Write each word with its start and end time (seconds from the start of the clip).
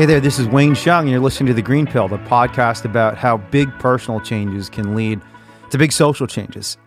Hey 0.00 0.06
there, 0.06 0.18
this 0.18 0.38
is 0.38 0.48
Wayne 0.48 0.72
Hsiung, 0.72 1.00
and 1.00 1.10
you're 1.10 1.20
listening 1.20 1.48
to 1.48 1.52
The 1.52 1.60
Green 1.60 1.86
Pill, 1.86 2.08
the 2.08 2.16
podcast 2.16 2.86
about 2.86 3.18
how 3.18 3.36
big 3.36 3.70
personal 3.80 4.18
changes 4.18 4.70
can 4.70 4.94
lead 4.94 5.20
to 5.68 5.76
big 5.76 5.92
social 5.92 6.26
changes. 6.26 6.78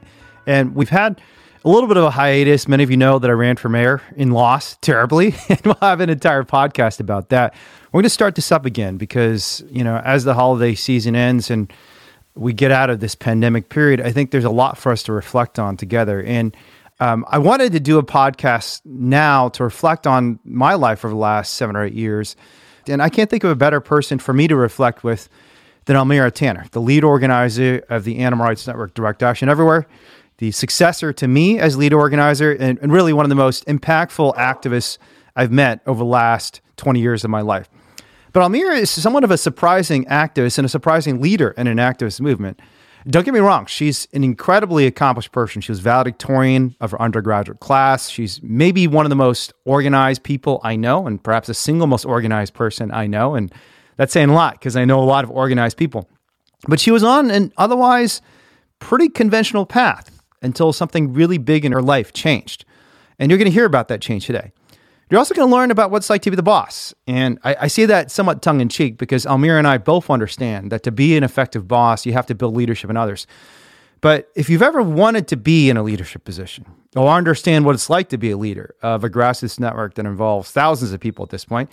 And 0.47 0.73
we've 0.73 0.89
had 0.89 1.21
a 1.63 1.69
little 1.69 1.87
bit 1.87 1.97
of 1.97 2.05
a 2.05 2.09
hiatus. 2.09 2.67
Many 2.67 2.81
of 2.81 2.89
you 2.89 2.97
know 2.97 3.19
that 3.19 3.29
I 3.29 3.33
ran 3.33 3.55
for 3.55 3.69
mayor 3.69 4.01
and 4.17 4.33
lost 4.33 4.81
terribly, 4.81 5.35
and 5.49 5.61
we'll 5.63 5.77
have 5.79 5.99
an 5.99 6.09
entire 6.09 6.41
podcast 6.41 6.99
about 6.99 7.29
that. 7.29 7.53
We're 7.91 7.99
going 7.99 8.05
to 8.05 8.09
start 8.09 8.33
this 8.33 8.51
up 8.51 8.65
again 8.65 8.97
because, 8.97 9.63
you 9.69 9.83
know, 9.83 9.97
as 9.97 10.23
the 10.23 10.33
holiday 10.33 10.73
season 10.73 11.15
ends 11.15 11.51
and 11.51 11.71
we 12.33 12.51
get 12.51 12.71
out 12.71 12.89
of 12.89 12.99
this 12.99 13.13
pandemic 13.13 13.69
period, 13.69 14.01
I 14.01 14.11
think 14.11 14.31
there's 14.31 14.43
a 14.43 14.49
lot 14.49 14.75
for 14.75 14.91
us 14.91 15.03
to 15.03 15.13
reflect 15.13 15.59
on 15.59 15.77
together. 15.77 16.23
And 16.23 16.57
um, 16.99 17.25
I 17.27 17.37
wanted 17.37 17.73
to 17.73 17.79
do 17.79 17.99
a 17.99 18.03
podcast 18.03 18.81
now 18.85 19.49
to 19.49 19.63
reflect 19.63 20.07
on 20.07 20.39
my 20.43 20.73
life 20.73 21.05
over 21.05 21.13
the 21.13 21.19
last 21.19 21.53
seven 21.53 21.75
or 21.75 21.83
eight 21.83 21.93
years. 21.93 22.35
And 22.89 23.01
I 23.01 23.09
can't 23.09 23.29
think 23.29 23.43
of 23.43 23.49
a 23.49 23.55
better 23.55 23.79
person 23.79 24.19
for 24.19 24.33
me 24.33 24.47
to 24.47 24.55
reflect 24.55 25.03
with 25.03 25.29
than 25.85 25.95
Almira 25.95 26.31
Tanner, 26.31 26.65
the 26.71 26.81
lead 26.81 27.03
organizer 27.03 27.83
of 27.89 28.03
the 28.03 28.19
Animal 28.19 28.45
Rights 28.45 28.65
Network 28.67 28.93
Direct 28.93 29.21
Action 29.21 29.49
Everywhere, 29.49 29.85
the 30.37 30.51
successor 30.51 31.13
to 31.13 31.27
me 31.27 31.59
as 31.59 31.77
lead 31.77 31.93
organizer, 31.93 32.53
and, 32.53 32.79
and 32.79 32.91
really 32.91 33.13
one 33.13 33.25
of 33.25 33.29
the 33.29 33.35
most 33.35 33.65
impactful 33.65 34.35
activists 34.35 34.97
I've 35.35 35.51
met 35.51 35.81
over 35.85 35.99
the 35.99 36.05
last 36.05 36.61
20 36.77 36.99
years 36.99 37.23
of 37.23 37.29
my 37.29 37.41
life. 37.41 37.69
But 38.31 38.41
Almira 38.41 38.75
is 38.77 38.89
somewhat 38.89 39.23
of 39.23 39.31
a 39.31 39.37
surprising 39.37 40.05
activist 40.05 40.57
and 40.57 40.65
a 40.65 40.69
surprising 40.69 41.21
leader 41.21 41.51
in 41.51 41.67
an 41.67 41.77
activist 41.77 42.19
movement. 42.19 42.59
Don't 43.07 43.25
get 43.25 43.33
me 43.33 43.41
wrong, 43.41 43.65
she's 43.65 44.07
an 44.13 44.23
incredibly 44.23 44.85
accomplished 44.85 45.31
person. 45.31 45.61
She 45.61 45.71
was 45.71 45.79
valedictorian 45.79 46.75
of 46.79 46.91
her 46.91 47.01
undergraduate 47.01 47.59
class. 47.59 48.09
She's 48.09 48.41
maybe 48.41 48.87
one 48.87 49.05
of 49.05 49.09
the 49.09 49.15
most 49.15 49.53
organized 49.65 50.23
people 50.23 50.61
I 50.63 50.77
know, 50.77 51.05
and 51.05 51.21
perhaps 51.21 51.47
the 51.47 51.53
single 51.53 51.87
most 51.87 52.05
organized 52.05 52.53
person 52.53 52.91
I 52.91 53.07
know. 53.07 53.35
And 53.35 53.53
that's 53.97 54.13
saying 54.13 54.29
a 54.29 54.33
lot 54.33 54.53
because 54.53 54.77
I 54.77 54.85
know 54.85 55.01
a 55.01 55.05
lot 55.05 55.23
of 55.23 55.31
organized 55.31 55.77
people. 55.77 56.09
But 56.67 56.79
she 56.79 56.91
was 56.91 57.03
on 57.03 57.29
an 57.29 57.51
otherwise 57.57 58.21
pretty 58.79 59.09
conventional 59.09 59.65
path 59.65 60.21
until 60.41 60.71
something 60.71 61.13
really 61.13 61.37
big 61.37 61.65
in 61.65 61.71
her 61.71 61.81
life 61.81 62.13
changed. 62.13 62.65
And 63.19 63.29
you're 63.29 63.37
going 63.37 63.49
to 63.49 63.53
hear 63.53 63.65
about 63.65 63.89
that 63.89 64.01
change 64.01 64.25
today. 64.25 64.51
You're 65.09 65.19
also 65.19 65.35
going 65.35 65.47
to 65.47 65.55
learn 65.55 65.69
about 65.69 65.91
what 65.91 65.97
it's 65.97 66.09
like 66.09 66.21
to 66.23 66.31
be 66.31 66.35
the 66.35 66.43
boss. 66.43 66.93
And 67.07 67.37
I, 67.43 67.55
I 67.61 67.67
say 67.67 67.85
that 67.85 68.09
somewhat 68.09 68.41
tongue 68.41 68.61
in 68.61 68.69
cheek 68.69 68.97
because 68.97 69.25
Almira 69.25 69.57
and 69.57 69.67
I 69.67 69.77
both 69.77 70.09
understand 70.09 70.71
that 70.71 70.83
to 70.83 70.91
be 70.91 71.15
an 71.17 71.23
effective 71.23 71.67
boss, 71.67 72.05
you 72.05 72.13
have 72.13 72.25
to 72.27 72.35
build 72.35 72.55
leadership 72.55 72.89
in 72.89 72.97
others. 72.97 73.27
But 74.01 74.29
if 74.35 74.49
you've 74.49 74.61
ever 74.61 74.81
wanted 74.81 75.27
to 75.29 75.37
be 75.37 75.69
in 75.69 75.77
a 75.77 75.83
leadership 75.83 76.25
position 76.25 76.65
or 76.95 77.07
understand 77.09 77.65
what 77.65 77.75
it's 77.75 77.89
like 77.89 78.09
to 78.09 78.17
be 78.17 78.31
a 78.31 78.37
leader 78.37 78.75
of 78.81 79.03
a 79.03 79.09
grassroots 79.09 79.59
network 79.59 79.93
that 79.95 80.05
involves 80.05 80.51
thousands 80.51 80.91
of 80.91 80.99
people 80.99 81.23
at 81.23 81.29
this 81.29 81.45
point, 81.45 81.69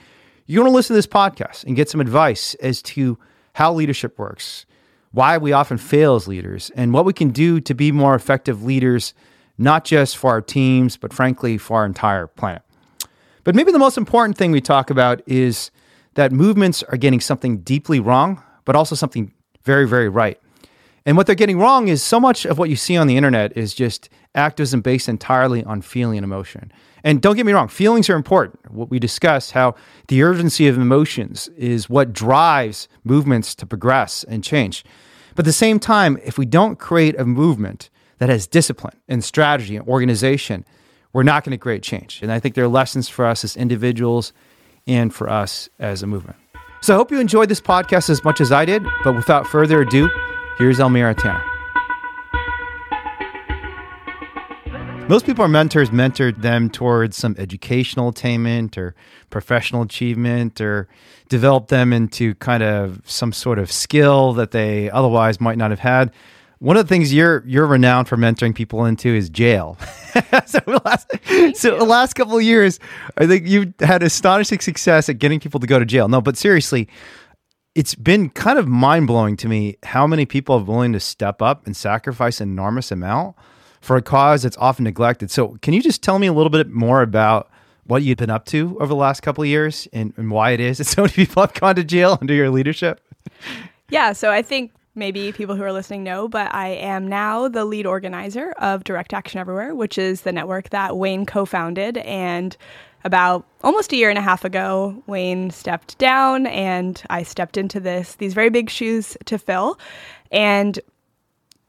you 0.46 0.60
want 0.60 0.70
to 0.70 0.74
listen 0.74 0.94
to 0.94 0.98
this 0.98 1.06
podcast 1.06 1.64
and 1.64 1.76
get 1.76 1.88
some 1.88 2.00
advice 2.00 2.54
as 2.56 2.82
to 2.82 3.18
how 3.54 3.72
leadership 3.72 4.18
works, 4.18 4.66
why 5.12 5.38
we 5.38 5.52
often 5.52 5.76
fail 5.76 6.14
as 6.14 6.28
leaders, 6.28 6.70
and 6.76 6.92
what 6.92 7.04
we 7.04 7.12
can 7.12 7.30
do 7.30 7.60
to 7.60 7.74
be 7.74 7.90
more 7.90 8.14
effective 8.14 8.62
leaders, 8.62 9.12
not 9.58 9.84
just 9.84 10.16
for 10.16 10.30
our 10.30 10.40
teams, 10.40 10.96
but 10.96 11.12
frankly, 11.12 11.58
for 11.58 11.78
our 11.78 11.86
entire 11.86 12.26
planet. 12.26 12.62
But 13.44 13.54
maybe 13.54 13.72
the 13.72 13.78
most 13.78 13.96
important 13.96 14.36
thing 14.36 14.52
we 14.52 14.60
talk 14.60 14.90
about 14.90 15.22
is 15.26 15.70
that 16.14 16.32
movements 16.32 16.82
are 16.84 16.96
getting 16.96 17.20
something 17.20 17.58
deeply 17.58 18.00
wrong, 18.00 18.42
but 18.64 18.76
also 18.76 18.94
something 18.94 19.32
very, 19.62 19.86
very 19.86 20.08
right. 20.08 20.38
And 21.06 21.16
what 21.16 21.26
they're 21.26 21.34
getting 21.34 21.58
wrong 21.58 21.88
is 21.88 22.02
so 22.02 22.20
much 22.20 22.44
of 22.44 22.58
what 22.58 22.68
you 22.68 22.76
see 22.76 22.96
on 22.96 23.06
the 23.06 23.16
internet 23.16 23.56
is 23.56 23.74
just 23.74 24.10
activism 24.34 24.80
based 24.80 25.08
entirely 25.08 25.64
on 25.64 25.82
feeling 25.82 26.18
and 26.18 26.24
emotion. 26.24 26.70
And 27.02 27.22
don't 27.22 27.36
get 27.36 27.46
me 27.46 27.52
wrong, 27.52 27.68
feelings 27.68 28.10
are 28.10 28.16
important. 28.16 28.70
What 28.70 28.90
we 28.90 28.98
discuss 28.98 29.52
how 29.52 29.74
the 30.08 30.22
urgency 30.22 30.68
of 30.68 30.76
emotions 30.76 31.48
is 31.56 31.88
what 31.88 32.12
drives 32.12 32.88
movements 33.04 33.54
to 33.56 33.66
progress 33.66 34.24
and 34.24 34.44
change. 34.44 34.84
But 35.34 35.44
at 35.44 35.46
the 35.46 35.52
same 35.52 35.78
time, 35.78 36.18
if 36.22 36.36
we 36.36 36.44
don't 36.44 36.78
create 36.78 37.18
a 37.18 37.24
movement 37.24 37.88
that 38.18 38.28
has 38.28 38.46
discipline 38.46 38.98
and 39.08 39.24
strategy 39.24 39.76
and 39.76 39.88
organization, 39.88 40.66
we're 41.12 41.22
not 41.22 41.44
going 41.44 41.52
to 41.52 41.58
create 41.58 41.82
change. 41.82 42.20
And 42.22 42.30
I 42.30 42.38
think 42.38 42.54
there 42.54 42.64
are 42.64 42.68
lessons 42.68 43.08
for 43.08 43.26
us 43.26 43.44
as 43.44 43.56
individuals 43.56 44.32
and 44.86 45.12
for 45.12 45.28
us 45.28 45.68
as 45.78 46.02
a 46.02 46.06
movement. 46.06 46.36
So 46.82 46.94
I 46.94 46.96
hope 46.96 47.10
you 47.10 47.20
enjoyed 47.20 47.48
this 47.48 47.60
podcast 47.60 48.08
as 48.08 48.24
much 48.24 48.40
as 48.40 48.52
I 48.52 48.64
did. 48.64 48.82
But 49.04 49.14
without 49.14 49.46
further 49.46 49.82
ado, 49.82 50.08
here's 50.58 50.80
Almira 50.80 51.14
Tanner. 51.14 51.44
Most 55.10 55.26
people 55.26 55.44
are 55.44 55.48
mentors 55.48 55.90
mentored 55.90 56.40
them 56.40 56.70
towards 56.70 57.16
some 57.16 57.34
educational 57.36 58.10
attainment 58.10 58.78
or 58.78 58.94
professional 59.28 59.82
achievement 59.82 60.60
or 60.60 60.86
develop 61.28 61.66
them 61.66 61.92
into 61.92 62.36
kind 62.36 62.62
of 62.62 63.02
some 63.04 63.32
sort 63.32 63.58
of 63.58 63.72
skill 63.72 64.32
that 64.34 64.52
they 64.52 64.88
otherwise 64.88 65.40
might 65.40 65.58
not 65.58 65.70
have 65.70 65.80
had. 65.80 66.12
One 66.60 66.76
of 66.76 66.86
the 66.86 66.88
things 66.88 67.12
you're 67.12 67.42
you're 67.46 67.66
renowned 67.66 68.06
for 68.06 68.16
mentoring 68.16 68.54
people 68.54 68.84
into 68.84 69.08
is 69.08 69.30
jail. 69.30 69.78
so, 70.46 70.60
the 70.66 70.80
last, 70.84 71.08
so 71.58 71.78
the 71.78 71.84
last 71.84 72.14
couple 72.14 72.36
of 72.36 72.42
years, 72.42 72.78
I 73.16 73.26
think 73.26 73.46
you've 73.48 73.72
had 73.80 74.02
astonishing 74.02 74.60
success 74.60 75.08
at 75.08 75.18
getting 75.18 75.40
people 75.40 75.58
to 75.60 75.66
go 75.66 75.78
to 75.78 75.86
jail. 75.86 76.06
No, 76.08 76.20
but 76.20 76.36
seriously, 76.36 76.86
it's 77.74 77.94
been 77.94 78.28
kind 78.28 78.58
of 78.58 78.68
mind 78.68 79.06
blowing 79.06 79.38
to 79.38 79.48
me 79.48 79.76
how 79.84 80.06
many 80.06 80.26
people 80.26 80.56
are 80.56 80.62
willing 80.62 80.92
to 80.92 81.00
step 81.00 81.40
up 81.40 81.66
and 81.66 81.74
sacrifice 81.74 82.42
an 82.42 82.50
enormous 82.50 82.92
amount 82.92 83.36
for 83.80 83.96
a 83.96 84.02
cause 84.02 84.42
that's 84.42 84.58
often 84.58 84.84
neglected. 84.84 85.30
So, 85.30 85.56
can 85.62 85.72
you 85.72 85.82
just 85.82 86.02
tell 86.02 86.18
me 86.18 86.26
a 86.26 86.32
little 86.32 86.50
bit 86.50 86.68
more 86.68 87.00
about 87.00 87.50
what 87.84 88.02
you've 88.02 88.18
been 88.18 88.30
up 88.30 88.44
to 88.46 88.76
over 88.80 88.88
the 88.88 88.96
last 88.96 89.20
couple 89.20 89.42
of 89.42 89.48
years 89.48 89.88
and, 89.92 90.12
and 90.16 90.30
why 90.30 90.50
it 90.50 90.60
is 90.60 90.78
that 90.78 90.84
so 90.84 91.02
many 91.02 91.14
people 91.14 91.42
have 91.42 91.54
gone 91.54 91.74
to 91.76 91.84
jail 91.84 92.18
under 92.20 92.34
your 92.34 92.50
leadership? 92.50 93.00
Yeah, 93.88 94.12
so 94.12 94.30
I 94.30 94.42
think 94.42 94.72
maybe 95.00 95.32
people 95.32 95.56
who 95.56 95.64
are 95.64 95.72
listening 95.72 96.04
know, 96.04 96.28
but 96.28 96.54
I 96.54 96.68
am 96.68 97.08
now 97.08 97.48
the 97.48 97.64
lead 97.64 97.86
organizer 97.86 98.52
of 98.52 98.84
Direct 98.84 99.12
Action 99.12 99.40
Everywhere, 99.40 99.74
which 99.74 99.98
is 99.98 100.20
the 100.20 100.30
network 100.30 100.70
that 100.70 100.96
Wayne 100.96 101.26
co 101.26 101.44
founded. 101.44 101.96
And 101.98 102.56
about 103.02 103.44
almost 103.64 103.92
a 103.92 103.96
year 103.96 104.10
and 104.10 104.18
a 104.18 104.22
half 104.22 104.44
ago, 104.44 105.02
Wayne 105.08 105.50
stepped 105.50 105.98
down 105.98 106.46
and 106.46 107.02
I 107.10 107.24
stepped 107.24 107.56
into 107.56 107.80
this 107.80 108.14
these 108.16 108.34
very 108.34 108.50
big 108.50 108.70
shoes 108.70 109.16
to 109.24 109.38
fill. 109.38 109.80
And 110.30 110.78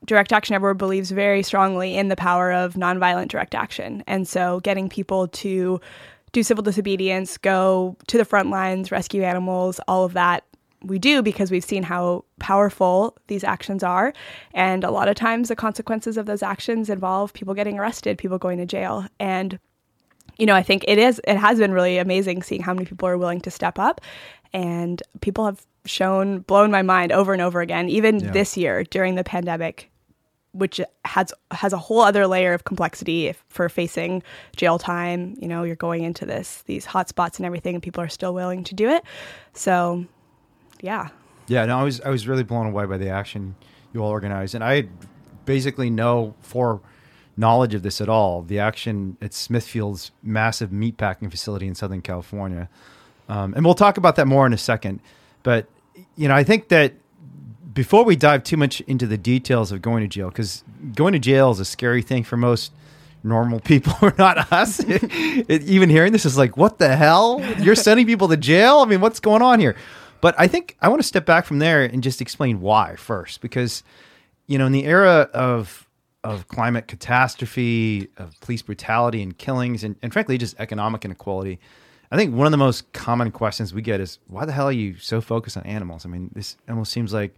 Direct 0.06 0.34
Action 0.34 0.54
Everywhere 0.54 0.74
believes 0.74 1.10
very 1.10 1.42
strongly 1.42 1.96
in 1.96 2.10
the 2.10 2.16
power 2.16 2.52
of 2.52 2.74
nonviolent 2.74 3.30
direct 3.30 3.56
action. 3.56 4.04
And 4.08 4.28
so 4.28 4.60
getting 4.60 4.90
people 4.90 5.30
to 5.30 5.80
do 6.34 6.44
civil 6.44 6.64
disobedience, 6.64 7.38
go 7.38 7.96
to 8.08 8.18
the 8.18 8.26
front 8.26 8.50
lines, 8.50 8.92
rescue 8.92 9.24
animals, 9.24 9.80
all 9.88 10.06
of 10.06 10.14
that 10.14 10.44
we 10.84 11.00
do 11.00 11.22
because 11.22 11.52
we've 11.52 11.64
seen 11.64 11.84
how 11.84 12.26
powerful 12.40 13.18
these 13.28 13.44
actions 13.44 13.84
are. 13.84 14.14
And 14.54 14.84
a 14.84 14.92
lot 14.92 15.08
of 15.08 15.16
times 15.16 15.50
the 15.50 15.56
consequences 15.56 16.18
of 16.18 16.26
those 16.26 16.44
actions 16.44 16.90
involve 16.90 17.34
people 17.34 17.54
getting 17.54 17.78
arrested, 17.80 18.18
people 18.18 18.38
going 18.38 18.58
to 18.58 18.66
jail. 18.66 19.06
And 19.20 19.60
you 20.38 20.46
know, 20.46 20.56
I 20.56 20.64
think 20.64 20.86
it 20.88 20.98
is 20.98 21.22
it 21.28 21.38
has 21.38 21.60
been 21.60 21.74
really 21.74 21.98
amazing 21.98 22.42
seeing 22.42 22.62
how 22.62 22.74
many 22.74 22.86
people 22.86 23.08
are 23.08 23.18
willing 23.18 23.42
to 23.42 23.52
step 23.52 23.78
up 23.78 24.02
and 24.54 25.02
people 25.22 25.46
have 25.46 25.66
shown 25.86 26.40
blown 26.40 26.72
my 26.72 26.82
mind 26.82 27.12
over 27.12 27.34
and 27.34 27.42
over 27.42 27.62
again 27.62 27.90
even 27.90 28.20
yeah. 28.20 28.32
this 28.32 28.56
year 28.56 28.84
during 28.84 29.16
the 29.16 29.24
pandemic 29.24 29.92
which 30.54 30.82
has 31.06 31.34
has 31.52 31.74
a 31.74 31.78
whole 31.78 32.02
other 32.02 32.28
layer 32.28 32.54
of 32.54 32.64
complexity 32.64 33.28
if, 33.28 33.44
for 33.48 33.70
facing 33.70 34.22
jail 34.56 34.78
time. 34.78 35.36
You 35.40 35.48
know, 35.48 35.64
you're 35.64 35.76
going 35.76 36.04
into 36.04 36.26
this 36.26 36.64
these 36.64 36.86
hotspots 36.86 37.38
and 37.38 37.46
everything, 37.46 37.76
and 37.76 37.84
people 37.84 38.04
are 38.04 38.10
still 38.10 38.34
willing 38.34 38.64
to 38.66 38.76
do 38.76 38.90
it. 38.90 39.04
So 39.54 40.06
yeah. 40.82 41.10
Yeah, 41.48 41.66
no, 41.66 41.80
I 41.80 41.84
was 41.84 42.02
I 42.02 42.10
was 42.10 42.28
really 42.28 42.44
blown 42.44 42.68
away 42.68 42.86
by 42.86 42.98
the 42.98 43.10
action 43.10 43.56
you 43.94 44.02
all 44.02 44.10
organized, 44.10 44.56
and 44.56 44.64
I 44.64 44.76
had 44.76 44.90
basically 45.46 45.90
no 45.90 46.34
for 46.42 46.82
knowledge 47.36 47.74
of 47.74 47.84
this 47.84 48.00
at 48.00 48.10
all. 48.10 48.42
The 48.42 48.60
action 48.60 49.18
at 49.22 49.34
Smithfield's 49.34 50.12
massive 50.24 50.70
meatpacking 50.70 51.30
facility 51.30 51.68
in 51.68 51.76
Southern 51.76 52.02
California, 52.02 52.70
um, 53.28 53.54
and 53.54 53.66
we'll 53.66 53.74
talk 53.74 53.98
about 53.98 54.16
that 54.16 54.28
more 54.28 54.46
in 54.46 54.54
a 54.54 54.58
second. 54.58 55.02
But 55.44 55.68
you 56.16 56.28
know, 56.28 56.36
I 56.36 56.44
think 56.44 56.70
that 56.70 56.94
before 57.74 58.04
we 58.04 58.16
dive 58.16 58.44
too 58.44 58.58
much 58.58 58.82
into 58.82 59.08
the 59.08 59.18
details 59.18 59.72
of 59.72 59.82
going 59.82 60.04
to 60.04 60.08
jail, 60.08 60.30
because 60.30 60.64
going 60.96 61.14
to 61.14 61.20
jail 61.20 61.52
is 61.52 61.60
a 61.60 61.66
scary 61.66 62.02
thing 62.02 62.24
for 62.24 62.38
most 62.38 62.72
normal 63.24 63.60
people 63.60 63.94
or 64.02 64.14
not 64.18 64.52
us. 64.52 64.80
it, 64.88 65.64
even 65.64 65.90
hearing 65.90 66.12
this 66.12 66.26
is 66.26 66.38
like, 66.38 66.58
what 66.58 66.80
the 66.80 66.96
hell? 66.96 67.42
You're 67.60 67.76
sending 67.76 68.06
people 68.06 68.28
to 68.30 68.38
jail? 68.38 68.80
I 68.80 68.86
mean, 68.86 69.02
what's 69.02 69.20
going 69.20 69.42
on 69.42 69.60
here? 69.60 69.76
But 70.22 70.36
I 70.38 70.48
think 70.48 70.78
I 70.82 70.88
want 70.88 71.02
to 71.02 71.08
step 71.08 71.26
back 71.26 71.46
from 71.46 71.60
there 71.60 71.84
and 71.84 72.02
just 72.02 72.22
explain 72.22 72.62
why 72.62 72.96
first, 72.96 73.42
because 73.42 73.84
you 74.48 74.58
know, 74.58 74.66
in 74.66 74.72
the 74.72 74.86
era 74.86 75.30
of 75.34 75.88
of 76.24 76.48
climate 76.48 76.88
catastrophe, 76.88 78.08
of 78.18 78.40
police 78.42 78.62
brutality 78.62 79.24
and 79.24 79.36
killings, 79.38 79.84
and, 79.84 79.96
and 80.04 80.14
frankly, 80.14 80.38
just 80.38 80.56
economic 80.60 81.04
inequality, 81.04 81.60
I 82.12 82.16
think 82.16 82.36
one 82.36 82.46
of 82.46 82.52
the 82.52 82.58
most 82.58 82.94
common 82.94 83.32
questions 83.32 83.74
we 83.74 83.82
get 83.82 84.00
is, 84.00 84.20
"Why 84.28 84.46
the 84.46 84.52
hell 84.52 84.68
are 84.68 84.72
you 84.72 84.98
so 84.98 85.22
focused 85.22 85.58
on 85.58 85.64
animals?" 85.64 86.06
I 86.06 86.10
mean, 86.10 86.30
this 86.34 86.58
almost 86.70 86.92
seems 86.92 87.14
like 87.14 87.34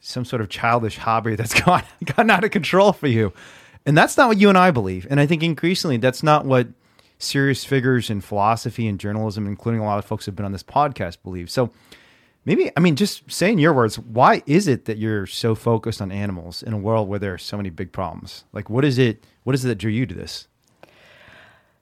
some 0.00 0.24
sort 0.24 0.40
of 0.40 0.48
childish 0.48 0.98
hobby 0.98 1.34
that's 1.34 1.60
gone 1.60 1.82
gotten 2.04 2.30
out 2.30 2.44
of 2.44 2.52
control 2.52 2.92
for 2.92 3.08
you, 3.08 3.32
and 3.84 3.98
that's 3.98 4.16
not 4.16 4.28
what 4.28 4.38
you 4.38 4.48
and 4.48 4.58
I 4.58 4.70
believe. 4.70 5.06
And 5.10 5.18
I 5.18 5.26
think 5.26 5.42
increasingly, 5.42 5.96
that's 5.96 6.22
not 6.22 6.44
what 6.44 6.68
serious 7.18 7.64
figures 7.64 8.10
in 8.10 8.20
philosophy 8.20 8.86
and 8.86 8.98
journalism, 8.98 9.46
including 9.46 9.80
a 9.80 9.84
lot 9.84 9.98
of 9.98 10.04
folks 10.04 10.24
who've 10.24 10.36
been 10.36 10.46
on 10.46 10.52
this 10.52 10.62
podcast, 10.62 11.18
believe. 11.22 11.50
So 11.50 11.70
maybe, 12.44 12.70
I 12.76 12.80
mean, 12.80 12.96
just 12.96 13.30
saying 13.30 13.58
your 13.58 13.72
words, 13.72 13.98
why 13.98 14.42
is 14.46 14.68
it 14.68 14.86
that 14.86 14.98
you're 14.98 15.26
so 15.26 15.54
focused 15.54 16.00
on 16.00 16.10
animals 16.10 16.62
in 16.62 16.72
a 16.72 16.78
world 16.78 17.08
where 17.08 17.18
there 17.18 17.34
are 17.34 17.38
so 17.38 17.56
many 17.56 17.70
big 17.70 17.92
problems? 17.92 18.44
Like, 18.52 18.70
what 18.70 18.84
is 18.84 18.98
it? 18.98 19.24
What 19.44 19.54
is 19.54 19.64
it 19.64 19.68
that 19.68 19.78
drew 19.78 19.90
you 19.90 20.06
to 20.06 20.14
this? 20.14 20.48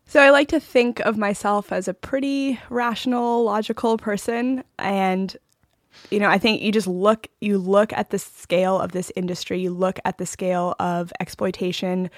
So 0.09 0.23
I 0.23 0.31
like 0.31 0.49
to 0.49 0.61
think 0.61 1.01
of 1.01 1.19
myself 1.19 1.73
as 1.73 1.89
a 1.89 1.95
pretty 1.95 2.61
rational, 2.71 3.43
logical 3.43 3.99
person 3.99 4.63
and 4.79 5.37
you 6.11 6.21
know, 6.21 6.29
I 6.29 6.39
think 6.39 6.63
you 6.63 6.73
just 6.73 6.87
look 6.87 7.27
you 7.41 7.59
look 7.59 7.93
at 7.93 8.11
the 8.11 8.19
scale 8.19 8.79
of 8.79 8.93
this 8.93 9.11
industry, 9.17 9.59
you 9.61 9.71
look 9.71 9.99
at 10.05 10.19
the 10.19 10.27
scale 10.27 10.75
of 10.79 11.13
exploitation, 11.21 12.11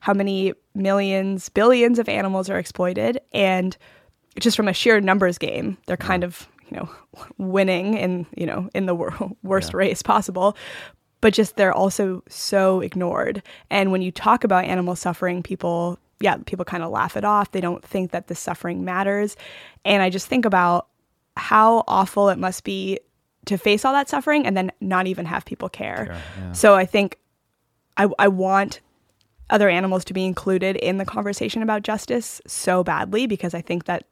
how 0.00 0.12
many 0.12 0.54
millions, 0.74 1.48
billions 1.48 1.98
of 1.98 2.08
animals 2.08 2.48
are 2.50 2.58
exploited 2.58 3.20
and 3.32 3.76
just 4.38 4.56
from 4.56 4.68
a 4.68 4.72
sheer 4.72 5.00
numbers 5.00 5.38
game, 5.38 5.78
they're 5.86 5.96
kind 5.96 6.22
of, 6.22 6.48
you 6.68 6.76
know, 6.76 6.90
winning 7.38 7.94
in, 7.94 8.26
you 8.36 8.46
know, 8.46 8.68
in 8.74 8.86
the 8.86 8.94
wor- 8.94 9.14
worst 9.42 9.72
yeah. 9.72 9.78
race 9.78 10.02
possible. 10.02 10.56
But 11.22 11.32
just 11.32 11.56
they're 11.56 11.72
also 11.72 12.22
so 12.28 12.80
ignored. 12.80 13.42
And 13.70 13.90
when 13.90 14.02
you 14.02 14.12
talk 14.12 14.44
about 14.44 14.64
animal 14.64 14.94
suffering, 14.94 15.42
people 15.42 15.98
yeah, 16.20 16.36
people 16.46 16.64
kind 16.64 16.82
of 16.82 16.90
laugh 16.90 17.16
it 17.16 17.24
off. 17.24 17.52
They 17.52 17.60
don't 17.60 17.84
think 17.84 18.10
that 18.12 18.28
the 18.28 18.34
suffering 18.34 18.84
matters. 18.84 19.36
And 19.84 20.02
I 20.02 20.08
just 20.08 20.26
think 20.28 20.44
about 20.44 20.88
how 21.36 21.84
awful 21.86 22.30
it 22.30 22.38
must 22.38 22.64
be 22.64 22.98
to 23.44 23.58
face 23.58 23.84
all 23.84 23.92
that 23.92 24.08
suffering 24.08 24.46
and 24.46 24.56
then 24.56 24.72
not 24.80 25.06
even 25.06 25.26
have 25.26 25.44
people 25.44 25.68
care. 25.68 26.06
care 26.06 26.22
yeah. 26.40 26.52
So 26.52 26.74
I 26.74 26.86
think 26.86 27.18
I, 27.96 28.08
I 28.18 28.28
want 28.28 28.80
other 29.50 29.68
animals 29.68 30.04
to 30.06 30.14
be 30.14 30.24
included 30.24 30.76
in 30.76 30.98
the 30.98 31.04
conversation 31.04 31.62
about 31.62 31.82
justice 31.82 32.40
so 32.46 32.82
badly 32.82 33.26
because 33.26 33.54
I 33.54 33.60
think 33.60 33.84
that 33.84 34.04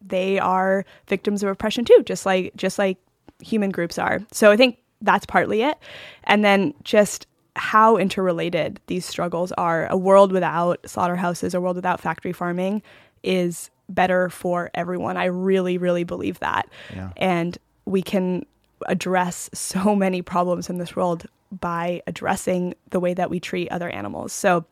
they 0.00 0.38
are 0.38 0.84
victims 1.08 1.42
of 1.42 1.48
oppression 1.48 1.84
too, 1.84 2.02
just 2.04 2.26
like 2.26 2.54
just 2.56 2.78
like 2.78 2.98
human 3.40 3.70
groups 3.70 3.98
are. 3.98 4.20
So 4.32 4.50
I 4.50 4.56
think 4.56 4.78
that's 5.02 5.26
partly 5.26 5.62
it. 5.62 5.76
And 6.24 6.44
then 6.44 6.74
just 6.84 7.26
how 7.56 7.96
interrelated 7.96 8.80
these 8.86 9.04
struggles 9.04 9.52
are. 9.52 9.86
A 9.90 9.96
world 9.96 10.30
without 10.30 10.78
slaughterhouses, 10.88 11.54
a 11.54 11.60
world 11.60 11.76
without 11.76 12.00
factory 12.00 12.32
farming 12.32 12.82
is 13.22 13.70
better 13.88 14.28
for 14.30 14.70
everyone. 14.74 15.16
I 15.16 15.26
really, 15.26 15.78
really 15.78 16.04
believe 16.04 16.38
that. 16.40 16.68
Yeah. 16.94 17.10
And 17.16 17.56
we 17.84 18.02
can 18.02 18.44
address 18.86 19.48
so 19.52 19.94
many 19.94 20.22
problems 20.22 20.68
in 20.68 20.78
this 20.78 20.94
world 20.94 21.26
by 21.50 22.02
addressing 22.06 22.74
the 22.90 23.00
way 23.00 23.14
that 23.14 23.30
we 23.30 23.40
treat 23.40 23.70
other 23.70 23.88
animals. 23.88 24.32
So 24.32 24.66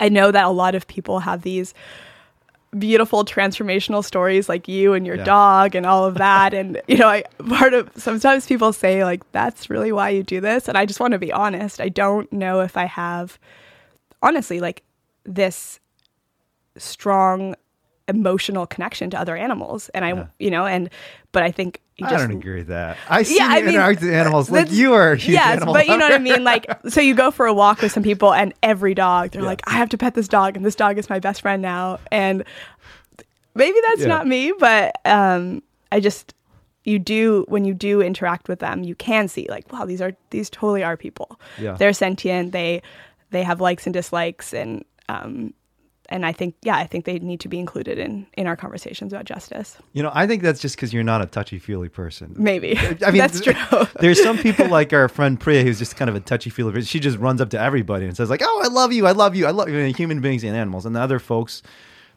I 0.00 0.08
know 0.08 0.30
that 0.30 0.44
a 0.44 0.50
lot 0.50 0.74
of 0.74 0.86
people 0.86 1.20
have 1.20 1.42
these 1.42 1.74
beautiful 2.76 3.24
transformational 3.24 4.04
stories 4.04 4.48
like 4.48 4.68
you 4.68 4.92
and 4.92 5.06
your 5.06 5.16
yeah. 5.16 5.24
dog 5.24 5.74
and 5.74 5.86
all 5.86 6.04
of 6.04 6.14
that 6.18 6.52
and 6.52 6.80
you 6.86 6.98
know 6.98 7.08
i 7.08 7.22
part 7.48 7.72
of 7.72 7.90
sometimes 7.96 8.44
people 8.46 8.74
say 8.74 9.04
like 9.04 9.22
that's 9.32 9.70
really 9.70 9.90
why 9.90 10.10
you 10.10 10.22
do 10.22 10.38
this 10.38 10.68
and 10.68 10.76
i 10.76 10.84
just 10.84 11.00
want 11.00 11.12
to 11.12 11.18
be 11.18 11.32
honest 11.32 11.80
i 11.80 11.88
don't 11.88 12.30
know 12.30 12.60
if 12.60 12.76
i 12.76 12.84
have 12.84 13.38
honestly 14.22 14.60
like 14.60 14.82
this 15.24 15.80
strong 16.76 17.54
emotional 18.06 18.66
connection 18.66 19.08
to 19.08 19.18
other 19.18 19.34
animals 19.34 19.88
and 19.90 20.04
i 20.04 20.12
yeah. 20.12 20.26
you 20.38 20.50
know 20.50 20.66
and 20.66 20.90
but 21.32 21.42
i 21.42 21.50
think 21.50 21.80
I 22.02 22.16
don't 22.16 22.30
agree 22.30 22.58
with 22.58 22.68
that. 22.68 22.96
I 23.08 23.24
see 23.24 23.36
yeah, 23.36 23.48
you 23.48 23.58
I 23.58 23.62
mean, 23.62 23.74
interact 23.74 24.00
with 24.02 24.12
animals 24.12 24.50
like 24.50 24.70
you 24.70 24.92
are. 24.92 25.12
A 25.12 25.18
yes, 25.18 25.64
but 25.64 25.86
you 25.86 25.96
know 25.96 26.06
what 26.06 26.14
I 26.14 26.18
mean. 26.18 26.44
Like, 26.44 26.66
so 26.88 27.00
you 27.00 27.14
go 27.14 27.30
for 27.30 27.46
a 27.46 27.52
walk 27.52 27.82
with 27.82 27.90
some 27.92 28.02
people, 28.02 28.32
and 28.32 28.54
every 28.62 28.94
dog, 28.94 29.32
they're 29.32 29.42
yeah. 29.42 29.48
like, 29.48 29.62
"I 29.66 29.72
have 29.72 29.88
to 29.90 29.98
pet 29.98 30.14
this 30.14 30.28
dog, 30.28 30.56
and 30.56 30.64
this 30.64 30.76
dog 30.76 30.98
is 30.98 31.10
my 31.10 31.18
best 31.18 31.42
friend 31.42 31.60
now." 31.60 31.98
And 32.12 32.44
maybe 33.54 33.78
that's 33.88 34.02
yeah. 34.02 34.08
not 34.08 34.26
me, 34.26 34.52
but 34.58 35.00
um, 35.04 35.62
I 35.90 36.00
just 36.00 36.34
you 36.84 36.98
do 36.98 37.44
when 37.48 37.64
you 37.64 37.74
do 37.74 38.00
interact 38.00 38.48
with 38.48 38.60
them, 38.60 38.82
you 38.84 38.94
can 38.94 39.28
see 39.28 39.46
like, 39.50 39.70
wow, 39.72 39.84
these 39.84 40.00
are 40.00 40.12
these 40.30 40.48
totally 40.48 40.82
are 40.84 40.96
people. 40.96 41.40
Yeah, 41.58 41.74
they're 41.74 41.92
sentient. 41.92 42.52
They 42.52 42.82
they 43.30 43.42
have 43.42 43.60
likes 43.60 43.86
and 43.86 43.92
dislikes, 43.92 44.54
and 44.54 44.84
um, 45.08 45.52
and 46.10 46.24
I 46.24 46.32
think, 46.32 46.54
yeah, 46.62 46.76
I 46.76 46.86
think 46.86 47.04
they 47.04 47.18
need 47.18 47.40
to 47.40 47.48
be 47.48 47.58
included 47.58 47.98
in 47.98 48.26
in 48.34 48.46
our 48.46 48.56
conversations 48.56 49.12
about 49.12 49.24
justice. 49.24 49.76
You 49.92 50.02
know, 50.02 50.10
I 50.14 50.26
think 50.26 50.42
that's 50.42 50.60
just 50.60 50.76
because 50.76 50.92
you're 50.92 51.04
not 51.04 51.20
a 51.20 51.26
touchy 51.26 51.58
feely 51.58 51.88
person. 51.88 52.34
Maybe. 52.36 52.78
I 52.78 53.10
mean, 53.10 53.18
that's 53.18 53.40
true. 53.40 53.54
there's 54.00 54.22
some 54.22 54.38
people 54.38 54.68
like 54.70 54.92
our 54.92 55.08
friend 55.08 55.38
Priya 55.38 55.62
who's 55.62 55.78
just 55.78 55.96
kind 55.96 56.08
of 56.08 56.14
a 56.14 56.20
touchy 56.20 56.50
feely 56.50 56.72
person. 56.72 56.86
She 56.86 57.00
just 57.00 57.18
runs 57.18 57.40
up 57.40 57.50
to 57.50 57.60
everybody 57.60 58.06
and 58.06 58.16
says 58.16 58.30
like, 58.30 58.42
"Oh, 58.42 58.62
I 58.64 58.68
love 58.68 58.92
you, 58.92 59.06
I 59.06 59.12
love 59.12 59.36
you, 59.36 59.46
I 59.46 59.50
love 59.50 59.68
you." 59.68 59.78
human 59.92 60.20
beings 60.20 60.44
and 60.44 60.56
animals, 60.56 60.86
and 60.86 60.96
the 60.96 61.00
other 61.00 61.18
folks 61.18 61.62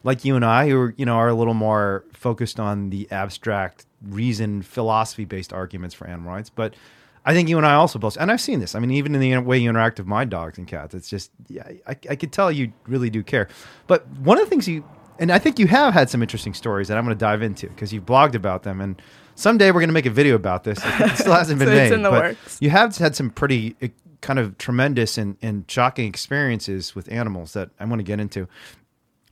like 0.04 0.26
you 0.26 0.36
and 0.36 0.46
I 0.46 0.70
who 0.70 0.80
are, 0.80 0.94
you 0.98 1.06
know 1.06 1.16
are 1.16 1.30
a 1.30 1.34
little 1.34 1.54
more 1.54 2.06
focused 2.14 2.60
on 2.60 2.90
the 2.90 3.12
abstract 3.12 3.86
reason 4.02 4.62
philosophy 4.62 5.26
based 5.26 5.54
arguments 5.54 5.94
for 5.94 6.08
animal 6.08 6.32
rights, 6.32 6.50
but 6.50 6.76
I 7.25 7.33
think 7.33 7.50
you 7.50 7.57
and 7.57 7.65
I 7.65 7.75
also 7.75 8.00
both, 8.00 8.18
and 8.18 8.31
I've 8.31 8.41
seen 8.41 8.59
this. 8.59 8.73
I 8.73 8.79
mean, 8.79 8.91
even 8.91 9.13
in 9.13 9.21
the 9.21 9.38
way 9.38 9.57
you 9.57 9.69
interact 9.69 10.00
with 10.00 10.07
my 10.07 10.25
dogs 10.25 10.57
and 10.57 10.68
cats, 10.68 10.95
it's 10.95 11.09
just, 11.09 11.31
yeah, 11.47 11.68
I, 11.85 11.91
I 12.09 12.15
could 12.15 12.31
tell 12.31 12.51
you 12.51 12.73
really 12.88 13.09
do 13.09 13.21
care. 13.21 13.47
But 13.88 14.07
one 14.07 14.39
of 14.39 14.45
the 14.45 14.50
things 14.50 14.68
you, 14.68 14.83
and 15.19 15.31
I 15.31 15.38
think 15.38 15.59
you 15.59 15.68
have 15.68 15.94
had 15.94 16.09
some 16.09 16.23
interesting 16.23 16.56
stories 16.56 16.88
that 16.88 16.97
I'm 16.97 17.06
going 17.06 17.15
to 17.15 17.19
dive 17.19 17.44
into 17.44 17.68
because 17.68 17.94
you've 17.94 18.06
blogged 18.06 18.33
about 18.33 18.63
them. 18.63 18.81
And 18.81 19.00
someday 19.35 19.68
we're 19.68 19.81
going 19.81 19.89
to 19.89 19.94
make 19.94 20.07
a 20.07 20.12
video 20.12 20.33
about 20.33 20.63
this. 20.63 20.79
It 20.83 21.15
still 21.18 21.33
hasn't 21.33 21.59
been 21.59 21.68
so 21.68 21.75
made. 21.75 21.91
in 21.91 22.01
the 22.01 22.09
but 22.09 22.23
works. 22.23 22.57
You 22.59 22.71
have 22.71 22.97
had 22.97 23.15
some 23.15 23.29
pretty 23.29 23.75
eh, 23.81 23.89
kind 24.21 24.39
of 24.39 24.57
tremendous 24.57 25.19
and, 25.19 25.38
and 25.44 25.69
shocking 25.69 26.07
experiences 26.07 26.95
with 26.95 27.12
animals 27.12 27.53
that 27.53 27.69
I 27.79 27.85
want 27.85 28.00
to 28.00 28.03
get 28.03 28.19
into. 28.19 28.47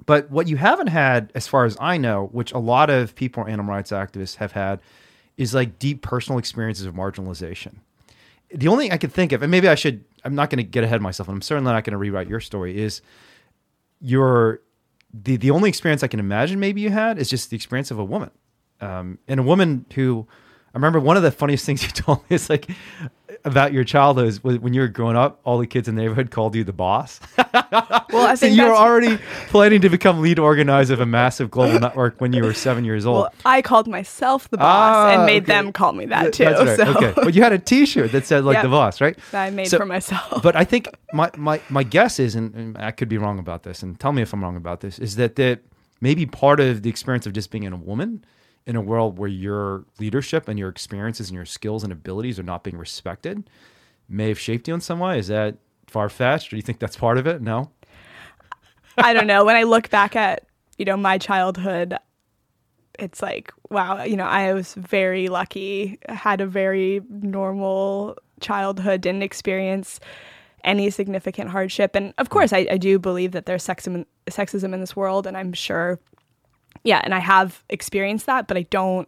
But 0.06 0.30
what 0.30 0.48
you 0.48 0.58
haven't 0.58 0.88
had, 0.88 1.32
as 1.34 1.48
far 1.48 1.66
as 1.66 1.76
I 1.80 1.98
know, 1.98 2.28
which 2.32 2.52
a 2.52 2.60
lot 2.60 2.92
of 2.92 3.16
people, 3.16 3.46
animal 3.48 3.74
rights 3.74 3.92
activists, 3.92 4.36
have 4.36 4.52
had, 4.52 4.80
is 5.40 5.54
like 5.56 5.80
deep 5.80 6.02
personal 6.02 6.38
experiences 6.38 6.86
of 6.86 6.94
marginalization. 6.94 7.76
The 8.54 8.68
only 8.68 8.86
thing 8.86 8.92
I 8.92 8.98
could 8.98 9.14
think 9.14 9.32
of, 9.32 9.42
and 9.42 9.50
maybe 9.50 9.70
I 9.70 9.76
should, 9.76 10.04
I'm 10.26 10.36
not 10.36 10.50
going 10.50 10.58
to 10.58 10.64
get 10.64 10.84
ahead 10.84 10.98
of 10.98 11.02
myself, 11.02 11.30
and 11.30 11.36
I'm 11.36 11.42
certainly 11.42 11.72
not 11.72 11.86
going 11.86 11.94
to 11.94 11.98
rewrite 11.98 12.28
your 12.28 12.42
story, 12.42 12.78
is 12.78 13.02
your 14.02 14.60
the 15.14 15.38
the 15.38 15.50
only 15.50 15.70
experience 15.70 16.04
I 16.04 16.08
can 16.08 16.20
imagine 16.20 16.60
maybe 16.60 16.82
you 16.82 16.90
had 16.90 17.18
is 17.18 17.30
just 17.30 17.50
the 17.50 17.56
experience 17.56 17.90
of 17.90 17.98
a 17.98 18.04
woman, 18.04 18.32
um, 18.82 19.18
and 19.30 19.40
a 19.40 19.44
woman 19.44 19.86
who 19.96 20.28
I 20.74 20.78
remember 20.78 21.00
one 21.00 21.16
of 21.16 21.24
the 21.24 21.32
funniest 21.32 21.66
things 21.66 21.84
you 21.84 21.90
told 21.90 22.20
me 22.30 22.36
is 22.36 22.50
like 22.50 22.68
about 23.46 23.74
your 23.74 23.84
childhood 23.84 24.28
is 24.28 24.44
when 24.44 24.74
you 24.74 24.82
were 24.82 24.88
growing 24.88 25.16
up, 25.16 25.40
all 25.44 25.58
the 25.58 25.68
kids 25.68 25.88
in 25.88 25.96
the 25.96 26.02
neighborhood 26.02 26.32
called 26.32 26.56
you 26.56 26.64
the 26.64 26.74
boss. 26.74 27.20
well, 27.38 27.48
I 27.54 28.36
think 28.36 28.38
so 28.38 28.46
you 28.48 28.64
were 28.64 28.76
already 28.76 29.18
planning 29.48 29.82
to 29.82 29.90
become 29.90 30.22
lead 30.22 30.40
organizer 30.40 30.94
of 30.94 31.00
a 31.00 31.06
massive 31.06 31.52
global 31.52 31.80
network 31.80 32.20
when 32.22 32.34
you 32.34 32.44
were 32.44 32.54
seven 32.54 32.86
years 32.86 33.06
old. 33.06 33.24
Well, 33.24 33.34
I 33.46 33.62
called 33.62 33.88
myself 33.88 34.50
the 34.50 34.58
boss 34.58 34.68
ah, 34.68 35.12
and 35.12 35.26
made 35.26 35.44
okay. 35.44 35.54
them 35.54 35.74
call 35.74 35.94
me 35.94 36.06
that 36.08 36.34
too. 36.34 36.46
That's 36.46 36.62
right. 36.62 36.78
So. 36.78 36.98
Okay, 36.98 37.14
but 37.16 37.34
you 37.34 37.42
had 37.44 37.54
a 37.54 37.60
T-shirt 37.60 38.12
that 38.12 38.26
said 38.26 38.44
like 38.44 38.56
yep. 38.56 38.64
the 38.64 38.70
boss, 38.70 39.02
right? 39.02 39.18
That 39.32 39.44
I 39.44 39.50
made 39.50 39.68
so, 39.68 39.78
for 39.78 39.86
myself. 39.86 40.42
but 40.44 40.56
I 40.56 40.64
think 40.64 40.88
my 41.14 41.30
my 41.38 41.62
my 41.70 41.84
guess 41.84 42.20
is, 42.20 42.36
and, 42.36 42.54
and 42.56 42.78
I 42.78 42.92
could 42.92 43.10
be 43.10 43.18
wrong 43.18 43.40
about 43.40 43.64
this, 43.64 43.84
and 43.84 44.00
tell 44.00 44.12
me 44.12 44.22
if 44.22 44.34
I'm 44.34 44.44
wrong 44.44 44.56
about 44.56 44.82
this, 44.82 45.00
is 45.00 45.16
that 45.16 45.36
that 45.36 45.62
maybe 46.02 46.26
part 46.26 46.60
of 46.60 46.84
the 46.84 46.90
experience 46.90 47.26
of 47.26 47.34
just 47.34 47.52
being 47.52 47.66
a 47.68 47.76
woman 47.76 48.24
in 48.66 48.76
a 48.76 48.82
world 48.82 49.18
where 49.18 49.30
your 49.30 49.86
leadership 50.00 50.48
and 50.48 50.60
your 50.60 50.70
experiences 50.70 51.30
and 51.30 51.36
your 51.36 51.46
skills 51.46 51.84
and 51.84 51.92
abilities 51.92 52.40
are 52.40 52.44
not 52.44 52.64
being 52.64 52.78
respected 52.78 53.50
may 54.08 54.28
have 54.28 54.40
shaped 54.40 54.68
you 54.68 54.74
in 54.74 54.82
some 54.82 55.00
way? 55.00 55.20
Is 55.20 55.28
that 55.28 55.58
far 55.88 56.10
fetched, 56.10 56.48
or 56.48 56.50
do 56.52 56.56
you 56.58 56.62
think 56.62 56.80
that's 56.80 56.98
part 56.98 57.18
of 57.18 57.28
it? 57.28 57.42
No. 57.42 57.72
I 58.98 59.14
don't 59.14 59.28
know. 59.28 59.46
When 59.46 59.56
I 59.56 59.64
look 59.64 59.90
back 59.90 60.16
at 60.16 60.46
you 60.78 60.86
know 60.86 60.98
my 60.98 61.18
childhood, 61.18 61.98
it's 62.98 63.22
like 63.22 63.54
wow. 63.70 64.04
You 64.04 64.18
know, 64.18 64.26
I 64.26 64.54
was 64.54 64.74
very 64.74 65.28
lucky. 65.30 66.00
Had 66.08 66.42
a 66.42 66.46
very 66.46 67.02
normal 67.10 68.18
childhood. 68.42 69.02
Didn't 69.02 69.24
experience 69.24 70.00
any 70.64 70.90
significant 70.90 71.50
hardship. 71.50 71.96
And 71.96 72.14
of 72.18 72.30
course, 72.30 72.52
I, 72.52 72.68
I 72.70 72.78
do 72.78 73.00
believe 73.00 73.32
that 73.32 73.46
there's 73.46 73.66
sexism, 73.66 74.06
sexism 74.30 74.74
in 74.74 74.82
this 74.82 74.96
world, 74.96 75.26
and 75.26 75.38
I'm 75.38 75.54
sure 75.54 76.00
yeah, 76.84 77.02
and 77.04 77.14
I 77.14 77.20
have 77.20 77.64
experienced 77.70 78.26
that, 78.26 78.48
but 78.48 78.58
I 78.58 78.64
don't. 78.64 79.08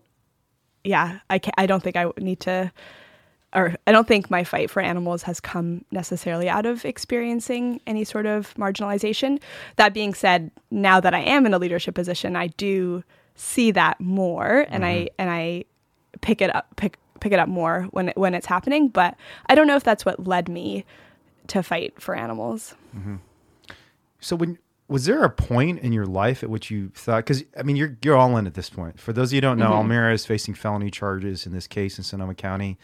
Yeah, 0.83 1.19
I 1.29 1.39
can 1.39 1.53
I 1.57 1.67
don't 1.67 1.83
think 1.83 1.95
I 1.95 2.11
need 2.17 2.39
to, 2.41 2.71
or 3.53 3.75
I 3.85 3.91
don't 3.91 4.07
think 4.07 4.31
my 4.31 4.43
fight 4.43 4.69
for 4.69 4.81
animals 4.81 5.23
has 5.23 5.39
come 5.39 5.85
necessarily 5.91 6.49
out 6.49 6.65
of 6.65 6.85
experiencing 6.85 7.81
any 7.85 8.03
sort 8.03 8.25
of 8.25 8.53
marginalization. 8.55 9.41
That 9.75 9.93
being 9.93 10.13
said, 10.13 10.51
now 10.71 10.99
that 10.99 11.13
I 11.13 11.19
am 11.19 11.45
in 11.45 11.53
a 11.53 11.59
leadership 11.59 11.95
position, 11.95 12.35
I 12.35 12.47
do 12.47 13.03
see 13.35 13.71
that 13.71 13.99
more, 13.99 14.65
and 14.69 14.83
mm-hmm. 14.83 15.03
I 15.03 15.09
and 15.17 15.29
I 15.29 15.65
pick 16.21 16.41
it 16.41 16.53
up 16.53 16.75
pick 16.75 16.97
pick 17.19 17.31
it 17.31 17.39
up 17.39 17.47
more 17.47 17.83
when 17.91 18.09
it, 18.09 18.17
when 18.17 18.33
it's 18.33 18.47
happening. 18.47 18.89
But 18.89 19.15
I 19.47 19.55
don't 19.55 19.67
know 19.67 19.75
if 19.75 19.83
that's 19.83 20.05
what 20.05 20.27
led 20.27 20.49
me 20.49 20.83
to 21.47 21.63
fight 21.63 22.01
for 22.01 22.15
animals. 22.15 22.75
Mm-hmm. 22.95 23.15
So 24.19 24.35
when 24.35 24.57
was 24.91 25.05
there 25.05 25.23
a 25.23 25.29
point 25.29 25.79
in 25.79 25.93
your 25.93 26.05
life 26.05 26.43
at 26.43 26.49
which 26.49 26.69
you 26.69 26.89
thought 26.89 27.25
because 27.25 27.43
i 27.57 27.63
mean 27.63 27.75
you're 27.75 27.97
you're 28.03 28.17
all 28.17 28.37
in 28.37 28.45
at 28.45 28.53
this 28.53 28.69
point 28.69 28.99
for 28.99 29.13
those 29.13 29.29
of 29.29 29.33
you 29.33 29.37
who 29.37 29.41
don't 29.41 29.57
know 29.57 29.65
mm-hmm. 29.65 29.73
almira 29.73 30.13
is 30.13 30.25
facing 30.25 30.53
felony 30.53 30.91
charges 30.91 31.45
in 31.45 31.53
this 31.53 31.67
case 31.67 31.97
in 31.97 32.03
sonoma 32.03 32.35
county 32.35 32.77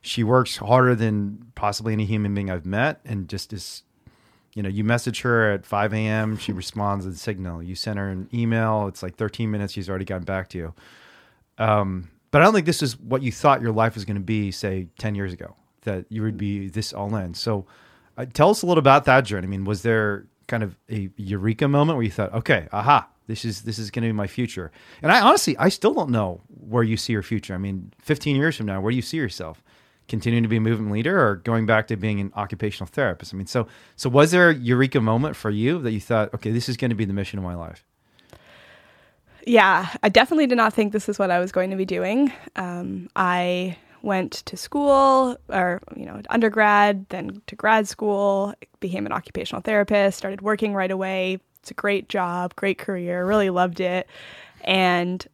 she 0.00 0.24
works 0.24 0.56
harder 0.56 0.94
than 0.94 1.46
possibly 1.54 1.92
any 1.92 2.06
human 2.06 2.32
being 2.34 2.50
i've 2.50 2.64
met 2.66 3.00
and 3.04 3.28
just 3.28 3.52
is 3.52 3.82
You 4.54 4.64
know, 4.64 4.68
you 4.68 4.82
message 4.82 5.20
her 5.22 5.52
at 5.52 5.64
5 5.64 5.92
a.m., 5.94 6.36
she 6.36 6.52
responds 6.62 7.06
with 7.06 7.14
a 7.14 7.18
signal. 7.18 7.62
You 7.62 7.74
send 7.76 7.98
her 7.98 8.08
an 8.08 8.28
email, 8.34 8.88
it's 8.88 9.02
like 9.02 9.16
13 9.16 9.50
minutes, 9.50 9.72
she's 9.72 9.88
already 9.88 10.04
gotten 10.04 10.24
back 10.24 10.48
to 10.50 10.58
you. 10.58 10.74
Um, 11.58 12.10
but 12.30 12.40
I 12.40 12.44
don't 12.44 12.54
think 12.54 12.66
this 12.66 12.82
is 12.82 12.98
what 12.98 13.22
you 13.22 13.32
thought 13.32 13.60
your 13.60 13.72
life 13.72 13.94
was 13.94 14.04
going 14.04 14.16
to 14.16 14.22
be, 14.22 14.50
say, 14.50 14.88
10 14.98 15.14
years 15.14 15.32
ago, 15.32 15.54
that 15.82 16.04
you 16.08 16.22
would 16.22 16.36
be 16.36 16.68
this 16.68 16.92
all 16.92 17.14
in. 17.16 17.34
So 17.34 17.64
uh, 18.16 18.26
tell 18.32 18.50
us 18.50 18.62
a 18.62 18.66
little 18.66 18.80
about 18.80 19.04
that 19.04 19.24
journey. 19.24 19.46
I 19.46 19.50
mean, 19.50 19.64
was 19.64 19.82
there 19.82 20.26
kind 20.50 20.62
of 20.64 20.76
a 20.90 21.08
eureka 21.16 21.68
moment 21.68 21.96
where 21.96 22.04
you 22.04 22.10
thought, 22.10 22.34
okay, 22.34 22.68
aha, 22.72 23.08
this 23.28 23.44
is 23.44 23.62
this 23.62 23.78
is 23.78 23.90
going 23.90 24.02
to 24.02 24.08
be 24.08 24.12
my 24.12 24.26
future? 24.26 24.72
And 25.00 25.12
I 25.12 25.20
honestly, 25.20 25.56
I 25.56 25.68
still 25.68 25.94
don't 25.94 26.10
know 26.10 26.42
where 26.48 26.82
you 26.82 26.96
see 26.96 27.12
your 27.12 27.22
future. 27.22 27.54
I 27.54 27.58
mean, 27.58 27.92
15 28.00 28.36
years 28.36 28.56
from 28.56 28.66
now, 28.66 28.80
where 28.80 28.90
do 28.90 28.96
you 28.96 29.02
see 29.02 29.16
yourself? 29.16 29.62
Continuing 30.08 30.42
to 30.42 30.48
be 30.48 30.56
a 30.56 30.60
movement 30.60 30.92
leader 30.92 31.24
or 31.24 31.36
going 31.36 31.66
back 31.66 31.86
to 31.86 31.96
being 31.96 32.20
an 32.20 32.32
occupational 32.34 32.88
therapist? 32.88 33.32
I 33.32 33.36
mean, 33.36 33.46
so 33.46 33.68
so 33.94 34.10
was 34.10 34.32
there 34.32 34.50
a 34.50 34.54
eureka 34.54 35.00
moment 35.00 35.36
for 35.36 35.50
you 35.50 35.78
that 35.78 35.92
you 35.92 36.00
thought, 36.00 36.34
okay, 36.34 36.50
this 36.50 36.68
is 36.68 36.76
going 36.76 36.90
to 36.90 36.96
be 36.96 37.04
the 37.04 37.12
mission 37.12 37.38
of 37.38 37.44
my 37.44 37.54
life? 37.54 37.84
Yeah, 39.46 39.88
I 40.02 40.08
definitely 40.10 40.48
did 40.48 40.56
not 40.56 40.74
think 40.74 40.92
this 40.92 41.08
is 41.08 41.18
what 41.18 41.30
I 41.30 41.38
was 41.38 41.52
going 41.52 41.70
to 41.70 41.76
be 41.76 41.86
doing. 41.86 42.32
Um, 42.56 43.08
I 43.16 43.78
went 44.02 44.32
to 44.32 44.56
school 44.56 45.36
or 45.48 45.80
you 45.96 46.06
know 46.06 46.20
undergrad 46.30 47.06
then 47.10 47.40
to 47.46 47.56
grad 47.56 47.86
school 47.86 48.54
became 48.80 49.06
an 49.06 49.12
occupational 49.12 49.60
therapist 49.60 50.18
started 50.18 50.42
working 50.42 50.74
right 50.74 50.90
away. 50.90 51.38
It's 51.60 51.70
a 51.70 51.74
great 51.74 52.08
job 52.08 52.54
great 52.56 52.78
career 52.78 53.26
really 53.26 53.50
loved 53.50 53.80
it. 53.80 54.08
And 54.62 55.26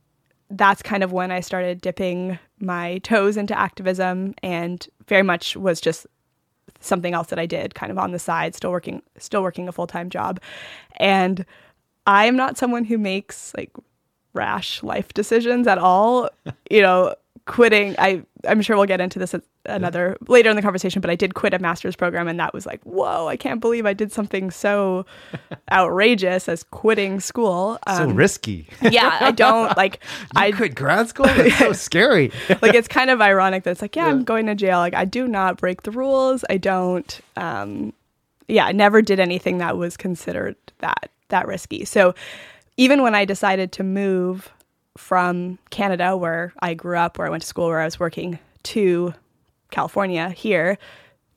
that's 0.49 0.81
kind 0.81 1.03
of 1.03 1.11
when 1.13 1.33
i 1.33 1.41
started 1.41 1.81
dipping 1.81 2.39
my 2.61 2.99
toes 2.99 3.37
into 3.37 3.59
activism 3.59 4.33
and 4.45 4.89
very 5.09 5.25
much 5.25 5.57
was 5.57 5.81
just 5.81 6.07
something 6.79 7.15
else 7.15 7.29
that 7.29 7.39
i 7.39 7.47
did 7.47 7.75
kind 7.75 7.91
of 7.91 7.99
on 7.99 8.13
the 8.13 8.19
side 8.19 8.55
still 8.55 8.71
working 8.71 9.03
still 9.19 9.43
working 9.43 9.69
a 9.69 9.73
full-time 9.73 10.11
job. 10.11 10.41
And 10.99 11.45
i 12.07 12.27
am 12.27 12.37
not 12.37 12.57
someone 12.57 12.85
who 12.85 12.99
makes 12.99 13.53
like 13.57 13.73
rash 14.35 14.83
life 14.83 15.15
decisions 15.15 15.67
at 15.67 15.79
all. 15.79 16.29
You 16.71 16.83
know 16.83 17.15
quitting. 17.47 17.95
I 17.99 18.23
i'm 18.47 18.61
sure 18.61 18.77
we'll 18.77 18.87
get 18.87 19.01
into 19.01 19.19
this 19.19 19.35
another 19.65 20.17
later 20.29 20.49
in 20.51 20.57
the 20.57 20.63
conversation 20.63 21.01
but 21.01 21.11
i 21.11 21.17
did 21.17 21.35
quit 21.35 21.53
a 21.53 21.59
master's 21.59 21.97
program 21.97 22.29
and 22.29 22.39
that 22.39 22.55
was 22.55 22.65
like 22.65 22.81
whoa 22.85 23.27
i 23.27 23.37
can't 23.37 23.61
believe 23.61 23.85
i 23.87 23.93
did 23.93 24.13
something 24.13 24.51
so 24.51 25.05
outrageous 25.73 26.49
as 26.49 26.63
quitting 26.63 27.19
school. 27.19 27.79
So 27.89 28.09
risky. 28.09 28.69
Yeah 28.83 29.17
i 29.21 29.31
don't 29.31 29.77
like 29.77 30.01
i 30.37 30.53
quit 30.53 30.75
grad 30.75 31.09
school? 31.09 31.27
That's 31.27 31.59
so 31.59 31.73
scary. 31.89 32.31
Like 32.63 32.75
it's 32.75 32.89
kind 32.89 33.11
of 33.11 33.21
ironic 33.21 33.65
that 33.65 33.71
it's 33.71 33.83
like 33.83 33.97
yeah, 33.97 34.07
yeah, 34.07 34.13
i'm 34.13 34.25
going 34.25 34.47
to 34.47 34.55
jail. 34.55 34.79
Like 34.79 34.95
i 34.95 35.05
do 35.05 35.27
not 35.27 35.57
break 35.57 35.83
the 35.83 35.91
rules. 35.91 36.45
I 36.51 36.57
don't 36.59 37.21
um 37.37 37.93
yeah 38.49 38.67
i 38.67 38.73
never 38.73 39.03
did 39.03 39.21
anything 39.21 39.59
that 39.59 39.77
was 39.77 39.97
considered 39.97 40.57
that 40.79 41.11
that 41.29 41.47
risky. 41.47 41.85
So 41.85 42.15
even 42.77 43.03
when 43.03 43.15
i 43.15 43.25
decided 43.25 43.73
to 43.73 43.83
move 43.83 44.53
from 44.97 45.59
Canada, 45.71 46.17
where 46.17 46.53
I 46.61 46.75
grew 46.75 46.97
up, 46.97 47.19
where 47.19 47.27
I 47.27 47.31
went 47.31 47.43
to 47.43 47.49
school, 47.49 47.67
where 47.67 47.81
I 47.81 47.85
was 47.85 48.01
working, 48.01 48.39
to 48.65 49.15
California 49.71 50.31
here 50.31 50.79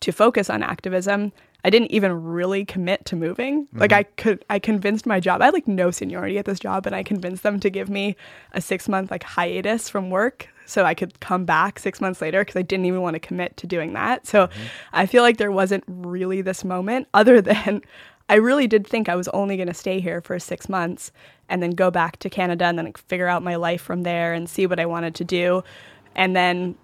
to 0.02 0.12
focus 0.12 0.50
on 0.50 0.64
activism. 0.64 1.32
I 1.64 1.70
didn't 1.70 1.92
even 1.92 2.24
really 2.24 2.64
commit 2.64 3.06
to 3.06 3.16
moving. 3.16 3.66
Mm-hmm. 3.66 3.80
Like 3.80 3.92
I 3.92 4.04
could 4.04 4.46
I 4.50 4.60
convinced 4.60 5.06
my 5.06 5.20
job. 5.20 5.42
I 5.42 5.46
had 5.46 5.54
like 5.54 5.68
no 5.68 5.92
seniority 5.92 6.38
at 6.38 6.46
this 6.46 6.60
job 6.60 6.86
and 6.86 6.96
I 6.96 7.04
convinced 7.04 7.44
them 7.44 7.60
to 7.60 7.70
give 7.70 7.90
me 7.90 8.16
a 8.54 8.62
6 8.62 8.88
month 8.88 9.12
like 9.12 9.24
hiatus 9.24 9.90
from 9.90 10.10
work 10.10 10.48
so 10.66 10.86
I 10.86 10.94
could 10.94 11.20
come 11.20 11.46
back 11.46 11.80
6 11.80 12.00
months 12.00 12.22
later 12.22 12.46
cuz 12.46 12.56
I 12.56 12.62
didn't 12.62 12.86
even 12.86 13.02
want 13.02 13.16
to 13.16 13.20
commit 13.20 13.58
to 13.58 13.68
doing 13.68 13.94
that. 13.94 14.26
So 14.26 14.48
mm-hmm. 14.48 14.64
I 14.94 15.06
feel 15.06 15.22
like 15.22 15.38
there 15.38 15.52
wasn't 15.52 15.84
really 15.88 16.42
this 16.42 16.64
moment 16.64 17.08
other 17.14 17.42
than 17.52 17.82
I 18.30 18.36
really 18.36 18.68
did 18.68 18.88
think 18.88 19.10
I 19.10 19.16
was 19.16 19.28
only 19.30 19.58
going 19.58 19.68
to 19.68 19.74
stay 19.74 20.00
here 20.00 20.22
for 20.22 20.40
6 20.40 20.70
months 20.70 21.12
and 21.50 21.62
then 21.62 21.72
go 21.72 21.92
back 21.92 22.18
to 22.18 22.30
Canada 22.30 22.66
and 22.66 22.78
then 22.78 22.94
figure 22.94 23.28
out 23.28 23.44
my 23.44 23.56
life 23.56 23.82
from 23.82 24.04
there 24.04 24.34
and 24.34 24.50
see 24.50 24.68
what 24.68 24.80
I 24.80 24.86
wanted 24.86 25.16
to 25.16 25.24
do. 25.26 25.64
And 26.16 26.36
then, 26.36 26.76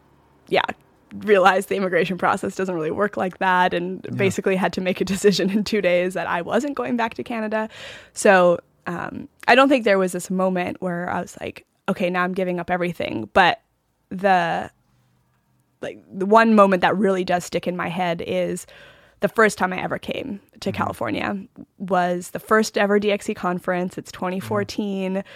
yeah, 0.49 0.65
realized 1.19 1.69
the 1.69 1.75
immigration 1.75 2.17
process 2.17 2.55
doesn't 2.55 2.75
really 2.75 2.91
work 2.91 3.15
like 3.15 3.37
that 3.37 3.73
and 3.73 4.05
yeah. 4.05 4.15
basically 4.15 4.55
had 4.55 4.73
to 4.73 4.81
make 4.81 4.99
a 4.99 5.05
decision 5.13 5.49
in 5.49 5.63
two 5.63 5.81
days 5.81 6.13
that 6.15 6.27
I 6.27 6.41
wasn't 6.41 6.75
going 6.75 6.97
back 6.97 7.13
to 7.15 7.23
Canada. 7.23 7.69
So 8.13 8.59
um, 8.87 9.29
I 9.47 9.55
don't 9.55 9.69
think 9.69 9.85
there 9.85 9.99
was 9.99 10.11
this 10.11 10.29
moment 10.29 10.77
where 10.81 11.09
I 11.09 11.21
was 11.21 11.37
like, 11.39 11.65
okay, 11.87 12.09
now 12.09 12.23
I'm 12.23 12.33
giving 12.33 12.59
up 12.59 12.69
everything. 12.69 13.29
But 13.33 13.61
the 14.09 14.71
like 15.81 15.99
the 16.11 16.25
one 16.25 16.55
moment 16.55 16.81
that 16.81 16.97
really 16.97 17.23
does 17.23 17.43
stick 17.43 17.67
in 17.67 17.75
my 17.75 17.89
head 17.89 18.23
is 18.25 18.65
the 19.21 19.27
first 19.27 19.57
time 19.57 19.73
I 19.73 19.81
ever 19.81 19.97
came 19.97 20.39
to 20.59 20.69
mm-hmm. 20.69 20.77
California 20.77 21.37
was 21.77 22.31
the 22.31 22.39
first 22.39 22.77
ever 22.77 22.99
DXE 22.99 23.35
conference. 23.35 23.97
It's 23.97 24.11
2014. 24.11 25.15
Mm-hmm. 25.15 25.27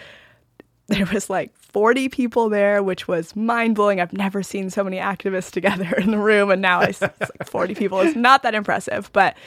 There 0.90 1.06
was 1.14 1.30
like 1.30 1.56
40 1.56 2.10
people 2.10 2.50
there, 2.50 2.82
which 2.82 3.08
was 3.08 3.36
mind 3.36 3.76
blowing. 3.76 4.02
I've 4.02 4.12
never 4.12 4.42
seen 4.42 4.72
so 4.72 4.84
many 4.84 4.98
activists 4.98 5.52
together 5.60 5.94
in 6.00 6.10
the 6.10 6.18
room, 6.18 6.50
and 6.50 6.64
now 6.64 6.80
I 6.80 6.90
see 6.90 7.06
it's 7.06 7.32
like 7.40 7.48
40 7.48 7.76
people. 7.76 8.00
It's 8.00 8.16
not 8.30 8.42
that 8.42 8.56
impressive, 8.56 9.12
but 9.14 9.38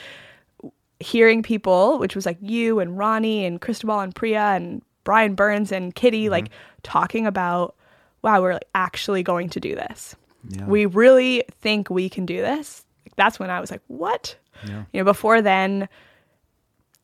hearing 1.01 1.43
people, 1.43 1.99
which 1.99 2.15
was 2.15 2.25
like 2.25 2.37
you 2.39 2.79
and 2.79 2.97
Ronnie 2.97 3.43
and 3.43 3.59
Cristobal 3.59 3.99
and 3.99 4.15
Priya 4.15 4.53
and 4.55 4.81
Brian 5.03 5.35
Burns 5.35 5.73
and 5.73 5.93
Kitty, 5.93 6.23
mm-hmm. 6.23 6.31
like 6.31 6.49
talking 6.81 7.27
about, 7.27 7.75
wow, 8.21 8.41
we're 8.41 8.53
like 8.53 8.69
actually 8.73 9.21
going 9.21 9.49
to 9.49 9.59
do 9.59 9.75
this. 9.75 10.15
Yeah. 10.47 10.65
We 10.65 10.85
really 10.85 11.43
think 11.59 11.89
we 11.89 12.07
can 12.07 12.25
do 12.25 12.37
this 12.37 12.85
that's 13.15 13.39
when 13.39 13.49
I 13.49 13.59
was 13.59 13.71
like, 13.71 13.81
what? 13.87 14.35
Yeah. 14.67 14.83
You 14.91 15.01
know, 15.01 15.03
before 15.03 15.41
then, 15.41 15.89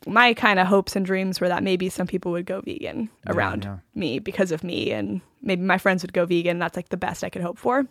my 0.07 0.33
kind 0.33 0.59
of 0.59 0.67
hopes 0.67 0.95
and 0.95 1.05
dreams 1.05 1.41
were 1.41 1.49
that 1.49 1.63
maybe 1.63 1.89
some 1.89 2.07
people 2.07 2.31
would 2.31 2.45
go 2.45 2.61
vegan 2.61 3.09
yeah, 3.25 3.33
around 3.33 3.65
yeah. 3.65 3.77
me 3.95 4.19
because 4.19 4.51
of 4.51 4.63
me, 4.63 4.91
and 4.91 5.21
maybe 5.41 5.61
my 5.61 5.77
friends 5.77 6.03
would 6.03 6.13
go 6.13 6.25
vegan. 6.25 6.59
That's 6.59 6.75
like 6.75 6.89
the 6.89 6.97
best 6.97 7.23
I 7.23 7.29
could 7.29 7.41
hope 7.41 7.57
for. 7.57 7.85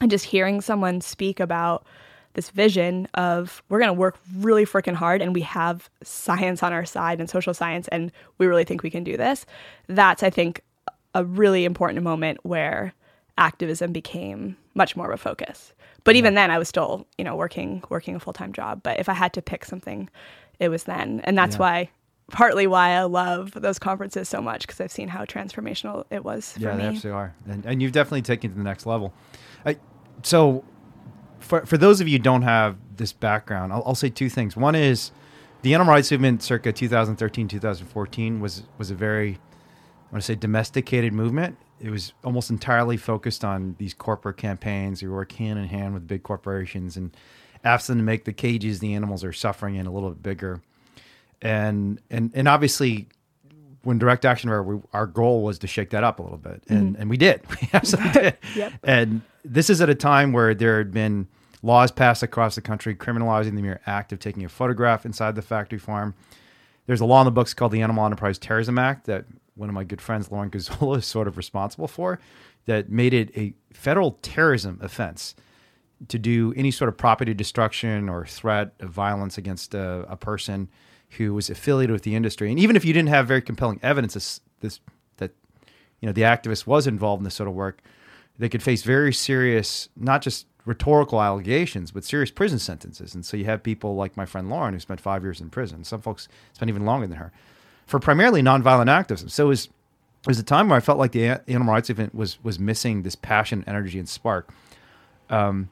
And 0.00 0.10
just 0.10 0.26
hearing 0.26 0.60
someone 0.60 1.00
speak 1.00 1.40
about 1.40 1.86
this 2.34 2.50
vision 2.50 3.08
of 3.14 3.62
we're 3.68 3.80
going 3.80 3.88
to 3.88 3.94
work 3.94 4.18
really 4.36 4.64
freaking 4.64 4.94
hard 4.94 5.20
and 5.20 5.34
we 5.34 5.40
have 5.40 5.90
science 6.04 6.62
on 6.62 6.72
our 6.72 6.84
side 6.84 7.18
and 7.18 7.28
social 7.28 7.52
science 7.52 7.88
and 7.88 8.12
we 8.36 8.46
really 8.46 8.62
think 8.62 8.82
we 8.82 8.90
can 8.90 9.02
do 9.02 9.16
this. 9.16 9.44
That's, 9.88 10.22
I 10.22 10.30
think, 10.30 10.62
a 11.14 11.24
really 11.24 11.64
important 11.64 12.02
moment 12.04 12.38
where 12.44 12.94
activism 13.38 13.92
became 13.92 14.56
much 14.74 14.96
more 14.96 15.10
of 15.10 15.14
a 15.14 15.22
focus. 15.22 15.72
But 16.04 16.16
even 16.16 16.34
then, 16.34 16.50
I 16.50 16.58
was 16.58 16.68
still, 16.68 17.06
you 17.16 17.24
know, 17.24 17.36
working 17.36 17.82
working 17.88 18.14
a 18.14 18.20
full 18.20 18.32
time 18.32 18.52
job. 18.52 18.82
But 18.82 18.98
if 18.98 19.08
I 19.08 19.14
had 19.14 19.32
to 19.34 19.42
pick 19.42 19.64
something, 19.64 20.10
it 20.58 20.68
was 20.68 20.84
then, 20.84 21.20
and 21.24 21.36
that's 21.36 21.56
yeah. 21.56 21.60
why 21.60 21.90
partly 22.30 22.66
why 22.66 22.90
I 22.90 23.04
love 23.04 23.52
those 23.52 23.78
conferences 23.78 24.28
so 24.28 24.42
much 24.42 24.66
because 24.66 24.80
I've 24.80 24.92
seen 24.92 25.08
how 25.08 25.24
transformational 25.24 26.04
it 26.10 26.24
was 26.24 26.52
for 26.52 26.60
yeah, 26.60 26.74
me. 26.74 26.82
they 26.82 26.88
absolutely 26.88 27.10
are, 27.18 27.34
and, 27.48 27.64
and 27.64 27.82
you've 27.82 27.92
definitely 27.92 28.22
taken 28.22 28.50
it 28.50 28.54
to 28.54 28.58
the 28.58 28.64
next 28.64 28.86
level. 28.86 29.12
I, 29.64 29.76
so, 30.22 30.64
for 31.40 31.64
for 31.66 31.78
those 31.78 32.00
of 32.00 32.08
you 32.08 32.18
who 32.18 32.22
don't 32.22 32.42
have 32.42 32.76
this 32.96 33.12
background, 33.12 33.72
I'll, 33.72 33.82
I'll 33.86 33.94
say 33.94 34.10
two 34.10 34.28
things. 34.28 34.56
One 34.56 34.74
is 34.74 35.10
the 35.62 35.74
animal 35.74 35.92
rights 35.92 36.10
movement, 36.10 36.42
circa 36.42 36.72
2013 36.72 37.48
2014, 37.48 38.40
was 38.40 38.62
was 38.78 38.90
a 38.90 38.94
very 38.94 39.38
I 40.10 40.12
want 40.12 40.22
to 40.22 40.26
say 40.26 40.34
domesticated 40.36 41.12
movement 41.12 41.58
it 41.80 41.90
was 41.90 42.12
almost 42.24 42.50
entirely 42.50 42.96
focused 42.96 43.44
on 43.44 43.76
these 43.78 43.94
corporate 43.94 44.36
campaigns. 44.36 45.02
We 45.02 45.08
work 45.08 45.32
hand 45.32 45.58
in 45.58 45.66
hand 45.66 45.94
with 45.94 46.06
big 46.06 46.22
corporations 46.22 46.96
and 46.96 47.16
ask 47.64 47.86
them 47.86 47.98
to 47.98 48.04
make 48.04 48.24
the 48.24 48.32
cages 48.32 48.80
the 48.80 48.94
animals 48.94 49.24
are 49.24 49.32
suffering 49.32 49.76
in 49.76 49.86
a 49.86 49.92
little 49.92 50.10
bit 50.10 50.22
bigger. 50.22 50.60
And 51.40 52.00
and 52.10 52.32
and 52.34 52.48
obviously, 52.48 53.08
when 53.82 53.98
direct 53.98 54.24
action, 54.24 54.50
our, 54.50 54.80
our 54.92 55.06
goal 55.06 55.42
was 55.42 55.58
to 55.60 55.66
shake 55.66 55.90
that 55.90 56.02
up 56.02 56.18
a 56.18 56.22
little 56.22 56.38
bit, 56.38 56.62
and 56.68 56.92
mm-hmm. 56.92 57.02
and 57.02 57.10
we 57.10 57.16
did. 57.16 57.42
We 57.50 57.68
absolutely 57.72 58.22
did. 58.22 58.36
yep. 58.56 58.72
And 58.82 59.22
this 59.44 59.70
is 59.70 59.80
at 59.80 59.88
a 59.88 59.94
time 59.94 60.32
where 60.32 60.54
there 60.54 60.78
had 60.78 60.92
been 60.92 61.28
laws 61.62 61.90
passed 61.90 62.22
across 62.22 62.54
the 62.54 62.60
country 62.60 62.94
criminalizing 62.94 63.54
the 63.54 63.62
mere 63.62 63.80
act 63.86 64.12
of 64.12 64.18
taking 64.18 64.44
a 64.44 64.48
photograph 64.48 65.06
inside 65.06 65.34
the 65.34 65.42
factory 65.42 65.78
farm. 65.78 66.14
There's 66.86 67.00
a 67.00 67.04
law 67.04 67.20
in 67.20 67.24
the 67.26 67.30
books 67.30 67.54
called 67.54 67.72
the 67.72 67.82
Animal 67.82 68.04
Enterprise 68.06 68.38
Terrorism 68.38 68.78
Act 68.78 69.06
that 69.06 69.26
one 69.58 69.68
of 69.68 69.74
my 69.74 69.84
good 69.84 70.00
friends, 70.00 70.30
Lauren 70.30 70.50
Gazzola, 70.50 70.98
is 70.98 71.04
sort 71.04 71.28
of 71.28 71.36
responsible 71.36 71.88
for, 71.88 72.18
that 72.66 72.90
made 72.90 73.12
it 73.12 73.36
a 73.36 73.54
federal 73.72 74.12
terrorism 74.22 74.78
offense 74.82 75.34
to 76.06 76.18
do 76.18 76.54
any 76.56 76.70
sort 76.70 76.88
of 76.88 76.96
property 76.96 77.34
destruction 77.34 78.08
or 78.08 78.24
threat 78.24 78.72
of 78.78 78.90
violence 78.90 79.36
against 79.36 79.74
a, 79.74 80.06
a 80.08 80.16
person 80.16 80.68
who 81.16 81.34
was 81.34 81.50
affiliated 81.50 81.92
with 81.92 82.02
the 82.02 82.14
industry. 82.14 82.50
And 82.50 82.58
even 82.58 82.76
if 82.76 82.84
you 82.84 82.92
didn't 82.92 83.08
have 83.08 83.26
very 83.26 83.42
compelling 83.42 83.80
evidence 83.82 84.14
this, 84.14 84.40
this, 84.60 84.80
that 85.16 85.32
you 86.00 86.06
know 86.06 86.12
the 86.12 86.22
activist 86.22 86.66
was 86.66 86.86
involved 86.86 87.20
in 87.20 87.24
this 87.24 87.34
sort 87.34 87.48
of 87.48 87.54
work, 87.54 87.82
they 88.38 88.48
could 88.48 88.62
face 88.62 88.82
very 88.82 89.12
serious, 89.12 89.88
not 89.96 90.22
just 90.22 90.46
rhetorical 90.64 91.20
allegations, 91.20 91.90
but 91.90 92.04
serious 92.04 92.30
prison 92.30 92.58
sentences. 92.58 93.14
And 93.14 93.24
so 93.26 93.36
you 93.36 93.46
have 93.46 93.62
people 93.62 93.96
like 93.96 94.16
my 94.16 94.26
friend 94.26 94.48
Lauren, 94.48 94.74
who 94.74 94.80
spent 94.80 95.00
five 95.00 95.24
years 95.24 95.40
in 95.40 95.50
prison. 95.50 95.82
Some 95.82 96.02
folks 96.02 96.28
spent 96.52 96.68
even 96.68 96.84
longer 96.84 97.06
than 97.08 97.16
her 97.16 97.32
for 97.88 97.98
primarily 97.98 98.42
nonviolent 98.42 98.88
activism. 98.88 99.28
So 99.28 99.46
it 99.46 99.48
was, 99.48 99.64
it 99.64 100.26
was 100.26 100.38
a 100.38 100.44
time 100.44 100.68
where 100.68 100.76
I 100.76 100.80
felt 100.80 100.98
like 100.98 101.12
the 101.12 101.40
animal 101.48 101.74
rights 101.74 101.90
event 101.90 102.14
was 102.14 102.42
was 102.44 102.58
missing 102.58 103.02
this 103.02 103.16
passion, 103.16 103.64
energy, 103.66 103.98
and 103.98 104.08
spark. 104.08 104.50
Um, 105.30 105.70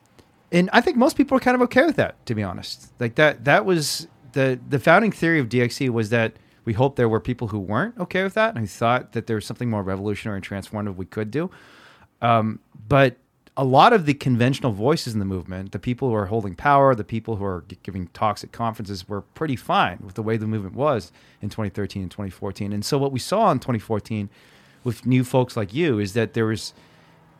and 0.50 0.70
I 0.72 0.80
think 0.80 0.96
most 0.96 1.16
people 1.16 1.36
are 1.36 1.40
kind 1.40 1.54
of 1.54 1.60
okay 1.62 1.84
with 1.84 1.96
that, 1.96 2.24
to 2.26 2.34
be 2.34 2.42
honest. 2.42 2.92
Like 2.98 3.16
that 3.16 3.44
that 3.44 3.64
was 3.64 4.08
the 4.32 4.58
the 4.68 4.78
founding 4.78 5.12
theory 5.12 5.38
of 5.38 5.48
DXE 5.48 5.90
was 5.90 6.10
that 6.10 6.32
we 6.64 6.72
hoped 6.72 6.96
there 6.96 7.08
were 7.08 7.20
people 7.20 7.48
who 7.48 7.58
weren't 7.58 7.96
okay 7.98 8.22
with 8.22 8.34
that 8.34 8.50
and 8.50 8.60
who 8.60 8.66
thought 8.66 9.12
that 9.12 9.26
there 9.26 9.36
was 9.36 9.46
something 9.46 9.70
more 9.70 9.82
revolutionary 9.82 10.38
and 10.38 10.46
transformative 10.46 10.96
we 10.96 11.06
could 11.06 11.30
do. 11.30 11.50
Um, 12.22 12.60
but 12.88 13.16
a 13.56 13.64
lot 13.64 13.92
of 13.92 14.04
the 14.04 14.14
conventional 14.14 14.72
voices 14.72 15.14
in 15.14 15.18
the 15.18 15.24
movement, 15.24 15.72
the 15.72 15.78
people 15.78 16.08
who 16.08 16.14
are 16.14 16.26
holding 16.26 16.54
power, 16.54 16.94
the 16.94 17.04
people 17.04 17.36
who 17.36 17.44
are 17.44 17.64
giving 17.82 18.08
talks 18.08 18.44
at 18.44 18.52
conferences, 18.52 19.08
were 19.08 19.22
pretty 19.22 19.56
fine 19.56 19.98
with 20.02 20.14
the 20.14 20.22
way 20.22 20.36
the 20.36 20.46
movement 20.46 20.74
was 20.74 21.10
in 21.40 21.48
2013 21.48 22.02
and 22.02 22.10
2014. 22.10 22.72
And 22.72 22.84
so 22.84 22.98
what 22.98 23.12
we 23.12 23.18
saw 23.18 23.50
in 23.50 23.58
2014 23.58 24.28
with 24.84 25.06
new 25.06 25.24
folks 25.24 25.56
like 25.56 25.72
you 25.72 25.98
is 25.98 26.12
that 26.12 26.34
there 26.34 26.44
was 26.44 26.74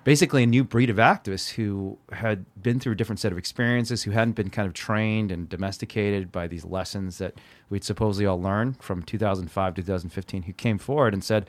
basically 0.04 0.42
a 0.42 0.46
new 0.46 0.64
breed 0.64 0.88
of 0.88 0.96
activists 0.96 1.50
who 1.50 1.98
had 2.12 2.46
been 2.62 2.80
through 2.80 2.92
a 2.92 2.96
different 2.96 3.20
set 3.20 3.32
of 3.32 3.36
experiences, 3.36 4.04
who 4.04 4.12
hadn't 4.12 4.36
been 4.36 4.50
kind 4.50 4.66
of 4.66 4.72
trained 4.72 5.30
and 5.30 5.48
domesticated 5.48 6.32
by 6.32 6.46
these 6.46 6.64
lessons 6.64 7.18
that 7.18 7.34
we'd 7.68 7.84
supposedly 7.84 8.24
all 8.24 8.40
learned 8.40 8.80
from 8.82 9.02
2005 9.02 9.74
to 9.74 9.82
2015, 9.82 10.44
who 10.44 10.52
came 10.52 10.78
forward 10.78 11.12
and 11.12 11.22
said, 11.22 11.46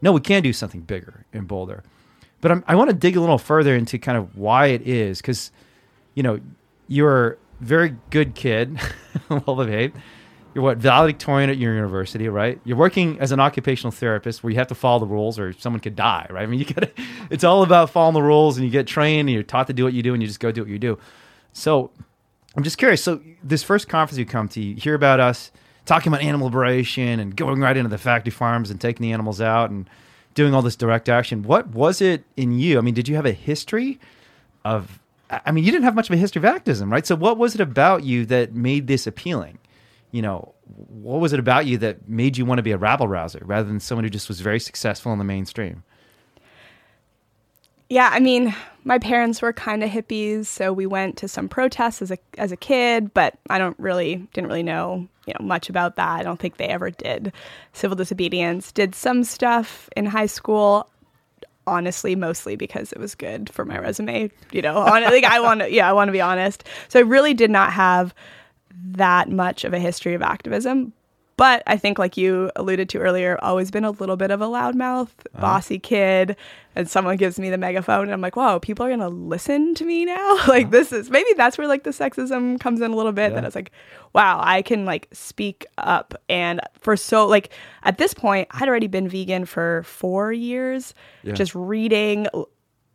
no, 0.00 0.12
we 0.12 0.20
can 0.20 0.42
do 0.42 0.52
something 0.52 0.82
bigger 0.82 1.24
and 1.32 1.48
bolder. 1.48 1.82
But 2.44 2.52
I'm, 2.52 2.64
i 2.68 2.74
want 2.74 2.90
to 2.90 2.94
dig 2.94 3.16
a 3.16 3.20
little 3.20 3.38
further 3.38 3.74
into 3.74 3.98
kind 3.98 4.18
of 4.18 4.36
why 4.36 4.66
it 4.66 4.86
is, 4.86 5.22
because, 5.22 5.50
you 6.12 6.22
know, 6.22 6.40
you're 6.88 7.30
a 7.30 7.36
very 7.62 7.96
good 8.10 8.34
kid, 8.34 8.78
well 9.30 9.56
behaved. 9.56 9.96
You're 10.52 10.62
what 10.62 10.76
valedictorian 10.76 11.48
at 11.48 11.56
your 11.56 11.72
university, 11.72 12.28
right? 12.28 12.60
You're 12.64 12.76
working 12.76 13.18
as 13.18 13.32
an 13.32 13.40
occupational 13.40 13.92
therapist 13.92 14.44
where 14.44 14.50
you 14.50 14.58
have 14.58 14.66
to 14.66 14.74
follow 14.74 14.98
the 14.98 15.06
rules, 15.06 15.38
or 15.38 15.54
someone 15.54 15.80
could 15.80 15.96
die, 15.96 16.26
right? 16.28 16.42
I 16.42 16.46
mean, 16.46 16.60
you 16.60 16.66
got 16.66 16.90
It's 17.30 17.44
all 17.44 17.62
about 17.62 17.88
following 17.88 18.12
the 18.12 18.22
rules, 18.22 18.58
and 18.58 18.66
you 18.66 18.70
get 18.70 18.86
trained, 18.86 19.20
and 19.20 19.30
you're 19.30 19.42
taught 19.42 19.68
to 19.68 19.72
do 19.72 19.84
what 19.84 19.94
you 19.94 20.02
do, 20.02 20.12
and 20.12 20.22
you 20.22 20.26
just 20.26 20.40
go 20.40 20.52
do 20.52 20.60
what 20.60 20.70
you 20.70 20.78
do. 20.78 20.98
So, 21.54 21.92
I'm 22.54 22.62
just 22.62 22.76
curious. 22.76 23.02
So, 23.02 23.22
this 23.42 23.62
first 23.62 23.88
conference 23.88 24.18
you 24.18 24.26
come 24.26 24.48
to, 24.48 24.60
you 24.60 24.74
hear 24.74 24.94
about 24.94 25.18
us 25.18 25.50
talking 25.86 26.12
about 26.12 26.20
animal 26.20 26.48
liberation 26.48 27.20
and 27.20 27.34
going 27.34 27.62
right 27.62 27.74
into 27.78 27.88
the 27.88 27.96
factory 27.96 28.32
farms 28.32 28.70
and 28.70 28.78
taking 28.78 29.02
the 29.02 29.12
animals 29.12 29.40
out 29.40 29.70
and 29.70 29.88
doing 30.34 30.54
all 30.54 30.62
this 30.62 30.76
direct 30.76 31.08
action. 31.08 31.42
What 31.42 31.68
was 31.68 32.00
it 32.00 32.24
in 32.36 32.58
you? 32.58 32.78
I 32.78 32.80
mean, 32.80 32.94
did 32.94 33.08
you 33.08 33.16
have 33.16 33.26
a 33.26 33.32
history 33.32 33.98
of? 34.64 35.00
I 35.30 35.52
mean, 35.52 35.64
you 35.64 35.72
didn't 35.72 35.84
have 35.84 35.94
much 35.94 36.08
of 36.08 36.14
a 36.14 36.18
history 36.18 36.40
of 36.40 36.44
activism, 36.44 36.92
right? 36.92 37.06
So, 37.06 37.16
what 37.16 37.38
was 37.38 37.54
it 37.54 37.60
about 37.60 38.04
you 38.04 38.26
that 38.26 38.54
made 38.54 38.86
this 38.86 39.06
appealing? 39.06 39.58
You 40.10 40.22
know, 40.22 40.54
what 40.64 41.20
was 41.20 41.32
it 41.32 41.40
about 41.40 41.66
you 41.66 41.78
that 41.78 42.08
made 42.08 42.36
you 42.36 42.44
want 42.44 42.58
to 42.58 42.62
be 42.62 42.72
a 42.72 42.78
rabble 42.78 43.08
rouser 43.08 43.42
rather 43.44 43.66
than 43.66 43.80
someone 43.80 44.04
who 44.04 44.10
just 44.10 44.28
was 44.28 44.40
very 44.40 44.60
successful 44.60 45.12
in 45.12 45.18
the 45.18 45.24
mainstream? 45.24 45.82
Yeah, 47.94 48.10
I 48.12 48.18
mean, 48.18 48.52
my 48.82 48.98
parents 48.98 49.40
were 49.40 49.52
kind 49.52 49.84
of 49.84 49.88
hippies, 49.88 50.46
so 50.46 50.72
we 50.72 50.84
went 50.84 51.16
to 51.18 51.28
some 51.28 51.48
protests 51.48 52.02
as 52.02 52.10
a 52.10 52.18
as 52.38 52.50
a 52.50 52.56
kid, 52.56 53.14
but 53.14 53.38
I 53.48 53.56
don't 53.56 53.78
really 53.78 54.16
didn't 54.32 54.48
really 54.48 54.64
know, 54.64 55.06
you 55.28 55.34
know, 55.38 55.46
much 55.46 55.70
about 55.70 55.94
that. 55.94 56.08
I 56.08 56.24
don't 56.24 56.40
think 56.40 56.56
they 56.56 56.66
ever 56.66 56.90
did 56.90 57.32
civil 57.72 57.94
disobedience. 57.94 58.72
Did 58.72 58.96
some 58.96 59.22
stuff 59.22 59.88
in 59.96 60.06
high 60.06 60.26
school, 60.26 60.90
honestly, 61.68 62.16
mostly 62.16 62.56
because 62.56 62.92
it 62.92 62.98
was 62.98 63.14
good 63.14 63.48
for 63.48 63.64
my 63.64 63.78
resume, 63.78 64.28
you 64.50 64.60
know. 64.60 64.76
On, 64.76 65.02
like 65.04 65.22
I 65.22 65.38
want 65.38 65.60
to 65.60 65.72
yeah, 65.72 65.88
I 65.88 65.92
want 65.92 66.08
to 66.08 66.12
be 66.12 66.20
honest. 66.20 66.64
So 66.88 66.98
I 66.98 67.02
really 67.02 67.32
did 67.32 67.52
not 67.52 67.72
have 67.74 68.12
that 68.86 69.30
much 69.30 69.62
of 69.62 69.72
a 69.72 69.78
history 69.78 70.14
of 70.14 70.22
activism, 70.22 70.92
but 71.36 71.62
I 71.66 71.76
think, 71.76 71.98
like 71.98 72.16
you 72.16 72.50
alluded 72.56 72.88
to 72.90 72.98
earlier, 72.98 73.38
always 73.42 73.70
been 73.70 73.84
a 73.84 73.90
little 73.90 74.16
bit 74.16 74.30
of 74.30 74.40
a 74.40 74.46
loudmouth, 74.46 75.08
uh-huh. 75.08 75.40
bossy 75.40 75.78
kid. 75.78 76.36
And 76.76 76.90
someone 76.90 77.16
gives 77.16 77.38
me 77.38 77.50
the 77.50 77.58
megaphone, 77.58 78.04
and 78.04 78.12
I'm 78.12 78.20
like, 78.20 78.34
wow, 78.34 78.58
people 78.58 78.84
are 78.84 78.88
going 78.88 78.98
to 78.98 79.08
listen 79.08 79.76
to 79.76 79.84
me 79.84 80.04
now? 80.04 80.34
like, 80.48 80.66
uh-huh. 80.66 80.70
this 80.70 80.92
is 80.92 81.10
maybe 81.10 81.30
that's 81.36 81.56
where 81.56 81.68
like 81.68 81.84
the 81.84 81.90
sexism 81.90 82.58
comes 82.58 82.80
in 82.80 82.90
a 82.90 82.96
little 82.96 83.12
bit. 83.12 83.30
Yeah. 83.30 83.40
That 83.40 83.44
it's 83.44 83.54
like, 83.54 83.70
wow, 84.12 84.40
I 84.42 84.62
can 84.62 84.84
like 84.84 85.08
speak 85.12 85.66
up. 85.78 86.14
And 86.28 86.60
for 86.80 86.96
so, 86.96 87.26
like, 87.26 87.52
at 87.82 87.98
this 87.98 88.14
point, 88.14 88.48
I'd 88.52 88.68
already 88.68 88.88
been 88.88 89.08
vegan 89.08 89.44
for 89.44 89.82
four 89.84 90.32
years, 90.32 90.94
yeah. 91.22 91.32
just 91.32 91.54
reading 91.54 92.26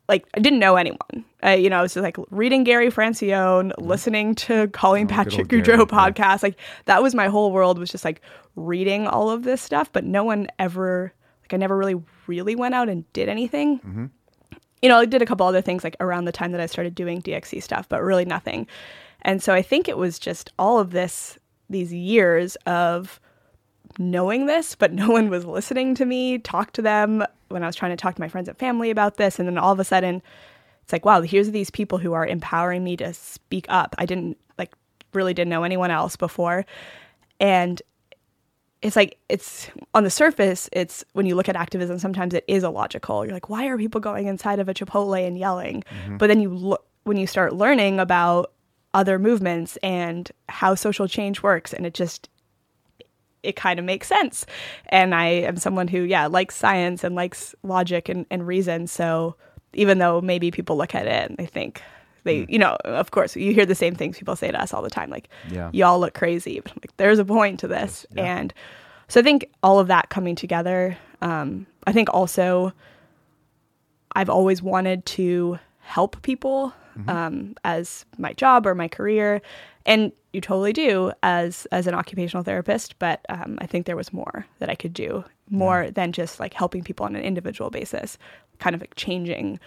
like 0.10 0.28
I 0.34 0.40
didn't 0.40 0.60
know 0.60 0.76
anyone. 0.76 1.24
You 1.46 1.70
know, 1.70 1.80
I 1.80 1.82
was 1.82 1.94
just 1.94 2.04
like 2.04 2.18
reading 2.32 2.66
Gary 2.66 2.92
Francione, 2.92 3.72
listening 3.78 4.36
to 4.36 4.68
Colleen 4.70 5.06
oh, 5.06 5.10
Patrick 5.10 5.48
Goudreau 5.48 5.88
podcast. 5.88 6.44
Like 6.44 6.60
that 6.86 7.02
was 7.02 7.16
my 7.16 7.28
whole 7.28 7.54
world 7.54 7.80
was 7.80 7.90
just 7.90 8.04
like 8.04 8.22
reading 8.58 9.08
all 9.08 9.30
of 9.30 9.44
this 9.44 9.62
stuff, 9.62 9.90
but 9.94 10.04
no 10.04 10.26
one 10.26 10.48
ever 10.58 11.14
like 11.44 11.54
I 11.54 11.58
never 11.58 11.78
really 11.78 12.02
really 12.28 12.56
went 12.56 12.76
out 12.76 12.90
and 12.90 13.12
did 13.14 13.30
anything. 13.30 13.80
Mm-hmm. 13.80 14.06
You 14.82 14.90
know, 14.90 14.98
I 14.98 15.06
did 15.06 15.22
a 15.22 15.26
couple 15.26 15.46
other 15.46 15.62
things 15.62 15.84
like 15.84 15.96
around 16.00 16.26
the 16.26 16.32
time 16.32 16.52
that 16.52 16.62
I 16.62 16.66
started 16.66 16.96
doing 16.96 17.22
DXE 17.22 17.62
stuff, 17.62 17.88
but 17.88 18.02
really 18.02 18.26
nothing. 18.26 18.68
And 19.22 19.44
so 19.44 19.54
I 19.54 19.62
think 19.62 19.88
it 19.88 19.98
was 19.98 20.20
just 20.20 20.52
all 20.58 20.80
of 20.80 20.92
this 20.92 21.38
these 21.70 21.94
years 21.94 22.56
of 22.66 23.20
knowing 24.00 24.46
this, 24.46 24.76
but 24.76 24.94
no 24.94 25.10
one 25.10 25.30
was 25.30 25.46
listening 25.46 25.94
to 25.96 26.06
me 26.06 26.40
talk 26.40 26.72
to 26.74 26.82
them 26.82 27.24
when 27.50 27.64
I 27.64 27.68
was 27.68 27.76
trying 27.76 27.92
to 27.92 27.98
talk 27.98 28.16
to 28.16 28.22
my 28.22 28.30
friends 28.30 28.48
and 28.48 28.58
family 28.58 28.90
about 28.90 29.18
this. 29.18 29.38
And 29.38 29.48
then 29.48 29.58
all 29.58 29.74
of 29.74 29.80
a 29.80 29.84
sudden, 29.84 30.22
it's 30.84 30.94
like, 30.94 31.06
wow, 31.06 31.22
here's 31.22 31.52
these 31.52 31.70
people 31.70 31.98
who 31.98 32.14
are 32.14 32.26
empowering 32.26 32.84
me 32.84 32.98
to 32.98 33.14
speak 33.14 33.66
up. 33.70 33.94
I 33.98 34.06
didn't 34.06 34.38
like 34.58 34.74
really 35.14 35.34
didn't 35.34 35.50
know 35.50 35.64
anyone 35.64 35.92
else 35.92 36.16
before. 36.16 36.66
And 37.40 37.82
it's 38.82 38.96
like 38.96 39.18
it's 39.28 39.70
on 39.94 40.06
the 40.06 40.10
surface 40.10 40.70
it's 40.72 41.04
when 41.12 41.26
you 41.26 41.36
look 41.36 41.50
at 41.50 41.56
activism 41.58 42.00
sometimes 42.00 42.34
it 42.34 42.46
is 42.48 42.64
illogical 42.64 43.26
you're 43.26 43.34
like 43.34 43.50
why 43.50 43.68
are 43.68 43.78
people 43.78 44.00
going 44.00 44.28
inside 44.28 44.58
of 44.58 44.70
a 44.70 44.74
chipotle 44.74 45.28
and 45.28 45.38
yelling 45.38 45.82
mm-hmm. 45.82 46.16
but 46.16 46.28
then 46.28 46.40
you 46.40 46.50
look 46.50 46.86
when 47.04 47.18
you 47.18 47.28
start 47.28 47.54
learning 47.54 48.00
about 48.00 48.54
other 48.94 49.20
movements 49.20 49.78
and 49.84 50.32
how 50.48 50.76
social 50.76 51.10
change 51.10 51.44
works 51.44 51.74
and 51.74 51.86
it 51.86 51.94
just 51.94 52.30
it 53.44 53.56
kind 53.56 53.80
of 53.80 53.86
makes 53.86 54.08
sense. 54.08 54.46
And 54.88 55.16
I 55.16 55.28
am 55.28 55.58
someone 55.58 55.88
who, 55.88 56.02
yeah, 56.02 56.28
likes 56.28 56.56
science 56.56 57.04
and 57.04 57.16
likes 57.16 57.56
logic 57.64 58.10
and, 58.10 58.26
and 58.30 58.46
reason. 58.46 58.88
So 58.88 59.36
even 59.74 60.00
though 60.00 60.22
maybe 60.22 60.52
people 60.52 60.78
look 60.78 60.96
at 60.96 61.06
it 61.06 61.30
and 61.30 61.38
they 61.38 61.46
think 61.46 61.82
they, 62.24 62.42
mm. 62.42 62.50
you 62.50 62.60
know, 62.60 62.76
of 62.86 63.12
course, 63.12 63.36
you 63.36 63.54
hear 63.54 63.66
the 63.66 63.76
same 63.76 63.96
things 63.96 64.18
people 64.18 64.36
say 64.36 64.52
to 64.52 64.62
us 64.62 64.74
all 64.74 64.82
the 64.82 64.90
time, 64.90 65.10
like, 65.10 65.30
yeah. 65.50 65.70
y'all 65.74 66.00
look 66.00 66.14
crazy. 66.14 66.60
But 66.60 66.76
like, 66.76 66.96
there's 66.98 67.20
a 67.20 67.26
point 67.26 67.60
to 67.62 67.68
this. 67.68 68.06
Yeah. 68.14 68.38
And 68.38 68.54
so 69.08 69.20
I 69.22 69.24
think 69.24 69.50
all 69.64 69.80
of 69.80 69.88
that 69.88 70.10
coming 70.10 70.36
together, 70.36 70.98
um, 71.22 71.66
I 71.88 71.92
think 71.92 72.10
also 72.14 72.74
I've 74.14 74.30
always 74.30 74.62
wanted 74.62 75.06
to 75.08 75.60
help 75.80 76.22
people 76.22 76.74
mm-hmm. 76.98 77.10
um, 77.10 77.56
as 77.64 78.06
my 78.18 78.34
job 78.34 78.68
or 78.68 78.76
my 78.76 78.88
career 78.88 79.42
and 79.86 80.12
you 80.34 80.42
totally 80.42 80.74
do 80.74 81.12
as 81.24 81.66
as 81.72 81.88
an 81.88 81.94
occupational 81.94 82.44
therapist 82.44 82.98
but 83.00 83.26
um, 83.30 83.58
i 83.62 83.66
think 83.66 83.86
there 83.86 83.96
was 83.96 84.14
more 84.14 84.46
that 84.60 84.70
i 84.70 84.76
could 84.76 84.94
do 84.94 85.24
more 85.50 85.84
yeah. 85.84 85.92
than 85.92 86.12
just 86.12 86.40
like 86.40 86.54
helping 86.54 86.84
people 86.84 87.06
on 87.06 87.16
an 87.16 87.22
individual 87.22 87.70
basis 87.70 88.18
kind 88.60 88.76
of 88.76 88.82
like 88.82 88.96
changing 88.96 89.60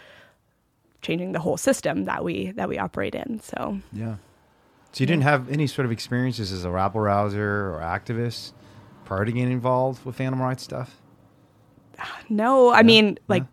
changing 1.02 1.32
the 1.32 1.40
whole 1.40 1.56
system 1.56 2.04
that 2.04 2.24
we 2.24 2.52
that 2.52 2.68
we 2.68 2.78
operate 2.78 3.14
in 3.14 3.40
so. 3.40 3.78
Yeah. 3.92 4.16
So 4.92 5.02
you 5.02 5.06
didn't 5.06 5.24
have 5.24 5.50
any 5.50 5.66
sort 5.66 5.84
of 5.84 5.92
experiences 5.92 6.52
as 6.52 6.64
a 6.64 6.70
rabble 6.70 7.00
rouser 7.00 7.74
or 7.74 7.80
activist 7.80 8.52
prior 9.04 9.24
to 9.24 9.32
getting 9.32 9.52
involved 9.52 10.04
with 10.04 10.20
animal 10.20 10.46
rights 10.46 10.62
stuff? 10.62 11.00
No. 12.28 12.72
I 12.72 12.82
mean 12.82 13.18
like 13.28 13.42
yeah, 13.42 13.48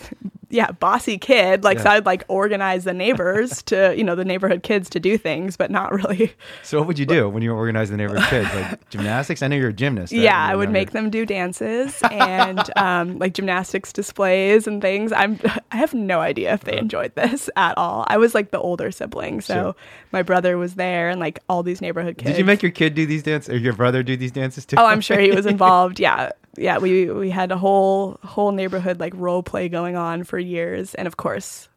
bossy 0.80 1.18
kid. 1.18 1.64
Like, 1.64 1.78
yeah. 1.78 1.84
so 1.84 1.90
I'd 1.90 2.06
like 2.06 2.24
organize 2.28 2.84
the 2.84 2.94
neighbors 2.94 3.62
to, 3.66 3.94
you 3.96 4.04
know, 4.04 4.14
the 4.14 4.24
neighborhood 4.24 4.62
kids 4.62 4.88
to 4.90 5.00
do 5.00 5.18
things, 5.18 5.56
but 5.56 5.70
not 5.70 5.92
really. 5.92 6.32
So, 6.62 6.78
what 6.78 6.86
would 6.86 6.98
you 6.98 7.06
do 7.06 7.28
when 7.28 7.42
you 7.42 7.52
organize 7.52 7.90
the 7.90 7.96
neighborhood 7.96 8.28
kids? 8.28 8.54
Like 8.54 8.90
gymnastics? 8.90 9.42
I 9.42 9.48
know 9.48 9.56
you're 9.56 9.70
a 9.70 9.72
gymnast. 9.72 10.12
Right? 10.12 10.22
Yeah, 10.22 10.42
I 10.42 10.56
would 10.56 10.70
make 10.70 10.92
them 10.92 11.10
do 11.10 11.26
dances 11.26 12.00
and 12.10 12.60
um, 12.76 13.18
like 13.18 13.34
gymnastics 13.34 13.92
displays 13.92 14.66
and 14.66 14.80
things. 14.80 15.12
I'm, 15.12 15.40
I 15.70 15.76
have 15.76 15.94
no 15.94 16.20
idea 16.20 16.54
if 16.54 16.64
they 16.64 16.72
uh-huh. 16.72 16.80
enjoyed 16.80 17.14
this 17.14 17.50
at 17.56 17.76
all. 17.76 18.04
I 18.08 18.16
was 18.16 18.34
like 18.34 18.50
the 18.50 18.60
older 18.60 18.90
sibling, 18.90 19.40
so 19.40 19.54
sure. 19.54 19.74
my 20.12 20.22
brother 20.22 20.58
was 20.58 20.74
there 20.74 21.10
and 21.10 21.20
like 21.20 21.40
all 21.48 21.62
these 21.62 21.80
neighborhood 21.80 22.18
kids. 22.18 22.30
Did 22.30 22.38
you 22.38 22.44
make 22.44 22.62
your 22.62 22.72
kid 22.72 22.94
do 22.94 23.06
these 23.06 23.22
dances 23.22 23.54
or 23.54 23.58
your 23.58 23.74
brother 23.74 24.02
do 24.02 24.16
these 24.16 24.32
dances 24.32 24.64
too? 24.64 24.76
Oh, 24.78 24.86
I'm 24.86 25.00
sure 25.00 25.18
he 25.18 25.30
was 25.30 25.46
involved. 25.46 26.00
Yeah 26.00 26.30
yeah, 26.56 26.78
we 26.78 27.10
we 27.10 27.30
had 27.30 27.52
a 27.52 27.58
whole 27.58 28.18
whole 28.22 28.52
neighborhood 28.52 29.00
like 29.00 29.12
role 29.16 29.42
play 29.42 29.68
going 29.68 29.96
on 29.96 30.24
for 30.24 30.38
years, 30.38 30.94
and 30.94 31.06
of 31.06 31.16
course, 31.16 31.68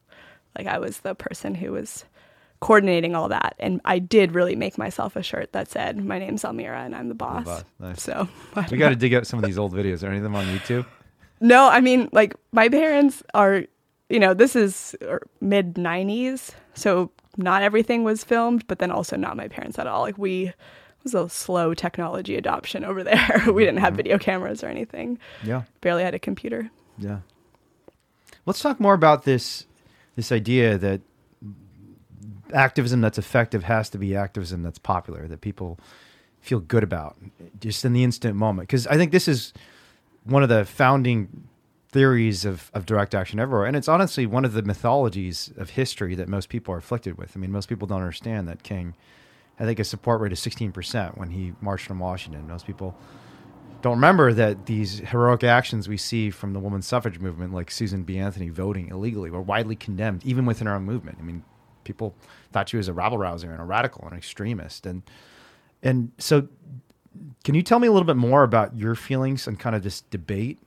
like 0.58 0.68
I 0.68 0.80
was 0.80 1.00
the 1.00 1.16
person 1.16 1.56
who 1.56 1.72
was 1.72 2.06
coordinating 2.60 3.16
all 3.16 3.30
that, 3.30 3.56
and 3.60 3.82
I 3.86 4.00
did 4.00 4.34
really 4.34 4.56
make 4.56 4.78
myself 4.78 5.16
a 5.16 5.24
shirt 5.24 5.54
that 5.54 5.70
said, 5.70 6.04
"My 6.04 6.20
name's 6.20 6.46
Almira, 6.46 6.82
and 6.82 6.96
I'm 6.96 7.10
the 7.10 7.16
oh, 7.16 7.18
boss." 7.18 7.44
The 7.44 7.50
boss. 7.50 7.64
Nice. 7.80 8.02
So 8.02 8.28
we 8.72 8.78
got 8.78 8.90
to 8.90 8.96
dig 8.96 9.14
up 9.14 9.26
some 9.26 9.40
of 9.40 9.46
these 9.46 9.58
old 9.58 9.74
videos. 9.74 10.04
Are 10.04 10.08
any 10.08 10.18
of 10.18 10.24
them 10.24 10.36
on 10.36 10.46
YouTube? 10.46 10.86
No, 11.40 11.68
I 11.68 11.82
mean, 11.82 12.08
like 12.12 12.36
my 12.52 12.70
parents 12.70 13.24
are, 13.34 13.64
you 14.10 14.20
know, 14.20 14.34
this 14.34 14.56
is 14.56 14.96
er, 15.02 15.22
mid 15.42 15.76
'90s, 15.76 16.52
so 16.74 17.12
not 17.38 17.64
everything 17.64 18.04
was 18.04 18.24
filmed, 18.24 18.68
but 18.68 18.80
then 18.80 18.92
also 18.92 19.16
not 19.16 19.38
my 19.38 19.48
parents 19.48 19.80
at 19.80 19.88
all. 19.88 20.02
Like 20.02 20.18
we 20.18 20.54
was 21.04 21.14
a 21.14 21.30
slow 21.30 21.74
technology 21.74 22.36
adoption 22.36 22.84
over 22.84 23.04
there. 23.04 23.44
we 23.52 23.64
didn't 23.64 23.80
have 23.80 23.90
mm-hmm. 23.90 23.98
video 23.98 24.18
cameras 24.18 24.64
or 24.64 24.68
anything. 24.68 25.18
Yeah. 25.44 25.64
Barely 25.82 26.04
had 26.04 26.16
a 26.16 26.20
computer. 26.20 26.70
Yeah. 26.98 27.20
Let's 28.46 28.62
talk 28.62 28.80
more 28.80 28.94
about 28.94 29.24
this 29.24 29.66
this 30.16 30.32
idea 30.32 30.78
that 30.78 31.02
activism 32.54 33.02
that's 33.02 33.18
effective 33.18 33.64
has 33.64 33.90
to 33.90 33.98
be 33.98 34.16
activism 34.16 34.62
that's 34.62 34.80
popular, 34.80 35.28
that 35.28 35.42
people 35.42 35.80
feel 36.42 36.60
good 36.60 36.84
about 36.84 37.16
just 37.60 37.86
in 37.86 37.94
the 37.94 38.04
instant 38.04 38.36
moment. 38.36 38.68
Because 38.68 38.88
I 38.88 38.98
think 38.98 39.12
this 39.12 39.28
is 39.28 39.54
one 40.24 40.44
of 40.44 40.50
the 40.50 40.66
founding 40.66 41.48
theories 41.92 42.46
of, 42.46 42.72
of 42.74 42.86
direct 42.86 43.14
action 43.14 43.40
everywhere. 43.40 43.66
And 43.66 43.76
it's 43.76 43.88
honestly 43.88 44.26
one 44.26 44.46
of 44.46 44.54
the 44.54 44.62
mythologies 44.62 45.52
of 45.58 45.72
history 45.72 46.16
that 46.16 46.28
most 46.28 46.50
people 46.50 46.74
are 46.74 46.78
afflicted 46.78 47.18
with. 47.18 47.34
I 47.36 47.40
mean, 47.40 47.52
most 47.52 47.68
people 47.68 47.88
don't 47.88 48.00
understand 48.00 48.48
that 48.48 48.64
King, 48.64 48.96
I 49.62 49.66
think 49.66 49.78
his 49.78 49.88
support 49.88 50.22
rate 50.22 50.32
is 50.32 50.40
16% 50.40 51.18
when 51.18 51.30
he 51.30 51.54
marched 51.62 51.92
on 51.92 52.00
Washington. 52.00 52.48
Most 52.48 52.66
people 52.66 52.98
don't 53.84 53.94
remember 53.94 54.34
that 54.34 54.66
these 54.66 54.98
heroic 55.00 55.44
actions 55.44 55.88
we 55.88 55.98
see 55.98 56.32
from 56.32 56.54
the 56.54 56.60
women's 56.60 56.88
suffrage 56.88 57.20
movement, 57.20 57.54
like 57.54 57.70
Susan 57.70 58.02
B. 58.02 58.18
Anthony 58.18 58.50
voting 58.50 58.88
illegally, 58.88 59.30
were 59.30 59.42
widely 59.42 59.76
condemned, 59.76 60.26
even 60.26 60.48
within 60.48 60.66
our 60.66 60.78
own 60.78 60.84
movement. 60.84 61.20
I 61.20 61.24
mean, 61.24 61.44
people 61.84 62.16
thought 62.52 62.70
she 62.70 62.78
was 62.78 62.88
a 62.88 62.94
rabble 62.94 63.20
rouser 63.20 63.52
and 63.52 63.62
a 63.62 63.64
radical 63.64 64.02
and 64.02 64.14
an 64.14 64.18
extremist. 64.18 64.88
And, 64.88 65.04
and 65.84 66.12
so 66.18 66.48
can 67.44 67.54
you 67.54 67.62
tell 67.62 67.78
me 67.78 67.88
a 67.88 67.92
little 67.92 68.08
bit 68.08 68.18
more 68.18 68.42
about 68.42 68.76
your 68.76 68.96
feelings 68.96 69.48
on 69.48 69.58
kind 69.58 69.76
of 69.76 69.84
this 69.84 70.02
debate 70.02 70.58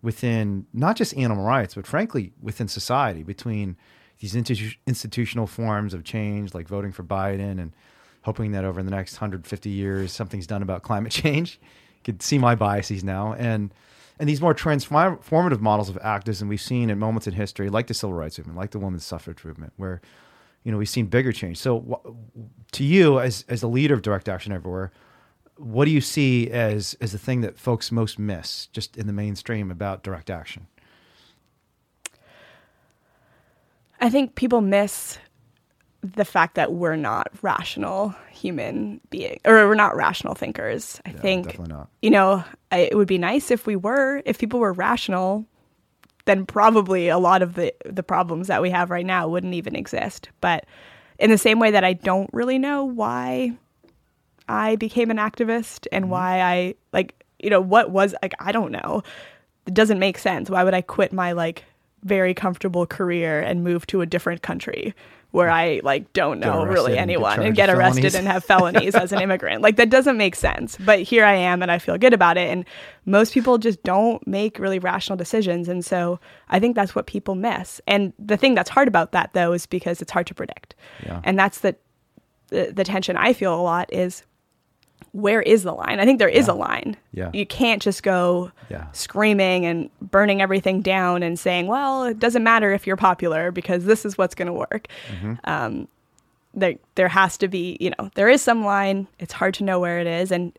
within 0.00 0.66
not 0.72 0.94
just 0.94 1.16
animal 1.16 1.44
rights, 1.44 1.74
but 1.74 1.88
frankly 1.88 2.32
within 2.40 2.68
society 2.68 3.24
between 3.24 3.76
these 4.20 4.34
institu- 4.34 4.76
institutional 4.86 5.48
forms 5.48 5.92
of 5.92 6.04
change, 6.04 6.54
like 6.54 6.68
voting 6.68 6.92
for 6.92 7.02
Biden 7.02 7.60
and 7.60 7.72
hoping 8.24 8.52
that 8.52 8.64
over 8.64 8.82
the 8.82 8.90
next 8.90 9.14
150 9.14 9.70
years 9.70 10.12
something's 10.12 10.46
done 10.46 10.62
about 10.62 10.82
climate 10.82 11.12
change. 11.22 11.60
You 11.62 12.00
could 12.04 12.22
see 12.22 12.38
my 12.38 12.54
biases 12.54 13.04
now, 13.04 13.34
and 13.34 13.72
and 14.18 14.28
these 14.28 14.40
more 14.40 14.54
transformative 14.54 15.60
models 15.60 15.88
of 15.88 15.98
activism 15.98 16.48
we've 16.48 16.60
seen 16.60 16.88
at 16.90 16.96
moments 16.96 17.26
in 17.26 17.34
history, 17.34 17.68
like 17.68 17.88
the 17.88 17.94
civil 17.94 18.14
rights 18.14 18.38
movement, 18.38 18.56
like 18.56 18.70
the 18.70 18.78
women's 18.78 19.04
suffrage 19.04 19.44
movement, 19.44 19.72
where 19.76 20.00
you 20.62 20.72
know 20.72 20.78
we've 20.78 20.88
seen 20.88 21.06
bigger 21.06 21.32
change. 21.32 21.58
So, 21.58 22.00
to 22.72 22.84
you 22.84 23.20
as 23.20 23.44
as 23.48 23.62
a 23.62 23.68
leader 23.68 23.94
of 23.94 24.02
Direct 24.02 24.28
Action 24.28 24.52
Everywhere, 24.52 24.92
what 25.56 25.84
do 25.84 25.90
you 25.90 26.00
see 26.00 26.50
as 26.50 26.96
as 27.00 27.12
the 27.12 27.18
thing 27.18 27.40
that 27.42 27.58
folks 27.58 27.92
most 27.92 28.18
miss 28.18 28.66
just 28.66 28.96
in 28.96 29.06
the 29.06 29.12
mainstream 29.12 29.70
about 29.70 30.02
direct 30.02 30.30
action? 30.30 30.66
I 34.00 34.10
think 34.10 34.34
people 34.34 34.60
miss 34.60 35.18
the 36.04 36.24
fact 36.24 36.54
that 36.54 36.72
we're 36.72 36.96
not 36.96 37.28
rational 37.42 38.14
human 38.30 39.00
beings 39.10 39.40
or 39.44 39.54
we're 39.66 39.74
not 39.74 39.96
rational 39.96 40.34
thinkers. 40.34 41.00
I 41.06 41.10
Yeah, 41.10 41.20
think 41.20 41.46
definitely 41.46 41.74
not. 41.74 41.88
you 42.02 42.10
know, 42.10 42.44
I, 42.70 42.78
it 42.80 42.96
would 42.96 43.08
be 43.08 43.18
nice 43.18 43.50
if 43.50 43.66
we 43.66 43.76
were 43.76 44.22
if 44.26 44.38
people 44.38 44.60
were 44.60 44.72
rational 44.72 45.46
then 46.26 46.46
probably 46.46 47.08
a 47.08 47.18
lot 47.18 47.42
of 47.42 47.54
the 47.54 47.74
the 47.84 48.02
problems 48.02 48.48
that 48.48 48.62
we 48.62 48.70
have 48.70 48.90
right 48.90 49.06
now 49.06 49.28
wouldn't 49.28 49.54
even 49.54 49.76
exist. 49.76 50.28
But 50.40 50.66
in 51.18 51.30
the 51.30 51.38
same 51.38 51.58
way 51.58 51.70
that 51.70 51.84
I 51.84 51.92
don't 51.92 52.30
really 52.32 52.58
know 52.58 52.84
why 52.84 53.52
I 54.48 54.76
became 54.76 55.10
an 55.10 55.18
activist 55.18 55.86
and 55.92 56.04
mm-hmm. 56.04 56.12
why 56.12 56.40
I 56.40 56.74
like 56.92 57.24
you 57.38 57.50
know 57.50 57.60
what 57.60 57.90
was 57.90 58.14
like 58.22 58.34
I 58.38 58.52
don't 58.52 58.72
know. 58.72 59.02
It 59.66 59.74
doesn't 59.74 59.98
make 59.98 60.18
sense. 60.18 60.50
Why 60.50 60.64
would 60.64 60.74
I 60.74 60.82
quit 60.82 61.12
my 61.12 61.32
like 61.32 61.64
very 62.02 62.34
comfortable 62.34 62.86
career 62.86 63.40
and 63.40 63.64
move 63.64 63.86
to 63.86 64.02
a 64.02 64.06
different 64.06 64.42
country 64.42 64.94
where 65.34 65.50
I 65.50 65.80
like 65.82 66.12
don't 66.12 66.38
know 66.38 66.64
really 66.64 66.96
anyone 66.96 67.42
and 67.42 67.56
get 67.56 67.68
arrested 67.68 68.02
felonies. 68.02 68.14
and 68.14 68.28
have 68.28 68.44
felonies 68.44 68.94
as 68.94 69.10
an 69.10 69.20
immigrant. 69.26 69.62
Like 69.62 69.74
that 69.76 69.90
doesn't 69.90 70.16
make 70.16 70.36
sense. 70.36 70.76
But 70.78 71.00
here 71.00 71.24
I 71.24 71.32
am 71.32 71.60
and 71.60 71.72
I 71.72 71.80
feel 71.80 71.98
good 71.98 72.12
about 72.12 72.36
it 72.36 72.48
and 72.52 72.64
most 73.04 73.34
people 73.34 73.58
just 73.58 73.82
don't 73.82 74.24
make 74.28 74.60
really 74.60 74.78
rational 74.78 75.16
decisions 75.16 75.68
and 75.68 75.84
so 75.84 76.20
I 76.50 76.60
think 76.60 76.76
that's 76.76 76.94
what 76.94 77.08
people 77.08 77.34
miss. 77.34 77.80
And 77.88 78.12
the 78.16 78.36
thing 78.36 78.54
that's 78.54 78.70
hard 78.70 78.86
about 78.86 79.10
that 79.10 79.32
though 79.32 79.52
is 79.52 79.66
because 79.66 80.00
it's 80.00 80.12
hard 80.12 80.28
to 80.28 80.34
predict. 80.34 80.76
Yeah. 81.04 81.20
And 81.24 81.36
that's 81.36 81.58
the 81.58 81.74
the, 82.50 82.72
the 82.72 82.84
tension 82.84 83.16
I 83.16 83.32
feel 83.32 83.52
a 83.52 83.60
lot 83.60 83.92
is 83.92 84.22
where 85.12 85.42
is 85.42 85.62
the 85.62 85.72
line? 85.72 86.00
I 86.00 86.04
think 86.04 86.18
there 86.18 86.28
is 86.28 86.46
Yeah. 86.48 86.52
a 86.52 86.56
line. 86.56 86.96
Yeah. 87.12 87.30
You 87.32 87.46
can't 87.46 87.80
just 87.82 88.02
go 88.02 88.50
Yeah. 88.68 88.86
screaming 88.92 89.64
and 89.66 89.90
burning 90.00 90.42
everything 90.42 90.80
down 90.82 91.22
and 91.22 91.38
saying, 91.38 91.66
well, 91.66 92.04
it 92.04 92.18
doesn't 92.18 92.42
matter 92.42 92.72
if 92.72 92.86
you're 92.86 92.96
popular 92.96 93.50
because 93.50 93.84
this 93.84 94.04
is 94.04 94.18
what's 94.18 94.34
going 94.34 94.46
to 94.46 94.52
work. 94.52 94.88
Mm-hmm. 95.08 95.34
Um, 95.44 95.88
there, 96.54 96.74
there 96.94 97.08
has 97.08 97.36
to 97.38 97.48
be, 97.48 97.76
you 97.80 97.90
know, 97.90 98.10
there 98.14 98.28
is 98.28 98.42
some 98.42 98.64
line. 98.64 99.06
It's 99.18 99.32
hard 99.32 99.54
to 99.54 99.64
know 99.64 99.80
where 99.80 99.98
it 99.98 100.06
is. 100.06 100.30
And 100.32 100.52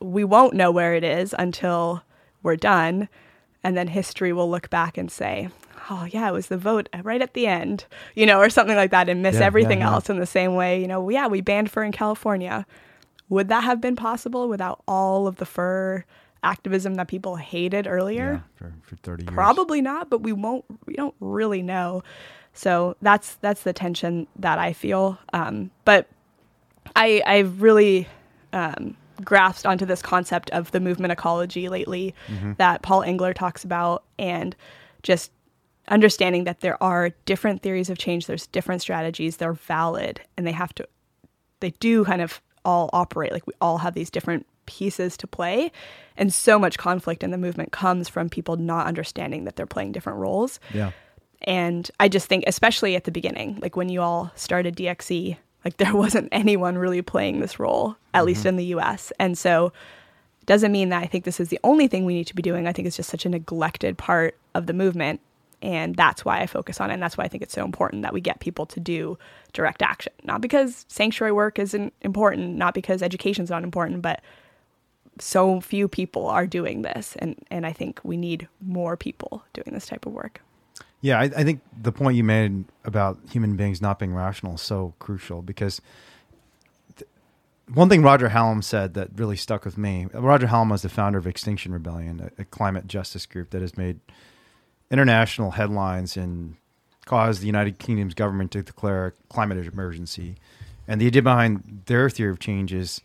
we 0.00 0.24
won't 0.24 0.54
know 0.54 0.70
where 0.70 0.94
it 0.94 1.04
is 1.04 1.34
until 1.38 2.02
we're 2.42 2.56
done. 2.56 3.08
And 3.62 3.76
then 3.76 3.88
history 3.88 4.32
will 4.32 4.48
look 4.50 4.70
back 4.70 4.96
and 4.96 5.10
say, 5.10 5.48
oh, 5.90 6.06
yeah, 6.10 6.28
it 6.28 6.32
was 6.32 6.46
the 6.46 6.56
vote 6.56 6.88
right 7.02 7.20
at 7.20 7.34
the 7.34 7.46
end, 7.48 7.84
you 8.14 8.24
know, 8.26 8.38
or 8.38 8.48
something 8.48 8.76
like 8.76 8.92
that 8.92 9.08
and 9.08 9.22
miss 9.22 9.36
Yeah, 9.36 9.44
everything 9.46 9.82
else 9.82 10.08
in 10.08 10.18
the 10.20 10.26
same 10.26 10.54
way. 10.54 10.80
You 10.80 10.86
know, 10.86 11.08
yeah, 11.10 11.26
we 11.26 11.40
banned 11.40 11.70
fur 11.70 11.82
in 11.82 11.90
California. 11.92 12.64
Would 13.30 13.48
that 13.48 13.64
have 13.64 13.80
been 13.80 13.96
possible 13.96 14.48
without 14.48 14.82
all 14.86 15.26
of 15.26 15.36
the 15.36 15.46
fur 15.46 16.04
activism 16.42 16.94
that 16.94 17.08
people 17.08 17.36
hated 17.36 17.86
earlier? 17.86 18.42
Yeah, 18.60 18.68
for, 18.68 18.74
for 18.82 18.96
30 18.96 19.24
years. 19.24 19.34
Probably 19.34 19.80
not, 19.80 20.10
but 20.10 20.22
we 20.22 20.32
won't. 20.32 20.64
We 20.86 20.94
don't 20.94 21.14
really 21.20 21.62
know. 21.62 22.02
So 22.52 22.96
that's 23.00 23.36
that's 23.36 23.62
the 23.62 23.72
tension 23.72 24.26
that 24.36 24.58
I 24.58 24.72
feel. 24.72 25.18
Um, 25.32 25.70
but 25.84 26.08
I 26.96 27.22
I've 27.24 27.62
really 27.62 28.08
um, 28.52 28.96
grasped 29.24 29.66
onto 29.66 29.86
this 29.86 30.02
concept 30.02 30.50
of 30.50 30.72
the 30.72 30.80
movement 30.80 31.12
ecology 31.12 31.68
lately 31.68 32.14
that 32.58 32.82
Paul 32.82 33.02
Engler 33.02 33.32
talks 33.32 33.62
about, 33.64 34.04
and 34.18 34.56
just 35.02 35.30
understanding 35.88 36.44
that 36.44 36.60
there 36.60 36.82
are 36.82 37.10
different 37.26 37.62
theories 37.62 37.90
of 37.90 37.98
change. 37.98 38.26
There's 38.26 38.46
different 38.48 38.82
strategies. 38.82 39.36
They're 39.36 39.52
valid, 39.52 40.20
and 40.36 40.46
they 40.46 40.52
have 40.52 40.74
to. 40.74 40.88
They 41.60 41.70
do 41.78 42.04
kind 42.04 42.22
of 42.22 42.40
all 42.64 42.90
operate 42.92 43.32
like 43.32 43.46
we 43.46 43.54
all 43.60 43.78
have 43.78 43.94
these 43.94 44.10
different 44.10 44.46
pieces 44.66 45.16
to 45.16 45.26
play 45.26 45.72
and 46.16 46.32
so 46.32 46.58
much 46.58 46.78
conflict 46.78 47.24
in 47.24 47.30
the 47.30 47.38
movement 47.38 47.72
comes 47.72 48.08
from 48.08 48.28
people 48.28 48.56
not 48.56 48.86
understanding 48.86 49.44
that 49.44 49.56
they're 49.56 49.66
playing 49.66 49.90
different 49.92 50.18
roles 50.18 50.60
Yeah. 50.72 50.92
and 51.42 51.90
I 51.98 52.08
just 52.08 52.28
think, 52.28 52.44
especially 52.46 52.94
at 52.96 53.04
the 53.04 53.10
beginning, 53.10 53.58
like 53.60 53.74
when 53.76 53.88
you 53.88 54.02
all 54.02 54.30
started 54.36 54.76
DXE, 54.76 55.36
like 55.64 55.76
there 55.78 55.94
wasn't 56.04 56.28
anyone 56.32 56.78
really 56.78 57.02
playing 57.02 57.40
this 57.40 57.58
role, 57.58 57.96
at 58.14 58.18
mm-hmm. 58.18 58.26
least 58.26 58.46
in 58.46 58.56
the 58.56 58.66
US. 58.66 59.12
And 59.18 59.36
so 59.36 59.72
it 60.42 60.46
doesn't 60.46 60.72
mean 60.72 60.90
that 60.90 61.02
I 61.02 61.06
think 61.06 61.24
this 61.24 61.40
is 61.40 61.48
the 61.48 61.60
only 61.64 61.88
thing 61.88 62.04
we 62.04 62.14
need 62.14 62.26
to 62.28 62.34
be 62.34 62.42
doing. 62.42 62.66
I 62.66 62.72
think 62.72 62.86
it's 62.86 62.96
just 62.96 63.10
such 63.10 63.26
a 63.26 63.28
neglected 63.28 63.98
part 63.98 64.36
of 64.54 64.66
the 64.66 64.72
movement. 64.72 65.20
And 65.62 65.94
that's 65.94 66.24
why 66.24 66.40
I 66.40 66.46
focus 66.46 66.80
on 66.80 66.90
it. 66.90 66.94
And 66.94 67.02
that's 67.02 67.18
why 67.18 67.24
I 67.24 67.28
think 67.28 67.42
it's 67.42 67.54
so 67.54 67.64
important 67.64 68.02
that 68.02 68.14
we 68.14 68.20
get 68.20 68.40
people 68.40 68.66
to 68.66 68.80
do 68.80 69.18
direct 69.52 69.82
action. 69.82 70.12
Not 70.24 70.40
because 70.40 70.84
sanctuary 70.88 71.32
work 71.32 71.58
isn't 71.58 71.92
important, 72.02 72.56
not 72.56 72.74
because 72.74 73.02
education's 73.02 73.50
not 73.50 73.64
important, 73.64 74.02
but 74.02 74.22
so 75.18 75.60
few 75.60 75.88
people 75.88 76.26
are 76.26 76.46
doing 76.46 76.82
this. 76.82 77.16
And, 77.18 77.36
and 77.50 77.66
I 77.66 77.72
think 77.72 78.00
we 78.02 78.16
need 78.16 78.48
more 78.60 78.96
people 78.96 79.44
doing 79.52 79.72
this 79.72 79.86
type 79.86 80.06
of 80.06 80.12
work. 80.12 80.40
Yeah, 81.02 81.18
I, 81.18 81.24
I 81.24 81.44
think 81.44 81.60
the 81.80 81.92
point 81.92 82.16
you 82.16 82.24
made 82.24 82.64
about 82.84 83.18
human 83.30 83.56
beings 83.56 83.80
not 83.80 83.98
being 83.98 84.14
rational 84.14 84.54
is 84.56 84.62
so 84.62 84.94
crucial 84.98 85.40
because 85.40 85.80
one 87.72 87.88
thing 87.88 88.02
Roger 88.02 88.28
Hallam 88.28 88.62
said 88.62 88.94
that 88.94 89.10
really 89.14 89.36
stuck 89.36 89.64
with 89.64 89.78
me. 89.78 90.08
Roger 90.12 90.48
Hallam 90.48 90.68
was 90.68 90.82
the 90.82 90.88
founder 90.88 91.18
of 91.18 91.26
Extinction 91.26 91.72
Rebellion, 91.72 92.30
a, 92.38 92.42
a 92.42 92.44
climate 92.44 92.86
justice 92.86 93.26
group 93.26 93.50
that 93.50 93.62
has 93.62 93.76
made 93.76 94.00
international 94.90 95.52
headlines 95.52 96.16
and 96.16 96.56
caused 97.10 97.42
the 97.42 97.46
United 97.46 97.80
Kingdom's 97.80 98.14
government 98.14 98.52
to 98.52 98.62
declare 98.62 99.06
a 99.08 99.12
climate 99.32 99.58
emergency. 99.66 100.36
And 100.86 101.00
the 101.00 101.08
idea 101.08 101.22
behind 101.22 101.82
their 101.86 102.08
theory 102.08 102.30
of 102.30 102.38
change 102.38 102.72
is 102.72 103.00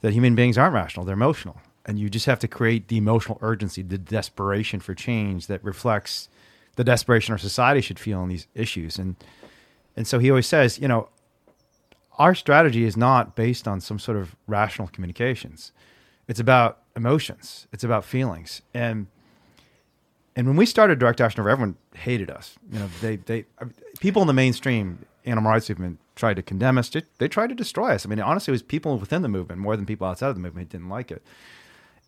that 0.00 0.12
human 0.12 0.36
beings 0.36 0.56
aren't 0.56 0.74
rational; 0.74 1.04
they're 1.04 1.14
emotional, 1.14 1.60
and 1.84 1.98
you 1.98 2.08
just 2.08 2.26
have 2.26 2.38
to 2.38 2.48
create 2.48 2.86
the 2.86 2.96
emotional 2.96 3.36
urgency, 3.42 3.82
the 3.82 3.98
desperation 3.98 4.78
for 4.78 4.94
change 4.94 5.48
that 5.48 5.62
reflects 5.64 6.28
the 6.76 6.84
desperation 6.84 7.32
our 7.32 7.38
society 7.38 7.80
should 7.80 7.98
feel 7.98 8.20
on 8.20 8.28
these 8.28 8.46
issues. 8.54 8.96
And 8.96 9.16
and 9.96 10.06
so 10.06 10.20
he 10.20 10.30
always 10.30 10.46
says, 10.46 10.78
you 10.78 10.86
know, 10.86 11.08
our 12.16 12.36
strategy 12.36 12.84
is 12.84 12.96
not 12.96 13.34
based 13.34 13.66
on 13.66 13.80
some 13.80 13.98
sort 13.98 14.18
of 14.18 14.36
rational 14.46 14.86
communications. 14.86 15.72
It's 16.28 16.38
about 16.38 16.78
emotions. 16.94 17.66
It's 17.72 17.82
about 17.82 18.04
feelings. 18.04 18.62
And 18.72 19.08
and 20.38 20.46
when 20.46 20.56
we 20.56 20.66
started 20.66 21.00
direct 21.00 21.20
action 21.20 21.40
over, 21.40 21.50
everyone 21.50 21.74
hated 21.94 22.30
us. 22.30 22.54
You 22.70 22.78
know, 22.78 22.88
they 23.00 23.16
they 23.16 23.44
people 23.98 24.22
in 24.22 24.28
the 24.28 24.32
mainstream 24.32 25.04
animal 25.24 25.50
rights 25.50 25.68
movement 25.68 25.98
tried 26.14 26.36
to 26.36 26.42
condemn 26.42 26.78
us. 26.78 26.92
They, 27.18 27.26
tried 27.26 27.48
to 27.48 27.56
destroy 27.56 27.92
us. 27.92 28.06
I 28.06 28.08
mean, 28.08 28.20
honestly, 28.20 28.52
it 28.52 28.54
was 28.54 28.62
people 28.62 28.96
within 28.98 29.22
the 29.22 29.28
movement 29.28 29.60
more 29.60 29.76
than 29.76 29.84
people 29.84 30.06
outside 30.06 30.28
of 30.28 30.36
the 30.36 30.40
movement 30.40 30.68
didn't 30.68 30.88
like 30.88 31.10
it. 31.10 31.24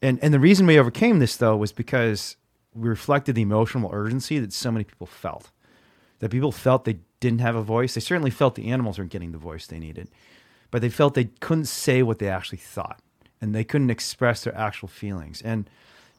And 0.00 0.20
and 0.22 0.32
the 0.32 0.38
reason 0.38 0.64
we 0.68 0.78
overcame 0.78 1.18
this 1.18 1.36
though 1.36 1.56
was 1.56 1.72
because 1.72 2.36
we 2.72 2.88
reflected 2.88 3.34
the 3.34 3.42
emotional 3.42 3.90
urgency 3.92 4.38
that 4.38 4.52
so 4.52 4.70
many 4.70 4.84
people 4.84 5.08
felt. 5.08 5.50
That 6.20 6.30
people 6.30 6.52
felt 6.52 6.84
they 6.84 7.00
didn't 7.18 7.40
have 7.40 7.56
a 7.56 7.62
voice. 7.62 7.94
They 7.94 8.00
certainly 8.00 8.30
felt 8.30 8.54
the 8.54 8.70
animals 8.70 8.96
weren't 8.96 9.10
getting 9.10 9.32
the 9.32 9.38
voice 9.38 9.66
they 9.66 9.80
needed, 9.80 10.08
but 10.70 10.82
they 10.82 10.88
felt 10.88 11.14
they 11.14 11.30
couldn't 11.40 11.64
say 11.64 12.04
what 12.04 12.20
they 12.20 12.28
actually 12.28 12.58
thought, 12.58 13.00
and 13.40 13.56
they 13.56 13.64
couldn't 13.64 13.90
express 13.90 14.44
their 14.44 14.56
actual 14.56 14.86
feelings. 14.86 15.42
And 15.42 15.68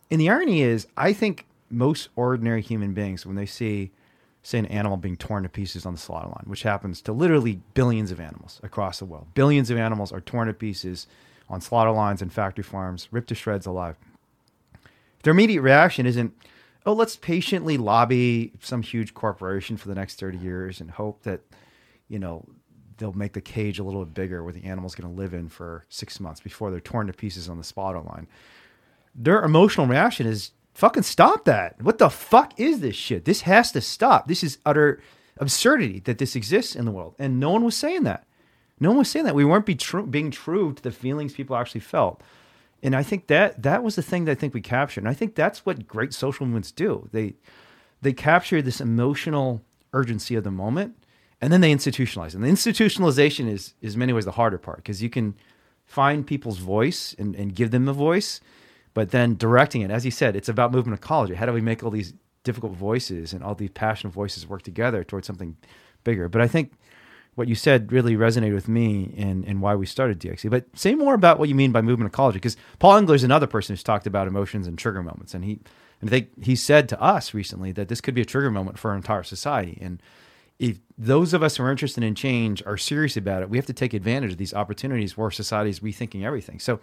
and 0.09 0.19
the 0.19 0.29
irony 0.29 0.61
is, 0.61 0.87
I 0.97 1.13
think 1.13 1.45
most 1.71 2.09
ordinary 2.15 2.61
human 2.61 2.93
beings, 2.93 3.25
when 3.25 3.35
they 3.35 3.45
see, 3.45 3.91
say, 4.43 4.59
an 4.59 4.65
animal 4.67 4.97
being 4.97 5.17
torn 5.17 5.43
to 5.43 5.49
pieces 5.49 5.85
on 5.85 5.93
the 5.93 5.99
slaughter 5.99 6.27
line, 6.27 6.45
which 6.45 6.63
happens 6.63 7.01
to 7.01 7.13
literally 7.13 7.61
billions 7.73 8.11
of 8.11 8.19
animals 8.19 8.59
across 8.63 8.99
the 8.99 9.05
world, 9.05 9.27
billions 9.33 9.69
of 9.69 9.77
animals 9.77 10.11
are 10.11 10.21
torn 10.21 10.47
to 10.47 10.53
pieces 10.53 11.07
on 11.49 11.61
slaughter 11.61 11.91
lines 11.91 12.21
and 12.21 12.31
factory 12.31 12.63
farms, 12.63 13.07
ripped 13.11 13.29
to 13.29 13.35
shreds 13.35 13.65
alive. 13.65 13.97
Their 15.23 15.31
immediate 15.31 15.61
reaction 15.61 16.05
isn't, 16.05 16.33
oh, 16.85 16.93
let's 16.93 17.15
patiently 17.15 17.77
lobby 17.77 18.53
some 18.61 18.81
huge 18.81 19.13
corporation 19.13 19.77
for 19.77 19.87
the 19.87 19.95
next 19.95 20.19
30 20.19 20.37
years 20.37 20.81
and 20.81 20.89
hope 20.89 21.23
that, 21.23 21.41
you 22.07 22.17
know, 22.19 22.45
they'll 22.97 23.13
make 23.13 23.33
the 23.33 23.41
cage 23.41 23.79
a 23.79 23.83
little 23.83 24.05
bit 24.05 24.13
bigger 24.13 24.43
where 24.43 24.53
the 24.53 24.63
animal's 24.63 24.95
going 24.95 25.11
to 25.11 25.19
live 25.19 25.33
in 25.33 25.49
for 25.49 25.85
six 25.89 26.19
months 26.19 26.39
before 26.39 26.71
they're 26.71 26.79
torn 26.79 27.07
to 27.07 27.13
pieces 27.13 27.49
on 27.49 27.57
the 27.57 27.63
slaughter 27.63 27.99
line. 27.99 28.27
Their 29.13 29.43
emotional 29.43 29.87
reaction 29.87 30.27
is, 30.27 30.51
fucking 30.81 31.03
stop 31.03 31.45
that. 31.45 31.79
What 31.79 31.99
the 31.99 32.09
fuck 32.09 32.59
is 32.59 32.79
this 32.79 32.95
shit? 32.95 33.25
This 33.25 33.41
has 33.41 33.71
to 33.73 33.81
stop. 33.81 34.27
This 34.27 34.43
is 34.43 34.57
utter 34.65 34.99
absurdity 35.37 35.99
that 36.05 36.17
this 36.17 36.35
exists 36.35 36.75
in 36.75 36.85
the 36.85 36.91
world. 36.91 37.13
And 37.19 37.39
no 37.39 37.51
one 37.51 37.63
was 37.63 37.77
saying 37.77 38.01
that. 38.03 38.25
No 38.79 38.89
one 38.89 38.97
was 38.97 39.09
saying 39.09 39.25
that. 39.25 39.35
We 39.35 39.45
weren't 39.45 39.67
be 39.67 39.77
being 40.09 40.31
true 40.31 40.73
to 40.73 40.81
the 40.81 40.89
feelings 40.89 41.33
people 41.33 41.55
actually 41.55 41.81
felt. 41.81 42.23
And 42.81 42.95
I 42.95 43.03
think 43.03 43.27
that 43.27 43.61
that 43.61 43.83
was 43.83 43.95
the 43.95 44.01
thing 44.01 44.25
that 44.25 44.31
I 44.31 44.35
think 44.35 44.55
we 44.55 44.61
captured. 44.61 45.01
And 45.01 45.07
I 45.07 45.13
think 45.13 45.35
that's 45.35 45.67
what 45.67 45.87
great 45.87 46.15
social 46.15 46.47
movements 46.47 46.71
do. 46.71 47.07
They 47.11 47.35
they 48.01 48.11
capture 48.11 48.63
this 48.63 48.81
emotional 48.81 49.61
urgency 49.93 50.33
of 50.33 50.43
the 50.43 50.49
moment 50.49 50.95
and 51.39 51.53
then 51.53 51.61
they 51.61 51.71
institutionalize. 51.71 52.33
And 52.33 52.43
the 52.43 52.49
institutionalization 52.49 53.47
is 53.47 53.75
is 53.81 53.95
many 53.95 54.13
ways 54.13 54.25
the 54.25 54.31
harder 54.31 54.57
part 54.57 54.77
because 54.77 55.03
you 55.03 55.11
can 55.11 55.35
find 55.85 56.25
people's 56.25 56.57
voice 56.57 57.15
and, 57.19 57.35
and 57.35 57.53
give 57.53 57.69
them 57.69 57.87
a 57.87 57.93
voice, 57.93 58.41
but 58.93 59.11
then 59.11 59.35
directing 59.35 59.81
it, 59.81 59.91
as 59.91 60.05
you 60.05 60.11
said, 60.11 60.35
it's 60.35 60.49
about 60.49 60.71
movement 60.71 60.99
ecology. 60.99 61.35
How 61.35 61.45
do 61.45 61.53
we 61.53 61.61
make 61.61 61.83
all 61.83 61.91
these 61.91 62.13
difficult 62.43 62.73
voices 62.73 63.33
and 63.33 63.43
all 63.43 63.55
these 63.55 63.69
passionate 63.69 64.11
voices 64.11 64.47
work 64.47 64.63
together 64.63 65.03
towards 65.03 65.27
something 65.27 65.55
bigger? 66.03 66.27
But 66.27 66.41
I 66.41 66.47
think 66.47 66.73
what 67.35 67.47
you 67.47 67.55
said 67.55 67.91
really 67.91 68.15
resonated 68.15 68.53
with 68.53 68.67
me 68.67 69.13
and, 69.17 69.61
why 69.61 69.75
we 69.75 69.85
started 69.85 70.19
DXE. 70.19 70.49
But 70.49 70.65
say 70.77 70.95
more 70.95 71.13
about 71.13 71.39
what 71.39 71.49
you 71.49 71.55
mean 71.55 71.71
by 71.71 71.81
movement 71.81 72.11
ecology, 72.13 72.37
because 72.37 72.57
Paul 72.79 72.97
Engler 72.97 73.15
is 73.15 73.23
another 73.23 73.47
person 73.47 73.73
who's 73.73 73.83
talked 73.83 74.05
about 74.05 74.27
emotions 74.27 74.67
and 74.67 74.77
trigger 74.77 75.01
moments, 75.01 75.33
and 75.33 75.43
he 75.45 75.59
and 76.01 76.09
I 76.09 76.11
think 76.11 76.43
he 76.43 76.55
said 76.55 76.89
to 76.89 77.01
us 77.01 77.33
recently 77.33 77.71
that 77.73 77.87
this 77.87 78.01
could 78.01 78.15
be 78.15 78.21
a 78.21 78.25
trigger 78.25 78.49
moment 78.49 78.79
for 78.79 78.89
our 78.89 78.97
entire 78.97 79.23
society. 79.23 79.77
And 79.79 80.01
if 80.57 80.79
those 80.97 81.33
of 81.33 81.43
us 81.43 81.57
who 81.57 81.63
are 81.63 81.71
interested 81.71 82.03
in 82.03 82.15
change 82.15 82.63
are 82.65 82.77
serious 82.77 83.15
about 83.15 83.43
it, 83.43 83.49
we 83.49 83.57
have 83.57 83.67
to 83.67 83.73
take 83.73 83.93
advantage 83.93 84.31
of 84.31 84.37
these 84.37 84.53
opportunities 84.53 85.15
where 85.15 85.29
society 85.29 85.69
is 85.69 85.79
rethinking 85.79 86.23
everything. 86.23 86.59
So, 86.59 86.79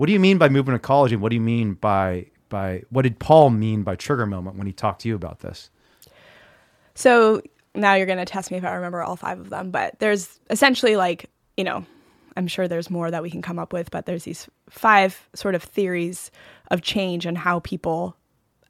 what 0.00 0.06
do 0.06 0.14
you 0.14 0.18
mean 0.18 0.38
by 0.38 0.48
movement 0.48 0.76
ecology? 0.76 1.14
What 1.14 1.28
do 1.28 1.34
you 1.34 1.42
mean 1.42 1.74
by 1.74 2.24
by 2.48 2.84
what 2.88 3.02
did 3.02 3.18
Paul 3.18 3.50
mean 3.50 3.82
by 3.82 3.96
trigger 3.96 4.24
moment 4.24 4.56
when 4.56 4.66
he 4.66 4.72
talked 4.72 5.02
to 5.02 5.08
you 5.08 5.14
about 5.14 5.40
this? 5.40 5.68
So 6.94 7.42
now 7.74 7.92
you're 7.92 8.06
going 8.06 8.18
to 8.18 8.24
test 8.24 8.50
me 8.50 8.56
if 8.56 8.64
I 8.64 8.72
remember 8.72 9.02
all 9.02 9.16
five 9.16 9.38
of 9.38 9.50
them, 9.50 9.70
but 9.70 9.98
there's 9.98 10.40
essentially 10.48 10.96
like, 10.96 11.28
you 11.58 11.64
know, 11.64 11.84
I'm 12.34 12.46
sure 12.46 12.66
there's 12.66 12.88
more 12.88 13.10
that 13.10 13.22
we 13.22 13.28
can 13.28 13.42
come 13.42 13.58
up 13.58 13.74
with, 13.74 13.90
but 13.90 14.06
there's 14.06 14.24
these 14.24 14.48
five 14.70 15.28
sort 15.34 15.54
of 15.54 15.62
theories 15.62 16.30
of 16.70 16.80
change 16.80 17.26
and 17.26 17.36
how 17.36 17.60
people 17.60 18.16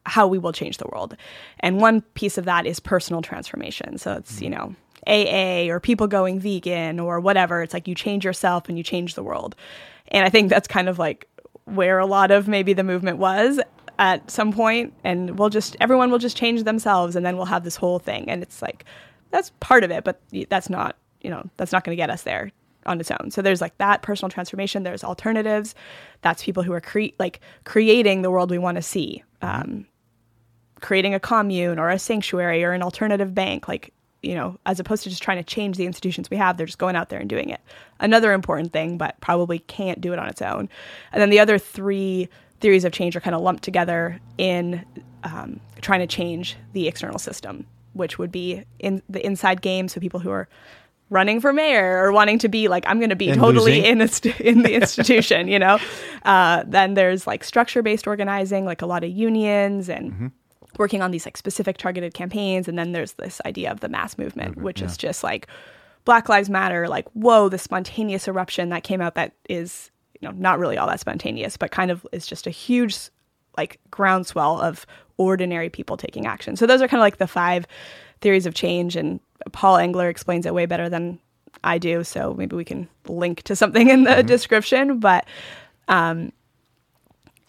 how 0.06 0.26
we 0.26 0.36
will 0.36 0.52
change 0.52 0.78
the 0.78 0.88
world. 0.88 1.16
And 1.60 1.80
one 1.80 2.00
piece 2.00 2.38
of 2.38 2.44
that 2.46 2.66
is 2.66 2.80
personal 2.80 3.22
transformation. 3.22 3.98
So 3.98 4.14
it's, 4.14 4.34
mm-hmm. 4.34 4.44
you 4.44 4.50
know, 4.50 4.74
AA 5.06 5.72
or 5.72 5.78
people 5.78 6.08
going 6.08 6.40
vegan 6.40 6.98
or 6.98 7.20
whatever. 7.20 7.62
It's 7.62 7.72
like 7.72 7.86
you 7.86 7.94
change 7.94 8.24
yourself 8.24 8.68
and 8.68 8.76
you 8.76 8.82
change 8.82 9.14
the 9.14 9.22
world. 9.22 9.54
And 10.10 10.24
I 10.24 10.28
think 10.28 10.50
that's 10.50 10.68
kind 10.68 10.88
of 10.88 10.98
like 10.98 11.28
where 11.64 11.98
a 11.98 12.06
lot 12.06 12.30
of 12.30 12.48
maybe 12.48 12.72
the 12.72 12.84
movement 12.84 13.18
was 13.18 13.60
at 13.98 14.30
some 14.30 14.52
point 14.52 14.92
and 15.04 15.38
we'll 15.38 15.50
just 15.50 15.76
everyone 15.80 16.10
will 16.10 16.18
just 16.18 16.36
change 16.36 16.64
themselves 16.64 17.14
and 17.14 17.24
then 17.24 17.36
we'll 17.36 17.46
have 17.46 17.64
this 17.64 17.76
whole 17.76 17.98
thing 17.98 18.28
and 18.30 18.42
it's 18.42 18.62
like 18.62 18.86
that's 19.30 19.52
part 19.60 19.84
of 19.84 19.90
it 19.90 20.04
but 20.04 20.20
that's 20.48 20.70
not 20.70 20.96
you 21.20 21.28
know 21.28 21.44
that's 21.58 21.70
not 21.70 21.84
going 21.84 21.94
to 21.94 22.00
get 22.00 22.08
us 22.08 22.22
there 22.22 22.50
on 22.86 22.98
its 22.98 23.10
own. 23.10 23.30
So 23.30 23.42
there's 23.42 23.60
like 23.60 23.76
that 23.78 24.02
personal 24.02 24.30
transformation 24.30 24.82
there's 24.82 25.04
alternatives 25.04 25.74
that's 26.22 26.42
people 26.42 26.62
who 26.62 26.72
are 26.72 26.80
cre- 26.80 27.14
like 27.18 27.40
creating 27.64 28.22
the 28.22 28.30
world 28.30 28.50
we 28.50 28.58
want 28.58 28.76
to 28.76 28.82
see. 28.82 29.22
Um, 29.42 29.86
creating 30.80 31.12
a 31.12 31.20
commune 31.20 31.78
or 31.78 31.90
a 31.90 31.98
sanctuary 31.98 32.64
or 32.64 32.72
an 32.72 32.82
alternative 32.82 33.34
bank 33.34 33.68
like 33.68 33.92
you 34.22 34.34
know 34.34 34.58
as 34.66 34.78
opposed 34.78 35.02
to 35.02 35.08
just 35.08 35.22
trying 35.22 35.38
to 35.38 35.44
change 35.44 35.76
the 35.76 35.86
institutions 35.86 36.28
we 36.30 36.36
have 36.36 36.56
they're 36.56 36.66
just 36.66 36.78
going 36.78 36.96
out 36.96 37.08
there 37.08 37.18
and 37.18 37.30
doing 37.30 37.48
it 37.48 37.60
another 38.00 38.32
important 38.32 38.72
thing 38.72 38.98
but 38.98 39.18
probably 39.20 39.58
can't 39.60 40.00
do 40.00 40.12
it 40.12 40.18
on 40.18 40.28
its 40.28 40.42
own 40.42 40.68
and 41.12 41.22
then 41.22 41.30
the 41.30 41.38
other 41.38 41.58
three 41.58 42.28
theories 42.60 42.84
of 42.84 42.92
change 42.92 43.16
are 43.16 43.20
kind 43.20 43.34
of 43.34 43.42
lumped 43.42 43.64
together 43.64 44.20
in 44.38 44.84
um, 45.24 45.60
trying 45.80 46.00
to 46.00 46.06
change 46.06 46.56
the 46.72 46.88
external 46.88 47.18
system, 47.18 47.66
which 47.92 48.18
would 48.18 48.30
be 48.30 48.64
in 48.78 49.02
the 49.08 49.24
inside 49.24 49.62
game. 49.62 49.88
So 49.88 50.00
people 50.00 50.20
who 50.20 50.30
are 50.30 50.48
running 51.08 51.40
for 51.40 51.52
mayor 51.52 52.04
or 52.04 52.12
wanting 52.12 52.38
to 52.38 52.48
be 52.48 52.68
like 52.68 52.84
I'm 52.86 52.98
going 52.98 53.10
to 53.10 53.16
be 53.16 53.30
and 53.30 53.40
totally 53.40 53.84
in 53.84 54.06
st- 54.06 54.40
in 54.40 54.62
the 54.62 54.74
institution, 54.80 55.48
you 55.48 55.58
know. 55.58 55.78
Uh, 56.24 56.62
then 56.66 56.94
there's 56.94 57.26
like 57.26 57.42
structure 57.44 57.82
based 57.82 58.06
organizing, 58.06 58.64
like 58.64 58.82
a 58.82 58.86
lot 58.86 59.04
of 59.04 59.10
unions 59.10 59.88
and. 59.88 60.12
Mm-hmm. 60.12 60.26
Working 60.78 61.02
on 61.02 61.10
these 61.10 61.26
like 61.26 61.36
specific 61.36 61.78
targeted 61.78 62.14
campaigns, 62.14 62.68
and 62.68 62.78
then 62.78 62.92
there's 62.92 63.12
this 63.14 63.40
idea 63.44 63.70
of 63.70 63.80
the 63.80 63.88
mass 63.88 64.16
movement, 64.16 64.52
mm-hmm, 64.52 64.62
which 64.62 64.80
yeah. 64.80 64.86
is 64.86 64.96
just 64.96 65.22
like 65.22 65.46
Black 66.04 66.28
Lives 66.28 66.48
Matter, 66.48 66.88
like 66.88 67.08
whoa, 67.10 67.48
the 67.48 67.58
spontaneous 67.58 68.28
eruption 68.28 68.68
that 68.70 68.84
came 68.84 69.00
out 69.00 69.14
that 69.14 69.34
is 69.48 69.90
you 70.20 70.28
know, 70.28 70.34
not 70.36 70.58
really 70.58 70.76
all 70.76 70.86
that 70.86 71.00
spontaneous, 71.00 71.56
but 71.56 71.70
kind 71.70 71.90
of 71.90 72.06
is 72.12 72.26
just 72.26 72.46
a 72.46 72.50
huge 72.50 72.96
like 73.56 73.80
groundswell 73.90 74.60
of 74.60 74.86
ordinary 75.16 75.68
people 75.68 75.96
taking 75.96 76.26
action. 76.26 76.56
So 76.56 76.66
those 76.66 76.80
are 76.80 76.88
kind 76.88 77.00
of 77.00 77.04
like 77.04 77.18
the 77.18 77.26
five 77.26 77.66
theories 78.20 78.46
of 78.46 78.54
change 78.54 78.96
and 78.96 79.20
Paul 79.52 79.76
Engler 79.76 80.08
explains 80.08 80.46
it 80.46 80.54
way 80.54 80.66
better 80.66 80.88
than 80.88 81.18
I 81.64 81.78
do, 81.78 82.04
so 82.04 82.34
maybe 82.34 82.54
we 82.54 82.64
can 82.64 82.88
link 83.08 83.42
to 83.42 83.56
something 83.56 83.88
in 83.88 84.04
the 84.04 84.10
mm-hmm. 84.10 84.26
description, 84.26 85.00
but 85.00 85.26
um 85.88 86.32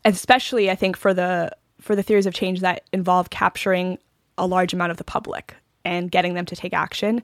especially 0.03 0.71
I 0.71 0.75
think 0.75 0.97
for 0.97 1.13
the 1.13 1.51
for 1.81 1.95
the 1.95 2.03
theories 2.03 2.25
of 2.25 2.33
change 2.33 2.61
that 2.61 2.83
involve 2.93 3.29
capturing 3.29 3.97
a 4.37 4.47
large 4.47 4.73
amount 4.73 4.91
of 4.91 4.97
the 4.97 5.03
public 5.03 5.55
and 5.83 6.11
getting 6.11 6.35
them 6.35 6.45
to 6.45 6.55
take 6.55 6.73
action, 6.73 7.21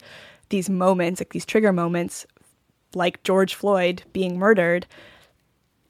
these 0.50 0.70
moments, 0.70 1.22
like 1.22 1.32
these 1.32 1.46
trigger 1.46 1.72
moments 1.72 2.26
like 2.94 3.24
George 3.24 3.56
Floyd 3.56 4.04
being 4.14 4.38
murdered, 4.38 4.86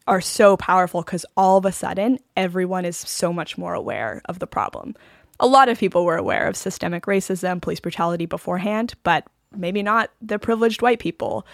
are 0.08 0.22
so 0.22 0.58
powerful 0.58 1.02
because 1.02 1.26
all 1.36 1.58
of 1.58 1.66
a 1.66 1.72
sudden 1.72 2.18
everyone 2.36 2.86
is 2.86 2.98
so 2.98 3.34
much 3.34 3.58
more 3.58 3.74
aware 3.74 4.22
of 4.26 4.40
the 4.40 4.48
problem. 4.48 4.96
A 5.40 5.48
lot 5.48 5.70
of 5.70 5.78
people 5.78 6.06
were 6.06 6.18
aware 6.18 6.48
of 6.48 6.56
systemic 6.56 7.04
racism, 7.04 7.62
police 7.62 7.80
brutality 7.80 8.26
beforehand, 8.26 8.96
but 9.04 9.26
maybe 9.56 9.84
not 9.84 10.10
the 10.22 10.40
privileged 10.40 10.82
white 10.82 11.00
people. 11.00 11.46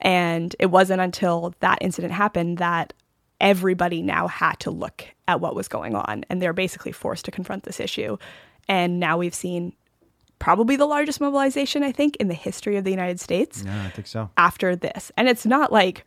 And 0.00 0.54
it 0.58 0.66
wasn't 0.66 1.00
until 1.00 1.54
that 1.60 1.78
incident 1.80 2.12
happened 2.12 2.58
that 2.58 2.92
everybody 3.40 4.02
now 4.02 4.28
had 4.28 4.54
to 4.60 4.70
look 4.70 5.06
at 5.28 5.40
what 5.40 5.54
was 5.54 5.68
going 5.68 5.94
on. 5.94 6.24
And 6.28 6.40
they're 6.40 6.52
basically 6.52 6.92
forced 6.92 7.24
to 7.26 7.30
confront 7.30 7.64
this 7.64 7.80
issue. 7.80 8.16
And 8.68 8.98
now 8.98 9.18
we've 9.18 9.34
seen 9.34 9.74
probably 10.38 10.76
the 10.76 10.86
largest 10.86 11.20
mobilization, 11.20 11.82
I 11.82 11.92
think, 11.92 12.16
in 12.16 12.28
the 12.28 12.34
history 12.34 12.76
of 12.76 12.84
the 12.84 12.90
United 12.90 13.20
States. 13.20 13.62
Yeah, 13.64 13.84
I 13.84 13.90
think 13.90 14.06
so. 14.06 14.30
After 14.36 14.76
this. 14.76 15.12
And 15.16 15.28
it's 15.28 15.46
not 15.46 15.72
like 15.72 16.04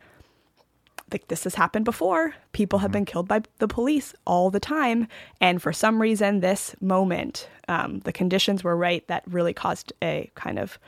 like 1.12 1.26
this 1.28 1.42
has 1.44 1.56
happened 1.56 1.84
before. 1.84 2.34
People 2.52 2.78
have 2.78 2.88
mm-hmm. 2.88 2.98
been 2.98 3.04
killed 3.04 3.28
by 3.28 3.42
the 3.58 3.66
police 3.66 4.14
all 4.26 4.48
the 4.48 4.60
time, 4.60 5.08
and 5.40 5.60
for 5.60 5.72
some 5.72 6.00
reason, 6.00 6.38
this 6.38 6.76
moment, 6.80 7.48
um, 7.68 7.98
the 8.00 8.12
conditions 8.12 8.62
were 8.62 8.76
right 8.76 9.06
that 9.08 9.24
really 9.26 9.52
caused 9.52 9.92
a 10.02 10.30
kind 10.36 10.58
of 10.58 10.78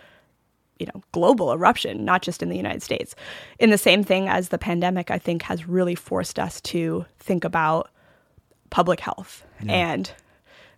you 0.82 0.90
know 0.92 1.02
global 1.12 1.52
eruption, 1.52 2.04
not 2.04 2.22
just 2.22 2.42
in 2.42 2.48
the 2.48 2.56
United 2.56 2.82
States. 2.82 3.14
In 3.58 3.70
the 3.70 3.78
same 3.78 4.02
thing 4.02 4.28
as 4.28 4.48
the 4.48 4.58
pandemic, 4.58 5.10
I 5.10 5.18
think 5.18 5.42
has 5.42 5.68
really 5.68 5.94
forced 5.94 6.38
us 6.38 6.60
to 6.62 7.06
think 7.20 7.44
about 7.44 7.90
public 8.70 8.98
health, 8.98 9.44
yeah. 9.62 9.72
and 9.72 10.12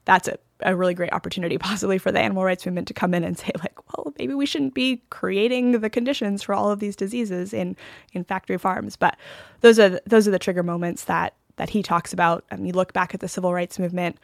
that's 0.05 0.29
a 0.29 0.39
a 0.61 0.77
really 0.77 0.95
great 0.95 1.13
opportunity 1.13 1.59
possibly 1.71 1.99
for 1.99 2.13
the 2.13 2.21
animal 2.21 2.45
rights 2.45 2.67
movement 2.67 2.89
to 2.89 2.95
come 2.95 3.15
in 3.15 3.25
and 3.25 3.39
say 3.43 3.51
like 3.59 3.97
well 3.97 4.13
maybe 4.19 4.35
we 4.35 4.47
shouldn't 4.47 4.75
be 4.75 5.03
creating 5.11 5.81
the 5.81 5.91
conditions 5.91 6.43
for 6.43 6.55
all 6.55 6.71
of 6.71 6.81
these 6.81 6.97
diseases 6.97 7.53
in 7.53 7.77
in 8.13 8.25
factory 8.25 8.59
farms 8.59 8.97
but 8.97 9.17
those 9.61 9.79
are 9.79 9.89
the, 9.89 10.03
those 10.07 10.29
are 10.29 10.31
the 10.31 10.39
trigger 10.39 10.63
moments 10.63 11.05
that 11.05 11.35
that 11.57 11.71
he 11.71 11.83
talks 11.83 12.13
about 12.13 12.45
mean, 12.53 12.67
you 12.67 12.73
look 12.73 12.93
back 12.93 13.15
at 13.15 13.21
the 13.21 13.29
civil 13.29 13.53
rights 13.53 13.79
movement 13.79 14.17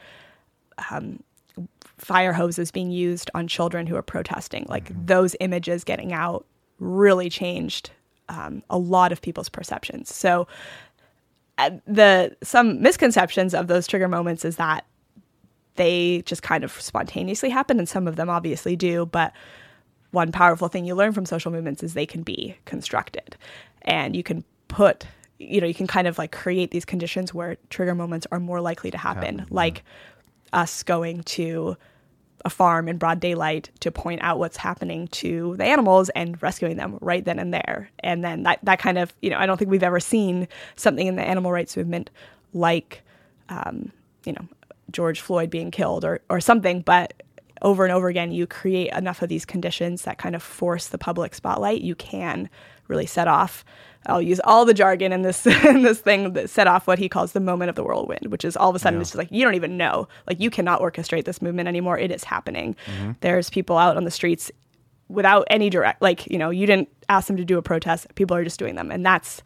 um, 0.91 1.23
fire 2.01 2.33
hoses 2.33 2.71
being 2.71 2.91
used 2.91 3.31
on 3.35 3.47
children 3.47 3.87
who 3.87 3.97
are 3.97 4.03
protesting 4.03 4.65
like 4.69 4.85
mm-hmm. 4.85 5.07
those 5.07 5.37
images 5.41 5.85
getting 5.85 6.13
out 6.13 6.47
really 6.79 7.29
changed 7.29 7.91
um, 8.29 8.63
a 8.71 8.79
lot 8.79 9.13
of 9.13 9.21
people's 9.21 9.49
perceptions 9.49 10.13
so 10.15 10.47
uh, 11.61 11.71
the 11.87 12.35
some 12.43 12.81
misconceptions 12.81 13.53
of 13.53 13.67
those 13.67 13.87
trigger 13.87 14.09
moments 14.09 14.47
is 14.47 14.57
that 14.57 14.87
they 15.77 16.23
just 16.23 16.43
kind 16.43 16.65
of 16.65 16.73
spontaneously 16.81 17.51
happen, 17.51 17.79
and 17.79 17.89
some 17.89 18.09
of 18.09 18.17
them 18.17 18.31
obviously 18.31 18.77
do. 18.77 19.07
But 19.07 19.33
one 20.11 20.33
powerful 20.33 20.69
thing 20.69 20.87
you 20.87 20.95
learn 20.95 21.13
from 21.13 21.27
social 21.27 21.53
movements 21.53 21.83
is 21.83 21.93
they 21.93 22.07
can 22.07 22.23
be 22.23 22.57
constructed, 22.65 23.37
and 23.83 24.17
you 24.17 24.23
can 24.23 24.43
put, 24.69 25.07
you 25.39 25.61
know, 25.61 25.67
you 25.67 25.75
can 25.75 25.87
kind 25.87 26.07
of 26.07 26.17
like 26.17 26.33
create 26.33 26.71
these 26.71 26.87
conditions 26.87 27.35
where 27.35 27.57
trigger 27.69 27.95
moments 27.95 28.27
are 28.33 28.41
more 28.41 28.63
likely 28.63 28.91
to 28.91 28.99
happen, 28.99 29.41
happen 29.41 29.55
like 29.55 29.77
yeah. 29.77 29.83
Us 30.53 30.83
going 30.83 31.23
to 31.23 31.77
a 32.45 32.51
farm 32.51 32.89
in 32.89 32.97
broad 32.97 33.21
daylight 33.21 33.71
to 33.81 33.91
point 33.91 34.23
out 34.23 34.39
what's 34.39 34.57
happening 34.57 35.09
to 35.09 35.57
the 35.57 35.65
animals 35.65 36.09
and 36.11 36.43
rescuing 36.43 36.77
them 36.77 36.99
right 37.01 37.25
then 37.25 37.39
and 37.39 37.53
there. 37.53 37.91
And 38.01 38.25
then 38.25 38.45
that, 38.45 38.61
that 38.63 38.79
kind 38.79 38.99
of, 38.99 39.13
you 39.21 39.31
know, 39.31 39.39
I 39.39 39.47
don't 39.47 39.59
think 39.59 39.71
we've 39.71 39.83
ever 39.83 40.01
seen 40.01 40.49
something 40.77 41.07
in 41.07 41.17
the 41.17 41.23
animal 41.23 41.53
rights 41.53 41.77
movement 41.77 42.11
like, 42.55 43.03
um, 43.49 43.93
you 44.25 44.33
know, 44.33 44.47
George 44.91 45.21
Floyd 45.21 45.51
being 45.51 45.71
killed 45.71 46.05
or, 46.05 46.21
or 46.31 46.41
something, 46.41 46.81
but 46.81 47.13
over 47.63 47.85
and 47.85 47.93
over 47.93 48.09
again, 48.09 48.33
you 48.33 48.47
create 48.47 48.91
enough 48.93 49.23
of 49.23 49.29
these 49.29 49.45
conditions 49.45 50.03
that 50.03 50.19
kind 50.19 50.35
of 50.35 50.43
force 50.43 50.89
the 50.89 50.99
public 50.99 51.35
spotlight, 51.35 51.83
you 51.83 51.95
can 51.95 52.49
really 52.89 53.07
set 53.07 53.29
off. 53.29 53.65
I'll 54.07 54.23
use 54.23 54.41
all 54.45 54.65
the 54.65 54.75
jargon 54.75 55.13
in 55.13 55.23
this 55.23 55.47
in 55.65 55.83
this 55.83 56.01
thing 56.01 56.33
that 56.33 56.51
set 56.51 56.67
off 56.67 56.87
what 56.87 56.99
he 56.99 57.09
calls 57.09 57.33
the 57.33 57.41
moment 57.41 57.69
of 57.69 57.75
the 57.75 57.85
whirlwind, 57.85 58.27
which 58.29 58.45
is 58.45 58.57
all 58.57 58.71
of 58.71 58.77
a 58.77 58.79
sudden 58.79 58.99
yeah. 58.99 59.03
it's 59.03 59.11
just 59.11 59.19
like 59.19 59.31
you 59.31 59.45
don't 59.45 59.55
even 59.55 59.77
know, 59.77 60.09
like 60.27 60.41
you 60.41 60.51
cannot 60.51 60.81
orchestrate 60.81 61.25
this 61.25 61.43
movement 61.43 61.69
anymore. 61.69 61.99
It 61.99 62.11
is 62.11 62.25
happening. 62.25 62.77
Mm-hmm. 62.87 63.13
There's 63.21 63.51
people 63.51 63.77
out 63.77 63.97
on 63.97 64.05
the 64.05 64.11
streets 64.11 64.51
without 65.09 65.47
any 65.51 65.69
direct, 65.69 66.01
like 66.01 66.27
you 66.31 66.39
know, 66.39 66.51
you 66.51 66.67
didn't 66.67 66.89
ask 67.09 67.27
them 67.27 67.37
to 67.37 67.45
do 67.45 67.59
a 67.59 67.63
protest. 67.63 68.15
People 68.15 68.37
are 68.37 68.45
just 68.45 68.59
doing 68.59 68.75
them, 68.75 68.91
and 68.91 69.05
that's 69.05 69.43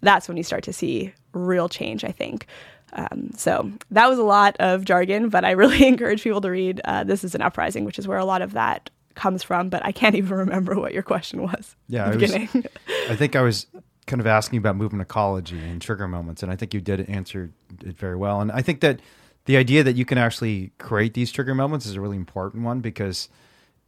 that's 0.00 0.28
when 0.28 0.36
you 0.36 0.44
start 0.44 0.62
to 0.64 0.72
see 0.72 1.12
real 1.32 1.68
change. 1.68 2.04
I 2.04 2.12
think. 2.12 2.46
Um, 2.94 3.32
so 3.36 3.70
that 3.90 4.08
was 4.08 4.18
a 4.18 4.24
lot 4.24 4.56
of 4.60 4.84
jargon, 4.84 5.28
but 5.28 5.44
I 5.44 5.50
really 5.62 5.86
encourage 5.86 6.22
people 6.22 6.40
to 6.40 6.50
read 6.50 6.80
uh, 6.84 7.04
This 7.04 7.24
is 7.24 7.34
an 7.34 7.42
Uprising, 7.42 7.84
which 7.84 7.98
is 7.98 8.08
where 8.08 8.18
a 8.18 8.24
lot 8.24 8.42
of 8.42 8.52
that 8.52 8.90
comes 9.14 9.42
from, 9.42 9.68
but 9.68 9.84
I 9.84 9.92
can't 9.92 10.14
even 10.14 10.38
remember 10.38 10.78
what 10.78 10.94
your 10.94 11.02
question 11.02 11.42
was. 11.42 11.76
Yeah, 11.88 12.06
I, 12.06 12.16
was, 12.16 12.32
I 12.32 13.16
think 13.16 13.36
I 13.36 13.42
was 13.42 13.66
kind 14.08 14.20
of 14.20 14.26
asking 14.26 14.58
about 14.58 14.74
movement 14.74 15.02
ecology 15.02 15.58
and 15.58 15.80
trigger 15.80 16.08
moments, 16.08 16.42
and 16.42 16.50
I 16.50 16.56
think 16.56 16.74
you 16.74 16.80
did 16.80 17.08
answer 17.08 17.50
it 17.84 17.96
very 17.96 18.16
well. 18.16 18.40
And 18.40 18.50
I 18.50 18.62
think 18.62 18.80
that 18.80 19.00
the 19.44 19.56
idea 19.56 19.84
that 19.84 19.94
you 19.94 20.04
can 20.04 20.18
actually 20.18 20.72
create 20.78 21.14
these 21.14 21.30
trigger 21.30 21.54
moments 21.54 21.86
is 21.86 21.94
a 21.94 22.00
really 22.00 22.16
important 22.16 22.64
one 22.64 22.80
because 22.80 23.28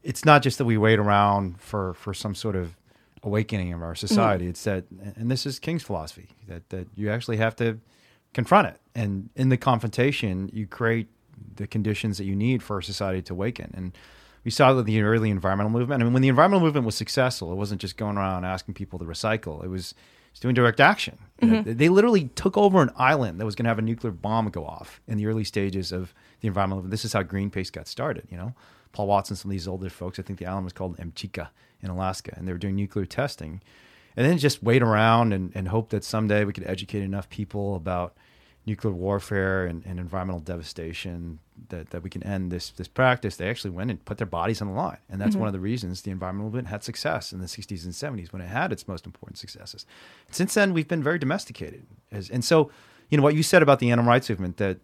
it's 0.03 0.25
not 0.25 0.43
just 0.43 0.59
that 0.59 0.65
we 0.65 0.79
wait 0.79 0.99
around 0.99 1.61
for 1.61 1.95
for 1.95 2.15
some 2.15 2.35
sort 2.35 2.55
of 2.55 2.77
awakening 3.23 3.73
of 3.73 3.83
our 3.83 3.95
society. 3.95 4.45
Mm-hmm. 4.45 4.51
It's 4.51 4.65
that, 4.65 4.85
and 5.17 5.31
this 5.31 5.45
is 5.45 5.59
King's 5.59 5.83
philosophy 5.83 6.29
that 6.47 6.69
that 6.71 6.87
you 6.95 7.11
actually 7.11 7.39
have 7.39 7.57
to 7.57 7.81
confront 8.33 8.69
it. 8.69 8.81
And 8.95 9.31
in 9.35 9.49
the 9.49 9.57
confrontation, 9.57 10.51
you 10.53 10.67
create 10.67 11.09
the 11.57 11.67
conditions 11.67 12.19
that 12.19 12.25
you 12.25 12.37
need 12.37 12.63
for 12.63 12.79
a 12.79 12.83
society 12.83 13.23
to 13.23 13.33
awaken. 13.33 13.73
And 13.77 13.93
we 14.45 14.51
saw 14.51 14.73
that 14.73 14.87
the 14.87 15.03
early 15.03 15.31
environmental 15.31 15.71
movement. 15.71 16.03
I 16.03 16.05
mean, 16.05 16.13
when 16.13 16.23
the 16.23 16.29
environmental 16.29 16.65
movement 16.65 16.87
was 16.87 16.95
successful, 16.95 17.53
it 17.53 17.57
wasn't 17.57 17.81
just 17.81 17.97
going 17.97 18.17
around 18.17 18.45
asking 18.45 18.75
people 18.75 18.99
to 18.99 19.05
recycle. 19.05 19.63
It 19.65 19.69
was, 19.69 19.93
it 19.93 20.33
was 20.33 20.41
doing 20.41 20.55
direct 20.55 20.81
action. 20.81 21.19
Mm-hmm. 21.43 21.75
They 21.77 21.89
literally 21.89 22.29
took 22.35 22.57
over 22.57 22.83
an 22.83 22.91
island 22.97 23.41
that 23.41 23.45
was 23.45 23.55
going 23.55 23.65
to 23.65 23.71
have 23.71 23.79
a 23.79 23.83
nuclear 23.83 24.13
bomb 24.13 24.49
go 24.51 24.65
off 24.65 25.01
in 25.07 25.19
the 25.19 25.27
early 25.27 25.45
stages 25.45 25.93
of 25.93 26.15
the 26.41 26.49
environmental 26.49 26.79
movement. 26.79 26.91
This 26.91 27.05
is 27.05 27.13
how 27.13 27.23
Greenpeace 27.23 27.71
got 27.73 27.89
started. 27.89 28.27
You 28.31 28.37
know, 28.37 28.55
Paul 28.93 29.09
Watson, 29.09 29.37
some 29.37 29.51
of 29.51 29.53
these 29.53 29.69
older 29.69 29.91
folks. 29.91 30.19
I 30.19 30.23
think 30.23 30.39
the 30.39 30.47
island 30.47 30.65
was 30.65 30.73
called 30.73 30.97
Amchitka 30.99 31.49
in 31.83 31.91
Alaska, 31.91 32.35
and 32.37 32.47
they 32.47 32.53
were 32.53 32.59
doing 32.59 32.77
nuclear 32.77 33.07
testing 33.07 33.61
and 34.17 34.27
then 34.27 34.39
just 34.39 34.63
wait 34.63 34.83
around 34.83 35.33
and, 35.33 35.53
and 35.55 35.69
hope 35.69 35.91
that 35.91 36.05
someday 36.05 36.45
we 36.45 36.53
could 36.53 36.67
educate 36.67 37.03
enough 37.03 37.29
people 37.31 37.75
about 37.75 38.15
nuclear 38.71 38.95
warfare 38.95 39.67
and, 39.67 39.85
and, 39.85 39.99
environmental 39.99 40.41
devastation 40.41 41.41
that, 41.71 41.91
that 41.91 42.05
we 42.05 42.09
can 42.09 42.23
end 42.23 42.53
this 42.53 42.71
this 42.71 42.87
practice. 42.87 43.37
They 43.37 43.51
actually 43.51 43.73
went 43.73 43.91
and 43.91 44.03
put 44.05 44.17
their 44.17 44.29
bodies 44.29 44.63
on 44.63 44.69
the 44.69 44.75
line, 44.75 44.99
and 45.11 45.21
that's 45.21 45.33
mm-hmm. 45.33 45.41
one 45.41 45.49
of 45.49 45.53
the 45.53 45.61
reasons 45.61 46.03
the 46.03 46.13
environmental 46.13 46.47
movement 46.47 46.69
had 46.69 46.85
success 46.85 47.33
in 47.33 47.41
the 47.41 47.47
60s 47.47 47.85
and 47.85 47.93
70s 47.93 48.33
when 48.33 48.41
it 48.41 48.47
had 48.47 48.73
its 48.73 48.87
most 48.87 49.07
important 49.07 49.39
successes. 49.39 49.87
Since 50.31 50.55
then, 50.55 50.73
we've 50.73 50.87
been 50.87 51.03
very 51.03 51.19
domesticated, 51.19 51.85
As, 52.13 52.31
and 52.31 52.45
so 52.45 52.71
you 53.11 53.17
know 53.17 53.25
what 53.25 53.35
you 53.35 53.43
said 53.43 53.61
about 53.61 53.81
the 53.81 53.91
animal 53.91 54.09
rights 54.09 54.31
movement 54.31 54.57
that 54.59 54.79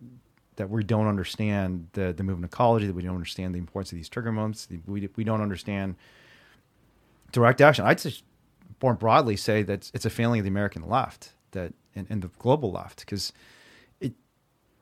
that 0.56 0.68
we 0.68 0.82
don't 0.82 1.06
understand 1.06 1.88
the 1.92 2.12
the 2.12 2.24
movement 2.24 2.52
ecology, 2.52 2.88
that 2.88 2.96
we 2.96 3.02
don't 3.02 3.14
understand 3.14 3.54
the 3.54 3.60
importance 3.60 3.92
of 3.92 3.96
these 3.96 4.08
trigger 4.08 4.32
moments, 4.32 4.68
we 4.86 5.08
we 5.14 5.22
don't 5.22 5.40
understand 5.40 5.94
direct 7.30 7.60
action. 7.60 7.84
I'd 7.84 7.98
just 7.98 8.24
more 8.82 8.94
broadly 8.94 9.36
say 9.36 9.62
that 9.62 9.90
it's 9.94 10.04
a 10.04 10.10
failing 10.10 10.40
of 10.40 10.44
the 10.44 10.50
American 10.50 10.88
left 10.88 11.32
that 11.52 11.72
and, 11.94 12.06
and 12.10 12.22
the 12.22 12.30
global 12.38 12.70
left 12.72 13.00
because 13.00 13.32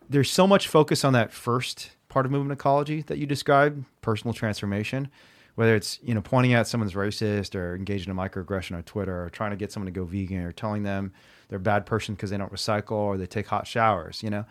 there's 0.08 0.30
so 0.30 0.46
much 0.46 0.68
focus 0.68 1.04
on 1.04 1.12
that 1.12 1.32
first 1.32 1.90
part 2.08 2.26
of 2.26 2.32
movement 2.32 2.58
ecology 2.58 3.02
that 3.02 3.18
you 3.18 3.26
described, 3.26 3.84
personal 4.00 4.32
transformation, 4.32 5.08
whether 5.54 5.74
it's 5.74 5.98
you 6.02 6.14
know 6.14 6.20
pointing 6.20 6.54
out 6.54 6.66
someone's 6.66 6.94
racist 6.94 7.54
or 7.54 7.74
engaging 7.74 8.10
in 8.10 8.18
a 8.18 8.20
microaggression 8.20 8.76
on 8.76 8.82
Twitter 8.82 9.24
or 9.24 9.30
trying 9.30 9.50
to 9.50 9.56
get 9.56 9.72
someone 9.72 9.92
to 9.92 9.98
go 9.98 10.04
vegan 10.04 10.38
or 10.38 10.52
telling 10.52 10.82
them 10.82 11.12
they're 11.48 11.58
a 11.58 11.60
bad 11.60 11.86
person 11.86 12.14
because 12.14 12.30
they 12.30 12.36
don't 12.36 12.52
recycle 12.52 12.92
or 12.92 13.16
they 13.16 13.26
take 13.26 13.46
hot 13.46 13.66
showers, 13.66 14.22
you 14.22 14.30
know. 14.30 14.44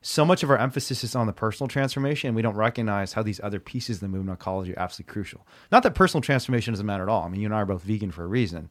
So 0.00 0.24
much 0.24 0.44
of 0.44 0.50
our 0.50 0.56
emphasis 0.56 1.02
is 1.02 1.16
on 1.16 1.26
the 1.26 1.32
personal 1.32 1.66
transformation, 1.66 2.28
and 2.28 2.36
we 2.36 2.42
don't 2.42 2.54
recognize 2.54 3.14
how 3.14 3.22
these 3.22 3.40
other 3.42 3.58
pieces 3.58 3.96
of 3.96 4.00
the 4.02 4.08
movement 4.08 4.38
ecology 4.38 4.74
are 4.76 4.78
absolutely 4.78 5.12
crucial. 5.12 5.44
Not 5.72 5.82
that 5.82 5.96
personal 5.96 6.22
transformation 6.22 6.72
doesn't 6.72 6.86
matter 6.86 7.02
at 7.02 7.08
all. 7.08 7.24
I 7.24 7.28
mean, 7.28 7.40
you 7.40 7.46
and 7.46 7.54
I 7.54 7.62
are 7.62 7.66
both 7.66 7.82
vegan 7.82 8.12
for 8.12 8.22
a 8.22 8.28
reason, 8.28 8.70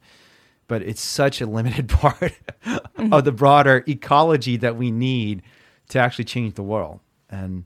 but 0.68 0.80
it's 0.80 1.02
such 1.02 1.42
a 1.42 1.46
limited 1.46 1.88
part 1.90 2.32
mm-hmm. 2.64 3.12
of 3.12 3.24
the 3.24 3.32
broader 3.32 3.84
ecology 3.86 4.56
that 4.56 4.76
we 4.76 4.90
need 4.90 5.42
to 5.88 5.98
actually 5.98 6.24
change 6.24 6.54
the 6.54 6.62
world. 6.62 7.00
And 7.30 7.64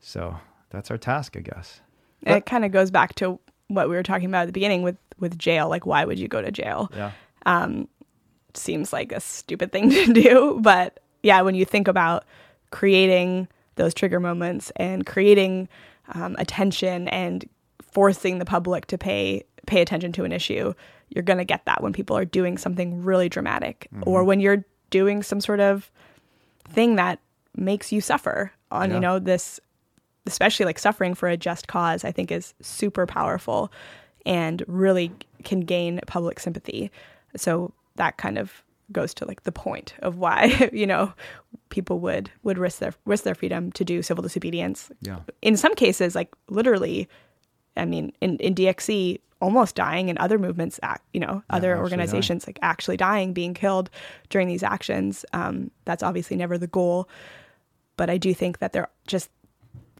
so 0.00 0.36
that's 0.70 0.90
our 0.90 0.98
task, 0.98 1.36
I 1.36 1.40
guess. 1.40 1.80
But, 2.22 2.36
it 2.38 2.46
kind 2.46 2.64
of 2.64 2.72
goes 2.72 2.90
back 2.90 3.14
to 3.16 3.38
what 3.68 3.88
we 3.88 3.94
were 3.94 4.02
talking 4.02 4.26
about 4.26 4.42
at 4.42 4.46
the 4.46 4.52
beginning 4.52 4.82
with 4.82 4.96
with 5.18 5.38
jail. 5.38 5.68
Like, 5.68 5.86
why 5.86 6.04
would 6.04 6.18
you 6.18 6.28
go 6.28 6.42
to 6.42 6.50
jail? 6.50 6.90
Yeah. 6.94 7.12
Um, 7.46 7.88
seems 8.54 8.92
like 8.92 9.12
a 9.12 9.20
stupid 9.20 9.72
thing 9.72 9.90
to 9.90 10.12
do, 10.12 10.58
but 10.60 11.00
yeah, 11.22 11.40
when 11.42 11.54
you 11.54 11.64
think 11.64 11.88
about 11.88 12.24
creating 12.70 13.48
those 13.76 13.94
trigger 13.94 14.20
moments 14.20 14.72
and 14.76 15.06
creating 15.06 15.68
um, 16.14 16.36
attention 16.38 17.08
and 17.08 17.48
forcing 17.80 18.38
the 18.38 18.44
public 18.44 18.86
to 18.86 18.98
pay 18.98 19.44
pay 19.66 19.80
attention 19.80 20.12
to 20.12 20.24
an 20.24 20.32
issue, 20.32 20.72
you're 21.10 21.22
going 21.22 21.38
to 21.38 21.44
get 21.44 21.64
that 21.66 21.82
when 21.82 21.92
people 21.92 22.16
are 22.16 22.24
doing 22.24 22.58
something 22.58 23.02
really 23.02 23.28
dramatic 23.28 23.88
mm-hmm. 23.94 24.08
or 24.08 24.24
when 24.24 24.40
you're 24.40 24.64
doing 24.90 25.22
some 25.22 25.40
sort 25.40 25.60
of 25.60 25.90
thing 26.70 26.96
that 26.96 27.18
makes 27.56 27.92
you 27.92 28.00
suffer 28.00 28.52
on, 28.70 28.90
yeah. 28.90 28.94
you 28.96 29.00
know, 29.00 29.18
this, 29.18 29.60
especially 30.26 30.66
like 30.66 30.78
suffering 30.78 31.14
for 31.14 31.28
a 31.28 31.36
just 31.36 31.68
cause, 31.68 32.04
I 32.04 32.12
think 32.12 32.30
is 32.30 32.54
super 32.60 33.06
powerful 33.06 33.72
and 34.26 34.62
really 34.66 35.12
can 35.44 35.60
gain 35.60 36.00
public 36.06 36.40
sympathy. 36.40 36.90
So 37.36 37.72
that 37.96 38.16
kind 38.16 38.38
of 38.38 38.62
goes 38.92 39.14
to 39.14 39.24
like 39.24 39.44
the 39.44 39.52
point 39.52 39.94
of 40.00 40.18
why, 40.18 40.70
you 40.72 40.86
know, 40.86 41.12
people 41.68 42.00
would 42.00 42.30
would 42.42 42.58
risk 42.58 42.78
their 42.78 42.92
risk 43.04 43.24
their 43.24 43.34
freedom 43.34 43.72
to 43.72 43.84
do 43.84 44.02
civil 44.02 44.22
disobedience. 44.22 44.90
Yeah. 45.00 45.20
In 45.42 45.56
some 45.56 45.74
cases, 45.74 46.14
like 46.14 46.34
literally, 46.48 47.08
I 47.76 47.84
mean, 47.84 48.12
in, 48.20 48.36
in 48.38 48.54
DXE, 48.54 49.20
almost 49.40 49.74
dying 49.74 50.10
and 50.10 50.18
other 50.18 50.38
movements, 50.38 50.78
you 51.12 51.20
know, 51.20 51.42
yeah, 51.48 51.56
other 51.56 51.78
organizations 51.78 52.44
dying. 52.44 52.54
like 52.54 52.58
actually 52.62 52.96
dying, 52.96 53.32
being 53.32 53.54
killed 53.54 53.90
during 54.28 54.46
these 54.46 54.62
actions. 54.62 55.24
Um, 55.32 55.70
that's 55.84 56.02
obviously 56.02 56.36
never 56.36 56.58
the 56.58 56.66
goal. 56.66 57.08
But 57.96 58.10
I 58.10 58.18
do 58.18 58.34
think 58.34 58.58
that 58.58 58.72
there 58.72 58.82
are 58.82 58.90
just 59.06 59.30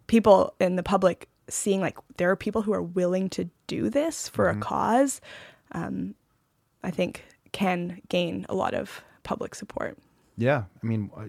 people 0.06 0.54
in 0.60 0.76
the 0.76 0.82
public 0.82 1.28
seeing 1.48 1.80
like 1.80 1.98
there 2.16 2.30
are 2.30 2.36
people 2.36 2.62
who 2.62 2.72
are 2.72 2.82
willing 2.82 3.28
to 3.30 3.48
do 3.66 3.90
this 3.90 4.28
for 4.28 4.46
mm-hmm. 4.46 4.60
a 4.60 4.64
cause, 4.64 5.20
um, 5.72 6.14
I 6.82 6.90
think 6.90 7.24
can 7.52 8.00
gain 8.08 8.46
a 8.48 8.54
lot 8.54 8.74
of 8.74 9.02
public 9.22 9.54
support. 9.54 9.98
Yeah. 10.36 10.64
I 10.82 10.86
mean, 10.86 11.10
uh, 11.16 11.26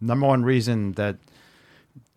number 0.00 0.26
one 0.26 0.44
reason 0.44 0.92
that 0.92 1.18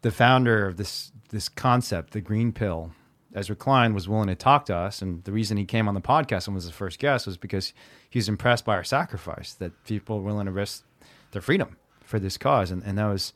the 0.02 0.12
founder 0.12 0.68
of 0.68 0.78
this 0.78 1.12
this 1.30 1.50
concept, 1.50 2.14
the 2.14 2.22
green 2.22 2.52
pill, 2.52 2.92
Ezra 3.36 3.56
Klein 3.56 3.94
was 3.94 4.08
willing 4.08 4.28
to 4.28 4.36
talk 4.36 4.66
to 4.66 4.76
us, 4.76 5.02
and 5.02 5.24
the 5.26 5.32
reason 5.32 5.58
he 5.58 5.66
came 5.66 5.88
on 5.88 5.94
the 5.94 6.02
podcast 6.02 6.48
and 6.48 6.56
was 6.56 6.66
the 6.66 6.72
first 6.72 7.00
guest 7.00 7.28
was 7.28 7.38
because 7.38 7.74
he 8.10 8.18
was 8.18 8.30
impressed 8.30 8.64
by 8.64 8.76
our 8.76 8.84
sacrifice 8.84 9.54
that 9.54 9.72
people 9.84 10.18
were 10.20 10.26
willing 10.26 10.46
to 10.46 10.52
risk 10.52 10.84
their 11.32 11.42
freedom 11.42 11.76
for 12.06 12.18
this 12.18 12.38
cause, 12.38 12.72
and, 12.72 12.82
and 12.84 12.98
that 12.98 13.06
was 13.06 13.34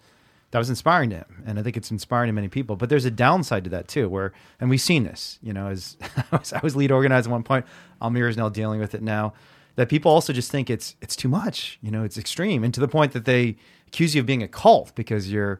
that 0.51 0.57
was 0.57 0.69
inspiring 0.69 1.11
to 1.11 1.17
him, 1.17 1.43
and 1.45 1.59
I 1.59 1.63
think 1.63 1.77
it's 1.77 1.91
inspiring 1.91 2.29
to 2.29 2.33
many 2.33 2.47
people. 2.47 2.75
But 2.75 2.89
there's 2.89 3.05
a 3.05 3.11
downside 3.11 3.65
to 3.65 3.69
that 3.71 3.87
too, 3.87 4.09
where 4.09 4.33
and 4.59 4.69
we've 4.69 4.81
seen 4.81 5.03
this, 5.03 5.37
you 5.43 5.53
know, 5.53 5.67
as 5.67 5.97
I 6.31 6.59
was 6.63 6.75
lead 6.75 6.91
organizer 6.91 7.29
at 7.29 7.31
one 7.31 7.43
point, 7.43 7.65
Almira 8.01 8.29
is 8.29 8.37
now 8.37 8.49
dealing 8.49 8.79
with 8.79 8.95
it 8.95 9.03
now. 9.03 9.33
That 9.75 9.89
people 9.89 10.11
also 10.11 10.33
just 10.33 10.49
think 10.49 10.69
it's 10.69 10.95
it's 11.01 11.15
too 11.15 11.29
much, 11.29 11.77
you 11.81 11.91
know, 11.91 12.03
it's 12.03 12.17
extreme, 12.17 12.63
and 12.63 12.73
to 12.73 12.79
the 12.79 12.87
point 12.87 13.11
that 13.11 13.25
they 13.25 13.57
accuse 13.87 14.15
you 14.15 14.21
of 14.21 14.25
being 14.25 14.43
a 14.43 14.47
cult 14.47 14.95
because 14.95 15.31
you're 15.31 15.59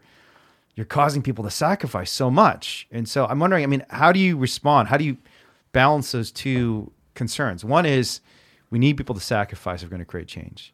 you're 0.76 0.86
causing 0.86 1.22
people 1.22 1.44
to 1.44 1.52
sacrifice 1.52 2.12
so 2.12 2.32
much. 2.32 2.88
And 2.92 3.08
so 3.08 3.26
I'm 3.26 3.40
wondering, 3.40 3.64
I 3.64 3.68
mean, 3.68 3.86
how 3.90 4.12
do 4.12 4.20
you 4.20 4.38
respond? 4.38 4.88
How 4.88 4.98
do 4.98 5.04
you 5.04 5.18
balance 5.72 6.12
those 6.12 6.32
two 6.32 6.92
concerns? 7.16 7.66
One 7.66 7.86
is 7.86 8.22
we 8.70 8.80
need 8.80 8.98
people 8.98 9.16
to 9.16 9.22
sacrifice 9.22 9.82
if 9.82 9.88
we're 9.88 9.92
going 9.92 10.00
to 10.00 10.06
create 10.06 10.28
change. 10.28 10.74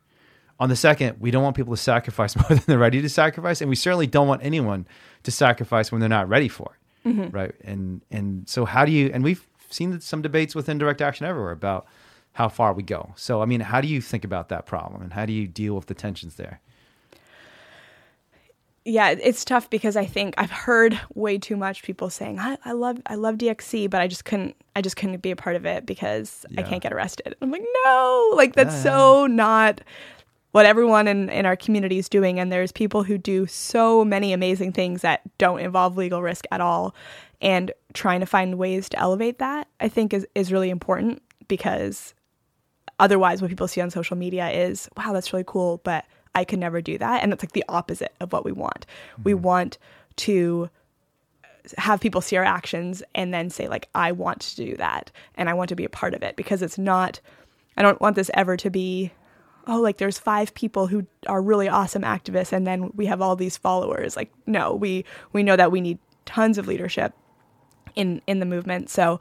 On 0.59 0.69
the 0.69 0.75
second, 0.75 1.19
we 1.19 1.31
don't 1.31 1.43
want 1.43 1.55
people 1.55 1.75
to 1.75 1.81
sacrifice 1.81 2.35
more 2.37 2.47
than 2.49 2.61
they're 2.65 2.77
ready 2.77 3.01
to 3.01 3.09
sacrifice, 3.09 3.61
and 3.61 3.69
we 3.69 3.75
certainly 3.75 4.07
don't 4.07 4.27
want 4.27 4.43
anyone 4.43 4.87
to 5.23 5.31
sacrifice 5.31 5.91
when 5.91 5.99
they're 5.99 6.09
not 6.09 6.29
ready 6.29 6.47
for 6.47 6.75
it, 6.75 7.09
mm-hmm. 7.09 7.35
right? 7.35 7.55
And 7.63 8.01
and 8.11 8.47
so 8.47 8.65
how 8.65 8.85
do 8.85 8.91
you? 8.91 9.09
And 9.13 9.23
we've 9.23 9.45
seen 9.69 9.99
some 9.99 10.21
debates 10.21 10.55
within 10.55 10.77
direct 10.77 11.01
action 11.01 11.25
everywhere 11.25 11.51
about 11.51 11.87
how 12.33 12.47
far 12.47 12.73
we 12.73 12.83
go. 12.83 13.11
So 13.15 13.41
I 13.41 13.45
mean, 13.45 13.61
how 13.61 13.81
do 13.81 13.87
you 13.87 14.01
think 14.01 14.23
about 14.23 14.49
that 14.49 14.65
problem, 14.65 15.01
and 15.01 15.13
how 15.13 15.25
do 15.25 15.33
you 15.33 15.47
deal 15.47 15.75
with 15.75 15.87
the 15.87 15.93
tensions 15.93 16.35
there? 16.35 16.61
Yeah, 18.87 19.09
it's 19.09 19.43
tough 19.43 19.69
because 19.71 19.95
I 19.95 20.05
think 20.05 20.35
I've 20.37 20.51
heard 20.51 20.99
way 21.15 21.39
too 21.39 21.57
much 21.57 21.81
people 21.81 22.11
saying 22.11 22.39
I, 22.39 22.57
I 22.63 22.73
love 22.73 23.01
I 23.07 23.15
love 23.15 23.35
DXE, 23.35 23.89
but 23.89 23.99
I 23.99 24.07
just 24.07 24.25
couldn't 24.25 24.55
I 24.75 24.81
just 24.81 24.95
couldn't 24.95 25.21
be 25.23 25.31
a 25.31 25.35
part 25.35 25.55
of 25.55 25.65
it 25.65 25.87
because 25.87 26.45
I 26.55 26.61
can't 26.61 26.83
get 26.83 26.93
arrested. 26.93 27.35
I'm 27.41 27.49
like, 27.49 27.65
no, 27.83 28.33
like 28.35 28.53
that's 28.53 28.79
so 28.83 29.25
not 29.25 29.81
what 30.51 30.65
everyone 30.65 31.05
in, 31.05 31.29
in 31.29 31.45
our 31.45 31.57
community 31.57 31.97
is 31.97 32.07
doing. 32.07 32.39
And 32.39 32.49
there's 32.49 32.71
people 32.71 33.03
who 33.03 33.17
do 33.17 33.45
so 33.45 34.05
many 34.05 34.31
amazing 34.31 34.71
things 34.71 35.01
that 35.01 35.19
don't 35.37 35.59
involve 35.59 35.97
legal 35.97 36.21
risk 36.21 36.45
at 36.49 36.61
all. 36.61 36.95
And 37.41 37.73
trying 37.93 38.21
to 38.21 38.25
find 38.25 38.57
ways 38.57 38.87
to 38.89 38.97
elevate 38.97 39.39
that, 39.39 39.67
I 39.81 39.89
think, 39.89 40.13
is, 40.13 40.25
is 40.33 40.53
really 40.53 40.69
important 40.69 41.21
because 41.49 42.13
otherwise 42.99 43.41
what 43.41 43.49
people 43.49 43.67
see 43.67 43.81
on 43.81 43.89
social 43.89 44.15
media 44.15 44.49
is 44.49 44.87
wow 44.95 45.11
that's 45.11 45.33
really 45.33 45.43
cool 45.45 45.81
but 45.83 46.05
i 46.35 46.43
could 46.43 46.59
never 46.59 46.81
do 46.81 46.97
that. 46.97 47.23
And 47.23 47.33
it's 47.33 47.43
like 47.43 47.53
the 47.53 47.65
opposite 47.69 48.13
of 48.19 48.31
what 48.31 48.45
we 48.45 48.51
want. 48.51 48.85
We 49.23 49.33
mm-hmm. 49.33 49.41
want 49.41 49.77
to 50.17 50.69
have 51.77 51.99
people 51.99 52.21
see 52.21 52.35
our 52.35 52.43
actions 52.43 53.01
and 53.15 53.33
then 53.33 53.49
say 53.49 53.67
like 53.67 53.89
i 53.95 54.11
want 54.11 54.39
to 54.39 54.55
do 54.55 54.77
that 54.77 55.11
and 55.33 55.49
i 55.49 55.53
want 55.55 55.67
to 55.67 55.75
be 55.75 55.83
a 55.83 55.89
part 55.89 56.13
of 56.13 56.21
it 56.21 56.35
because 56.35 56.61
it's 56.61 56.77
not 56.77 57.19
i 57.75 57.81
don't 57.81 57.99
want 57.99 58.15
this 58.15 58.29
ever 58.35 58.55
to 58.55 58.69
be 58.69 59.11
oh 59.67 59.79
like 59.79 59.97
there's 59.97 60.19
five 60.19 60.53
people 60.53 60.87
who 60.87 61.05
are 61.27 61.41
really 61.41 61.67
awesome 61.67 62.03
activists 62.03 62.51
and 62.51 62.65
then 62.65 62.91
we 62.95 63.05
have 63.05 63.21
all 63.21 63.35
these 63.35 63.57
followers. 63.57 64.15
Like 64.15 64.31
no 64.45 64.73
we 64.73 65.05
we 65.33 65.43
know 65.43 65.55
that 65.55 65.71
we 65.71 65.81
need 65.81 65.99
tons 66.25 66.57
of 66.57 66.67
leadership 66.67 67.13
in 67.95 68.21
in 68.27 68.39
the 68.39 68.45
movement. 68.45 68.89
So 68.89 69.19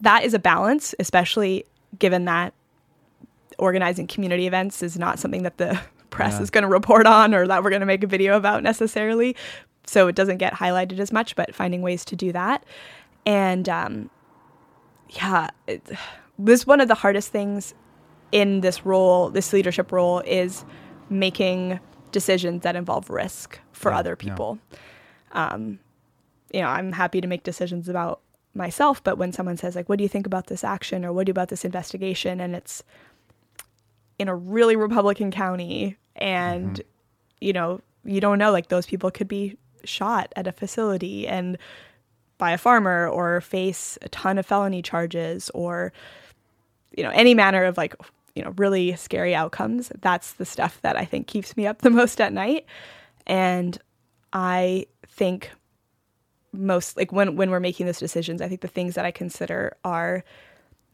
that 0.00 0.24
is 0.24 0.34
a 0.34 0.38
balance 0.38 0.94
especially 0.98 1.64
given 1.98 2.24
that 2.26 2.52
organizing 3.58 4.06
community 4.06 4.46
events 4.46 4.82
is 4.82 4.98
not 4.98 5.18
something 5.18 5.42
that 5.42 5.56
the 5.56 5.80
press 6.10 6.34
Yeah. 6.34 6.42
is 6.42 6.50
going 6.50 6.62
to 6.62 6.68
report 6.68 7.06
on 7.06 7.34
or 7.34 7.46
that 7.46 7.62
we're 7.62 7.70
going 7.70 7.80
to 7.80 7.86
make 7.86 8.02
a 8.04 8.06
video 8.06 8.36
about 8.36 8.62
necessarily. 8.62 9.36
So 9.86 10.08
it 10.08 10.14
doesn't 10.16 10.38
get 10.38 10.52
highlighted 10.54 10.98
as 10.98 11.12
much, 11.12 11.36
but 11.36 11.54
finding 11.54 11.82
ways 11.82 12.04
to 12.06 12.16
do 12.16 12.32
that. 12.32 12.64
And 13.24 13.68
um, 13.68 14.10
yeah, 15.10 15.48
it, 15.66 15.82
this 16.38 16.66
one 16.66 16.80
of 16.80 16.88
the 16.88 16.94
hardest 16.94 17.30
things 17.30 17.74
in 18.32 18.60
this 18.60 18.84
role, 18.84 19.30
this 19.30 19.52
leadership 19.52 19.92
role, 19.92 20.20
is 20.20 20.64
making 21.08 21.78
decisions 22.12 22.62
that 22.62 22.74
involve 22.76 23.08
risk 23.10 23.60
for 23.72 23.90
Yeah, 23.92 23.98
other 23.98 24.10
yeah. 24.20 24.30
people. 24.30 24.58
Um, 25.32 25.78
you 26.52 26.60
know, 26.60 26.68
I'm 26.68 26.92
happy 26.92 27.20
to 27.20 27.26
make 27.28 27.42
decisions 27.44 27.88
about 27.88 28.20
myself, 28.54 29.02
but 29.04 29.18
when 29.18 29.32
someone 29.32 29.56
says 29.56 29.76
like, 29.76 29.88
"What 29.88 29.98
do 29.98 30.02
you 30.02 30.08
think 30.08 30.26
about 30.26 30.46
this 30.46 30.64
action?" 30.64 31.04
or 31.04 31.12
"What 31.12 31.26
do 31.26 31.30
you 31.30 31.32
about 31.32 31.48
this 31.48 31.64
investigation?" 31.64 32.40
and 32.40 32.56
it's 32.56 32.82
in 34.18 34.28
a 34.28 34.34
really 34.34 34.76
Republican 34.76 35.30
county, 35.30 35.96
and 36.16 36.80
you 37.40 37.52
know, 37.52 37.80
you 38.04 38.20
don't 38.20 38.38
know 38.38 38.52
like 38.52 38.68
those 38.68 38.86
people 38.86 39.10
could 39.10 39.28
be 39.28 39.56
shot 39.84 40.32
at 40.36 40.46
a 40.46 40.52
facility 40.52 41.26
and 41.28 41.58
by 42.38 42.52
a 42.52 42.58
farmer 42.58 43.08
or 43.08 43.40
face 43.40 43.98
a 44.02 44.08
ton 44.08 44.38
of 44.38 44.44
felony 44.46 44.82
charges 44.82 45.50
or 45.50 45.92
you 46.96 47.02
know 47.02 47.10
any 47.10 47.34
manner 47.34 47.64
of 47.64 47.76
like 47.76 47.94
you 48.34 48.42
know 48.42 48.52
really 48.56 48.94
scary 48.96 49.34
outcomes. 49.34 49.90
That's 50.00 50.34
the 50.34 50.44
stuff 50.44 50.80
that 50.82 50.96
i 50.96 51.04
think 51.04 51.26
keeps 51.26 51.56
me 51.56 51.66
up 51.66 51.82
the 51.82 51.90
most 51.90 52.20
at 52.20 52.32
night. 52.32 52.66
And 53.26 53.78
i 54.32 54.86
think 55.08 55.50
most 56.52 56.96
like 56.96 57.12
when 57.12 57.36
when 57.36 57.50
we're 57.50 57.60
making 57.60 57.86
those 57.86 57.98
decisions 57.98 58.40
i 58.40 58.48
think 58.48 58.60
the 58.60 58.68
things 58.68 58.94
that 58.94 59.04
i 59.04 59.10
consider 59.10 59.76
are 59.84 60.24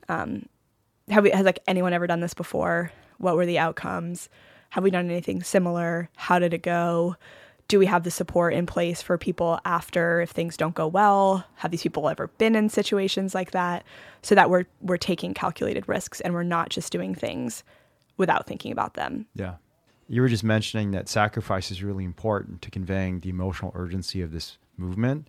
um 0.09 0.47
have 1.09 1.25
we 1.25 1.31
has 1.31 1.45
like 1.45 1.61
anyone 1.67 1.93
ever 1.93 2.07
done 2.07 2.21
this 2.21 2.35
before 2.35 2.91
what 3.19 3.37
were 3.37 3.47
the 3.47 3.59
outcomes? 3.59 4.29
Have 4.71 4.85
we 4.85 4.91
done 4.91 5.11
anything 5.11 5.43
similar? 5.43 6.09
How 6.17 6.39
did 6.39 6.55
it 6.55 6.63
go? 6.63 7.17
Do 7.69 7.79
we 7.79 7.87
have 7.87 8.05
the 8.05 8.11
support 8.11 8.55
in 8.55 8.67
place 8.67 9.03
for 9.03 9.17
people 9.17 9.59
after 9.65 10.21
if 10.21 10.31
things 10.31 10.57
don't 10.57 10.75
go 10.75 10.87
well? 10.87 11.45
Have 11.57 11.71
these 11.71 11.83
people 11.83 12.09
ever 12.09 12.29
been 12.29 12.55
in 12.55 12.69
situations 12.69 13.35
like 13.35 13.53
that? 13.53 13.85
So 14.23 14.35
that 14.35 14.51
we're 14.51 14.65
we're 14.81 14.97
taking 14.97 15.35
calculated 15.35 15.89
risks 15.89 16.21
and 16.21 16.35
we're 16.35 16.43
not 16.43 16.71
just 16.71 16.93
doing 16.93 17.15
things 17.15 17.65
without 18.17 18.47
thinking 18.47 18.73
about 18.73 18.95
them. 18.95 19.27
Yeah. 19.35 19.57
You 20.09 20.23
were 20.23 20.29
just 20.29 20.45
mentioning 20.45 20.91
that 20.91 21.09
sacrifice 21.09 21.71
is 21.71 21.83
really 21.83 22.05
important 22.05 22.63
to 22.63 22.71
conveying 22.71 23.21
the 23.21 23.31
emotional 23.31 23.73
urgency 23.75 24.21
of 24.21 24.33
this 24.33 24.59
movement 24.77 25.29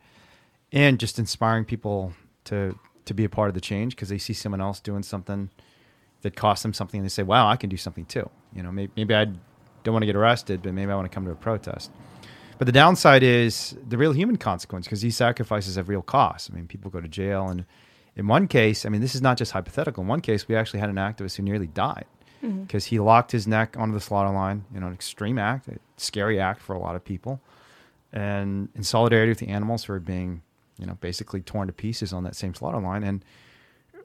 and 0.72 1.00
just 1.00 1.20
inspiring 1.20 1.66
people 1.66 2.14
to 2.46 2.78
to 3.06 3.14
be 3.14 3.24
a 3.24 3.30
part 3.30 3.50
of 3.50 3.54
the 3.54 3.62
change 3.62 3.96
because 3.96 4.10
they 4.10 4.18
see 4.18 4.34
someone 4.34 4.62
else 4.62 4.80
doing 4.80 5.04
something 5.04 5.50
that 6.24 6.36
cost 6.36 6.64
them 6.64 6.74
something 6.74 7.00
and 7.00 7.06
they 7.06 7.10
say, 7.10 7.24
"Wow, 7.24 7.48
I 7.48 7.56
can 7.56 7.70
do 7.70 7.78
something 7.78 8.06
too." 8.06 8.30
You 8.56 8.64
know, 8.64 8.72
maybe, 8.72 8.92
maybe 8.96 9.16
I 9.16 9.26
don't 9.84 9.94
want 9.94 10.02
to 10.02 10.08
get 10.08 10.16
arrested, 10.16 10.62
but 10.64 10.74
maybe 10.74 10.92
I 10.92 10.96
want 10.96 11.10
to 11.10 11.14
come 11.14 11.26
to 11.26 11.32
a 11.32 11.36
protest. 11.36 11.92
But 12.58 12.66
the 12.66 12.72
downside 12.72 13.24
is 13.24 13.76
the 13.88 13.98
real 13.98 14.14
human 14.14 14.38
consequence 14.38 14.86
because 14.86 15.02
these 15.02 15.18
sacrifices 15.18 15.76
have 15.76 15.90
real 15.90 16.02
costs. 16.02 16.50
I 16.52 16.56
mean, 16.56 16.68
people 16.68 16.90
go 16.92 17.02
to 17.02 17.08
jail, 17.08 17.48
and 17.48 17.66
in 18.16 18.28
one 18.28 18.48
case, 18.48 18.86
I 18.86 18.90
mean, 18.90 19.02
this 19.02 19.16
is 19.16 19.22
not 19.22 19.38
just 19.38 19.52
hypothetical. 19.52 20.02
In 20.04 20.08
one 20.08 20.22
case, 20.22 20.48
we 20.48 20.56
actually 20.56 20.80
had 20.80 20.90
an 20.90 20.96
activist 20.96 21.36
who 21.36 21.44
nearly 21.44 21.68
died 21.68 22.06
mm-hmm. 22.44 22.64
because 22.64 22.86
he 22.86 23.00
locked 23.00 23.32
his 23.32 23.48
neck 23.48 23.76
onto 23.78 23.94
the 23.94 24.00
slaughter 24.00 24.30
line. 24.30 24.66
You 24.74 24.80
know, 24.80 24.88
an 24.88 24.94
extreme 24.94 25.38
act, 25.38 25.68
a 25.68 25.78
scary 25.98 26.40
act 26.40 26.62
for 26.62 26.74
a 26.74 26.80
lot 26.80 26.96
of 26.96 27.04
people, 27.04 27.42
and 28.12 28.70
in 28.76 28.84
solidarity 28.84 29.30
with 29.30 29.40
the 29.40 29.50
animals 29.50 29.86
who 29.86 29.94
are 29.94 30.00
being, 30.00 30.42
you 30.78 30.86
know, 30.86 30.98
basically 31.02 31.42
torn 31.42 31.68
to 31.68 31.74
pieces 31.74 32.14
on 32.14 32.24
that 32.24 32.36
same 32.36 32.54
slaughter 32.54 32.80
line. 32.80 33.04
And 33.04 33.26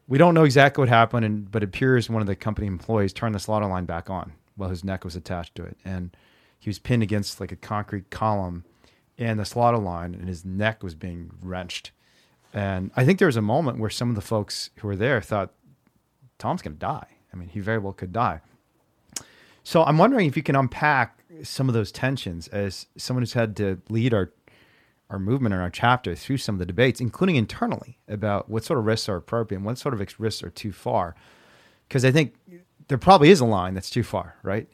we 0.09 0.19
don't 0.19 0.35
know 0.35 0.45
exactly 0.45 0.83
what 0.83 0.89
happened, 0.89 1.25
and, 1.25 1.51
but 1.51 1.63
it 1.63 1.67
appears 1.67 2.09
one 2.09 2.23
of 2.23 2.27
the 2.27 2.35
company 2.35 2.67
employees 2.67 3.13
turned 3.13 3.35
the 3.35 3.39
slaughter 3.39 3.67
line 3.67 3.85
back 3.85 4.09
on 4.09 4.33
while 4.57 4.71
his 4.71 4.83
neck 4.83 5.05
was 5.05 5.15
attached 5.15 5.55
to 5.55 5.65
it, 5.65 5.77
and 5.85 6.17
he 6.59 6.69
was 6.69 6.79
pinned 6.79 7.03
against 7.03 7.41
like 7.41 7.53
a 7.53 7.57
concrete 7.57 8.11
column 8.11 8.65
in 9.17 9.37
the 9.37 9.45
slaughter 9.45 9.79
line, 9.79 10.15
and 10.15 10.29
his 10.29 10.45
neck 10.45 10.83
was 10.83 10.95
being 10.95 11.31
wrenched. 11.43 11.93
And 12.55 12.91
I 12.97 13.05
think 13.05 13.19
there 13.19 13.27
was 13.27 13.37
a 13.37 13.43
moment 13.43 13.79
where 13.79 13.91
some 13.91 14.09
of 14.09 14.15
the 14.15 14.23
folks 14.23 14.71
who 14.77 14.89
were 14.89 14.97
there 14.97 15.21
thought 15.21 15.53
Tom's 16.39 16.63
going 16.63 16.75
to 16.75 16.79
die. 16.79 17.07
I 17.33 17.37
mean, 17.37 17.49
he 17.49 17.61
very 17.61 17.79
well 17.79 17.93
could 17.93 18.13
die. 18.13 18.41
So 19.65 19.85
I'm 19.85 19.99
wondering 19.99 20.27
if 20.27 20.37
you 20.37 20.43
can 20.43 20.57
unpack 20.57 21.19
some 21.43 21.69
of 21.69 21.75
those 21.75 21.93
tensions 21.93 22.49
as 22.49 22.87
someone 22.97 23.23
who's 23.23 23.35
had 23.35 23.57
to 23.59 23.83
lead 23.91 24.15
our 24.15 24.33
our 25.11 25.19
movement 25.19 25.55
and 25.55 25.63
our 25.63 25.71
chapter 25.71 26.15
through 26.15 26.37
some 26.37 26.55
of 26.55 26.59
the 26.59 26.67
debates, 26.67 27.01
including 27.01 27.37
internally 27.37 27.99
about 28.09 28.49
what 28.49 28.65
sort 28.65 28.79
of 28.79 28.85
risks 28.85 29.09
are 29.09 29.17
appropriate 29.17 29.59
and 29.59 29.67
what 29.67 29.79
sort 29.79 29.95
of 29.95 30.01
risks 30.19 30.43
are 30.43 30.51
too 30.51 30.73
far. 30.73 31.15
Because 31.89 32.05
I 32.05 32.11
think 32.11 32.35
there 32.89 32.99
probably 32.99 33.31
is 33.31 33.41
a 33.41 33.47
line 33.47 33.75
that's 33.75 33.91
too 33.91 34.03
far, 34.03 34.37
right? 34.43 34.69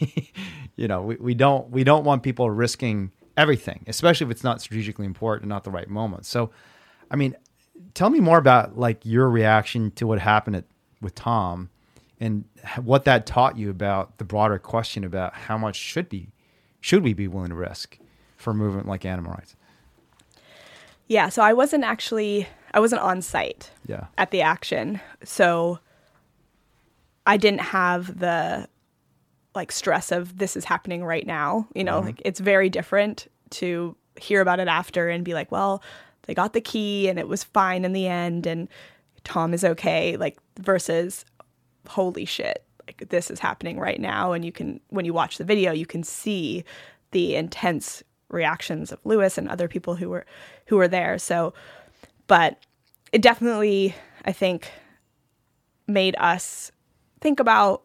you 0.76 0.88
know, 0.88 1.02
we, 1.02 1.16
we 1.16 1.34
don't 1.34 1.70
we 1.70 1.84
don't 1.84 2.04
want 2.04 2.22
people 2.22 2.50
risking 2.50 3.12
everything, 3.36 3.84
especially 3.86 4.26
if 4.26 4.30
it's 4.30 4.44
not 4.44 4.60
strategically 4.60 5.06
important, 5.06 5.44
and 5.44 5.48
not 5.48 5.64
the 5.64 5.70
right 5.70 5.88
moment. 5.88 6.26
So, 6.26 6.50
I 7.10 7.16
mean, 7.16 7.36
tell 7.94 8.10
me 8.10 8.20
more 8.20 8.38
about 8.38 8.78
like 8.78 9.04
your 9.04 9.30
reaction 9.30 9.90
to 9.92 10.06
what 10.06 10.18
happened 10.18 10.56
at, 10.56 10.64
with 11.00 11.14
Tom 11.14 11.70
and 12.20 12.44
what 12.82 13.04
that 13.04 13.26
taught 13.26 13.56
you 13.56 13.70
about 13.70 14.18
the 14.18 14.24
broader 14.24 14.58
question 14.58 15.04
about 15.04 15.34
how 15.34 15.56
much 15.56 15.76
should 15.76 16.08
be 16.08 16.28
should 16.80 17.02
we 17.02 17.12
be 17.12 17.28
willing 17.28 17.50
to 17.50 17.54
risk 17.54 17.98
for 18.36 18.50
a 18.50 18.54
movement 18.54 18.86
like 18.86 19.04
animal 19.04 19.32
rights? 19.32 19.56
Yeah 21.08 21.28
so 21.28 21.42
i 21.42 21.52
wasn't 21.52 21.82
actually 21.82 22.46
i 22.72 22.80
wasn't 22.80 23.00
on 23.02 23.20
site 23.20 23.70
Yeah. 23.86 24.06
at 24.16 24.30
the 24.30 24.42
action 24.42 25.00
so 25.24 25.78
i 27.26 27.36
didn't 27.36 27.60
have 27.60 28.18
the 28.20 28.68
like 29.54 29.72
stress 29.72 30.12
of 30.12 30.38
this 30.38 30.56
is 30.56 30.64
happening 30.64 31.04
right 31.04 31.26
now 31.26 31.66
you 31.74 31.82
know 31.82 31.98
uh-huh. 31.98 32.06
like 32.06 32.22
it's 32.24 32.40
very 32.40 32.68
different 32.68 33.26
to 33.50 33.96
hear 34.16 34.40
about 34.40 34.60
it 34.60 34.68
after 34.68 35.08
and 35.08 35.24
be 35.24 35.34
like 35.34 35.50
well 35.50 35.82
they 36.26 36.34
got 36.34 36.52
the 36.52 36.60
key 36.60 37.08
and 37.08 37.18
it 37.18 37.26
was 37.26 37.42
fine 37.42 37.84
in 37.84 37.92
the 37.92 38.06
end 38.06 38.46
and 38.46 38.68
tom 39.24 39.52
is 39.52 39.64
okay 39.64 40.16
like 40.16 40.38
versus 40.58 41.24
holy 41.88 42.24
shit 42.24 42.64
like 42.86 43.08
this 43.08 43.30
is 43.30 43.38
happening 43.38 43.78
right 43.78 44.00
now 44.00 44.32
and 44.32 44.44
you 44.44 44.52
can 44.52 44.80
when 44.88 45.04
you 45.04 45.12
watch 45.12 45.38
the 45.38 45.44
video 45.44 45.72
you 45.72 45.86
can 45.86 46.02
see 46.02 46.64
the 47.12 47.34
intense 47.34 48.02
reactions 48.28 48.92
of 48.92 48.98
lewis 49.04 49.38
and 49.38 49.48
other 49.48 49.68
people 49.68 49.94
who 49.94 50.08
were 50.08 50.26
who 50.66 50.76
were 50.76 50.88
there. 50.88 51.18
So 51.18 51.54
but 52.26 52.58
it 53.12 53.22
definitely 53.22 53.94
i 54.24 54.32
think 54.32 54.70
made 55.86 56.14
us 56.18 56.70
think 57.20 57.40
about 57.40 57.82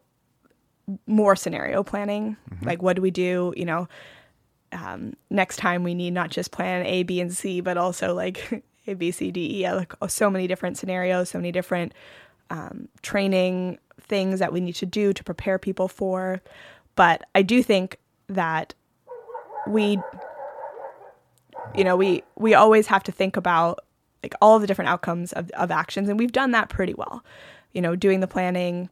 more 1.08 1.36
scenario 1.36 1.82
planning. 1.82 2.36
Like 2.62 2.82
what 2.82 2.96
do 2.96 3.02
we 3.02 3.12
do 3.12 3.54
you 3.56 3.66
know 3.66 3.88
um, 4.72 5.14
next 5.30 5.58
time 5.58 5.84
we 5.84 5.94
need 5.94 6.14
not 6.14 6.30
just 6.32 6.52
plan 6.52 6.86
a 6.86 7.04
b 7.04 7.22
and 7.22 7.32
c 7.32 7.62
but 7.62 7.78
also 7.78 8.14
like 8.14 8.64
a 8.88 8.94
b 8.96 9.12
c 9.12 9.32
d 9.32 9.62
e 9.62 9.72
like 9.72 9.94
so 10.08 10.30
many 10.30 10.48
different 10.48 10.78
scenarios 10.78 11.30
so 11.30 11.38
many 11.38 11.52
different 11.52 11.94
um, 12.50 12.90
training 13.02 13.78
things 14.02 14.40
that 14.40 14.52
we 14.52 14.60
need 14.60 14.76
to 14.76 14.86
do 14.86 15.14
to 15.14 15.24
prepare 15.24 15.58
people 15.58 15.88
for. 15.88 16.42
But 16.96 17.24
i 17.34 17.42
do 17.42 17.64
think 17.64 17.98
that 18.28 18.74
we 19.68 20.00
you 21.76 21.84
know 21.84 21.96
we 21.96 22.24
we 22.36 22.54
always 22.54 22.88
have 22.88 23.04
to 23.04 23.12
think 23.12 23.38
about 23.38 23.80
like 24.22 24.34
all 24.42 24.60
the 24.60 24.68
different 24.68 24.90
outcomes 24.90 25.34
of, 25.34 25.50
of 25.52 25.72
actions 25.72 26.10
and 26.10 26.20
we've 26.20 26.32
done 26.32 26.52
that 26.52 26.70
pretty 26.70 26.94
well 26.94 27.24
you 27.74 27.82
know 27.82 27.96
doing 27.96 28.20
the 28.20 28.28
planning 28.28 28.90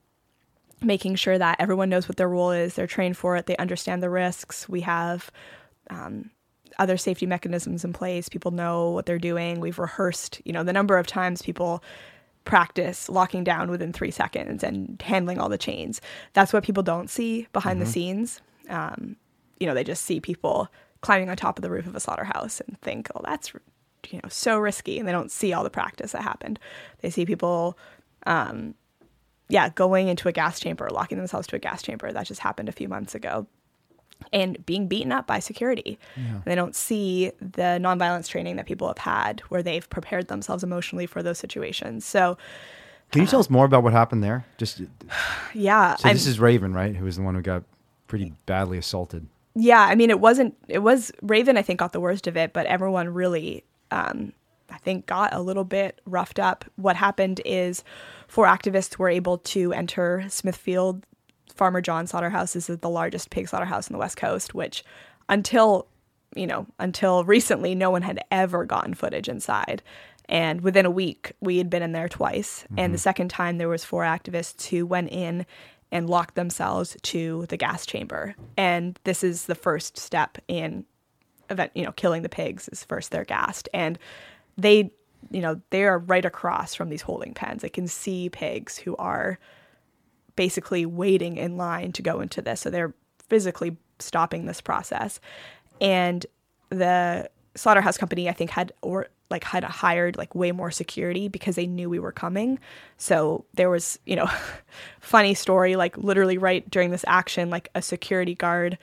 making 0.81 1.15
sure 1.15 1.37
that 1.37 1.55
everyone 1.59 1.89
knows 1.89 2.07
what 2.07 2.17
their 2.17 2.29
role 2.29 2.51
is 2.51 2.73
they're 2.73 2.87
trained 2.87 3.17
for 3.17 3.35
it 3.35 3.45
they 3.45 3.57
understand 3.57 4.01
the 4.01 4.09
risks 4.09 4.67
we 4.67 4.81
have 4.81 5.31
um, 5.89 6.29
other 6.79 6.97
safety 6.97 7.25
mechanisms 7.25 7.83
in 7.83 7.93
place. 7.93 8.29
People 8.29 8.51
know 8.51 8.89
what 8.89 9.05
they're 9.05 9.19
doing. 9.19 9.59
We've 9.59 9.79
rehearsed, 9.79 10.41
you 10.45 10.53
know, 10.53 10.63
the 10.63 10.73
number 10.73 10.97
of 10.97 11.07
times 11.07 11.41
people 11.41 11.83
practice 12.43 13.07
locking 13.07 13.43
down 13.43 13.69
within 13.69 13.93
three 13.93 14.11
seconds 14.11 14.63
and 14.63 14.99
handling 15.01 15.39
all 15.39 15.49
the 15.49 15.57
chains. 15.57 16.01
That's 16.33 16.51
what 16.51 16.63
people 16.63 16.83
don't 16.83 17.09
see 17.09 17.47
behind 17.53 17.77
mm-hmm. 17.77 17.85
the 17.85 17.91
scenes. 17.91 18.41
Um, 18.69 19.15
you 19.59 19.67
know, 19.67 19.75
they 19.75 19.83
just 19.83 20.03
see 20.03 20.19
people 20.19 20.69
climbing 21.01 21.29
on 21.29 21.37
top 21.37 21.57
of 21.57 21.61
the 21.61 21.69
roof 21.69 21.87
of 21.87 21.95
a 21.95 21.99
slaughterhouse 21.99 22.61
and 22.61 22.79
think, 22.81 23.09
oh, 23.15 23.21
that's 23.23 23.53
you 24.09 24.19
know 24.23 24.29
so 24.29 24.57
risky, 24.57 24.99
and 24.99 25.07
they 25.07 25.11
don't 25.11 25.31
see 25.31 25.53
all 25.53 25.63
the 25.63 25.69
practice 25.69 26.11
that 26.13 26.23
happened. 26.23 26.59
They 27.01 27.09
see 27.09 27.25
people, 27.25 27.77
um, 28.25 28.75
yeah, 29.49 29.69
going 29.69 30.07
into 30.07 30.27
a 30.27 30.31
gas 30.31 30.59
chamber, 30.59 30.89
locking 30.89 31.17
themselves 31.17 31.47
to 31.47 31.55
a 31.55 31.59
gas 31.59 31.81
chamber. 31.81 32.11
That 32.11 32.25
just 32.25 32.41
happened 32.41 32.69
a 32.69 32.73
few 32.73 32.87
months 32.87 33.15
ago. 33.15 33.47
And 34.31 34.63
being 34.67 34.87
beaten 34.87 35.11
up 35.11 35.25
by 35.25 35.39
security. 35.39 35.97
Yeah. 36.15 36.41
They 36.45 36.53
don't 36.53 36.75
see 36.75 37.31
the 37.39 37.79
nonviolence 37.81 38.27
training 38.27 38.55
that 38.57 38.67
people 38.67 38.87
have 38.87 38.99
had 38.99 39.39
where 39.49 39.63
they've 39.63 39.89
prepared 39.89 40.27
themselves 40.27 40.63
emotionally 40.63 41.07
for 41.07 41.23
those 41.23 41.39
situations. 41.39 42.05
So, 42.05 42.37
can 43.11 43.21
you 43.21 43.27
tell 43.27 43.39
us 43.39 43.49
more 43.49 43.65
about 43.65 43.81
what 43.81 43.93
happened 43.93 44.23
there? 44.23 44.45
Just 44.59 44.83
yeah. 45.55 45.95
So 45.95 46.07
this 46.09 46.27
I'm, 46.27 46.31
is 46.31 46.39
Raven, 46.39 46.71
right? 46.71 46.95
Who 46.95 47.05
was 47.05 47.15
the 47.15 47.23
one 47.23 47.33
who 47.33 47.41
got 47.41 47.63
pretty 48.11 48.33
badly 48.45 48.77
assaulted. 48.77 49.25
Yeah, 49.55 49.81
I 49.81 49.95
mean, 49.95 50.09
it 50.09 50.19
wasn't. 50.19 50.55
It 50.67 50.79
was 50.79 51.11
Raven. 51.21 51.57
I 51.57 51.61
think 51.61 51.79
got 51.79 51.93
the 51.93 51.99
worst 51.99 52.27
of 52.27 52.37
it, 52.37 52.53
but 52.53 52.65
everyone 52.67 53.09
really, 53.09 53.63
um, 53.91 54.33
I 54.69 54.77
think, 54.77 55.05
got 55.05 55.33
a 55.33 55.41
little 55.41 55.65
bit 55.65 55.99
roughed 56.05 56.39
up. 56.39 56.63
What 56.77 56.95
happened 56.95 57.41
is, 57.43 57.83
four 58.27 58.45
activists 58.45 58.97
were 58.97 59.09
able 59.09 59.39
to 59.39 59.73
enter 59.73 60.25
Smithfield 60.29 61.05
Farmer 61.53 61.81
John 61.81 62.07
slaughterhouse. 62.07 62.55
Is 62.55 62.67
the 62.67 62.89
largest 62.89 63.29
pig 63.29 63.49
slaughterhouse 63.49 63.89
in 63.89 63.93
the 63.93 63.99
West 63.99 64.17
Coast, 64.17 64.53
which 64.53 64.83
until 65.27 65.87
you 66.33 66.47
know 66.47 66.65
until 66.79 67.25
recently, 67.25 67.75
no 67.75 67.91
one 67.91 68.03
had 68.03 68.23
ever 68.31 68.65
gotten 68.65 68.93
footage 68.93 69.27
inside. 69.27 69.83
And 70.29 70.61
within 70.61 70.85
a 70.85 70.91
week, 70.91 71.33
we 71.41 71.57
had 71.57 71.69
been 71.69 71.83
in 71.83 71.91
there 71.91 72.07
twice. 72.07 72.63
Mm-hmm. 72.63 72.79
And 72.79 72.93
the 72.93 72.99
second 72.99 73.27
time, 73.29 73.57
there 73.57 73.67
was 73.67 73.83
four 73.83 74.03
activists 74.03 74.67
who 74.67 74.85
went 74.85 75.11
in 75.11 75.45
and 75.91 76.09
lock 76.09 76.35
themselves 76.35 76.95
to 77.01 77.45
the 77.49 77.57
gas 77.57 77.85
chamber. 77.85 78.35
And 78.57 78.99
this 79.03 79.23
is 79.23 79.45
the 79.45 79.55
first 79.55 79.97
step 79.97 80.37
in 80.47 80.85
event, 81.49 81.71
you 81.75 81.83
know, 81.83 81.91
killing 81.91 82.21
the 82.21 82.29
pigs 82.29 82.69
is 82.69 82.83
first 82.83 83.11
they're 83.11 83.25
gassed. 83.25 83.67
And 83.73 83.99
they, 84.57 84.91
you 85.29 85.41
know, 85.41 85.61
they 85.69 85.83
are 85.83 85.99
right 85.99 86.25
across 86.25 86.73
from 86.73 86.89
these 86.89 87.01
holding 87.01 87.33
pens. 87.33 87.61
They 87.61 87.69
can 87.69 87.87
see 87.87 88.29
pigs 88.29 88.77
who 88.77 88.95
are 88.95 89.37
basically 90.35 90.85
waiting 90.85 91.37
in 91.37 91.57
line 91.57 91.91
to 91.91 92.01
go 92.01 92.21
into 92.21 92.41
this. 92.41 92.61
So 92.61 92.69
they're 92.69 92.93
physically 93.27 93.77
stopping 93.99 94.45
this 94.45 94.61
process. 94.61 95.19
And 95.79 96.25
the 96.69 97.29
slaughterhouse 97.55 97.97
company, 97.97 98.29
I 98.29 98.33
think, 98.33 98.49
had 98.49 98.71
or 98.81 99.07
like 99.29 99.43
had 99.43 99.63
hired 99.63 100.17
like 100.17 100.35
way 100.35 100.51
more 100.51 100.71
security 100.71 101.27
because 101.27 101.55
they 101.55 101.65
knew 101.65 101.89
we 101.89 101.99
were 101.99 102.11
coming. 102.11 102.59
So 102.97 103.45
there 103.53 103.69
was, 103.69 103.97
you 104.05 104.15
know, 104.15 104.29
funny 104.99 105.33
story 105.33 105.75
like 105.75 105.97
literally 105.97 106.37
right 106.37 106.69
during 106.69 106.91
this 106.91 107.05
action 107.07 107.49
like 107.49 107.69
a 107.73 107.81
security 107.81 108.35
guard 108.35 108.77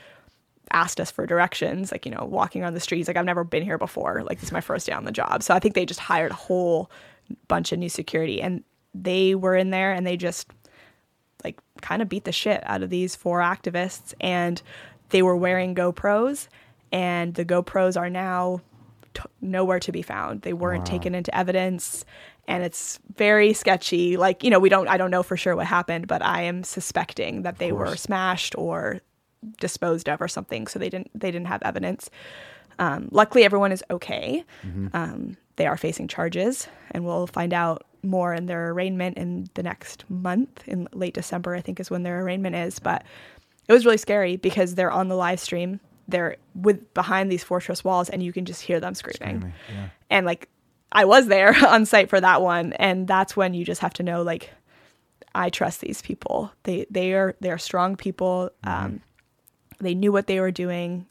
asked 0.70 1.00
us 1.00 1.10
for 1.10 1.26
directions, 1.26 1.92
like, 1.92 2.04
you 2.04 2.12
know, 2.12 2.24
walking 2.24 2.64
on 2.64 2.74
the 2.74 2.80
streets 2.80 3.08
like 3.08 3.16
I've 3.16 3.24
never 3.24 3.44
been 3.44 3.62
here 3.62 3.78
before. 3.78 4.22
Like 4.24 4.38
this 4.38 4.48
is 4.48 4.52
my 4.52 4.60
first 4.60 4.86
day 4.86 4.92
on 4.92 5.04
the 5.04 5.12
job. 5.12 5.42
So 5.42 5.54
I 5.54 5.58
think 5.58 5.74
they 5.74 5.86
just 5.86 6.00
hired 6.00 6.32
a 6.32 6.34
whole 6.34 6.90
bunch 7.46 7.72
of 7.72 7.78
new 7.78 7.88
security 7.88 8.40
and 8.40 8.64
they 8.94 9.34
were 9.34 9.54
in 9.54 9.70
there 9.70 9.92
and 9.92 10.06
they 10.06 10.16
just 10.16 10.50
like 11.44 11.58
kind 11.80 12.02
of 12.02 12.08
beat 12.08 12.24
the 12.24 12.32
shit 12.32 12.62
out 12.66 12.82
of 12.82 12.90
these 12.90 13.14
four 13.14 13.40
activists 13.40 14.14
and 14.20 14.60
they 15.10 15.22
were 15.22 15.36
wearing 15.36 15.74
GoPros 15.74 16.48
and 16.92 17.34
the 17.34 17.44
GoPros 17.44 17.96
are 17.96 18.10
now 18.10 18.60
t- 19.14 19.22
nowhere 19.40 19.80
to 19.80 19.92
be 19.92 20.02
found. 20.02 20.42
They 20.42 20.52
weren't 20.52 20.80
wow. 20.80 20.92
taken 20.92 21.14
into 21.14 21.34
evidence 21.36 22.04
and 22.48 22.64
it's 22.64 22.98
very 23.14 23.52
sketchy. 23.52 24.16
Like, 24.16 24.42
you 24.42 24.50
know, 24.50 24.58
we 24.58 24.70
don't 24.70 24.88
I 24.88 24.96
don't 24.96 25.10
know 25.10 25.22
for 25.22 25.36
sure 25.36 25.54
what 25.54 25.66
happened, 25.66 26.08
but 26.08 26.22
I 26.22 26.42
am 26.42 26.64
suspecting 26.64 27.42
that 27.42 27.58
they 27.58 27.72
were 27.72 27.94
smashed 27.94 28.56
or 28.56 29.00
disposed 29.60 30.08
of 30.08 30.20
or 30.20 30.28
something, 30.28 30.66
so 30.66 30.78
they 30.78 30.88
didn't 30.88 31.10
they 31.14 31.30
didn't 31.30 31.46
have 31.46 31.62
evidence. 31.62 32.10
Um, 32.80 33.08
luckily, 33.12 33.44
everyone 33.44 33.70
is 33.70 33.84
okay. 33.90 34.44
Mm-hmm. 34.66 34.88
Um, 34.94 35.36
they 35.56 35.66
are 35.66 35.76
facing 35.76 36.08
charges, 36.08 36.68
and 36.92 37.04
we'll 37.04 37.26
find 37.26 37.52
out 37.52 37.84
more 38.02 38.32
in 38.32 38.46
their 38.46 38.70
arraignment 38.70 39.18
in 39.18 39.50
the 39.54 39.62
next 39.62 40.08
month. 40.08 40.66
In 40.66 40.88
late 40.92 41.14
December, 41.14 41.54
I 41.54 41.60
think 41.60 41.78
is 41.80 41.90
when 41.90 42.02
their 42.02 42.22
arraignment 42.22 42.56
is. 42.56 42.78
But 42.78 43.04
it 43.68 43.72
was 43.72 43.84
really 43.84 43.98
scary 43.98 44.36
because 44.36 44.74
they're 44.74 44.90
on 44.90 45.08
the 45.08 45.16
live 45.16 45.40
stream 45.40 45.80
they're 46.08 46.36
with 46.54 46.92
behind 46.94 47.30
these 47.30 47.44
fortress 47.44 47.84
walls 47.84 48.08
and 48.08 48.22
you 48.22 48.32
can 48.32 48.44
just 48.44 48.62
hear 48.62 48.80
them 48.80 48.94
screaming. 48.94 49.38
screaming 49.38 49.52
yeah. 49.72 49.88
And 50.10 50.26
like 50.26 50.48
I 50.90 51.04
was 51.04 51.26
there 51.26 51.54
on 51.66 51.86
site 51.86 52.08
for 52.08 52.20
that 52.20 52.42
one 52.42 52.72
and 52.74 53.06
that's 53.06 53.36
when 53.36 53.54
you 53.54 53.64
just 53.64 53.80
have 53.82 53.94
to 53.94 54.02
know 54.02 54.22
like 54.22 54.50
I 55.34 55.50
trust 55.50 55.80
these 55.80 56.02
people. 56.02 56.50
They 56.64 56.86
they 56.90 57.12
are 57.12 57.36
they're 57.40 57.58
strong 57.58 57.96
people. 57.96 58.50
Mm-hmm. 58.64 58.84
Um, 58.84 59.00
they 59.78 59.94
knew 59.94 60.12
what 60.12 60.26
they 60.26 60.40
were 60.40 60.50
doing. 60.50 61.06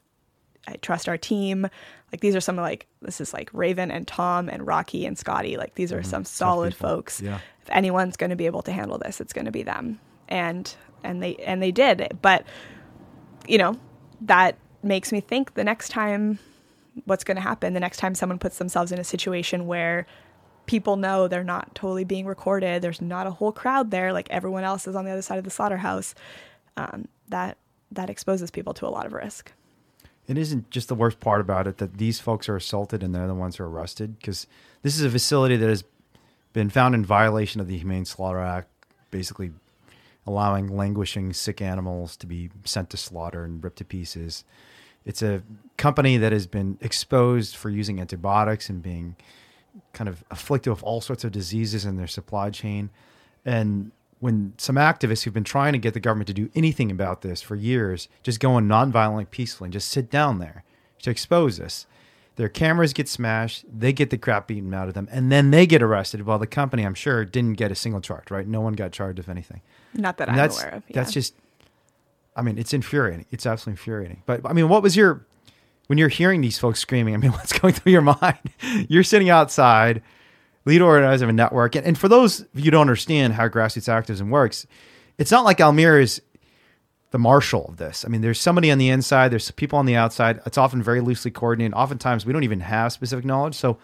I 0.66 0.74
trust 0.76 1.08
our 1.08 1.16
team. 1.16 1.68
Like 2.12 2.20
these 2.20 2.36
are 2.36 2.40
some 2.40 2.58
of 2.58 2.62
like 2.62 2.86
this 3.00 3.20
is 3.20 3.32
like 3.32 3.50
Raven 3.52 3.90
and 3.90 4.06
Tom 4.06 4.48
and 4.48 4.66
Rocky 4.66 5.06
and 5.06 5.16
Scotty. 5.16 5.56
Like 5.56 5.74
these 5.76 5.92
are 5.92 6.00
mm-hmm. 6.00 6.10
some 6.10 6.24
solid 6.24 6.74
folks. 6.74 7.20
Yeah. 7.20 7.38
If 7.62 7.70
anyone's 7.70 8.16
going 8.16 8.30
to 8.30 8.36
be 8.36 8.46
able 8.46 8.62
to 8.62 8.72
handle 8.72 8.98
this, 8.98 9.20
it's 9.20 9.32
going 9.32 9.46
to 9.46 9.50
be 9.50 9.62
them. 9.62 9.98
And 10.28 10.72
and 11.02 11.22
they 11.22 11.36
and 11.36 11.62
they 11.62 11.72
did. 11.72 12.18
But 12.20 12.44
you 13.46 13.58
know 13.58 13.78
that 14.22 14.58
makes 14.82 15.12
me 15.12 15.20
think 15.20 15.54
the 15.54 15.64
next 15.64 15.88
time 15.90 16.38
what's 17.04 17.24
going 17.24 17.36
to 17.36 17.40
happen 17.40 17.74
the 17.74 17.80
next 17.80 17.98
time 17.98 18.14
someone 18.14 18.38
puts 18.38 18.58
themselves 18.58 18.90
in 18.90 18.98
a 18.98 19.04
situation 19.04 19.66
where 19.66 20.06
people 20.66 20.96
know 20.96 21.28
they're 21.28 21.44
not 21.44 21.74
totally 21.74 22.04
being 22.04 22.26
recorded 22.26 22.82
there's 22.82 23.00
not 23.00 23.26
a 23.26 23.30
whole 23.30 23.52
crowd 23.52 23.90
there 23.90 24.12
like 24.12 24.28
everyone 24.30 24.64
else 24.64 24.86
is 24.86 24.96
on 24.96 25.04
the 25.04 25.10
other 25.10 25.22
side 25.22 25.38
of 25.38 25.44
the 25.44 25.50
slaughterhouse 25.50 26.14
um, 26.76 27.06
that 27.28 27.56
that 27.90 28.10
exposes 28.10 28.50
people 28.50 28.74
to 28.74 28.86
a 28.86 28.90
lot 28.90 29.06
of 29.06 29.12
risk. 29.12 29.52
It 30.26 30.36
isn't 30.36 30.70
just 30.70 30.88
the 30.88 30.94
worst 30.94 31.20
part 31.20 31.40
about 31.40 31.66
it 31.66 31.78
that 31.78 31.96
these 31.96 32.20
folks 32.20 32.48
are 32.48 32.56
assaulted 32.56 33.02
and 33.02 33.14
they're 33.14 33.26
the 33.26 33.34
ones 33.34 33.56
who 33.56 33.64
are 33.64 33.70
arrested? 33.70 34.18
Because 34.18 34.46
this 34.82 34.94
is 34.94 35.02
a 35.02 35.10
facility 35.10 35.56
that 35.56 35.68
has 35.68 35.84
been 36.52 36.68
found 36.68 36.94
in 36.94 37.04
violation 37.04 37.60
of 37.60 37.68
the 37.68 37.78
humane 37.78 38.04
slaughter 38.04 38.40
act 38.40 38.68
basically 39.10 39.52
allowing 40.28 40.68
languishing 40.68 41.32
sick 41.32 41.62
animals 41.62 42.16
to 42.18 42.26
be 42.26 42.50
sent 42.64 42.90
to 42.90 42.96
slaughter 42.96 43.44
and 43.44 43.64
ripped 43.64 43.78
to 43.78 43.84
pieces. 43.84 44.44
It's 45.06 45.22
a 45.22 45.42
company 45.78 46.18
that 46.18 46.32
has 46.32 46.46
been 46.46 46.76
exposed 46.82 47.56
for 47.56 47.70
using 47.70 47.98
antibiotics 47.98 48.68
and 48.68 48.82
being 48.82 49.16
kind 49.94 50.06
of 50.06 50.22
afflicted 50.30 50.70
with 50.70 50.82
all 50.82 51.00
sorts 51.00 51.24
of 51.24 51.32
diseases 51.32 51.86
in 51.86 51.96
their 51.96 52.06
supply 52.06 52.50
chain. 52.50 52.90
And 53.44 53.90
when 54.20 54.52
some 54.58 54.76
activists 54.76 55.22
who've 55.22 55.32
been 55.32 55.44
trying 55.44 55.72
to 55.72 55.78
get 55.78 55.94
the 55.94 56.00
government 56.00 56.26
to 56.26 56.34
do 56.34 56.50
anything 56.54 56.90
about 56.90 57.22
this 57.22 57.40
for 57.40 57.56
years 57.56 58.08
just 58.22 58.38
go 58.38 58.58
in 58.58 58.68
nonviolently, 58.68 59.30
peacefully, 59.30 59.68
and 59.68 59.72
just 59.72 59.88
sit 59.88 60.10
down 60.10 60.40
there 60.40 60.62
to 61.02 61.10
expose 61.10 61.56
this, 61.56 61.86
their 62.36 62.48
cameras 62.48 62.92
get 62.92 63.08
smashed, 63.08 63.64
they 63.68 63.92
get 63.92 64.10
the 64.10 64.18
crap 64.18 64.46
beaten 64.46 64.72
out 64.72 64.88
of 64.88 64.94
them, 64.94 65.08
and 65.10 65.32
then 65.32 65.50
they 65.50 65.66
get 65.66 65.82
arrested. 65.82 66.24
While 66.24 66.38
the 66.38 66.46
company, 66.46 66.84
I'm 66.84 66.94
sure, 66.94 67.24
didn't 67.24 67.54
get 67.54 67.72
a 67.72 67.74
single 67.74 68.00
charge. 68.00 68.30
Right? 68.30 68.46
No 68.46 68.60
one 68.60 68.74
got 68.74 68.92
charged, 68.92 69.18
of 69.18 69.28
anything. 69.28 69.60
Not 69.94 70.18
that 70.18 70.28
and 70.28 70.40
I'm 70.40 70.50
aware 70.50 70.74
of. 70.74 70.82
Yeah. 70.88 70.94
That's 70.94 71.12
just, 71.12 71.34
I 72.36 72.42
mean, 72.42 72.58
it's 72.58 72.72
infuriating. 72.72 73.26
It's 73.30 73.46
absolutely 73.46 73.80
infuriating. 73.80 74.22
But 74.26 74.42
I 74.44 74.52
mean, 74.52 74.68
what 74.68 74.82
was 74.82 74.96
your, 74.96 75.26
when 75.86 75.98
you're 75.98 76.08
hearing 76.08 76.40
these 76.40 76.58
folks 76.58 76.80
screaming, 76.80 77.14
I 77.14 77.16
mean, 77.18 77.32
what's 77.32 77.58
going 77.58 77.74
through 77.74 77.92
your 77.92 78.02
mind? 78.02 78.38
you're 78.88 79.02
sitting 79.02 79.30
outside, 79.30 80.02
lead 80.64 80.80
organizer 80.80 81.24
of 81.24 81.30
a 81.30 81.32
network. 81.32 81.74
And, 81.74 81.86
and 81.86 81.98
for 81.98 82.08
those 82.08 82.40
of 82.40 82.48
you 82.54 82.64
who 82.64 82.70
don't 82.70 82.82
understand 82.82 83.34
how 83.34 83.48
grassroots 83.48 83.88
activism 83.88 84.30
works, 84.30 84.66
it's 85.16 85.30
not 85.30 85.44
like 85.44 85.60
Almira 85.60 86.02
is 86.02 86.22
the 87.10 87.18
marshal 87.18 87.66
of 87.66 87.78
this. 87.78 88.04
I 88.04 88.08
mean, 88.08 88.20
there's 88.20 88.40
somebody 88.40 88.70
on 88.70 88.78
the 88.78 88.90
inside, 88.90 89.30
there's 89.30 89.50
people 89.50 89.78
on 89.78 89.86
the 89.86 89.96
outside. 89.96 90.40
It's 90.44 90.58
often 90.58 90.82
very 90.82 91.00
loosely 91.00 91.30
coordinated. 91.30 91.74
Oftentimes, 91.74 92.26
we 92.26 92.32
don't 92.32 92.44
even 92.44 92.60
have 92.60 92.92
specific 92.92 93.24
knowledge. 93.24 93.54
So 93.54 93.78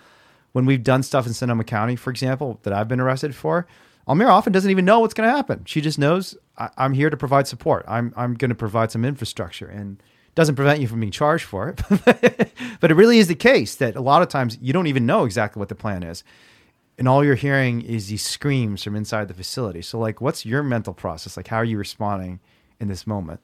when 0.53 0.67
we've 0.67 0.83
done 0.83 1.03
stuff 1.03 1.27
in 1.27 1.33
Sonoma 1.33 1.65
County, 1.65 1.97
for 1.97 2.11
example, 2.11 2.61
that 2.63 2.73
I've 2.73 2.89
been 2.89 3.01
arrested 3.01 3.35
for, 3.35 3.67
Almira 4.09 4.33
often 4.33 4.53
doesn't 4.53 4.71
even 4.71 4.85
know 4.85 5.01
what's 5.01 5.15
going 5.15 5.29
to 5.29 5.35
happen. 5.35 5.65
She 5.65 5.81
just 5.81 5.99
knows 5.99 6.37
I- 6.59 6.71
am 6.77 6.93
here 6.93 7.11
to 7.11 7.17
provide 7.17 7.47
support. 7.47 7.85
I'm 7.89 8.13
I'm 8.17 8.35
going 8.35 8.51
to 8.51 8.55
provide 8.55 8.91
some 8.91 9.05
infrastructure, 9.05 9.67
and 9.67 10.03
doesn't 10.35 10.57
prevent 10.57 10.81
you 10.81 10.89
from 10.89 11.01
being 11.01 11.13
charged 11.13 11.45
for 11.45 11.69
it. 11.69 12.53
but 12.81 12.91
it 12.91 12.95
really 12.95 13.19
is 13.19 13.29
the 13.29 13.35
case 13.35 13.77
that 13.77 13.97
a 13.97 14.01
lot 14.01 14.23
of 14.23 14.29
times 14.29 14.59
you 14.61 14.73
don't 14.73 14.89
even 14.89 15.07
know 15.07 15.25
exactly 15.25 15.61
what 15.61 15.69
the 15.69 15.75
plan 15.75 16.03
is, 16.03 16.25
and 16.99 17.09
all 17.09 17.25
you're 17.25 17.35
hearing 17.35 17.83
is 17.83 18.09
these 18.09 18.23
screams 18.23 18.83
from 18.83 18.97
inside 18.97 19.29
the 19.29 19.35
facility. 19.35 19.83
So, 19.83 19.99
like, 19.99 20.21
what's 20.21 20.45
your 20.45 20.63
mental 20.63 20.95
process? 20.95 21.37
Like, 21.37 21.49
how 21.49 21.57
are 21.57 21.65
you 21.65 21.79
responding 21.79 22.41
in 22.81 22.89
this 22.89 23.07
moment? 23.07 23.41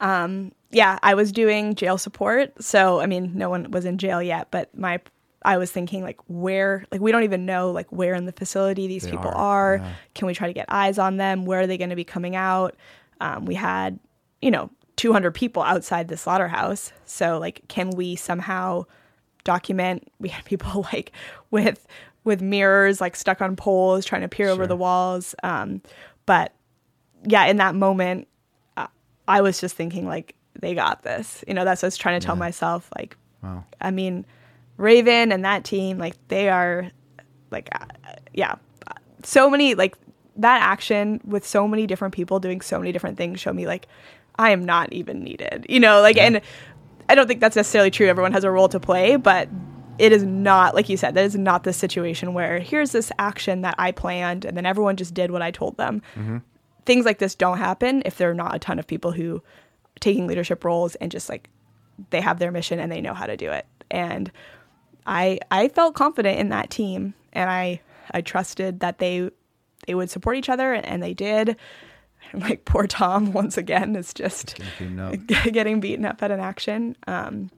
Um, 0.00 0.52
yeah, 0.70 0.98
I 1.02 1.14
was 1.14 1.32
doing 1.32 1.74
jail 1.74 1.98
support. 1.98 2.62
So, 2.62 3.00
I 3.00 3.06
mean, 3.06 3.32
no 3.34 3.50
one 3.50 3.70
was 3.70 3.84
in 3.84 3.98
jail 3.98 4.22
yet, 4.22 4.48
but 4.50 4.76
my 4.76 5.00
I 5.42 5.56
was 5.56 5.70
thinking 5.70 6.02
like 6.02 6.18
where 6.26 6.84
like 6.90 7.00
we 7.00 7.12
don't 7.12 7.24
even 7.24 7.46
know 7.46 7.70
like 7.70 7.90
where 7.90 8.14
in 8.14 8.26
the 8.26 8.32
facility 8.32 8.86
these 8.88 9.04
they 9.04 9.10
people 9.10 9.28
are. 9.28 9.34
are. 9.34 9.76
Yeah. 9.76 9.92
Can 10.14 10.26
we 10.26 10.34
try 10.34 10.48
to 10.48 10.52
get 10.52 10.66
eyes 10.68 10.98
on 10.98 11.16
them? 11.16 11.44
Where 11.44 11.60
are 11.60 11.66
they 11.66 11.78
going 11.78 11.90
to 11.90 11.96
be 11.96 12.04
coming 12.04 12.34
out? 12.36 12.76
Um, 13.20 13.44
we 13.44 13.54
had 13.54 13.98
you 14.42 14.50
know 14.50 14.70
200 14.96 15.32
people 15.32 15.62
outside 15.62 16.08
the 16.08 16.16
slaughterhouse. 16.16 16.92
So 17.04 17.38
like, 17.38 17.62
can 17.68 17.90
we 17.90 18.16
somehow 18.16 18.84
document? 19.44 20.10
We 20.20 20.28
had 20.30 20.44
people 20.44 20.86
like 20.92 21.12
with 21.50 21.86
with 22.24 22.42
mirrors 22.42 23.00
like 23.00 23.16
stuck 23.16 23.40
on 23.40 23.56
poles 23.56 24.04
trying 24.04 24.22
to 24.22 24.28
peer 24.28 24.46
sure. 24.46 24.52
over 24.52 24.66
the 24.66 24.76
walls. 24.76 25.34
Um, 25.42 25.80
but 26.26 26.52
yeah, 27.24 27.46
in 27.46 27.56
that 27.56 27.74
moment, 27.74 28.28
uh, 28.76 28.88
I 29.26 29.40
was 29.40 29.60
just 29.60 29.76
thinking 29.76 30.06
like 30.06 30.34
they 30.60 30.74
got 30.74 31.02
this. 31.02 31.44
You 31.46 31.54
know, 31.54 31.64
that's 31.64 31.82
what 31.82 31.86
I 31.86 31.88
was 31.88 31.96
trying 31.96 32.20
to 32.20 32.26
tell 32.26 32.34
yeah. 32.34 32.40
myself. 32.40 32.90
Like, 32.96 33.16
wow. 33.42 33.64
I 33.80 33.90
mean, 33.90 34.26
Raven 34.78 35.30
and 35.30 35.44
that 35.44 35.64
team, 35.64 35.98
like 35.98 36.14
they 36.28 36.48
are, 36.48 36.90
like, 37.50 37.68
uh, 37.72 37.84
yeah, 38.32 38.54
so 39.22 39.50
many 39.50 39.74
like 39.74 39.96
that 40.36 40.62
action 40.62 41.20
with 41.24 41.46
so 41.46 41.68
many 41.68 41.86
different 41.86 42.14
people 42.14 42.40
doing 42.40 42.60
so 42.60 42.78
many 42.78 42.92
different 42.92 43.18
things 43.18 43.40
show 43.40 43.52
me 43.52 43.66
like 43.66 43.86
I 44.38 44.50
am 44.50 44.64
not 44.64 44.92
even 44.92 45.22
needed. 45.22 45.66
You 45.68 45.80
know, 45.80 46.00
like, 46.00 46.16
yeah. 46.16 46.26
and 46.26 46.40
I 47.08 47.14
don't 47.14 47.26
think 47.26 47.40
that's 47.40 47.56
necessarily 47.56 47.90
true. 47.90 48.06
Everyone 48.06 48.32
has 48.32 48.44
a 48.44 48.50
role 48.50 48.68
to 48.68 48.78
play, 48.78 49.16
but 49.16 49.48
it 49.98 50.12
is 50.12 50.22
not 50.22 50.74
like 50.74 50.88
you 50.88 50.96
said 50.96 51.14
that 51.14 51.24
is 51.24 51.36
not 51.36 51.64
the 51.64 51.72
situation 51.72 52.32
where 52.32 52.60
here's 52.60 52.92
this 52.92 53.10
action 53.18 53.62
that 53.62 53.74
i 53.78 53.90
planned 53.90 54.44
and 54.44 54.56
then 54.56 54.64
everyone 54.64 54.96
just 54.96 55.12
did 55.12 55.30
what 55.30 55.42
i 55.42 55.50
told 55.50 55.76
them 55.76 56.00
mm-hmm. 56.14 56.38
things 56.86 57.04
like 57.04 57.18
this 57.18 57.34
don't 57.34 57.58
happen 57.58 58.02
if 58.06 58.16
there 58.16 58.30
are 58.30 58.34
not 58.34 58.54
a 58.54 58.58
ton 58.58 58.78
of 58.78 58.86
people 58.86 59.10
who 59.10 59.42
taking 60.00 60.26
leadership 60.26 60.64
roles 60.64 60.94
and 60.96 61.10
just 61.10 61.28
like 61.28 61.50
they 62.10 62.20
have 62.20 62.38
their 62.38 62.52
mission 62.52 62.78
and 62.78 62.92
they 62.92 63.00
know 63.00 63.14
how 63.14 63.26
to 63.26 63.36
do 63.36 63.50
it 63.50 63.66
and 63.90 64.30
i 65.08 65.38
i 65.50 65.68
felt 65.68 65.94
confident 65.94 66.38
in 66.38 66.50
that 66.50 66.70
team 66.70 67.14
and 67.32 67.50
i 67.50 67.80
i 68.12 68.20
trusted 68.20 68.80
that 68.80 68.98
they 68.98 69.30
they 69.86 69.94
would 69.94 70.10
support 70.10 70.36
each 70.36 70.48
other 70.48 70.72
and, 70.72 70.86
and 70.86 71.02
they 71.02 71.14
did 71.14 71.56
like 72.34 72.64
poor 72.64 72.86
tom 72.86 73.32
once 73.40 73.56
again 73.56 73.96
is 73.96 74.14
just 74.14 74.56
getting 74.56 74.96
beaten 74.96 75.00
up, 75.00 75.26
getting 75.52 75.80
beaten 75.80 76.04
up 76.04 76.22
at 76.22 76.30
an 76.30 76.40
action 76.40 76.96
um, 77.06 77.50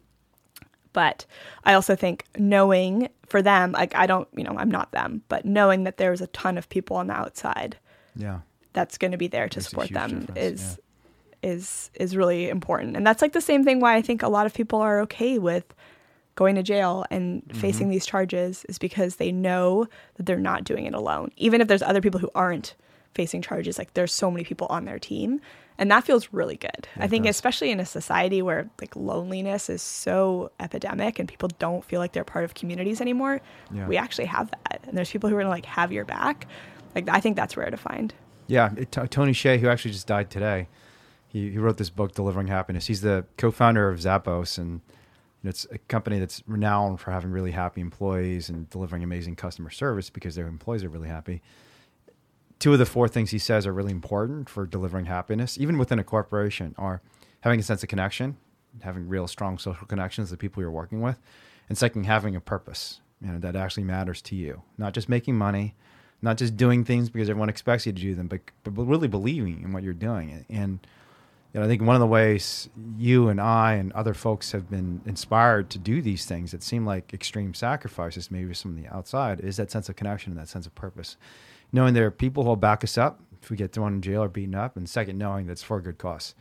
but 0.92 1.26
I 1.64 1.74
also 1.74 1.94
think 1.94 2.24
knowing 2.36 3.08
for 3.26 3.42
them, 3.42 3.72
like 3.72 3.94
I 3.94 4.06
don't, 4.06 4.28
you 4.36 4.44
know, 4.44 4.56
I'm 4.58 4.70
not 4.70 4.92
them, 4.92 5.22
but 5.28 5.44
knowing 5.44 5.84
that 5.84 5.96
there's 5.98 6.20
a 6.20 6.26
ton 6.28 6.58
of 6.58 6.68
people 6.68 6.96
on 6.96 7.06
the 7.06 7.14
outside, 7.14 7.76
yeah, 8.16 8.40
that's 8.72 8.98
going 8.98 9.12
to 9.12 9.18
be 9.18 9.28
there 9.28 9.48
to 9.48 9.60
support 9.60 9.90
them 9.90 10.28
is 10.36 10.78
yeah. 11.42 11.50
is 11.50 11.90
is 11.94 12.16
really 12.16 12.48
important. 12.48 12.96
And 12.96 13.06
that's 13.06 13.22
like 13.22 13.32
the 13.32 13.40
same 13.40 13.64
thing 13.64 13.80
why 13.80 13.94
I 13.94 14.02
think 14.02 14.22
a 14.22 14.28
lot 14.28 14.46
of 14.46 14.54
people 14.54 14.80
are 14.80 15.00
okay 15.02 15.38
with 15.38 15.74
going 16.40 16.56
to 16.56 16.62
jail 16.62 17.04
and 17.10 17.42
mm-hmm. 17.42 17.58
facing 17.58 17.90
these 17.90 18.06
charges 18.06 18.64
is 18.68 18.78
because 18.78 19.16
they 19.16 19.30
know 19.30 19.86
that 20.14 20.24
they're 20.24 20.38
not 20.38 20.64
doing 20.64 20.86
it 20.86 20.94
alone. 20.94 21.30
Even 21.36 21.60
if 21.60 21.68
there's 21.68 21.82
other 21.82 22.00
people 22.00 22.18
who 22.18 22.30
aren't 22.34 22.74
facing 23.14 23.42
charges, 23.42 23.78
like 23.78 23.92
there's 23.94 24.12
so 24.12 24.30
many 24.30 24.42
people 24.44 24.66
on 24.70 24.86
their 24.86 24.98
team 24.98 25.40
and 25.80 25.90
that 25.90 26.04
feels 26.04 26.28
really 26.30 26.56
good. 26.56 26.86
Yeah, 26.96 27.04
I 27.04 27.08
think 27.08 27.26
especially 27.26 27.70
in 27.70 27.80
a 27.80 27.86
society 27.86 28.42
where 28.42 28.68
like 28.82 28.94
loneliness 28.94 29.70
is 29.70 29.80
so 29.80 30.52
epidemic 30.60 31.18
and 31.18 31.26
people 31.26 31.48
don't 31.58 31.82
feel 31.82 32.00
like 32.00 32.12
they're 32.12 32.22
part 32.22 32.44
of 32.44 32.52
communities 32.52 33.00
anymore, 33.00 33.40
yeah. 33.72 33.88
we 33.88 33.96
actually 33.96 34.26
have 34.26 34.50
that. 34.50 34.84
And 34.86 34.96
there's 34.96 35.10
people 35.10 35.30
who 35.30 35.36
are 35.36 35.40
going 35.40 35.46
to 35.46 35.50
like 35.50 35.64
have 35.64 35.90
your 35.90 36.04
back. 36.04 36.46
Like 36.94 37.08
I 37.08 37.18
think 37.20 37.34
that's 37.36 37.56
rare 37.56 37.70
to 37.70 37.78
find. 37.78 38.12
Yeah, 38.46 38.70
it, 38.76 38.92
t- 38.92 39.06
Tony 39.08 39.32
Hsieh, 39.32 39.58
who 39.58 39.68
actually 39.68 39.92
just 39.92 40.06
died 40.06 40.28
today, 40.28 40.68
he, 41.26 41.50
he 41.50 41.58
wrote 41.58 41.78
this 41.78 41.90
book, 41.90 42.14
Delivering 42.14 42.48
Happiness. 42.48 42.86
He's 42.86 43.00
the 43.00 43.24
co-founder 43.38 43.88
of 43.88 44.00
Zappos, 44.00 44.58
and 44.58 44.82
it's 45.44 45.66
a 45.70 45.78
company 45.78 46.18
that's 46.18 46.42
renowned 46.46 47.00
for 47.00 47.10
having 47.10 47.30
really 47.30 47.52
happy 47.52 47.80
employees 47.80 48.48
and 48.48 48.68
delivering 48.70 49.02
amazing 49.02 49.36
customer 49.36 49.70
service 49.70 50.10
because 50.10 50.34
their 50.34 50.46
employees 50.46 50.84
are 50.84 50.88
really 50.88 51.08
happy 51.08 51.42
two 52.60 52.72
of 52.74 52.78
the 52.78 52.86
four 52.86 53.08
things 53.08 53.30
he 53.30 53.38
says 53.38 53.66
are 53.66 53.72
really 53.72 53.90
important 53.90 54.48
for 54.48 54.66
delivering 54.66 55.06
happiness, 55.06 55.58
even 55.58 55.78
within 55.78 55.98
a 55.98 56.04
corporation, 56.04 56.74
are 56.78 57.02
having 57.40 57.58
a 57.58 57.62
sense 57.62 57.82
of 57.82 57.88
connection, 57.88 58.36
having 58.82 59.08
real 59.08 59.26
strong 59.26 59.58
social 59.58 59.86
connections 59.86 60.30
with 60.30 60.38
the 60.38 60.40
people 60.40 60.62
you're 60.62 60.70
working 60.70 61.00
with, 61.00 61.18
and 61.68 61.76
second, 61.76 62.04
having 62.04 62.36
a 62.36 62.40
purpose, 62.40 63.00
you 63.20 63.32
know, 63.32 63.38
that 63.38 63.56
actually 63.56 63.82
matters 63.82 64.22
to 64.22 64.36
you. 64.36 64.62
Not 64.78 64.92
just 64.92 65.08
making 65.08 65.36
money, 65.36 65.74
not 66.22 66.36
just 66.36 66.56
doing 66.56 66.84
things 66.84 67.08
because 67.08 67.30
everyone 67.30 67.48
expects 67.48 67.86
you 67.86 67.92
to 67.92 68.00
do 68.00 68.14
them, 68.14 68.28
but, 68.28 68.40
but 68.62 68.72
really 68.72 69.08
believing 69.08 69.62
in 69.62 69.72
what 69.72 69.82
you're 69.82 69.94
doing. 69.94 70.44
And 70.50 70.86
you 71.52 71.60
know, 71.60 71.66
I 71.66 71.68
think 71.68 71.82
one 71.82 71.96
of 71.96 72.00
the 72.00 72.06
ways 72.06 72.68
you 72.96 73.28
and 73.28 73.40
I 73.40 73.74
and 73.74 73.92
other 73.92 74.14
folks 74.14 74.52
have 74.52 74.70
been 74.70 75.00
inspired 75.04 75.70
to 75.70 75.78
do 75.78 76.00
these 76.00 76.24
things 76.24 76.52
that 76.52 76.62
seem 76.62 76.86
like 76.86 77.12
extreme 77.12 77.54
sacrifices, 77.54 78.30
maybe 78.30 78.54
from 78.54 78.80
the 78.80 78.88
outside, 78.88 79.40
is 79.40 79.56
that 79.56 79.70
sense 79.70 79.88
of 79.88 79.96
connection 79.96 80.32
and 80.32 80.40
that 80.40 80.48
sense 80.48 80.66
of 80.66 80.74
purpose 80.74 81.16
knowing 81.72 81.94
there 81.94 82.06
are 82.06 82.10
people 82.10 82.42
who 82.42 82.48
will 82.48 82.56
back 82.56 82.84
us 82.84 82.98
up 82.98 83.20
if 83.42 83.50
we 83.50 83.56
get 83.56 83.72
thrown 83.72 83.94
in 83.94 84.02
jail 84.02 84.22
or 84.22 84.28
beaten 84.28 84.54
up, 84.54 84.76
and 84.76 84.88
second, 84.88 85.16
knowing 85.18 85.46
that's 85.46 85.62
for 85.62 85.78
a 85.78 85.82
good 85.82 85.98
cause. 85.98 86.34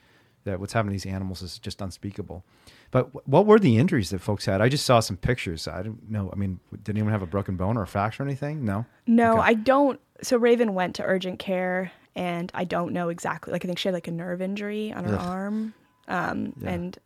That 0.45 0.60
what's 0.60 0.74
happening 0.74 0.97
to 0.97 1.03
these 1.03 1.14
animals 1.14 1.41
is 1.41 1.60
just 1.60 1.82
unspeakable. 1.82 2.43
But 2.91 3.28
what 3.28 3.45
were 3.45 3.60
the 3.60 3.78
injuries 3.78 4.10
that 4.10 4.20
folks 4.20 4.45
had? 4.45 4.62
I 4.62 4.70
just 4.70 4.86
saw 4.86 4.99
some 4.99 5.18
pictures. 5.18 5.68
I 5.68 5.84
don't 5.84 6.10
know. 6.10 6.30
I 6.32 6.36
mean, 6.36 6.60
did 6.84 6.95
anyone 6.95 7.12
have 7.12 7.22
a 7.22 7.28
broken 7.28 7.55
bone 7.55 7.78
or 7.78 7.84
a 7.84 7.88
fracture 7.88 8.24
or 8.24 8.26
anything? 8.26 8.66
No. 8.66 8.86
No, 9.05 9.34
okay. 9.34 9.41
I 9.41 9.53
don't. 9.53 9.99
So 10.22 10.38
Raven 10.38 10.74
went 10.74 10.95
to 10.95 11.03
urgent 11.03 11.39
care, 11.39 11.91
and 12.20 12.51
I 12.53 12.65
don't 12.65 12.91
know 12.91 13.07
exactly. 13.07 13.53
Like 13.53 13.63
I 13.63 13.67
think 13.67 13.80
she 13.80 13.88
had 13.88 13.93
like 13.93 14.09
a 14.09 14.11
nerve 14.11 14.41
injury 14.41 14.91
on 14.91 15.05
her 15.05 15.15
Ugh. 15.15 15.26
arm, 15.26 15.74
um, 16.09 16.53
yeah. 16.61 16.70
and 16.70 16.99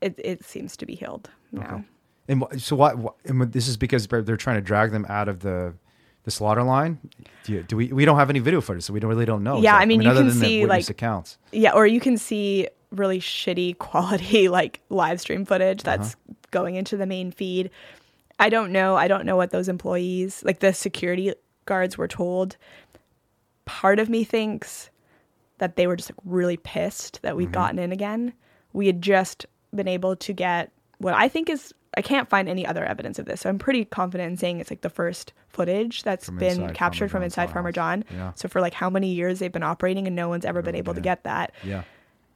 it 0.00 0.14
it 0.18 0.44
seems 0.44 0.76
to 0.78 0.86
be 0.86 0.96
healed 0.96 1.30
now. 1.52 1.76
Okay. 1.76 1.84
And 2.30 2.60
so 2.60 2.74
what? 2.74 2.96
And 3.24 3.40
this 3.52 3.68
is 3.68 3.76
because 3.76 4.08
they're 4.08 4.36
trying 4.36 4.56
to 4.56 4.60
drag 4.60 4.90
them 4.90 5.06
out 5.08 5.28
of 5.28 5.40
the 5.40 5.74
the 6.24 6.32
slaughter 6.32 6.64
line 6.64 6.98
do, 7.44 7.52
you, 7.54 7.62
do, 7.62 7.76
we 7.76 7.90
we 7.90 8.04
don't 8.04 8.18
have 8.18 8.28
any 8.28 8.40
video 8.40 8.60
footage 8.60 8.82
so 8.82 8.92
we 8.92 9.00
don't 9.00 9.08
really 9.08 9.24
don't 9.24 9.42
know 9.42 9.62
yeah 9.62 9.76
i 9.76 9.86
mean, 9.86 10.02
I 10.02 10.12
mean 10.12 10.16
you 10.16 10.30
can 10.30 10.38
see 10.38 10.66
like 10.66 10.90
accounts 10.90 11.38
yeah 11.52 11.72
or 11.72 11.86
you 11.86 12.00
can 12.00 12.18
see 12.18 12.68
really 12.90 13.18
shitty 13.18 13.78
quality 13.78 14.50
like 14.50 14.80
live 14.90 15.22
stream 15.22 15.46
footage 15.46 15.82
that's 15.82 16.08
uh-huh. 16.14 16.34
going 16.50 16.74
into 16.74 16.98
the 16.98 17.06
main 17.06 17.30
feed 17.30 17.70
i 18.38 18.50
don't 18.50 18.72
know 18.72 18.94
i 18.94 19.08
don't 19.08 19.24
know 19.24 19.36
what 19.36 19.52
those 19.52 19.70
employees 19.70 20.42
like 20.44 20.58
the 20.58 20.74
security 20.74 21.32
guards 21.64 21.96
were 21.96 22.08
told 22.08 22.58
part 23.68 23.98
of 23.98 24.08
me 24.08 24.24
thinks 24.24 24.90
that 25.58 25.76
they 25.76 25.86
were 25.86 25.96
just 25.96 26.10
like 26.10 26.18
really 26.24 26.56
pissed 26.56 27.20
that 27.22 27.36
we'd 27.36 27.46
mm-hmm. 27.46 27.52
gotten 27.52 27.78
in 27.78 27.92
again 27.92 28.32
we 28.72 28.86
had 28.86 29.02
just 29.02 29.46
been 29.74 29.88
able 29.88 30.16
to 30.16 30.32
get 30.32 30.72
what 30.98 31.14
i 31.14 31.28
think 31.28 31.48
is 31.48 31.72
I 31.98 32.02
can't 32.02 32.28
find 32.28 32.48
any 32.48 32.66
other 32.66 32.84
evidence 32.84 33.18
of 33.18 33.26
this. 33.26 33.40
So 33.40 33.48
I'm 33.48 33.58
pretty 33.58 33.84
confident 33.84 34.30
in 34.30 34.36
saying 34.36 34.60
it's 34.60 34.70
like 34.70 34.82
the 34.82 34.90
first 34.90 35.32
footage 35.48 36.02
that's 36.04 36.26
from 36.26 36.38
been 36.38 36.72
captured 36.72 37.10
Farmer 37.10 37.22
from 37.22 37.22
inside 37.24 37.50
Farmer 37.50 37.72
John. 37.72 38.04
Yeah. 38.12 38.32
So 38.36 38.48
for 38.48 38.60
like 38.60 38.74
how 38.74 38.90
many 38.90 39.12
years 39.12 39.40
they've 39.40 39.50
been 39.50 39.64
operating 39.64 40.06
and 40.06 40.14
no 40.14 40.28
one's 40.28 40.44
ever 40.44 40.62
been 40.62 40.74
able 40.74 40.94
to 40.94 41.00
get 41.00 41.24
that. 41.24 41.52
Yeah. 41.64 41.82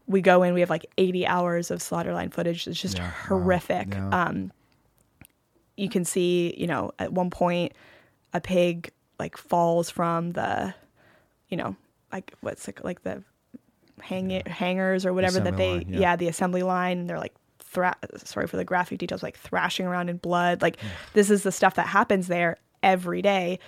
We 0.07 0.21
go 0.21 0.43
in, 0.43 0.55
we 0.55 0.61
have 0.61 0.71
like 0.71 0.87
80 0.99 1.27
hours 1.27 1.71
of 1.71 1.79
slaughterline 1.79 2.33
footage. 2.33 2.67
It's 2.67 2.81
just 2.81 2.99
yeah. 2.99 3.11
horrific. 3.11 3.91
Wow. 3.91 4.09
Yeah. 4.11 4.25
Um, 4.25 4.53
you 5.77 5.89
can 5.89 6.05
see, 6.05 6.55
you 6.57 6.67
know, 6.67 6.91
at 6.99 7.13
one 7.13 7.31
point 7.31 7.73
a 8.33 8.41
pig 8.41 8.91
like 9.21 9.37
falls 9.37 9.91
from 9.91 10.33
the, 10.33 10.75
you 11.53 11.59
know, 11.59 11.77
like 12.11 12.33
what's 12.41 12.67
like, 12.67 12.83
like 12.83 13.03
the 13.03 13.23
hang 14.01 14.43
hangers 14.47 15.05
or 15.05 15.13
whatever 15.13 15.39
that 15.39 15.57
they, 15.59 15.75
line, 15.75 15.87
yeah. 15.89 16.01
yeah, 16.01 16.17
the 16.17 16.27
assembly 16.27 16.63
line. 16.63 17.07
They're 17.07 17.19
like 17.19 17.35
thra- 17.61 17.97
sorry 18.17 18.47
for 18.47 18.57
the 18.57 18.65
graphic 18.65 18.99
details, 18.99 19.23
like 19.23 19.37
thrashing 19.37 19.87
around 19.87 20.09
in 20.09 20.17
blood. 20.17 20.63
Like 20.63 20.79
this 21.13 21.31
is 21.31 21.43
the 21.43 21.53
stuff 21.53 21.75
that 21.75 21.87
happens 21.87 22.27
there 22.27 22.57
every 22.83 23.21
day, 23.21 23.59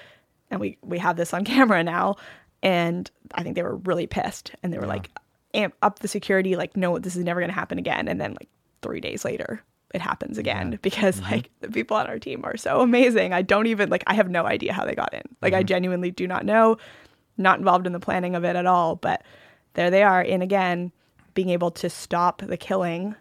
and 0.50 0.60
we 0.60 0.78
we 0.82 0.98
have 0.98 1.16
this 1.16 1.34
on 1.34 1.44
camera 1.44 1.84
now. 1.84 2.16
And 2.62 3.10
I 3.34 3.42
think 3.42 3.54
they 3.54 3.62
were 3.62 3.76
really 3.76 4.06
pissed, 4.06 4.52
and 4.62 4.72
they 4.72 4.78
were 4.78 4.84
yeah. 4.84 4.92
like, 4.92 5.10
amp 5.52 5.74
up 5.82 5.98
the 5.98 6.08
security, 6.08 6.56
like, 6.56 6.78
no, 6.78 6.98
this 6.98 7.14
is 7.14 7.22
never 7.22 7.40
going 7.40 7.50
to 7.50 7.54
happen 7.54 7.78
again. 7.78 8.08
And 8.08 8.18
then 8.18 8.32
like 8.32 8.48
three 8.80 9.00
days 9.00 9.22
later, 9.22 9.62
it 9.94 10.00
happens 10.00 10.38
again 10.38 10.72
yeah. 10.72 10.78
because 10.82 11.20
mm-hmm. 11.20 11.30
like 11.30 11.50
the 11.60 11.68
people 11.68 11.96
on 11.96 12.06
our 12.06 12.18
team 12.18 12.40
are 12.44 12.56
so 12.56 12.80
amazing. 12.80 13.32
I 13.32 13.42
don't 13.42 13.66
even 13.66 13.90
like 13.90 14.02
I 14.06 14.14
have 14.14 14.28
no 14.28 14.44
idea 14.44 14.72
how 14.72 14.84
they 14.84 14.94
got 14.94 15.14
in. 15.14 15.22
Like 15.40 15.52
mm-hmm. 15.52 15.60
I 15.60 15.62
genuinely 15.62 16.10
do 16.10 16.26
not 16.26 16.44
know. 16.44 16.78
Not 17.36 17.58
involved 17.58 17.86
in 17.86 17.92
the 17.92 18.00
planning 18.00 18.34
of 18.34 18.44
it 18.44 18.56
at 18.56 18.66
all, 18.66 18.96
but 18.96 19.22
there 19.74 19.90
they 19.90 20.02
are 20.02 20.22
in 20.22 20.42
again 20.42 20.92
being 21.34 21.50
able 21.50 21.72
to 21.72 21.90
stop 21.90 22.42
the 22.42 22.56
killing 22.56 23.14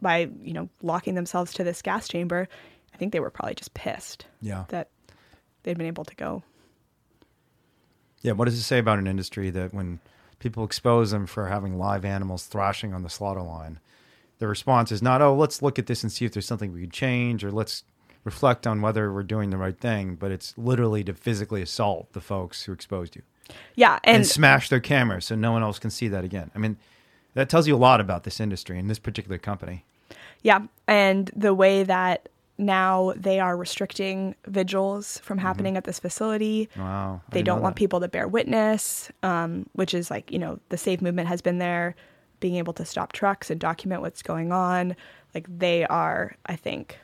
by 0.00 0.30
you 0.42 0.52
know 0.52 0.68
locking 0.82 1.14
themselves 1.14 1.52
to 1.54 1.64
this 1.64 1.82
gas 1.82 2.08
chamber, 2.08 2.48
I 2.94 2.96
think 2.96 3.12
they 3.12 3.20
were 3.20 3.30
probably 3.30 3.54
just 3.54 3.74
pissed. 3.74 4.26
Yeah. 4.40 4.64
That 4.68 4.88
they'd 5.62 5.78
been 5.78 5.86
able 5.86 6.04
to 6.04 6.14
go. 6.14 6.42
Yeah. 8.22 8.32
What 8.32 8.46
does 8.46 8.58
it 8.58 8.62
say 8.62 8.78
about 8.78 8.98
an 8.98 9.06
industry 9.06 9.50
that 9.50 9.72
when 9.72 10.00
people 10.38 10.64
expose 10.64 11.10
them 11.10 11.26
for 11.26 11.48
having 11.48 11.78
live 11.78 12.04
animals 12.04 12.46
thrashing 12.46 12.94
on 12.94 13.02
the 13.02 13.10
slaughter 13.10 13.42
line, 13.42 13.78
the 14.38 14.48
response 14.48 14.90
is 14.90 15.02
not, 15.02 15.22
oh, 15.22 15.34
let's 15.34 15.62
look 15.62 15.78
at 15.78 15.86
this 15.86 16.02
and 16.02 16.10
see 16.10 16.24
if 16.24 16.32
there's 16.32 16.46
something 16.46 16.72
we 16.72 16.80
could 16.80 16.92
change 16.92 17.44
or 17.44 17.52
let's 17.52 17.84
reflect 18.24 18.66
on 18.66 18.82
whether 18.82 19.12
we're 19.12 19.22
doing 19.22 19.50
the 19.50 19.56
right 19.56 19.78
thing, 19.78 20.14
but 20.14 20.30
it's 20.30 20.56
literally 20.58 21.04
to 21.04 21.12
physically 21.12 21.62
assault 21.62 22.12
the 22.12 22.20
folks 22.20 22.64
who 22.64 22.72
exposed 22.72 23.16
you. 23.16 23.22
Yeah, 23.74 23.98
and, 24.04 24.16
and, 24.16 24.26
smash 24.26 24.68
their 24.68 24.80
cameras 24.80 25.24
so 25.26 25.34
no 25.34 25.52
one 25.52 25.62
else 25.62 25.78
can 25.78 25.90
see 25.90 26.08
that 26.08 26.24
again. 26.24 26.50
I 26.54 26.58
mean, 26.58 26.76
that 27.34 27.48
tells 27.48 27.66
you 27.66 27.74
a 27.74 27.78
lot 27.78 28.00
about 28.00 28.24
this 28.24 28.40
industry 28.40 28.78
and 28.78 28.90
this 28.90 28.98
particular 28.98 29.38
company. 29.38 29.84
Yeah. 30.42 30.60
And 30.86 31.30
the 31.36 31.54
way 31.54 31.84
that 31.84 32.28
now 32.58 33.14
they 33.16 33.40
are 33.40 33.56
restricting 33.56 34.34
vigils 34.46 35.18
from 35.18 35.38
mm-hmm. 35.38 35.46
happening 35.46 35.72
mm-hmm. 35.72 35.78
at 35.78 35.84
this 35.84 35.98
facility. 35.98 36.68
Wow. 36.76 37.22
They 37.30 37.42
don't 37.42 37.62
want 37.62 37.76
that. 37.76 37.78
people 37.78 38.00
to 38.00 38.08
bear 38.08 38.28
witness, 38.28 39.10
um, 39.22 39.66
which 39.72 39.94
is 39.94 40.10
like, 40.10 40.30
you 40.30 40.38
know, 40.38 40.60
the 40.68 40.76
safe 40.76 41.00
movement 41.00 41.28
has 41.28 41.40
been 41.40 41.58
there 41.58 41.94
being 42.40 42.56
able 42.56 42.72
to 42.74 42.84
stop 42.84 43.12
trucks 43.12 43.50
and 43.50 43.60
document 43.60 44.02
what's 44.02 44.22
going 44.22 44.52
on. 44.52 44.94
Like 45.34 45.46
they 45.58 45.84
are, 45.86 46.36
I 46.46 46.56
think, 46.56 46.98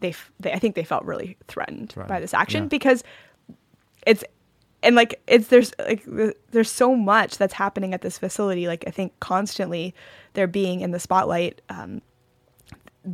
they, 0.00 0.10
f- 0.10 0.30
they 0.40 0.52
I 0.52 0.58
think 0.58 0.74
they 0.74 0.84
felt 0.84 1.04
really 1.04 1.36
threatened 1.48 1.94
by 2.06 2.20
this 2.20 2.34
action 2.34 2.64
Yeah. 2.64 2.68
because 2.68 3.02
it's 4.06 4.24
and 4.86 4.96
like 4.96 5.20
it's 5.26 5.48
there's 5.48 5.72
like 5.78 6.02
there's 6.52 6.70
so 6.70 6.94
much 6.94 7.36
that's 7.38 7.52
happening 7.54 7.92
at 7.92 8.00
this 8.00 8.18
facility. 8.18 8.66
Like 8.66 8.84
I 8.86 8.90
think 8.90 9.12
constantly 9.20 9.94
they're 10.32 10.46
being 10.46 10.80
in 10.80 10.92
the 10.92 11.00
spotlight. 11.00 11.60
Um, 11.68 12.00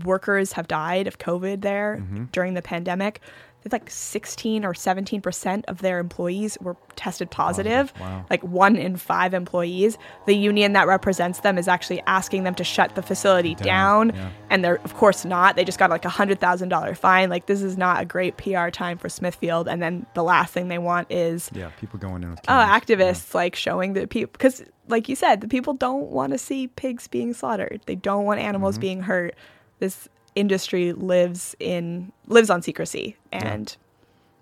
workers 0.04 0.52
have 0.52 0.68
died 0.68 1.06
of 1.06 1.18
COVID 1.18 1.60
there 1.62 1.98
Mm-hmm. 2.00 2.24
during 2.32 2.54
the 2.54 2.62
pandemic. 2.62 3.20
It's 3.64 3.72
like 3.72 3.88
16 3.90 4.64
or 4.64 4.74
17 4.74 5.20
percent 5.20 5.64
of 5.68 5.78
their 5.82 5.98
employees 5.98 6.58
were 6.60 6.76
tested 6.96 7.30
positive. 7.30 7.92
Wow. 8.00 8.24
Like 8.28 8.42
one 8.42 8.76
in 8.76 8.96
five 8.96 9.34
employees. 9.34 9.96
The 10.26 10.34
union 10.34 10.72
that 10.72 10.86
represents 10.86 11.40
them 11.40 11.58
is 11.58 11.68
actually 11.68 12.00
asking 12.06 12.44
them 12.44 12.54
to 12.56 12.64
shut 12.64 12.94
the 12.94 13.02
facility 13.02 13.54
Down, 13.54 14.08
down, 14.08 14.16
yeah. 14.16 14.30
and 14.50 14.64
they're 14.64 14.80
of 14.84 14.94
course 14.94 15.24
not. 15.24 15.56
They 15.56 15.64
just 15.64 15.78
got 15.78 15.90
like 15.90 16.04
a 16.04 16.08
hundred 16.10 16.40
thousand 16.40 16.70
dollar 16.70 16.94
fine. 16.94 17.30
Like 17.30 17.46
this 17.46 17.62
is 17.62 17.76
not 17.76 18.02
a 18.02 18.04
great 18.04 18.36
PR 18.36 18.68
time 18.70 18.98
for 18.98 19.08
Smithfield. 19.08 19.68
And 19.68 19.80
then 19.82 20.06
the 20.14 20.22
last 20.22 20.52
thing 20.52 20.68
they 20.68 20.78
want 20.78 21.10
is 21.10 21.50
Yeah, 21.54 21.70
people 21.80 21.98
going 21.98 22.22
in 22.22 22.30
with 22.30 22.40
oh, 22.40 22.44
cameras. 22.46 22.82
activists 22.82 23.34
like 23.34 23.54
showing 23.54 23.92
the 23.92 24.06
people 24.06 24.32
because, 24.32 24.62
like 24.88 25.08
you 25.08 25.14
said, 25.16 25.40
the 25.40 25.48
people 25.48 25.74
don't 25.74 26.08
want 26.10 26.32
to 26.32 26.38
see 26.38 26.66
pigs 26.66 27.06
being 27.08 27.32
slaughtered. 27.32 27.80
They 27.86 27.94
don't 27.94 28.24
want 28.24 28.40
animals 28.40 28.74
Mm-hmm. 28.74 28.80
being 28.80 29.02
hurt. 29.02 29.34
This 29.78 30.08
industry 30.34 30.92
lives 30.92 31.54
in 31.60 32.12
lives 32.26 32.50
on 32.50 32.62
secrecy 32.62 33.16
and 33.32 33.76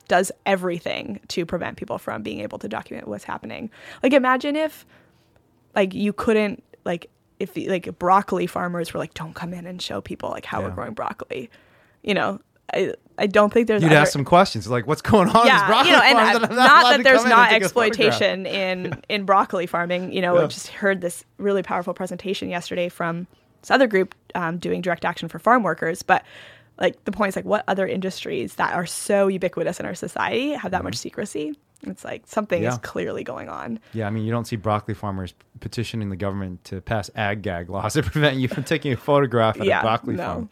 does 0.09 0.32
everything 0.45 1.20
to 1.28 1.47
prevent 1.47 1.76
people 1.76 1.99
from 1.99 2.22
being 2.22 2.41
able 2.41 2.59
to 2.59 2.68
document 2.68 3.07
what's 3.07 3.24
happening. 3.24 3.70
Like, 4.03 4.12
imagine 4.12 4.57
if, 4.57 4.84
like, 5.74 5.95
you 5.95 6.12
couldn't 6.12 6.62
like 6.84 7.09
if 7.38 7.57
like 7.57 7.99
broccoli 7.99 8.47
farmers 8.47 8.93
were 8.93 9.01
like, 9.01 9.14
don't 9.14 9.34
come 9.34 9.55
in 9.55 9.66
and 9.66 9.80
show 9.80 10.01
people 10.01 10.30
like 10.30 10.45
how 10.45 10.62
we're 10.62 10.70
growing 10.70 10.95
broccoli. 10.95 11.51
You 12.03 12.14
know, 12.14 12.41
I 12.72 12.95
I 13.18 13.26
don't 13.26 13.53
think 13.53 13.66
there's 13.66 13.82
You'd 13.82 13.93
ask 13.93 14.12
some 14.12 14.24
questions 14.24 14.68
like, 14.68 14.86
"What's 14.86 15.03
going 15.03 15.28
on?" 15.28 15.47
yeah, 15.47 15.66
broccoli 15.66 15.91
you 15.91 15.97
know, 15.97 16.03
and 16.03 16.18
uh, 16.18 16.47
I'm 16.49 16.57
not 16.57 16.97
that 16.97 17.05
there's 17.05 17.22
come 17.22 17.26
in 17.26 17.32
and 17.32 17.41
not 17.41 17.51
take 17.51 17.62
a 17.62 17.68
photograph?" 17.68 17.99
exploitation 17.99 18.47
in 18.47 19.03
in 19.09 19.24
broccoli 19.24 19.66
farming. 19.66 20.12
You 20.12 20.22
know, 20.22 20.36
Yeah. 20.36 20.45
I 20.45 20.47
just 20.47 20.68
heard 20.68 21.01
this 21.01 21.24
really 21.38 21.62
powerful 21.62 21.95
presentation 21.95 22.49
yesterday 22.49 22.88
from 22.88 23.26
this 23.63 23.71
other 23.71 23.87
group 23.87 24.15
um, 24.35 24.59
doing 24.59 24.81
direct 24.81 25.05
action 25.05 25.29
for 25.29 25.39
farm 25.39 25.63
workers, 25.63 26.03
but. 26.03 26.25
Like 26.79 27.05
the 27.05 27.13
point 27.13 27.29
is 27.29 27.37
like 27.37 27.45
what 27.45 27.63
other 27.69 27.87
industries 27.87 28.55
that 28.55 28.73
are 28.73 28.87
so 28.87 29.29
ubiquitous 29.29 29.81
in 29.81 29.85
our 29.85 29.95
society 29.95 30.53
have 30.55 30.71
that 30.71 30.83
much 30.83 30.97
secrecy? 30.97 31.53
It's 31.83 32.05
like 32.07 32.23
something 32.27 32.57
Mm-hmm. 32.61 32.65
Yeah. 32.65 32.73
is 32.73 32.79
clearly 32.79 33.23
going 33.23 33.51
on. 33.51 33.79
Yeah, 33.93 34.07
I 34.07 34.11
mean, 34.11 34.25
you 34.25 34.31
don't 34.31 34.47
see 34.47 34.57
broccoli 34.57 34.95
farmers 34.95 35.35
petitioning 35.61 36.09
the 36.09 36.17
government 36.17 36.65
to 36.65 36.81
pass 36.81 37.11
ag 37.17 37.43
gag 37.43 37.69
laws 37.69 37.93
to 38.01 38.03
prevent 38.03 38.39
you 38.39 38.49
from 38.49 38.65
taking 38.65 38.95
a 38.95 38.97
photograph 38.97 39.61
at 39.61 39.67
Yeah, 39.67 39.81
a 39.81 39.83
broccoli 39.83 40.15
no. 40.17 40.25
farm. 40.25 40.51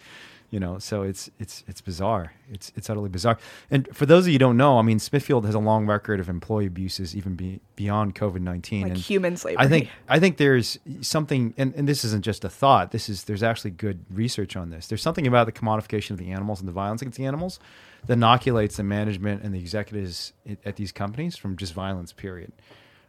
You 0.50 0.60
know, 0.60 0.78
so 0.78 1.02
it's 1.02 1.30
it's 1.38 1.62
it's 1.68 1.82
bizarre. 1.82 2.32
It's 2.50 2.72
it's 2.74 2.88
utterly 2.88 3.10
bizarre. 3.10 3.36
And 3.70 3.86
for 3.94 4.06
those 4.06 4.24
of 4.24 4.28
you 4.28 4.34
who 4.34 4.38
don't 4.38 4.56
know, 4.56 4.78
I 4.78 4.82
mean, 4.82 4.98
Smithfield 4.98 5.44
has 5.44 5.54
a 5.54 5.58
long 5.58 5.86
record 5.86 6.20
of 6.20 6.30
employee 6.30 6.64
abuses, 6.64 7.14
even 7.14 7.34
be, 7.34 7.60
beyond 7.76 8.14
COVID 8.14 8.40
nineteen. 8.40 8.84
Like 8.84 8.92
and 8.92 8.98
human 8.98 9.36
slavery. 9.36 9.58
I 9.62 9.68
think 9.68 9.90
I 10.08 10.18
think 10.18 10.38
there's 10.38 10.78
something, 11.02 11.52
and, 11.58 11.74
and 11.74 11.86
this 11.86 12.02
isn't 12.02 12.24
just 12.24 12.46
a 12.46 12.48
thought. 12.48 12.92
This 12.92 13.10
is 13.10 13.24
there's 13.24 13.42
actually 13.42 13.72
good 13.72 14.06
research 14.10 14.56
on 14.56 14.70
this. 14.70 14.86
There's 14.86 15.02
something 15.02 15.26
about 15.26 15.44
the 15.44 15.52
commodification 15.52 16.12
of 16.12 16.16
the 16.18 16.30
animals 16.30 16.60
and 16.60 16.68
the 16.68 16.72
violence 16.72 17.02
against 17.02 17.18
the 17.18 17.26
animals 17.26 17.60
that 18.06 18.14
inoculates 18.14 18.78
the 18.78 18.84
management 18.84 19.42
and 19.42 19.54
the 19.54 19.60
executives 19.60 20.32
at 20.64 20.76
these 20.76 20.92
companies 20.92 21.36
from 21.36 21.58
just 21.58 21.74
violence. 21.74 22.14
Period. 22.14 22.52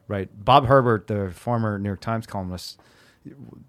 Right. 0.10 0.28
Bob 0.44 0.66
Herbert, 0.66 1.08
the 1.08 1.32
former 1.32 1.80
New 1.80 1.88
York 1.88 2.02
Times 2.02 2.26
columnist, 2.26 2.82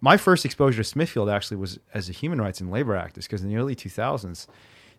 my 0.01 0.17
first 0.17 0.45
exposure 0.45 0.83
to 0.83 0.85
Smithfield 0.85 1.29
actually 1.29 1.57
was 1.57 1.79
as 1.95 2.09
a 2.09 2.13
human 2.13 2.41
rights 2.41 2.61
and 2.61 2.71
labor 2.71 2.95
activist 2.95 3.25
because 3.25 3.43
in 3.43 3.49
the 3.49 3.57
early 3.57 3.75
2000s, 3.75 4.47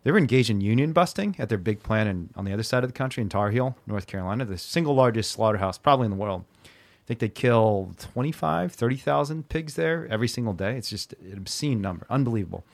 they 0.04 0.10
were 0.10 0.18
engaged 0.18 0.50
in 0.50 0.60
union 0.60 0.92
busting 0.92 1.36
at 1.38 1.48
their 1.48 1.58
big 1.58 1.82
plant 1.82 2.08
in, 2.08 2.30
on 2.34 2.44
the 2.44 2.52
other 2.52 2.62
side 2.62 2.82
of 2.82 2.90
the 2.90 2.94
country 2.94 3.22
in 3.22 3.28
Tar 3.28 3.50
Heel, 3.50 3.76
North 3.86 4.06
Carolina, 4.06 4.44
the 4.44 4.58
single 4.58 4.94
largest 4.94 5.30
slaughterhouse 5.30 5.78
probably 5.78 6.06
in 6.06 6.10
the 6.10 6.16
world. 6.16 6.44
I 6.64 7.04
think 7.06 7.20
they 7.20 7.28
kill 7.28 7.94
25, 7.98 8.72
30,000 8.72 9.48
pigs 9.48 9.74
there 9.74 10.06
every 10.10 10.28
single 10.28 10.52
day. 10.52 10.76
It's 10.76 10.90
just 10.90 11.14
an 11.14 11.38
obscene 11.38 11.80
number, 11.80 12.06
unbelievable. 12.08 12.64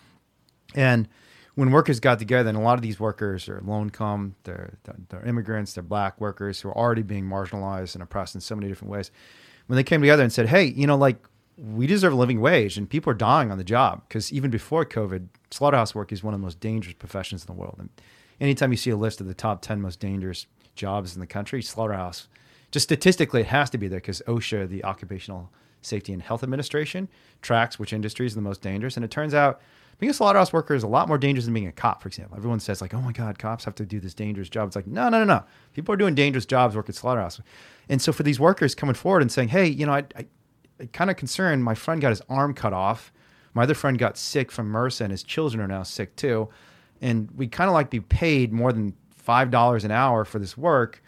And 0.75 1.09
when 1.55 1.71
workers 1.71 1.99
got 1.99 2.19
together, 2.19 2.49
and 2.49 2.59
a 2.59 2.61
lot 2.61 2.75
of 2.75 2.83
these 2.83 3.01
workers 3.01 3.49
are 3.49 3.61
low 3.65 3.81
income, 3.83 4.37
they're, 4.45 4.79
they're 5.09 5.25
immigrants, 5.25 5.73
they're 5.73 5.83
black 5.83 6.21
workers 6.21 6.61
who 6.61 6.69
are 6.69 6.77
already 6.77 7.03
being 7.03 7.25
marginalized 7.25 7.95
and 7.95 8.03
oppressed 8.03 8.35
in 8.35 8.41
so 8.41 8.55
many 8.55 8.69
different 8.69 8.93
ways. 8.93 9.11
When 9.67 9.77
they 9.77 9.83
came 9.83 10.01
together 10.01 10.23
and 10.23 10.33
said, 10.33 10.49
hey, 10.49 10.65
you 10.65 10.87
know, 10.87 10.97
like 10.97 11.17
we 11.59 11.89
deserve 11.89 12.13
a 12.13 12.17
living 12.17 12.41
wage 12.41 12.77
and 12.77 12.89
people 12.89 13.11
are 13.11 13.17
dying 13.17 13.51
on 13.51 13.59
the 13.59 13.65
job 13.65 14.03
because 14.09 14.33
even 14.33 14.51
before 14.51 14.85
COVID, 14.85 15.27
slaughterhouse 15.51 15.95
work 15.95 16.13
is 16.13 16.23
one 16.23 16.33
of 16.33 16.41
the 16.41 16.45
most 16.45 16.61
dangerous 16.61 16.95
professions 16.95 17.43
in 17.43 17.47
the 17.47 17.61
world. 17.61 17.77
And 17.79 17.91
anytime 18.41 18.71
you 18.71 18.77
see 18.77 18.91
a 18.91 18.97
list 18.97 19.21
of 19.21 19.27
the 19.27 19.35
top 19.35 19.61
10 19.61 19.81
most 19.81 19.99
dangerous 19.99 20.47
jobs 20.77 21.15
in 21.15 21.21
the 21.21 21.27
country, 21.27 21.61
slaughterhouse, 21.61 22.29
just 22.71 22.85
statistically, 22.85 23.41
it 23.41 23.49
has 23.49 23.71
to 23.71 23.79
be 23.79 23.89
there 23.89 23.99
because 23.99 24.23
OSHA, 24.27 24.69
the 24.69 24.85
Occupational 24.85 25.51
Safety 25.83 26.13
and 26.13 26.23
Health 26.23 26.45
Administration, 26.45 27.09
tracks 27.43 27.79
which 27.79 27.93
industries 27.93 28.33
are 28.33 28.37
the 28.37 28.43
most 28.43 28.63
dangerous. 28.63 28.97
And 28.97 29.05
it 29.05 29.11
turns 29.11 29.35
out 29.35 29.61
being 29.99 30.11
a 30.11 30.15
slaughterhouse 30.15 30.53
worker 30.53 30.75
is 30.75 30.85
a 30.85 30.89
lot 30.89 31.09
more 31.09 31.19
dangerous 31.19 31.47
than 31.47 31.55
being 31.55 31.67
a 31.67 31.73
cop, 31.73 32.03
for 32.03 32.09
example. 32.09 32.37
Everyone 32.37 32.61
says, 32.61 32.81
like, 32.81 32.95
oh 32.95 33.01
my 33.01 33.11
God, 33.11 33.39
cops 33.39 33.65
have 33.65 33.75
to 33.77 33.85
do 33.85 33.99
this 33.99 34.15
dangerous 34.15 34.49
job. 34.49 34.69
It's 34.69 34.77
like, 34.77 34.87
no, 34.87 35.09
no, 35.09 35.19
no, 35.19 35.25
no. 35.25 35.45
People 35.73 35.93
are 35.93 35.97
doing 35.97 36.15
dangerous 36.15 36.47
jobs 36.47 36.77
working 36.77 36.95
slaughterhouse. 36.95 37.41
And 37.89 38.01
so 38.01 38.13
for 38.13 38.23
these 38.23 38.39
workers 38.39 38.77
coming 38.77 38.95
forward 38.95 39.23
and 39.23 39.33
saying, 39.33 39.49
hey, 39.49 39.67
you 39.67 39.87
know, 39.87 39.95
I, 39.95 40.05
I, 40.15 40.27
kind 40.93 41.11
of 41.11 41.17
concerned. 41.17 41.65
My 41.65 41.75
friend 41.75 42.01
got 42.01 42.11
his 42.11 42.23
arm 42.29 42.55
cut 42.55 42.73
off. 42.73 43.13
My 43.55 43.63
other 43.65 43.75
friend 43.75 43.99
got 43.99 44.17
sick 44.17 44.53
from 44.53 44.73
MRSA, 44.73 45.03
and 45.03 45.11
his 45.11 45.23
children 45.23 45.61
are 45.63 45.69
now 45.69 45.83
sick 45.83 46.17
too. 46.17 46.49
And 47.01 47.31
we 47.33 47.47
kind 47.49 47.69
of 47.69 47.75
like 47.75 47.91
be 47.91 48.01
paid 48.01 48.53
more 48.53 48.73
than 48.73 48.95
five 49.17 49.51
dollars 49.51 49.85
an 49.85 49.91
hour 49.91 50.25
for 50.25 50.39
this 50.39 50.57
work. 50.57 51.03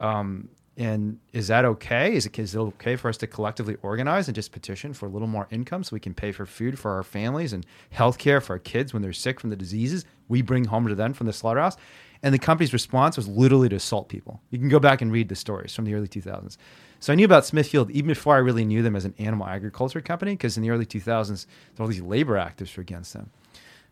Um, 0.00 0.48
and 0.78 1.18
is 1.32 1.48
that 1.48 1.64
okay? 1.64 2.14
Is 2.14 2.26
it, 2.26 2.38
is 2.38 2.54
it 2.54 2.58
okay 2.58 2.96
for 2.96 3.08
us 3.08 3.16
to 3.18 3.26
collectively 3.26 3.76
organize 3.82 4.28
and 4.28 4.34
just 4.34 4.52
petition 4.52 4.92
for 4.92 5.06
a 5.06 5.08
little 5.08 5.28
more 5.28 5.48
income 5.50 5.82
so 5.82 5.94
we 5.94 6.00
can 6.00 6.12
pay 6.12 6.32
for 6.32 6.44
food 6.44 6.78
for 6.78 6.90
our 6.90 7.02
families 7.02 7.54
and 7.54 7.64
health 7.90 8.18
care 8.18 8.42
for 8.42 8.54
our 8.54 8.58
kids 8.58 8.92
when 8.92 9.00
they're 9.00 9.14
sick 9.14 9.40
from 9.40 9.48
the 9.48 9.56
diseases 9.56 10.04
we 10.28 10.42
bring 10.42 10.66
home 10.66 10.86
to 10.86 10.94
them 10.94 11.14
from 11.14 11.26
the 11.26 11.32
slaughterhouse? 11.32 11.78
And 12.22 12.34
the 12.34 12.38
company's 12.38 12.74
response 12.74 13.16
was 13.16 13.26
literally 13.26 13.70
to 13.70 13.76
assault 13.76 14.08
people. 14.08 14.42
You 14.50 14.58
can 14.58 14.68
go 14.68 14.78
back 14.78 15.00
and 15.00 15.10
read 15.10 15.28
the 15.28 15.34
stories 15.34 15.74
from 15.74 15.86
the 15.86 15.94
early 15.94 16.08
2000s. 16.08 16.58
So 17.00 17.12
I 17.12 17.16
knew 17.16 17.24
about 17.24 17.46
Smithfield 17.46 17.90
even 17.90 18.08
before 18.08 18.34
I 18.34 18.38
really 18.38 18.64
knew 18.64 18.82
them 18.82 18.96
as 18.96 19.04
an 19.04 19.14
animal 19.18 19.46
agriculture 19.46 20.00
company 20.00 20.32
because 20.32 20.56
in 20.56 20.62
the 20.62 20.70
early 20.70 20.86
2000s, 20.86 21.46
there 21.46 21.54
were 21.78 21.84
all 21.84 21.88
these 21.88 22.00
labor 22.00 22.34
activists 22.34 22.76
were 22.76 22.80
against 22.80 23.12
them. 23.12 23.30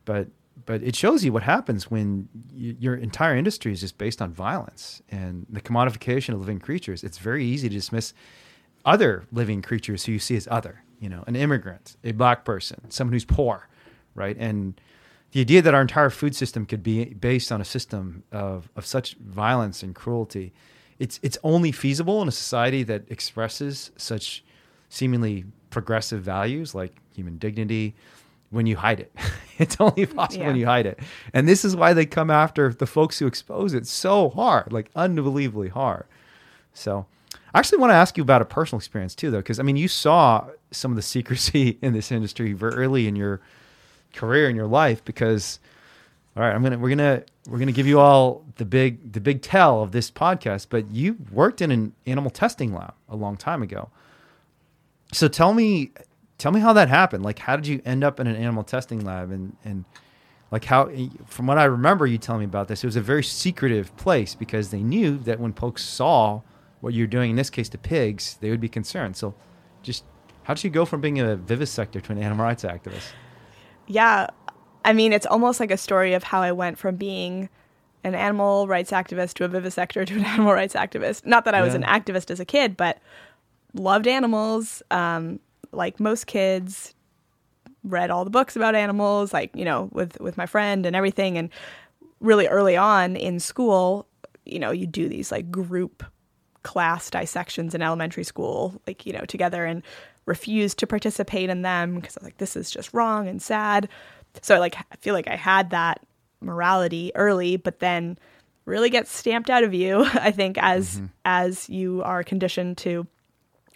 But 0.04 0.28
but 0.66 0.82
it 0.84 0.94
shows 0.94 1.24
you 1.24 1.32
what 1.32 1.42
happens 1.42 1.90
when 1.90 2.28
y 2.52 2.76
your 2.78 2.94
entire 2.94 3.36
industry 3.36 3.72
is 3.72 3.80
just 3.80 3.98
based 3.98 4.22
on 4.22 4.32
violence 4.32 5.02
and 5.08 5.46
the 5.50 5.60
commodification 5.60 6.32
of 6.32 6.40
living 6.40 6.60
creatures. 6.60 7.02
It's 7.02 7.18
very 7.18 7.44
easy 7.44 7.68
to 7.68 7.74
dismiss 7.74 8.14
other 8.84 9.24
living 9.32 9.62
creatures 9.62 10.04
who 10.04 10.12
you 10.12 10.18
see 10.18 10.36
as 10.36 10.46
other. 10.50 10.82
You 11.00 11.08
know, 11.08 11.24
an 11.26 11.36
immigrant, 11.36 11.96
a 12.04 12.12
black 12.12 12.44
person, 12.44 12.90
someone 12.90 13.12
who's 13.12 13.24
poor, 13.24 13.68
right? 14.14 14.36
And 14.38 14.80
the 15.32 15.40
idea 15.40 15.60
that 15.62 15.74
our 15.74 15.82
entire 15.82 16.08
food 16.08 16.36
system 16.36 16.64
could 16.64 16.82
be 16.82 17.06
based 17.06 17.50
on 17.50 17.60
a 17.60 17.64
system 17.64 18.22
of, 18.30 18.70
of 18.76 18.86
such 18.86 19.14
violence 19.14 19.82
and 19.82 19.94
cruelty, 19.94 20.52
it's 20.98 21.20
it's 21.22 21.38
only 21.42 21.72
feasible 21.72 22.22
in 22.22 22.28
a 22.28 22.32
society 22.32 22.82
that 22.84 23.04
expresses 23.10 23.90
such 23.96 24.44
seemingly 24.88 25.44
progressive 25.70 26.22
values 26.22 26.74
like 26.74 26.94
human 27.14 27.36
dignity 27.38 27.94
when 28.50 28.66
you 28.66 28.76
hide 28.76 29.00
it. 29.00 29.12
it's 29.58 29.76
only 29.80 30.06
possible 30.06 30.46
when 30.46 30.56
you 30.56 30.66
hide 30.66 30.86
it. 30.86 31.00
And 31.32 31.48
this 31.48 31.64
is 31.64 31.74
why 31.74 31.92
they 31.92 32.06
come 32.06 32.30
after 32.30 32.72
the 32.72 32.86
folks 32.86 33.18
who 33.18 33.26
expose 33.26 33.74
it 33.74 33.86
so 33.86 34.30
hard, 34.30 34.72
like 34.72 34.90
unbelievably 34.94 35.68
hard. 35.70 36.06
So 36.72 37.06
I 37.52 37.58
actually 37.58 37.78
want 37.78 37.90
to 37.90 37.94
ask 37.94 38.16
you 38.16 38.22
about 38.22 38.42
a 38.42 38.44
personal 38.44 38.78
experience 38.78 39.14
too, 39.14 39.30
though, 39.30 39.38
because 39.38 39.58
I 39.58 39.62
mean, 39.62 39.76
you 39.76 39.88
saw 39.88 40.46
some 40.70 40.92
of 40.92 40.96
the 40.96 41.02
secrecy 41.02 41.78
in 41.82 41.92
this 41.92 42.10
industry 42.12 42.52
very 42.52 42.74
early 42.74 43.06
in 43.06 43.16
your 43.16 43.40
career 44.12 44.48
in 44.48 44.56
your 44.56 44.66
life. 44.66 45.04
Because, 45.04 45.58
all 46.36 46.42
right, 46.42 46.54
I'm 46.54 46.62
gonna 46.62 46.78
we're 46.78 46.90
gonna 46.90 47.24
we're 47.48 47.58
gonna 47.58 47.72
give 47.72 47.86
you 47.86 48.00
all 48.00 48.44
the 48.56 48.64
big 48.64 49.12
the 49.12 49.20
big 49.20 49.42
tell 49.42 49.82
of 49.82 49.92
this 49.92 50.10
podcast. 50.10 50.68
But 50.70 50.90
you 50.90 51.16
worked 51.30 51.60
in 51.60 51.70
an 51.70 51.92
animal 52.06 52.30
testing 52.30 52.74
lab 52.74 52.94
a 53.08 53.16
long 53.16 53.36
time 53.36 53.62
ago. 53.62 53.90
So 55.12 55.28
tell 55.28 55.54
me, 55.54 55.92
tell 56.38 56.52
me 56.52 56.60
how 56.60 56.72
that 56.72 56.88
happened. 56.88 57.22
Like, 57.22 57.38
how 57.38 57.56
did 57.56 57.66
you 57.66 57.80
end 57.84 58.02
up 58.02 58.18
in 58.18 58.26
an 58.26 58.36
animal 58.36 58.64
testing 58.64 59.04
lab? 59.04 59.30
And 59.30 59.56
and 59.64 59.84
like 60.50 60.64
how, 60.64 60.90
from 61.26 61.46
what 61.46 61.58
I 61.58 61.64
remember, 61.64 62.06
you 62.06 62.16
telling 62.16 62.40
me 62.40 62.46
about 62.46 62.68
this, 62.68 62.82
it 62.84 62.86
was 62.86 62.96
a 62.96 63.00
very 63.00 63.24
secretive 63.24 63.94
place 63.96 64.34
because 64.34 64.70
they 64.70 64.82
knew 64.82 65.18
that 65.18 65.40
when 65.40 65.52
folks 65.52 65.82
saw 65.82 66.42
what 66.80 66.94
you're 66.94 67.06
doing, 67.06 67.30
in 67.30 67.36
this 67.36 67.50
case 67.50 67.68
to 67.70 67.78
pigs, 67.78 68.36
they 68.40 68.50
would 68.50 68.60
be 68.60 68.68
concerned. 68.68 69.16
So, 69.16 69.34
just 69.82 70.04
how 70.44 70.54
did 70.54 70.64
you 70.64 70.70
go 70.70 70.84
from 70.84 71.00
being 71.00 71.18
a 71.18 71.36
vivisector 71.36 72.00
to 72.02 72.12
an 72.12 72.18
animal 72.18 72.44
rights 72.44 72.64
activist? 72.64 73.12
yeah 73.86 74.28
i 74.84 74.92
mean 74.92 75.12
it's 75.12 75.26
almost 75.26 75.60
like 75.60 75.70
a 75.70 75.76
story 75.76 76.14
of 76.14 76.22
how 76.22 76.42
i 76.42 76.52
went 76.52 76.78
from 76.78 76.96
being 76.96 77.48
an 78.02 78.14
animal 78.14 78.66
rights 78.66 78.90
activist 78.90 79.34
to 79.34 79.44
a 79.44 79.48
vivisector 79.48 80.06
to 80.06 80.14
an 80.14 80.24
animal 80.24 80.52
rights 80.52 80.74
activist 80.74 81.24
not 81.26 81.44
that 81.44 81.54
i 81.54 81.62
was 81.62 81.74
an 81.74 81.82
activist 81.82 82.30
as 82.30 82.40
a 82.40 82.44
kid 82.44 82.76
but 82.76 82.98
loved 83.74 84.06
animals 84.06 84.82
um, 84.90 85.40
like 85.74 86.00
most 86.00 86.26
kids, 86.26 86.94
read 87.82 88.10
all 88.10 88.24
the 88.24 88.30
books 88.30 88.56
about 88.56 88.74
animals, 88.74 89.32
like 89.32 89.54
you 89.54 89.64
know, 89.64 89.88
with 89.92 90.20
with 90.20 90.36
my 90.36 90.46
friend 90.46 90.86
and 90.86 90.96
everything. 90.96 91.36
And 91.36 91.50
really 92.20 92.46
early 92.46 92.76
on 92.76 93.16
in 93.16 93.40
school, 93.40 94.06
you 94.44 94.58
know, 94.58 94.70
you 94.70 94.86
do 94.86 95.08
these 95.08 95.30
like 95.30 95.50
group 95.50 96.04
class 96.62 97.10
dissections 97.10 97.74
in 97.74 97.82
elementary 97.82 98.24
school, 98.24 98.80
like 98.86 99.04
you 99.04 99.12
know, 99.12 99.24
together, 99.26 99.64
and 99.64 99.82
refused 100.26 100.78
to 100.78 100.86
participate 100.86 101.50
in 101.50 101.62
them 101.62 101.96
because 101.96 102.16
I 102.16 102.20
was 102.20 102.24
like, 102.28 102.38
this 102.38 102.56
is 102.56 102.70
just 102.70 102.94
wrong 102.94 103.28
and 103.28 103.42
sad. 103.42 103.88
So 104.42 104.54
I 104.54 104.58
like 104.58 104.76
I 104.76 104.96
feel 104.96 105.14
like 105.14 105.28
I 105.28 105.36
had 105.36 105.70
that 105.70 106.04
morality 106.40 107.12
early, 107.14 107.56
but 107.56 107.80
then 107.80 108.18
really 108.64 108.90
gets 108.90 109.14
stamped 109.14 109.50
out 109.50 109.64
of 109.64 109.74
you, 109.74 110.04
I 110.14 110.30
think, 110.30 110.58
as 110.58 110.96
mm-hmm. 110.96 111.06
as 111.24 111.68
you 111.68 112.02
are 112.02 112.22
conditioned 112.22 112.78
to 112.78 113.06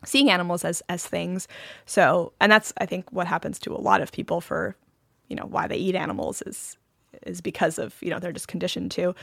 seeing 0.05 0.31
animals 0.31 0.65
as 0.65 0.83
as 0.89 1.07
things. 1.07 1.49
So, 1.87 2.33
and 2.41 2.51
that's 2.51 2.73
I 2.79 2.87
think 2.87 3.11
what 3.13 3.27
happens 3.27 3.59
to 3.61 3.75
a 3.75 3.79
lot 3.79 4.01
of 4.01 4.13
people 4.13 4.41
for, 4.41 4.77
you 5.29 5.37
know, 5.37 5.47
why 5.47 5.67
they 5.67 5.77
eat 5.77 5.95
animals 5.95 6.43
is 6.43 6.77
is 7.27 7.41
because 7.41 7.79
of 7.79 7.95
you 8.01 8.11
know 8.11 8.19
they're 8.19 8.33
just 8.33 8.49
conditioned 8.49 8.91
to. 8.93 9.15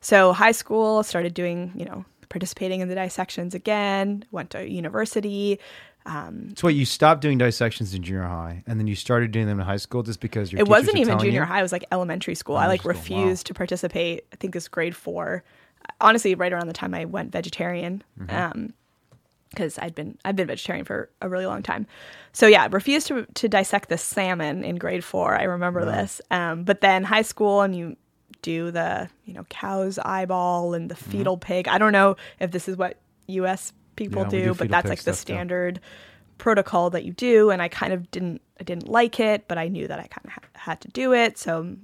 So, 0.00 0.32
high 0.32 0.52
school 0.52 1.02
started 1.02 1.34
doing 1.34 1.72
you 1.74 1.84
know 1.84 2.04
participating 2.28 2.80
in 2.80 2.88
the 2.88 2.94
dissections 2.94 3.54
again. 3.54 4.24
Went 4.30 4.50
to 4.50 4.68
university. 4.68 5.58
Um, 6.04 6.54
so 6.56 6.66
wait, 6.66 6.76
you 6.76 6.84
stopped 6.84 7.20
doing 7.20 7.38
dissections 7.38 7.94
in 7.94 8.02
junior 8.02 8.24
high, 8.24 8.64
and 8.66 8.78
then 8.78 8.86
you 8.86 8.94
started 8.94 9.30
doing 9.30 9.46
them 9.46 9.60
in 9.60 9.66
high 9.66 9.76
school 9.76 10.02
just 10.02 10.20
because 10.20 10.52
your 10.52 10.60
it 10.60 10.68
wasn't 10.68 10.98
even 10.98 11.18
junior 11.18 11.40
you? 11.40 11.46
high; 11.46 11.60
it 11.60 11.62
was 11.62 11.72
like 11.72 11.84
elementary 11.92 12.34
school. 12.34 12.56
Elementary 12.56 12.88
I 12.88 12.92
like 12.92 12.96
refused 12.96 13.46
wow. 13.46 13.48
to 13.48 13.54
participate. 13.54 14.24
I 14.32 14.36
think 14.36 14.56
it's 14.56 14.68
grade 14.68 14.96
four. 14.96 15.44
Honestly, 16.00 16.34
right 16.34 16.52
around 16.52 16.68
the 16.68 16.72
time 16.72 16.94
I 16.94 17.04
went 17.04 17.32
vegetarian. 17.32 18.02
Mm-hmm. 18.18 18.36
Um, 18.36 18.74
because 19.50 19.78
I'd 19.78 19.94
been 19.94 20.18
I've 20.24 20.34
been 20.34 20.46
vegetarian 20.46 20.84
for 20.84 21.10
a 21.20 21.28
really 21.28 21.46
long 21.46 21.62
time. 21.62 21.86
So 22.32 22.46
yeah, 22.46 22.68
refused 22.70 23.06
to 23.08 23.26
to 23.34 23.48
dissect 23.48 23.90
the 23.90 23.98
salmon 23.98 24.64
in 24.64 24.76
grade 24.76 25.04
four. 25.04 25.38
I 25.38 25.44
remember 25.44 25.84
this. 25.84 26.20
Um, 26.30 26.64
but 26.64 26.80
then 26.80 27.04
high 27.04 27.22
school 27.22 27.60
and 27.60 27.76
you 27.76 27.96
do 28.40 28.70
the 28.70 29.08
you 29.24 29.34
know 29.34 29.44
cow's 29.50 29.98
eyeball 29.98 30.74
and 30.74 30.90
the 30.90 30.94
mm-hmm. 30.94 31.10
fetal 31.10 31.36
mm-hmm. 31.36 31.46
pig. 31.46 31.68
I 31.68 31.78
don't 31.78 31.92
know 31.92 32.16
if 32.40 32.50
this 32.50 32.68
is 32.68 32.76
what 32.76 32.98
U.S. 33.28 33.72
people 33.96 34.22
yeah, 34.22 34.28
do, 34.28 34.54
but 34.54 34.68
that's 34.68 34.88
like 34.88 35.02
the 35.02 35.14
standard 35.14 35.76
too. 35.76 35.80
protocol 36.38 36.90
that 36.90 37.04
you 37.04 37.12
do. 37.12 37.50
And 37.50 37.62
I 37.62 37.68
kind 37.68 37.92
of 37.92 38.10
didn't 38.10 38.42
I 38.60 38.64
didn't 38.64 38.88
like 38.88 39.20
it, 39.20 39.48
but 39.48 39.58
I 39.58 39.68
knew 39.68 39.88
that 39.88 39.98
I 39.98 40.06
kind 40.06 40.24
of 40.24 40.30
ha- 40.32 40.48
had 40.54 40.80
to 40.82 40.88
do 40.88 41.12
it. 41.12 41.38
So 41.38 41.76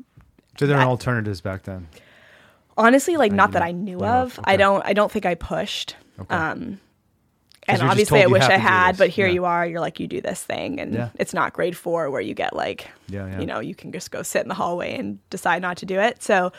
so 0.59 0.67
there 0.67 0.79
are 0.79 0.87
alternatives 0.87 1.41
back 1.41 1.65
then. 1.65 1.89
Honestly, 2.77 3.17
like 3.17 3.33
not 3.33 3.53
that 3.53 3.63
I 3.63 3.73
knew 3.73 4.05
of. 4.05 4.39
Okay. 4.39 4.53
I 4.53 4.57
don't 4.57 4.85
I 4.85 4.93
don't 4.93 5.11
think 5.11 5.27
I 5.27 5.35
pushed. 5.35 5.97
Okay. 6.21 6.35
Um, 6.35 6.81
and 7.69 7.83
obviously 7.83 8.23
I 8.23 8.27
wish 8.27 8.43
I 8.43 8.57
had, 8.57 8.97
but 8.97 9.11
here 9.11 9.27
yeah. 9.27 9.35
you 9.35 9.45
are, 9.45 9.67
you're 9.67 9.81
like, 9.81 10.01
you 10.01 10.07
do 10.07 10.21
this 10.21 10.43
thing. 10.43 10.81
And 10.81 10.95
yeah. 10.95 11.11
it's 11.17 11.35
not 11.35 11.53
grade 11.53 11.77
four 11.77 12.11
where 12.11 12.21
you 12.21 12.35
get 12.35 12.57
like, 12.57 12.89
yeah, 13.09 13.39
you 13.39 13.47
know, 13.47 13.61
you 13.61 13.75
can 13.75 13.93
just 13.93 14.11
go 14.11 14.23
sit 14.23 14.43
in 14.43 14.49
the 14.49 14.55
hallway 14.55 14.97
and 14.97 15.19
decide 15.29 15.61
not 15.61 15.77
to 15.79 15.87
do 15.87 16.01
it. 16.01 16.23
So 16.23 16.53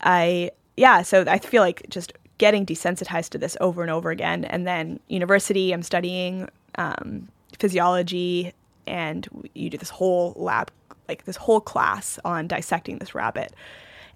I, 0.00 0.52
yeah, 0.76 1.02
so 1.02 1.24
I 1.26 1.38
feel 1.38 1.62
like 1.62 1.82
just 1.88 2.12
getting 2.44 2.66
desensitized 2.66 3.30
to 3.30 3.38
this 3.38 3.56
over 3.58 3.80
and 3.80 3.90
over 3.90 4.10
again. 4.10 4.44
And 4.44 4.66
then 4.66 5.00
university, 5.08 5.72
I'm 5.72 5.82
studying 5.82 6.46
um, 6.74 7.26
physiology, 7.58 8.52
and 8.86 9.26
you 9.54 9.70
do 9.70 9.78
this 9.78 9.88
whole 9.88 10.34
lab, 10.36 10.70
like 11.08 11.24
this 11.24 11.36
whole 11.36 11.62
class 11.62 12.18
on 12.22 12.46
dissecting 12.46 12.98
this 12.98 13.14
rabbit. 13.14 13.54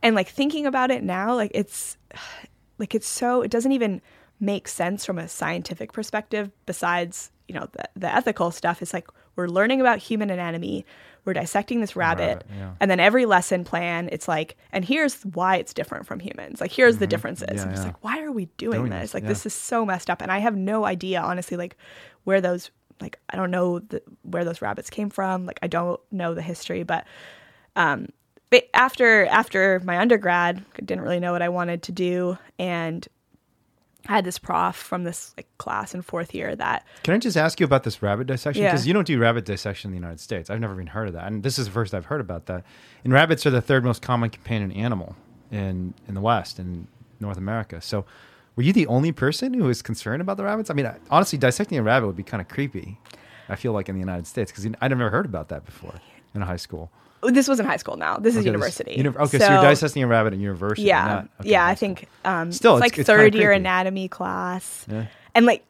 And 0.03 0.15
like 0.15 0.29
thinking 0.29 0.67
about 0.67 0.91
it 0.91 1.03
now, 1.03 1.35
like 1.35 1.53
it's, 1.55 1.97
like 2.79 2.95
it's 2.95 3.09
so, 3.09 3.41
it 3.41 3.51
doesn't 3.51 3.73
even, 3.73 4.03
make 4.41 4.69
sense 4.69 5.05
from 5.05 5.19
a 5.19 5.27
scientific 5.27 5.93
perspective 5.93 6.53
besides 6.65 7.33
you 7.49 7.55
know 7.57 7.69
the, 7.73 7.83
the 7.97 8.15
ethical 8.15 8.53
stuff 8.53 8.81
is 8.81 8.93
like 8.93 9.09
we're 9.35 9.49
learning 9.49 9.81
about 9.81 9.99
human 9.99 10.31
anatomy 10.31 10.87
we're 11.29 11.35
dissecting 11.35 11.83
this 11.83 11.95
rabbit, 11.95 12.23
rabbit 12.23 12.47
yeah. 12.57 12.73
and 12.81 12.91
then 12.91 12.99
every 12.99 13.27
lesson 13.27 13.65
plan 13.65 14.09
it's 14.11 14.27
like 14.27 14.57
and 14.73 14.83
here's 14.83 15.23
why 15.25 15.57
it's 15.57 15.75
different 15.75 16.07
from 16.07 16.21
humans. 16.21 16.59
Like 16.59 16.73
here's 16.73 16.95
mm-hmm. 16.95 17.01
the 17.01 17.07
differences. 17.07 17.49
Yeah, 17.53 17.63
i'm 17.65 17.71
just 17.71 17.83
yeah. 17.83 17.89
like 17.89 18.03
why 18.03 18.23
are 18.23 18.33
we 18.33 18.47
doing, 18.57 18.79
doing 18.79 18.91
this? 18.91 19.13
like 19.13 19.27
this 19.27 19.45
is 19.45 19.53
so 19.53 19.85
messed 19.85 20.09
up. 20.09 20.23
And 20.23 20.33
i 20.33 20.39
have 20.39 20.57
no 20.57 20.87
idea 20.87 21.21
honestly 21.21 21.59
like 21.59 21.77
where 22.25 22.41
those 22.41 22.71
like 22.99 23.19
i 23.29 23.37
don't 23.37 23.51
know 23.51 23.81
the, 23.81 24.03
where 24.23 24.47
those 24.47 24.63
rabbits 24.63 24.89
came 24.89 25.11
from. 25.11 25.45
Like 25.45 25.59
i 25.63 25.67
don't 25.67 26.01
know 26.11 26.33
the 26.33 26.41
history 26.41 26.83
but 26.83 27.07
um 27.77 28.09
but 28.49 28.67
after 28.73 29.27
after 29.27 29.83
my 29.85 29.99
undergrad 29.99 30.65
I 30.77 30.81
didn't 30.83 31.03
really 31.03 31.21
know 31.21 31.33
what 31.33 31.43
i 31.43 31.51
wanted 31.51 31.83
to 31.83 31.93
do. 31.93 32.39
And 32.59 33.07
I 34.07 34.13
had 34.13 34.25
this 34.25 34.39
prof 34.39 34.77
from 34.77 35.05
this 35.05 35.35
like 35.37 35.49
class 35.59 35.95
in 35.95 36.03
fourth 36.03 36.35
year 36.35 36.55
that. 36.57 36.87
Can 37.03 37.15
I 37.15 37.19
just 37.19 37.37
ask 37.37 37.61
you 37.61 37.67
about 37.67 37.83
this 37.83 38.03
rabbit 38.03 38.27
dissection? 38.27 38.65
Because 38.65 38.87
yeah. 38.87 38.91
you 38.91 38.95
don't 38.95 39.07
do 39.07 39.19
rabbit 39.19 39.45
dissection 39.45 39.89
in 39.89 39.93
the 39.93 40.01
United 40.01 40.21
States. 40.21 40.51
I've 40.51 40.61
never 40.61 40.75
even 40.75 40.87
heard 40.89 41.09
of 41.09 41.15
that, 41.15 41.27
and 41.27 41.43
this 41.43 41.59
is 41.59 41.67
the 41.67 41.73
first 41.73 41.93
I've 41.95 42.07
heard 42.07 42.21
about 42.21 42.47
that. 42.47 42.65
And 43.05 43.13
rabbits 43.13 43.45
are 43.45 43.51
the 43.51 43.61
third 43.61 43.85
most 43.85 44.01
common 44.03 44.31
companion 44.31 44.73
animal 44.73 45.17
in 45.51 45.95
in 46.07 46.15
the 46.15 46.21
West 46.21 46.59
in 46.59 46.87
North 47.21 47.39
America. 47.39 47.81
So, 47.81 48.05
were 48.57 48.63
you 48.63 48.73
the 48.73 48.87
only 48.87 49.13
person 49.13 49.53
who 49.53 49.65
was 49.65 49.83
concerned 49.83 50.23
about 50.23 50.37
the 50.37 50.45
rabbits? 50.45 50.71
I 50.71 50.75
mean, 50.75 50.91
honestly, 51.11 51.39
dissecting 51.39 51.79
a 51.79 51.83
rabbit 51.83 52.07
would 52.07 52.17
be 52.17 52.23
kind 52.23 52.41
of 52.41 52.49
creepy. 52.49 52.99
I 53.49 53.57
feel 53.57 53.73
like 53.73 53.89
in 53.89 53.95
the 53.95 54.01
United 54.01 54.27
States 54.27 54.53
because 54.53 54.67
I'd 54.81 54.89
never 54.91 55.11
heard 55.11 55.25
about 55.25 55.49
that 55.49 55.65
before 55.65 55.95
in 56.35 56.43
high 56.43 56.57
school. 56.57 56.91
This 57.23 57.49
was 57.49 57.59
in 57.59 57.67
high 57.67 57.77
school. 57.77 57.97
Now 57.97 58.17
this 58.17 58.35
is 58.35 58.41
okay, 58.41 58.47
university. 58.47 58.91
This, 58.91 59.05
uni- 59.05 59.17
okay, 59.17 59.39
so, 59.39 59.47
so, 59.47 59.53
you're 59.53 59.63
dissecting 59.63 60.03
a 60.03 60.07
rabbit 60.07 60.35
in 60.35 60.41
university. 60.41 60.83
Yeah, 60.83 61.07
not, 61.07 61.29
okay, 61.41 61.51
yeah. 61.51 61.67
I 61.67 61.75
think 61.75 62.09
um, 62.25 62.53
still 62.53 62.77
it's, 62.77 62.81
like 62.81 62.99
it's 62.99 63.07
third 63.07 63.35
year 63.35 63.51
anatomy 63.51 64.09
class, 64.09 64.87
yeah. 64.89 65.07
and 65.35 65.45
like 65.47 65.65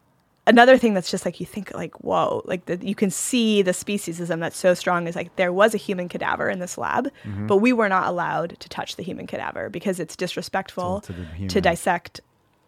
another 0.48 0.78
thing 0.78 0.94
that's 0.94 1.10
just 1.10 1.24
like 1.24 1.40
you 1.40 1.46
think 1.46 1.72
like 1.74 1.94
whoa, 2.00 2.42
like 2.46 2.66
the, 2.66 2.76
you 2.84 2.94
can 2.94 3.10
see 3.10 3.62
the 3.62 3.70
speciesism 3.70 4.40
that's 4.40 4.56
so 4.56 4.74
strong 4.74 5.06
is 5.06 5.14
like 5.14 5.34
there 5.36 5.52
was 5.52 5.74
a 5.74 5.78
human 5.78 6.08
cadaver 6.08 6.50
in 6.50 6.58
this 6.58 6.76
lab, 6.76 7.06
mm-hmm. 7.24 7.46
but 7.46 7.58
we 7.58 7.72
were 7.72 7.88
not 7.88 8.08
allowed 8.08 8.58
to 8.58 8.68
touch 8.68 8.96
the 8.96 9.02
human 9.02 9.26
cadaver 9.26 9.68
because 9.68 10.00
it's 10.00 10.16
disrespectful 10.16 11.00
to, 11.02 11.48
to, 11.48 11.60
dissect 11.60 12.20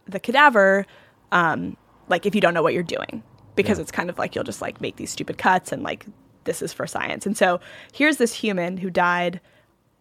the 0.07 0.21
cadaver. 0.21 0.87
Um, 1.33 1.77
like 2.09 2.27
if 2.27 2.35
you 2.35 2.41
don't 2.41 2.55
know 2.55 2.63
what 2.63 2.75
you're 2.75 2.83
doing, 2.83 3.23
because 3.57 3.79
yeah. 3.79 3.83
it's 3.83 3.91
kind 3.91 4.11
of 4.11 4.19
like 4.19 4.35
you'll 4.35 4.45
just 4.45 4.63
like 4.63 4.81
make 4.81 4.97
these 4.97 5.11
stupid 5.11 5.39
cuts 5.39 5.73
and 5.73 5.83
like 5.83 6.07
this 6.45 6.63
is 6.63 6.73
for 6.73 6.87
science. 6.87 7.27
And 7.27 7.37
so 7.37 7.61
here's 7.93 8.17
this 8.17 8.33
human 8.33 8.77
who 8.77 8.91
died 8.91 9.41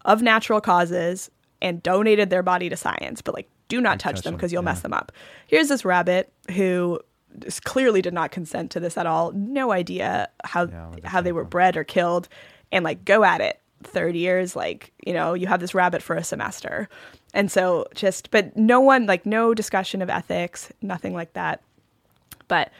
of 0.04 0.22
natural 0.22 0.60
causes 0.60 1.30
and 1.62 1.82
donated 1.82 2.30
their 2.30 2.42
body 2.42 2.68
to 2.68 2.76
science, 2.76 3.22
but 3.22 3.34
like 3.34 3.48
do 3.68 3.80
not 3.80 4.00
touch, 4.00 4.16
touch 4.16 4.24
them 4.24 4.34
because 4.34 4.52
you'll 4.52 4.62
yeah. 4.62 4.70
mess 4.70 4.80
them 4.80 4.92
up. 4.92 5.12
Here's 5.46 5.68
this 5.68 5.84
rabbit 5.84 6.32
who 6.50 7.00
clearly 7.64 8.02
did 8.02 8.12
not 8.14 8.30
consent 8.30 8.70
to 8.72 8.80
this 8.80 8.98
at 8.98 9.06
all. 9.06 9.32
No 9.32 9.72
idea 9.72 10.28
how 10.44 10.66
yeah, 10.66 10.90
how 11.04 11.20
they 11.20 11.32
were 11.32 11.44
bred 11.44 11.76
or 11.76 11.84
killed, 11.84 12.28
and 12.72 12.84
like 12.84 13.04
go 13.04 13.24
at 13.24 13.40
it. 13.40 13.60
Third 13.82 14.14
years, 14.14 14.54
like 14.54 14.92
you 15.06 15.14
know, 15.14 15.32
you 15.32 15.46
have 15.46 15.60
this 15.60 15.74
rabbit 15.74 16.02
for 16.02 16.16
a 16.16 16.24
semester, 16.24 16.88
and 17.32 17.50
so 17.50 17.86
just 17.94 18.30
but 18.30 18.54
no 18.56 18.80
one 18.80 19.06
like 19.06 19.24
no 19.24 19.54
discussion 19.54 20.02
of 20.02 20.10
ethics, 20.10 20.70
nothing 20.82 21.14
like 21.14 21.32
that. 21.32 21.62
But 22.48 22.72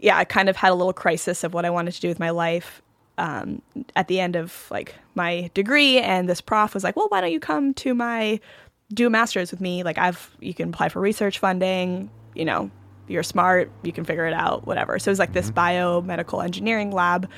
yeah, 0.00 0.16
I 0.16 0.24
kind 0.24 0.48
of 0.48 0.56
had 0.56 0.72
a 0.72 0.74
little 0.74 0.92
crisis 0.92 1.44
of 1.44 1.54
what 1.54 1.64
I 1.64 1.70
wanted 1.70 1.94
to 1.94 2.00
do 2.00 2.08
with 2.08 2.18
my 2.18 2.30
life 2.30 2.82
um, 3.18 3.62
at 3.94 4.08
the 4.08 4.20
end 4.20 4.36
of 4.36 4.66
like 4.70 4.94
my 5.14 5.50
degree. 5.54 5.98
And 5.98 6.28
this 6.28 6.40
prof 6.40 6.74
was 6.74 6.84
like, 6.84 6.96
"Well, 6.96 7.08
why 7.08 7.20
don't 7.20 7.32
you 7.32 7.40
come 7.40 7.74
to 7.74 7.94
my 7.94 8.40
do 8.92 9.06
a 9.06 9.10
master's 9.10 9.50
with 9.50 9.60
me? 9.60 9.82
Like, 9.82 9.98
I've 9.98 10.30
you 10.40 10.54
can 10.54 10.70
apply 10.70 10.88
for 10.88 11.00
research 11.00 11.38
funding. 11.38 12.10
You 12.34 12.44
know, 12.44 12.70
you're 13.08 13.22
smart, 13.22 13.70
you 13.82 13.92
can 13.92 14.04
figure 14.04 14.26
it 14.26 14.34
out, 14.34 14.66
whatever." 14.66 14.98
So 14.98 15.08
it 15.08 15.12
was 15.12 15.18
like 15.18 15.32
this 15.32 15.50
mm-hmm. 15.50 16.10
biomedical 16.10 16.44
engineering 16.44 16.90
lab 16.90 17.28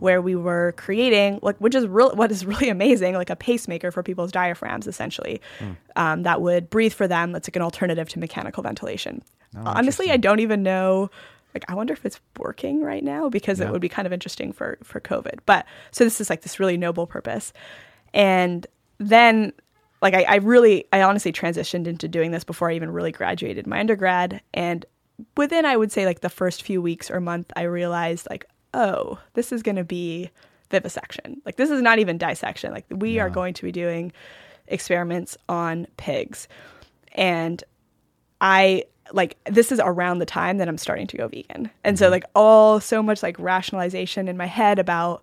where 0.00 0.20
we 0.20 0.34
were 0.34 0.74
creating 0.76 1.38
like 1.42 1.56
which 1.58 1.74
is 1.74 1.86
real 1.86 2.14
what 2.14 2.30
is 2.30 2.44
really 2.44 2.68
amazing 2.68 3.14
like 3.14 3.30
a 3.30 3.36
pacemaker 3.36 3.90
for 3.90 4.02
people's 4.02 4.32
diaphragms 4.32 4.86
essentially 4.86 5.40
mm. 5.60 5.76
um, 5.96 6.24
that 6.24 6.40
would 6.40 6.68
breathe 6.68 6.92
for 6.92 7.06
them 7.06 7.32
that's 7.32 7.48
like 7.48 7.56
an 7.56 7.62
alternative 7.62 8.08
to 8.08 8.18
mechanical 8.18 8.62
ventilation 8.62 9.22
oh, 9.56 9.62
honestly 9.64 10.10
i 10.10 10.16
don't 10.16 10.40
even 10.40 10.62
know 10.62 11.10
like 11.54 11.64
I 11.68 11.74
wonder 11.74 11.92
if 11.92 12.04
it's 12.04 12.20
working 12.38 12.82
right 12.82 13.02
now 13.02 13.28
because 13.28 13.60
yeah. 13.60 13.66
it 13.66 13.72
would 13.72 13.80
be 13.80 13.88
kind 13.88 14.06
of 14.06 14.12
interesting 14.12 14.52
for 14.52 14.78
for 14.82 15.00
COVID. 15.00 15.38
But 15.46 15.66
so 15.92 16.04
this 16.04 16.20
is 16.20 16.28
like 16.28 16.42
this 16.42 16.60
really 16.60 16.76
noble 16.76 17.06
purpose, 17.06 17.52
and 18.12 18.66
then 18.98 19.52
like 20.02 20.14
I, 20.14 20.22
I 20.24 20.36
really 20.36 20.86
I 20.92 21.02
honestly 21.02 21.32
transitioned 21.32 21.86
into 21.86 22.08
doing 22.08 22.32
this 22.32 22.44
before 22.44 22.70
I 22.70 22.74
even 22.74 22.90
really 22.90 23.12
graduated 23.12 23.66
my 23.66 23.78
undergrad, 23.78 24.42
and 24.52 24.84
within 25.36 25.64
I 25.64 25.76
would 25.76 25.92
say 25.92 26.04
like 26.04 26.20
the 26.20 26.28
first 26.28 26.62
few 26.62 26.82
weeks 26.82 27.10
or 27.10 27.20
month, 27.20 27.52
I 27.56 27.62
realized 27.62 28.26
like 28.28 28.46
oh 28.74 29.18
this 29.34 29.52
is 29.52 29.62
going 29.62 29.76
to 29.76 29.84
be 29.84 30.30
vivisection. 30.70 31.40
Like 31.46 31.56
this 31.56 31.70
is 31.70 31.80
not 31.80 32.00
even 32.00 32.18
dissection. 32.18 32.72
Like 32.72 32.86
we 32.90 33.16
yeah. 33.16 33.22
are 33.22 33.30
going 33.30 33.54
to 33.54 33.62
be 33.62 33.70
doing 33.70 34.12
experiments 34.66 35.36
on 35.48 35.86
pigs, 35.96 36.48
and 37.12 37.62
I 38.40 38.84
like 39.12 39.36
this 39.44 39.70
is 39.70 39.80
around 39.82 40.18
the 40.18 40.26
time 40.26 40.58
that 40.58 40.68
I'm 40.68 40.78
starting 40.78 41.06
to 41.08 41.16
go 41.16 41.28
vegan. 41.28 41.70
And 41.82 41.98
so 41.98 42.06
mm-hmm. 42.06 42.12
like 42.12 42.24
all 42.34 42.80
so 42.80 43.02
much 43.02 43.22
like 43.22 43.38
rationalization 43.38 44.28
in 44.28 44.36
my 44.36 44.46
head 44.46 44.78
about 44.78 45.22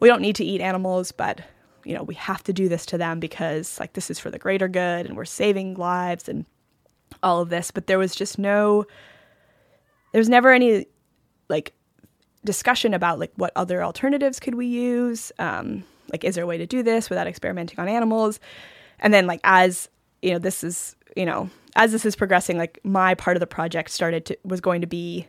we 0.00 0.08
don't 0.08 0.22
need 0.22 0.36
to 0.36 0.44
eat 0.44 0.60
animals, 0.60 1.12
but 1.12 1.40
you 1.84 1.94
know, 1.94 2.02
we 2.02 2.14
have 2.14 2.42
to 2.44 2.52
do 2.52 2.68
this 2.68 2.86
to 2.86 2.98
them 2.98 3.20
because 3.20 3.78
like 3.80 3.94
this 3.94 4.10
is 4.10 4.18
for 4.18 4.30
the 4.30 4.38
greater 4.38 4.68
good 4.68 5.06
and 5.06 5.16
we're 5.16 5.24
saving 5.24 5.74
lives 5.74 6.28
and 6.28 6.44
all 7.22 7.40
of 7.40 7.48
this, 7.48 7.70
but 7.70 7.86
there 7.86 7.98
was 7.98 8.14
just 8.14 8.38
no 8.38 8.86
there 10.12 10.20
was 10.20 10.28
never 10.28 10.52
any 10.52 10.86
like 11.48 11.74
discussion 12.44 12.94
about 12.94 13.18
like 13.18 13.32
what 13.36 13.52
other 13.56 13.82
alternatives 13.82 14.40
could 14.40 14.54
we 14.54 14.66
use 14.66 15.32
um, 15.38 15.84
like 16.10 16.24
is 16.24 16.34
there 16.34 16.44
a 16.44 16.46
way 16.46 16.58
to 16.58 16.66
do 16.66 16.82
this 16.82 17.10
without 17.10 17.26
experimenting 17.26 17.78
on 17.78 17.88
animals 17.88 18.40
and 19.00 19.12
then 19.12 19.26
like 19.26 19.40
as 19.44 19.88
you 20.22 20.30
know 20.30 20.38
this 20.38 20.64
is 20.64 20.96
you 21.18 21.26
know 21.26 21.50
as 21.76 21.92
this 21.92 22.06
is 22.06 22.16
progressing 22.16 22.56
like 22.56 22.78
my 22.84 23.14
part 23.14 23.36
of 23.36 23.40
the 23.40 23.46
project 23.46 23.90
started 23.90 24.24
to 24.24 24.38
was 24.44 24.60
going 24.60 24.80
to 24.80 24.86
be 24.86 25.26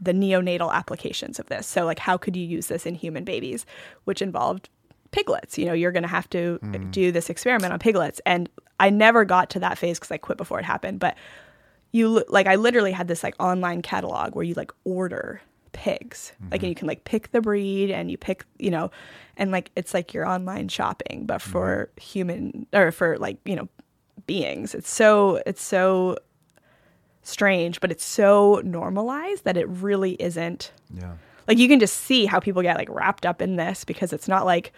the 0.00 0.12
neonatal 0.12 0.72
applications 0.72 1.38
of 1.38 1.46
this. 1.46 1.66
So 1.66 1.84
like 1.84 1.98
how 1.98 2.16
could 2.16 2.36
you 2.36 2.44
use 2.44 2.68
this 2.68 2.86
in 2.86 2.94
human 2.94 3.24
babies 3.24 3.66
which 4.04 4.22
involved 4.22 4.68
piglets? 5.10 5.58
You 5.58 5.66
know 5.66 5.72
you're 5.72 5.92
going 5.92 6.04
to 6.04 6.08
have 6.08 6.28
to 6.30 6.58
hmm. 6.62 6.90
do 6.90 7.10
this 7.10 7.30
experiment 7.30 7.72
on 7.72 7.78
piglets. 7.78 8.20
And 8.24 8.48
i 8.78 8.88
never 8.88 9.24
got 9.24 9.50
to 9.50 9.60
that 9.60 9.78
phase 9.78 9.98
because 9.98 10.10
i 10.10 10.18
quit 10.18 10.38
before 10.38 10.58
it 10.58 10.64
happened. 10.64 11.00
But 11.00 11.16
you 11.92 12.24
like 12.28 12.46
i 12.46 12.54
literally 12.56 12.92
had 12.92 13.08
this 13.08 13.22
like 13.22 13.34
online 13.40 13.82
catalog 13.82 14.34
where 14.34 14.44
you 14.44 14.54
like 14.54 14.72
order 14.84 15.40
pigs. 15.72 16.32
Like 16.32 16.46
mm-hmm. 16.46 16.54
and 16.54 16.68
you 16.68 16.74
can 16.74 16.88
like 16.88 17.04
pick 17.04 17.32
the 17.32 17.40
breed 17.40 17.90
and 17.90 18.10
you 18.10 18.16
pick 18.16 18.44
you 18.58 18.70
know 18.70 18.90
and 19.36 19.50
like 19.50 19.70
it's 19.76 19.94
like 19.94 20.14
your 20.14 20.26
online 20.26 20.68
shopping 20.68 21.26
but 21.26 21.40
mm-hmm. 21.40 21.52
for 21.52 21.90
human 22.00 22.66
or 22.72 22.90
for 22.90 23.18
like 23.18 23.38
you 23.44 23.56
know 23.56 23.68
beings 24.26 24.74
it's 24.74 24.90
so 24.90 25.40
it's 25.46 25.62
so 25.62 26.16
strange 27.22 27.80
but 27.80 27.90
it's 27.90 28.04
so 28.04 28.60
normalized 28.64 29.44
that 29.44 29.56
it 29.56 29.68
really 29.68 30.12
isn't 30.14 30.72
Yeah. 30.94 31.12
like 31.46 31.58
you 31.58 31.68
can 31.68 31.78
just 31.78 31.96
see 31.96 32.26
how 32.26 32.40
people 32.40 32.62
get 32.62 32.76
like 32.76 32.88
wrapped 32.90 33.26
up 33.26 33.42
in 33.42 33.56
this 33.56 33.84
because 33.84 34.12
it's 34.12 34.26
not 34.28 34.46
like 34.46 34.72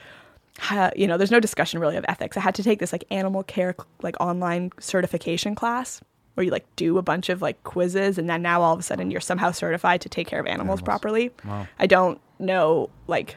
you 0.97 1.07
know 1.07 1.17
there's 1.17 1.31
no 1.31 1.41
discussion 1.41 1.81
really 1.81 1.97
of 1.97 2.05
ethics 2.09 2.37
i 2.37 2.41
had 2.41 2.55
to 2.57 2.63
take 2.63 2.79
this 2.79 2.93
like 2.93 3.05
animal 3.11 3.43
care 3.43 3.75
like 4.03 4.21
online 4.21 4.71
certification 4.81 5.55
class 5.55 6.01
where 6.35 6.45
you 6.45 6.51
like 6.51 6.67
do 6.77 6.99
a 6.99 7.03
bunch 7.03 7.29
of 7.29 7.41
like 7.43 7.63
quizzes 7.65 8.19
and 8.19 8.29
then 8.29 8.43
now 8.43 8.61
all 8.61 8.73
of 8.75 8.79
a 8.81 8.83
sudden 8.83 9.11
you're 9.11 9.21
somehow 9.21 9.51
certified 9.51 10.01
to 10.01 10.09
take 10.09 10.27
care 10.27 10.41
of 10.41 10.47
animals, 10.47 10.81
Animals. 10.81 10.83
properly 10.83 11.31
Wow. 11.45 11.67
i 11.79 11.87
don't 11.87 12.21
know 12.39 12.91
like 13.07 13.37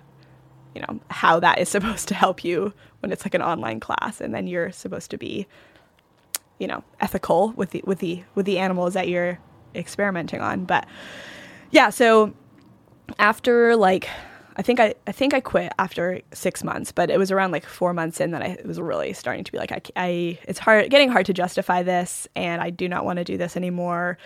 you 0.74 0.82
know 0.82 1.00
how 1.10 1.40
that 1.40 1.60
is 1.60 1.70
supposed 1.76 2.08
to 2.10 2.16
help 2.16 2.44
you 2.44 2.74
when 3.00 3.12
it's 3.12 3.24
like 3.26 3.34
an 3.36 3.42
online 3.42 3.80
class 3.80 4.20
and 4.20 4.34
then 4.34 4.48
you're 4.48 4.72
supposed 4.72 5.12
to 5.12 5.18
be 5.18 5.46
you 6.60 6.68
know 6.68 6.84
ethical 7.00 7.52
with 7.56 7.72
the 7.72 7.82
with 7.86 8.00
the 8.00 8.24
with 8.36 8.46
the 8.46 8.58
animals 8.60 8.94
that 8.94 9.08
you're 9.08 9.38
experimenting 9.76 10.40
on 10.42 10.66
but 10.66 10.86
yeah 11.72 11.90
so 11.90 12.34
after 13.20 13.76
like 13.76 14.08
I 14.58 14.62
think 14.62 14.80
I, 14.80 14.96
I 15.06 15.12
think 15.12 15.34
I 15.34 15.42
quit 15.42 15.74
after 15.78 16.22
six 16.32 16.64
months, 16.64 16.94
but 16.94 17.10
it 17.10 17.18
was 17.18 17.30
around 17.30 17.52
like 17.52 17.66
four 17.66 17.94
months 17.94 18.22
in 18.22 18.32
that 18.32 18.42
I 18.42 18.46
it 18.46 18.66
was 18.66 18.80
really 18.80 19.12
starting 19.12 19.44
to 19.44 19.52
be 19.52 19.58
like 19.58 19.74
I, 19.74 19.82
I 19.98 20.40
it's 20.48 20.60
hard 20.60 20.90
getting 20.90 21.10
hard 21.10 21.26
to 21.26 21.34
justify 21.34 21.84
this, 21.84 22.26
and 22.38 22.62
I 22.62 22.70
do 22.70 22.88
not 22.88 23.04
want 23.04 23.18
to 23.18 23.26
do 23.26 23.36
this 23.36 23.58
anymore. 23.58 24.18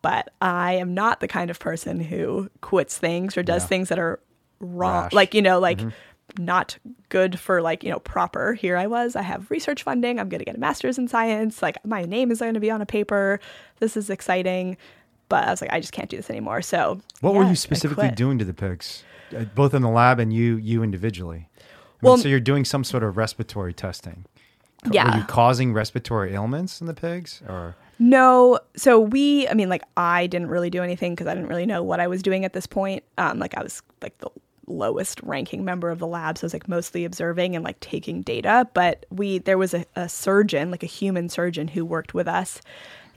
But 0.00 0.30
I 0.40 0.74
am 0.76 0.94
not 0.94 1.20
the 1.20 1.28
kind 1.28 1.50
of 1.50 1.58
person 1.58 2.00
who 2.00 2.48
quits 2.62 2.96
things 2.96 3.36
or 3.36 3.42
does 3.42 3.64
Yeah. 3.64 3.68
things 3.68 3.88
that 3.90 3.98
are 3.98 4.18
wrong, 4.60 5.04
Rash. 5.04 5.12
like 5.12 5.34
you 5.34 5.42
know, 5.42 5.58
like 5.60 5.78
mm-hmm. 5.78 5.90
Not 6.38 6.76
good 7.08 7.38
for 7.38 7.62
like 7.62 7.82
you 7.84 7.90
know 7.90 8.00
proper. 8.00 8.52
Here 8.54 8.76
I 8.76 8.86
was, 8.86 9.16
I 9.16 9.22
have 9.22 9.50
research 9.50 9.82
funding. 9.82 10.18
I'm 10.18 10.28
going 10.28 10.38
to 10.40 10.44
get 10.44 10.56
a 10.56 10.58
master's 10.58 10.98
in 10.98 11.08
science. 11.08 11.62
Like 11.62 11.76
my 11.84 12.02
name 12.02 12.30
is 12.30 12.40
going 12.40 12.54
to 12.54 12.60
be 12.60 12.70
on 12.70 12.82
a 12.82 12.86
paper. 12.86 13.40
This 13.80 13.96
is 13.96 14.10
exciting. 14.10 14.76
But 15.28 15.48
I 15.48 15.50
was 15.50 15.60
like, 15.60 15.72
I 15.72 15.80
just 15.80 15.92
can't 15.92 16.08
do 16.08 16.16
this 16.16 16.30
anymore. 16.30 16.62
So 16.62 17.00
What 17.20 17.32
yeah, 17.32 17.38
were 17.38 17.44
you 17.46 17.56
specifically 17.56 18.10
doing 18.10 18.38
to 18.38 18.44
the 18.44 18.54
pigs, 18.54 19.02
uh, 19.36 19.44
both 19.56 19.74
in 19.74 19.82
the 19.82 19.88
lab 19.88 20.18
and 20.20 20.32
you 20.32 20.56
you 20.56 20.82
individually? 20.82 21.48
I 21.58 21.60
mean, 21.60 22.10
Well- 22.12 22.18
so 22.18 22.28
you're 22.28 22.40
doing 22.40 22.64
some 22.64 22.84
sort 22.84 23.02
of 23.02 23.16
respiratory 23.16 23.72
testing. 23.72 24.24
yeah 24.90 25.10
Were 25.10 25.18
you 25.20 25.24
causing 25.26 25.72
respiratory 25.72 26.32
ailments 26.34 26.80
in 26.80 26.86
the 26.86 26.94
pigs, 26.94 27.42
or 27.48 27.74
No. 27.98 28.60
So 28.76 29.00
we, 29.00 29.48
I 29.48 29.54
mean, 29.54 29.68
like 29.68 29.82
I 29.96 30.26
didn't 30.28 30.48
really 30.48 30.70
do 30.70 30.82
anything 30.82 31.14
because 31.14 31.26
I 31.26 31.34
didn't 31.34 31.48
really 31.48 31.66
know 31.66 31.82
what 31.82 31.98
I 31.98 32.06
was 32.06 32.22
doing 32.22 32.44
at 32.44 32.52
this 32.52 32.66
point. 32.66 33.02
Um, 33.18 33.38
like 33.40 33.56
I 33.56 33.62
was 33.62 33.82
like 34.02 34.16
the 34.18 34.28
lowest 34.66 35.20
ranking 35.22 35.64
member 35.64 35.90
of 35.90 35.98
the 35.98 36.06
lab, 36.06 36.38
so 36.38 36.44
I 36.44 36.46
was 36.46 36.52
like 36.52 36.68
mostly 36.68 37.04
observing 37.04 37.54
and 37.54 37.64
like 37.64 37.80
taking 37.80 38.22
data. 38.22 38.68
But 38.74 39.06
we, 39.10 39.38
there 39.38 39.58
was 39.58 39.74
a, 39.74 39.84
a 39.94 40.08
surgeon, 40.08 40.70
like 40.70 40.82
a 40.82 40.86
human 40.86 41.28
surgeon, 41.28 41.68
who 41.68 41.84
worked 41.84 42.14
with 42.14 42.28
us, 42.28 42.60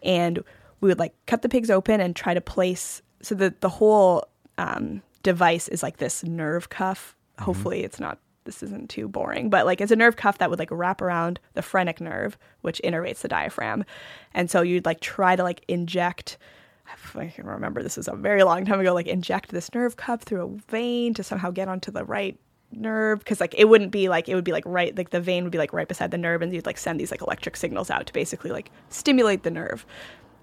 and 0.04 0.44
we 0.82 0.88
would 0.88 1.00
like 1.00 1.14
cut 1.26 1.42
the 1.42 1.50
pigs 1.50 1.70
open 1.70 2.02
and 2.02 2.16
try 2.16 2.34
to 2.34 2.42
place. 2.42 3.02
So 3.22 3.36
the 3.36 3.54
the 3.60 3.70
whole 3.70 4.26
um, 4.58 5.02
device 5.24 5.68
is 5.68 5.84
like 5.84 5.98
this 5.98 6.24
nerve 6.24 6.70
cuff. 6.70 7.16
Hopefully, 7.40 7.84
it's 7.84 8.00
not. 8.00 8.20
This 8.46 8.64
isn't 8.64 8.90
too 8.90 9.08
boring, 9.08 9.50
but 9.50 9.66
like 9.66 9.80
it's 9.80 9.92
a 9.92 9.96
nerve 9.96 10.16
cuff 10.16 10.40
that 10.40 10.50
would 10.50 10.58
like 10.60 10.72
wrap 10.72 11.02
around 11.02 11.40
the 11.54 11.62
phrenic 11.62 12.02
nerve, 12.02 12.38
which 12.62 12.82
innervates 12.84 13.20
the 13.20 13.28
diaphragm, 13.28 13.86
and 14.34 14.50
so 14.50 14.62
you'd 14.62 14.86
like 14.86 15.02
try 15.02 15.36
to 15.36 15.44
like 15.44 15.64
inject. 15.68 16.38
I 17.16 17.28
can 17.28 17.46
remember 17.46 17.82
this 17.84 17.98
was 17.98 18.08
a 18.08 18.16
very 18.16 18.44
long 18.44 18.66
time 18.66 18.80
ago. 18.80 18.94
Like 18.94 19.08
inject 19.08 19.50
this 19.52 19.74
nerve 19.74 19.98
cuff 19.98 20.22
through 20.24 20.44
a 20.44 20.72
vein 20.72 21.14
to 21.16 21.24
somehow 21.24 21.52
get 21.52 21.68
onto 21.68 21.92
the 21.92 22.04
right 22.06 22.38
nerve 22.72 23.18
because 23.20 23.40
like 23.40 23.56
it 23.58 23.66
wouldn't 23.66 23.92
be 23.92 24.10
like 24.10 24.30
it 24.30 24.36
would 24.36 24.44
be 24.44 24.52
like 24.52 24.64
right 24.68 24.96
like 24.96 25.10
the 25.10 25.20
vein 25.20 25.44
would 25.44 25.52
be 25.52 25.58
like 25.58 25.74
right 25.74 25.88
beside 25.88 26.12
the 26.12 26.18
nerve 26.20 26.42
and 26.44 26.54
you'd 26.54 26.68
like 26.68 26.78
send 26.78 27.00
these 27.00 27.10
like 27.10 27.20
electric 27.22 27.58
signals 27.58 27.90
out 27.90 28.06
to 28.06 28.14
basically 28.14 28.52
like 28.52 28.70
stimulate 28.90 29.42
the 29.42 29.50
nerve 29.50 29.88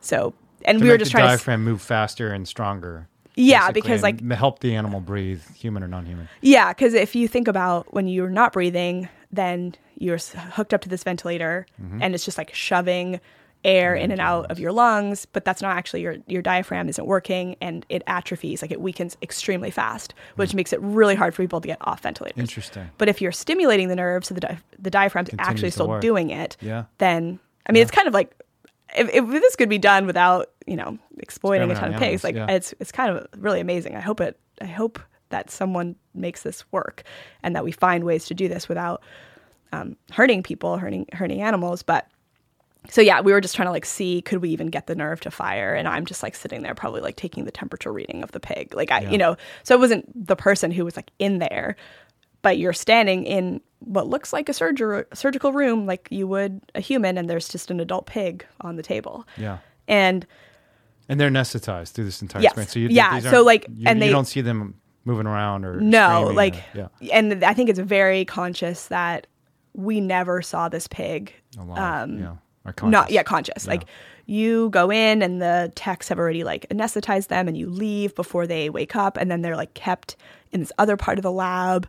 so 0.01 0.35
and 0.65 0.79
to 0.81 0.85
we 0.85 0.91
were 0.91 0.99
just 0.99 1.13
the 1.13 1.19
trying 1.19 1.25
to 1.27 1.29
diaphragm 1.37 1.63
move 1.63 1.81
faster 1.81 2.33
and 2.33 2.49
stronger? 2.49 3.09
Yeah, 3.39 3.71
because, 3.71 4.03
like- 4.03 4.23
help 4.33 4.61
the 4.61 4.75
animal 4.75 5.01
breathe, 5.01 5.43
human 5.55 5.83
or 5.83 5.89
non-human. 5.89 6.27
Yeah, 6.41 6.73
because 6.73 6.95
if 6.95 7.15
you 7.15 7.29
think 7.29 7.49
about 7.49 7.93
when 7.93 8.09
you're 8.09 8.31
not 8.31 8.55
breathing, 8.55 9.11
then 9.31 9.75
you're 9.99 10.17
hooked 10.17 10.73
up 10.73 10.81
to 10.81 10.89
this 10.89 11.03
ventilator, 11.05 11.67
Mm-hmm. 11.81 12.03
and 12.03 12.15
it's 12.15 12.25
just 12.25 12.39
like 12.39 12.55
shoving 12.55 13.21
air 13.67 13.95
in 13.95 14.11
and 14.11 14.21
out 14.21 14.51
of 14.51 14.59
your 14.59 14.73
lungs. 14.73 15.27
But 15.27 15.45
that's 15.45 15.61
not 15.61 15.77
actually 15.77 16.03
your 16.03 16.17
your 16.27 16.41
diaphragm 16.41 16.89
isn't 16.89 17.07
working, 17.07 17.57
and 17.61 17.85
it 17.89 18.03
atrophies, 18.07 18.63
like 18.63 18.71
it 18.71 18.81
weakens 18.81 19.17
extremely 19.23 19.71
fast, 19.71 20.15
which 20.37 20.55
makes 20.55 20.73
it 20.73 20.81
really 20.81 21.15
hard 21.15 21.35
for 21.35 21.43
people 21.43 21.61
to 21.61 21.69
get 21.69 21.79
off 21.83 22.01
ventilators. 22.01 22.37
Mm. 22.39 22.41
Interesting. 22.41 22.91
But 22.99 23.09
if 23.09 23.21
you're 23.21 23.33
stimulating 23.33 23.89
the 23.89 23.97
nerve, 23.97 24.25
so 24.25 24.35
the 24.35 24.41
di- 24.41 24.59
the 24.79 24.91
diaphragm's 24.91 25.31
Continues 25.31 25.49
actually 25.51 25.71
still 25.73 25.89
work. 25.89 26.01
doing 26.01 26.31
it, 26.31 26.57
Yeah. 26.61 26.85
then 26.99 27.39
I 27.69 27.73
mean, 27.73 27.83
it's 27.83 27.91
kind 27.91 28.07
of 28.09 28.15
like 28.15 28.35
if, 28.97 29.09
if 29.13 29.29
this 29.29 29.57
could 29.57 29.69
be 29.69 29.79
done 29.79 30.07
without 30.07 30.51
you 30.67 30.77
know 30.77 30.99
exploiting 31.19 31.71
a 31.71 31.75
ton 31.75 31.89
on 31.89 31.95
of 31.95 32.01
pigs, 32.01 32.23
like 32.25 32.37
yeah. 32.37 32.51
it's 32.51 32.73
it's 32.81 32.93
kind 32.93 33.11
of 33.17 33.27
really 33.37 33.61
amazing. 33.61 33.97
I 33.97 34.01
hope 34.01 34.21
it. 34.21 34.39
I 34.61 34.67
hope 34.67 34.99
that 35.31 35.51
someone 35.51 35.97
makes 36.15 36.43
this 36.43 36.65
work 36.71 37.03
and 37.43 37.57
that 37.57 37.65
we 37.65 37.73
find 37.73 38.05
ways 38.05 38.27
to 38.27 38.35
do 38.35 38.47
this 38.49 38.69
without 38.69 39.03
um, 39.73 39.97
hurting 40.13 40.43
people, 40.45 40.79
hurting 40.79 41.07
hurting 41.13 41.43
animals. 41.43 41.83
But 41.83 42.07
so 42.91 43.01
yeah, 43.01 43.21
we 43.21 43.33
were 43.33 43.41
just 43.41 43.55
trying 43.57 43.67
to 43.69 43.73
like 43.73 43.85
see 43.85 44.23
could 44.23 44.41
we 44.43 44.51
even 44.51 44.69
get 44.69 44.87
the 44.87 44.95
nerve 44.95 45.21
to 45.21 45.31
fire, 45.31 45.75
and 45.75 45.87
I'm 45.89 46.05
just 46.07 46.23
like 46.23 46.35
sitting 46.35 46.63
there, 46.63 46.75
probably 46.75 47.01
like 47.01 47.17
taking 47.17 47.45
the 47.45 47.51
temperature 47.51 47.93
reading 47.93 48.23
of 48.23 48.33
the 48.33 48.41
pig, 48.41 48.75
like 48.75 48.91
I, 48.91 49.01
Yeah. 49.01 49.11
you 49.11 49.19
know. 49.19 49.37
So 49.65 49.75
it 49.75 49.79
wasn't 49.81 50.27
the 50.27 50.37
person 50.37 50.71
who 50.71 50.85
was 50.85 50.97
like 50.97 51.11
in 51.19 51.39
there, 51.39 51.77
but 52.43 52.59
you're 52.59 52.73
standing 52.73 53.25
in 53.25 53.61
what 53.81 54.09
looks 54.09 54.33
like 54.33 54.49
a 54.49 54.53
surger- 54.53 55.05
surgical 55.15 55.53
room, 55.53 55.87
like 55.87 56.09
you 56.11 56.27
would 56.29 56.61
a 56.75 56.81
human, 56.81 57.19
and 57.19 57.29
there's 57.29 57.49
just 57.49 57.71
an 57.71 57.81
adult 57.81 58.07
pig 58.07 58.45
on 58.61 58.77
the 58.77 58.83
table, 58.83 59.27
Yeah. 59.37 59.59
and 59.89 60.27
And 61.09 61.21
they're 61.21 61.31
anesthetized 61.31 61.93
through 61.93 62.07
this 62.07 62.21
entire 62.23 62.43
Yes. 62.43 62.53
experience. 62.59 62.73
So 62.73 62.79
you, 62.81 62.89
Yeah, 62.89 63.21
so, 63.21 63.43
like, 63.45 63.67
you, 63.73 63.87
and 63.87 64.01
you 64.01 64.07
they- 64.07 64.11
don't 64.11 64.25
see 64.25 64.41
them 64.41 64.75
moving 65.05 65.27
around 65.29 65.65
or 65.65 65.81
no 65.81 66.33
like 66.35 66.57
or- 66.75 66.91
yeah, 67.01 67.13
and 67.13 67.45
i 67.45 67.55
think 67.55 67.71
it's 67.71 67.79
very 67.79 68.25
conscious 68.25 68.89
that 68.89 69.29
we 69.73 70.01
never 70.01 70.43
saw 70.43 70.69
this 70.69 70.89
pig 70.89 71.33
alive, 71.57 72.03
um 72.03 72.19
yeah, 72.19 72.33
not 72.91 73.11
yet 73.11 73.27
conscious. 73.27 73.67
Like 73.67 73.87
you 74.27 74.71
go 74.71 74.91
in 74.91 75.23
and 75.23 75.41
the 75.41 75.73
techs 75.75 76.09
have 76.09 76.19
already 76.19 76.45
like 76.45 76.67
anesthetized 76.69 77.29
them 77.29 77.49
and 77.49 77.57
you 77.57 77.69
leave 77.69 78.15
before 78.15 78.47
they 78.47 78.69
wake 78.71 78.97
up 78.97 79.17
and 79.17 79.31
then 79.31 79.43
they're 79.43 79.57
like 79.57 79.75
kept 79.75 80.17
in 80.53 80.61
this 80.61 80.73
other 80.79 80.97
part 80.97 81.19
of 81.19 81.23
the 81.23 81.33
lab. 81.33 81.89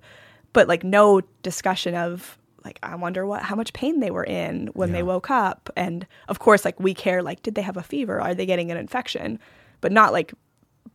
But 0.53 0.67
like 0.67 0.83
no 0.83 1.21
discussion 1.43 1.95
of 1.95 2.37
like 2.65 2.79
i 2.83 2.95
wonder 2.95 3.25
what 3.25 3.43
how 3.43 3.55
much 3.55 3.71
pain 3.71 4.01
they 4.01 4.11
were 4.11 4.25
in 4.25 4.67
when 4.73 4.91
they 4.91 5.03
woke 5.03 5.29
up. 5.29 5.69
And 5.75 6.05
of 6.27 6.39
course 6.39 6.65
like 6.65 6.79
we 6.79 6.93
care 6.93 7.23
like 7.23 7.41
did 7.43 7.55
they 7.55 7.61
have 7.61 7.77
a 7.77 7.83
fever? 7.83 8.19
Are 8.21 8.35
they 8.35 8.45
getting 8.45 8.71
an 8.71 8.77
infection? 8.77 9.39
But 9.81 9.91
not 9.91 10.11
like 10.13 10.33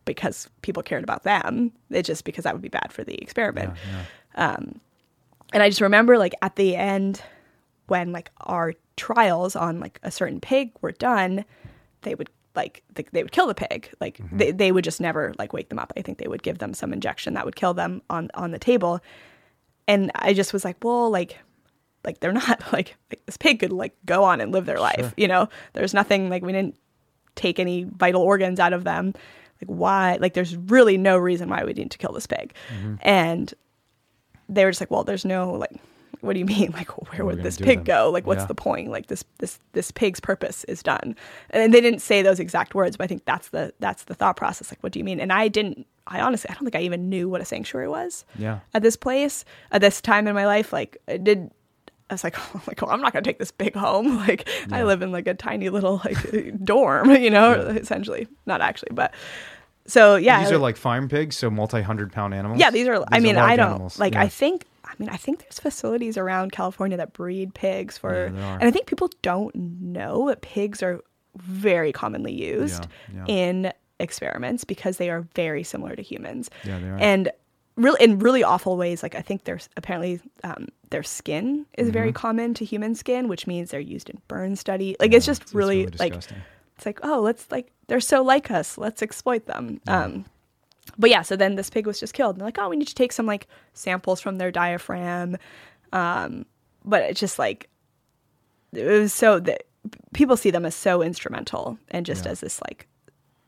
because 0.05 0.49
people 0.61 0.83
cared 0.83 1.03
about 1.03 1.23
them. 1.23 1.71
It's 1.89 2.07
just 2.07 2.25
because 2.25 2.43
that 2.43 2.53
would 2.53 2.61
be 2.61 2.69
bad 2.69 2.91
for 2.91 3.03
the 3.03 3.15
experiment. 3.15 3.73
Yeah, 4.35 4.53
um, 4.53 4.79
and 5.53 5.63
I 5.63 5.69
just 5.69 5.81
remember 5.81 6.17
like 6.17 6.33
at 6.41 6.55
the 6.55 6.75
end 6.75 7.21
when 7.87 8.11
like 8.11 8.31
our 8.41 8.73
trials 8.97 9.55
on 9.55 9.79
like 9.79 9.99
a 10.03 10.11
certain 10.11 10.39
pig 10.39 10.71
were 10.81 10.91
done, 10.91 11.45
they 12.01 12.15
would 12.15 12.29
like 12.55 12.83
th- 12.95 13.09
they 13.11 13.23
would 13.23 13.31
kill 13.31 13.47
the 13.47 13.55
pig. 13.55 13.89
Like 13.99 14.17
mm-hmm. 14.17 14.37
they, 14.37 14.51
they 14.51 14.71
would 14.71 14.83
just 14.83 15.01
never 15.01 15.33
like 15.37 15.53
wake 15.53 15.69
them 15.69 15.79
up. 15.79 15.93
I 15.97 16.01
think 16.01 16.17
they 16.17 16.27
would 16.27 16.43
give 16.43 16.59
them 16.59 16.73
some 16.73 16.93
injection 16.93 17.33
that 17.33 17.45
would 17.45 17.55
kill 17.55 17.73
them 17.73 18.01
on 18.09 18.29
on 18.33 18.51
the 18.51 18.59
table. 18.59 18.99
And 19.87 20.11
I 20.15 20.33
just 20.33 20.53
was 20.53 20.63
like, 20.63 20.83
well, 20.83 21.09
like 21.09 21.37
like 22.03 22.19
they're 22.19 22.31
not 22.33 22.61
like, 22.73 22.95
like 23.09 23.25
this 23.25 23.37
pig 23.37 23.59
could 23.59 23.73
like 23.73 23.95
go 24.05 24.23
on 24.23 24.41
and 24.41 24.51
live 24.51 24.65
their 24.65 24.79
life. 24.79 24.99
Sure. 24.99 25.13
You 25.17 25.27
know, 25.27 25.49
there's 25.73 25.93
nothing 25.93 26.29
like 26.29 26.43
we 26.43 26.51
didn't 26.51 26.77
take 27.35 27.59
any 27.59 27.83
vital 27.83 28.21
organs 28.21 28.59
out 28.59 28.73
of 28.73 28.83
them. 28.83 29.13
Like 29.61 29.67
why? 29.67 30.17
Like 30.19 30.33
there's 30.33 30.55
really 30.55 30.97
no 30.97 31.17
reason 31.17 31.49
why 31.49 31.63
we 31.63 31.73
need 31.73 31.91
to 31.91 31.97
kill 31.97 32.11
this 32.11 32.27
pig. 32.27 32.53
Mm-hmm. 32.73 32.95
And 33.01 33.53
they 34.49 34.65
were 34.65 34.71
just 34.71 34.81
like, 34.81 34.91
well, 34.91 35.03
there's 35.03 35.25
no 35.25 35.53
like 35.53 35.75
what 36.23 36.33
do 36.33 36.39
you 36.39 36.45
mean? 36.45 36.71
Like, 36.77 36.89
where 37.11 37.21
are 37.21 37.25
would 37.25 37.43
this 37.43 37.57
pig 37.57 37.79
them? 37.79 37.83
go? 37.83 38.09
Like, 38.09 38.25
what's 38.25 38.41
Yeah. 38.41 38.45
the 38.47 38.55
point? 38.55 38.89
Like, 38.89 39.07
this 39.07 39.23
this 39.39 39.59
this 39.73 39.91
pig's 39.91 40.19
purpose 40.19 40.63
is 40.65 40.81
done. 40.81 41.15
And 41.51 41.73
they 41.73 41.81
didn't 41.81 41.99
say 41.99 42.21
those 42.21 42.39
exact 42.39 42.73
words, 42.75 42.97
but 42.97 43.03
I 43.03 43.07
think 43.07 43.25
that's 43.25 43.49
the 43.49 43.73
that's 43.79 44.03
the 44.05 44.13
thought 44.15 44.35
process. 44.37 44.71
Like, 44.71 44.81
what 44.81 44.91
do 44.91 44.99
you 44.99 45.05
mean? 45.05 45.19
And 45.19 45.31
I 45.33 45.47
didn't. 45.47 45.85
I 46.07 46.19
honestly, 46.21 46.49
I 46.49 46.53
don't 46.53 46.63
think 46.63 46.75
I 46.75 46.81
even 46.81 47.07
knew 47.09 47.29
what 47.29 47.39
a 47.41 47.45
sanctuary 47.45 47.87
was 47.87 48.25
Yeah. 48.37 48.59
at 48.73 48.81
this 48.81 48.95
place 48.97 49.45
at 49.71 49.79
this 49.81 50.01
time 50.01 50.27
in 50.27 50.35
my 50.35 50.45
life. 50.45 50.73
Like, 50.73 50.97
I 51.07 51.17
did. 51.17 51.51
I 52.09 52.13
was 52.15 52.23
like, 52.23 52.35
oh, 52.55 52.61
like, 52.67 52.81
oh, 52.83 52.87
I'm 52.87 53.01
not 53.01 53.13
gonna 53.13 53.23
take 53.23 53.39
this 53.39 53.51
big 53.51 53.75
home. 53.75 54.17
Like, 54.27 54.47
I 54.71 54.83
live 54.83 55.01
in 55.01 55.11
like 55.11 55.27
a 55.27 55.33
tiny 55.33 55.69
little 55.69 56.01
like 56.03 56.17
dorm, 56.63 57.11
you 57.11 57.29
know, 57.29 57.51
Yeah. 57.55 57.79
essentially. 57.79 58.27
Not 58.45 58.61
actually, 58.61 58.91
but 58.93 59.13
so 59.87 60.15
yeah. 60.15 60.41
These 60.43 60.51
are 60.51 60.57
like 60.57 60.77
farm 60.77 61.09
pigs, 61.09 61.35
so 61.37 61.49
multi-hundred 61.49 62.11
pound 62.11 62.33
animals. 62.33 62.59
Yeah, 62.59 62.71
these 62.71 62.87
are. 62.87 63.03
I 63.11 63.19
mean, 63.19 63.35
large 63.35 63.51
I 63.51 63.55
don't 63.55 63.69
animals. 63.71 63.99
like. 63.99 64.13
Yeah. 64.13 64.21
I 64.21 64.27
think. 64.29 64.65
I 64.93 64.95
mean, 64.99 65.09
I 65.09 65.17
think 65.17 65.39
there's 65.39 65.59
facilities 65.59 66.17
around 66.17 66.51
California 66.51 66.97
that 66.97 67.13
breed 67.13 67.53
pigs 67.53 67.97
for, 67.97 68.31
Yeah, 68.35 68.53
and 68.53 68.63
I 68.63 68.71
think 68.71 68.85
people 68.85 69.09
don't 69.21 69.53
know 69.55 70.27
that 70.27 70.41
pigs 70.41 70.83
are 70.83 71.01
very 71.37 71.91
commonly 71.91 72.33
used 72.33 72.87
Yeah, 73.13 73.23
yeah. 73.27 73.33
in 73.35 73.73
experiments 73.99 74.63
because 74.63 74.97
they 74.97 75.09
are 75.09 75.21
very 75.35 75.63
similar 75.63 75.95
to 75.95 76.01
humans. 76.01 76.49
Yeah, 76.63 76.79
they 76.79 76.87
are. 76.89 76.97
And 76.99 77.31
really, 77.75 78.03
in 78.03 78.19
really 78.19 78.43
awful 78.43 78.77
ways. 78.77 79.01
Like 79.01 79.15
I 79.15 79.21
think 79.21 79.45
there's 79.45 79.67
apparently 79.77 80.19
um, 80.43 80.67
their 80.91 81.03
skin 81.03 81.65
is 81.77 81.89
very 81.89 82.09
Mm-hmm. 82.09 82.13
common 82.15 82.53
to 82.55 82.65
human 82.65 82.93
skin, 82.95 83.27
which 83.27 83.47
means 83.47 83.71
they're 83.71 83.79
used 83.79 84.09
in 84.09 84.21
burn 84.27 84.55
study. 84.55 84.95
Like 84.99 85.11
it's 85.13 85.25
just 85.25 85.53
really, 85.55 85.87
like 85.99 86.13
it's 86.13 86.85
like 86.85 86.99
oh 87.03 87.19
let's 87.21 87.49
like 87.51 87.71
they're 87.87 87.99
so 87.99 88.21
like 88.23 88.49
us 88.51 88.77
let's 88.77 89.01
exploit 89.01 89.45
them 89.45 89.79
um 89.87 90.25
but 90.97 91.09
yeah 91.09 91.21
so 91.21 91.35
then 91.35 91.55
this 91.55 91.69
pig 91.69 91.87
was 91.87 91.99
just 91.99 92.13
killed. 92.13 92.35
And 92.35 92.41
they're 92.41 92.47
like 92.47 92.57
oh 92.59 92.69
we 92.69 92.75
need 92.77 92.87
to 92.87 92.95
take 92.95 93.11
some 93.11 93.25
like 93.25 93.47
samples 93.73 94.21
from 94.21 94.37
their 94.37 94.51
diaphragm. 94.51 95.37
Um 95.91 96.45
but 96.85 97.03
it's 97.03 97.19
just 97.19 97.39
like 97.39 97.69
it 98.73 98.85
was 98.85 99.13
so 99.13 99.39
that 99.39 99.63
people 100.13 100.35
see 100.37 100.51
them 100.51 100.65
as 100.65 100.75
so 100.75 101.01
instrumental 101.01 101.77
and 101.91 102.05
just 102.05 102.25
Yeah. 102.25 102.31
as 102.31 102.39
this 102.41 102.61
like 102.61 102.87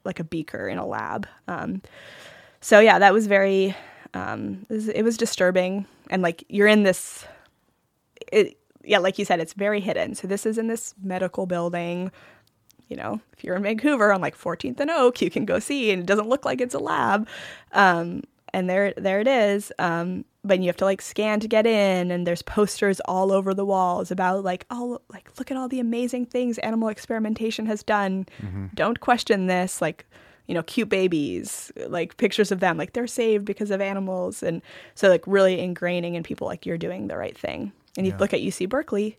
like 0.03 0.19
a 0.19 0.23
beaker 0.23 0.67
in 0.67 0.77
a 0.77 0.86
lab. 0.86 1.27
Um 1.47 1.81
so 2.61 2.79
yeah 2.79 2.99
that 2.99 3.13
was 3.13 3.27
very 3.27 3.75
um 4.13 4.65
it 4.69 4.73
was, 4.73 4.88
it 4.89 5.01
was 5.03 5.17
disturbing. 5.17 5.86
And 6.09 6.21
like 6.21 6.43
you're 6.49 6.67
in 6.67 6.83
this 6.83 7.25
it 8.31 8.57
yeah 8.83 8.99
like 8.99 9.17
you 9.19 9.25
said 9.25 9.39
it's 9.39 9.53
very 9.53 9.81
hidden. 9.81 10.15
So 10.15 10.27
this 10.27 10.45
is 10.45 10.57
in 10.57 10.67
this 10.67 10.93
medical 11.03 11.45
building 11.45 12.11
you 12.89 12.95
know, 12.95 13.19
if 13.38 13.43
you're 13.43 13.55
in 13.55 13.63
Vancouver 13.63 14.11
on 14.13 14.21
like 14.21 14.38
14th 14.38 14.79
and 14.79 14.89
Oak, 14.91 15.21
you 15.21 15.29
can 15.29 15.45
go 15.45 15.59
see, 15.59 15.91
and 15.91 16.01
it 16.01 16.05
doesn't 16.05 16.29
look 16.29 16.45
like 16.45 16.61
it's 16.61 16.75
a 16.75 16.79
lab. 16.79 17.27
Um, 17.71 18.23
and 18.53 18.69
there, 18.69 18.93
there 18.95 19.19
it 19.19 19.27
is. 19.27 19.71
Um, 19.79 20.23
but 20.43 20.59
you 20.59 20.67
have 20.67 20.77
to 20.77 20.86
like 20.86 21.01
scan 21.01 21.39
to 21.39 21.47
get 21.47 21.65
in, 21.65 22.11
and 22.11 22.25
there's 22.27 22.41
posters 22.43 22.99
all 23.05 23.31
over 23.31 23.53
the 23.53 23.65
walls 23.65 24.11
about 24.11 24.43
like, 24.43 24.65
oh, 24.69 24.99
like 25.11 25.27
look 25.39 25.49
at 25.51 25.57
all 25.57 25.67
the 25.67 25.79
amazing 25.79 26.25
things 26.27 26.57
animal 26.59 26.88
experimentation 26.89 27.65
has 27.65 27.81
done. 27.83 28.27
Don't 28.75 28.99
question 28.99 29.47
this. 29.47 29.81
Like, 29.81 30.05
you 30.45 30.53
know, 30.53 30.61
cute 30.63 30.88
babies, 30.89 31.71
like 31.88 32.17
pictures 32.17 32.51
of 32.51 32.59
them, 32.59 32.77
like 32.77 32.93
they're 32.93 33.07
saved 33.07 33.43
because 33.45 33.71
of 33.71 33.81
animals, 33.81 34.43
and 34.43 34.61
so 34.93 35.09
like 35.09 35.23
really 35.25 35.57
ingraining 35.57 36.13
in 36.13 36.21
people 36.21 36.45
like 36.45 36.65
you're 36.65 36.77
doing 36.77 37.07
the 37.07 37.17
right 37.17 37.36
thing. 37.38 37.71
And 37.97 38.05
you 38.05 38.11
Yeah. 38.13 38.19
look 38.19 38.33
at 38.33 38.41
UC 38.41 38.67
Berkeley, 38.69 39.17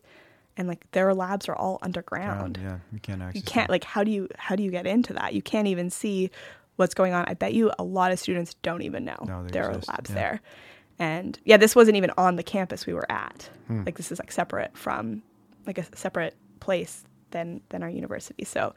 and 0.57 0.67
like 0.67 0.89
their 0.91 1.13
labs 1.13 1.47
are 1.47 1.55
all 1.55 1.79
underground 1.81 2.55
Ground, 2.55 2.59
yeah, 2.61 2.77
you 2.91 2.99
can't 2.99 3.21
access. 3.21 3.35
you 3.35 3.41
can't 3.43 3.67
them. 3.67 3.73
like 3.73 3.83
how 3.83 4.03
do 4.03 4.11
you 4.11 4.27
how 4.37 4.55
do 4.55 4.63
you 4.63 4.71
get 4.71 4.85
into 4.87 5.13
that 5.13 5.33
you 5.33 5.41
can't 5.41 5.67
even 5.67 5.89
see 5.89 6.29
what's 6.77 6.93
going 6.93 7.13
on 7.13 7.25
i 7.27 7.33
bet 7.33 7.53
you 7.53 7.71
a 7.79 7.83
lot 7.83 8.11
of 8.11 8.19
students 8.19 8.53
don't 8.63 8.81
even 8.81 9.05
know 9.05 9.17
No, 9.27 9.45
there 9.47 9.69
exist, 9.69 9.89
are 9.89 9.93
labs 9.93 10.09
yeah. 10.09 10.15
there 10.15 10.41
and 10.99 11.39
yeah 11.45 11.57
this 11.57 11.75
wasn't 11.75 11.95
even 11.97 12.11
on 12.17 12.35
the 12.35 12.43
campus 12.43 12.85
we 12.85 12.93
were 12.93 13.09
at 13.11 13.49
Hmm. 13.67 13.83
like 13.85 13.97
this 13.97 14.11
is 14.11 14.19
like 14.19 14.31
separate 14.31 14.75
from 14.77 15.21
like 15.65 15.77
a 15.77 15.85
separate 15.95 16.35
place 16.59 17.03
than 17.31 17.61
than 17.69 17.83
our 17.83 17.89
university 17.89 18.45
so 18.45 18.73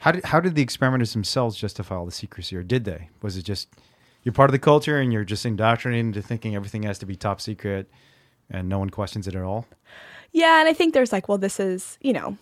How 0.00 0.12
did 0.12 0.24
how 0.24 0.38
did 0.40 0.54
the 0.54 0.62
experimenters 0.62 1.12
themselves 1.14 1.56
justify 1.56 1.94
all 1.96 2.04
the 2.04 2.12
secrecy, 2.12 2.54
or 2.56 2.62
did 2.62 2.84
they? 2.84 3.08
Was 3.22 3.38
it 3.38 3.42
just 3.44 3.68
you're 4.22 4.34
part 4.34 4.50
of 4.50 4.52
the 4.52 4.58
culture 4.58 4.98
and 5.00 5.10
you're 5.12 5.24
just 5.24 5.46
indoctrinated 5.46 6.04
into 6.06 6.20
thinking 6.22 6.54
everything 6.54 6.82
has 6.82 6.98
to 6.98 7.06
be 7.06 7.16
top 7.16 7.40
secret, 7.40 7.90
and 8.50 8.68
no 8.68 8.78
one 8.78 8.90
questions 8.90 9.26
it 9.26 9.34
at 9.34 9.42
all? 9.42 9.64
Yeah 10.34 10.60
and 10.60 10.68
i 10.68 10.74
think 10.74 10.92
there's 10.92 11.12
like 11.12 11.28
well 11.28 11.38
this 11.38 11.58
is 11.58 11.96
you 12.02 12.12
know 12.12 12.36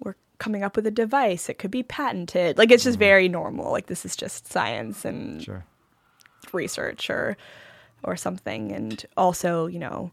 we're 0.00 0.14
coming 0.38 0.62
up 0.62 0.76
with 0.76 0.86
a 0.86 0.90
device. 0.90 1.48
It 1.48 1.58
could 1.58 1.70
be 1.70 1.82
patented. 1.82 2.58
Like 2.58 2.70
it's 2.70 2.84
just 2.84 2.94
mm-hmm. 2.94 3.04
very 3.10 3.28
normal. 3.28 3.72
Like 3.72 3.86
this 3.86 4.04
is 4.04 4.16
just 4.16 4.46
science 4.46 5.04
and 5.04 5.42
Sure. 5.42 5.64
research 6.52 7.10
or 7.10 7.36
or 8.04 8.16
something. 8.16 8.72
And 8.72 9.04
also 9.16 9.66
you 9.66 9.78
know 9.78 10.12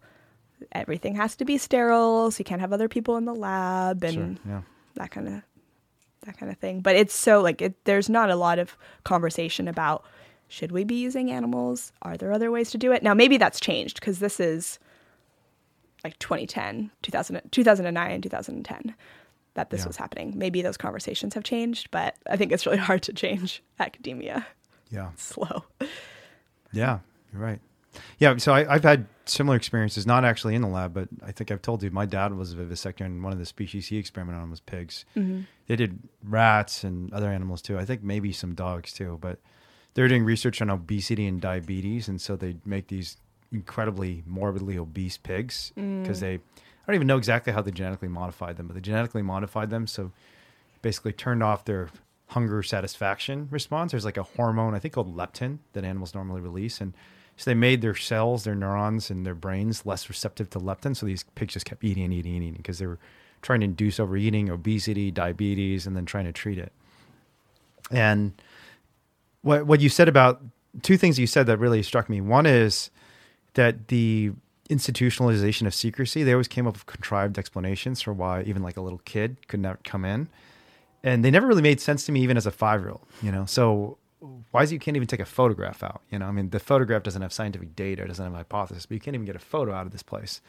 everything 0.72 1.16
has 1.16 1.36
to 1.36 1.46
be 1.46 1.58
sterile 1.58 2.32
so 2.32 2.40
you 2.40 2.46
can't 2.46 2.62
have 2.62 2.74
other 2.74 2.88
people 2.90 3.18
in 3.18 3.26
the 3.26 3.36
lab 3.36 4.04
and 4.04 4.14
Sure. 4.14 4.54
Yeah. 4.54 4.62
that 4.96 5.12
kind 5.12 5.28
of 5.28 5.42
that 6.26 6.38
kind 6.38 6.52
of 6.52 6.58
thing. 6.58 6.82
But 6.82 6.96
it's 6.96 7.14
so 7.14 7.42
like 7.42 7.62
it, 7.62 7.76
there's 7.86 8.10
not 8.10 8.32
a 8.32 8.36
lot 8.36 8.58
of 8.58 8.76
conversation 9.04 9.68
about 9.68 10.04
should 10.48 10.72
we 10.72 10.84
be 10.84 10.96
using 10.96 11.32
animals? 11.32 11.92
Are 12.02 12.18
there 12.18 12.32
other 12.32 12.52
ways 12.52 12.72
to 12.72 12.78
do 12.78 12.92
it? 12.92 13.04
Now 13.04 13.14
maybe 13.14 13.38
that's 13.38 13.60
changed 13.60 14.00
because 14.00 14.20
this 14.20 14.40
is 14.40 14.80
like 16.06 16.18
2010 16.20 16.92
2000, 17.02 17.42
2009 17.52 18.22
2010 18.22 18.96
that 19.56 19.70
this 19.70 19.82
Yeah. 19.82 19.88
was 19.88 19.98
happening 19.98 20.34
maybe 20.36 20.62
those 20.62 20.78
conversations 20.78 21.34
have 21.34 21.44
changed 21.44 21.90
but 21.92 22.16
i 22.30 22.36
think 22.38 22.52
it's 22.52 22.66
really 22.66 22.78
hard 22.90 23.02
to 23.04 23.14
change 23.14 23.62
academia 23.80 24.46
Yeah. 24.90 25.10
slow 25.18 25.64
Yeah. 26.72 27.00
You're 27.32 27.42
right. 27.42 27.60
Yeah. 28.20 28.36
So 28.38 28.54
I, 28.54 28.74
I've 28.74 28.84
had 28.84 29.08
similar 29.26 29.56
experiences, 29.58 30.06
not 30.06 30.26
actually 30.26 30.56
in 30.56 30.62
the 30.62 30.68
lab, 30.68 30.94
but 30.94 31.08
I 31.26 31.32
think 31.32 31.52
I've 31.52 31.62
told 31.62 31.82
you 31.84 31.90
my 31.92 32.06
dad 32.06 32.34
was 32.34 32.52
a 32.54 32.56
vivisector, 32.58 33.06
and 33.06 33.24
one 33.24 33.32
of 33.34 33.40
the 33.40 33.46
species 33.46 33.88
he 33.88 33.98
experimented 33.98 34.42
on 34.42 34.50
was 34.52 34.60
pigs. 34.60 35.06
Mm-hmm. 35.16 35.42
They 35.68 35.76
did 35.78 36.00
rats 36.24 36.84
and 36.84 37.14
other 37.14 37.30
animals 37.30 37.62
too. 37.62 37.78
I 37.78 37.86
think 37.86 38.04
maybe 38.04 38.32
some 38.34 38.54
dogs 38.56 38.92
too, 38.94 39.18
but 39.22 39.40
they're 39.94 40.08
doing 40.10 40.26
research 40.26 40.62
on 40.62 40.70
obesity 40.70 41.26
and 41.28 41.40
diabetes, 41.42 42.08
and 42.10 42.20
so 42.22 42.36
they 42.36 42.58
make 42.66 42.88
these 42.88 43.18
incredibly 43.56 44.24
morbidly 44.26 44.78
obese 44.78 45.18
pigs 45.18 45.72
mm. 45.78 46.02
because 46.02 46.20
they. 46.20 46.36
I 46.36 46.92
don't 46.92 46.96
even 46.96 47.08
know 47.08 47.18
exactly 47.18 47.52
how 47.52 47.64
they 47.64 47.72
genetically 47.72 48.10
modified 48.10 48.58
them, 48.58 48.68
but 48.68 48.76
they 48.76 48.82
genetically 48.82 49.24
modified 49.24 49.72
them 49.72 49.88
so 49.88 50.12
basically 50.84 51.14
turned 51.14 51.42
off 51.42 51.66
their 51.66 51.90
hunger 52.28 52.62
satisfaction 52.62 53.48
response. 53.50 53.92
There's 53.92 54.06
like 54.06 54.18
a 54.18 54.24
hormone, 54.24 54.76
I 54.76 54.80
think 54.80 54.94
called 54.94 55.16
leptin, 55.16 55.60
that 55.74 55.84
animals 55.84 56.14
normally 56.14 56.42
release. 56.42 56.80
And 56.80 56.94
so 57.38 57.50
they 57.50 57.56
made 57.56 57.82
their 57.82 57.96
cells, 57.96 58.44
their 58.44 58.54
neurons, 58.54 59.10
and 59.10 59.26
their 59.26 59.34
brains 59.34 59.86
less 59.86 60.08
receptive 60.10 60.52
to 60.52 60.60
leptin. 60.60 60.96
So 60.96 61.08
these 61.08 61.24
pigs 61.36 61.54
just 61.54 61.66
kept 61.66 61.84
eating 61.84 62.04
and 62.04 62.14
eating 62.14 62.36
and 62.36 62.44
eating 62.44 62.58
because 62.58 62.78
they 62.78 62.86
were 62.86 63.00
trying 63.42 63.62
to 63.62 63.66
induce 63.66 64.00
overeating, 64.00 64.50
obesity, 64.50 65.10
diabetes, 65.10 65.88
and 65.88 65.96
then 65.96 66.06
trying 66.06 66.26
to 66.26 66.32
treat 66.32 66.60
it. 66.60 66.72
And 67.92 68.34
what 69.42 69.66
what 69.66 69.82
you 69.82 69.90
said 69.90 70.08
about 70.08 70.42
two 70.82 70.98
things 70.98 71.20
you 71.20 71.28
said 71.28 71.48
that 71.48 71.58
really 71.58 71.84
struck 71.84 72.10
me. 72.10 72.22
One 72.22 72.46
is 72.46 72.90
that 73.56 73.90
the 73.90 74.32
institutionalization 74.70 75.68
of 75.68 75.74
secrecy, 75.74 76.24
they 76.24 76.32
always 76.32 76.48
came 76.48 76.68
up 76.68 76.74
with 76.74 76.86
contrived 76.86 77.38
explanations 77.38 78.02
for 78.02 78.14
why 78.14 78.42
even 78.44 78.64
like 78.64 78.78
a 78.78 78.82
little 78.82 79.02
kid 79.06 79.38
could 79.48 79.60
not 79.60 79.84
come 79.84 80.06
in. 80.06 80.28
And 81.04 81.24
they 81.24 81.30
never 81.30 81.46
really 81.46 81.62
made 81.62 81.80
sense 81.80 82.06
to 82.06 82.12
me 82.12 82.22
even 82.22 82.38
as 82.38 82.46
a 82.46 82.52
five 82.52 82.82
year 82.82 82.90
old, 82.90 83.06
you 83.22 83.32
know. 83.32 83.46
So 83.46 83.98
why 84.52 84.64
is 84.64 84.72
it 84.72 84.76
you 84.76 84.80
can't 84.80 84.98
even 84.98 85.08
take 85.08 85.20
a 85.20 85.26
photograph 85.26 85.84
out? 85.84 86.02
You 86.10 86.20
know, 86.20 86.26
I 86.26 86.32
mean 86.32 86.50
the 86.50 86.60
photograph 86.60 87.04
doesn't 87.04 87.22
have 87.22 87.32
scientific 87.32 87.76
data, 87.76 88.04
it 88.04 88.08
doesn't 88.08 88.26
have 88.26 88.34
hypothesis, 88.34 88.86
but 88.86 88.96
you 88.96 89.00
can't 89.00 89.14
even 89.14 89.26
get 89.26 89.36
a 89.36 89.40
photo 89.40 89.74
out 89.74 89.86
of 89.86 89.92
this 89.92 90.04
place. 90.04 90.42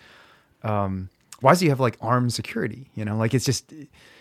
Um, 0.62 1.10
why 1.40 1.52
does 1.52 1.60
he 1.60 1.68
have 1.68 1.80
like 1.80 1.98
armed 2.00 2.32
security? 2.32 2.90
You 2.94 3.04
know, 3.04 3.16
like 3.16 3.34
it's 3.34 3.44
just 3.44 3.72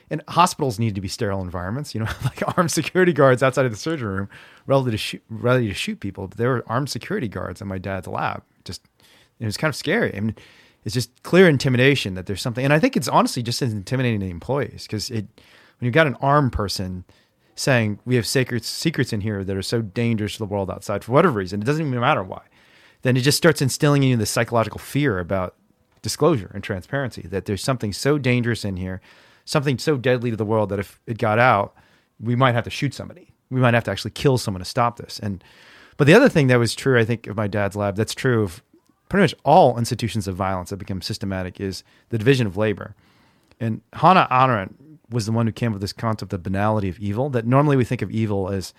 and 0.09 0.21
hospitals 0.27 0.77
need 0.77 0.95
to 0.95 1.01
be 1.01 1.07
sterile 1.07 1.41
environments. 1.41 1.95
You 1.95 2.01
know, 2.01 2.09
like 2.23 2.57
armed 2.57 2.71
security 2.71 3.13
guards 3.13 3.41
outside 3.41 3.65
of 3.65 3.71
the 3.71 3.77
surgery 3.77 4.13
room, 4.13 4.29
ready 4.67 4.91
to 4.91 4.97
shoot, 4.97 5.23
ready 5.29 5.67
to 5.69 5.73
shoot 5.73 6.01
people. 6.01 6.27
But 6.27 6.37
there 6.37 6.49
were 6.49 6.63
armed 6.67 6.89
security 6.89 7.29
guards 7.29 7.61
in 7.61 7.67
my 7.67 7.77
dad's 7.77 8.07
lab. 8.07 8.43
Just 8.65 8.81
it 9.39 9.45
was 9.45 9.57
kind 9.57 9.69
of 9.69 9.75
scary. 9.75 10.15
I 10.15 10.19
mean, 10.19 10.35
it's 10.83 10.93
just 10.93 11.23
clear 11.23 11.47
intimidation 11.47 12.13
that 12.15 12.25
there's 12.25 12.41
something, 12.41 12.63
and 12.63 12.73
I 12.73 12.79
think 12.79 12.95
it's 12.97 13.07
honestly 13.07 13.41
just 13.41 13.61
as 13.61 13.73
intimidating 13.73 14.19
to 14.19 14.25
the 14.25 14.31
employees 14.31 14.83
because 14.83 15.09
it 15.09 15.27
when 15.79 15.85
you've 15.85 15.93
got 15.93 16.07
an 16.07 16.15
armed 16.21 16.53
person 16.53 17.05
saying 17.55 17.99
we 18.05 18.15
have 18.15 18.27
sacred 18.27 18.63
secrets 18.63 19.13
in 19.13 19.21
here 19.21 19.43
that 19.43 19.55
are 19.55 19.61
so 19.61 19.81
dangerous 19.81 20.33
to 20.33 20.39
the 20.39 20.45
world 20.45 20.69
outside 20.69 21.03
for 21.03 21.11
whatever 21.11 21.39
reason, 21.39 21.61
it 21.61 21.65
doesn't 21.65 21.85
even 21.85 21.99
matter 21.99 22.23
why. 22.23 22.41
Then 23.01 23.15
it 23.15 23.21
just 23.21 23.37
starts 23.37 23.61
instilling 23.61 24.03
in 24.03 24.09
you 24.09 24.17
the 24.17 24.25
psychological 24.25 24.79
fear 24.79 25.19
about 25.19 25.55
disclosure 26.01 26.51
and 26.53 26.63
transparency 26.63 27.23
that 27.23 27.45
there's 27.45 27.63
something 27.63 27.93
so 27.93 28.17
dangerous 28.17 28.65
in 28.65 28.77
here, 28.77 29.01
something 29.45 29.77
so 29.77 29.97
deadly 29.97 30.29
to 30.31 30.35
the 30.35 30.45
world 30.45 30.69
that 30.69 30.79
if 30.79 30.99
it 31.07 31.17
got 31.17 31.39
out, 31.39 31.75
we 32.19 32.35
might 32.35 32.55
have 32.55 32.63
to 32.63 32.69
shoot 32.69 32.93
somebody. 32.93 33.31
We 33.49 33.59
might 33.59 33.73
have 33.73 33.83
to 33.85 33.91
actually 33.91 34.11
kill 34.11 34.37
someone 34.37 34.59
to 34.59 34.65
stop 34.65 34.97
this. 34.97 35.19
And 35.19 35.43
but 35.97 36.07
the 36.07 36.13
other 36.13 36.29
thing 36.29 36.47
that 36.47 36.59
was 36.59 36.75
true, 36.75 36.99
I 36.99 37.05
think, 37.05 37.27
of 37.27 37.37
my 37.37 37.47
dad's 37.47 37.75
lab, 37.75 37.95
that's 37.95 38.15
true 38.15 38.43
of 38.43 38.63
pretty 39.09 39.23
much 39.23 39.35
all 39.43 39.77
institutions 39.77 40.27
of 40.27 40.35
violence 40.35 40.69
that 40.69 40.77
become 40.77 41.01
systematic 41.01 41.59
is 41.59 41.83
the 42.09 42.17
division 42.17 42.47
of 42.47 42.57
labor. 42.57 42.95
And 43.59 43.81
Hannah 43.93 44.27
Arendt 44.29 44.75
was 45.09 45.25
the 45.25 45.31
one 45.31 45.45
who 45.45 45.53
came 45.53 45.71
up 45.71 45.75
with 45.75 45.81
this 45.81 45.93
concept 45.93 46.33
of 46.33 46.43
banality 46.43 46.89
of 46.89 46.99
evil. 46.99 47.29
That 47.29 47.45
normally 47.45 47.77
we 47.77 47.85
think 47.85 48.01
of 48.01 48.11
evil 48.11 48.49
as 48.49 48.73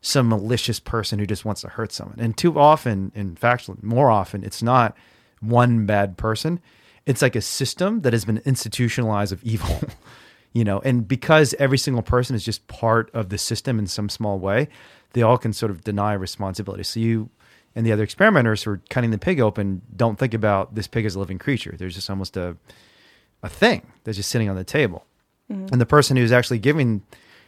some 0.00 0.28
malicious 0.28 0.80
person 0.80 1.18
who 1.18 1.26
just 1.26 1.44
wants 1.44 1.60
to 1.60 1.68
hurt 1.68 1.92
someone. 1.92 2.18
And 2.18 2.36
too 2.36 2.58
often, 2.58 3.12
in 3.14 3.36
fact, 3.36 3.68
more 3.82 4.10
often, 4.10 4.44
it's 4.44 4.62
not 4.62 4.96
one 5.40 5.86
bad 5.86 6.16
person. 6.16 6.60
it's 7.06 7.22
like 7.22 7.34
a 7.34 7.40
system 7.40 8.02
that 8.02 8.12
has 8.12 8.24
been 8.24 8.42
institutionalized 8.44 9.32
of 9.32 9.42
evil. 9.42 9.80
you 10.52 10.64
know, 10.64 10.80
and 10.80 11.06
because 11.06 11.54
every 11.58 11.78
single 11.78 12.02
person 12.02 12.36
is 12.36 12.44
just 12.44 12.66
part 12.66 13.10
of 13.14 13.28
the 13.28 13.38
system 13.38 13.78
in 13.78 13.86
some 13.86 14.08
small 14.08 14.38
way, 14.38 14.68
they 15.12 15.22
all 15.22 15.38
can 15.38 15.52
sort 15.52 15.70
of 15.70 15.82
deny 15.84 16.12
responsibility. 16.12 16.82
So 16.82 17.00
you 17.00 17.30
and 17.74 17.86
the 17.86 17.92
other 17.92 18.02
experimenters 18.02 18.62
who 18.64 18.72
are 18.72 18.80
cutting 18.90 19.10
the 19.10 19.18
pig 19.18 19.40
open 19.40 19.82
don't 19.94 20.18
think 20.18 20.34
about 20.34 20.74
this 20.74 20.86
pig 20.86 21.04
as 21.04 21.14
a 21.14 21.18
living 21.18 21.38
creature. 21.38 21.74
There's 21.76 21.94
just 21.94 22.10
almost 22.10 22.36
a 22.36 22.56
a 23.42 23.48
thing 23.48 23.86
that's 24.04 24.16
just 24.16 24.30
sitting 24.30 24.48
on 24.48 24.56
the 24.56 24.64
table. 24.64 25.06
Mm-hmm. 25.50 25.68
And 25.72 25.80
the 25.80 25.86
person 25.86 26.16
who's 26.16 26.32
actually 26.32 26.58
giving 26.58 27.02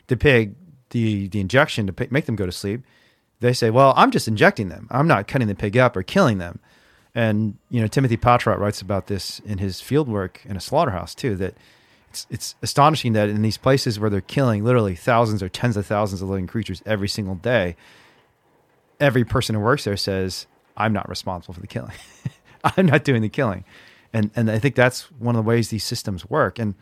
the 0.07 0.17
pig 0.17 0.55
the 0.91 1.29
the 1.29 1.41
injection 1.41 1.87
to 1.87 2.09
make 2.11 2.27
them 2.27 2.37
go 2.37 2.47
to 2.47 2.53
sleep, 2.53 2.83
they 3.41 3.53
say, 3.53 3.71
"Well, 3.71 3.93
I'm 3.97 4.11
just 4.11 4.29
injecting 4.29 4.69
them. 4.69 4.89
I'm 4.91 5.09
not 5.09 5.29
cutting 5.29 5.49
the 5.49 5.55
pig 5.55 5.77
up 5.77 5.97
or 5.97 6.03
killing 6.03 6.39
them." 6.39 6.61
And 7.15 7.57
you 7.71 7.81
know, 7.81 7.87
Timothy 7.87 8.17
Pachirat 8.17 8.59
writes 8.59 8.81
about 8.81 9.07
this 9.07 9.41
in 9.41 9.59
his 9.59 9.81
field 9.81 10.09
work 10.09 10.41
in 10.45 10.57
a 10.57 10.61
slaughterhouse 10.61 11.15
too. 11.15 11.37
That 11.37 11.55
it's 12.13 12.27
it's 12.29 12.55
astonishing 12.61 13.15
that 13.15 13.31
in 13.31 13.41
these 13.41 13.57
places 13.57 13.99
where 13.99 14.11
they're 14.11 14.21
killing 14.21 14.63
literally 14.63 14.95
thousands 14.95 15.43
or 15.43 15.49
tens 15.49 15.79
of 15.79 15.87
thousands 15.87 16.21
of 16.21 16.29
living 16.29 16.47
creatures 16.47 16.83
every 16.85 17.09
single 17.09 17.37
day, 17.37 17.75
every 19.01 19.25
person 19.25 19.55
who 19.55 19.63
works 19.63 19.85
there 19.85 19.97
says, 19.97 20.47
"I'm 20.77 20.93
not 20.93 21.09
responsible 21.09 21.55
for 21.55 21.61
the 21.61 21.67
killing. 21.67 21.95
I'm 22.65 22.85
not 22.85 23.05
doing 23.05 23.23
the 23.23 23.31
killing." 23.31 23.65
And 24.13 24.31
and 24.37 24.51
I 24.51 24.59
think 24.59 24.75
that's 24.75 25.11
one 25.13 25.35
of 25.35 25.43
the 25.43 25.49
ways 25.49 25.71
these 25.71 25.85
systems 25.85 26.29
work. 26.29 26.59
And 26.59 26.75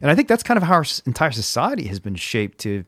and 0.00 0.10
I 0.10 0.14
think 0.14 0.26
that's 0.26 0.42
kind 0.42 0.56
of 0.56 0.64
how 0.64 0.74
our 0.74 0.86
entire 1.04 1.32
society 1.32 1.86
has 1.88 2.00
been 2.00 2.14
shaped 2.14 2.58
to 2.60 2.86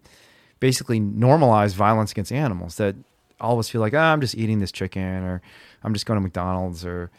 basically 0.59 1.01
normalize 1.01 1.75
violence 1.75 2.13
against 2.13 2.33
animals. 2.33 2.77
That 2.77 2.97
all 3.41 3.53
of 3.53 3.59
us 3.59 3.69
feel 3.69 3.83
like, 3.83 3.93
oh, 3.93 3.99
I'm 3.99 4.23
just 4.23 4.35
eating 4.35 4.59
this 4.59 4.73
chicken, 4.73 5.23
or 5.23 5.43
I'm 5.85 5.93
just 5.93 6.07
going 6.07 6.17
to 6.17 6.23
McDonald's, 6.23 6.83
or 6.87 7.11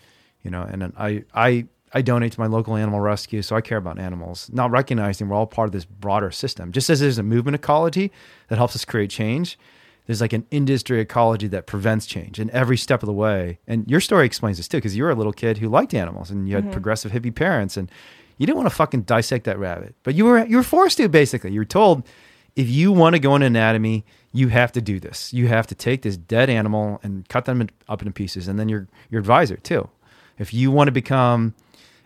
you 0.42 0.50
know. 0.50 0.64
And 0.64 0.92
I 0.98 1.24
I 1.36 1.68
I 1.94 2.02
donate 2.02 2.32
to 2.34 2.40
my 2.40 2.48
local 2.48 2.76
animal 2.76 3.00
rescue, 3.00 3.42
so 3.42 3.56
I 3.56 3.62
care 3.62 3.78
about 3.78 4.00
animals. 4.00 4.50
Not 4.54 4.72
recognizing 4.72 5.28
we're 5.28 5.36
all 5.36 5.46
part 5.46 5.68
of 5.68 5.74
this 5.74 5.86
broader 5.86 6.32
system. 6.32 6.72
Just 6.72 6.90
as 6.90 7.00
there's 7.00 7.18
a 7.18 7.24
movement 7.24 7.56
ecology 7.56 8.12
that 8.48 8.58
helps 8.58 8.76
us 8.76 8.86
create 8.86 9.10
change, 9.10 9.60
there's 10.08 10.22
like 10.22 10.34
an 10.34 10.46
industry 10.52 11.00
ecology 11.00 11.48
that 11.48 11.68
prevents 11.68 12.06
change 12.06 12.40
in 12.40 12.50
every 12.52 12.78
step 12.78 13.04
of 13.04 13.08
the 13.08 13.14
way. 13.14 13.60
And 13.68 13.90
your 13.90 14.00
story 14.00 14.26
explains 14.26 14.58
this 14.58 14.68
too, 14.68 14.78
because 14.78 14.96
you 14.96 15.04
were 15.04 15.12
a 15.12 15.16
little 15.16 15.34
kid 15.34 15.58
who 15.58 15.70
liked 15.70 15.94
animals 15.94 16.32
and 16.32 16.48
you 16.48 16.56
had 16.56 16.66
mm-hmm. 16.66 16.74
progressive 16.74 17.12
hippie 17.12 17.34
parents, 17.34 17.78
and 17.78 17.92
you 18.38 18.48
didn't 18.48 18.58
want 18.58 18.70
to 18.70 18.76
fucking 18.76 19.04
dissect 19.04 19.46
that 19.46 19.60
rabbit, 19.60 19.94
but 20.04 20.16
you 20.16 20.26
were 20.26 20.44
you 20.46 20.58
were 20.58 20.64
forced 20.64 20.98
to. 20.98 21.08
Basically, 21.08 21.52
you 21.52 21.60
were 21.60 21.66
told 21.66 22.08
if 22.56 22.70
you 22.70 22.92
want 22.92 23.16
to 23.16 23.20
go 23.20 23.36
into 23.36 23.48
anatomy, 23.48 24.04
you 24.34 24.48
have 24.48 24.72
to 24.72 24.82
do 24.82 25.00
this. 25.00 25.32
You 25.32 25.48
have 25.48 25.68
to 25.68 25.76
take 25.76 26.02
this 26.02 26.18
dead 26.18 26.50
animal 26.50 27.00
and 27.04 27.28
cut 27.30 27.46
them 27.46 27.70
up 27.88 28.02
into 28.02 28.12
pieces, 28.12 28.48
and 28.48 28.60
then 28.60 28.68
your 28.68 28.88
your 29.10 29.20
advisor 29.20 29.58
too. 29.58 29.90
If 30.38 30.54
you 30.54 30.72
want 30.72 30.88
to 30.88 30.92
become, 30.92 31.54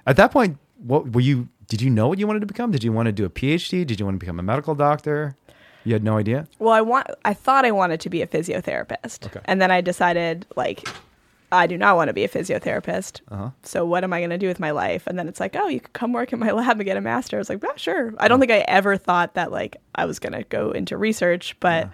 at 0.05 0.17
that 0.17 0.31
point, 0.31 0.57
what 0.77 1.13
were 1.13 1.21
you? 1.21 1.49
Did 1.67 1.81
you 1.81 1.89
know 1.89 2.07
what 2.07 2.19
you 2.19 2.27
wanted 2.27 2.41
to 2.41 2.45
become? 2.45 2.71
Did 2.71 2.83
you 2.83 2.91
want 2.91 3.07
to 3.07 3.11
do 3.11 3.25
a 3.25 3.29
PhD? 3.29 3.85
Did 3.85 3.99
you 3.99 4.05
want 4.05 4.15
to 4.15 4.19
become 4.19 4.39
a 4.39 4.43
medical 4.43 4.75
doctor? 4.75 5.35
You 5.83 5.93
had 5.93 6.03
no 6.03 6.17
idea. 6.17 6.47
Well, 6.59 6.73
I 6.73 6.81
want. 6.81 7.07
I 7.23 7.33
thought 7.33 7.65
I 7.65 7.71
wanted 7.71 7.99
to 8.01 8.09
be 8.09 8.21
a 8.21 8.27
physiotherapist, 8.27 9.27
okay. 9.27 9.41
and 9.45 9.61
then 9.61 9.71
I 9.71 9.81
decided 9.81 10.45
like 10.55 10.87
I 11.51 11.67
do 11.67 11.77
not 11.77 11.95
want 11.95 12.09
to 12.09 12.13
be 12.13 12.23
a 12.23 12.29
physiotherapist. 12.29 13.21
Uh-huh. 13.29 13.49
So 13.63 13.85
what 13.85 14.03
am 14.03 14.13
I 14.13 14.19
going 14.19 14.31
to 14.31 14.37
do 14.37 14.47
with 14.47 14.59
my 14.59 14.71
life? 14.71 15.05
And 15.07 15.17
then 15.17 15.27
it's 15.27 15.39
like, 15.39 15.55
oh, 15.55 15.67
you 15.67 15.79
could 15.79 15.93
come 15.93 16.13
work 16.13 16.33
in 16.33 16.39
my 16.39 16.51
lab 16.51 16.77
and 16.77 16.85
get 16.85 16.97
a 16.97 17.01
master. 17.01 17.37
I 17.37 17.39
was 17.39 17.49
like, 17.49 17.63
yeah, 17.63 17.75
sure. 17.75 18.13
I 18.17 18.27
don't 18.27 18.39
think 18.39 18.51
I 18.51 18.59
ever 18.67 18.97
thought 18.97 19.35
that 19.35 19.51
like 19.51 19.77
I 19.93 20.05
was 20.05 20.19
going 20.19 20.33
to 20.33 20.43
go 20.43 20.71
into 20.71 20.97
research, 20.97 21.55
but 21.59 21.85
yeah. 21.85 21.91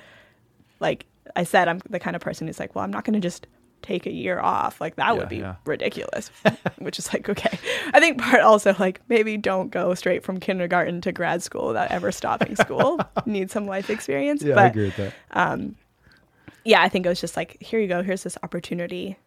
like 0.80 1.06
I 1.36 1.44
said, 1.44 1.68
I'm 1.68 1.82
the 1.90 2.00
kind 2.00 2.16
of 2.16 2.22
person 2.22 2.48
who's 2.48 2.60
like, 2.60 2.76
well, 2.76 2.84
I'm 2.84 2.92
not 2.92 3.04
going 3.04 3.14
to 3.14 3.20
just 3.20 3.48
take 3.82 4.06
a 4.06 4.12
year 4.12 4.40
off. 4.40 4.80
Like 4.80 4.96
that 4.96 5.08
yeah, 5.08 5.14
would 5.14 5.30
be 5.30 5.38
yeah. 5.38 5.56
ridiculous. 5.66 6.30
Which 6.78 7.00
is 7.00 7.12
like, 7.14 7.28
okay. 7.30 7.58
I 7.94 8.00
think 8.00 8.22
part 8.22 8.42
also 8.42 8.76
like 8.80 9.02
maybe 9.10 9.38
don't 9.38 9.72
go 9.72 9.94
straight 9.94 10.24
from 10.24 10.40
kindergarten 10.40 11.02
to 11.02 11.12
grad 11.12 11.44
school 11.44 11.68
without 11.68 11.92
ever 11.92 12.12
stopping 12.12 12.56
school. 12.56 13.00
Need 13.26 13.52
some 13.52 13.66
life 13.66 13.90
experience. 13.90 14.44
Yeah, 14.44 14.56
but, 14.56 14.64
I 14.64 14.68
agree 14.68 14.86
with 14.86 14.98
that. 14.98 15.14
Um, 15.32 15.76
yeah, 16.64 16.82
I 16.82 16.90
think 16.90 17.06
it 17.06 17.10
was 17.10 17.22
just 17.22 17.36
like, 17.36 17.58
here 17.62 17.80
you 17.80 17.88
go. 17.88 18.04
Here's 18.04 18.24
this 18.24 18.38
opportunity 18.44 19.18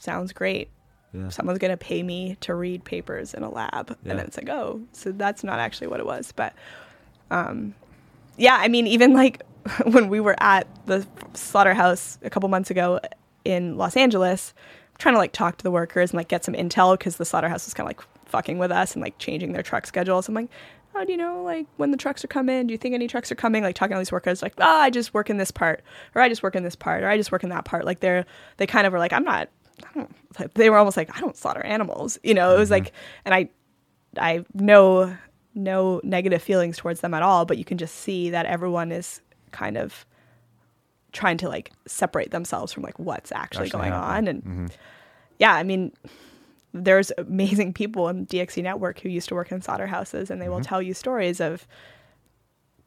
sounds 0.00 0.32
great. 0.32 0.68
Yeah. 1.12 1.28
Someone's 1.28 1.58
going 1.58 1.70
to 1.70 1.76
pay 1.76 2.02
me 2.02 2.36
to 2.40 2.54
read 2.54 2.84
papers 2.84 3.34
in 3.34 3.42
a 3.42 3.50
lab. 3.50 3.90
And 3.90 3.98
then 4.02 4.18
it's 4.18 4.36
like, 4.36 4.48
oh, 4.48 4.80
so 4.92 5.12
that's 5.12 5.44
not 5.44 5.58
actually 5.58 5.86
what 5.88 6.00
it 6.00 6.06
was. 6.06 6.32
But 6.32 6.54
um, 7.30 7.74
yeah, 8.36 8.56
I 8.58 8.68
mean, 8.68 8.86
even 8.86 9.12
like 9.12 9.42
when 9.84 10.08
we 10.08 10.20
were 10.20 10.36
at 10.42 10.66
the 10.86 11.06
slaughterhouse 11.34 12.18
a 12.22 12.30
couple 12.30 12.48
months 12.48 12.70
ago 12.70 12.98
in 13.44 13.76
Los 13.76 13.96
Angeles, 13.96 14.54
trying 14.98 15.14
to 15.14 15.18
like 15.18 15.32
talk 15.32 15.58
to 15.58 15.64
the 15.64 15.70
workers 15.70 16.10
and 16.10 16.18
like 16.18 16.28
get 16.28 16.44
some 16.44 16.54
intel 16.54 16.96
because 16.96 17.16
the 17.16 17.24
slaughterhouse 17.24 17.66
was 17.66 17.74
kind 17.74 17.86
of 17.86 17.96
like 17.96 18.06
fucking 18.26 18.58
with 18.58 18.70
us 18.72 18.94
and 18.94 19.02
like 19.02 19.18
changing 19.18 19.52
their 19.52 19.62
truck 19.62 19.86
schedules. 19.86 20.28
I'm 20.28 20.34
like, 20.34 20.48
oh, 20.94 21.04
do 21.04 21.12
you 21.12 21.18
know 21.18 21.42
like 21.42 21.66
when 21.76 21.90
the 21.90 21.96
trucks 21.96 22.24
are 22.24 22.28
coming? 22.28 22.66
Do 22.66 22.72
you 22.72 22.78
think 22.78 22.94
any 22.94 23.08
trucks 23.08 23.32
are 23.32 23.36
coming? 23.36 23.62
Like 23.62 23.74
talking 23.74 23.94
to 23.94 23.98
these 23.98 24.12
workers, 24.12 24.42
like, 24.42 24.54
oh, 24.58 24.80
I 24.80 24.90
just 24.90 25.14
work 25.14 25.30
in 25.30 25.36
this 25.36 25.50
part, 25.50 25.82
or 26.14 26.22
I 26.22 26.28
just 26.28 26.42
work 26.42 26.54
in 26.54 26.62
this 26.62 26.76
part, 26.76 27.02
or 27.02 27.08
I 27.08 27.16
just 27.16 27.32
work 27.32 27.44
in 27.44 27.50
that 27.50 27.64
part. 27.64 27.84
Like 27.84 28.00
they're 28.00 28.26
they 28.58 28.66
kind 28.66 28.86
of 28.86 28.92
were 28.92 28.98
like, 28.98 29.12
I'm 29.12 29.24
not 29.24 29.48
they 30.54 30.70
were 30.70 30.76
almost 30.76 30.96
like, 30.96 31.14
I 31.16 31.20
don't 31.20 31.36
slaughter 31.36 31.64
animals, 31.64 32.18
you 32.22 32.34
know. 32.34 32.54
It 32.54 32.58
was 32.58 32.70
mm-hmm. 32.70 32.84
like, 32.84 32.92
and 33.24 33.34
I, 33.34 33.48
I 34.18 34.44
know 34.54 35.16
no 35.54 36.00
negative 36.04 36.42
feelings 36.42 36.76
towards 36.76 37.00
them 37.00 37.14
at 37.14 37.22
all, 37.22 37.44
but 37.44 37.58
you 37.58 37.64
can 37.64 37.78
just 37.78 37.96
see 37.96 38.30
that 38.30 38.46
everyone 38.46 38.92
is 38.92 39.20
kind 39.50 39.76
of 39.76 40.06
trying 41.12 41.36
to 41.38 41.48
like 41.48 41.72
separate 41.86 42.30
themselves 42.30 42.72
from 42.72 42.82
like 42.82 42.98
what's 42.98 43.32
actually, 43.32 43.66
actually 43.66 43.80
going 43.80 43.92
happened. 43.92 44.28
on. 44.28 44.28
And 44.28 44.42
mm-hmm. 44.42 44.66
yeah, 45.38 45.54
I 45.54 45.62
mean, 45.62 45.92
there's 46.72 47.12
amazing 47.18 47.74
people 47.74 48.08
in 48.08 48.26
DXE 48.26 48.62
Network 48.62 49.00
who 49.00 49.08
used 49.08 49.28
to 49.28 49.34
work 49.34 49.52
in 49.52 49.60
slaughterhouses, 49.60 50.30
and 50.30 50.40
they 50.40 50.46
mm-hmm. 50.46 50.54
will 50.54 50.62
tell 50.62 50.80
you 50.82 50.94
stories 50.94 51.40
of, 51.40 51.66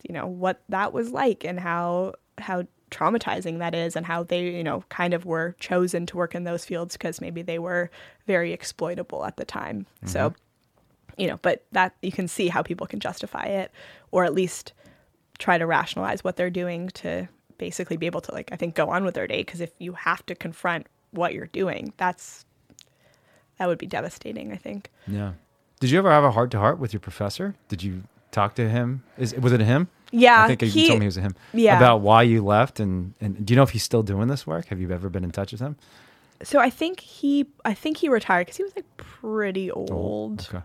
you 0.04 0.14
know, 0.14 0.28
what 0.28 0.62
that 0.70 0.92
was 0.92 1.12
like 1.12 1.44
and 1.44 1.60
how 1.60 2.14
how 2.38 2.66
traumatizing 2.92 3.60
that 3.60 3.74
is 3.76 3.96
and 3.96 4.06
how 4.06 4.24
they, 4.24 4.44
you 4.44 4.64
know, 4.64 4.84
kind 4.90 5.14
of 5.14 5.26
were 5.26 5.56
chosen 5.60 6.06
to 6.06 6.18
work 6.18 6.36
in 6.36 6.44
those 6.44 6.66
fields 6.66 6.96
because 6.96 7.20
maybe 7.22 7.42
they 7.42 7.60
were 7.60 7.90
very 8.28 8.54
exploitable 8.54 9.26
at 9.26 9.38
the 9.38 9.46
time. 9.46 9.86
Mm-hmm. 9.98 10.08
So, 10.08 10.34
you 11.18 11.28
know, 11.28 11.38
but 11.42 11.66
that 11.72 11.96
you 12.02 12.12
can 12.12 12.28
see 12.28 12.48
how 12.48 12.62
people 12.62 12.88
can 12.88 13.00
justify 13.00 13.46
it 13.46 13.72
or 14.12 14.24
at 14.24 14.34
least 14.34 14.74
try 15.38 15.58
to 15.58 15.66
rationalize 15.66 16.24
what 16.24 16.36
they're 16.36 16.50
doing 16.50 16.90
to 16.90 17.28
basically 17.58 17.98
be 17.98 18.06
able 18.06 18.22
to 18.22 18.34
like 18.34 18.50
I 18.52 18.56
think 18.56 18.76
go 18.76 18.90
on 18.90 19.04
with 19.04 19.16
their 19.16 19.28
day 19.28 19.40
because 19.40 19.62
if 19.62 19.72
you 19.80 19.94
have 19.94 20.26
to 20.28 20.36
confront 20.36 20.88
what 21.12 21.34
you're 21.34 21.48
doing, 21.48 21.94
that's 21.98 22.46
that 23.58 23.68
would 23.68 23.78
be 23.78 23.88
devastating, 23.88 24.52
I 24.52 24.58
think. 24.58 24.92
Yeah. 25.08 25.34
Did 25.80 25.90
you 25.90 25.98
ever 25.98 26.12
have 26.12 26.24
a 26.24 26.32
heart 26.32 26.52
to 26.52 26.60
heart 26.60 26.80
with 26.80 26.94
your 26.94 27.00
professor? 27.00 27.56
Did 27.68 27.84
you 27.84 28.04
talk 28.32 28.56
to 28.56 28.70
him? 28.70 29.04
Is 29.18 29.34
was 29.36 29.54
it 29.54 29.62
him? 29.62 29.88
Yeah, 30.12 30.44
I 30.44 30.48
think 30.48 30.62
he, 30.62 30.84
you 30.84 30.88
told 30.90 31.00
me 31.00 31.06
it 31.06 31.08
was 31.08 31.16
him. 31.16 31.36
Yeah, 31.54 31.78
about 31.78 32.02
why 32.02 32.24
you 32.24 32.44
left, 32.44 32.80
and 32.80 33.14
and 33.20 33.46
do 33.46 33.54
you 33.54 33.56
know 33.56 33.64
if 33.64 33.72
he's 33.72 33.84
still 33.84 34.04
doing 34.04 34.28
this 34.28 34.46
work? 34.48 34.68
Have 34.68 34.80
you 34.80 34.92
ever 34.92 35.10
been 35.10 35.24
in 35.24 35.32
touch 35.32 35.52
with 35.52 35.62
him? 35.62 35.76
So 36.44 36.60
I 36.60 36.70
think 36.70 37.00
he, 37.00 37.48
I 37.64 37.74
think 37.74 37.98
he 37.98 38.10
retired 38.10 38.46
because 38.46 38.58
he 38.58 38.64
was 38.64 38.76
like 38.76 38.86
pretty 38.98 39.72
old. 39.72 39.92
old. 39.92 40.50
Okay. 40.54 40.64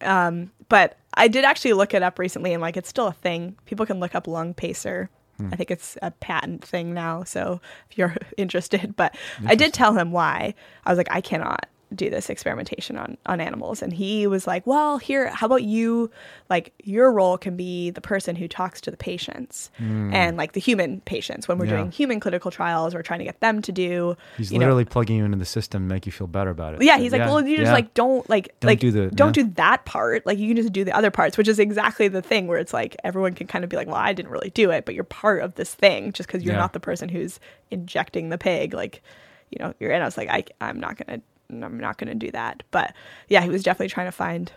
Um, 0.00 0.50
but 0.68 0.98
I 1.14 1.28
did 1.28 1.44
actually 1.44 1.74
look 1.74 1.94
it 1.94 2.02
up 2.02 2.18
recently, 2.18 2.52
and 2.52 2.60
like 2.60 2.76
it's 2.76 2.88
still 2.88 3.06
a 3.06 3.12
thing. 3.12 3.56
People 3.66 3.86
can 3.86 4.00
look 4.00 4.14
up 4.14 4.26
Lungpacer. 4.26 5.08
Hmm. 5.38 5.50
I 5.52 5.56
think 5.56 5.70
it's 5.70 5.98
a 6.02 6.10
patent 6.10 6.64
thing 6.64 6.94
now. 6.94 7.24
So 7.24 7.60
if 7.90 7.98
you're 7.98 8.16
interested, 8.36 8.96
but 8.96 9.16
I 9.46 9.54
did 9.54 9.72
tell 9.72 9.94
him 9.94 10.12
why. 10.12 10.54
I 10.84 10.90
was 10.90 10.98
like, 10.98 11.10
I 11.10 11.20
cannot 11.20 11.66
do 11.94 12.10
this 12.10 12.28
experimentation 12.28 12.96
on 12.96 13.16
on 13.26 13.40
animals. 13.40 13.82
And 13.82 13.92
he 13.92 14.26
was 14.26 14.46
like 14.46 14.66
well 14.66 14.98
here 14.98 15.28
how 15.28 15.46
about 15.46 15.62
you 15.62 16.10
like 16.50 16.72
your 16.82 17.12
role 17.12 17.38
can 17.38 17.56
be 17.56 17.90
the 17.90 18.00
person 18.00 18.36
who 18.36 18.48
talks 18.48 18.80
to 18.82 18.90
the 18.90 18.96
patients 18.96 19.70
mm. 19.78 20.12
and 20.12 20.36
like 20.36 20.52
the 20.52 20.60
human 20.60 21.00
patients 21.02 21.46
when 21.48 21.58
we're 21.58 21.66
yeah. 21.66 21.76
doing 21.76 21.90
human 21.90 22.20
clinical 22.20 22.50
trials 22.50 22.94
we're 22.94 23.02
trying 23.02 23.20
to 23.20 23.24
get 23.24 23.38
them 23.40 23.62
to 23.62 23.72
do 23.72 24.16
he's 24.36 24.52
literally 24.52 24.84
know, 24.84 24.90
plugging 24.90 25.16
you 25.16 25.24
into 25.24 25.38
the 25.38 25.44
system 25.44 25.88
to 25.88 25.94
make 25.94 26.06
you 26.06 26.12
feel 26.12 26.26
better 26.26 26.50
about 26.50 26.74
it. 26.74 26.82
Yeah 26.82 26.98
he's 26.98 27.12
like 27.12 27.20
yeah, 27.20 27.26
well 27.26 27.46
you 27.46 27.56
just 27.56 27.72
like 27.72 27.94
don't 27.94 28.28
like 28.28 28.54
don't 28.60 28.68
like 28.68 28.80
do 28.80 28.90
the 28.90 29.08
don't 29.08 29.32
do 29.32 29.44
that 29.50 29.84
part. 29.84 30.26
Like 30.26 30.38
you 30.38 30.48
can 30.48 30.56
just 30.56 30.72
do 30.72 30.84
the 30.84 30.96
other 30.96 31.10
parts 31.10 31.38
which 31.38 31.48
is 31.48 31.58
exactly 31.58 32.08
the 32.08 32.22
thing 32.22 32.46
where 32.46 32.58
it's 32.58 32.72
like 32.72 32.96
everyone 33.04 33.34
can 33.34 33.46
kind 33.46 33.64
of 33.64 33.70
be 33.70 33.76
like 33.76 33.86
well 33.86 33.96
i 33.96 34.12
didn't 34.12 34.30
really 34.30 34.50
do 34.50 34.70
it 34.70 34.84
but 34.84 34.94
you're 34.94 35.04
part 35.04 35.42
of 35.42 35.54
this 35.54 35.74
thing 35.74 36.12
just 36.12 36.26
because 36.26 36.42
you're 36.42 36.54
not 36.54 36.72
the 36.72 36.80
person 36.80 37.08
who's 37.08 37.38
injecting 37.70 38.28
the 38.28 38.38
pig. 38.38 38.74
Like 38.74 39.02
you 39.50 39.58
know 39.64 39.74
you're 39.78 39.90
in 39.90 40.02
i 40.02 40.04
was 40.04 40.16
like 40.16 40.28
I, 40.28 40.44
i'm 40.60 40.80
not 40.80 40.96
gonna 40.96 41.20
I'm 41.50 41.78
not 41.78 41.98
going 41.98 42.08
to 42.08 42.14
do 42.14 42.30
that. 42.32 42.62
But 42.70 42.94
yeah, 43.28 43.42
he 43.42 43.48
was 43.48 43.62
definitely 43.62 43.88
trying 43.88 44.08
to 44.08 44.12
find 44.12 44.52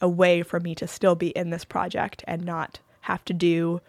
a 0.00 0.08
way 0.08 0.42
for 0.42 0.60
me 0.60 0.74
to 0.76 0.86
still 0.86 1.14
be 1.14 1.28
in 1.28 1.50
this 1.50 1.64
project 1.64 2.24
and 2.26 2.44
not 2.44 2.80
have 3.02 3.24
to 3.26 3.32
do 3.32 3.80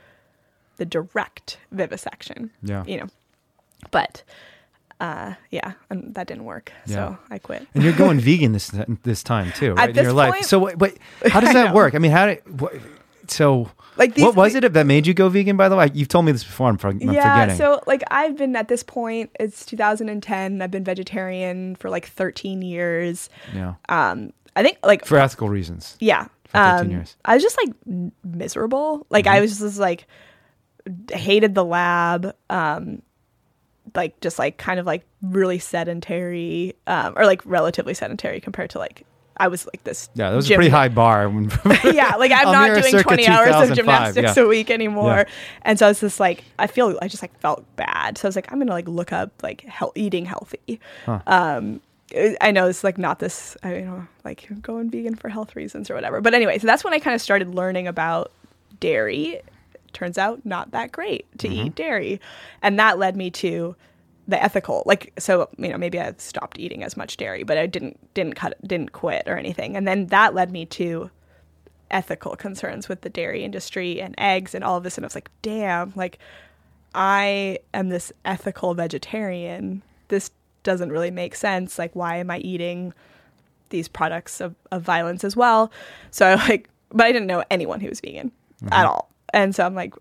the 0.77 0.85
direct 0.85 1.57
vivisection. 1.71 2.51
Yeah. 2.61 2.83
You 2.85 3.01
know, 3.01 3.07
but 3.91 4.23
uh, 4.99 5.33
yeah, 5.51 5.73
and 5.89 6.13
that 6.15 6.27
didn't 6.27 6.45
work. 6.45 6.71
Yeah. 6.85 6.93
So 6.93 7.17
I 7.29 7.37
quit. 7.39 7.67
And 7.73 7.83
you're 7.83 7.93
going 7.93 8.19
vegan 8.21 8.53
this 8.53 8.71
this 9.03 9.23
time 9.23 9.51
too, 9.53 9.73
right? 9.73 9.89
At 9.89 9.95
this 9.95 10.07
in 10.07 10.15
your 10.15 10.23
point, 10.23 10.35
life. 10.35 10.45
So 10.45 10.59
wait 10.59 10.97
how 11.27 11.39
does 11.39 11.53
that 11.53 11.73
work? 11.73 11.95
I 11.95 11.99
mean, 11.99 12.11
how 12.11 12.27
did 12.27 12.61
what, 12.61 12.73
so 13.31 13.69
like 13.97 14.13
these, 14.15 14.25
what 14.25 14.35
was 14.35 14.55
it 14.55 14.73
that 14.73 14.85
made 14.85 15.07
you 15.07 15.13
go 15.13 15.29
vegan 15.29 15.55
by 15.57 15.69
the 15.69 15.75
way 15.75 15.89
you've 15.93 16.07
told 16.07 16.25
me 16.25 16.31
this 16.31 16.43
before 16.43 16.67
i'm, 16.67 16.77
I'm 16.83 16.99
yeah, 16.99 17.41
forgetting 17.45 17.57
so 17.57 17.81
like 17.87 18.03
i've 18.11 18.35
been 18.37 18.55
at 18.55 18.67
this 18.67 18.83
point 18.83 19.31
it's 19.39 19.65
2010 19.65 20.61
i've 20.61 20.71
been 20.71 20.83
vegetarian 20.83 21.75
for 21.75 21.89
like 21.89 22.05
13 22.07 22.61
years 22.61 23.29
yeah 23.53 23.75
um 23.89 24.31
I 24.57 24.63
think 24.63 24.77
like 24.83 25.03
for 25.05 25.17
ethical 25.17 25.49
reasons. 25.49 25.97
yeah. 25.99 26.27
For 26.45 26.57
13 26.59 26.79
Um, 26.85 26.91
years. 26.91 27.17
I 27.25 27.33
was 27.33 27.43
just 27.43 27.57
like 27.57 27.73
miserable. 28.23 29.05
Like 29.09 29.25
Mm-hmm. 29.25 29.35
I 29.35 29.41
was 29.41 29.59
just 29.59 29.79
like 29.79 30.07
hated 31.11 31.55
the 31.55 31.65
lab. 31.65 32.33
Um, 32.49 33.01
like 33.93 34.17
just 34.21 34.39
like 34.39 34.57
kind 34.57 34.79
of 34.79 34.85
like 34.85 35.05
really 35.21 35.59
sedentary, 35.59 36.73
um, 36.87 37.13
or 37.17 37.25
like 37.25 37.41
relatively 37.45 37.93
sedentary 37.93 38.39
compared 38.39 38.69
to 38.69 38.79
like 38.79 39.05
I 39.37 39.47
was 39.49 39.65
like 39.65 39.83
this. 39.83 40.09
Yeah, 40.15 40.29
that 40.29 40.35
was 40.35 40.47
gym 40.47 40.55
a 40.55 40.57
pretty 40.57 40.69
high 40.69 40.87
bar. 40.89 41.27
Yeah, 41.83 42.15
like 42.15 42.31
I'm 42.31 42.51
not 42.51 42.81
doing 42.81 43.03
20 43.03 43.27
hours 43.27 43.69
of 43.69 43.75
gymnastics 43.75 44.37
yeah. 44.37 44.43
a 44.43 44.47
week 44.47 44.69
anymore. 44.71 45.25
Yeah. 45.27 45.33
And 45.63 45.77
so 45.79 45.85
I 45.85 45.89
was 45.89 45.99
just 45.99 46.19
like 46.19 46.43
I 46.57 46.67
feel 46.67 46.97
I 47.01 47.07
just 47.07 47.21
like 47.21 47.37
felt 47.39 47.65
bad. 47.75 48.17
So 48.17 48.27
I 48.27 48.29
was 48.29 48.35
like 48.35 48.51
I'm 48.51 48.59
going 48.59 48.67
to 48.67 48.73
like 48.73 48.87
look 48.87 49.11
up 49.11 49.31
like 49.43 49.65
eating 49.95 50.25
healthy. 50.25 50.79
Um 51.27 51.81
I 52.39 52.51
know 52.51 52.67
it's 52.67 52.83
like 52.83 52.97
not 52.97 53.19
this 53.19 53.57
I 53.63 53.77
you 53.77 53.85
know 53.85 54.07
like 54.23 54.47
going 54.61 54.89
vegan 54.89 55.15
for 55.15 55.27
health 55.29 55.55
reasons 55.55 55.89
or 55.89 55.95
whatever. 55.95 56.21
But 56.21 56.33
anyway, 56.33 56.57
so 56.59 56.67
that's 56.67 56.83
when 56.83 56.93
I 56.93 56.99
kind 56.99 57.15
of 57.15 57.21
started 57.21 57.53
learning 57.55 57.87
about 57.87 58.31
dairy. 58.79 59.41
Turns 59.93 60.17
out 60.17 60.45
not 60.45 60.71
that 60.71 60.91
great 60.91 61.25
to 61.39 61.47
Mm-hmm. 61.47 61.67
eat 61.67 61.75
dairy. 61.75 62.21
And 62.61 62.77
that 62.79 62.99
led 62.99 63.15
me 63.17 63.31
to 63.31 63.75
the 64.27 64.41
ethical 64.41 64.81
like 64.85 65.13
so 65.19 65.47
you 65.57 65.69
know 65.69 65.77
maybe 65.77 65.99
i 65.99 66.13
stopped 66.17 66.57
eating 66.57 66.83
as 66.83 66.97
much 66.97 67.17
dairy 67.17 67.43
but 67.43 67.57
i 67.57 67.67
didn't 67.67 67.99
didn't 68.13 68.33
cut 68.33 68.55
didn't 68.67 68.91
quit 68.91 69.23
or 69.27 69.37
anything. 69.37 69.75
And 69.75 69.87
then 69.87 70.07
that 70.07 70.33
led 70.33 70.51
me 70.51 70.65
to 70.67 71.11
ethical 71.91 72.35
concerns 72.35 72.89
with 72.89 73.01
the 73.01 73.09
dairy 73.09 73.43
industry 73.43 74.01
and 74.01 74.15
eggs 74.17 74.55
and 74.55 74.63
all 74.63 74.77
of 74.77 74.83
this. 74.83 74.97
And 74.97 75.05
i 75.05 75.07
was 75.07 75.15
like 75.15 75.29
damn 75.41 75.93
like 75.95 76.17
i 76.95 77.59
am 77.73 77.89
this 77.89 78.11
ethical 78.23 78.73
vegetarian. 78.73 79.83
This 80.07 80.31
doesn't 80.63 80.91
really 80.91 81.11
make 81.11 81.35
sense. 81.35 81.77
Like 81.77 81.95
why 81.95 82.17
am 82.17 82.31
i 82.31 82.39
eating 82.39 82.93
these 83.69 83.87
products 83.87 84.41
of, 84.41 84.55
of 84.71 84.81
violence 84.81 85.23
as 85.23 85.35
well? 85.35 85.71
So 86.09 86.25
I 86.25 86.35
like 86.49 86.69
but 86.91 87.05
i 87.05 87.11
didn't 87.11 87.27
know 87.27 87.43
anyone 87.51 87.79
who 87.79 87.89
was 87.89 88.01
vegan 88.01 88.31
mm-hmm. 88.63 88.73
at 88.73 88.87
all. 88.87 89.11
And 89.33 89.53
so 89.53 89.65
i'm 89.65 89.75
like 89.75 89.93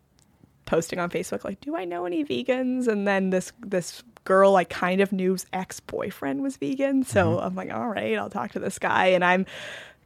posting 0.66 0.98
on 0.98 1.10
Facebook 1.10 1.44
like, 1.44 1.60
"Do 1.60 1.76
I 1.76 1.84
know 1.84 2.04
any 2.04 2.24
vegans?" 2.24 2.88
And 2.88 3.06
then 3.06 3.30
this 3.30 3.52
this 3.60 4.02
girl 4.24 4.56
I 4.56 4.64
kind 4.64 5.00
of 5.00 5.12
knew's 5.12 5.46
ex 5.52 5.80
boyfriend 5.80 6.42
was 6.42 6.56
vegan, 6.56 7.04
so 7.04 7.36
mm-hmm. 7.36 7.46
I'm 7.46 7.54
like, 7.54 7.72
"All 7.72 7.88
right, 7.88 8.18
I'll 8.18 8.30
talk 8.30 8.52
to 8.52 8.58
this 8.58 8.78
guy." 8.78 9.06
And 9.06 9.24
I'm 9.24 9.46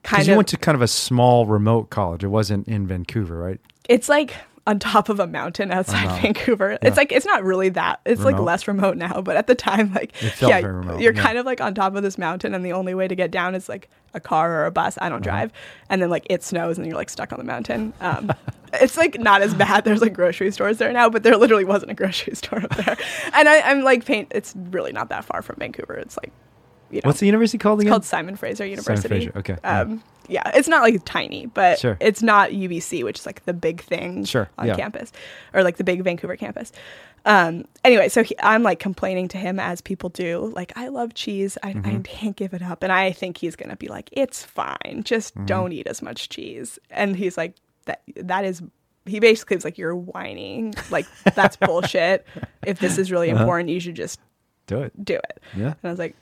kind 0.02 0.22
of 0.22 0.28
you 0.28 0.36
went 0.36 0.48
to 0.48 0.56
kind 0.56 0.74
of 0.74 0.82
a 0.82 0.88
small 0.88 1.46
remote 1.46 1.90
college. 1.90 2.24
It 2.24 2.28
wasn't 2.28 2.68
in 2.68 2.86
Vancouver, 2.86 3.38
right? 3.38 3.60
it's 3.88 4.08
like 4.08 4.34
on 4.68 4.78
top 4.78 5.08
of 5.08 5.18
a 5.18 5.26
mountain 5.26 5.72
outside 5.72 6.20
Vancouver. 6.22 6.78
It's 6.82 6.96
like 6.96 7.10
it's 7.10 7.24
not 7.26 7.42
really 7.42 7.70
that. 7.70 8.00
It's 8.04 8.22
like 8.22 8.38
less 8.38 8.68
remote 8.68 8.96
now, 8.96 9.20
but 9.22 9.36
at 9.36 9.46
the 9.46 9.54
time, 9.54 9.92
like 9.94 10.12
yeah, 10.42 10.58
you're 10.98 11.14
yeah. 11.14 11.22
kind 11.22 11.38
of 11.38 11.46
like 11.46 11.60
on 11.60 11.74
top 11.74 11.94
of 11.96 12.02
this 12.02 12.18
mountain, 12.18 12.54
and 12.54 12.64
the 12.64 12.72
only 12.72 12.94
way 12.94 13.08
to 13.08 13.14
get 13.16 13.30
down 13.30 13.54
is 13.54 13.68
like 13.68 13.88
a 14.14 14.20
car 14.20 14.52
or 14.60 14.66
a 14.66 14.70
bus. 14.70 14.98
I 15.00 15.08
don't 15.08 15.26
Uh-huh. 15.26 15.36
drive, 15.38 15.52
and 15.88 16.02
then 16.02 16.10
like 16.10 16.26
it 16.30 16.42
snows, 16.44 16.76
and 16.78 16.86
you're 16.86 16.96
like 16.96 17.10
stuck 17.10 17.32
on 17.32 17.38
the 17.38 17.44
mountain. 17.44 17.92
Um, 18.00 18.30
it's 18.74 18.96
like 18.98 19.18
not 19.18 19.40
as 19.42 19.54
bad. 19.54 19.84
There's 19.84 20.02
like 20.02 20.12
grocery 20.12 20.50
stores 20.52 20.76
there 20.78 20.92
now, 20.92 21.08
but 21.08 21.22
there 21.22 21.36
literally 21.36 21.64
wasn't 21.64 21.90
a 21.90 21.94
grocery 22.02 22.34
store 22.34 22.62
up 22.62 22.76
there. 22.76 22.96
and 23.32 23.48
I, 23.48 23.60
I'm 23.62 23.82
like 23.82 24.04
paint. 24.04 24.28
It's 24.32 24.54
really 24.70 24.92
not 24.92 25.08
that 25.08 25.24
far 25.24 25.40
from 25.42 25.56
Vancouver. 25.56 25.94
It's 25.94 26.16
like 26.18 26.30
you 26.90 27.00
know, 27.02 27.08
What's 27.08 27.20
the 27.20 27.26
university 27.26 27.58
called 27.58 27.78
it's 27.80 27.82
again? 27.84 27.92
called 27.92 28.04
Simon 28.04 28.36
Fraser 28.36 28.64
University. 28.66 29.08
Fraser, 29.08 29.32
okay, 29.36 29.56
yeah. 29.62 29.80
Um, 29.80 30.02
yeah. 30.28 30.50
it's 30.54 30.68
not 30.68 30.82
like 30.82 31.02
tiny, 31.04 31.46
but 31.46 31.78
Sure. 31.78 31.96
it's 32.00 32.22
not 32.22 32.50
UBC, 32.50 33.04
which 33.04 33.18
is 33.20 33.26
like 33.26 33.44
the 33.44 33.52
big 33.54 33.80
thing 33.82 34.24
Sure, 34.24 34.48
on 34.58 34.66
yeah. 34.68 34.76
campus, 34.76 35.12
or 35.54 35.62
like 35.62 35.76
the 35.76 35.84
big 35.84 36.02
Vancouver 36.02 36.36
campus. 36.36 36.72
Um, 37.24 37.64
anyway, 37.84 38.08
so 38.08 38.22
he, 38.22 38.34
I'm 38.42 38.62
like 38.62 38.78
complaining 38.78 39.28
to 39.28 39.38
him 39.38 39.58
as 39.60 39.80
people 39.80 40.08
do, 40.08 40.50
like 40.54 40.72
I 40.76 40.88
love 40.88 41.14
cheese, 41.14 41.58
I, 41.62 41.72
Mm-hmm. 41.74 41.86
I 41.96 41.98
can't 42.00 42.36
give 42.36 42.54
it 42.54 42.62
up, 42.62 42.82
and 42.82 42.90
I 42.92 43.12
think 43.12 43.36
he's 43.36 43.56
gonna 43.56 43.76
be 43.76 43.88
like, 43.88 44.08
it's 44.12 44.44
fine, 44.44 45.02
just 45.04 45.34
Mm-hmm. 45.34 45.46
don't 45.46 45.72
eat 45.72 45.86
as 45.86 46.00
much 46.00 46.28
cheese. 46.30 46.78
And 46.90 47.16
he's 47.16 47.36
like, 47.36 47.54
that 47.86 48.02
that 48.16 48.44
is. 48.44 48.62
He 49.06 49.20
basically 49.20 49.56
was 49.56 49.64
like, 49.64 49.78
"You're 49.78 49.96
whining, 49.96 50.74
like 50.90 51.06
that's 51.34 51.56
bullshit. 51.66 52.26
If 52.66 52.78
this 52.78 52.98
is 52.98 53.10
really 53.10 53.30
Uh-huh. 53.30 53.40
important, 53.40 53.70
you 53.70 53.80
should 53.80 53.94
just 53.94 54.20
Do 54.66 54.82
it. 54.82 54.92
do 55.02 55.14
it." 55.14 55.40
Yeah. 55.56 55.68
And 55.68 55.76
I 55.84 55.88
was 55.88 55.98
like, 55.98 56.14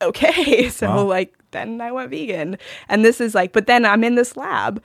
okay. 0.00 0.68
So 0.70 0.88
Wow. 0.88 1.04
like 1.04 1.34
then 1.50 1.80
I 1.80 1.92
went 1.92 2.10
vegan. 2.10 2.58
And 2.88 3.04
this 3.04 3.20
is 3.20 3.34
like, 3.34 3.52
but 3.52 3.66
then 3.66 3.84
I'm 3.84 4.04
in 4.04 4.14
this 4.14 4.36
lab. 4.36 4.82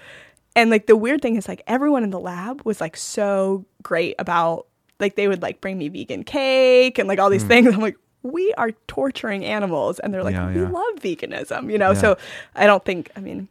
And 0.56 0.70
like 0.70 0.88
the 0.88 0.96
weird 0.96 1.22
thing 1.22 1.36
is 1.36 1.48
like 1.48 1.62
everyone 1.68 2.04
in 2.04 2.10
the 2.10 2.20
lab 2.20 2.62
was 2.66 2.80
like 2.82 2.98
so 2.98 3.66
great 3.84 4.16
about 4.20 4.68
like 5.00 5.16
they 5.16 5.28
would 5.28 5.42
like 5.42 5.62
bring 5.62 5.78
me 5.78 5.90
vegan 5.90 6.24
cake 6.24 6.98
and 6.98 7.08
like 7.08 7.20
all 7.20 7.30
these 7.30 7.44
hmm. 7.44 7.50
things. 7.50 7.74
I'm 7.74 7.82
like, 7.82 7.98
we 8.24 8.54
are 8.54 8.72
torturing 8.88 9.46
animals. 9.46 10.00
And 10.00 10.14
they're 10.14 10.24
like. 10.24 10.34
Yeah, 10.34 10.50
we 10.50 10.62
yeah. 10.62 10.70
love 10.70 10.96
veganism, 10.98 11.72
you 11.72 11.78
know? 11.78 11.92
Yeah. 11.92 12.00
So 12.00 12.18
I 12.56 12.66
don't 12.66 12.84
think 12.84 13.12
I 13.16 13.20
mean 13.20 13.48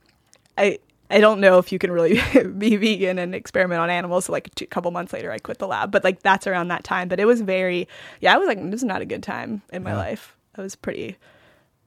I 0.57 0.79
I 1.11 1.21
don't 1.21 1.41
know 1.41 1.59
if 1.59 1.71
you 1.71 1.79
can 1.79 1.93
really 1.93 2.21
be 2.59 2.77
vegan 2.77 3.19
and 3.19 3.35
experiment 3.35 3.81
on 3.81 3.91
animals. 3.91 4.27
So 4.27 4.33
like 4.33 4.51
a 4.61 4.67
couple 4.67 4.91
months 4.91 5.13
later, 5.13 5.31
I 5.31 5.39
quit 5.39 5.59
the 5.59 5.67
lab, 5.67 5.91
but 5.91 6.03
like 6.03 6.23
that's 6.23 6.47
around 6.47 6.69
that 6.69 6.85
time. 6.85 7.09
But 7.09 7.21
it 7.21 7.25
was 7.27 7.41
very, 7.41 7.89
yeah, 8.21 8.35
I 8.35 8.39
was 8.39 8.49
like, 8.49 8.59
this 8.71 8.81
is 8.81 8.85
not 8.85 9.03
a 9.03 9.07
good 9.07 9.23
time 9.23 9.63
in 9.73 9.83
my 9.83 9.95
life. 9.95 10.37
I 10.57 10.63
was 10.63 10.75
pretty, 10.75 11.17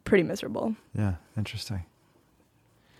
pretty 0.08 0.24
miserable. 0.24 0.76
Yeah, 0.98 1.16
interesting. 1.38 1.86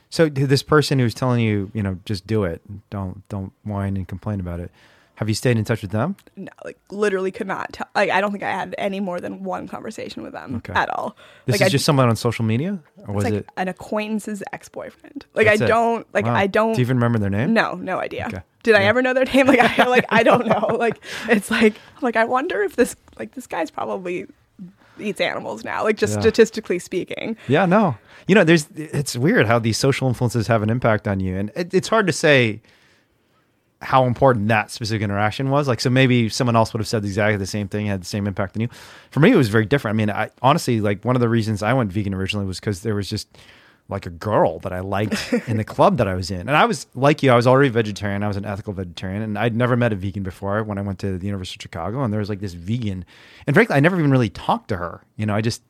So 0.10 0.30
this 0.30 0.64
person 0.64 1.00
who's 1.00 1.14
telling 1.14 1.42
you, 1.42 1.70
you 1.74 1.84
know, 1.84 2.00
just 2.06 2.26
do 2.28 2.44
it, 2.44 2.62
don't 2.90 3.28
don't 3.30 3.52
whine 3.64 3.98
and 3.98 4.08
complain 4.08 4.40
about 4.40 4.60
it. 4.60 4.72
Have 5.16 5.28
you 5.28 5.34
stayed 5.36 5.58
in 5.58 5.66
touch 5.66 5.82
with 5.82 5.90
them? 5.92 6.16
No, 6.36 6.52
like 6.64 6.78
literally 6.92 7.32
could 7.32 7.48
not 7.48 7.74
tell. 7.74 7.88
Like 7.96 8.12
I 8.12 8.22
don't 8.22 8.32
think 8.32 8.44
I 8.44 8.52
had 8.52 8.76
any 8.78 9.00
more 9.00 9.20
than 9.20 9.44
one 9.44 9.68
conversation 9.68 10.22
with 10.22 10.32
them 10.32 10.58
Okay. 10.58 10.74
at 10.74 10.90
all. 10.92 11.18
This 11.46 11.56
like 11.56 11.62
is 11.62 11.66
I, 11.68 11.70
just 11.70 11.86
someone 11.86 12.08
on 12.08 12.16
social 12.16 12.46
media, 12.46 12.80
or 13.08 13.16
was 13.16 13.26
it's 13.26 13.34
like 13.34 13.42
it? 13.42 13.50
an 13.58 13.68
acquaintance's 13.68 14.44
ex-boyfriend. 14.54 15.26
Like 15.34 15.48
That's 15.48 15.62
I 15.64 15.68
don't, 15.68 16.08
like 16.14 16.26
Wow. 16.26 16.36
I 16.36 16.46
don't. 16.48 16.74
Do 16.74 16.80
you 16.80 16.86
even 16.86 16.98
remember 16.98 17.18
their 17.20 17.32
name? 17.32 17.54
No, 17.54 17.74
no 17.74 17.98
idea. 18.00 18.28
Okay. 18.28 18.42
Did 18.64 18.76
I 18.76 18.84
ever 18.84 19.02
know 19.02 19.14
their 19.14 19.26
name? 19.26 19.48
Like 19.48 19.60
I 19.80 19.88
like 19.88 20.06
I 20.10 20.22
don't 20.24 20.46
know. 20.54 20.78
Like 20.78 21.00
it's 21.28 21.50
like 21.50 21.74
like 22.02 22.16
I 22.16 22.26
wonder 22.26 22.62
if 22.64 22.76
this 22.76 22.96
like 23.18 23.34
this 23.34 23.48
guy's 23.48 23.72
probably 23.72 24.28
eats 25.00 25.22
animals 25.22 25.64
now. 25.64 25.84
Like 25.84 25.98
just 25.98 26.16
Yeah. 26.16 26.22
statistically 26.22 26.80
speaking. 26.80 27.38
Yeah, 27.48 27.66
no. 27.66 27.98
You 28.28 28.36
know, 28.36 28.44
there's 28.44 28.68
it's 28.76 29.16
weird 29.16 29.46
how 29.48 29.60
these 29.60 29.78
social 29.78 30.08
influences 30.08 30.48
have 30.48 30.62
an 30.64 30.70
impact 30.70 31.08
on 31.08 31.20
you, 31.20 31.36
and 31.38 31.52
it, 31.56 31.74
it's 31.74 31.88
hard 31.88 32.08
to 32.08 32.14
say 32.14 32.62
how 33.82 34.06
important 34.06 34.48
that 34.48 34.72
specific 34.72 35.04
interaction 35.04 35.50
was. 35.52 35.68
Like, 35.68 35.80
so 35.80 35.90
maybe 35.90 36.30
someone 36.30 36.56
else 36.56 36.74
would 36.74 36.80
have 36.80 36.88
said 36.88 37.06
exactly 37.06 37.38
the 37.38 37.46
same 37.46 37.68
thing, 37.68 37.86
had 37.86 38.02
the 38.02 38.06
same 38.06 38.26
impact 38.26 38.58
on 38.58 38.62
you. 38.62 38.70
For 39.12 39.20
me, 39.20 39.32
it 39.32 39.36
was 39.36 39.50
very 39.50 39.66
different. 39.68 39.94
I 39.94 39.98
mean, 39.98 40.10
I 40.10 40.32
honestly 40.42 40.82
like 40.82 41.06
one 41.06 41.16
of 41.16 41.20
the 41.20 41.30
reasons 41.30 41.62
I 41.62 41.74
went 41.74 41.92
vegan 41.92 42.14
originally 42.14 42.48
was 42.48 42.60
because 42.60 42.82
there 42.82 42.96
was 42.96 43.10
just 43.10 43.28
like 43.90 44.06
a 44.06 44.10
girl 44.10 44.60
that 44.60 44.74
I 44.74 44.82
liked 44.82 45.34
in 45.48 45.58
the 45.58 45.64
club 45.64 45.98
that 45.98 46.08
I 46.08 46.14
was 46.14 46.30
in, 46.30 46.42
and 46.42 46.52
I 46.52 46.66
was 46.66 46.88
like 46.94 47.24
you, 47.24 47.32
I 47.32 47.36
was 47.36 47.48
already 47.48 47.70
vegetarian. 47.70 48.24
I 48.24 48.28
was 48.28 48.38
an 48.38 48.46
ethical 48.46 48.74
vegetarian, 48.74 49.22
and 49.22 49.38
I'd 49.38 49.56
never 49.56 49.76
met 49.76 49.94
a 49.94 49.96
vegan 49.96 50.24
before 50.24 50.64
when 50.64 50.78
I 50.78 50.82
went 50.82 51.00
to 51.00 51.18
the 51.18 51.26
University 51.26 51.58
of 51.58 51.62
Chicago, 51.62 52.04
and 52.04 52.12
there 52.12 52.20
was 52.20 52.30
like 52.30 52.40
this 52.40 52.54
vegan, 52.54 53.06
and 53.46 53.56
frankly, 53.56 53.76
I 53.76 53.80
never 53.80 53.98
even 53.98 54.12
really 54.12 54.30
talked 54.30 54.70
to 54.70 54.78
her. 54.78 55.04
You 55.16 55.26
know, 55.26 55.36
I 55.36 55.42
just 55.42 55.62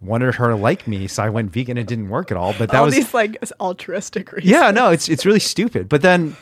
wanted 0.00 0.34
her 0.34 0.48
to 0.48 0.56
like 0.56 0.86
me, 0.86 1.06
so 1.06 1.22
I 1.22 1.28
went 1.28 1.52
vegan. 1.52 1.76
It 1.76 1.86
didn't 1.86 2.08
work 2.08 2.30
at 2.30 2.36
all, 2.36 2.54
but 2.58 2.70
that 2.70 2.78
all 2.78 2.86
was 2.86 2.94
these 2.94 3.12
like 3.12 3.36
altruistic 3.60 4.32
reasons. 4.32 4.50
yeah, 4.50 4.70
no, 4.70 4.90
it's 4.90 5.08
it's 5.08 5.26
really 5.26 5.40
stupid. 5.40 5.88
But 5.88 6.02
then 6.02 6.36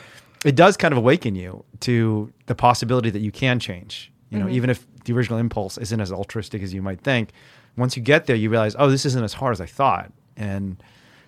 it 0.45 0.55
does 0.55 0.77
kind 0.77 0.91
of 0.91 0.97
awaken 0.97 1.35
you 1.35 1.65
to 1.81 2.31
the 2.45 2.55
possibility 2.55 3.09
that 3.09 3.19
you 3.19 3.31
can 3.31 3.59
change. 3.59 4.11
You 4.29 4.39
know, 4.39 4.45
mm-hmm. 4.45 4.55
even 4.55 4.69
if 4.69 4.85
the 5.05 5.13
original 5.13 5.39
impulse 5.39 5.77
isn't 5.77 5.99
as 5.99 6.11
altruistic 6.11 6.61
as 6.61 6.73
you 6.73 6.81
might 6.81 7.01
think, 7.01 7.31
once 7.77 7.97
you 7.97 8.03
get 8.03 8.27
there, 8.27 8.35
you 8.35 8.49
realize, 8.49 8.75
oh, 8.77 8.89
this 8.89 9.05
isn't 9.05 9.23
as 9.23 9.33
hard 9.33 9.53
as 9.53 9.61
I 9.61 9.65
thought, 9.65 10.11
and 10.37 10.81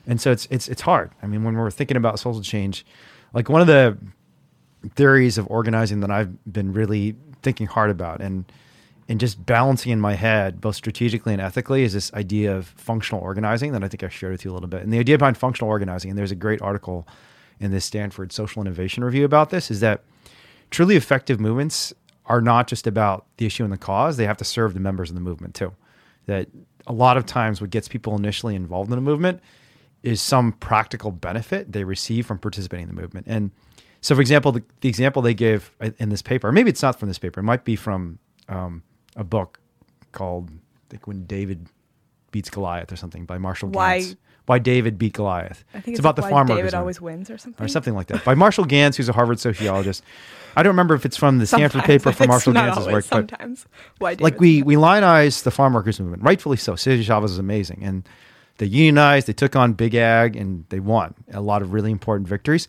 and 0.07 0.19
so 0.19 0.31
it's 0.31 0.47
it's 0.49 0.67
it's 0.67 0.81
hard. 0.81 1.11
I 1.21 1.27
mean, 1.27 1.43
when 1.43 1.55
we're 1.55 1.71
thinking 1.71 1.97
about 1.97 2.19
social 2.19 2.41
change, 2.41 2.85
like 3.33 3.49
one 3.49 3.61
of 3.61 3.67
the 3.67 3.97
theories 4.95 5.37
of 5.37 5.47
organizing 5.49 5.99
that 6.01 6.11
I've 6.11 6.31
been 6.51 6.73
really 6.73 7.15
thinking 7.41 7.67
hard 7.67 7.89
about 7.89 8.21
and 8.21 8.45
and 9.07 9.19
just 9.19 9.45
balancing 9.45 9.91
in 9.91 9.99
my 9.99 10.13
head 10.13 10.61
both 10.61 10.75
strategically 10.75 11.33
and 11.33 11.41
ethically 11.41 11.83
is 11.83 11.93
this 11.93 12.13
idea 12.13 12.55
of 12.55 12.67
functional 12.67 13.21
organizing 13.21 13.73
that 13.73 13.83
I 13.83 13.87
think 13.87 14.03
I 14.03 14.09
shared 14.09 14.31
with 14.31 14.45
you 14.45 14.51
a 14.51 14.53
little 14.53 14.69
bit. 14.69 14.83
And 14.83 14.93
the 14.93 14.99
idea 14.99 15.17
behind 15.17 15.37
functional 15.37 15.69
organizing, 15.69 16.11
and 16.11 16.17
there's 16.17 16.31
a 16.31 16.35
great 16.35 16.61
article 16.61 17.07
in 17.59 17.71
this 17.71 17.85
Stanford 17.85 18.31
Social 18.31 18.61
Innovation 18.61 19.03
Review 19.03 19.25
about 19.25 19.49
this, 19.49 19.69
is 19.69 19.81
that 19.81 20.03
truly 20.69 20.95
effective 20.95 21.39
movements 21.39 21.93
are 22.25 22.41
not 22.41 22.67
just 22.67 22.87
about 22.87 23.25
the 23.37 23.45
issue 23.45 23.63
and 23.63 23.73
the 23.73 23.77
cause, 23.77 24.17
they 24.17 24.25
have 24.25 24.37
to 24.37 24.45
serve 24.45 24.73
the 24.73 24.79
members 24.79 25.09
of 25.09 25.15
the 25.15 25.21
movement 25.21 25.55
too. 25.55 25.73
That 26.27 26.47
a 26.87 26.93
lot 26.93 27.17
of 27.17 27.25
times 27.25 27.59
what 27.59 27.69
gets 27.69 27.87
people 27.87 28.15
initially 28.15 28.55
involved 28.55 28.91
in 28.91 28.97
a 28.97 29.01
movement 29.01 29.41
is 30.03 30.21
some 30.21 30.53
practical 30.53 31.11
benefit 31.11 31.71
they 31.71 31.83
receive 31.83 32.25
from 32.25 32.39
participating 32.39 32.89
in 32.89 32.95
the 32.95 33.01
movement. 33.01 33.27
And 33.27 33.51
so, 34.01 34.15
for 34.15 34.21
example, 34.21 34.51
the, 34.51 34.63
the 34.81 34.89
example 34.89 35.21
they 35.21 35.33
gave 35.35 35.71
in 35.99 36.09
this 36.09 36.21
paper, 36.21 36.47
or 36.47 36.51
maybe 36.51 36.69
it's 36.69 36.81
not 36.81 36.99
from 36.99 37.07
this 37.07 37.19
paper, 37.19 37.39
it 37.39 37.43
might 37.43 37.63
be 37.65 37.75
from 37.75 38.17
um, 38.49 38.83
a 39.15 39.23
book 39.23 39.59
called, 40.11 40.49
I 40.49 40.89
think, 40.89 41.05
When 41.07 41.25
David 41.25 41.67
Beats 42.31 42.49
Goliath 42.49 42.91
or 42.91 42.95
something 42.95 43.25
by 43.25 43.37
Marshall 43.37 43.69
Why- 43.69 43.99
Gantz. 43.99 44.15
Why 44.47 44.57
David 44.57 44.97
Beat 44.97 45.13
Goliath. 45.13 45.63
I 45.73 45.79
think 45.79 45.93
it's, 45.93 45.99
about 45.99 46.15
the 46.15 46.23
why 46.23 46.31
farm 46.31 46.47
David 46.47 46.73
always 46.73 46.99
wins 46.99 47.29
or 47.29 47.37
something. 47.37 47.63
or 47.63 47.69
something 47.69 47.93
like 47.93 48.07
that 48.07 48.25
by 48.25 48.33
Marshall 48.33 48.65
Ganz, 48.65 48.97
who's 48.97 49.07
a 49.07 49.13
Harvard 49.13 49.39
sociologist. 49.39 50.03
I 50.57 50.63
don't 50.63 50.71
remember 50.71 50.95
if 50.95 51.05
it's 51.05 51.15
from 51.15 51.37
the 51.37 51.45
Stanford 51.45 51.83
Sometimes. 51.83 52.03
paper 52.03 52.11
from 52.11 52.27
Marshall 52.27 52.53
Ganz's 52.53 52.79
always, 52.79 53.09
work, 53.09 53.29
but 53.29 53.31
Why 53.99 54.15
David? 54.15 54.23
like 54.23 54.39
we 54.41 54.63
we 54.63 54.75
lionize 54.75 55.43
the 55.43 55.51
farm 55.51 55.73
workers 55.73 55.99
movement, 55.99 56.23
rightfully 56.23 56.57
so. 56.57 56.75
Cesar 56.75 57.03
Chavez 57.03 57.31
is 57.31 57.37
amazing, 57.37 57.81
and 57.83 58.09
they 58.57 58.65
unionized, 58.65 59.27
they 59.27 59.33
took 59.33 59.55
on 59.55 59.73
big 59.73 59.95
ag, 59.95 60.35
and 60.35 60.65
they 60.69 60.79
won 60.79 61.13
a 61.31 61.41
lot 61.41 61.61
of 61.61 61.73
really 61.73 61.91
important 61.91 62.27
victories. 62.27 62.67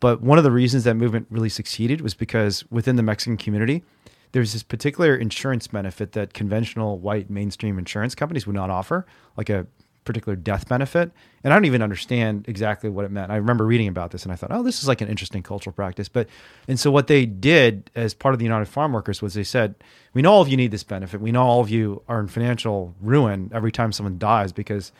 But 0.00 0.20
one 0.20 0.38
of 0.38 0.44
the 0.44 0.50
reasons 0.50 0.84
that 0.84 0.94
movement 0.94 1.26
really 1.30 1.48
succeeded 1.48 2.00
was 2.00 2.14
because 2.14 2.64
within 2.70 2.96
the 2.96 3.02
Mexican 3.02 3.36
community, 3.36 3.84
there's 4.32 4.52
this 4.52 4.62
particular 4.62 5.14
insurance 5.14 5.68
benefit 5.68 6.12
that 6.12 6.34
conventional 6.34 6.98
white 6.98 7.30
mainstream 7.30 7.78
insurance 7.78 8.14
companies 8.14 8.46
would 8.46 8.56
not 8.56 8.70
offer, 8.70 9.06
like 9.36 9.48
a 9.50 9.66
particular 10.04 10.34
death 10.34 10.68
benefit. 10.68 11.12
And 11.44 11.52
I 11.52 11.56
don't 11.56 11.64
even 11.64 11.82
understand 11.82 12.46
exactly 12.48 12.90
what 12.90 13.04
it 13.04 13.10
meant. 13.10 13.30
I 13.30 13.36
remember 13.36 13.64
reading 13.64 13.88
about 13.88 14.10
this 14.10 14.24
and 14.24 14.32
I 14.32 14.36
thought, 14.36 14.50
oh, 14.52 14.62
this 14.62 14.82
is 14.82 14.88
like 14.88 15.00
an 15.00 15.08
interesting 15.08 15.42
cultural 15.42 15.72
practice. 15.72 16.08
But, 16.08 16.28
and 16.66 16.78
so 16.80 16.90
what 16.90 17.06
they 17.06 17.26
did 17.26 17.90
as 17.94 18.14
part 18.14 18.34
of 18.34 18.38
the 18.38 18.44
United 18.44 18.66
Farm 18.66 18.92
Workers 18.92 19.22
was 19.22 19.34
they 19.34 19.44
said, 19.44 19.74
we 20.14 20.22
know 20.22 20.32
all 20.32 20.42
of 20.42 20.48
you 20.48 20.56
need 20.56 20.70
this 20.70 20.82
benefit. 20.82 21.20
We 21.20 21.32
know 21.32 21.42
all 21.42 21.60
of 21.60 21.70
you 21.70 22.02
are 22.08 22.20
in 22.20 22.28
financial 22.28 22.94
ruin 23.00 23.50
every 23.54 23.70
time 23.70 23.92
someone 23.92 24.18
dies 24.18 24.52
because 24.52 24.92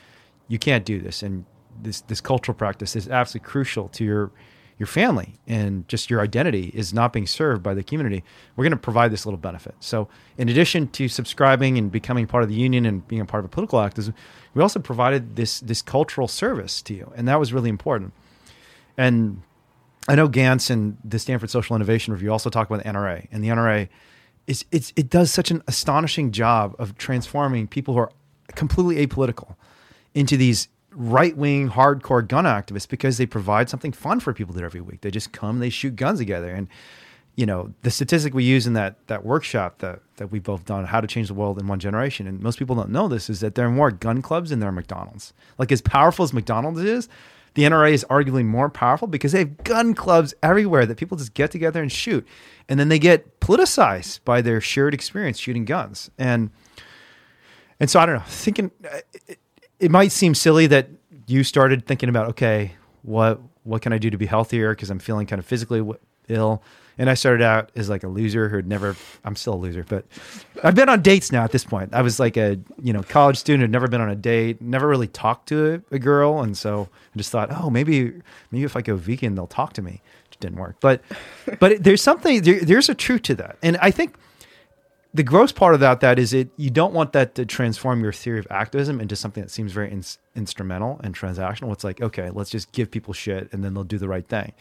you 0.52 0.58
can't 0.58 0.84
do 0.84 1.00
this. 1.00 1.22
And 1.22 1.46
this, 1.80 2.02
this 2.02 2.20
cultural 2.20 2.54
practice 2.54 2.94
is 2.94 3.08
absolutely 3.08 3.48
crucial 3.48 3.88
to 3.88 4.04
your 4.04 4.30
your 4.78 4.86
family 4.86 5.34
and 5.46 5.86
just 5.86 6.10
your 6.10 6.20
identity 6.20 6.72
is 6.74 6.92
not 6.92 7.12
being 7.12 7.26
served 7.26 7.62
by 7.62 7.72
the 7.72 7.84
community, 7.84 8.24
we're 8.56 8.64
going 8.64 8.72
to 8.72 8.76
provide 8.76 9.12
this 9.12 9.24
little 9.24 9.38
benefit. 9.38 9.76
So, 9.78 10.08
in 10.36 10.48
addition 10.48 10.88
to 10.88 11.08
subscribing 11.08 11.78
and 11.78 11.92
becoming 11.92 12.26
part 12.26 12.42
of 12.42 12.48
the 12.48 12.56
union 12.56 12.84
and 12.84 13.06
being 13.06 13.20
a 13.20 13.24
part 13.24 13.44
of 13.44 13.44
a 13.44 13.48
political 13.48 13.80
activism, 13.80 14.14
we 14.54 14.62
also 14.62 14.80
provided 14.80 15.36
this 15.36 15.60
this 15.60 15.82
cultural 15.82 16.26
service 16.26 16.82
to 16.82 16.94
you, 16.94 17.12
and 17.14 17.28
that 17.28 17.38
was 17.38 17.52
really 17.52 17.70
important. 17.70 18.12
And 18.96 19.42
I 20.08 20.16
know 20.16 20.26
Ganz 20.26 20.68
and 20.68 20.96
the 21.04 21.18
Stanford 21.18 21.50
Social 21.50 21.76
Innovation 21.76 22.12
Review 22.12 22.32
also 22.32 22.50
talk 22.50 22.68
about 22.68 22.82
the 22.82 22.88
NRA, 22.88 23.28
and 23.30 23.44
the 23.44 23.48
NRA 23.48 23.88
is 24.48 24.64
it's 24.72 24.92
it 24.96 25.08
does 25.08 25.30
such 25.30 25.50
an 25.52 25.62
astonishing 25.68 26.32
job 26.32 26.74
of 26.78 26.96
transforming 26.96 27.68
people 27.68 27.94
who 27.94 28.00
are 28.00 28.10
completely 28.56 29.06
apolitical 29.06 29.54
into 30.14 30.36
these 30.36 30.68
right 30.94 31.36
wing 31.36 31.70
hardcore 31.70 32.26
gun 32.26 32.44
activists 32.44 32.88
because 32.88 33.18
they 33.18 33.26
provide 33.26 33.68
something 33.68 33.92
fun 33.92 34.20
for 34.20 34.32
people 34.32 34.52
to 34.54 34.60
do 34.60 34.64
every 34.64 34.80
week. 34.80 35.00
They 35.00 35.10
just 35.10 35.32
come, 35.32 35.58
they 35.58 35.70
shoot 35.70 35.96
guns 35.96 36.18
together. 36.18 36.50
And, 36.50 36.68
you 37.34 37.46
know, 37.46 37.72
the 37.82 37.90
statistic 37.90 38.34
we 38.34 38.44
use 38.44 38.66
in 38.66 38.74
that 38.74 39.06
that 39.06 39.24
workshop 39.24 39.78
that, 39.78 40.00
that 40.16 40.30
we 40.30 40.38
both 40.38 40.66
done, 40.66 40.84
How 40.84 41.00
to 41.00 41.06
Change 41.06 41.28
the 41.28 41.34
World 41.34 41.58
in 41.58 41.66
One 41.66 41.78
Generation, 41.78 42.26
and 42.26 42.40
most 42.40 42.58
people 42.58 42.76
don't 42.76 42.90
know 42.90 43.08
this, 43.08 43.30
is 43.30 43.40
that 43.40 43.54
there 43.54 43.66
are 43.66 43.70
more 43.70 43.90
gun 43.90 44.20
clubs 44.20 44.50
than 44.50 44.60
there 44.60 44.68
are 44.68 44.72
McDonald's. 44.72 45.32
Like 45.56 45.72
as 45.72 45.80
powerful 45.80 46.24
as 46.24 46.34
McDonald's 46.34 46.80
is, 46.80 47.08
the 47.54 47.62
NRA 47.62 47.92
is 47.92 48.04
arguably 48.08 48.44
more 48.44 48.70
powerful 48.70 49.08
because 49.08 49.32
they 49.32 49.40
have 49.40 49.64
gun 49.64 49.94
clubs 49.94 50.34
everywhere 50.42 50.86
that 50.86 50.96
people 50.96 51.16
just 51.16 51.34
get 51.34 51.50
together 51.50 51.82
and 51.82 51.92
shoot. 51.92 52.26
And 52.68 52.80
then 52.80 52.88
they 52.88 52.98
get 52.98 53.40
politicized 53.40 54.20
by 54.24 54.40
their 54.40 54.60
shared 54.60 54.94
experience 54.94 55.38
shooting 55.38 55.64
guns. 55.64 56.10
And 56.18 56.50
and 57.80 57.90
so 57.90 57.98
I 57.98 58.06
don't 58.06 58.16
know, 58.16 58.24
thinking 58.26 58.70
uh, 58.84 59.34
it 59.82 59.90
might 59.90 60.12
seem 60.12 60.34
silly 60.34 60.68
that 60.68 60.88
you 61.26 61.42
started 61.44 61.86
thinking 61.86 62.08
about 62.08 62.28
okay, 62.28 62.72
what 63.02 63.40
what 63.64 63.82
can 63.82 63.92
I 63.92 63.98
do 63.98 64.10
to 64.10 64.16
be 64.16 64.26
healthier 64.26 64.74
because 64.74 64.90
I'm 64.90 64.98
feeling 64.98 65.26
kind 65.26 65.38
of 65.38 65.46
physically 65.46 65.82
ill. 66.28 66.62
And 66.98 67.08
I 67.08 67.14
started 67.14 67.42
out 67.42 67.70
as 67.74 67.88
like 67.88 68.04
a 68.04 68.08
loser 68.08 68.48
who 68.48 68.56
had 68.56 68.66
never. 68.66 68.94
I'm 69.24 69.34
still 69.34 69.54
a 69.54 69.56
loser, 69.56 69.84
but 69.88 70.04
I've 70.62 70.74
been 70.74 70.90
on 70.90 71.00
dates 71.00 71.32
now. 71.32 71.42
At 71.42 71.50
this 71.50 71.64
point, 71.64 71.94
I 71.94 72.02
was 72.02 72.20
like 72.20 72.36
a 72.36 72.58
you 72.82 72.92
know 72.92 73.02
college 73.02 73.38
student, 73.38 73.62
had 73.62 73.70
never 73.70 73.88
been 73.88 74.02
on 74.02 74.10
a 74.10 74.14
date, 74.14 74.60
never 74.60 74.86
really 74.86 75.08
talked 75.08 75.48
to 75.48 75.82
a, 75.90 75.96
a 75.96 75.98
girl, 75.98 76.42
and 76.42 76.56
so 76.56 76.88
I 77.14 77.18
just 77.18 77.30
thought, 77.30 77.48
oh, 77.50 77.70
maybe 77.70 78.12
maybe 78.50 78.64
if 78.64 78.76
I 78.76 78.82
go 78.82 78.96
vegan, 78.96 79.34
they'll 79.34 79.46
talk 79.46 79.72
to 79.74 79.82
me. 79.82 80.02
It 80.30 80.40
didn't 80.40 80.58
work, 80.58 80.76
but 80.80 81.00
but 81.58 81.82
there's 81.82 82.02
something 82.02 82.42
there, 82.42 82.60
there's 82.60 82.90
a 82.90 82.94
truth 82.94 83.22
to 83.22 83.34
that, 83.36 83.56
and 83.62 83.78
I 83.78 83.90
think 83.90 84.14
the 85.14 85.22
gross 85.22 85.52
part 85.52 85.78
that 85.80 86.00
that 86.00 86.18
is 86.18 86.32
it 86.32 86.48
you 86.56 86.70
don't 86.70 86.94
want 86.94 87.12
that 87.12 87.34
to 87.34 87.44
transform 87.44 88.02
your 88.02 88.12
theory 88.12 88.38
of 88.38 88.46
activism 88.50 89.00
into 89.00 89.14
something 89.14 89.42
that 89.42 89.50
seems 89.50 89.72
very 89.72 89.90
in, 89.90 90.02
instrumental 90.34 91.00
and 91.04 91.14
transactional. 91.14 91.72
It's 91.72 91.84
like 91.84 92.00
okay 92.00 92.30
let's 92.30 92.50
just 92.50 92.72
give 92.72 92.90
people 92.90 93.12
shit 93.12 93.52
and 93.52 93.62
then 93.62 93.74
they'll 93.74 93.84
do 93.84 93.98
the 93.98 94.08
right 94.08 94.26
thing. 94.26 94.52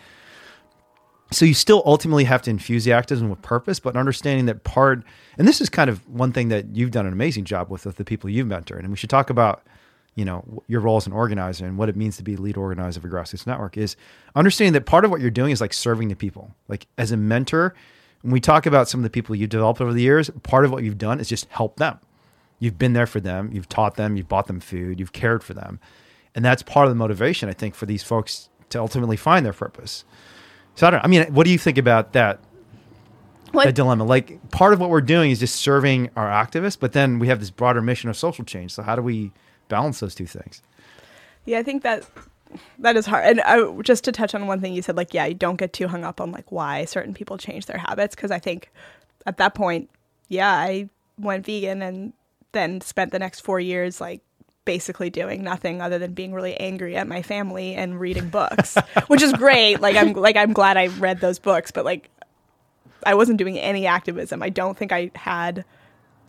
So 1.34 1.46
you 1.46 1.54
still 1.54 1.82
ultimately 1.86 2.26
have 2.26 2.42
to 2.42 2.50
infuse 2.50 2.84
the 2.84 2.92
activism 2.92 3.30
with 3.30 3.42
purpose 3.42 3.80
but 3.80 3.96
understanding 3.96 4.46
that 4.48 4.64
part 4.64 5.04
and 5.38 5.48
this 5.48 5.62
is 5.62 5.70
kind 5.70 5.90
of 5.90 6.08
one 6.10 6.34
thing 6.34 6.50
that 6.50 6.76
you've 6.76 6.92
done 6.92 7.06
an 7.06 7.14
amazing 7.14 7.46
job 7.46 7.70
with 7.70 7.86
with 7.86 7.96
the 7.96 8.06
people 8.06 8.30
you've 8.30 8.48
mentored. 8.48 8.80
And 8.80 8.90
we 8.90 8.98
should 8.98 9.10
talk 9.10 9.30
about 9.30 9.64
you 10.16 10.26
know 10.26 10.62
your 10.68 10.82
role 10.82 10.98
as 10.98 11.08
an 11.08 11.14
organizer 11.14 11.66
and 11.66 11.78
what 11.78 11.88
it 11.88 11.96
means 11.96 12.18
to 12.18 12.24
be 12.24 12.36
lead 12.36 12.58
organizer 12.58 13.00
of 13.00 13.06
a 13.06 13.08
grassroots 13.08 13.48
network 13.48 13.78
is 13.78 13.96
understanding 14.36 14.74
that 14.74 14.86
part 14.86 15.06
of 15.06 15.12
what 15.12 15.22
you're 15.22 15.30
doing 15.30 15.52
is 15.52 15.62
like 15.62 15.74
serving 15.74 16.10
the 16.10 16.16
people. 16.16 16.54
Like 16.68 16.88
as 16.98 17.14
a 17.14 17.18
mentor 17.18 17.74
when 18.22 18.32
we 18.32 18.40
talk 18.40 18.66
about 18.66 18.88
some 18.88 19.00
of 19.00 19.04
the 19.04 19.10
people 19.10 19.36
you've 19.36 19.50
developed 19.50 19.82
over 19.82 19.94
the 19.94 20.02
years, 20.02 20.30
part 20.44 20.66
of 20.66 20.72
what 20.72 20.84
you've 20.84 20.98
done 20.98 21.20
is 21.20 21.28
just 21.28 21.46
help 21.50 21.78
them. 21.78 22.00
You've 22.60 22.78
been 22.78 22.94
there 22.94 23.08
for 23.08 23.20
them, 23.20 23.50
you've 23.52 23.68
taught 23.70 23.96
them, 23.96 24.16
you've 24.16 24.28
bought 24.28 24.48
them 24.48 24.60
food, 24.60 25.00
you've 25.00 25.14
cared 25.14 25.44
for 25.44 25.54
them. 25.54 25.80
And 26.36 26.46
that's 26.46 26.62
part 26.62 26.86
of 26.86 26.92
the 26.92 26.96
motivation, 26.96 27.50
I 27.50 27.54
think, 27.54 27.76
for 27.76 27.86
these 27.86 28.04
folks 28.04 28.50
to 28.70 28.80
ultimately 28.80 29.18
find 29.18 29.46
their 29.46 29.54
purpose. 29.54 30.06
So 30.76 30.88
I 30.88 30.92
don't 30.92 31.04
I 31.04 31.08
mean, 31.08 31.34
what 31.34 31.46
do 31.46 31.52
you 31.52 31.58
think 31.58 31.78
about 31.78 32.14
that? 32.14 32.40
What? 33.52 33.66
That 33.66 33.76
dilemma. 33.76 34.06
Like 34.06 34.50
part 34.52 34.74
of 34.74 34.80
what 34.80 34.90
we're 34.90 35.02
doing 35.02 35.32
is 35.32 35.40
just 35.40 35.56
serving 35.56 36.10
our 36.16 36.30
activists, 36.30 36.78
but 36.80 36.94
then 36.94 37.20
we 37.20 37.28
have 37.28 37.40
this 37.40 37.50
broader 37.50 37.82
mission 37.82 38.10
of 38.10 38.16
social 38.16 38.46
change. 38.46 38.72
So 38.74 38.84
how 38.84 38.96
do 38.96 39.02
we 39.02 39.32
balance 39.68 40.00
those 40.00 40.16
two 40.16 40.26
things? 40.26 40.62
Yeah, 41.46 41.60
I 41.60 41.64
think 41.64 41.84
that 41.84 42.06
that 42.80 42.96
is 42.96 43.06
hard. 43.06 43.26
And 43.26 43.42
I, 43.42 43.82
just 43.82 44.04
to 44.06 44.12
touch 44.12 44.36
on 44.36 44.48
one 44.48 44.62
thing 44.62 44.74
you 44.74 44.82
said, 44.82 44.98
like, 44.98 45.14
yeah, 45.14 45.26
you 45.26 45.36
don't 45.36 45.58
get 45.58 45.74
too 45.74 45.88
hung 45.88 46.04
up 46.04 46.22
on 46.22 46.32
like 46.32 46.52
why 46.52 46.86
certain 46.86 47.14
people 47.14 47.38
change 47.38 47.66
their 47.66 47.78
habits. 47.78 48.16
Cause 48.16 48.32
I 48.32 48.40
think 48.40 48.72
at 49.26 49.38
that 49.38 49.54
point, 49.54 49.90
yeah, 50.28 50.52
I 50.52 50.90
went 51.18 51.46
vegan 51.46 51.82
and 51.82 52.14
then 52.52 52.82
spent 52.82 53.12
the 53.12 53.20
next 53.20 53.42
four 53.42 53.60
years 53.60 54.02
like 54.02 54.22
basically 54.66 55.10
doing 55.10 55.44
nothing 55.44 55.82
other 55.82 55.98
than 55.98 56.14
being 56.14 56.34
really 56.34 56.56
angry 56.58 56.96
at 56.96 57.08
my 57.08 57.22
family 57.22 57.74
and 57.76 58.00
reading 58.00 58.30
books, 58.30 58.78
which 59.08 59.22
is 59.22 59.34
great. 59.34 59.82
Like 59.82 59.96
I'm 59.96 60.14
like 60.14 60.36
I'm 60.36 60.54
glad 60.54 60.78
I 60.78 60.88
read 60.88 61.20
those 61.20 61.40
books, 61.40 61.72
but 61.72 61.86
like 61.86 62.10
I 63.06 63.16
wasn't 63.16 63.38
doing 63.38 63.58
any 63.58 63.88
activism. 63.88 64.44
I 64.44 64.50
don't 64.50 64.78
think 64.78 64.92
I 64.92 65.12
had 65.16 65.66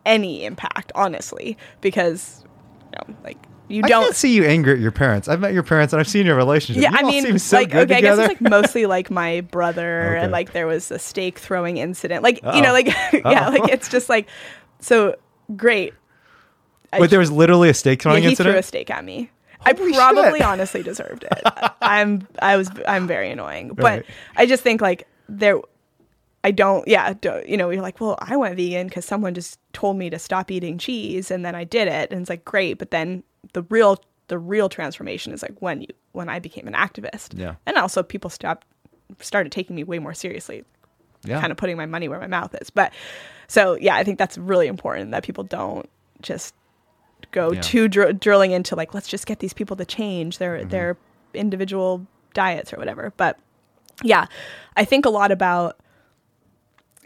any 0.04 0.44
impact, 0.44 0.92
honestly, 0.94 1.56
because 1.80 2.44
you 2.92 2.98
know, 2.98 3.16
like 3.24 3.38
you 3.72 3.82
I 3.84 3.88
don't 3.88 4.04
can't 4.04 4.16
see 4.16 4.34
you 4.34 4.44
angry 4.44 4.74
at 4.74 4.78
your 4.80 4.92
parents. 4.92 5.28
I've 5.28 5.40
met 5.40 5.52
your 5.52 5.62
parents 5.62 5.92
and 5.92 6.00
I've 6.00 6.08
seen 6.08 6.26
your 6.26 6.36
relationship. 6.36 6.82
Yeah, 6.82 6.90
you 6.90 6.98
I 6.98 7.02
mean, 7.02 7.38
so 7.38 7.56
like 7.56 7.74
okay, 7.74 7.96
together. 7.96 7.96
I 7.96 8.00
guess 8.00 8.18
it's 8.32 8.40
like 8.40 8.50
mostly 8.50 8.86
like 8.96 9.10
my 9.10 9.40
brother 9.40 10.10
Okay. 10.14 10.22
and 10.24 10.32
like 10.32 10.52
there 10.52 10.66
was 10.66 10.90
a 10.90 10.98
steak 10.98 11.38
throwing 11.38 11.78
incident. 11.78 12.22
Like 12.22 12.42
you 12.42 12.60
know, 12.62 12.70
oh. 12.70 12.72
like 12.72 12.86
yeah, 13.12 13.48
oh. 13.48 13.50
like 13.50 13.70
it's 13.72 13.88
just 13.88 14.08
like 14.08 14.28
so 14.80 15.16
great. 15.56 15.94
I- 16.92 17.00
Wait, 17.00 17.10
there 17.10 17.18
was 17.18 17.30
literally 17.32 17.68
a 17.70 17.74
steak 17.74 18.00
yeah, 18.00 18.02
throwing 18.02 18.22
he 18.22 18.30
incident. 18.30 18.52
threw 18.54 18.58
a 18.58 18.62
steak 18.62 18.90
at 18.90 19.04
me. 19.04 19.30
I 19.64 19.72
probably 19.72 20.40
shit. 20.40 20.42
honestly 20.42 20.82
deserved 20.82 21.24
it. 21.24 21.42
I'm 21.82 22.26
I 22.40 22.56
was 22.56 22.70
I'm 22.86 23.06
very 23.06 23.30
annoying, 23.30 23.68
but 23.68 23.84
Right. 23.84 24.06
I 24.36 24.46
just 24.46 24.62
think 24.62 24.80
like 24.80 25.06
there. 25.28 25.60
I 26.44 26.50
don't. 26.50 26.86
Yeah, 26.88 27.14
don't, 27.20 27.48
you 27.48 27.56
know, 27.56 27.70
you're 27.70 27.82
like, 27.82 28.00
well, 28.00 28.18
I 28.20 28.36
went 28.36 28.56
vegan 28.56 28.88
because 28.88 29.04
someone 29.04 29.32
just 29.32 29.60
told 29.72 29.96
me 29.96 30.10
to 30.10 30.18
stop 30.18 30.50
eating 30.50 30.76
cheese, 30.76 31.30
and 31.30 31.44
then 31.44 31.54
I 31.54 31.62
did 31.62 31.86
it, 31.86 32.10
and 32.10 32.20
it's 32.20 32.28
like 32.28 32.44
great. 32.44 32.78
But 32.78 32.90
then 32.90 33.22
the 33.52 33.62
real 33.62 34.02
the 34.28 34.38
real 34.38 34.68
transformation 34.68 35.32
is 35.32 35.42
like 35.42 35.54
when 35.60 35.82
you 35.82 35.88
when 36.12 36.28
I 36.28 36.38
became 36.38 36.66
an 36.66 36.74
activist, 36.74 37.38
Yeah. 37.38 37.54
and 37.66 37.76
also 37.76 38.02
people 38.02 38.30
stopped 38.30 38.66
started 39.20 39.52
taking 39.52 39.76
me 39.76 39.84
way 39.84 39.98
more 39.98 40.14
seriously 40.14 40.64
yeah. 41.24 41.38
kind 41.40 41.50
of 41.52 41.56
putting 41.58 41.76
my 41.76 41.86
money 41.86 42.08
where 42.08 42.18
my 42.20 42.26
mouth 42.26 42.54
is. 42.60 42.70
But 42.70 42.92
so 43.46 43.74
yeah, 43.74 43.94
I 43.96 44.04
think 44.04 44.18
that's 44.18 44.38
really 44.38 44.66
important 44.66 45.10
that 45.10 45.22
people 45.22 45.44
don't 45.44 45.88
just 46.22 46.54
go 47.30 47.52
Yeah. 47.52 47.60
too 47.60 47.88
dr- 47.88 48.20
drilling 48.20 48.52
into 48.52 48.74
like 48.76 48.94
let's 48.94 49.08
just 49.08 49.26
get 49.26 49.38
these 49.40 49.52
people 49.52 49.76
to 49.76 49.84
change 49.84 50.38
their 50.38 50.58
Mm-hmm. 50.58 50.68
their 50.70 50.96
individual 51.34 52.06
diets 52.34 52.72
or 52.72 52.76
whatever. 52.76 53.12
But 53.16 53.38
yeah, 54.02 54.26
I 54.76 54.84
think 54.84 55.04
a 55.06 55.10
lot 55.10 55.30
about 55.30 55.78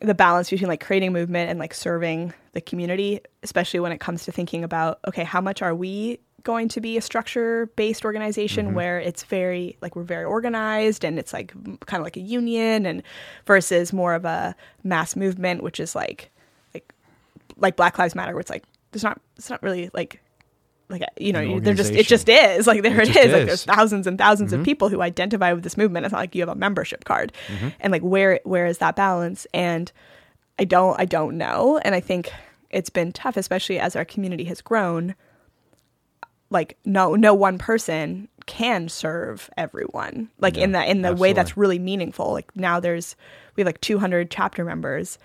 the 0.02 0.14
balance 0.14 0.50
between 0.50 0.68
like 0.68 0.84
creating 0.84 1.12
movement 1.12 1.50
and 1.50 1.58
like 1.58 1.72
serving 1.74 2.32
the 2.52 2.60
community, 2.60 3.20
especially 3.42 3.80
when 3.80 3.92
it 3.92 3.98
comes 3.98 4.24
to 4.24 4.32
thinking 4.32 4.62
about 4.64 4.98
okay, 5.08 5.24
how 5.24 5.40
much 5.40 5.62
are 5.62 5.74
we 5.74 6.18
going 6.47 6.68
to 6.68 6.81
be 6.81 6.97
a 6.97 7.01
structure 7.01 7.66
based 7.74 8.05
organization 8.05 8.66
mm-hmm. 8.66 8.77
where 8.77 9.01
it's 9.01 9.24
very 9.24 9.77
like 9.82 9.97
we're 9.97 10.05
very 10.05 10.24
organized 10.24 11.05
and 11.05 11.18
it's 11.18 11.32
like 11.32 11.52
kind 11.86 12.01
of 12.01 12.05
like 12.05 12.16
a 12.16 12.20
union 12.20 12.86
and 12.86 13.02
versus 13.47 13.93
more 13.93 14.14
of 14.14 14.24
a 14.24 14.55
mass 14.85 15.16
movement 15.16 15.60
which 15.60 15.81
is 15.81 15.97
like 15.97 16.31
like 16.73 16.94
like 17.56 17.74
Black 17.74 17.98
Lives 17.98 18.14
Matter 18.14 18.32
where 18.32 18.40
it's 18.40 18.48
like 18.48 18.62
there's 18.93 19.02
not 19.02 19.20
it's 19.36 19.51
not 19.51 19.60
really 19.60 19.90
like 19.93 20.20
like 20.89 21.02
you 21.18 21.32
know 21.32 21.59
they're 21.59 21.74
just 21.74 21.93
it 21.93 22.06
just 22.06 22.28
is. 22.28 22.68
Like 22.68 22.82
there 22.82 23.01
It 23.01 23.09
it 23.09 23.12
just 23.14 23.27
is. 23.27 23.32
like 23.32 23.47
there's 23.47 23.64
thousands 23.64 24.06
and 24.06 24.16
1000s 24.16 24.40
of 24.40 24.51
mm-hmm. 24.51 24.62
people 24.62 24.89
who 24.89 25.02
identify 25.02 25.52
with 25.52 25.64
this 25.64 25.77
movement. 25.77 26.06
It's 26.06 26.12
not 26.12 26.20
like 26.20 26.36
you 26.36 26.43
have 26.43 26.48
a 26.48 26.55
membership 26.55 27.05
card. 27.05 27.32
Mm-hmm. 27.48 27.68
And 27.81 27.90
like 27.90 28.02
where 28.02 28.39
where 28.44 28.66
is 28.66 28.78
that 28.78 28.94
balance? 28.94 29.48
And 29.52 29.90
i 30.60 30.64
don't 30.64 30.98
i 31.01 31.05
don't 31.05 31.36
know. 31.36 31.81
And 31.85 31.97
i 31.97 32.01
think 32.01 32.31
it's 32.70 32.90
been 32.90 33.10
tough 33.10 33.36
especially 33.36 33.81
as 33.81 33.97
our 33.97 34.05
community 34.05 34.44
has 34.44 34.60
grown 34.60 35.16
like 36.51 36.77
no 36.85 37.14
no 37.14 37.35
one 37.35 37.59
person 37.59 38.28
can 38.47 38.89
serve 38.89 39.51
everyone 39.56 40.28
like 40.39 40.56
in 40.56 40.73
the 40.73 40.89
in 40.89 41.02
the 41.02 41.14
way 41.14 41.32
that's 41.32 41.56
really 41.56 41.78
meaningful 41.81 42.32
like 42.32 42.55
now 42.56 42.78
there's 42.78 43.16
we 43.56 43.62
have 43.62 43.66
like 43.66 43.81
200 43.81 44.31
chapter 44.31 44.64
members 44.64 45.18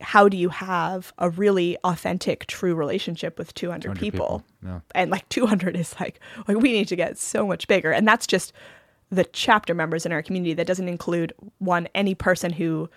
how 0.00 0.28
do 0.28 0.36
you 0.36 0.48
have 0.48 1.12
a 1.18 1.30
really 1.30 1.76
authentic, 1.84 2.46
true 2.46 2.74
relationship 2.74 3.38
with 3.38 3.52
200, 3.54 3.82
200 3.82 4.00
people? 4.00 4.40
people, 4.40 4.44
yeah. 4.64 4.80
And 4.94 5.10
like 5.10 5.28
200 5.28 5.76
is 5.76 5.94
like, 6.00 6.20
like, 6.48 6.56
we 6.56 6.72
need 6.72 6.88
to 6.88 6.96
get 6.96 7.18
so 7.18 7.46
much 7.46 7.68
bigger. 7.68 7.92
And 7.92 8.08
that's 8.08 8.26
just 8.26 8.52
the 9.10 9.24
chapter 9.24 9.74
members 9.74 10.06
in 10.06 10.12
our 10.12 10.22
community. 10.22 10.54
That 10.54 10.66
doesn't 10.66 10.88
include 10.88 11.32
one, 11.58 11.88
any 11.94 12.14
person 12.14 12.52
who 12.52 12.88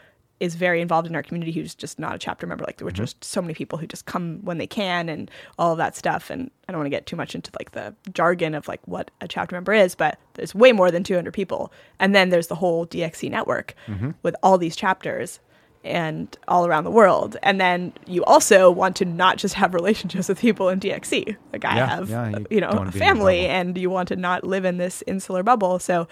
is 0.44 0.56
very 0.56 0.82
involved 0.82 1.08
in 1.08 1.16
our 1.16 1.24
community 1.24 1.52
who's 1.52 1.74
just 1.74 1.98
not 2.00 2.14
a 2.14 2.18
chapter 2.20 2.46
member. 2.46 2.64
Like 2.66 2.78
there 2.78 2.86
were 2.86 2.92
Mm-hmm. 2.92 3.04
just 3.04 3.24
so 3.24 3.42
many 3.42 3.54
people 3.54 3.78
who 3.80 3.88
just 3.88 4.06
come 4.06 4.40
when 4.44 4.58
they 4.58 4.68
can 4.68 5.08
and 5.10 5.32
all 5.58 5.72
of 5.72 5.78
that 5.78 5.96
stuff. 5.96 6.30
And 6.30 6.52
I 6.68 6.72
don't 6.72 6.80
want 6.82 6.88
to 6.88 6.98
get 6.98 7.06
too 7.06 7.16
much 7.16 7.34
into 7.36 7.50
like 7.60 7.72
the 7.72 7.96
jargon 8.14 8.54
of 8.54 8.68
like 8.68 8.82
what 8.86 9.10
a 9.22 9.28
chapter 9.28 9.56
member 9.56 9.74
is, 9.74 9.96
but 9.96 10.20
there's 10.34 10.54
way 10.54 10.72
more 10.74 10.92
than 10.92 11.04
200 11.04 11.34
people. 11.34 11.72
And 12.00 12.14
then 12.14 12.30
there's 12.30 12.48
the 12.48 12.56
whole 12.56 12.86
DXE 12.86 13.30
network 13.32 13.74
Mm-hmm. 13.88 14.12
with 14.24 14.36
all 14.44 14.58
these 14.58 14.76
chapters 14.76 15.40
and 15.86 16.38
all 16.48 16.66
around 16.66 16.84
the 16.86 16.92
world. 16.92 17.36
And 17.44 17.60
then 17.60 17.92
you 18.08 18.24
also 18.26 18.72
want 18.72 18.96
to 18.98 19.06
not 19.06 19.38
just 19.38 19.54
have 19.56 19.74
relationships 19.74 20.30
with 20.30 20.40
people 20.40 20.70
in 20.70 20.80
DXE. 20.80 21.36
Like 21.52 21.66
I 21.66 21.76
Yeah, 21.76 21.88
have, 21.88 22.10
yeah, 22.10 22.30
you 22.30 22.46
you, 22.50 22.62
know, 22.62 22.70
a 22.70 22.72
be 22.72 22.78
in 22.80 22.84
your 22.84 22.92
family 22.92 23.48
and 23.48 23.78
you 23.78 23.90
want 23.90 24.08
to 24.10 24.16
not 24.16 24.44
live 24.44 24.66
in 24.66 24.78
this 24.78 25.04
insular 25.08 25.44
bubble. 25.44 25.80
So, 25.80 26.08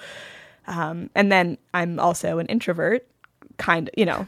um, 0.68 1.10
and 1.16 1.32
then 1.32 1.58
I'm 1.74 2.00
also 2.00 2.38
an 2.40 2.48
introvert, 2.48 3.08
kind 3.58 3.88
of, 3.90 3.94
you 3.98 4.06
know, 4.06 4.28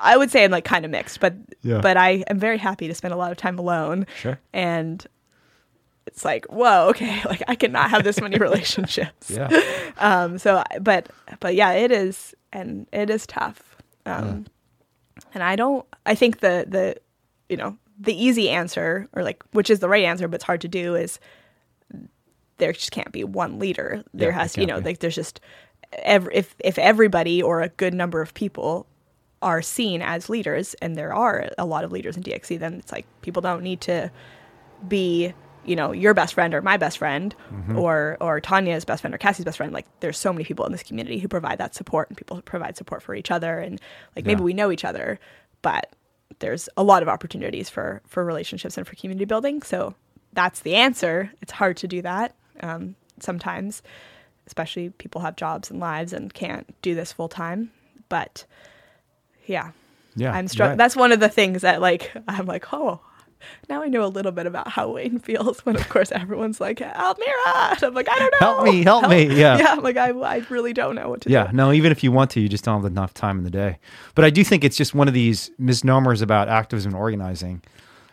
I 0.00 0.16
would 0.16 0.30
say 0.30 0.44
I'm 0.44 0.50
like 0.50 0.64
kind 0.64 0.84
of 0.84 0.90
mixed, 0.90 1.20
but 1.20 1.34
Yeah. 1.62 1.80
but 1.80 1.96
I 1.96 2.24
am 2.28 2.38
very 2.38 2.58
happy 2.58 2.88
to 2.88 2.94
spend 2.94 3.14
a 3.14 3.16
lot 3.16 3.30
of 3.30 3.36
time 3.36 3.58
alone. 3.58 4.06
Sure. 4.18 4.38
And 4.52 5.04
it's 6.06 6.24
like, 6.24 6.44
whoa, 6.46 6.88
okay, 6.90 7.20
like 7.28 7.42
I 7.48 7.54
cannot 7.54 7.90
have 7.90 8.04
this 8.04 8.20
many 8.20 8.38
relationships. 8.48 9.30
Yeah. 9.30 9.48
Um. 9.98 10.38
So, 10.38 10.62
but 10.80 11.08
but 11.40 11.54
yeah, 11.54 11.72
it 11.72 11.90
is, 11.90 12.34
and 12.52 12.86
it 12.92 13.08
is 13.10 13.26
tough. 13.26 13.76
Um. 14.04 14.46
And 15.34 15.42
I 15.42 15.56
don't. 15.56 15.86
I 16.04 16.14
think 16.14 16.40
the 16.40 16.66
the, 16.68 16.96
you 17.48 17.56
know, 17.56 17.76
the 17.98 18.12
easy 18.14 18.50
answer, 18.50 19.08
or 19.14 19.22
like 19.22 19.42
which 19.52 19.70
is 19.70 19.78
the 19.80 19.88
right 19.88 20.04
answer, 20.04 20.28
but 20.28 20.34
it's 20.36 20.44
hard 20.44 20.60
to 20.62 20.68
do, 20.68 20.94
is 20.94 21.18
there 22.58 22.72
just 22.72 22.90
can't 22.90 23.12
be 23.12 23.24
one 23.24 23.58
leader. 23.58 24.02
There 24.14 24.30
Yeah, 24.30 24.34
has, 24.38 24.52
there 24.54 24.62
you 24.62 24.66
know, 24.66 24.78
be. 24.80 24.84
like 24.86 24.98
there's 25.00 25.14
just 25.14 25.40
if 25.92 26.54
if 26.58 26.78
everybody 26.78 27.42
or 27.42 27.60
a 27.62 27.68
good 27.68 27.94
number 27.94 28.20
of 28.20 28.34
people 28.34 28.86
are 29.42 29.62
seen 29.62 30.02
as 30.02 30.28
leaders, 30.28 30.74
and 30.82 30.96
there 30.96 31.12
are 31.14 31.50
a 31.58 31.64
lot 31.66 31.84
of 31.84 31.92
leaders 31.92 32.16
in 32.16 32.22
DXE, 32.22 32.58
then 32.58 32.74
it's 32.74 32.92
like 32.92 33.06
people 33.22 33.42
don't 33.42 33.62
need 33.62 33.80
to 33.82 34.10
be, 34.88 35.32
you 35.64 35.76
know, 35.76 35.92
your 35.92 36.14
best 36.14 36.34
friend 36.34 36.54
or 36.54 36.62
my 36.62 36.76
best 36.76 36.98
friend, 36.98 37.34
Mm-hmm. 37.52 37.78
or 37.78 38.16
or 38.20 38.40
Tanya's 38.40 38.84
best 38.84 39.00
friend 39.02 39.14
or 39.14 39.18
Cassie's 39.18 39.44
best 39.44 39.56
friend. 39.58 39.72
Like 39.72 39.86
there's 40.00 40.18
so 40.18 40.32
many 40.32 40.44
people 40.44 40.64
in 40.66 40.72
this 40.72 40.82
community 40.82 41.18
who 41.18 41.28
provide 41.28 41.58
that 41.58 41.74
support, 41.74 42.08
and 42.08 42.16
people 42.16 42.40
provide 42.42 42.76
support 42.76 43.02
for 43.02 43.14
each 43.14 43.30
other, 43.30 43.58
and 43.58 43.80
like 44.14 44.24
maybe 44.24 44.40
Yeah. 44.40 44.44
we 44.44 44.54
know 44.54 44.70
each 44.70 44.84
other, 44.84 45.18
but 45.62 45.94
there's 46.40 46.68
a 46.76 46.82
lot 46.82 47.02
of 47.02 47.08
opportunities 47.08 47.68
for 47.70 48.02
for 48.06 48.24
relationships 48.24 48.76
and 48.76 48.86
for 48.86 48.94
community 48.96 49.24
building. 49.24 49.62
So 49.62 49.94
that's 50.32 50.60
the 50.60 50.74
answer. 50.74 51.30
It's 51.40 51.52
hard 51.52 51.76
to 51.78 51.88
do 51.88 52.02
that 52.02 52.34
um, 52.60 52.94
sometimes, 53.20 53.82
especially 54.46 54.90
people 54.90 55.20
have 55.22 55.36
jobs 55.36 55.70
and 55.70 55.80
lives 55.80 56.12
and 56.12 56.32
can't 56.32 56.74
do 56.82 56.94
this 56.94 57.12
full 57.12 57.28
time. 57.28 57.70
But 58.08 58.44
yeah, 59.46 59.70
Yeah. 60.14 60.32
I'm 60.32 60.48
struck. 60.48 60.70
right. 60.70 60.78
That's 60.78 60.96
one 60.96 61.12
of 61.12 61.20
the 61.20 61.28
things 61.28 61.62
that 61.62 61.80
like 61.80 62.12
I'm 62.28 62.46
like, 62.46 62.72
oh, 62.72 63.00
now 63.68 63.82
I 63.82 63.88
know 63.88 64.04
a 64.04 64.08
little 64.08 64.32
bit 64.32 64.46
about 64.46 64.68
how 64.68 64.90
Wayne 64.90 65.18
feels. 65.28 65.64
When 65.64 65.76
of 65.76 65.88
course 65.88 66.10
everyone's 66.10 66.60
like, 66.60 66.80
Almira, 66.80 67.46
and 67.46 67.82
I'm 67.82 67.94
like, 67.94 68.08
I 68.10 68.18
don't 68.18 68.32
know. 68.32 68.38
Help 68.38 68.64
me, 68.64 68.82
help 68.82 69.08
me, 69.08 69.26
yeah. 69.36 69.58
yeah. 69.58 69.66
I'm 69.72 69.82
like, 69.82 69.96
I, 69.96 70.10
I 70.10 70.38
really 70.50 70.72
don't 70.72 70.94
know 70.94 71.08
what 71.10 71.20
to 71.22 71.30
Yeah, 71.30 71.44
do. 71.44 71.48
Yeah, 71.48 71.52
no, 71.52 71.72
even 71.72 71.92
if 71.92 72.02
you 72.02 72.10
want 72.12 72.30
to, 72.32 72.40
you 72.40 72.48
just 72.48 72.64
don't 72.64 72.80
have 72.82 72.90
enough 72.90 73.14
time 73.14 73.38
in 73.38 73.44
the 73.44 73.50
day. 73.50 73.78
But 74.14 74.24
I 74.24 74.30
do 74.30 74.42
think 74.42 74.64
it's 74.64 74.76
just 74.76 74.94
one 74.94 75.06
of 75.08 75.14
these 75.14 75.50
misnomers 75.58 76.22
about 76.22 76.48
activism 76.48 76.92
and 76.92 76.98
organizing, 77.00 77.62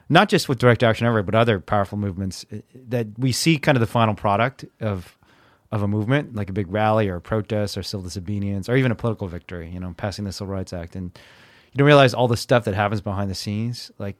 not 0.09 0.29
just 0.29 0.49
with 0.49 0.59
direct 0.59 0.83
action 0.83 1.07
everywhere, 1.07 1.23
but 1.23 1.35
other 1.35 1.59
powerful 1.59 1.97
movements 1.97 2.45
eh, 2.51 2.59
that 2.89 3.07
we 3.17 3.31
see 3.31 3.57
kind 3.57 3.75
of 3.75 3.79
the 3.79 3.87
final 3.87 4.13
product 4.15 4.65
of 4.81 5.17
of 5.73 5.81
a 5.81 5.87
movement, 5.87 6.35
like 6.35 6.51
a 6.51 6.53
big 6.53 6.71
rally 6.71 7.09
or 7.09 7.15
a 7.15 7.21
protest 7.21 7.75
or 7.79 7.81
civil 7.81 8.03
disobedience 8.03 8.69
or 8.69 8.75
even 8.75 8.91
a 8.91 8.95
political 8.95 9.27
victory, 9.27 9.71
you 9.71 9.79
know, 9.79 9.91
passing 9.97 10.23
the 10.23 10.31
Civil 10.31 10.53
Rights 10.53 10.71
Act. 10.71 10.95
And 10.95 11.05
you 11.71 11.79
don't 11.79 11.87
realize 11.87 12.13
all 12.13 12.27
the 12.27 12.37
stuff 12.37 12.65
that 12.65 12.75
happens 12.75 13.01
behind 13.01 13.31
the 13.31 13.35
scenes. 13.35 13.91
Like 13.97 14.15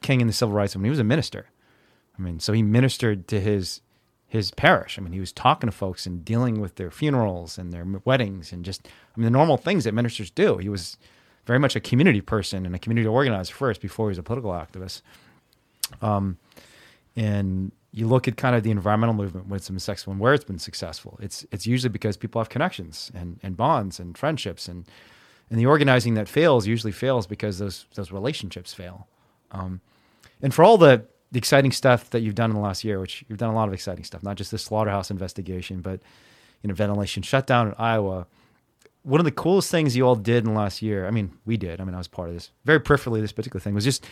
King 0.00 0.22
in 0.22 0.26
the 0.26 0.32
Civil 0.32 0.54
Rights 0.54 0.74
Movement, 0.74 0.86
he 0.86 0.90
was 0.90 0.98
a 1.00 1.04
minister. 1.04 1.50
I 2.18 2.22
mean, 2.22 2.40
so 2.40 2.54
he 2.54 2.62
ministered 2.62 3.28
to 3.28 3.38
his 3.38 3.82
his 4.26 4.50
parish. 4.50 4.98
I 4.98 5.02
mean, 5.02 5.12
he 5.12 5.20
was 5.20 5.30
talking 5.30 5.68
to 5.68 5.76
folks 5.76 6.06
and 6.06 6.24
dealing 6.24 6.58
with 6.58 6.76
their 6.76 6.90
funerals 6.90 7.58
and 7.58 7.70
their 7.70 7.86
weddings 8.06 8.50
and 8.50 8.64
just 8.64 8.88
I 8.88 9.20
mean 9.20 9.24
the 9.24 9.30
normal 9.30 9.58
things 9.58 9.84
that 9.84 9.92
ministers 9.92 10.30
do. 10.30 10.56
He 10.56 10.70
was 10.70 10.96
very 11.44 11.58
much 11.58 11.76
a 11.76 11.80
community 11.80 12.22
person 12.22 12.64
and 12.64 12.74
a 12.74 12.78
community 12.78 13.06
organizer 13.06 13.52
first 13.52 13.82
before 13.82 14.06
he 14.06 14.12
was 14.12 14.18
a 14.18 14.22
political 14.22 14.52
activist. 14.52 15.02
Um, 16.00 16.38
and 17.14 17.72
you 17.94 18.08
look 18.08 18.26
at 18.26 18.36
kind 18.36 18.56
of 18.56 18.64
the 18.64 18.72
environmental 18.72 19.14
movement 19.14 19.46
when 19.46 19.56
it's 19.56 19.68
been 19.68 19.78
successful 19.78 20.12
and 20.12 20.20
where 20.20 20.34
it's 20.34 20.44
been 20.44 20.58
successful. 20.58 21.16
It's 21.22 21.46
it's 21.52 21.64
usually 21.64 21.90
because 21.90 22.16
people 22.16 22.40
have 22.40 22.48
connections 22.48 23.12
and, 23.14 23.38
and 23.40 23.56
bonds 23.56 24.00
and 24.00 24.18
friendships 24.18 24.66
and 24.66 24.84
and 25.48 25.60
the 25.60 25.66
organizing 25.66 26.14
that 26.14 26.28
fails 26.28 26.66
usually 26.66 26.92
fails 26.92 27.28
because 27.28 27.58
those 27.58 27.86
those 27.94 28.10
relationships 28.10 28.74
fail. 28.74 29.06
Um, 29.52 29.80
and 30.42 30.52
for 30.52 30.64
all 30.64 30.76
the, 30.76 31.06
the 31.30 31.38
exciting 31.38 31.70
stuff 31.70 32.10
that 32.10 32.20
you've 32.20 32.34
done 32.34 32.50
in 32.50 32.56
the 32.56 32.62
last 32.62 32.82
year, 32.82 32.98
which 32.98 33.24
you've 33.28 33.38
done 33.38 33.50
a 33.50 33.54
lot 33.54 33.68
of 33.68 33.74
exciting 33.74 34.02
stuff, 34.02 34.24
not 34.24 34.36
just 34.36 34.50
the 34.50 34.58
slaughterhouse 34.58 35.12
investigation, 35.12 35.80
but 35.80 36.00
you 36.62 36.68
know 36.68 36.74
ventilation 36.74 37.22
shutdown 37.22 37.68
in 37.68 37.74
Iowa. 37.78 38.26
One 39.04 39.20
of 39.20 39.24
the 39.24 39.30
coolest 39.30 39.70
things 39.70 39.96
you 39.96 40.04
all 40.04 40.16
did 40.16 40.44
in 40.44 40.52
the 40.52 40.58
last 40.58 40.82
year, 40.82 41.06
I 41.06 41.12
mean, 41.12 41.30
we 41.44 41.56
did. 41.56 41.80
I 41.80 41.84
mean, 41.84 41.94
I 41.94 41.98
was 41.98 42.08
part 42.08 42.28
of 42.28 42.34
this 42.34 42.50
very 42.64 42.80
peripherally. 42.80 43.20
This 43.20 43.32
particular 43.32 43.60
thing 43.60 43.74
was 43.74 43.84
just 43.84 44.04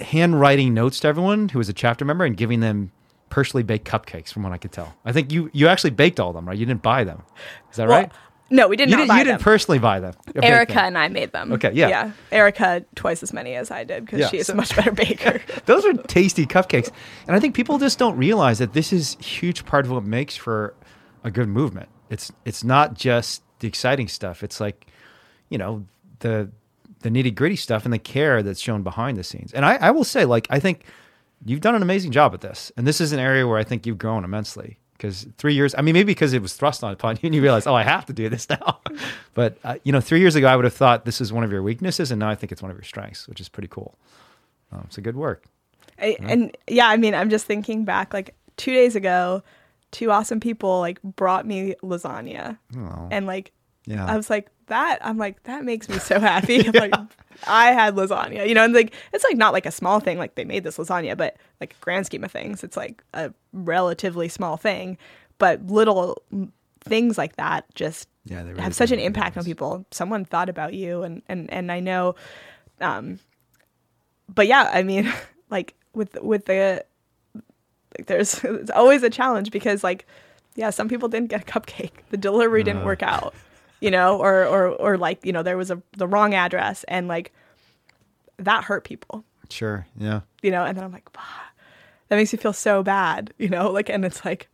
handwriting 0.00 0.74
notes 0.74 1.00
to 1.00 1.08
everyone 1.08 1.48
who 1.48 1.58
was 1.58 1.68
a 1.68 1.72
chapter 1.72 2.04
member 2.04 2.24
and 2.24 2.36
giving 2.36 2.60
them 2.60 2.92
personally 3.30 3.62
baked 3.62 3.86
cupcakes. 3.86 4.32
From 4.32 4.42
what 4.42 4.52
I 4.52 4.58
could 4.58 4.72
tell, 4.72 4.94
I 5.04 5.12
think 5.12 5.32
you 5.32 5.50
you 5.52 5.68
actually 5.68 5.90
baked 5.90 6.18
all 6.20 6.30
of 6.30 6.34
them, 6.34 6.46
right? 6.48 6.56
You 6.56 6.66
didn't 6.66 6.82
buy 6.82 7.04
them, 7.04 7.22
is 7.70 7.76
that 7.76 7.88
Well, 7.88 8.00
right? 8.02 8.12
No, 8.50 8.66
we 8.66 8.76
did 8.76 8.88
You 8.88 8.96
not 8.96 9.00
didn't. 9.02 9.08
buy 9.08 9.18
You 9.18 9.24
them. 9.24 9.32
didn't 9.34 9.42
personally 9.42 9.78
buy 9.78 10.00
them. 10.00 10.14
Erica 10.42 10.72
them. 10.72 10.84
and 10.86 10.98
I 10.98 11.08
made 11.08 11.32
them. 11.32 11.52
Okay, 11.52 11.70
yeah. 11.74 11.88
Yeah. 11.88 12.10
Erica 12.32 12.82
twice 12.94 13.22
as 13.22 13.34
many 13.34 13.54
as 13.54 13.70
I 13.70 13.84
did 13.84 14.06
because 14.06 14.20
Yeah, 14.20 14.28
she 14.28 14.38
is 14.38 14.46
so- 14.46 14.54
a 14.54 14.56
much 14.56 14.74
better 14.74 14.90
baker. 14.90 15.42
Those 15.66 15.84
are 15.84 15.92
tasty 15.92 16.46
cupcakes. 16.46 16.90
And 17.26 17.36
I 17.36 17.40
think 17.40 17.54
people 17.54 17.76
just 17.78 17.98
don't 17.98 18.16
realize 18.16 18.58
that 18.58 18.72
this 18.72 18.90
is 18.90 19.18
a 19.20 19.22
huge 19.22 19.66
part 19.66 19.84
of 19.84 19.90
what 19.92 20.02
makes 20.04 20.34
for 20.34 20.72
a 21.24 21.30
good 21.30 21.48
movement. 21.48 21.90
It's 22.08 22.32
it's 22.46 22.64
not 22.64 22.94
just 22.94 23.42
the 23.58 23.68
exciting 23.68 24.08
stuff. 24.08 24.42
It's 24.42 24.60
like, 24.60 24.86
you 25.50 25.58
know, 25.58 25.84
the 26.20 26.50
the 27.00 27.10
nitty 27.10 27.34
gritty 27.34 27.56
stuff 27.56 27.84
and 27.84 27.92
the 27.92 27.98
care 27.98 28.42
that's 28.42 28.60
shown 28.60 28.82
behind 28.82 29.16
the 29.16 29.24
scenes. 29.24 29.52
And 29.52 29.64
I, 29.64 29.76
I 29.76 29.90
will 29.90 30.04
say, 30.04 30.24
like, 30.24 30.46
I 30.50 30.58
think 30.58 30.84
you've 31.44 31.60
done 31.60 31.74
an 31.74 31.82
amazing 31.82 32.12
job 32.12 32.34
at 32.34 32.40
this. 32.40 32.72
And 32.76 32.86
this 32.86 33.00
is 33.00 33.12
an 33.12 33.20
area 33.20 33.46
where 33.46 33.58
I 33.58 33.64
think 33.64 33.86
you've 33.86 33.98
grown 33.98 34.24
immensely. 34.24 34.78
Because 34.92 35.28
three 35.38 35.54
years, 35.54 35.76
I 35.78 35.82
mean, 35.82 35.92
maybe 35.92 36.06
because 36.10 36.32
it 36.32 36.42
was 36.42 36.54
thrust 36.54 36.82
on 36.82 36.92
upon 36.92 37.14
you 37.16 37.20
and 37.28 37.34
you 37.34 37.40
realize, 37.40 37.68
oh, 37.68 37.74
I 37.74 37.84
have 37.84 38.04
to 38.06 38.12
do 38.12 38.28
this 38.28 38.48
now. 38.50 38.80
but, 39.34 39.56
uh, 39.62 39.76
you 39.84 39.92
know, 39.92 40.00
three 40.00 40.18
years 40.18 40.34
ago, 40.34 40.48
I 40.48 40.56
would 40.56 40.64
have 40.64 40.74
thought 40.74 41.04
this 41.04 41.20
is 41.20 41.32
one 41.32 41.44
of 41.44 41.52
your 41.52 41.62
weaknesses. 41.62 42.10
And 42.10 42.18
now 42.18 42.28
I 42.28 42.34
think 42.34 42.50
it's 42.50 42.62
one 42.62 42.70
of 42.72 42.76
your 42.76 42.82
strengths, 42.84 43.28
which 43.28 43.40
is 43.40 43.48
pretty 43.48 43.68
cool. 43.68 43.96
Um, 44.72 44.82
it's 44.86 44.98
a 44.98 45.00
good 45.00 45.16
work. 45.16 45.44
I, 46.00 46.16
and 46.20 46.56
yeah, 46.68 46.88
I 46.88 46.96
mean, 46.96 47.14
I'm 47.14 47.30
just 47.30 47.46
thinking 47.46 47.84
back 47.84 48.12
like 48.12 48.34
two 48.56 48.72
days 48.72 48.96
ago, 48.96 49.42
two 49.90 50.10
awesome 50.10 50.40
people 50.40 50.80
like 50.80 51.00
brought 51.02 51.46
me 51.46 51.74
lasagna, 51.82 52.58
Oh, 52.76 53.08
and 53.10 53.26
like 53.26 53.52
yeah. 53.86 54.04
I 54.06 54.16
was 54.16 54.28
like 54.30 54.48
that. 54.68 54.98
I'm 55.02 55.18
like 55.18 55.42
that 55.44 55.64
makes 55.64 55.88
me 55.88 55.98
so 55.98 56.18
happy. 56.20 56.66
I'm 56.68 56.72
like 56.72 56.94
I 57.46 57.72
had 57.72 57.94
lasagna, 57.94 58.48
you 58.48 58.54
know, 58.54 58.64
and 58.64 58.74
like 58.74 58.94
it's 59.12 59.24
like 59.24 59.36
not 59.36 59.52
like 59.52 59.66
a 59.66 59.70
small 59.70 60.00
thing. 60.00 60.18
Like 60.18 60.34
they 60.34 60.44
made 60.44 60.64
this 60.64 60.78
lasagna, 60.78 61.16
but 61.16 61.36
like 61.60 61.78
grand 61.80 62.06
scheme 62.06 62.24
of 62.24 62.32
things, 62.32 62.64
it's 62.64 62.76
like 62.76 63.02
a 63.14 63.32
relatively 63.52 64.28
small 64.28 64.56
thing. 64.56 64.98
But 65.38 65.66
little 65.66 66.22
things 66.80 67.18
like 67.18 67.36
that 67.36 67.64
just 67.74 68.08
Yeah, 68.24 68.42
they 68.42 68.50
really 68.50 68.62
have 68.62 68.74
such 68.74 68.90
an 68.90 68.98
impact 68.98 69.36
on 69.36 69.44
people. 69.44 69.84
Someone 69.90 70.24
thought 70.24 70.48
about 70.48 70.74
you, 70.74 71.02
and 71.02 71.22
and 71.28 71.52
and 71.52 71.70
I 71.70 71.80
know, 71.80 72.14
um, 72.80 73.18
but 74.34 74.46
yeah, 74.46 74.70
I 74.72 74.82
mean, 74.82 75.12
like 75.50 75.74
with 75.94 76.20
with 76.22 76.46
the 76.46 76.84
like 77.96 78.06
there's 78.06 78.34
it's 78.44 78.70
always 78.70 79.02
a 79.02 79.10
challenge 79.10 79.50
because 79.50 79.84
like 79.84 80.06
yeah, 80.56 80.70
some 80.70 80.88
people 80.88 81.08
didn't 81.08 81.28
get 81.30 81.42
a 81.42 81.44
cupcake. 81.44 81.92
The 82.10 82.16
delivery 82.16 82.64
didn't 82.64 82.82
Uh. 82.82 82.86
work 82.86 83.02
out, 83.04 83.32
you 83.80 83.90
know, 83.90 84.18
or 84.18 84.44
or 84.44 84.68
or 84.68 84.96
like 84.98 85.24
you 85.24 85.32
know 85.32 85.42
there 85.42 85.56
was 85.56 85.70
a 85.70 85.80
the 85.96 86.06
wrong 86.06 86.34
address 86.34 86.84
and 86.84 87.08
like 87.08 87.32
that 88.38 88.64
hurt 88.64 88.84
people, 88.84 89.24
Sure. 89.50 89.86
Yeah. 89.96 90.20
you 90.42 90.50
know. 90.50 90.64
And 90.64 90.76
then 90.76 90.84
I'm 90.84 90.92
like, 90.92 91.08
"Wow, 91.16 91.22
that 92.08 92.16
makes 92.16 92.32
me 92.32 92.38
feel 92.38 92.52
so 92.52 92.82
bad, 92.82 93.32
you 93.38 93.48
know, 93.48 93.70
like 93.70 93.88
and 93.88 94.04
it's 94.04 94.24
like. 94.24 94.48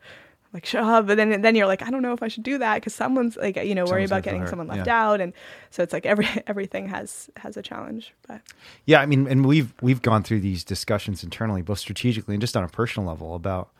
Like 0.52 0.66
shut 0.66 0.84
up, 0.84 1.08
but 1.08 1.16
then 1.16 1.40
then 1.42 1.56
you're 1.56 1.66
like, 1.66 1.82
I 1.82 1.90
don't 1.90 2.00
know 2.00 2.12
if 2.12 2.22
I 2.22 2.28
should 2.28 2.44
do 2.44 2.58
that 2.58 2.76
because 2.76 2.94
someone's 2.94 3.36
like, 3.36 3.56
you 3.56 3.74
know, 3.74 3.86
worry 3.86 4.06
Someone's 4.06 4.10
about 4.12 4.22
getting 4.22 4.40
hurt, 4.42 4.50
someone 4.50 4.68
left 4.68 4.86
yeah. 4.86 5.04
out, 5.04 5.20
and 5.20 5.32
so 5.70 5.82
it's 5.82 5.92
like 5.92 6.06
every 6.06 6.28
everything 6.46 6.86
has 6.86 7.28
has 7.38 7.56
a 7.56 7.62
challenge. 7.62 8.14
But 8.28 8.40
Yeah, 8.84 9.00
I 9.00 9.06
mean, 9.06 9.26
and 9.26 9.44
we've 9.44 9.74
we've 9.82 10.00
gone 10.00 10.22
through 10.22 10.42
these 10.42 10.62
discussions 10.62 11.24
internally, 11.24 11.60
both 11.62 11.80
strategically 11.80 12.36
and 12.36 12.40
just 12.40 12.56
on 12.56 12.62
a 12.62 12.68
personal 12.68 13.08
level, 13.08 13.34
about 13.34 13.70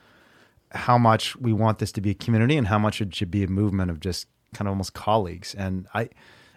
how 0.72 0.98
much 0.98 1.36
we 1.36 1.52
want 1.52 1.78
this 1.78 1.92
to 1.92 2.00
be 2.00 2.10
a 2.10 2.14
community 2.14 2.56
and 2.56 2.66
how 2.66 2.80
much 2.80 3.00
it 3.00 3.14
should 3.14 3.30
be 3.30 3.44
a 3.44 3.46
movement 3.48 3.92
of 3.92 4.00
just 4.00 4.26
kind 4.54 4.68
of 4.68 4.72
almost 4.72 4.94
colleagues. 4.94 5.54
And 5.54 5.86
I, 5.94 6.08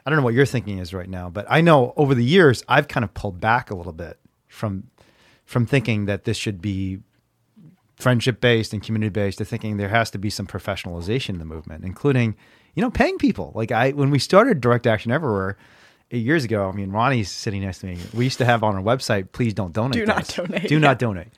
I 0.05 0.09
don't 0.09 0.17
know 0.17 0.23
what 0.23 0.33
your 0.33 0.45
thinking 0.45 0.79
is 0.79 0.93
right 0.93 1.09
now, 1.09 1.29
but 1.29 1.45
I 1.49 1.61
know 1.61 1.93
over 1.97 2.15
the 2.15 2.23
years 2.23 2.63
I've 2.67 2.87
kind 2.87 3.03
of 3.03 3.13
pulled 3.13 3.41
back 3.41 3.69
a 3.69 3.75
little 3.75 3.93
bit 3.93 4.19
from 4.47 4.89
from 5.45 5.65
thinking 5.65 6.05
that 6.05 6.25
this 6.25 6.35
should 6.35 6.61
be 6.61 6.99
friendship 7.95 8.39
based 8.39 8.73
and 8.73 8.83
community 8.83 9.09
based 9.09 9.39
to 9.39 9.45
thinking 9.45 9.77
there 9.77 9.89
has 9.89 10.11
to 10.11 10.17
be 10.17 10.29
some 10.29 10.45
professionalization 10.45 11.29
in 11.29 11.39
the 11.39 11.45
movement, 11.45 11.83
including, 11.83 12.35
you 12.75 12.81
know, 12.81 12.91
paying 12.91 13.17
people. 13.17 13.51
Like 13.55 13.71
I 13.71 13.91
when 13.91 14.11
we 14.11 14.19
started 14.19 14.61
Direct 14.61 14.85
Action 14.87 15.11
Everywhere 15.11 15.57
eight 16.11 16.23
years 16.23 16.43
ago, 16.43 16.69
I 16.69 16.71
mean 16.73 16.91
Ronnie's 16.91 17.31
sitting 17.31 17.61
next 17.61 17.79
to 17.79 17.87
me. 17.87 17.97
We 18.13 18.23
used 18.25 18.37
to 18.37 18.45
have 18.45 18.63
on 18.63 18.75
our 18.75 18.81
website, 18.81 19.31
please 19.31 19.53
don't 19.53 19.73
donate. 19.73 19.93
Do 19.93 20.05
not 20.05 20.27
donate, 20.27 20.67
Do 20.67 20.75
yeah. 20.75 20.79
not 20.79 20.99
donate. 20.99 21.29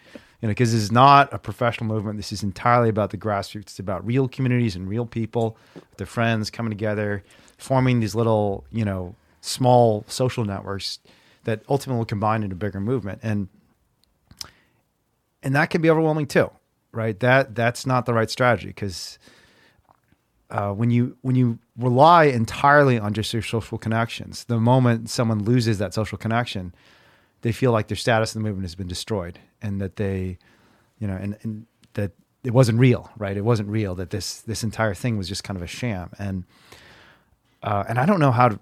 You 0.42 0.48
know, 0.48 0.52
because 0.52 0.72
this 0.72 0.82
is 0.82 0.92
not 0.92 1.34
a 1.34 1.38
professional 1.38 1.94
movement. 1.94 2.18
This 2.18 2.32
is 2.32 2.44
entirely 2.44 2.88
about 2.88 3.10
the 3.10 3.18
grassroots. 3.18 3.64
It's 3.64 3.80
about 3.80 4.06
real 4.06 4.28
communities 4.30 4.76
and 4.76 4.88
real 4.88 5.06
people, 5.06 5.58
their 5.98 6.08
friends 6.08 6.50
coming 6.50 6.72
together, 6.72 7.24
forming 7.58 8.00
these 8.00 8.16
little, 8.16 8.64
you 8.72 8.86
know, 8.86 9.16
small 9.42 10.06
social 10.08 10.46
networks 10.46 11.00
that 11.44 11.62
ultimately 11.68 11.98
will 11.98 12.06
combine 12.06 12.44
into 12.44 12.54
a 12.54 12.58
bigger 12.58 12.80
movement. 12.80 13.20
And 13.22 13.50
and 15.42 15.56
that 15.56 15.70
can 15.70 15.82
be 15.82 15.90
overwhelming 15.90 16.28
too, 16.28 16.50
right? 16.92 17.20
That 17.20 17.56
that's 17.56 17.86
not 17.86 18.06
the 18.06 18.14
right 18.14 18.30
strategy 18.30 18.68
because 18.68 19.20
uh, 20.50 20.72
when 20.72 20.90
you 20.90 21.18
when 21.22 21.36
you 21.36 21.60
rely 21.78 22.26
entirely 22.26 22.98
on 23.00 23.14
just 23.14 23.32
your 23.34 23.42
social 23.42 23.78
connections, 23.78 24.46
the 24.46 24.60
moment 24.60 25.10
someone 25.10 25.44
loses 25.44 25.78
that 25.78 25.94
social 25.94 26.18
connection, 26.18 26.74
they 27.42 27.52
feel 27.52 27.72
like 27.72 27.88
their 27.88 27.98
status 27.98 28.36
in 28.36 28.42
the 28.42 28.48
movement 28.48 28.66
has 28.66 28.76
been 28.76 28.88
destroyed, 28.88 29.40
and 29.62 29.82
that 29.82 29.96
they, 29.96 30.38
you 31.00 31.08
know, 31.08 31.16
and, 31.16 31.38
and 31.42 31.66
that 31.94 32.12
it 32.44 32.54
wasn't 32.54 32.80
real, 32.80 33.12
right? 33.18 33.36
It 33.36 33.44
wasn't 33.44 33.70
real. 33.70 33.96
That 33.96 34.10
this 34.10 34.42
this 34.42 34.64
entire 34.64 34.94
thing 34.94 35.18
was 35.18 35.28
just 35.28 35.44
kind 35.44 35.58
of 35.58 35.64
a 35.64 35.68
sham, 35.68 36.12
and 36.20 36.44
uh, 37.64 37.84
and 37.88 38.00
I 38.00 38.06
don't 38.06 38.20
know 38.20 38.32
how 38.32 38.50
to 38.50 38.60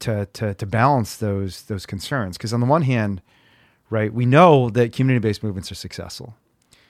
to 0.00 0.26
to, 0.26 0.54
to 0.54 0.66
balance 0.66 1.16
those 1.16 1.62
those 1.62 1.86
concerns 1.86 2.36
because 2.36 2.52
on 2.52 2.60
the 2.60 2.66
one 2.66 2.82
hand, 2.82 3.22
right, 3.90 4.12
we 4.12 4.26
know 4.26 4.70
that 4.70 4.92
community 4.92 5.26
based 5.26 5.42
movements 5.42 5.70
are 5.70 5.76
successful. 5.76 6.34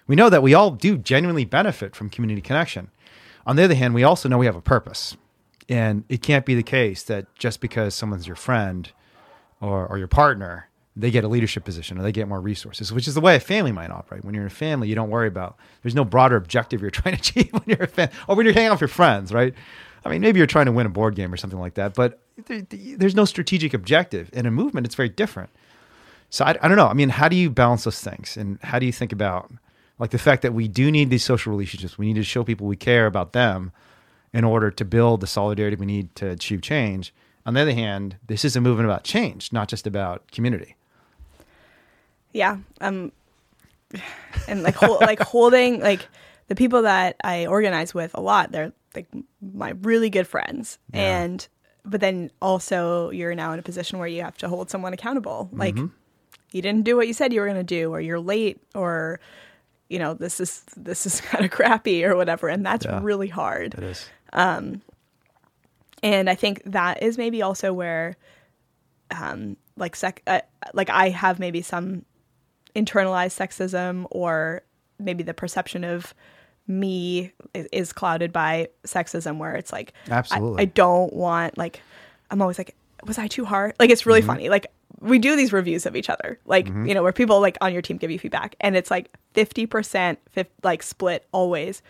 We 0.06 0.16
know 0.16 0.28
that 0.28 0.42
we 0.42 0.54
all 0.54 0.72
do 0.72 0.98
genuinely 0.98 1.44
benefit 1.44 1.94
from 1.94 2.10
community 2.10 2.40
connection. 2.40 2.90
On 3.46 3.56
the 3.56 3.64
other 3.64 3.74
hand, 3.74 3.94
we 3.94 4.02
also 4.02 4.28
know 4.28 4.38
we 4.38 4.46
have 4.46 4.56
a 4.56 4.60
purpose. 4.60 5.16
And 5.68 6.04
it 6.08 6.20
can't 6.20 6.44
be 6.44 6.56
the 6.56 6.64
case 6.64 7.04
that 7.04 7.32
just 7.36 7.60
because 7.60 7.94
someone's 7.94 8.26
your 8.26 8.36
friend 8.36 8.90
or, 9.60 9.86
or 9.86 9.98
your 9.98 10.08
partner, 10.08 10.68
they 10.96 11.10
get 11.10 11.24
a 11.24 11.28
leadership 11.28 11.64
position 11.64 11.98
or 11.98 12.02
they 12.02 12.12
get 12.12 12.28
more 12.28 12.40
resources, 12.40 12.92
which 12.92 13.06
is 13.06 13.14
the 13.14 13.20
way 13.20 13.36
a 13.36 13.40
family 13.40 13.72
might 13.72 13.90
operate. 13.90 14.24
When 14.24 14.34
you're 14.34 14.44
in 14.44 14.48
a 14.48 14.50
family, 14.50 14.88
you 14.88 14.94
don't 14.94 15.10
worry 15.10 15.28
about, 15.28 15.56
there's 15.82 15.94
no 15.94 16.04
broader 16.04 16.36
objective 16.36 16.80
you're 16.80 16.90
trying 16.90 17.16
to 17.16 17.20
achieve 17.20 17.52
when 17.52 17.62
you're 17.66 17.84
a 17.84 17.86
fan, 17.86 18.10
or 18.28 18.36
when 18.36 18.44
you're 18.46 18.54
hanging 18.54 18.68
out 18.68 18.74
with 18.74 18.82
your 18.82 18.88
friends, 18.88 19.32
right? 19.32 19.54
I 20.04 20.08
mean, 20.08 20.20
maybe 20.20 20.38
you're 20.38 20.46
trying 20.46 20.66
to 20.66 20.72
win 20.72 20.86
a 20.86 20.90
board 20.90 21.14
game 21.14 21.32
or 21.32 21.36
something 21.36 21.60
like 21.60 21.74
that, 21.74 21.94
but 21.94 22.20
there's 22.46 23.14
no 23.14 23.24
strategic 23.24 23.74
objective. 23.74 24.30
In 24.32 24.46
a 24.46 24.50
movement, 24.50 24.86
it's 24.86 24.94
very 24.94 25.10
different. 25.10 25.50
So 26.30 26.44
I, 26.44 26.56
I 26.62 26.68
don't 26.68 26.76
know. 26.76 26.86
I 26.86 26.94
mean, 26.94 27.10
how 27.10 27.28
do 27.28 27.36
you 27.36 27.50
balance 27.50 27.84
those 27.84 28.00
things? 28.00 28.36
And 28.36 28.58
how 28.62 28.78
do 28.78 28.86
you 28.86 28.92
think 28.92 29.12
about 29.12 29.50
like 29.98 30.10
the 30.10 30.18
fact 30.18 30.42
that 30.42 30.54
we 30.54 30.68
do 30.68 30.90
need 30.90 31.10
these 31.10 31.24
social 31.24 31.50
relationships? 31.50 31.98
We 31.98 32.06
need 32.06 32.14
to 32.14 32.24
show 32.24 32.44
people 32.44 32.66
we 32.66 32.76
care 32.76 33.06
about 33.06 33.32
them 33.32 33.72
in 34.32 34.44
order 34.44 34.70
to 34.70 34.84
build 34.84 35.20
the 35.20 35.26
solidarity 35.26 35.76
we 35.76 35.86
need 35.86 36.14
to 36.16 36.30
achieve 36.30 36.62
change. 36.62 37.12
On 37.44 37.54
the 37.54 37.60
other 37.60 37.74
hand, 37.74 38.16
this 38.26 38.44
is 38.44 38.54
a 38.54 38.60
movement 38.60 38.88
about 38.88 39.02
change, 39.02 39.52
not 39.52 39.68
just 39.68 39.86
about 39.86 40.30
community. 40.30 40.76
Yeah. 42.32 42.58
Um, 42.80 43.12
and 44.48 44.62
like 44.62 44.80
like 44.82 45.20
holding 45.20 45.80
like 45.80 46.06
the 46.48 46.54
people 46.54 46.82
that 46.82 47.16
I 47.24 47.46
organize 47.46 47.92
with 47.94 48.12
a 48.14 48.20
lot. 48.20 48.52
They're 48.52 48.72
like 48.94 49.06
my 49.40 49.70
really 49.82 50.10
good 50.10 50.26
friends, 50.28 50.78
Yeah. 50.92 51.22
and 51.22 51.48
but 51.84 52.00
then 52.00 52.30
also 52.42 53.10
you're 53.10 53.34
now 53.34 53.52
in 53.52 53.58
a 53.58 53.62
position 53.62 53.98
where 53.98 54.08
you 54.08 54.22
have 54.22 54.36
to 54.38 54.48
hold 54.48 54.70
someone 54.70 54.92
accountable. 54.92 55.48
Like 55.52 55.74
Mm-hmm. 55.76 55.86
you 56.52 56.62
didn't 56.62 56.84
do 56.84 56.96
what 56.96 57.06
you 57.08 57.14
said 57.14 57.32
you 57.32 57.40
were 57.40 57.46
going 57.46 57.56
to 57.58 57.64
do, 57.64 57.90
or 57.92 58.00
you're 58.00 58.20
late, 58.20 58.60
or 58.74 59.18
you 59.88 59.98
know 59.98 60.14
this 60.14 60.38
is 60.40 60.62
this 60.76 61.06
is 61.06 61.20
kind 61.30 61.44
of 61.44 61.50
crappy 61.50 62.04
or 62.04 62.14
whatever, 62.16 62.48
and 62.48 62.64
that's 62.64 62.84
Yeah. 62.86 63.00
really 63.02 63.28
hard. 63.28 63.74
It 63.74 63.82
is. 63.82 64.08
Um 64.32 64.82
and 66.02 66.30
I 66.30 66.34
think 66.34 66.62
that 66.64 67.02
is 67.02 67.18
maybe 67.18 67.42
also 67.42 67.72
where, 67.74 68.16
um, 69.10 69.56
like 69.76 69.94
sec, 69.94 70.22
uh, 70.26 70.40
like 70.72 70.88
I 70.88 71.10
have 71.10 71.38
maybe 71.38 71.60
some 71.60 72.06
internalized 72.74 73.36
sexism, 73.38 74.06
or 74.10 74.62
maybe 74.98 75.22
the 75.22 75.34
perception 75.34 75.84
of 75.84 76.14
me 76.66 77.32
is, 77.72 77.92
clouded 77.92 78.32
by 78.32 78.68
sexism, 78.84 79.38
where 79.38 79.54
it's 79.56 79.72
like, 79.72 79.92
I- 80.08 80.12
Absolutely. 80.12 80.62
I, 80.62 80.64
don't 80.66 81.12
want 81.12 81.58
like, 81.58 81.80
I'm 82.30 82.40
always 82.40 82.58
like, 82.58 82.74
was 83.04 83.18
I 83.18 83.26
too 83.28 83.44
hard? 83.44 83.74
Like 83.80 83.90
it's 83.90 84.02
Mm-hmm. 84.02 84.08
really 84.10 84.22
funny. 84.22 84.48
Like 84.48 84.66
we 85.00 85.18
do 85.18 85.34
these 85.34 85.52
reviews 85.52 85.86
of 85.86 85.96
each 85.96 86.10
other, 86.10 86.38
like 86.44 86.66
you 86.68 86.92
know, 86.94 87.02
where 87.02 87.12
people 87.12 87.40
like 87.40 87.56
on 87.62 87.72
your 87.72 87.80
team 87.82 87.96
give 87.96 88.10
you 88.10 88.18
feedback, 88.18 88.54
and 88.60 88.76
it's 88.76 88.90
like 88.90 89.10
fifty 89.32 89.64
percent, 89.64 90.18
like 90.62 90.82
split 90.82 91.26
always. 91.32 91.80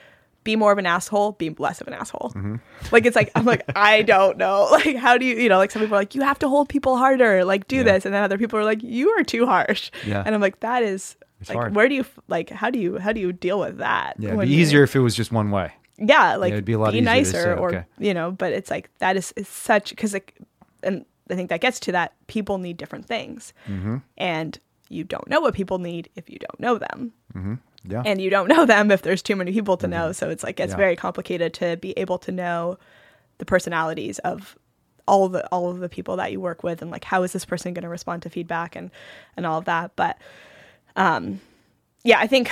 Be 0.50 0.56
more 0.56 0.72
of 0.72 0.78
an 0.78 0.86
asshole, 0.86 1.32
be 1.32 1.50
less 1.66 1.80
of 1.80 1.86
an 1.86 1.94
asshole. 1.94 2.32
Mm-hmm. 2.34 2.56
Like 2.92 3.06
it's 3.06 3.16
like 3.16 3.30
I'm 3.36 3.44
like 3.44 3.62
I 3.76 4.02
don't 4.02 4.36
know. 4.36 4.66
Like 4.78 4.96
how 4.96 5.16
do 5.18 5.24
you 5.24 5.36
you 5.36 5.48
know 5.48 5.58
like 5.58 5.70
some 5.70 5.80
people 5.82 5.96
are 5.96 6.00
like 6.04 6.14
you 6.16 6.22
have 6.22 6.38
to 6.40 6.48
hold 6.48 6.68
people 6.68 6.96
harder, 6.96 7.44
like 7.44 7.68
do 7.68 7.76
Yeah. 7.76 7.82
this, 7.90 8.04
and 8.06 8.12
then 8.14 8.22
other 8.22 8.38
people 8.38 8.58
are 8.58 8.64
like 8.72 8.82
you 8.82 9.10
are 9.10 9.24
too 9.24 9.46
harsh. 9.46 9.90
Yeah. 10.06 10.22
And 10.24 10.34
I'm 10.34 10.40
like 10.40 10.58
that 10.60 10.82
is 10.82 11.16
It's 11.40 11.48
like 11.50 11.56
hard. 11.58 11.74
where 11.76 11.88
do 11.88 11.94
you 11.94 12.04
like 12.28 12.50
how 12.50 12.68
do 12.70 12.78
you 12.78 12.98
how 12.98 13.12
do 13.12 13.20
you 13.20 13.32
deal 13.32 13.58
with 13.60 13.78
that? 13.78 14.14
Yeah, 14.18 14.30
it'd 14.34 14.40
be 14.40 14.54
easier 14.54 14.82
if 14.82 14.96
it 14.96 15.00
was 15.00 15.14
just 15.14 15.30
one 15.32 15.50
way. 15.52 15.68
yeah 15.98 16.36
like 16.36 16.52
it'd 16.52 16.64
be 16.64 16.72
a 16.72 16.78
lot 16.78 16.92
be 16.92 16.98
easier 16.98 17.14
nicer 17.14 17.42
say, 17.42 17.60
or 17.62 17.68
okay. 17.68 17.84
you 17.98 18.14
know 18.14 18.28
but 18.42 18.50
it's 18.58 18.70
like 18.70 18.88
that 19.04 19.14
is, 19.20 19.32
is 19.36 19.46
such 19.48 19.90
because 19.90 20.12
like 20.18 20.34
and 20.82 21.04
i 21.30 21.34
think 21.36 21.50
that 21.50 21.60
gets 21.60 21.78
to 21.86 21.92
that 21.92 22.08
people 22.26 22.56
need 22.66 22.76
different 22.82 23.04
things 23.06 23.52
Mm-hmm. 23.68 23.96
and 24.16 24.58
you 24.88 25.04
don't 25.04 25.28
know 25.28 25.40
what 25.44 25.52
people 25.54 25.78
need 25.78 26.08
if 26.16 26.24
you 26.32 26.38
don't 26.46 26.58
know 26.58 26.78
them 26.78 27.12
Yeah. 27.84 28.02
and 28.04 28.20
you 28.20 28.28
don't 28.30 28.48
know 28.48 28.66
them 28.66 28.90
if 28.90 29.02
there's 29.02 29.22
too 29.22 29.36
many 29.36 29.52
people 29.52 29.76
to 29.78 29.88
know 29.88 30.12
so 30.12 30.28
it's 30.30 30.42
like 30.44 30.60
it's 30.60 30.72
Mm-hmm. 30.72 30.80
Yeah. 30.80 30.84
very 30.86 30.96
complicated 30.96 31.54
to 31.54 31.76
be 31.78 31.92
able 31.98 32.18
to 32.18 32.32
know 32.32 32.78
the 33.38 33.44
personalities 33.46 34.18
of 34.20 34.56
all 35.08 35.24
of 35.26 35.32
the 35.32 35.46
all 35.48 35.70
of 35.70 35.78
the 35.80 35.88
people 35.88 36.16
that 36.16 36.30
you 36.30 36.40
work 36.40 36.62
with 36.62 36.82
and 36.82 36.90
like 36.90 37.04
how 37.04 37.22
is 37.22 37.32
this 37.32 37.44
person 37.46 37.72
going 37.72 37.82
to 37.82 37.88
respond 37.88 38.22
to 38.22 38.30
feedback 38.30 38.76
and 38.76 38.90
and 39.36 39.46
all 39.46 39.58
of 39.58 39.64
that 39.64 39.92
but 39.96 40.18
um 40.96 41.40
yeah 42.04 42.18
i 42.20 42.26
think 42.26 42.50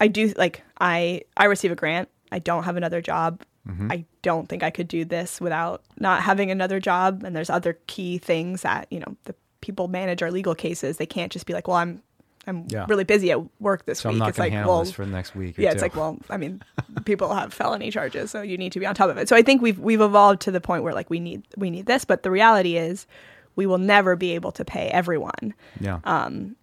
i 0.00 0.06
do 0.08 0.32
like 0.36 0.62
i 0.80 1.20
i 1.36 1.44
receive 1.44 1.72
a 1.72 1.76
grant 1.76 2.08
i 2.30 2.38
don't 2.38 2.64
have 2.64 2.76
another 2.76 3.00
job 3.00 3.42
Mm-hmm. 3.68 3.92
i 3.92 4.04
don't 4.22 4.48
think 4.48 4.64
i 4.64 4.70
could 4.70 4.88
do 4.88 5.04
this 5.04 5.40
without 5.40 5.84
not 6.00 6.22
having 6.22 6.50
another 6.50 6.80
job 6.80 7.22
and 7.24 7.36
there's 7.36 7.48
other 7.48 7.78
key 7.86 8.18
things 8.18 8.62
that 8.62 8.88
you 8.90 8.98
know 8.98 9.16
the 9.22 9.36
people 9.60 9.86
manage 9.86 10.20
our 10.20 10.32
legal 10.32 10.56
cases 10.56 10.96
they 10.96 11.06
can't 11.06 11.30
just 11.30 11.46
be 11.46 11.52
like 11.52 11.68
well 11.68 11.76
i'm 11.76 12.02
i'm 12.46 12.64
Yeah. 12.68 12.86
really 12.88 13.04
busy 13.04 13.30
at 13.30 13.40
work 13.60 13.84
this 13.86 14.00
so 14.00 14.08
I'm 14.08 14.14
week 14.16 14.20
not 14.20 14.28
it's 14.30 14.38
like 14.38 14.52
handle 14.52 14.72
well 14.74 14.84
this 14.84 14.92
for 14.92 15.04
the 15.04 15.10
next 15.12 15.34
week. 15.34 15.56
Yeah, 15.58 15.70
two. 15.70 15.74
it's 15.74 15.82
like, 15.82 15.94
well, 15.96 16.18
I 16.28 16.36
mean, 16.36 16.62
people 17.04 17.32
have 17.34 17.52
felony 17.54 17.90
charges, 17.90 18.30
so 18.30 18.42
you 18.42 18.58
need 18.58 18.72
to 18.72 18.80
be 18.80 18.86
on 18.86 18.94
top 18.94 19.10
of 19.10 19.16
it. 19.18 19.28
So 19.28 19.36
I 19.36 19.42
think 19.42 19.62
we've 19.62 19.78
we've 19.78 20.00
evolved 20.00 20.40
to 20.42 20.50
the 20.50 20.60
point 20.60 20.82
where 20.82 20.92
like 20.94 21.08
we 21.10 21.20
need 21.20 21.42
we 21.56 21.70
need 21.70 21.86
this, 21.86 22.04
but 22.04 22.22
the 22.22 22.30
reality 22.30 22.76
is 22.76 23.06
we 23.54 23.66
will 23.66 23.78
never 23.78 24.16
be 24.16 24.32
able 24.32 24.50
to 24.52 24.64
pay 24.64 24.88
everyone 24.88 25.54
yeah. 25.78 26.00
um, 26.04 26.56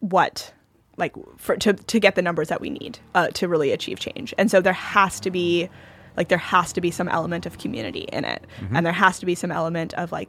what 0.00 0.52
like 0.96 1.14
for 1.36 1.56
to 1.56 1.72
to 1.74 2.00
get 2.00 2.14
the 2.14 2.22
numbers 2.22 2.48
that 2.48 2.60
we 2.60 2.70
need 2.70 2.98
uh, 3.14 3.28
to 3.28 3.48
really 3.48 3.72
achieve 3.72 3.98
change. 3.98 4.32
And 4.38 4.50
so 4.50 4.60
there 4.60 4.72
has 4.72 5.20
to 5.20 5.30
be 5.30 5.68
like 6.16 6.28
there 6.28 6.38
has 6.38 6.72
to 6.72 6.80
be 6.80 6.90
some 6.90 7.08
element 7.08 7.44
of 7.46 7.58
community 7.58 8.06
in 8.12 8.24
it, 8.24 8.44
and 8.72 8.84
there 8.86 8.92
has 8.92 9.18
to 9.20 9.26
be 9.26 9.34
some 9.34 9.52
element 9.52 9.94
of 9.94 10.10
like 10.10 10.28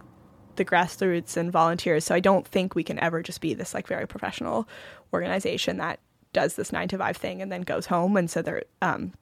the 0.59 0.65
grassroots 0.65 1.37
and 1.37 1.51
volunteers. 1.51 2.05
So 2.05 2.13
I 2.13 2.19
don't 2.19 2.45
think 2.45 2.75
we 2.75 2.83
can 2.83 2.99
ever 2.99 3.23
just 3.23 3.41
be 3.41 3.55
this 3.55 3.73
like 3.73 3.87
very 3.87 4.05
professional 4.05 4.67
organization 5.13 5.77
that 5.77 5.99
does 6.33 6.55
this 6.55 6.71
nine 6.71 6.89
to 6.89 6.97
five 6.97 7.17
thing 7.17 7.41
and 7.41 7.51
then 7.51 7.61
goes 7.61 7.87
home. 7.87 8.17
And 8.17 8.29
so 8.29 8.41
there, 8.43 8.63
um, 8.81 9.13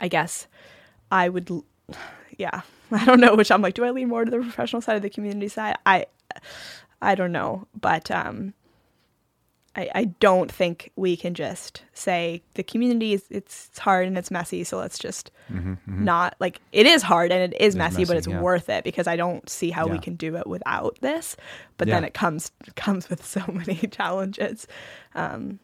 I 0.00 0.08
guess 0.08 0.46
I 1.10 1.28
would, 1.28 1.50
yeah, 2.38 2.62
I 2.92 3.04
don't 3.04 3.20
know 3.20 3.34
which 3.34 3.50
I'm 3.50 3.60
like, 3.60 3.74
do 3.74 3.84
I 3.84 3.90
lean 3.90 4.08
more 4.08 4.24
to 4.24 4.30
the 4.30 4.38
professional 4.38 4.80
side 4.80 4.96
or 4.96 5.00
the 5.00 5.10
community 5.10 5.48
side? 5.48 5.76
I, 5.84 6.06
I 7.02 7.16
don't 7.16 7.32
know, 7.32 7.66
but 7.78 8.10
um, 8.10 8.54
I, 9.74 9.88
I 9.94 10.04
don't 10.04 10.52
think 10.52 10.90
we 10.96 11.16
can 11.16 11.32
just 11.32 11.82
say 11.94 12.42
the 12.54 12.62
community 12.62 13.14
is 13.14 13.24
it's, 13.30 13.68
it's 13.70 13.78
hard 13.78 14.06
and 14.06 14.18
it's 14.18 14.30
messy, 14.30 14.64
so 14.64 14.76
let's 14.76 14.98
just 14.98 15.30
not 15.86 16.34
like 16.40 16.60
it 16.72 16.86
is 16.86 17.02
hard 17.02 17.32
and 17.32 17.52
it 17.52 17.56
is 17.60 17.74
Mm-hmm, 17.74 17.80
is 17.82 17.92
messy, 17.94 18.04
but 18.04 18.16
it's 18.18 18.26
yeah. 18.26 18.40
worth 18.40 18.68
it 18.68 18.84
because 18.84 19.06
I 19.06 19.16
don't 19.16 19.48
see 19.48 19.70
how 19.70 19.86
we 19.86 19.98
can 19.98 20.14
do 20.16 20.36
it 20.36 20.46
without 20.46 20.98
this. 21.00 21.36
But 21.78 21.88
then 21.88 22.04
it 22.04 22.12
comes 22.14 22.52
comes 22.76 23.08
with 23.08 23.24
so 23.24 23.40
many 23.52 23.76
challenges, 23.90 24.66
um, 25.14 25.58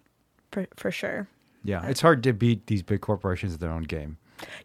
for 0.53 0.67
for 0.77 0.91
sure. 0.91 1.29
Yeah, 1.65 1.87
it's 1.87 2.01
hard 2.01 2.23
to 2.23 2.33
beat 2.33 2.67
these 2.67 2.83
big 2.83 3.01
corporations 3.03 3.53
at 3.55 3.61
their 3.61 3.73
own 3.73 3.83
game. 3.83 4.17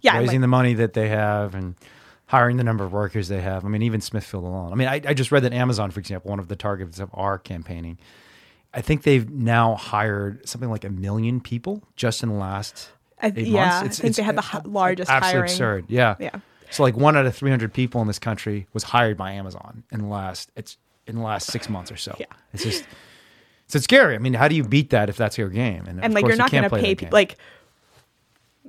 Yeah, 0.02 0.18
raising 0.20 0.36
like- 0.38 0.42
the 0.42 0.48
money 0.48 0.74
that 0.76 0.94
they 0.94 1.10
have 1.10 1.54
and 1.56 1.76
hiring 2.28 2.56
the 2.58 2.64
number 2.64 2.84
of 2.86 2.94
workers 2.94 3.28
they 3.28 3.42
have. 3.42 3.66
I 3.66 3.68
mean, 3.68 3.82
even 3.82 4.00
Smithfield 4.00 4.44
alone. 4.46 4.72
I 4.72 4.76
mean, 4.76 4.88
I, 4.88 5.02
I 5.06 5.14
just 5.14 5.32
read 5.32 5.44
that 5.44 5.54
Amazon, 5.54 5.92
for 5.92 6.00
example, 6.00 6.30
one 6.30 6.40
of 6.40 6.48
the 6.48 6.56
targets 6.56 7.00
of 7.00 7.10
our 7.14 7.38
campaigning, 7.38 8.00
I 8.74 8.82
think 8.82 9.04
they've 9.04 9.30
now 9.30 9.76
hired 9.76 10.48
something 10.48 10.70
like 10.70 10.84
a 10.84 10.90
million 10.90 11.40
people 11.42 11.84
just 11.96 12.24
in 12.24 12.30
the 12.30 12.36
last 12.36 12.90
I, 13.22 13.28
eight 13.28 13.48
yeah, 13.48 13.82
months. 13.82 14.00
I 14.00 14.02
think 14.04 14.16
they 14.16 14.24
had 14.24 14.36
the 14.36 14.42
hi- 14.42 14.62
largest 14.66 15.10
absolutely 15.12 15.32
hiring. 15.38 15.52
absurd. 15.52 15.86
Yeah. 15.90 16.16
Yeah. 16.20 16.36
So 16.72 16.82
like 16.84 16.98
one 16.98 17.16
out 17.16 17.26
of 17.28 17.36
300 17.36 17.72
people 17.72 18.02
in 18.02 18.08
this 18.08 18.18
country 18.20 18.66
was 18.74 18.84
hired 18.84 19.16
by 19.16 19.32
Amazon 19.34 19.84
in 19.92 20.00
the 20.02 20.08
last 20.08 20.52
it's 20.56 20.78
in 21.06 21.16
the 21.18 21.22
last 21.22 21.52
six 21.52 21.70
months 21.70 21.92
or 21.92 21.98
so. 21.98 22.16
Yeah. 22.20 22.26
It's 22.54 22.64
just 22.64 22.84
so 23.68 23.78
it's 23.78 23.84
scary. 23.84 24.16
I 24.16 24.18
mean, 24.18 24.34
how 24.34 24.48
do 24.48 24.56
you 24.56 24.64
beat 24.64 24.90
that 24.90 25.08
if 25.10 25.18
that's 25.18 25.38
your 25.38 25.50
game? 25.50 25.86
and 25.88 26.04
of 26.04 26.12
like 26.12 26.24
course 26.24 26.32
you're 26.32 26.38
not 26.38 26.52
going 26.52 26.64
to 26.64 26.70
pay 26.72 26.96
people 26.96 27.16
like 27.16 27.38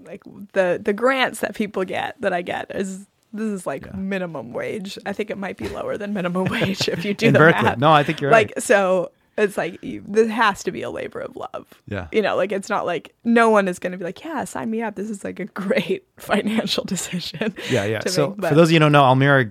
like 0.04 0.22
the 0.52 0.80
the 0.82 0.92
grants 0.92 1.40
that 1.40 1.54
people 1.54 1.84
get 1.84 2.20
that 2.20 2.32
I 2.32 2.42
get 2.42 2.74
is 2.74 3.06
this 3.32 3.46
is 3.46 3.66
like 3.66 3.86
Yeah. 3.86 3.92
minimum 3.96 4.52
wage. 4.52 4.98
I 5.06 5.12
think 5.12 5.30
it 5.30 5.38
might 5.38 5.56
be 5.56 5.68
lower 5.68 5.96
than 5.96 6.12
minimum 6.12 6.44
wage 6.50 6.88
if 6.88 7.04
you 7.04 7.14
do 7.14 7.30
the 7.32 7.38
Berkeley. 7.38 7.62
math. 7.62 7.78
No, 7.78 7.90
I 7.90 8.02
think 8.02 8.20
you're 8.20 8.30
like 8.30 8.52
right. 8.56 8.62
so 8.62 9.10
it's 9.36 9.56
like 9.56 9.78
this 9.82 10.30
has 10.30 10.62
to 10.64 10.70
be 10.72 10.82
a 10.82 10.90
labor 10.90 11.20
of 11.20 11.34
love. 11.36 11.66
Yeah. 11.88 12.08
You 12.12 12.22
know, 12.22 12.36
like 12.36 12.52
it's 12.52 12.68
not 12.68 12.86
like 12.86 13.14
no 13.24 13.50
one 13.50 13.66
is 13.68 13.78
going 13.78 13.92
to 13.92 13.98
be 13.98 14.04
like, 14.04 14.24
yeah, 14.24 14.44
sign 14.44 14.70
me 14.70 14.82
up. 14.82 14.94
This 14.94 15.10
is 15.10 15.24
like 15.24 15.40
a 15.40 15.46
great 15.46 16.06
financial 16.18 16.84
decision. 16.84 17.54
Yeah, 17.70 17.84
yeah. 17.84 18.00
So 18.06 18.34
make, 18.38 18.48
for 18.50 18.54
those 18.54 18.68
of 18.68 18.72
you 18.72 18.76
who 18.76 18.80
don't 18.80 18.92
know, 18.92 19.02
Almira 19.04 19.46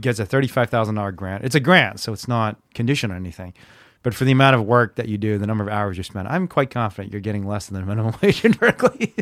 gets 0.00 0.18
a 0.18 0.24
thirty-five 0.26 0.70
thousand 0.70 0.94
dollar 0.94 1.12
grant. 1.12 1.44
It's 1.44 1.54
a 1.54 1.60
grant, 1.60 2.00
so 2.00 2.12
it's 2.12 2.26
not 2.28 2.56
conditioned 2.74 3.12
on 3.12 3.18
anything. 3.18 3.52
But 4.02 4.14
for 4.14 4.24
the 4.24 4.32
amount 4.32 4.56
of 4.56 4.64
work 4.64 4.94
that 4.96 5.08
you 5.08 5.18
do, 5.18 5.36
the 5.36 5.46
number 5.46 5.62
of 5.62 5.68
hours 5.68 5.98
you 5.98 6.02
spend, 6.02 6.26
I'm 6.28 6.48
quite 6.48 6.70
confident 6.70 7.12
you're 7.12 7.20
getting 7.20 7.46
less 7.46 7.66
than 7.66 7.78
the 7.78 7.84
minimum 7.86 8.14
wage 8.22 8.42
in 8.46 8.52
Berkeley 8.52 9.12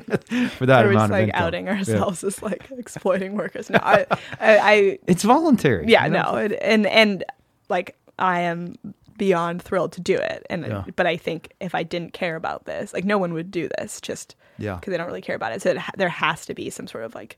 for 0.56 0.66
that 0.66 0.84
we're 0.84 0.92
amount 0.92 0.94
just 0.94 1.04
of 1.06 1.10
like 1.10 1.22
income. 1.24 1.42
outing 1.42 1.66
Yeah. 1.66 1.72
ourselves 1.78 2.22
as 2.22 2.40
like 2.42 2.70
exploiting 2.70 3.34
workers. 3.34 3.68
No, 3.70 3.80
I, 3.82 4.06
I, 4.10 4.18
I 4.58 4.98
It's 5.08 5.24
voluntary. 5.24 5.86
yeah, 5.88 6.04
you 6.04 6.12
know? 6.12 6.22
no, 6.32 6.36
it, 6.36 6.52
and 6.62 6.86
and 6.86 7.24
like 7.68 7.96
I 8.20 8.42
am 8.42 8.76
beyond 9.18 9.60
thrilled 9.60 9.92
to 9.92 10.00
do 10.00 10.16
it, 10.16 10.46
and 10.48 10.64
Yeah. 10.66 10.84
but 10.96 11.06
I 11.06 11.16
think 11.18 11.52
if 11.60 11.74
I 11.74 11.82
didn't 11.82 12.12
care 12.14 12.36
about 12.36 12.64
this, 12.64 12.94
like 12.94 13.04
no 13.04 13.18
one 13.18 13.34
would 13.34 13.50
do 13.50 13.68
this 13.78 14.00
just 14.00 14.34
Yeah. 14.56 14.76
because 14.76 14.90
they 14.92 14.96
don't 14.96 15.06
really 15.06 15.20
care 15.20 15.36
about 15.36 15.52
it. 15.52 15.60
So 15.62 15.70
it, 15.72 15.78
there 15.96 16.08
has 16.08 16.46
to 16.46 16.54
be 16.54 16.70
some 16.70 16.86
sort 16.86 17.04
of 17.04 17.14
like 17.14 17.36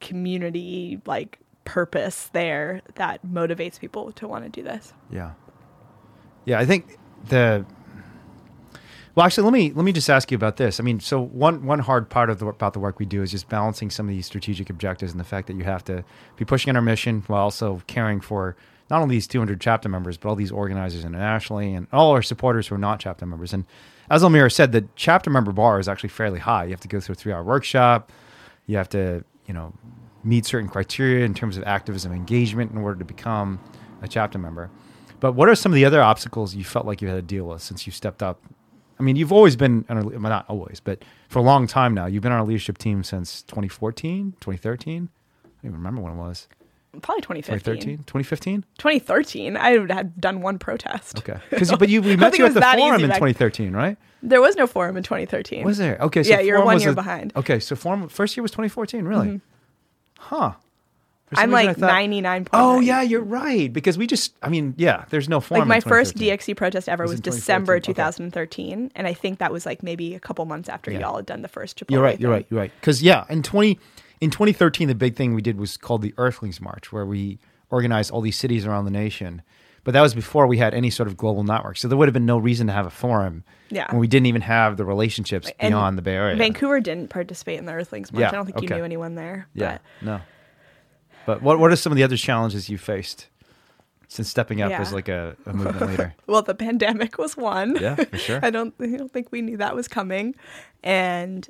community 0.00 1.00
like 1.06 1.38
purpose 1.64 2.28
there 2.32 2.80
that 2.94 3.24
motivates 3.26 3.78
people 3.78 4.12
to 4.12 4.28
want 4.28 4.44
to 4.44 4.50
do 4.50 4.62
this. 4.62 4.92
Yeah. 5.10 5.32
Yeah, 6.44 6.58
I 6.58 6.66
think 6.66 6.98
the 7.28 7.64
well, 9.14 9.26
actually, 9.26 9.44
let 9.44 9.52
me 9.52 9.72
let 9.72 9.84
me 9.84 9.92
just 9.92 10.08
ask 10.08 10.30
you 10.30 10.36
about 10.36 10.58
this. 10.58 10.78
I 10.78 10.84
mean, 10.84 11.00
so 11.00 11.20
one 11.20 11.66
one 11.66 11.80
hard 11.80 12.08
part 12.08 12.30
of 12.30 12.38
the 12.38 12.46
about 12.46 12.72
the 12.72 12.78
work 12.78 13.00
we 13.00 13.04
do 13.06 13.20
is 13.22 13.32
just 13.32 13.48
balancing 13.48 13.90
some 13.90 14.06
of 14.08 14.14
these 14.14 14.26
strategic 14.26 14.70
objectives 14.70 15.10
and 15.10 15.18
the 15.18 15.24
fact 15.24 15.48
that 15.48 15.56
you 15.56 15.64
have 15.64 15.82
to 15.86 16.04
be 16.36 16.44
pushing 16.44 16.70
on 16.70 16.76
our 16.76 16.82
mission 16.82 17.24
while 17.26 17.42
also 17.42 17.82
caring 17.88 18.20
for 18.20 18.56
not 18.90 19.02
only 19.02 19.16
these 19.16 19.26
200 19.26 19.60
chapter 19.60 19.88
members, 19.88 20.16
but 20.16 20.28
all 20.28 20.34
these 20.34 20.50
organizers 20.50 21.04
internationally 21.04 21.74
and 21.74 21.86
all 21.92 22.12
our 22.12 22.22
supporters 22.22 22.68
who 22.68 22.74
are 22.74 22.78
not 22.78 23.00
chapter 23.00 23.26
members. 23.26 23.52
And 23.52 23.64
as 24.10 24.24
Almira 24.24 24.50
said, 24.50 24.72
the 24.72 24.86
chapter 24.96 25.30
member 25.30 25.52
bar 25.52 25.78
is 25.78 25.88
actually 25.88 26.08
fairly 26.08 26.38
high. 26.38 26.64
You 26.64 26.70
have 26.70 26.80
to 26.80 26.88
go 26.88 27.00
through 27.00 27.14
a 27.14 27.16
three 27.16 27.32
hour 27.32 27.42
workshop. 27.42 28.10
You 28.66 28.76
have 28.76 28.88
to, 28.90 29.24
you 29.46 29.54
know, 29.54 29.72
meet 30.24 30.46
certain 30.46 30.68
criteria 30.68 31.24
in 31.24 31.34
terms 31.34 31.56
of 31.56 31.64
activism 31.64 32.12
engagement 32.12 32.72
in 32.72 32.78
order 32.78 32.98
to 32.98 33.04
become 33.04 33.60
a 34.02 34.08
chapter 34.08 34.38
member. 34.38 34.70
But 35.20 35.32
what 35.32 35.48
are 35.48 35.54
some 35.54 35.72
of 35.72 35.76
the 35.76 35.84
other 35.84 36.02
obstacles 36.02 36.54
you 36.54 36.64
felt 36.64 36.86
like 36.86 37.02
you 37.02 37.08
had 37.08 37.16
to 37.16 37.22
deal 37.22 37.44
with 37.44 37.62
since 37.62 37.86
you 37.86 37.92
stepped 37.92 38.22
up? 38.22 38.40
I 38.98 39.02
mean, 39.02 39.16
you've 39.16 39.32
always 39.32 39.56
been, 39.56 39.84
well, 39.88 40.18
not 40.20 40.44
always, 40.48 40.80
but 40.80 41.04
for 41.28 41.38
a 41.38 41.42
long 41.42 41.66
time 41.66 41.94
now. 41.94 42.06
You've 42.06 42.22
been 42.22 42.32
on 42.32 42.40
a 42.40 42.44
leadership 42.44 42.78
team 42.78 43.04
since 43.04 43.42
2014, 43.42 44.34
2013. 44.40 45.08
I 45.44 45.48
don't 45.48 45.60
even 45.62 45.72
remember 45.74 46.00
when 46.00 46.14
it 46.14 46.16
was. 46.16 46.48
Probably 47.00 47.22
2015. 47.22 47.74
2013, 47.76 47.98
2015? 48.04 48.64
2013. 48.78 49.56
I 49.56 49.70
had 49.94 50.20
done 50.20 50.40
one 50.40 50.58
protest. 50.58 51.18
Okay. 51.18 51.38
Because 51.50 51.72
but 51.76 51.88
you 51.88 52.02
we 52.02 52.16
met 52.16 52.36
you 52.38 52.46
at 52.46 52.54
the 52.54 52.60
forum 52.60 53.02
in 53.04 53.10
2013, 53.10 53.72
right? 53.72 53.96
There 54.22 54.40
was 54.40 54.56
no 54.56 54.66
forum 54.66 54.96
in 54.96 55.02
2013. 55.02 55.64
Was 55.64 55.78
there? 55.78 55.96
Okay, 56.00 56.22
so 56.22 56.30
Yeah, 56.30 56.40
you're 56.40 56.56
forum 56.56 56.66
one 56.66 56.74
was 56.74 56.82
year 56.82 56.92
a- 56.92 56.94
behind. 56.94 57.32
Okay, 57.36 57.60
so 57.60 57.76
forum 57.76 58.08
first 58.08 58.36
year 58.36 58.42
was 58.42 58.50
2014, 58.50 59.04
really? 59.04 59.26
Mm-hmm. 59.28 59.36
Huh. 60.18 60.52
For 61.28 61.34
some 61.36 61.44
I'm 61.44 61.50
like 61.50 61.76
thought- 61.76 61.86
99. 61.88 62.48
Oh 62.54 62.80
yeah, 62.80 63.02
you're 63.02 63.20
right. 63.22 63.70
Because 63.72 63.98
we 63.98 64.06
just, 64.06 64.34
I 64.42 64.48
mean, 64.48 64.74
yeah, 64.78 65.04
there's 65.10 65.28
no 65.28 65.40
forum. 65.40 65.60
Like 65.60 65.68
my 65.68 65.80
first 65.80 66.16
2013. 66.16 66.54
DXE 66.54 66.56
protest 66.56 66.88
ever 66.88 67.02
was 67.04 67.12
was, 67.12 67.20
December 67.20 67.78
2014, 67.80 68.24
2013, 68.86 68.92
and 68.96 69.06
I 69.06 69.12
think 69.12 69.38
that 69.40 69.52
was 69.52 69.66
like 69.66 69.82
maybe 69.82 70.14
a 70.14 70.20
couple 70.20 70.44
months 70.46 70.68
after 70.70 70.90
Yeah. 70.90 71.00
y'all 71.00 71.16
had 71.16 71.26
done 71.26 71.42
the 71.42 71.48
first 71.48 71.78
Chipotle. 71.78 71.90
You're 71.90 72.02
right. 72.02 72.18
You're 72.18 72.30
right. 72.30 72.46
You're 72.50 72.60
right. 72.60 72.72
Because 72.80 73.02
yeah, 73.02 73.24
in 73.28 73.42
20 73.42 73.78
in 74.20 74.30
2013, 74.30 74.88
the 74.88 74.94
big 74.94 75.16
thing 75.16 75.34
we 75.34 75.42
did 75.42 75.58
was 75.58 75.76
called 75.76 76.02
the 76.02 76.14
Earthlings 76.16 76.60
March, 76.60 76.92
where 76.92 77.06
we 77.06 77.38
organized 77.70 78.10
all 78.10 78.20
these 78.20 78.36
cities 78.36 78.66
around 78.66 78.84
the 78.84 78.90
nation. 78.90 79.42
But 79.84 79.92
that 79.92 80.02
was 80.02 80.14
before 80.14 80.46
we 80.46 80.58
had 80.58 80.74
any 80.74 80.90
sort 80.90 81.06
of 81.06 81.16
global 81.16 81.44
network, 81.44 81.78
so 81.78 81.88
there 81.88 81.96
would 81.96 82.08
have 82.08 82.12
been 82.12 82.26
no 82.26 82.36
reason 82.38 82.66
to 82.66 82.72
have 82.72 82.84
a 82.86 82.90
forum. 82.90 83.44
Yeah. 83.70 83.90
When 83.90 84.00
we 84.00 84.06
didn't 84.06 84.26
even 84.26 84.42
have 84.42 84.76
the 84.76 84.84
relationships 84.84 85.50
And 85.58 85.72
beyond 85.72 85.96
the 85.96 86.02
Bay 86.02 86.14
Area. 86.14 86.36
Vancouver 86.36 86.80
didn't 86.80 87.08
participate 87.08 87.58
in 87.58 87.64
the 87.66 87.72
Earthlings 87.72 88.12
March. 88.12 88.20
Yeah, 88.20 88.28
I 88.28 88.32
don't 88.32 88.44
think 88.44 88.58
okay. 88.58 88.66
you 88.66 88.74
knew 88.74 88.84
anyone 88.84 89.14
there. 89.14 89.48
Yeah. 89.54 89.78
No. 90.02 90.20
But 91.26 91.42
what 91.42 91.58
what 91.58 91.70
are 91.70 91.76
some 91.76 91.92
of 91.92 91.96
the 91.96 92.02
other 92.04 92.16
challenges 92.16 92.68
you 92.68 92.78
faced 92.78 93.28
since 94.08 94.28
stepping 94.28 94.62
up 94.62 94.70
Yeah. 94.70 94.80
as 94.80 94.92
like 94.92 95.08
a, 95.08 95.36
a 95.46 95.52
movement 95.52 95.90
leader? 95.90 96.14
Well, 96.26 96.42
the 96.42 96.54
pandemic 96.54 97.18
was 97.18 97.36
one. 97.36 97.76
Yeah, 97.80 97.94
for 97.94 98.18
sure. 98.18 98.40
I 98.42 98.50
don't. 98.50 98.74
I 98.80 98.96
don't 98.96 99.12
think 99.12 99.28
we 99.30 99.42
knew 99.42 99.56
that 99.58 99.74
was 99.74 99.88
coming, 99.88 100.34
and 100.82 101.48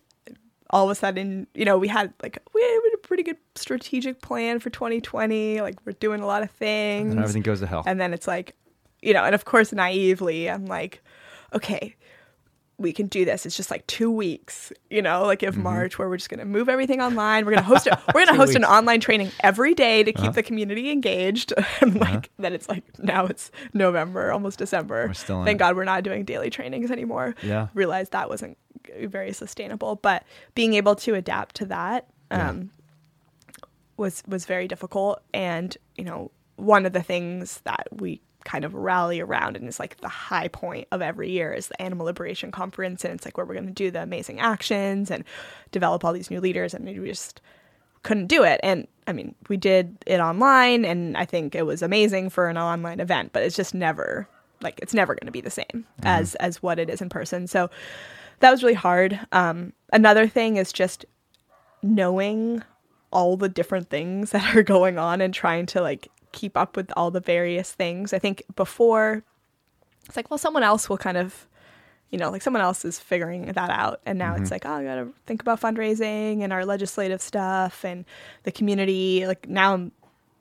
all 0.71 0.85
of 0.85 0.91
a 0.91 0.95
sudden, 0.95 1.47
you 1.55 1.65
know, 1.65 1.79
we 1.79 1.89
had 1.89 2.13
like 2.23 2.39
we 2.55 2.63
had 2.63 2.81
a 2.95 2.99
pretty 2.99 3.23
good 3.23 3.39
strategic 3.55 4.21
plan 4.21 4.61
for 4.61 4.71
2020. 4.71 5.61
Like 5.61 5.77
we're 5.85 5.93
doing 5.93 6.21
a 6.21 6.27
lot 6.27 6.43
of 6.43 6.51
things, 6.51 7.13
And 7.13 7.21
everything 7.21 7.43
goes 7.43 7.61
to 7.61 7.67
hell. 7.67 7.83
And 7.87 8.01
then 8.01 8.13
it's 8.13 8.27
like, 8.27 8.55
you 9.03 9.15
know, 9.15 9.25
and 9.25 9.35
of 9.35 9.45
course, 9.45 9.73
naively, 9.73 10.51
I'm 10.51 10.67
like, 10.67 11.03
okay, 11.55 11.97
we 12.81 12.93
can 12.93 13.09
do 13.09 13.25
this. 13.25 13.45
It's 13.45 13.57
just 13.57 13.73
like 13.73 13.85
two 13.89 14.09
weeks, 14.11 14.73
you 14.89 15.03
know, 15.03 15.25
like 15.25 15.41
Mm-hmm. 15.41 15.49
of 15.49 15.57
March, 15.59 15.99
where 15.99 16.09
we're 16.09 16.17
just 16.17 16.31
going 16.31 16.39
to 16.39 16.45
move 16.47 16.69
everything 16.69 17.01
online. 17.01 17.45
We're 17.45 17.53
going 17.53 17.65
to 17.65 17.69
host 17.69 17.89
it. 17.89 17.95
We're 18.15 18.25
going 18.25 18.29
to 18.37 18.41
host 18.41 18.55
an 18.55 18.65
online 18.65 19.01
training 19.01 19.33
every 19.41 19.75
day 19.75 20.05
to 20.05 20.13
keep 20.13 20.23
Uh-huh. 20.23 20.31
the 20.33 20.43
community 20.45 20.91
engaged. 20.91 21.53
and 21.81 21.97
like 22.01 22.31
then 22.39 22.53
it's 22.53 22.69
like 22.69 22.85
now 23.01 23.27
it's 23.27 23.51
November, 23.75 24.31
almost 24.31 24.59
December. 24.59 25.13
Thank 25.13 25.49
it. 25.49 25.59
God 25.59 25.75
we're 25.75 25.85
not 25.85 26.05
doing 26.05 26.25
daily 26.25 26.51
trainings 26.51 26.91
anymore. 26.93 27.35
Yeah. 27.43 27.67
realized 27.75 28.13
that 28.13 28.29
wasn't 28.29 28.57
very 29.01 29.33
sustainable, 29.33 29.97
but 29.97 30.25
being 30.55 30.75
able 30.75 30.95
to 30.97 31.15
adapt 31.15 31.57
to 31.57 31.67
that. 31.67 32.07
Yeah. 32.31 32.51
Um, 32.51 32.71
was 33.97 34.23
was 34.29 34.45
very 34.47 34.69
difficult 34.69 35.21
and 35.35 35.77
you 35.97 36.05
know 36.05 36.31
one 36.57 36.87
of 36.87 36.93
the 36.93 37.03
things 37.03 37.61
that 37.65 37.87
we 37.91 38.21
kind 38.45 38.65
of 38.65 38.75
rally 38.75 39.21
around 39.21 39.57
and 39.57 39.69
is 39.69 39.79
like 39.79 39.97
the 39.99 40.09
high 40.09 40.49
point 40.49 40.87
of 40.93 41.03
every 41.03 41.31
year 41.31 41.53
is 41.53 41.69
the 41.69 41.83
animal 41.83 42.07
liberation 42.07 42.51
conference 42.51 43.05
and 43.05 43.15
it's 43.15 43.25
like 43.25 43.37
where 43.37 43.45
we're 43.45 43.55
going 43.55 43.67
to 43.67 43.73
do 43.73 43.91
the 43.91 44.03
amazing 44.03 44.41
actions 44.41 45.11
and 45.11 45.25
develop 45.73 46.05
all 46.05 46.13
these 46.13 46.31
new 46.31 46.41
leaders 46.41 46.73
and 46.73 46.85
we 46.85 47.09
just 47.09 47.41
couldn't 48.03 48.27
do 48.27 48.45
it. 48.45 48.61
And 48.63 48.87
i 49.07 49.13
mean 49.13 49.35
we 49.49 49.57
did 49.57 49.97
it 50.07 50.21
online 50.21 50.85
and 50.85 51.17
i 51.17 51.25
think 51.25 51.55
it 51.55 51.65
was 51.65 51.81
amazing 51.81 52.29
for 52.29 52.49
an 52.49 52.59
online 52.59 53.01
event 53.01 53.33
but 53.33 53.43
it's 53.43 53.57
just 53.57 53.75
never 53.75 54.29
like 54.61 54.79
it's 54.81 54.95
never 54.95 55.15
going 55.15 55.27
to 55.27 55.33
be 55.33 55.41
the 55.41 55.51
same 55.51 55.87
as 56.03 56.35
as 56.37 56.63
what 56.63 56.79
it 56.79 56.91
is 56.91 57.01
in 57.01 57.09
person. 57.09 57.47
So 57.47 57.71
that 58.41 58.51
was 58.51 58.63
really 58.63 58.75
hard. 58.75 59.19
Um 59.33 59.73
another 59.93 60.29
thing 60.29 60.57
is 60.57 60.73
just 60.73 61.05
knowing 61.83 62.63
all 63.11 63.37
the 63.37 63.49
different 63.49 63.89
things 63.89 64.31
that 64.33 64.55
are 64.55 64.63
going 64.63 64.99
on 64.99 65.21
and 65.21 65.33
trying 65.33 65.67
to 65.67 65.81
like 65.81 66.09
keep 66.33 66.57
up 66.57 66.77
with 66.77 66.91
all 66.97 67.11
the 67.11 67.21
various 67.21 67.73
things. 67.73 68.13
I 68.13 68.19
think 68.19 68.43
before 68.57 69.23
it's 70.07 70.17
like, 70.17 70.31
well, 70.31 70.39
someone 70.39 70.63
else 70.63 70.89
will 70.89 70.99
kind 70.99 71.17
of, 71.17 71.47
you 72.11 72.19
know, 72.19 72.31
like 72.31 72.43
someone 72.43 72.63
else 72.63 72.85
is 72.85 72.99
figuring 72.99 73.47
that 73.47 73.71
out. 73.71 74.01
And 74.07 74.19
now 74.19 74.35
it's 74.37 74.51
like, 74.51 74.65
oh, 74.65 74.73
I 74.73 74.85
got 74.85 74.95
to 74.97 75.09
think 75.27 75.43
about 75.43 75.61
fundraising 75.61 76.43
and 76.43 76.53
our 76.53 76.65
legislative 76.65 77.21
stuff 77.21 77.85
and 77.85 78.05
the 78.45 78.53
community. 78.53 79.27
Like 79.27 79.49
now 79.49 79.75
I'm 79.75 79.93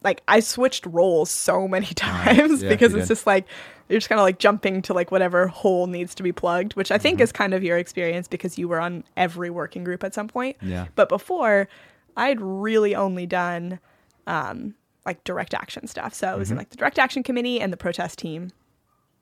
like, 0.04 0.22
I 0.28 0.40
switched 0.40 0.86
roles 0.86 1.30
so 1.30 1.68
many 1.68 1.88
times 1.96 2.64
Yeah, 2.64 2.70
because 2.70 2.94
it's 2.94 3.08
did. 3.08 3.14
just 3.16 3.28
like, 3.28 3.46
you're 3.90 4.00
just 4.00 4.10
kind 4.10 4.20
of 4.20 4.24
like 4.24 4.38
jumping 4.40 4.82
to 4.84 4.94
like 4.94 5.12
whatever 5.12 5.48
hole 5.48 5.88
needs 5.88 6.14
to 6.16 6.24
be 6.24 6.32
plugged, 6.32 6.76
which 6.76 6.92
I 6.92 6.98
think 6.98 7.20
is 7.22 7.32
kind 7.32 7.54
of 7.54 7.64
your 7.64 7.78
experience 7.78 8.28
because 8.28 8.58
you 8.58 8.68
were 8.68 8.80
on 8.80 9.04
every 9.16 9.50
working 9.50 9.84
group 9.84 10.04
at 10.04 10.14
some 10.14 10.28
point. 10.28 10.58
Yeah. 10.62 10.88
But 10.96 11.10
before, 11.10 11.68
I'd 12.16 12.40
really 12.42 12.96
only 12.96 13.26
done 13.26 13.80
um, 14.28 14.76
like 15.08 15.24
direct 15.24 15.54
action 15.54 15.88
stuff. 15.88 16.14
So 16.14 16.28
I 16.28 16.36
was 16.36 16.52
in 16.52 16.56
mm-hmm. 16.56 16.60
like 16.60 16.70
the 16.70 16.78
direct 16.78 17.00
action 17.00 17.24
committee 17.24 17.60
and 17.60 17.74
the 17.74 17.78
protest 17.78 18.20
team. 18.20 18.52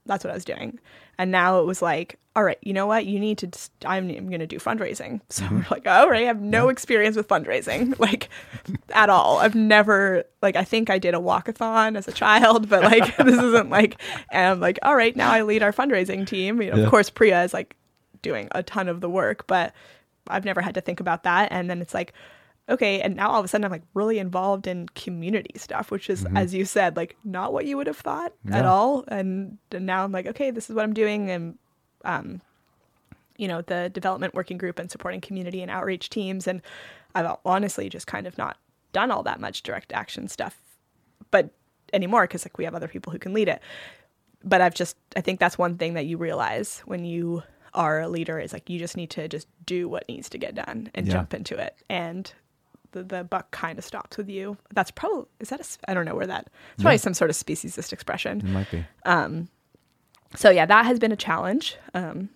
That's 0.08 0.24
what 0.24 0.32
I 0.32 0.34
was 0.34 0.46
doing. 0.46 0.80
And 1.18 1.32
now 1.32 1.60
it 1.60 1.66
was 1.66 1.82
like, 1.82 2.20
all 2.36 2.44
right, 2.44 2.58
you 2.62 2.74
know 2.74 2.86
what? 2.86 3.06
You 3.06 3.20
need 3.20 3.38
to, 3.40 3.48
just, 3.48 3.72
I'm, 3.86 4.10
I'm 4.10 4.28
going 4.28 4.40
to 4.40 4.48
do 4.48 4.58
fundraising. 4.58 5.22
So 5.30 5.48
we're 5.50 5.66
like, 5.72 5.88
all 5.88 6.10
right, 6.10 6.24
I 6.24 6.28
have 6.28 6.42
no 6.42 6.70
experience 6.70 7.16
with 7.16 7.28
fundraising, 7.28 7.98
like 8.00 8.30
at 8.90 9.10
all. 9.10 9.38
I've 9.38 9.56
never, 9.56 10.26
like, 10.42 10.56
I 10.56 10.64
think 10.64 10.90
I 10.90 11.00
did 11.00 11.14
a 11.14 11.20
walkathon 11.20 11.98
as 11.98 12.08
a 12.08 12.12
child, 12.12 12.68
but 12.68 12.84
like, 12.84 13.16
this 13.18 13.38
isn't 13.38 13.70
like, 13.70 14.02
and 14.32 14.52
I'm 14.54 14.60
like, 14.60 14.80
all 14.84 14.96
right, 14.96 15.16
now 15.16 15.32
I 15.32 15.44
lead 15.44 15.64
our 15.64 15.72
fundraising 15.72 16.28
team. 16.28 16.62
You 16.62 16.72
know, 16.72 16.78
Yeah. 16.78 16.84
Of 16.84 16.90
course, 16.90 17.10
Priya 17.10 17.44
is 17.44 17.54
like 17.54 17.76
doing 18.22 18.50
a 18.52 18.64
ton 18.64 18.90
of 18.90 19.02
the 19.02 19.10
work, 19.10 19.48
but 19.48 19.74
I've 20.28 20.46
never 20.46 20.62
had 20.62 20.76
to 20.76 20.82
think 20.82 21.00
about 21.00 21.24
that. 21.24 21.50
And 21.52 21.70
then 21.70 21.82
it's 21.82 21.94
like, 21.94 22.14
okay, 22.68 23.00
and 23.02 23.16
now 23.16 23.30
all 23.30 23.40
of 23.40 23.46
a 23.46 23.48
sudden 23.48 23.66
I'm 23.66 23.72
like 23.72 23.84
really 23.94 24.18
involved 24.20 24.66
in 24.68 24.88
community 24.90 25.58
stuff, 25.58 25.92
which 25.92 26.10
is, 26.10 26.26
as 26.36 26.54
you 26.54 26.66
said, 26.66 26.96
like 26.98 27.16
not 27.24 27.54
what 27.54 27.66
you 27.66 27.78
would 27.78 27.88
have 27.88 27.98
thought 27.98 28.34
at 28.52 28.66
all. 28.66 29.04
And, 29.08 29.58
and 29.72 29.86
now 29.86 30.04
I'm 30.04 30.12
like, 30.12 30.26
okay, 30.28 30.52
this 30.52 30.70
is 30.70 30.76
what 30.76 30.84
I'm 30.84 30.94
doing. 30.94 31.30
And, 31.30 31.58
um, 32.04 32.42
you 33.38 33.48
know, 33.48 33.62
the 33.62 33.90
development 33.90 34.34
working 34.34 34.58
group 34.58 34.80
and 34.80 34.90
supporting 34.90 35.22
community 35.22 35.62
and 35.62 35.70
outreach 35.70 36.10
teams. 36.10 36.48
And 36.48 36.62
I've 37.14 37.36
honestly 37.46 37.90
just 37.90 38.08
kind 38.08 38.26
of 38.28 38.38
not 38.38 38.58
done 38.94 39.12
all 39.12 39.24
that 39.24 39.40
much 39.40 39.62
direct 39.62 39.92
action 39.94 40.28
stuff, 40.28 40.58
but 41.32 41.50
anymore 41.94 42.24
because 42.24 42.46
like 42.46 42.58
we 42.58 42.66
have 42.66 42.74
other 42.76 42.88
people 42.88 43.12
who 43.12 43.20
can 43.20 43.34
lead 43.34 43.48
it. 43.48 43.62
But 44.44 44.62
I've 44.62 44.74
just 44.76 44.96
I 45.16 45.22
think 45.22 45.40
that's 45.40 45.58
one 45.58 45.78
thing 45.78 45.94
that 45.96 46.06
you 46.06 46.18
realize 46.18 46.82
when 46.86 47.04
you 47.06 47.44
are 47.74 48.02
a 48.02 48.08
leader 48.08 48.40
is 48.40 48.54
like 48.54 48.70
you 48.70 48.80
just 48.80 48.96
need 48.96 49.10
to 49.12 49.28
just 49.28 49.48
do 49.66 49.90
what 49.90 50.08
needs 50.08 50.30
to 50.30 50.38
get 50.38 50.56
done 50.56 50.90
and 50.96 51.06
Yeah. 51.06 51.14
jump 51.14 51.34
into 51.34 51.58
it 51.58 51.76
and 51.90 52.32
the, 52.96 53.04
the 53.04 53.24
buck 53.24 53.52
kind 53.52 53.78
of 53.78 53.86
stops 53.86 54.18
with 54.18 54.30
you. 54.30 54.58
That's 54.74 54.92
probably 54.92 55.26
is 55.40 55.50
that 55.50 55.60
a 55.62 55.92
i 55.92 55.94
don't 55.94 56.06
know 56.06 56.16
where 56.16 56.28
that 56.28 56.48
it's 56.74 56.82
probably 56.84 56.98
some 56.98 57.14
sort 57.14 57.30
of 57.30 57.36
speciesist 57.36 57.94
expression. 57.94 58.40
It 58.40 58.46
might 58.50 58.72
be. 58.72 58.84
Um, 59.06 59.50
so 60.36 60.50
yeah 60.50 60.66
that 60.66 60.86
has 60.86 60.98
been 61.00 61.12
a 61.12 61.16
challenge 61.16 61.78
um, 61.94 62.30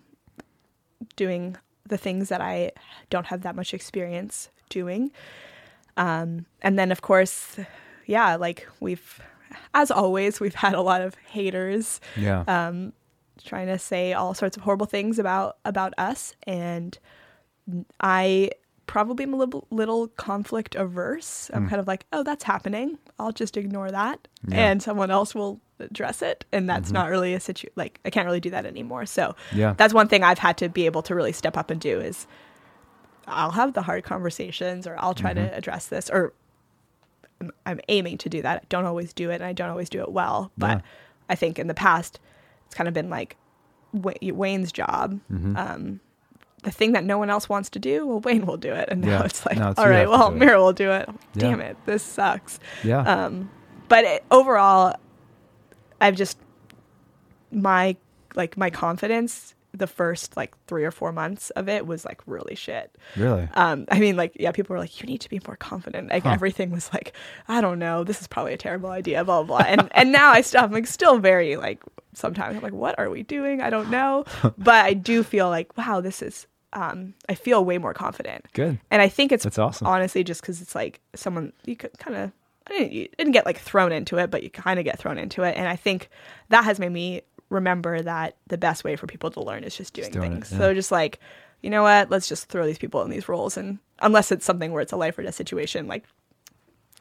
doing 1.16 1.56
the 1.86 1.98
things 1.98 2.28
that 2.28 2.40
i 2.40 2.70
don't 3.10 3.26
have 3.26 3.42
that 3.42 3.54
much 3.56 3.74
experience 3.74 4.48
doing. 4.68 5.10
Um, 5.96 6.46
and 6.62 6.78
then 6.78 6.92
of 6.92 7.00
course 7.02 7.58
yeah 8.06 8.36
like 8.36 8.66
we've 8.80 9.20
as 9.74 9.90
always 9.90 10.40
we've 10.40 10.54
had 10.54 10.74
a 10.74 10.80
lot 10.82 11.00
of 11.02 11.14
haters 11.26 12.00
Yeah. 12.16 12.44
um, 12.46 12.92
trying 13.44 13.66
to 13.66 13.78
say 13.78 14.12
all 14.12 14.34
sorts 14.34 14.56
of 14.56 14.62
horrible 14.62 14.86
things 14.86 15.18
about 15.18 15.56
about 15.64 15.92
us. 15.98 16.34
And 16.46 16.96
i 18.00 18.50
probably 18.90 19.22
am 19.22 19.32
a 19.32 19.36
little, 19.36 19.68
little 19.70 20.08
conflict 20.08 20.74
averse 20.74 21.48
i'm 21.54 21.68
kind 21.68 21.80
of 21.80 21.86
like 21.86 22.04
oh 22.12 22.24
that's 22.24 22.42
happening 22.42 22.98
i'll 23.20 23.30
just 23.30 23.56
ignore 23.56 23.88
that 23.88 24.26
Yeah. 24.48 24.56
and 24.70 24.82
someone 24.82 25.12
else 25.12 25.32
will 25.32 25.60
address 25.78 26.22
it 26.22 26.44
and 26.50 26.68
that's 26.68 26.90
not 26.90 27.08
really 27.08 27.32
a 27.32 27.38
situation. 27.38 27.70
like 27.76 28.00
i 28.04 28.10
can't 28.10 28.26
really 28.26 28.40
do 28.40 28.50
that 28.50 28.66
anymore 28.66 29.06
so 29.06 29.36
Yeah. 29.54 29.74
that's 29.76 29.94
one 29.94 30.08
thing 30.08 30.24
i've 30.24 30.40
had 30.40 30.58
to 30.58 30.68
be 30.68 30.86
able 30.86 31.02
to 31.02 31.14
really 31.14 31.30
step 31.32 31.56
up 31.56 31.70
and 31.70 31.80
do 31.80 32.00
is 32.00 32.26
i'll 33.28 33.52
have 33.52 33.74
the 33.74 33.82
hard 33.82 34.02
conversations 34.02 34.88
or 34.88 34.96
i'll 34.98 35.14
try 35.14 35.32
to 35.34 35.54
address 35.56 35.86
this 35.86 36.10
or 36.10 36.32
I'm, 37.40 37.52
I'm 37.64 37.80
aiming 37.88 38.18
to 38.18 38.28
do 38.28 38.42
that 38.42 38.62
i 38.62 38.66
don't 38.68 38.86
always 38.86 39.12
do 39.12 39.30
it 39.30 39.36
and 39.36 39.44
i 39.44 39.52
don't 39.52 39.70
always 39.70 39.88
do 39.88 40.00
it 40.00 40.10
well 40.10 40.50
but 40.58 40.78
Yeah. 40.78 40.80
i 41.28 41.36
think 41.36 41.60
in 41.60 41.68
the 41.68 41.74
past 41.74 42.18
it's 42.66 42.74
kind 42.74 42.88
of 42.88 42.94
been 42.94 43.08
like 43.08 43.36
wayne's 43.92 44.72
job 44.72 45.20
Mm-hmm. 45.32 45.56
um, 45.56 46.00
the 46.62 46.70
thing 46.70 46.92
that 46.92 47.04
no 47.04 47.16
one 47.18 47.30
else 47.30 47.48
wants 47.48 47.70
to 47.70 47.78
do 47.78 48.06
well 48.06 48.20
wayne 48.20 48.44
will 48.46 48.56
do 48.58 48.72
it 48.72 48.88
and 48.90 49.00
now 49.00 49.20
Yeah. 49.20 49.24
it's 49.24 49.44
like 49.46 49.56
it's 49.58 49.78
all 49.78 49.88
right 49.88 50.08
well 50.08 50.30
mira 50.30 50.58
will 50.62 50.72
do 50.72 50.90
it 50.90 51.08
Yeah. 51.08 51.14
damn 51.34 51.60
it 51.60 51.76
this 51.86 52.02
sucks 52.02 52.58
yeah. 52.84 53.00
um, 53.02 53.50
but 53.88 54.04
it, 54.04 54.24
overall 54.30 54.94
i've 56.00 56.16
just 56.16 56.38
my 57.52 57.96
like 58.34 58.56
my 58.56 58.70
confidence 58.70 59.54
the 59.72 59.86
first 59.86 60.36
like 60.36 60.52
three 60.66 60.84
or 60.84 60.90
four 60.90 61.12
months 61.12 61.50
of 61.50 61.68
it 61.68 61.86
was 61.86 62.04
like 62.04 62.20
really 62.26 62.56
shit 62.56 62.94
really. 63.16 63.48
um, 63.54 63.86
I 63.88 64.00
mean, 64.00 64.16
like, 64.16 64.32
yeah, 64.34 64.50
people 64.50 64.74
were 64.74 64.80
like, 64.80 65.00
"You 65.00 65.06
need 65.06 65.20
to 65.20 65.28
be 65.28 65.40
more 65.46 65.54
confident." 65.54 66.10
Like, 66.10 66.24
Huh. 66.24 66.30
everything 66.30 66.70
was 66.72 66.90
like, 66.92 67.12
"I 67.46 67.60
don't 67.60 67.78
know, 67.78 68.02
this 68.02 68.20
is 68.20 68.26
probably 68.26 68.52
a 68.52 68.56
terrible 68.56 68.90
idea." 68.90 69.24
Blah 69.24 69.44
blah. 69.44 69.58
blah. 69.58 69.66
And 69.68 69.88
and 69.92 70.10
now 70.10 70.32
I 70.32 70.40
still, 70.40 70.64
I'm 70.64 70.72
like, 70.72 70.88
still 70.88 71.20
very 71.20 71.54
like, 71.56 71.84
sometimes 72.14 72.56
I'm 72.56 72.62
like, 72.64 72.72
"What 72.72 72.98
are 72.98 73.10
we 73.10 73.22
doing?" 73.22 73.60
I 73.60 73.70
don't 73.70 73.90
know, 73.90 74.24
but 74.58 74.84
I 74.84 74.92
do 74.92 75.22
feel 75.22 75.48
like, 75.48 75.76
wow, 75.78 76.00
this 76.00 76.20
is. 76.20 76.48
Um, 76.72 77.14
I 77.28 77.34
feel 77.34 77.64
way 77.64 77.78
more 77.78 77.94
confident, 77.94 78.46
Good. 78.52 78.78
and 78.90 79.02
I 79.02 79.08
think 79.08 79.32
it's 79.32 79.42
That's 79.44 79.58
awesome. 79.58 79.86
honestly 79.88 80.22
just 80.22 80.40
because 80.40 80.62
it's 80.62 80.74
like 80.74 81.00
someone 81.14 81.52
you 81.64 81.76
could 81.76 81.98
kind 81.98 82.16
of. 82.16 82.32
I 82.68 82.72
didn't, 82.74 82.92
you 82.92 83.08
didn't 83.18 83.32
get 83.32 83.46
like 83.46 83.58
thrown 83.58 83.90
into 83.90 84.18
it, 84.18 84.30
but 84.30 84.44
you 84.44 84.50
kind 84.50 84.78
of 84.78 84.84
get 84.84 84.98
thrown 84.98 85.18
into 85.18 85.42
it, 85.42 85.56
and 85.56 85.66
I 85.66 85.74
think 85.74 86.08
that 86.50 86.62
has 86.64 86.78
made 86.78 86.92
me 86.92 87.22
remember 87.48 88.00
that 88.02 88.36
the 88.46 88.58
best 88.58 88.84
way 88.84 88.94
for 88.94 89.08
people 89.08 89.30
to 89.32 89.42
learn 89.42 89.64
is 89.64 89.76
just 89.76 89.92
doing, 89.94 90.10
doing 90.12 90.32
it, 90.32 90.34
things. 90.36 90.52
yeah. 90.52 90.58
So 90.58 90.74
just 90.74 90.92
like, 90.92 91.18
you 91.62 91.70
know 91.70 91.82
what? 91.82 92.10
Let's 92.10 92.28
just 92.28 92.48
throw 92.48 92.64
these 92.64 92.78
people 92.78 93.02
in 93.02 93.10
these 93.10 93.28
roles, 93.28 93.56
and 93.56 93.78
unless 94.00 94.30
it's 94.30 94.44
something 94.44 94.70
where 94.70 94.82
it's 94.82 94.92
a 94.92 94.96
life 94.96 95.18
or 95.18 95.22
death 95.24 95.34
situation, 95.34 95.88
like 95.88 96.04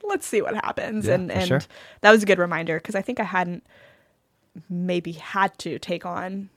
let's 0.03 0.25
see 0.25 0.41
what 0.41 0.55
happens. 0.55 1.05
Yeah, 1.05 1.15
and 1.15 1.31
and 1.31 1.47
sure. 1.47 1.61
that 2.01 2.11
was 2.11 2.23
a 2.23 2.25
good 2.25 2.39
reminder 2.39 2.77
because 2.79 2.95
I 2.95 3.01
think 3.03 3.19
I 3.19 3.23
hadn't 3.23 3.63
maybe 4.69 5.11
had 5.11 5.55
to 5.59 5.77
take 5.79 6.05
on 6.05 6.49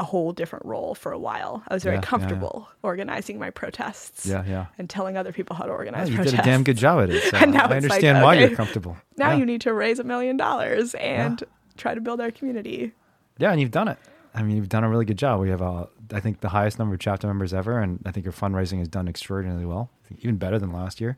a 0.00 0.04
whole 0.04 0.32
different 0.32 0.64
role 0.64 0.94
for 0.94 1.10
a 1.12 1.18
while. 1.18 1.62
I 1.68 1.74
was 1.74 1.82
very 1.82 1.96
Yeah, 1.96 1.98
yeah, 1.98 2.04
yeah. 2.04 2.08
comfortable 2.08 2.68
organizing 2.82 3.38
my 3.38 3.50
protests 3.50 4.24
Yeah. 4.26 4.44
Yeah. 4.46 4.66
and 4.78 4.88
telling 4.88 5.16
other 5.16 5.32
people 5.32 5.56
how 5.56 5.64
to 5.64 5.72
organize 5.72 6.08
you 6.08 6.14
protests. 6.16 6.36
did 6.36 6.40
a 6.40 6.44
damn 6.44 6.62
good 6.62 6.76
job 6.76 7.02
at 7.02 7.10
it. 7.10 7.22
So 7.30 7.36
And 7.36 7.52
now 7.52 7.62
I 7.62 7.64
it's 7.64 7.70
like, 7.70 7.82
understand 7.82 8.22
why 8.22 8.34
okay, 8.36 8.46
you're 8.46 8.56
comfortable. 8.56 8.96
Now 9.16 9.32
you 9.32 9.44
need 9.44 9.60
to 9.62 9.72
raise 9.72 9.98
a 9.98 10.04
million 10.04 10.36
dollars 10.36 10.94
and 10.94 11.42
try 11.76 11.94
to 11.94 12.00
build 12.00 12.20
our 12.20 12.30
community. 12.30 12.92
Yeah, 13.38 13.50
and 13.50 13.60
you've 13.60 13.70
done 13.72 13.88
it. 13.88 13.98
I 14.34 14.42
mean, 14.42 14.56
you've 14.56 14.68
done 14.68 14.84
a 14.84 14.88
really 14.88 15.04
good 15.04 15.18
job. 15.18 15.40
We 15.40 15.50
have, 15.50 15.62
uh, 15.62 15.86
I 16.12 16.20
think, 16.20 16.40
the 16.40 16.50
highest 16.50 16.78
number 16.78 16.94
of 16.94 17.00
chapter 17.00 17.26
members 17.26 17.52
ever, 17.52 17.78
and 17.80 17.98
I 18.06 18.12
think 18.12 18.24
your 18.24 18.32
fundraising 18.32 18.78
has 18.78 18.86
done 18.88 19.08
extraordinarily 19.08 19.64
well, 19.64 19.90
even 20.20 20.36
better 20.36 20.58
than 20.60 20.70
last 20.72 21.00
year. 21.00 21.16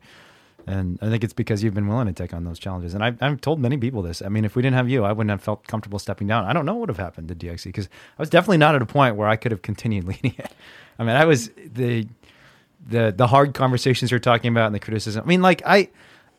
And 0.67 0.99
I 1.01 1.09
think 1.09 1.23
it's 1.23 1.33
because 1.33 1.63
you've 1.63 1.73
been 1.73 1.87
willing 1.87 2.07
to 2.07 2.13
take 2.13 2.33
on 2.33 2.43
those 2.43 2.59
challenges. 2.59 2.93
And 2.93 3.03
I've, 3.03 3.21
I've 3.21 3.41
told 3.41 3.59
many 3.59 3.77
people 3.77 4.01
this. 4.01 4.21
I 4.21 4.29
mean, 4.29 4.45
if 4.45 4.55
we 4.55 4.61
didn't 4.61 4.75
have 4.75 4.89
you, 4.89 5.03
I 5.03 5.11
wouldn't 5.11 5.31
have 5.31 5.41
felt 5.41 5.65
comfortable 5.67 5.99
stepping 5.99 6.27
down. 6.27 6.45
I 6.45 6.53
don't 6.53 6.65
know 6.65 6.73
what 6.73 6.81
would 6.81 6.89
have 6.89 6.97
happened 6.97 7.27
to 7.29 7.35
DXE 7.35 7.65
because 7.65 7.87
I 7.87 8.21
was 8.21 8.29
definitely 8.29 8.57
not 8.57 8.75
at 8.75 8.81
a 8.81 8.85
point 8.85 9.15
where 9.15 9.27
I 9.27 9.35
could 9.35 9.51
have 9.51 9.61
continued 9.61 10.03
leading 10.07 10.35
it. 10.37 10.51
I 10.99 11.03
mean, 11.03 11.15
I 11.15 11.25
was 11.25 11.49
the 11.57 12.07
the 12.87 13.13
the 13.15 13.27
hard 13.27 13.53
conversations 13.53 14.11
you're 14.11 14.19
talking 14.19 14.51
about 14.51 14.67
and 14.67 14.75
the 14.75 14.79
criticism. 14.79 15.23
I 15.23 15.27
mean, 15.27 15.41
like 15.41 15.61
I, 15.65 15.89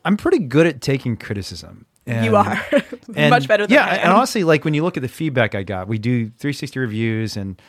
I'm 0.05 0.17
pretty 0.17 0.39
good 0.39 0.67
at 0.67 0.81
taking 0.81 1.17
criticism. 1.17 1.87
And, 2.05 2.25
you 2.27 2.35
are 2.37 2.61
and- 3.15 3.31
much 3.31 3.47
better 3.47 3.67
than 3.67 3.75
yeah, 3.75 3.85
I 3.85 3.95
am. 3.95 4.01
and 4.01 4.13
honestly, 4.13 4.43
like 4.45 4.65
when 4.65 4.75
you 4.75 4.83
look 4.83 4.97
at 4.97 5.03
the 5.03 5.09
feedback 5.09 5.55
I 5.55 5.63
got, 5.63 5.87
we 5.87 5.99
do 5.99 6.27
360 6.27 6.79
reviews, 6.81 7.37
and 7.37 7.61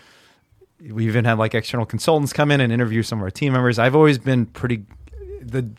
we 0.91 1.05
even 1.05 1.25
had 1.25 1.37
like 1.37 1.53
external 1.53 1.85
consultants 1.85 2.33
come 2.33 2.49
in 2.49 2.59
and 2.59 2.73
interview 2.73 3.03
some 3.03 3.19
of 3.19 3.23
our 3.23 3.31
team 3.31 3.53
members. 3.53 3.77
I've 3.77 3.95
always 3.95 4.17
been 4.17 4.47
pretty 4.47 4.85
the 5.41 5.69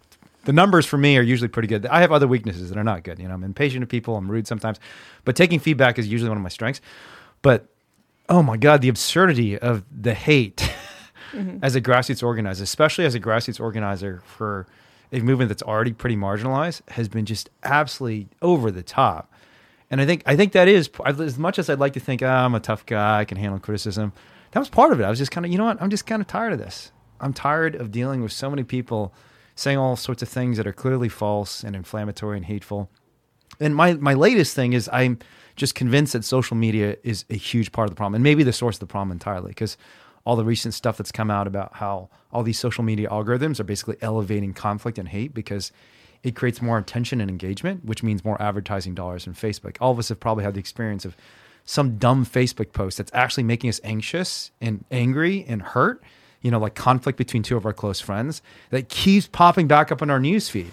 the 0.45 0.53
numbers 0.53 0.87
for 0.87 0.99
me 0.99 1.17
are 1.17 1.23
usually 1.23 1.49
pretty 1.49 1.69
good. 1.69 1.87
I 1.87 2.01
have 2.01 2.13
other 2.13 2.29
weaknesses 2.29 2.69
that 2.69 2.79
are 2.79 2.85
not 2.85 3.03
good. 3.03 3.19
You 3.19 3.29
know, 3.29 3.35
I'm 3.35 3.45
impatient 3.45 3.83
to 3.83 3.87
people. 3.87 4.17
I'm 4.17 4.31
rude 4.31 4.47
sometimes, 4.47 4.79
but 5.25 5.37
taking 5.37 5.59
feedback 5.59 5.99
is 5.99 6.09
usually 6.09 6.29
one 6.29 6.39
of 6.39 6.43
my 6.43 6.49
strengths. 6.49 6.81
But 7.43 7.67
oh 8.29 8.43
my 8.43 8.57
god, 8.57 8.81
the 8.81 8.89
absurdity 8.89 9.59
of 9.59 9.85
the 9.91 10.15
hate 10.15 10.71
mm-hmm. 11.33 11.59
as 11.63 11.75
a 11.75 11.81
grassroots 11.81 12.23
organizer, 12.23 12.63
especially 12.63 13.05
as 13.05 13.15
a 13.15 13.21
grassroots 13.21 13.61
organizer 13.61 14.23
for 14.25 14.67
a 15.13 15.21
movement 15.21 15.49
that's 15.49 15.63
already 15.63 15.93
pretty 15.93 16.17
marginalized, 16.17 16.89
has 16.91 17.09
been 17.09 17.27
just 17.27 17.51
absolutely 17.63 18.29
over 18.43 18.71
the 18.71 18.83
top. 18.83 19.33
And 19.91 20.01
I 20.01 20.07
think 20.07 20.23
I 20.27 20.37
think 20.37 20.53
that 20.53 20.67
is 20.69 20.91
as 21.05 21.39
much 21.39 21.59
as 21.59 21.71
I'd 21.71 21.79
like 21.79 21.93
to 21.93 22.01
think 22.01 22.23
oh, 22.23 22.27
I'm 22.27 22.55
a 22.55 22.61
tough 22.61 22.87
guy, 22.87 23.21
I 23.21 23.25
can 23.25 23.37
handle 23.37 23.61
criticism. 23.61 24.13
That 24.53 24.61
was 24.61 24.69
part 24.69 24.93
of 24.93 25.01
it. 25.01 25.05
I 25.05 25.11
was 25.11 25.19
just 25.19 25.31
kind 25.31 25.45
of, 25.45 25.53
you 25.53 25.59
know 25.59 25.65
what? 25.65 25.83
I'm 25.83 25.91
just 25.91 26.07
kind 26.07 26.23
of 26.23 26.29
tired 26.29 26.53
of 26.53 26.59
this. 26.59 26.93
I'm 27.21 27.33
tired 27.33 27.75
of 27.75 27.91
dealing 27.91 28.23
with 28.23 28.33
so 28.33 28.49
many 28.49 28.63
people 28.63 29.13
saying 29.55 29.79
all 29.79 29.97
sorts 29.97 30.23
of 30.23 30.29
things 30.29 30.57
that 30.57 30.67
are 30.67 30.73
clearly 30.73 31.09
false 31.09 31.63
and 31.63 31.77
inflammatory 31.77 32.37
and 32.37 32.47
hateful. 32.47 32.91
And 33.61 33.75
my 33.75 33.95
my 33.95 34.15
latest 34.15 34.55
thing 34.55 34.73
is 34.73 34.89
I'm 34.93 35.19
just 35.57 35.75
convinced 35.75 36.13
that 36.15 36.25
social 36.25 36.57
media 36.57 36.97
is 37.03 37.25
a 37.31 37.37
huge 37.37 37.71
part 37.73 37.87
of 37.87 37.91
the 37.91 37.97
problem, 37.97 38.15
and 38.15 38.25
maybe 38.25 38.43
the 38.43 38.53
source 38.53 38.77
of 38.77 38.81
the 38.81 38.87
problem 38.87 39.13
entirely, 39.13 39.49
because 39.49 39.77
all 40.25 40.37
the 40.37 40.45
recent 40.45 40.75
stuff 40.75 40.97
that's 40.97 41.13
come 41.13 41.31
out 41.31 41.47
about 41.47 41.75
how 41.75 42.09
all 42.33 42.43
these 42.43 42.59
social 42.59 42.83
media 42.83 43.09
algorithms 43.09 43.61
are 43.61 43.65
basically 43.65 43.97
elevating 44.01 44.53
conflict 44.53 44.99
and 44.99 45.09
hate 45.09 45.35
because 45.35 45.71
it 46.23 46.35
creates 46.35 46.63
more 46.63 46.79
attention 46.79 47.21
and 47.21 47.31
engagement, 47.31 47.85
which 47.85 48.03
means 48.03 48.25
more 48.25 48.41
advertising 48.41 48.95
dollars 48.95 49.27
in 49.27 49.35
Facebook. 49.35 49.77
All 49.81 49.93
of 49.93 49.99
us 49.99 50.09
have 50.09 50.19
probably 50.19 50.43
had 50.43 50.55
the 50.55 50.61
experience 50.61 51.05
of 51.05 51.17
some 51.65 51.99
dumb 51.99 52.25
Facebook 52.25 52.73
post 52.73 52.99
that's 52.99 53.11
actually 53.15 53.43
making 53.43 53.69
us 53.69 53.81
anxious 53.85 54.51
and 54.61 54.85
angry 54.91 55.45
and 55.47 55.61
hurt. 55.61 56.03
You 56.45 56.53
know, 56.53 56.61
like 56.61 56.77
conflict 56.77 57.19
between 57.19 57.43
two 57.43 57.57
of 57.57 57.67
our 57.67 57.73
close 57.73 58.01
friends 58.01 58.41
that 58.71 58.89
keeps 58.89 59.27
popping 59.27 59.67
back 59.67 59.91
up 59.91 60.01
on 60.01 60.11
our 60.11 60.21
news 60.21 60.49
feed. 60.49 60.71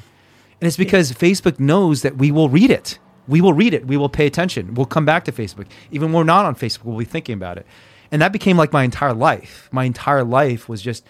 And 0.62 0.68
it's 0.68 0.78
because 0.78 1.12
Facebook 1.12 1.60
knows 1.60 2.04
that 2.04 2.18
we 2.18 2.32
will 2.32 2.50
read 2.50 2.70
it. 2.70 3.00
We 3.28 3.42
will 3.42 3.54
read 3.54 3.74
it. 3.74 3.88
We 3.88 3.98
will 3.98 4.10
pay 4.10 4.28
attention. 4.28 4.76
We'll 4.76 4.86
come 4.86 5.06
back 5.06 5.26
to 5.26 5.32
Facebook. 5.32 5.66
Even 5.90 6.12
when 6.12 6.20
we're 6.20 6.24
not 6.26 6.46
on 6.46 6.56
Facebook, 6.56 6.84
we'll 6.84 7.00
be 7.00 7.06
thinking 7.06 7.34
about 7.34 7.58
it. 7.58 7.66
And 8.12 8.22
that 8.22 8.32
became 8.32 8.58
like 8.58 8.72
my 8.72 8.84
entire 8.84 9.14
life. 9.14 9.70
My 9.72 9.86
entire 9.86 10.24
life 10.24 10.70
was 10.70 10.82
just 10.82 11.04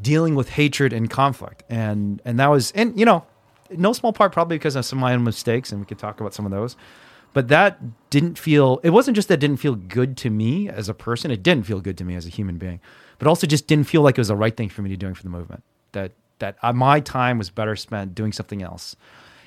dealing 0.00 0.34
with 0.34 0.48
hatred 0.50 0.92
and 0.92 1.08
conflict. 1.08 1.62
And 1.68 2.20
and 2.24 2.40
that 2.40 2.48
was 2.48 2.72
and 2.72 2.98
you 2.98 3.04
know, 3.04 3.24
no 3.70 3.92
small 3.92 4.12
part 4.12 4.32
probably 4.32 4.56
because 4.56 4.74
of 4.74 4.84
some 4.84 4.98
of 4.98 5.02
my 5.02 5.12
own 5.12 5.22
mistakes, 5.24 5.70
and 5.70 5.80
we 5.80 5.86
could 5.86 5.98
talk 5.98 6.20
about 6.20 6.34
some 6.34 6.46
of 6.46 6.50
those. 6.50 6.76
But 7.34 7.48
that 7.48 7.78
didn't 8.10 8.38
feel 8.38 8.80
it 8.82 8.90
wasn't 8.90 9.14
just 9.14 9.28
that 9.28 9.38
didn't 9.38 9.58
feel 9.58 9.74
good 9.74 10.16
to 10.18 10.30
me 10.30 10.68
as 10.68 10.88
a 10.88 10.94
person, 10.94 11.30
it 11.30 11.42
didn't 11.42 11.66
feel 11.66 11.80
good 11.80 11.98
to 11.98 12.04
me 12.04 12.16
as 12.16 12.26
a 12.26 12.30
human 12.30 12.58
being. 12.58 12.80
But 13.18 13.26
also 13.28 13.46
just 13.46 13.66
didn't 13.66 13.86
feel 13.88 14.02
like 14.02 14.16
it 14.16 14.20
was 14.20 14.28
the 14.28 14.36
right 14.36 14.56
thing 14.56 14.68
for 14.68 14.82
me 14.82 14.88
to 14.90 14.92
be 14.92 14.96
doing 14.96 15.14
for 15.14 15.22
the 15.22 15.28
movement. 15.30 15.62
That 15.92 16.12
that 16.38 16.56
uh, 16.62 16.72
my 16.72 17.00
time 17.00 17.38
was 17.38 17.50
better 17.50 17.74
spent 17.76 18.14
doing 18.14 18.32
something 18.32 18.62
else. 18.62 18.94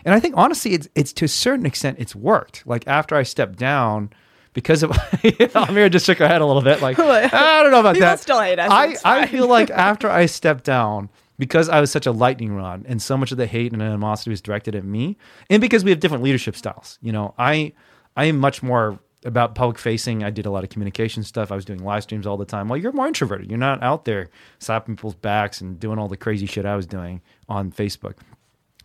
And 0.03 0.13
I 0.13 0.19
think 0.19 0.35
honestly, 0.37 0.73
it's 0.73 0.87
it's 0.95 1.13
to 1.13 1.25
a 1.25 1.29
certain 1.29 1.65
extent 1.65 1.97
it's 1.99 2.15
worked. 2.15 2.65
Like 2.65 2.87
after 2.87 3.15
I 3.15 3.23
stepped 3.23 3.57
down, 3.57 4.09
because 4.53 4.83
of 4.83 4.91
Amir 5.55 5.89
just 5.89 6.05
shook 6.05 6.17
her 6.17 6.27
head 6.27 6.41
a 6.41 6.45
little 6.45 6.61
bit, 6.61 6.81
like 6.81 6.99
I 6.99 7.63
don't 7.63 7.71
know 7.71 7.79
about 7.79 7.93
People 7.95 8.09
that. 8.09 8.19
still 8.19 8.39
hate 8.41 8.59
us, 8.59 8.69
I 8.71 8.95
I 9.05 9.27
feel 9.27 9.47
like 9.47 9.69
after 9.89 10.09
I 10.09 10.25
stepped 10.25 10.63
down, 10.65 11.09
because 11.37 11.69
I 11.69 11.79
was 11.79 11.91
such 11.91 12.05
a 12.07 12.11
lightning 12.11 12.53
rod, 12.53 12.83
and 12.87 13.01
so 13.01 13.15
much 13.15 13.31
of 13.31 13.37
the 13.37 13.47
hate 13.47 13.71
and 13.71 13.81
animosity 13.81 14.31
was 14.31 14.41
directed 14.41 14.75
at 14.75 14.83
me, 14.83 15.17
and 15.49 15.61
because 15.61 15.83
we 15.83 15.91
have 15.91 15.99
different 15.99 16.23
leadership 16.23 16.55
styles. 16.55 16.97
You 17.01 17.11
know, 17.11 17.33
I 17.37 17.71
I 18.17 18.25
am 18.25 18.37
much 18.39 18.61
more 18.63 18.99
about 19.23 19.53
public 19.55 19.77
facing. 19.77 20.23
I 20.23 20.29
did 20.31 20.45
a 20.45 20.49
lot 20.51 20.63
of 20.63 20.69
communication 20.69 21.23
stuff. 21.23 21.51
I 21.51 21.55
was 21.55 21.65
doing 21.65 21.83
live 21.83 22.03
streams 22.03 22.25
all 22.25 22.37
the 22.37 22.45
time. 22.45 22.67
Well, 22.67 22.77
you're 22.77 22.91
more 22.91 23.07
introverted. 23.07 23.49
You're 23.49 23.59
not 23.59 23.81
out 23.83 24.05
there 24.05 24.29
slapping 24.59 24.95
people's 24.95 25.15
backs 25.15 25.61
and 25.61 25.79
doing 25.79 25.99
all 25.99 26.07
the 26.07 26.17
crazy 26.17 26.45
shit 26.47 26.65
I 26.65 26.75
was 26.75 26.85
doing 26.87 27.21
on 27.47 27.71
Facebook. 27.71 28.15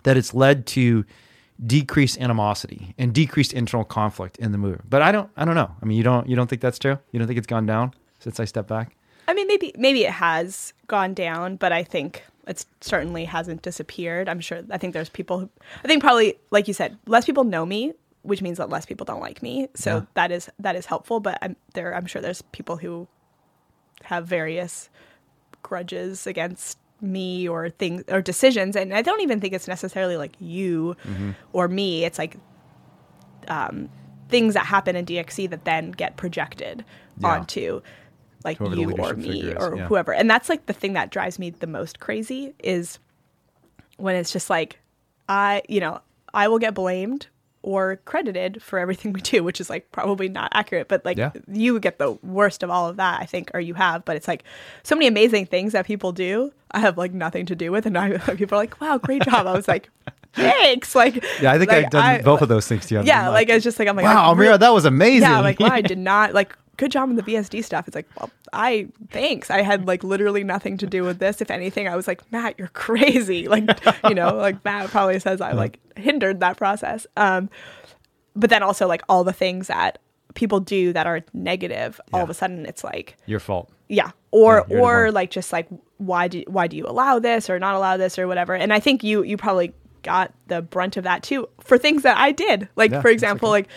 that 0.02 0.16
it's 0.16 0.34
led 0.34 0.66
to 0.66 1.04
decreased 1.64 2.20
animosity 2.20 2.94
and 2.98 3.14
decreased 3.14 3.52
internal 3.54 3.84
conflict 3.84 4.36
in 4.38 4.52
the 4.52 4.58
movement. 4.58 4.88
But 4.90 5.02
I 5.02 5.10
don't 5.10 5.30
I 5.36 5.44
don't 5.44 5.54
know. 5.54 5.70
I 5.82 5.86
mean, 5.86 5.96
you 5.96 6.02
don't 6.04 6.28
you 6.28 6.36
don't 6.36 6.48
think 6.48 6.60
that's 6.60 6.78
true? 6.78 6.98
You 7.12 7.18
don't 7.18 7.26
think 7.26 7.38
it's 7.38 7.46
gone 7.46 7.66
down 7.66 7.94
since 8.18 8.38
I 8.38 8.44
stepped 8.44 8.68
back? 8.68 8.94
I 9.26 9.34
mean, 9.34 9.46
maybe 9.46 9.72
maybe 9.76 10.04
it 10.04 10.12
has 10.12 10.72
gone 10.86 11.14
down, 11.14 11.56
but 11.56 11.72
I 11.72 11.82
think 11.82 12.24
it 12.46 12.64
certainly 12.80 13.24
hasn't 13.24 13.62
disappeared. 13.62 14.28
I'm 14.28 14.40
sure. 14.40 14.60
I 14.70 14.78
think 14.78 14.92
there's 14.92 15.08
people. 15.08 15.40
Who, 15.40 15.50
I 15.82 15.88
think 15.88 16.02
probably, 16.02 16.34
like 16.50 16.68
you 16.68 16.74
said, 16.74 16.96
less 17.06 17.24
people 17.24 17.42
know 17.44 17.66
me, 17.66 17.92
which 18.26 18.42
means 18.42 18.58
that 18.58 18.68
less 18.70 18.86
people 18.86 19.04
don't 19.04 19.20
like 19.20 19.42
me. 19.42 19.68
So 19.74 19.96
Yeah. 19.96 20.02
that 20.14 20.30
is 20.32 20.50
that 20.58 20.76
is 20.76 20.86
helpful. 20.86 21.20
But 21.20 21.38
I'm 21.42 21.56
there. 21.74 21.94
I'm 21.94 22.06
sure 22.06 22.20
there's 22.22 22.42
people 22.42 22.76
who 22.76 23.08
have 24.04 24.26
various 24.26 24.90
grudges 25.62 26.26
against 26.26 26.78
me 27.00 27.46
or 27.48 27.68
things 27.70 28.04
or 28.08 28.20
decisions, 28.22 28.76
and 28.76 28.94
I 28.94 29.02
don't 29.02 29.20
even 29.20 29.40
think 29.40 29.52
it's 29.54 29.68
necessarily 29.68 30.16
like 30.16 30.34
you 30.38 30.96
Mm-hmm. 31.04 31.30
or 31.52 31.68
me. 31.68 32.04
It's 32.04 32.18
like 32.18 32.36
um, 33.48 33.88
things 34.28 34.54
that 34.54 34.66
happen 34.66 34.96
in 34.96 35.04
DXE 35.06 35.48
that 35.50 35.64
then 35.64 35.90
get 35.92 36.16
projected 36.16 36.84
Yeah. 37.18 37.28
onto 37.28 37.80
like 38.44 38.58
Whoever 38.58 38.76
you 38.76 38.92
or 38.92 39.14
me 39.14 39.28
figure 39.42 39.56
is, 39.56 39.64
or 39.64 39.76
yeah. 39.76 39.86
whoever. 39.88 40.12
And 40.14 40.30
that's 40.30 40.48
like 40.48 40.66
the 40.66 40.72
thing 40.72 40.92
that 40.94 41.10
drives 41.10 41.38
me 41.38 41.50
the 41.50 41.66
most 41.66 41.98
crazy 42.00 42.54
is 42.62 42.98
when 43.96 44.14
it's 44.14 44.32
just 44.32 44.48
like 44.50 44.78
I, 45.28 45.62
you 45.68 45.80
know, 45.80 46.00
I 46.32 46.46
will 46.48 46.58
get 46.60 46.74
blamed 46.74 47.26
or 47.66 47.96
credited 48.04 48.62
for 48.62 48.78
everything 48.78 49.12
we 49.12 49.20
do, 49.20 49.42
which 49.42 49.60
is 49.60 49.68
like 49.68 49.90
probably 49.90 50.28
not 50.28 50.50
accurate, 50.54 50.86
but 50.86 51.04
like 51.04 51.18
Yeah. 51.18 51.32
you 51.52 51.78
get 51.80 51.98
the 51.98 52.12
worst 52.22 52.62
of 52.62 52.70
all 52.70 52.88
of 52.88 52.96
that, 52.96 53.20
I 53.20 53.26
think, 53.26 53.50
or 53.54 53.60
you 53.60 53.74
have. 53.74 54.04
But 54.04 54.14
it's 54.16 54.28
like 54.28 54.44
so 54.84 54.94
many 54.94 55.08
amazing 55.08 55.46
things 55.46 55.72
that 55.72 55.84
people 55.84 56.12
do. 56.12 56.52
I 56.70 56.78
have 56.78 56.96
like 56.96 57.12
nothing 57.12 57.44
to 57.46 57.56
do 57.56 57.72
with, 57.72 57.84
and 57.84 57.98
I, 57.98 58.18
people 58.36 58.56
are 58.56 58.60
like, 58.62 58.80
"Wow, 58.80 58.98
great 58.98 59.22
job!" 59.22 59.46
I 59.48 59.52
was 59.52 59.66
like, 59.66 59.90
"Thanks!" 60.34 60.94
Like, 60.94 61.24
Yeah, 61.40 61.52
I 61.52 61.58
think 61.58 61.70
like, 61.72 61.86
I've 61.86 61.90
done 61.90 62.04
I- 62.04 62.22
both 62.22 62.40
of 62.42 62.48
those 62.48 62.66
things 62.68 62.86
together. 62.86 63.06
Yeah, 63.06 63.26
I'm 63.28 63.32
like 63.32 63.48
it's 63.48 63.64
just 63.64 63.78
like 63.80 63.88
I'm 63.88 63.96
like, 63.96 64.04
wow, 64.04 64.28
Almira, 64.28 64.58
that 64.58 64.72
was 64.72 64.84
amazing. 64.84 65.22
yeah, 65.22 65.40
like 65.40 65.58
wow, 65.58 65.68
I 65.72 65.80
did 65.80 65.98
not 65.98 66.34
like 66.34 66.56
good 66.76 66.90
job 66.92 67.08
on 67.08 67.16
the 67.16 67.22
BSD 67.22 67.64
stuff. 67.64 67.86
It's 67.88 67.94
like, 67.94 68.08
well, 68.18 68.30
I 68.52 68.88
thanks. 69.10 69.50
I 69.50 69.62
had 69.62 69.86
like 69.86 70.04
literally 70.04 70.44
nothing 70.44 70.76
to 70.78 70.86
do 70.86 71.02
with 71.02 71.18
this. 71.18 71.40
If 71.40 71.50
anything, 71.50 71.88
I 71.88 71.96
was 71.96 72.06
like, 72.06 72.20
Matt, 72.32 72.58
you're 72.58 72.68
crazy. 72.68 73.46
Like, 73.56 73.64
you 74.08 74.14
know, 74.14 74.34
like 74.36 74.64
Matt 74.64 74.90
probably 74.90 75.18
says 75.20 75.40
I 75.40 75.52
like 75.52 75.78
hindered 75.96 76.40
that 76.40 76.56
process. 76.56 77.06
Um, 77.16 77.48
but 78.34 78.50
then 78.50 78.62
also 78.62 78.86
like 78.86 79.02
all 79.08 79.24
the 79.24 79.32
things 79.32 79.68
that 79.68 79.98
people 80.34 80.60
do 80.60 80.92
that 80.92 81.06
are 81.06 81.22
negative, 81.32 82.00
all 82.12 82.22
of 82.22 82.28
a 82.30 82.34
sudden 82.34 82.66
it's 82.66 82.84
like, 82.84 83.16
Your 83.26 83.40
fault. 83.40 83.70
yeah, 83.88 84.10
or 84.30 84.66
Yeah, 84.68 84.78
or 84.78 85.10
like 85.12 85.30
just 85.30 85.52
like 85.52 85.68
why 85.98 86.28
do 86.28 86.42
why 86.48 86.66
do 86.66 86.76
you 86.76 86.86
allow 86.86 87.18
this 87.18 87.48
or 87.48 87.58
not 87.58 87.74
allow 87.74 87.96
this 87.96 88.18
or 88.18 88.26
whatever? 88.28 88.54
And 88.54 88.72
I 88.72 88.80
think 88.80 89.02
you 89.02 89.22
you 89.22 89.36
probably 89.38 89.72
got 90.02 90.32
the 90.48 90.60
brunt 90.62 90.96
of 90.98 91.04
that 91.04 91.22
too 91.22 91.48
for 91.60 91.78
things 91.78 92.02
that 92.02 92.18
I 92.18 92.32
did. 92.32 92.68
Like 92.76 92.90
Yeah, 92.90 93.00
for 93.00 93.08
example, 93.08 93.48
okay. 93.48 93.52
like 93.62 93.68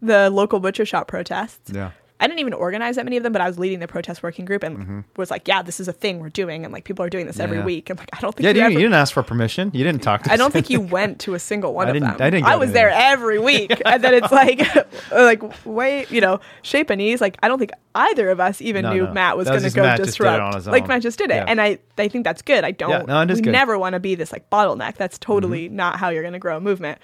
the 0.00 0.30
local 0.30 0.60
butcher 0.60 0.86
shop 0.86 1.08
protests. 1.08 1.70
Yeah. 1.72 1.90
I 2.18 2.26
didn't 2.26 2.40
even 2.40 2.54
organize 2.54 2.96
that 2.96 3.04
many 3.04 3.18
of 3.18 3.22
them, 3.22 3.32
but 3.32 3.42
I 3.42 3.46
was 3.46 3.58
leading 3.58 3.78
the 3.80 3.86
protest 3.86 4.22
working 4.22 4.44
group 4.46 4.62
and 4.62 4.78
Mm-hmm. 4.78 5.00
was 5.16 5.30
like, 5.30 5.46
"Yeah, 5.46 5.60
this 5.62 5.80
is 5.80 5.86
a 5.86 5.92
thing 5.92 6.20
we're 6.20 6.30
doing," 6.30 6.64
and 6.64 6.72
like 6.72 6.84
people 6.84 7.04
are 7.04 7.10
doing 7.10 7.26
this 7.26 7.38
every 7.38 7.58
yeah. 7.58 7.64
week. 7.64 7.90
And 7.90 7.98
like, 7.98 8.08
I 8.14 8.20
don't 8.20 8.34
think 8.34 8.44
Yeah, 8.44 8.50
you 8.52 8.56
you, 8.56 8.62
ever- 8.64 8.72
you 8.72 8.78
didn't 8.78 8.94
ask 8.94 9.12
for 9.12 9.22
permission. 9.22 9.70
You 9.74 9.84
didn't 9.84 10.02
talk 10.02 10.22
to 10.22 10.32
I 10.32 10.36
don't 10.36 10.50
think 10.50 10.70
you 10.70 10.80
went 10.98 11.20
to 11.20 11.34
a 11.34 11.38
single 11.38 11.74
one 11.74 11.88
I 11.88 11.90
of 11.90 12.00
them. 12.00 12.16
I 12.18 12.30
didn't 12.30 12.46
go 12.46 12.58
was 12.58 12.72
there 12.72 12.88
every 12.90 13.38
week, 13.38 13.82
and 13.84 14.02
then 14.02 14.14
it's 14.14 14.32
like, 14.32 14.60
like 15.12 15.42
wait, 15.66 16.10
you 16.10 16.20
know, 16.22 16.40
shape 16.62 16.88
and 16.90 17.02
Ease. 17.02 17.20
Like 17.20 17.36
I 17.42 17.48
don't 17.48 17.58
think 17.58 17.72
either 17.94 18.30
of 18.30 18.40
us 18.40 18.62
even 18.62 18.82
No, 18.84 18.92
knew 18.94 19.04
no. 19.04 19.12
Matt 19.12 19.36
was 19.36 19.46
going 19.48 19.62
to 19.62 19.70
go 19.70 19.82
Matt 19.82 19.98
just 19.98 20.16
did 20.18 20.24
it 20.26 20.28
disrupt. 20.40 20.66
Like. 20.66 20.88
Matt 20.88 21.02
just 21.02 21.18
did 21.18 21.30
it, 21.30 21.34
Yeah. 21.34 21.44
and 21.48 21.60
I 21.60 21.78
I 21.98 22.08
think 22.08 22.24
that's 22.24 22.40
good. 22.42 22.64
I 22.64 22.70
don't. 22.70 23.06
No, 23.06 23.20
it 23.20 23.30
is 23.30 23.38
we 23.38 23.42
good. 23.42 23.52
never 23.52 23.78
want 23.78 23.92
to 23.92 24.00
be 24.00 24.14
this 24.14 24.32
like 24.32 24.48
bottleneck. 24.48 24.96
That's 24.96 25.18
totally 25.18 25.66
Mm-hmm. 25.66 25.76
not 25.76 25.96
how 25.98 26.08
you're 26.08 26.22
going 26.22 26.32
to 26.32 26.38
grow 26.38 26.56
a 26.56 26.60
movement. 26.60 26.98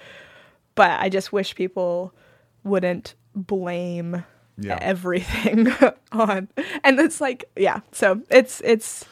But 0.75 0.99
I 0.99 1.09
just 1.09 1.31
wish 1.31 1.53
people 1.53 2.13
wouldn't 2.63 3.13
blame 3.35 4.23
Yeah. 4.57 4.77
everything 4.81 5.67
on, 6.11 6.47
and 6.83 6.99
it's 6.99 7.19
like 7.19 7.49
yeah. 7.55 7.81
So 7.91 8.21
it's 8.29 8.61
it's 8.61 9.05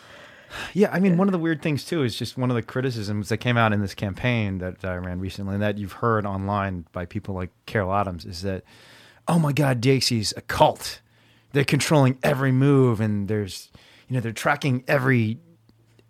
Yeah, 0.73 0.89
I 0.91 0.99
mean, 0.99 1.17
one 1.17 1.27
of 1.27 1.31
the 1.31 1.39
weird 1.39 1.61
things 1.61 1.85
too 1.85 2.03
is 2.03 2.15
just 2.15 2.37
one 2.37 2.49
of 2.49 2.55
the 2.55 2.61
criticisms 2.61 3.29
that 3.29 3.37
came 3.37 3.57
out 3.57 3.73
in 3.73 3.81
this 3.81 3.93
campaign 3.93 4.59
that 4.59 4.83
I 4.83 4.95
ran 4.95 5.19
recently, 5.19 5.53
and 5.53 5.63
that 5.63 5.77
you've 5.77 5.93
heard 5.93 6.25
online 6.25 6.85
by 6.91 7.05
people 7.05 7.35
like 7.35 7.49
Carol 7.65 7.93
Adams, 7.93 8.25
is 8.25 8.41
that, 8.43 8.63
oh 9.27 9.39
my 9.39 9.51
God, 9.51 9.81
DXE's 9.81 10.33
a 10.37 10.41
cult. 10.41 11.01
They're 11.53 11.63
controlling 11.63 12.17
every 12.23 12.51
move, 12.51 13.01
and 13.01 13.27
there's, 13.27 13.69
you 14.07 14.15
know, 14.15 14.21
they're 14.21 14.31
tracking 14.31 14.83
every 14.87 15.39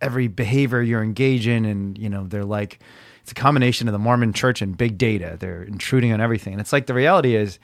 every 0.01 0.27
behavior 0.27 0.81
you're 0.81 1.03
engaged 1.03 1.47
in, 1.47 1.65
and 1.65 1.97
you 1.97 2.09
know, 2.09 2.25
they're 2.27 2.43
like, 2.43 2.79
it's 3.21 3.31
a 3.31 3.35
combination 3.35 3.87
of 3.87 3.91
the 3.91 3.99
Mormon 3.99 4.33
Church 4.33 4.61
and 4.61 4.75
big 4.77 4.97
data. 4.97 5.37
They're 5.39 5.63
intruding 5.63 6.11
on 6.11 6.19
everything, 6.21 6.53
and 6.53 6.59
it's 6.59 6.73
like 6.73 6.87
the 6.87 6.93
reality 6.93 7.35
is. 7.35 7.59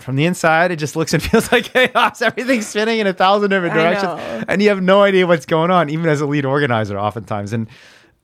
From 0.00 0.16
the 0.16 0.24
inside, 0.24 0.70
it 0.70 0.76
just 0.76 0.96
looks 0.96 1.12
and 1.14 1.22
feels 1.30 1.50
like 1.52 1.64
chaos. 1.64 2.22
Everything's 2.22 2.66
spinning 2.66 2.98
in 2.98 3.06
a 3.06 3.12
thousand 3.12 3.50
different 3.50 3.74
directions 3.74 4.44
and 4.48 4.62
you 4.62 4.68
have 4.68 4.82
no 4.82 5.02
idea 5.02 5.26
what's 5.26 5.46
going 5.46 5.70
on, 5.70 5.90
even 5.90 6.08
as 6.08 6.20
a 6.20 6.26
lead 6.26 6.44
organizer, 6.44 6.98
oftentimes. 6.98 7.52
And 7.52 7.68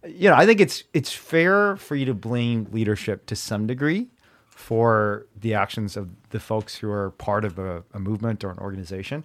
you 0.07 0.29
know, 0.29 0.37
I 0.37 0.47
think 0.47 0.61
it's 0.61 0.85
it's 0.93 1.13
fair 1.13 1.77
for 1.77 1.97
you 1.97 2.05
to 2.07 2.15
blame 2.15 2.69
leadership 2.73 3.27
to 3.27 3.37
some 3.37 3.67
degree 3.67 4.09
for 4.49 5.27
the 5.41 5.55
actions 5.55 5.97
of 5.97 6.11
the 6.31 6.41
folks 6.41 6.77
who 6.77 6.91
are 6.91 7.11
part 7.13 7.45
of 7.45 7.59
a, 7.59 7.83
a 7.93 7.99
movement 7.99 8.45
or 8.45 8.51
an 8.51 8.59
organization. 8.59 9.25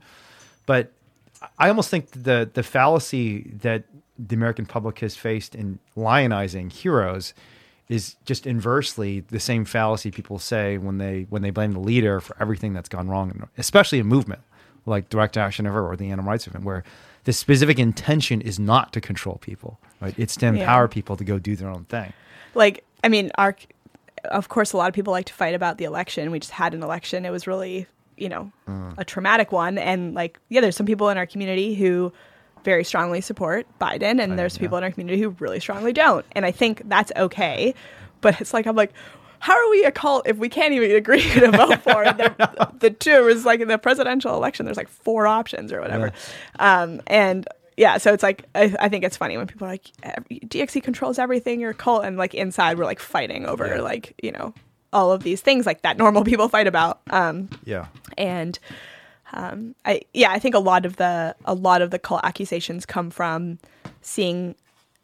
But 0.65 0.91
I 1.57 1.69
almost 1.69 1.89
think 1.89 2.11
the 2.11 2.49
the 2.53 2.63
fallacy 2.63 3.51
that 3.61 3.85
the 4.17 4.35
American 4.35 4.65
public 4.65 4.99
has 4.99 5.15
faced 5.15 5.55
in 5.55 5.80
lionizing 5.95 6.71
heroes 6.71 7.34
is 7.89 8.15
just 8.25 8.45
inversely 8.47 9.21
the 9.21 9.39
same 9.39 9.65
fallacy 9.65 10.11
people 10.11 10.37
say 10.39 10.77
when 10.77 10.99
they 10.99 11.25
when 11.29 11.41
they 11.41 11.49
blame 11.49 11.71
the 11.73 11.79
leader 11.79 12.19
for 12.21 12.35
everything 12.39 12.71
that's 12.73 12.89
gone 12.89 13.09
wrong, 13.09 13.49
especially 13.57 13.99
a 13.99 14.03
movement 14.03 14.41
like 14.85 15.09
Direct 15.09 15.35
Action 15.37 15.65
Ever 15.65 15.85
or 15.87 15.95
the 15.95 16.09
Animal 16.09 16.31
Rights 16.31 16.47
Movement, 16.47 16.65
where 16.65 16.83
the 17.25 17.33
specific 17.33 17.77
intention 17.79 18.41
is 18.41 18.59
not 18.59 18.93
to 18.93 19.01
control 19.01 19.37
people, 19.41 19.79
right? 20.01 20.13
It's 20.17 20.35
to 20.37 20.45
Yeah. 20.45 20.51
empower 20.53 20.87
people 20.87 21.17
to 21.17 21.23
go 21.23 21.37
do 21.39 21.55
their 21.55 21.69
own 21.69 21.85
thing. 21.85 22.13
like 22.55 22.83
i 23.03 23.07
mean 23.07 23.31
our 23.37 23.55
of 24.25 24.49
course 24.49 24.73
a 24.73 24.77
lot 24.77 24.87
of 24.89 24.93
people 24.95 25.11
like 25.13 25.25
to 25.25 25.33
fight 25.33 25.53
about 25.53 25.77
the 25.77 25.85
election 25.85 26.31
we 26.31 26.39
just 26.39 26.51
had 26.51 26.73
an 26.73 26.81
election 26.83 27.25
it 27.25 27.29
was 27.29 27.45
really 27.47 27.85
you 28.17 28.27
know 28.27 28.51
mm. 28.67 28.93
a 28.97 29.05
traumatic 29.05 29.51
one 29.51 29.77
and 29.77 30.13
like 30.15 30.39
yeah 30.49 30.59
there's 30.59 30.75
some 30.75 30.85
people 30.87 31.09
in 31.09 31.17
our 31.17 31.25
community 31.27 31.75
who 31.75 32.11
very 32.64 32.84
strongly 32.84 33.22
support 33.22 33.65
biden 33.80 34.22
and 34.22 34.38
there's 34.38 34.56
yeah. 34.56 34.61
people 34.61 34.77
in 34.77 34.84
our 34.84 34.91
community 34.91 35.22
who 35.22 35.30
really 35.40 35.60
strongly 35.60 35.94
don't 35.94 36.26
and 36.34 36.45
i 36.45 36.52
think 36.52 36.81
that's 36.86 37.11
okay 37.15 37.73
but 38.22 38.40
it's 38.41 38.53
like 38.53 38.65
i'm 38.65 38.76
like 38.76 38.94
how 39.40 39.53
are 39.53 39.69
we 39.69 39.84
a 39.86 39.91
cult 39.91 40.27
if 40.27 40.38
we 40.38 40.49
can't 40.49 40.73
even 40.73 40.91
agree 40.91 41.22
to 41.22 41.52
vote 41.52 41.80
for 41.81 42.03
it? 42.03 42.18
The, 42.18 42.72
the 42.80 42.90
two 42.90 43.27
is 43.30 43.45
like 43.45 43.61
in 43.61 43.69
the 43.69 43.77
presidential 43.77 44.36
election, 44.36 44.65
there's 44.65 44.77
like 44.77 44.90
four 44.90 45.27
options 45.27 45.72
or 45.72 45.80
whatever. 45.80 46.11
Um, 46.60 47.02
and 47.07 47.48
yeah, 47.77 47.98
so 47.98 48.11
it's 48.14 48.22
like, 48.22 48.44
I, 48.53 48.76
I 48.80 48.90
think 48.90 49.06
it's 49.06 49.15
funny 49.15 49.38
when 49.38 49.48
people 49.48 49.65
are 49.65 49.72
like, 49.72 49.86
DXE 50.30 50.84
controls 50.84 51.18
everything, 51.18 51.61
you're 51.61 51.72
a 51.72 51.73
cult. 51.73 52.03
And 52.03 52.18
like 52.18 52.34
inside, 52.34 52.77
we're 52.77 52.84
like 52.84 52.99
fighting 52.99 53.45
over 53.45 53.65
Yeah. 53.65 53.80
like, 53.81 54.14
you 54.22 54.34
know, 54.34 54.53
all 54.91 55.14
of 55.14 55.23
these 55.23 55.40
things 55.40 55.65
like 55.65 55.84
that 55.84 55.98
normal 55.98 56.26
people 56.26 56.49
fight 56.49 56.68
about. 56.68 56.99
Um, 57.10 57.48
Yeah. 57.64 57.86
and 58.18 58.60
um, 59.34 59.76
I 59.85 60.01
yeah, 60.14 60.31
I 60.31 60.39
think 60.39 60.56
a 60.56 60.60
lot 60.60 60.85
of 60.85 60.95
the 60.97 61.35
a 61.45 61.53
lot 61.53 61.81
of 61.81 61.91
the 61.91 61.99
cult 61.99 62.22
accusations 62.23 62.85
come 62.85 63.10
from 63.10 63.60
seeing 64.01 64.56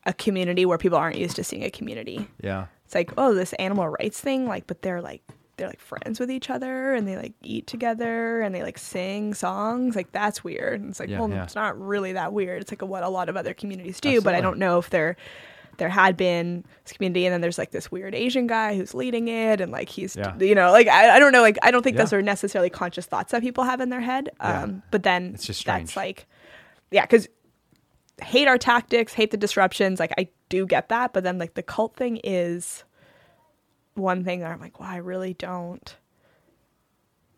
a 0.05 0.13
community 0.13 0.65
where 0.65 0.77
people 0.77 0.97
aren't 0.97 1.17
used 1.17 1.35
to 1.35 1.43
seeing 1.43 1.63
a 1.63 1.71
community. 1.71 2.27
Yeah. 2.41 2.67
It's 2.85 2.93
like, 2.93 3.11
oh, 3.17 3.33
this 3.33 3.53
animal 3.53 3.89
rights 3.89 4.19
thing, 4.21 4.47
like, 4.47 4.67
but 4.67 4.81
they're 4.81 5.01
like 5.01 5.21
they're 5.57 5.67
like 5.67 5.79
friends 5.79 6.19
with 6.19 6.29
each 6.29 6.49
other 6.49 6.93
and 6.93 7.07
they 7.07 7.15
like 7.15 7.33
eat 7.41 7.65
together 7.65 8.41
and 8.41 8.53
they 8.53 8.61
like 8.61 8.77
sing 8.77 9.33
songs. 9.33 9.95
Like 9.95 10.11
that's 10.11 10.43
weird. 10.43 10.81
And 10.81 10.89
it's 10.89 10.99
like, 10.99 11.09
Yeah, 11.09 11.19
well, 11.19 11.29
yeah. 11.29 11.43
it's 11.43 11.55
not 11.55 11.79
really 11.79 12.13
that 12.13 12.33
weird. 12.33 12.61
It's 12.61 12.71
like 12.71 12.81
what 12.81 13.03
a 13.03 13.09
lot 13.09 13.29
of 13.29 13.37
other 13.37 13.53
communities 13.53 13.99
do, 14.01 14.21
but 14.21 14.35
I 14.35 14.41
don't 14.41 14.59
know 14.59 14.79
if 14.79 14.89
there 14.89 15.15
there 15.77 15.89
had 15.89 16.15
been 16.17 16.63
this 16.83 16.93
community 16.93 17.25
and 17.25 17.33
then 17.33 17.41
there's 17.41 17.57
like 17.57 17.71
this 17.71 17.91
weird 17.91 18.13
Asian 18.15 18.47
guy 18.47 18.75
who's 18.75 18.93
leading 18.93 19.27
it 19.27 19.61
and 19.61 19.71
like 19.71 19.89
he's 19.89 20.15
Yeah. 20.15 20.37
you 20.39 20.55
know, 20.55 20.71
like 20.71 20.87
I, 20.87 21.15
I 21.15 21.19
don't 21.19 21.31
know, 21.31 21.41
like 21.41 21.57
I 21.63 21.71
don't 21.71 21.83
think 21.83 21.95
Yeah. 21.95 22.03
those 22.03 22.13
are 22.13 22.21
necessarily 22.21 22.69
conscious 22.69 23.05
thoughts 23.05 23.31
that 23.31 23.41
people 23.41 23.63
have 23.63 23.81
in 23.81 23.89
their 23.89 24.01
head. 24.01 24.29
Yeah. 24.39 24.63
Um 24.63 24.83
but 24.91 25.03
then 25.03 25.31
It's 25.35 25.45
just 25.45 25.65
that's 25.65 25.91
strange. 25.91 25.95
like 25.95 26.27
yeah, 26.91 27.01
because 27.01 27.27
hate 28.21 28.47
our 28.47 28.57
tactics, 28.57 29.13
hate 29.13 29.31
the 29.31 29.37
disruptions. 29.37 29.99
Like 29.99 30.13
I 30.17 30.29
do 30.49 30.65
get 30.65 30.89
that, 30.89 31.11
but 31.13 31.23
then 31.23 31.37
like 31.37 31.55
the 31.55 31.63
cult 31.63 31.95
thing 31.95 32.19
is 32.23 32.83
one 33.95 34.23
thing 34.23 34.39
that 34.41 34.51
I'm 34.51 34.59
like, 34.59 34.79
well, 34.79 34.89
I 34.89 34.97
really 34.97 35.33
don't. 35.33 35.95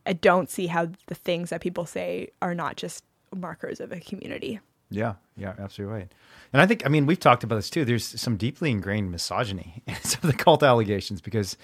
I 0.06 0.14
don't 0.14 0.50
see 0.50 0.68
how 0.68 0.88
the 1.08 1.16
things 1.16 1.50
that 1.50 1.62
people 1.62 1.86
say 1.86 2.30
are 2.42 2.56
not 2.56 2.78
just 2.78 3.04
markers 3.36 3.80
of 3.80 3.92
a 3.92 4.00
community. 4.00 4.60
Yeah, 4.90 5.16
yeah, 5.36 5.54
absolutely 5.60 5.96
right. 5.96 6.12
And 6.54 6.62
I 6.62 6.66
think, 6.66 6.86
I 6.86 6.90
mean, 6.90 7.06
we've 7.06 7.20
talked 7.20 7.44
about 7.44 7.56
this 7.56 7.70
too. 7.70 7.86
There's 7.86 8.06
some 8.06 8.38
deeply 8.38 8.72
ingrained 8.72 9.12
misogyny 9.12 9.84
in 9.88 9.96
some 10.02 10.22
of 10.24 10.32
the 10.32 10.44
cult 10.44 10.64
allegations 10.64 11.22
because 11.22 11.58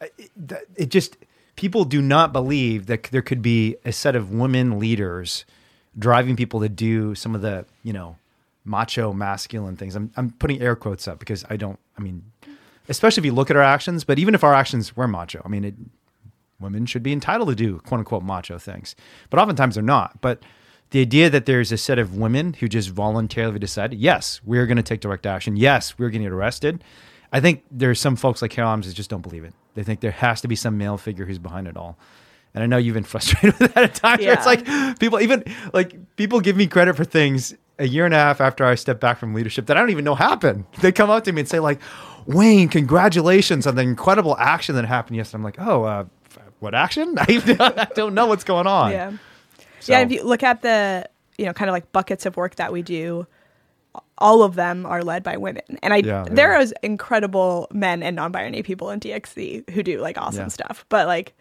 uh, 0.00 0.06
it, 0.16 0.30
it 0.76 0.88
just, 0.88 1.16
people 1.56 1.84
do 1.84 2.00
not 2.00 2.32
believe 2.32 2.86
that 2.86 3.04
there 3.04 3.22
could 3.22 3.42
be 3.42 3.76
a 3.84 3.92
set 3.92 4.14
of 4.16 4.30
women 4.30 4.78
leaders 4.78 5.44
driving 5.98 6.36
people 6.36 6.60
to 6.60 6.68
do 6.68 7.14
some 7.14 7.34
of 7.34 7.42
the, 7.42 7.66
you 7.82 7.92
know, 7.92 8.16
macho 8.64 9.12
masculine 9.12 9.76
things. 9.76 9.96
I'm, 9.96 10.12
I'm 10.16 10.30
putting 10.30 10.62
air 10.62 10.76
quotes 10.76 11.08
up 11.08 11.18
because 11.18 11.44
I 11.50 11.56
don't, 11.56 11.78
I 11.98 12.02
mean, 12.02 12.22
especially 12.88 13.22
if 13.22 13.24
you 13.24 13.32
look 13.32 13.50
at 13.50 13.56
our 13.56 13.62
actions. 13.62 14.04
But 14.04 14.18
even 14.18 14.34
if 14.34 14.44
our 14.44 14.54
actions 14.54 14.96
were 14.96 15.08
macho, 15.08 15.42
I 15.44 15.48
mean, 15.48 15.64
it, 15.64 15.74
women 16.60 16.86
should 16.86 17.02
be 17.02 17.12
entitled 17.12 17.48
to 17.48 17.54
do 17.54 17.78
quote 17.80 17.98
unquote 17.98 18.22
macho 18.22 18.58
things, 18.58 18.94
but 19.30 19.40
oftentimes 19.40 19.74
they're 19.74 19.82
not. 19.82 20.20
But 20.20 20.42
the 20.92 21.00
idea 21.00 21.30
that 21.30 21.46
there's 21.46 21.72
a 21.72 21.78
set 21.78 21.98
of 21.98 22.16
women 22.16 22.52
who 22.52 22.68
just 22.68 22.90
voluntarily 22.90 23.58
decided, 23.58 23.98
yes, 23.98 24.40
we're 24.44 24.66
going 24.66 24.76
to 24.76 24.82
take 24.82 25.00
direct 25.00 25.26
action. 25.26 25.56
Yes, 25.56 25.98
we're 25.98 26.10
going 26.10 26.22
to 26.22 26.26
get 26.28 26.32
arrested. 26.32 26.84
I 27.32 27.40
think 27.40 27.64
there's 27.70 27.98
some 27.98 28.14
folks 28.14 28.42
like 28.42 28.50
Carol 28.50 28.70
Adams 28.70 28.86
that 28.86 28.94
just 28.94 29.08
don't 29.08 29.22
believe 29.22 29.42
it. 29.42 29.54
They 29.74 29.82
think 29.84 30.00
there 30.00 30.10
has 30.10 30.42
to 30.42 30.48
be 30.48 30.54
some 30.54 30.76
male 30.76 30.98
figure 30.98 31.24
who's 31.24 31.38
behind 31.38 31.66
it 31.66 31.78
all. 31.78 31.96
And 32.54 32.62
I 32.62 32.66
know 32.66 32.76
you've 32.76 32.92
been 32.92 33.04
frustrated 33.14 33.58
with 33.58 33.72
that 33.72 33.84
at 33.84 33.94
times. 33.94 34.22
where 34.22 34.34
It's 34.34 34.44
like 34.44 34.98
people 34.98 35.18
even 35.20 35.44
like 35.72 35.96
people 36.16 36.40
give 36.40 36.56
me 36.56 36.66
credit 36.66 36.94
for 36.94 37.04
things 37.04 37.54
a 37.78 37.88
year 37.88 38.04
and 38.04 38.12
a 38.12 38.18
half 38.18 38.42
after 38.42 38.62
I 38.66 38.74
stepped 38.74 39.00
back 39.00 39.18
from 39.18 39.32
leadership 39.32 39.64
that 39.66 39.78
I 39.78 39.80
don't 39.80 39.88
even 39.90 40.04
know 40.04 40.14
happened. 40.14 40.66
They 40.82 40.92
come 40.92 41.08
up 41.08 41.24
to 41.24 41.32
me 41.32 41.40
and 41.40 41.48
say 41.48 41.58
like, 41.58 41.80
"Wayne, 42.26 42.68
congratulations 42.68 43.66
on 43.66 43.76
the 43.76 43.82
incredible 43.82 44.36
action 44.36 44.74
that 44.74 44.84
happened 44.84 45.16
yesterday." 45.16 45.38
I'm 45.38 45.42
like, 45.44 45.56
"Oh, 45.58 45.84
uh, 45.84 46.04
what 46.60 46.74
action? 46.74 47.14
I 47.18 47.88
don't 47.94 48.12
know 48.12 48.26
what's 48.26 48.44
going 48.44 48.66
on." 48.66 48.90
Yeah. 48.92 49.12
So- 49.82 49.92
Yeah, 49.92 50.00
if 50.00 50.10
you 50.12 50.22
look 50.24 50.42
at 50.42 50.62
the, 50.62 51.08
you 51.38 51.44
know, 51.46 51.52
kind 51.52 51.68
of 51.68 51.72
like 51.72 51.92
buckets 51.92 52.26
of 52.26 52.36
work 52.36 52.56
that 52.56 52.72
we 52.72 52.82
do, 52.82 53.26
all 54.18 54.42
of 54.42 54.54
them 54.54 54.86
are 54.86 55.02
led 55.02 55.22
by 55.22 55.36
women. 55.36 55.62
And 55.82 55.92
I 55.92 55.98
Yeah, 55.98 56.24
there 56.30 56.54
are. 56.54 56.60
is 56.60 56.72
incredible 56.82 57.68
men 57.72 58.02
and 58.02 58.16
non-binary 58.16 58.62
people 58.62 58.90
in 58.90 59.00
DXE 59.00 59.68
who 59.70 59.82
do 59.82 60.00
like 60.00 60.16
awesome 60.18 60.44
Yeah. 60.44 60.48
stuff. 60.48 60.84
But 60.88 61.06
like 61.06 61.34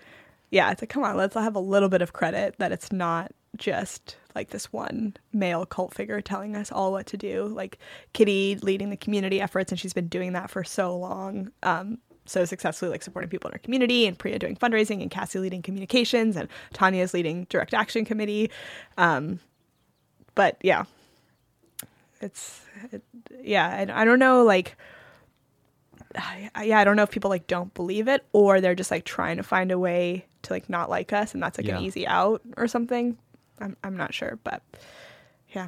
yeah, 0.50 0.70
it's 0.72 0.82
like 0.82 0.90
come 0.90 1.04
on, 1.04 1.16
let's 1.16 1.34
have 1.36 1.56
a 1.56 1.60
little 1.60 1.88
bit 1.88 2.02
of 2.02 2.12
credit 2.12 2.56
that 2.58 2.72
it's 2.74 2.92
not 2.92 3.32
just 3.56 4.18
like 4.36 4.50
this 4.50 4.72
one 4.74 5.16
male 5.32 5.66
cult 5.66 5.94
figure 5.94 6.20
telling 6.22 6.56
us 6.58 6.72
all 6.72 6.92
what 6.92 7.06
to 7.08 7.18
do. 7.18 7.46
Like 7.48 7.78
Kitty 8.14 8.58
leading 8.62 8.90
the 8.90 8.98
community 8.98 9.40
efforts 9.40 9.72
and 9.72 9.80
she's 9.80 9.94
been 9.94 10.08
doing 10.08 10.34
that 10.34 10.50
for 10.50 10.64
so 10.66 10.98
long. 10.98 11.52
Um 11.64 12.00
so 12.26 12.46
successfully 12.46 12.92
like 12.92 13.02
supporting 13.04 13.30
people 13.30 13.50
in 13.50 13.54
our 13.54 13.60
community 13.60 14.06
and 14.06 14.18
Priya 14.18 14.40
doing 14.40 14.56
fundraising 14.56 15.02
and 15.02 15.10
Cassie 15.12 15.40
leading 15.40 15.62
communications 15.62 16.36
and 16.36 16.48
Tanya's 16.74 17.14
leading 17.14 17.46
direct 17.50 17.74
action 17.74 18.06
committee. 18.06 18.50
Um 18.98 19.40
but 20.36 20.58
yeah, 20.62 20.86
it's 22.22 22.62
it, 22.92 23.02
yeah 23.42 23.68
I, 23.68 24.02
I 24.02 24.06
don't 24.06 24.20
know 24.20 24.44
like 24.44 24.78
I, 26.16 26.50
I- 26.56 26.64
yeah 26.66 26.80
i 26.80 26.84
don't 26.84 26.96
know 26.96 27.04
if 27.04 27.12
people 27.12 27.30
like 27.30 27.48
don't 27.48 27.74
believe 27.74 28.08
it 28.08 28.26
or 28.34 28.60
they're 28.62 28.76
just 28.76 28.92
like 28.92 29.06
trying 29.06 29.38
to 29.38 29.44
find 29.44 29.72
a 29.72 29.80
way 29.80 30.26
to 30.44 30.54
like 30.54 30.70
not 30.70 30.90
like 30.90 31.14
us 31.14 31.34
and 31.34 31.42
that's 31.42 31.58
like 31.58 31.68
Yeah. 31.68 31.78
an 31.78 31.84
easy 31.84 32.06
out 32.08 32.42
or 32.58 32.68
something 32.68 33.18
i'm, 33.60 33.78
I'm 33.84 33.96
not 33.98 34.14
sure 34.14 34.38
but 34.44 34.62
yeah 35.50 35.68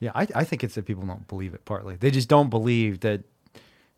Yeah, 0.00 0.10
I, 0.14 0.26
I 0.34 0.44
think 0.44 0.62
it's 0.64 0.74
that 0.74 0.86
people 0.86 1.04
don't 1.06 1.26
believe 1.28 1.54
it 1.54 1.64
partly. 1.64 1.96
They 1.96 2.10
just 2.10 2.28
don't 2.28 2.50
believe 2.50 3.00
that 3.00 3.22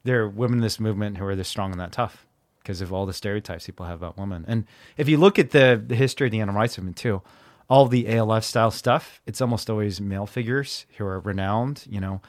there 0.04 0.22
are 0.22 0.28
women 0.28 0.58
in 0.58 0.62
this 0.62 0.80
movement 0.80 1.18
who 1.18 1.24
are 1.26 1.36
this 1.36 1.48
strong 1.48 1.70
and 1.70 1.80
that 1.80 1.92
tough 1.92 2.26
because 2.62 2.80
of 2.80 2.92
all 2.92 3.06
the 3.06 3.12
stereotypes 3.12 3.66
people 3.66 3.86
have 3.86 3.96
about 3.96 4.18
women. 4.18 4.44
And 4.46 4.66
if 4.96 5.08
you 5.08 5.16
look 5.16 5.38
at 5.38 5.50
the, 5.50 5.82
the 5.84 5.94
history 5.94 6.26
of 6.26 6.32
the 6.32 6.40
animal 6.40 6.60
rights 6.60 6.76
movement 6.76 6.96
too, 6.96 7.22
all 7.70 7.86
the 7.86 8.08
ALF 8.14 8.44
style 8.44 8.70
stuff, 8.70 9.20
it's 9.26 9.40
almost 9.40 9.68
always 9.70 10.00
male 10.00 10.26
figures 10.26 10.86
who 10.96 11.06
are 11.06 11.20
renowned, 11.20 11.84
you 11.88 12.00
know. 12.00 12.20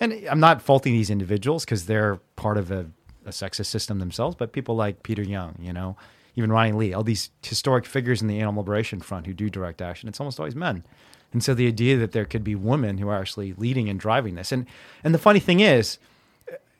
And 0.00 0.12
I'm 0.30 0.40
not 0.40 0.60
faulting 0.60 0.92
these 0.92 1.10
individuals 1.10 1.64
because 1.64 1.86
they're 1.86 2.16
part 2.36 2.58
of 2.58 2.70
a, 2.70 2.86
a 3.24 3.30
sexist 3.30 3.66
system 3.66 3.98
themselves, 3.98 4.36
but 4.36 4.52
people 4.52 4.76
like 4.76 5.02
Peter 5.02 5.22
Young, 5.22 5.56
you 5.60 5.72
know, 5.72 5.96
even 6.34 6.52
Ronnie 6.52 6.72
Lee, 6.72 6.92
all 6.92 7.02
these 7.02 7.30
historic 7.42 7.86
figures 7.86 8.20
in 8.20 8.28
the 8.28 8.38
animal 8.38 8.62
liberation 8.62 9.00
front 9.00 9.26
who 9.26 9.32
do 9.32 9.48
direct 9.48 9.80
action, 9.80 10.08
it's 10.08 10.20
almost 10.20 10.38
always 10.38 10.54
men. 10.54 10.84
And 11.32 11.42
so 11.42 11.54
the 11.54 11.66
idea 11.66 11.96
that 11.96 12.12
there 12.12 12.24
could 12.24 12.44
be 12.44 12.54
women 12.54 12.98
who 12.98 13.08
are 13.08 13.18
actually 13.18 13.54
leading 13.54 13.88
and 13.88 13.98
driving 13.98 14.34
this. 14.34 14.52
And 14.52 14.66
and 15.02 15.14
the 15.14 15.18
funny 15.18 15.40
thing 15.40 15.60
is, 15.60 15.98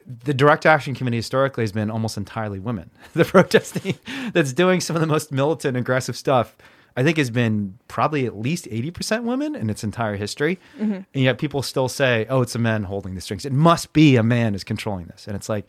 the 0.06 0.32
direct 0.34 0.66
action 0.66 0.94
committee 0.94 1.16
historically 1.16 1.62
has 1.64 1.72
been 1.72 1.90
almost 1.90 2.16
entirely 2.16 2.58
women. 2.58 2.90
The 3.14 3.24
protesting 3.24 3.98
that's 4.32 4.52
doing 4.52 4.80
some 4.80 4.94
of 4.94 5.00
the 5.00 5.06
most 5.06 5.32
militant, 5.32 5.76
aggressive 5.76 6.16
stuff, 6.16 6.56
I 6.96 7.02
think, 7.02 7.16
has 7.18 7.30
been 7.30 7.78
probably 7.88 8.26
at 8.26 8.36
least 8.38 8.66
80% 8.66 9.24
women 9.24 9.54
in 9.56 9.68
its 9.70 9.82
entire 9.82 10.16
history. 10.16 10.58
Mm-hmm. 10.78 10.92
And 10.92 11.04
yet 11.14 11.38
people 11.38 11.62
still 11.62 11.88
say, 11.88 12.26
oh, 12.28 12.42
it's 12.42 12.54
a 12.54 12.58
man 12.58 12.84
holding 12.84 13.14
the 13.14 13.20
strings. 13.20 13.44
It 13.44 13.52
must 13.52 13.92
be 13.92 14.16
a 14.16 14.22
man 14.22 14.54
is 14.54 14.64
controlling 14.64 15.06
this. 15.06 15.26
And 15.26 15.34
it's 15.34 15.48
like, 15.48 15.68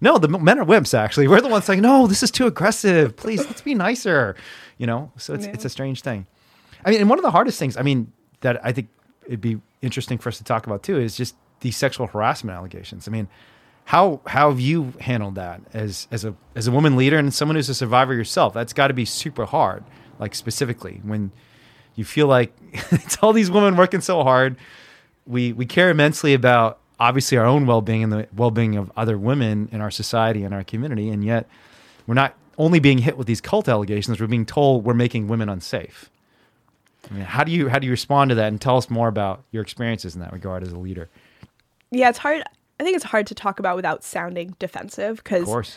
no, 0.00 0.18
the 0.18 0.28
men 0.28 0.58
are 0.58 0.64
wimps, 0.64 0.94
actually. 0.96 1.28
We're 1.28 1.40
the 1.40 1.48
ones 1.48 1.64
saying, 1.64 1.80
no, 1.80 2.06
this 2.06 2.22
is 2.22 2.30
too 2.30 2.46
aggressive. 2.46 3.16
Please, 3.16 3.44
let's 3.46 3.62
be 3.62 3.74
nicer. 3.74 4.36
You 4.78 4.86
know, 4.86 5.12
so 5.16 5.34
it's, 5.34 5.46
Yeah. 5.46 5.52
it's 5.52 5.64
a 5.64 5.68
strange 5.70 6.02
thing. 6.02 6.26
I 6.84 6.90
mean, 6.90 7.00
and 7.00 7.08
one 7.10 7.18
of 7.18 7.22
the 7.22 7.30
hardest 7.30 7.58
things, 7.58 7.76
I 7.76 7.82
mean, 7.82 8.12
that 8.40 8.64
I 8.64 8.72
think 8.72 8.88
it'd 9.26 9.40
be 9.40 9.60
interesting 9.82 10.18
for 10.18 10.28
us 10.28 10.38
to 10.38 10.44
talk 10.44 10.66
about 10.66 10.82
too 10.82 10.98
is 10.98 11.16
just 11.16 11.36
these 11.60 11.76
sexual 11.76 12.06
harassment 12.08 12.56
allegations. 12.56 13.06
I 13.06 13.10
mean, 13.12 13.28
how 13.84 14.20
how 14.26 14.50
have 14.50 14.60
you 14.60 14.92
handled 15.00 15.34
that 15.34 15.60
as 15.72 16.08
as 16.10 16.24
a 16.24 16.34
as 16.54 16.66
a 16.66 16.70
woman 16.70 16.96
leader 16.96 17.18
and 17.18 17.32
someone 17.32 17.56
who's 17.56 17.68
a 17.68 17.74
survivor 17.74 18.14
yourself? 18.14 18.54
That's 18.54 18.72
got 18.72 18.88
to 18.88 18.94
be 18.94 19.04
super 19.04 19.44
hard. 19.44 19.84
Like 20.18 20.34
specifically 20.34 21.00
when 21.02 21.32
you 21.94 22.04
feel 22.04 22.26
like 22.26 22.52
it's 22.72 23.18
all 23.18 23.32
these 23.32 23.50
women 23.50 23.76
working 23.76 24.00
so 24.00 24.22
hard. 24.22 24.56
We 25.26 25.52
we 25.52 25.66
care 25.66 25.90
immensely 25.90 26.34
about 26.34 26.78
obviously 26.98 27.38
our 27.38 27.46
own 27.46 27.66
well 27.66 27.82
being 27.82 28.02
and 28.02 28.12
the 28.12 28.28
well 28.34 28.50
being 28.50 28.76
of 28.76 28.90
other 28.96 29.18
women 29.18 29.68
in 29.72 29.80
our 29.80 29.90
society 29.90 30.44
and 30.44 30.54
our 30.54 30.64
community, 30.64 31.08
and 31.10 31.24
yet 31.24 31.48
we're 32.06 32.14
not 32.14 32.34
only 32.58 32.80
being 32.80 32.98
hit 32.98 33.16
with 33.16 33.26
these 33.26 33.40
cult 33.40 33.68
allegations. 33.68 34.20
We're 34.20 34.26
being 34.26 34.46
told 34.46 34.84
we're 34.84 34.94
making 34.94 35.28
women 35.28 35.48
unsafe. 35.48 36.10
I 37.10 37.14
mean, 37.14 37.24
how 37.24 37.44
do 37.44 37.52
you 37.52 37.68
how 37.68 37.78
do 37.78 37.86
you 37.86 37.92
respond 37.92 38.30
to 38.30 38.34
that? 38.36 38.48
And 38.48 38.60
tell 38.60 38.76
us 38.76 38.90
more 38.90 39.08
about 39.08 39.44
your 39.50 39.62
experiences 39.62 40.14
in 40.14 40.20
that 40.20 40.32
regard 40.32 40.62
as 40.62 40.72
a 40.72 40.78
leader. 40.78 41.08
yeah 41.90 42.08
it's 42.08 42.18
hard 42.18 42.42
i 42.82 42.84
think 42.84 42.96
it's 42.96 43.04
hard 43.04 43.26
to 43.28 43.34
talk 43.34 43.58
about 43.60 43.76
without 43.76 44.02
sounding 44.04 44.54
defensive 44.58 45.18
Of 45.18 45.24
because 45.24 45.44
course, 45.44 45.76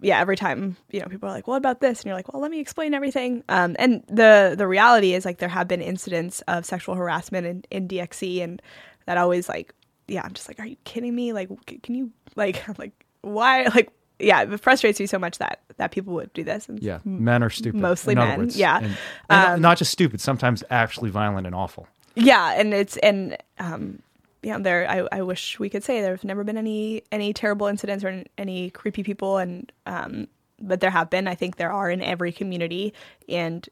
yeah, 0.00 0.18
every 0.18 0.36
time 0.36 0.76
you 0.90 0.98
know 1.00 1.06
people 1.06 1.28
are 1.28 1.32
like, 1.32 1.46
"What 1.46 1.58
about 1.58 1.80
this?" 1.80 2.00
and 2.00 2.06
you're 2.06 2.16
like, 2.16 2.32
"Well, 2.32 2.42
let 2.42 2.50
me 2.50 2.58
explain 2.58 2.92
everything." 2.92 3.44
Um, 3.48 3.76
and 3.78 4.02
the 4.08 4.54
the 4.58 4.66
reality 4.66 5.14
is 5.14 5.24
like 5.24 5.38
there 5.38 5.48
have 5.48 5.68
been 5.68 5.80
incidents 5.80 6.40
of 6.48 6.66
sexual 6.66 6.96
harassment 6.96 7.46
in, 7.46 7.64
in 7.70 7.86
DXE, 7.86 8.42
and 8.42 8.60
that 9.06 9.16
always 9.16 9.48
like, 9.48 9.72
yeah, 10.08 10.22
I'm 10.24 10.32
just 10.32 10.48
like, 10.48 10.58
"Are 10.58 10.66
you 10.66 10.74
kidding 10.82 11.14
me?" 11.14 11.32
Like, 11.32 11.50
can 11.84 11.94
you 11.94 12.10
like, 12.34 12.66
like, 12.78 13.06
why? 13.20 13.62
Like, 13.66 13.92
yeah, 14.18 14.42
it 14.42 14.58
frustrates 14.58 14.98
me 14.98 15.06
so 15.06 15.20
much 15.20 15.38
that 15.38 15.60
that 15.76 15.92
people 15.92 16.14
would 16.14 16.32
do 16.32 16.42
this. 16.42 16.68
And 16.68 16.82
yeah, 16.82 16.98
men 17.04 17.40
are 17.44 17.50
stupid. 17.50 17.80
mostly 17.80 18.16
men, 18.16 18.40
words. 18.40 18.56
yeah. 18.56 18.78
and, 18.78 18.96
and 19.30 19.54
Um, 19.54 19.60
not 19.60 19.78
just 19.78 19.92
stupid. 19.92 20.20
Sometimes 20.20 20.64
actually 20.68 21.10
violent 21.10 21.46
and 21.46 21.54
awful. 21.54 21.86
yeah 22.16 22.54
and 22.58 22.74
it's 22.74 22.96
and 22.98 23.36
um 23.60 24.02
yeah 24.42 24.58
there 24.58 24.88
I, 24.88 25.06
I 25.18 25.22
wish 25.22 25.58
we 25.58 25.68
could 25.70 25.84
say 25.84 26.00
there's 26.00 26.24
never 26.24 26.44
been 26.44 26.56
any 26.58 27.02
any 27.12 27.32
terrible 27.32 27.66
incidents 27.66 28.04
or 28.04 28.24
any 28.38 28.70
creepy 28.70 29.02
people 29.02 29.38
and 29.38 29.70
um 29.86 30.28
but 30.60 30.80
there 30.80 30.90
have 30.90 31.10
been 31.10 31.26
i 31.28 31.34
think 31.34 31.56
there 31.56 31.72
are 31.72 31.90
in 31.90 32.02
every 32.02 32.32
community 32.32 32.92
and 33.28 33.68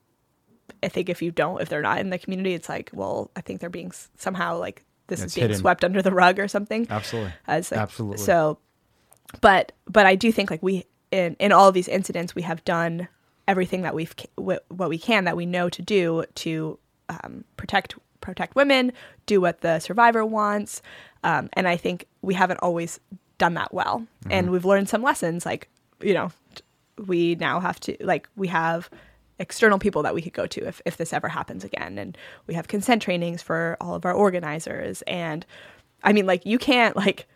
i 0.83 0.89
think 0.89 1.09
if 1.09 1.23
you 1.23 1.31
don't 1.31 1.61
if 1.61 1.69
they're 1.69 1.83
not 1.83 1.99
in 1.99 2.11
the 2.11 2.19
community 2.19 2.55
it's 2.55 2.69
like 2.69 2.91
well 2.93 3.31
i 3.37 3.41
think 3.41 3.61
they're 3.61 3.71
being 3.71 3.93
somehow 4.17 4.57
like 4.59 4.85
this 5.09 5.21
It's 5.23 5.33
is 5.33 5.35
being 5.35 5.45
hidden. 5.49 5.59
swept 5.61 5.85
under 5.85 6.03
the 6.03 6.13
rug 6.13 6.39
or 6.39 6.47
something 6.49 6.87
Absolutely. 6.89 7.33
as 7.49 7.71
like, 7.73 7.81
Absolutely. 7.81 8.19
so 8.19 8.59
but 9.41 9.73
but 9.87 10.07
i 10.07 10.15
do 10.15 10.31
think 10.33 10.51
like 10.51 10.63
we 10.63 10.85
in 11.11 11.35
in 11.41 11.51
all 11.53 11.69
of 11.69 11.75
these 11.75 11.89
incidents 11.89 12.35
we 12.35 12.43
have 12.43 12.65
done 12.65 13.09
everything 13.49 13.83
that 13.83 13.95
we've 13.95 14.15
what 14.37 14.65
we 14.69 14.99
can 14.99 15.25
that 15.25 15.37
we 15.37 15.47
know 15.47 15.69
to 15.69 15.83
do 15.83 16.25
to 16.37 16.79
um, 17.09 17.45
protect 17.57 17.97
protect 18.31 18.55
women 18.55 18.93
do 19.27 19.41
what 19.41 19.61
the 19.61 19.79
survivor 19.79 20.25
wants 20.25 20.83
um, 21.25 21.49
and 21.55 21.69
i 21.69 21.77
think 21.77 22.07
we 22.23 22.35
haven't 22.35 22.59
always 22.59 23.01
done 23.41 23.55
that 23.55 23.75
well. 23.75 24.07
And 24.29 24.51
we've 24.51 24.67
learned 24.67 24.89
some 24.89 25.03
lessons 25.03 25.45
like 25.45 25.69
you 26.01 26.15
know 26.15 26.31
we 27.07 27.35
now 27.37 27.59
have 27.59 27.81
to 27.81 27.97
like 28.01 28.29
we 28.37 28.47
have 28.49 28.89
external 29.41 29.79
people 29.79 30.03
that 30.03 30.15
we 30.15 30.21
could 30.21 30.35
go 30.35 30.47
to 30.47 30.69
if, 30.69 30.83
if 30.85 30.99
this 30.99 31.13
ever 31.13 31.29
happens 31.29 31.65
again. 31.65 31.99
And 31.99 32.17
we 32.47 32.55
have 32.55 32.69
consent 32.69 33.03
trainings 33.03 33.43
for 33.43 33.77
all 33.81 33.95
of 33.95 34.05
our 34.05 34.13
organizers. 34.13 35.03
And 35.03 35.45
i 36.03 36.13
mean 36.13 36.27
like 36.27 36.47
you 36.47 36.59
can't 36.59 36.97
like 36.97 37.27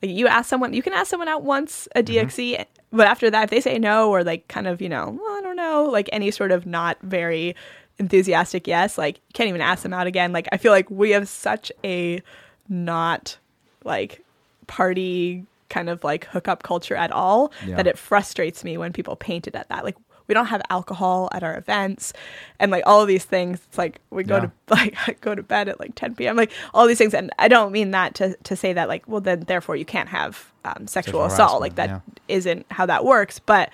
you 0.00 0.26
ask 0.28 0.48
someone 0.48 0.72
you 0.72 0.82
can 0.82 0.92
ask 0.92 1.10
someone 1.10 1.28
out 1.28 1.42
once 1.42 1.88
a 1.96 2.02
dxe 2.04 2.64
but 2.92 3.08
after 3.08 3.28
that 3.30 3.44
if 3.44 3.50
they 3.50 3.60
say 3.60 3.80
no 3.80 4.10
or 4.10 4.22
like 4.22 4.46
kind 4.46 4.68
of 4.68 4.80
you 4.80 4.88
know 4.88 5.18
well, 5.20 5.38
i 5.38 5.40
don't 5.42 5.56
know 5.56 5.84
like 5.90 6.08
any 6.12 6.30
sort 6.30 6.52
of 6.52 6.64
not 6.64 6.96
very 7.02 7.56
enthusiastic 7.98 8.66
yes 8.66 8.98
like 8.98 9.16
you 9.16 9.32
can't 9.34 9.48
even 9.48 9.60
ask 9.60 9.82
them 9.82 9.92
out 9.92 10.06
again. 10.06 10.32
Like 10.32 10.48
i 10.52 10.56
feel 10.56 10.72
like 10.72 10.90
we 10.90 11.10
have 11.10 11.28
such 11.28 11.70
a 11.84 12.20
not 12.68 13.36
like 13.84 14.24
party 14.66 15.44
kind 15.68 15.88
of 15.88 16.02
like 16.04 16.24
hookup 16.26 16.62
culture 16.62 16.94
at 16.96 17.10
all 17.12 17.52
Yeah. 17.66 17.76
that 17.76 17.86
it 17.86 17.98
frustrates 17.98 18.62
me 18.64 18.76
when 18.76 18.92
people 18.92 19.16
paint 19.16 19.46
it 19.46 19.54
at 19.54 19.68
that. 19.68 19.84
Like 19.84 19.96
we 20.28 20.34
don't 20.34 20.46
have 20.46 20.62
alcohol 20.70 21.28
at 21.32 21.42
our 21.42 21.56
events 21.56 22.12
and 22.60 22.70
like 22.70 22.84
all 22.86 23.00
of 23.02 23.08
these 23.08 23.24
things. 23.24 23.60
It's 23.68 23.76
like 23.78 24.00
we 24.10 24.22
go 24.24 24.36
Yeah. 24.36 24.40
to 24.40 24.52
like 24.70 25.20
go 25.20 25.34
to 25.34 25.42
bed 25.42 25.68
at 25.68 25.78
like 25.80 25.94
10 25.94 26.14
p.m 26.14 26.36
like 26.36 26.52
all 26.74 26.86
these 26.86 26.98
things. 26.98 27.14
And 27.14 27.30
i 27.38 27.48
don't 27.48 27.72
mean 27.72 27.90
that 27.92 28.14
to, 28.16 28.36
to 28.44 28.56
say 28.56 28.72
that 28.72 28.88
like 28.88 29.06
well 29.06 29.20
then 29.20 29.40
therefore 29.40 29.76
you 29.76 29.84
can't 29.84 30.08
have 30.08 30.52
um, 30.64 30.86
sexual 30.86 31.22
Sexual 31.22 31.24
assault. 31.24 31.60
like 31.60 31.74
that 31.76 31.88
harassment, 32.28 32.66
not 32.68 32.76
how 32.76 32.86
that 32.86 33.04
works. 33.04 33.38
But 33.40 33.70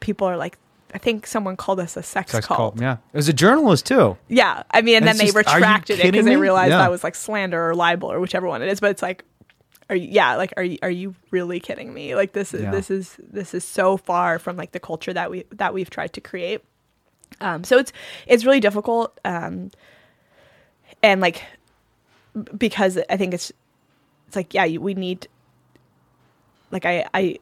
people 0.00 0.26
are 0.28 0.36
like 0.36 0.58
i 0.94 0.98
think 0.98 1.26
someone 1.26 1.56
called 1.56 1.80
us 1.80 1.96
a 1.96 2.02
sex, 2.02 2.32
Sex 2.32 2.46
cult 2.46 2.56
cult. 2.56 2.80
Yeah, 2.80 2.98
it 3.12 3.16
was 3.16 3.28
a 3.28 3.32
journalist 3.32 3.84
too. 3.86 4.16
yeah, 4.28 4.62
I 4.70 4.80
mean, 4.80 4.96
and, 4.96 5.02
And 5.08 5.08
then 5.08 5.16
they 5.18 5.32
just- 5.32 5.36
retracted 5.36 5.98
it 6.00 6.12
because 6.12 6.24
they 6.24 6.36
realized 6.36 6.70
Yeah. 6.70 6.78
that 6.78 6.90
was 6.90 7.02
like 7.04 7.14
slander 7.16 7.68
or 7.70 7.74
libel 7.74 8.10
or 8.12 8.20
whichever 8.20 8.46
one 8.46 8.62
it 8.62 8.68
is. 8.68 8.80
But 8.80 8.90
it's 8.92 9.02
like, 9.02 9.24
are 9.90 9.96
you, 9.96 10.08
yeah, 10.10 10.36
like 10.36 10.54
are 10.56 10.62
you, 10.62 10.78
are 10.82 10.90
you 10.90 11.14
really 11.30 11.60
kidding 11.60 11.92
me? 11.92 12.14
Like 12.14 12.32
this 12.32 12.54
is 12.54 12.62
Yeah. 12.62 12.70
this 12.70 12.90
is 12.90 13.16
this 13.18 13.52
is 13.54 13.64
so 13.64 13.96
far 13.98 14.38
from 14.38 14.56
like 14.56 14.72
the 14.72 14.80
culture 14.80 15.12
that 15.12 15.30
we 15.30 15.44
that 15.52 15.74
we've 15.74 15.90
tried 15.90 16.12
to 16.14 16.20
create. 16.22 16.62
Um, 17.40 17.64
so 17.64 17.76
it's 17.78 17.92
it's 18.26 18.44
really 18.46 18.60
difficult, 18.60 19.18
um, 19.24 19.70
and 21.02 21.20
like 21.20 21.42
because 22.56 22.98
I 23.10 23.16
think 23.16 23.34
it's 23.34 23.52
it's 24.28 24.36
like 24.36 24.54
yeah, 24.54 24.78
we 24.78 24.94
need 24.94 25.26
like 26.70 26.86
I 26.86 27.04
I 27.12 27.38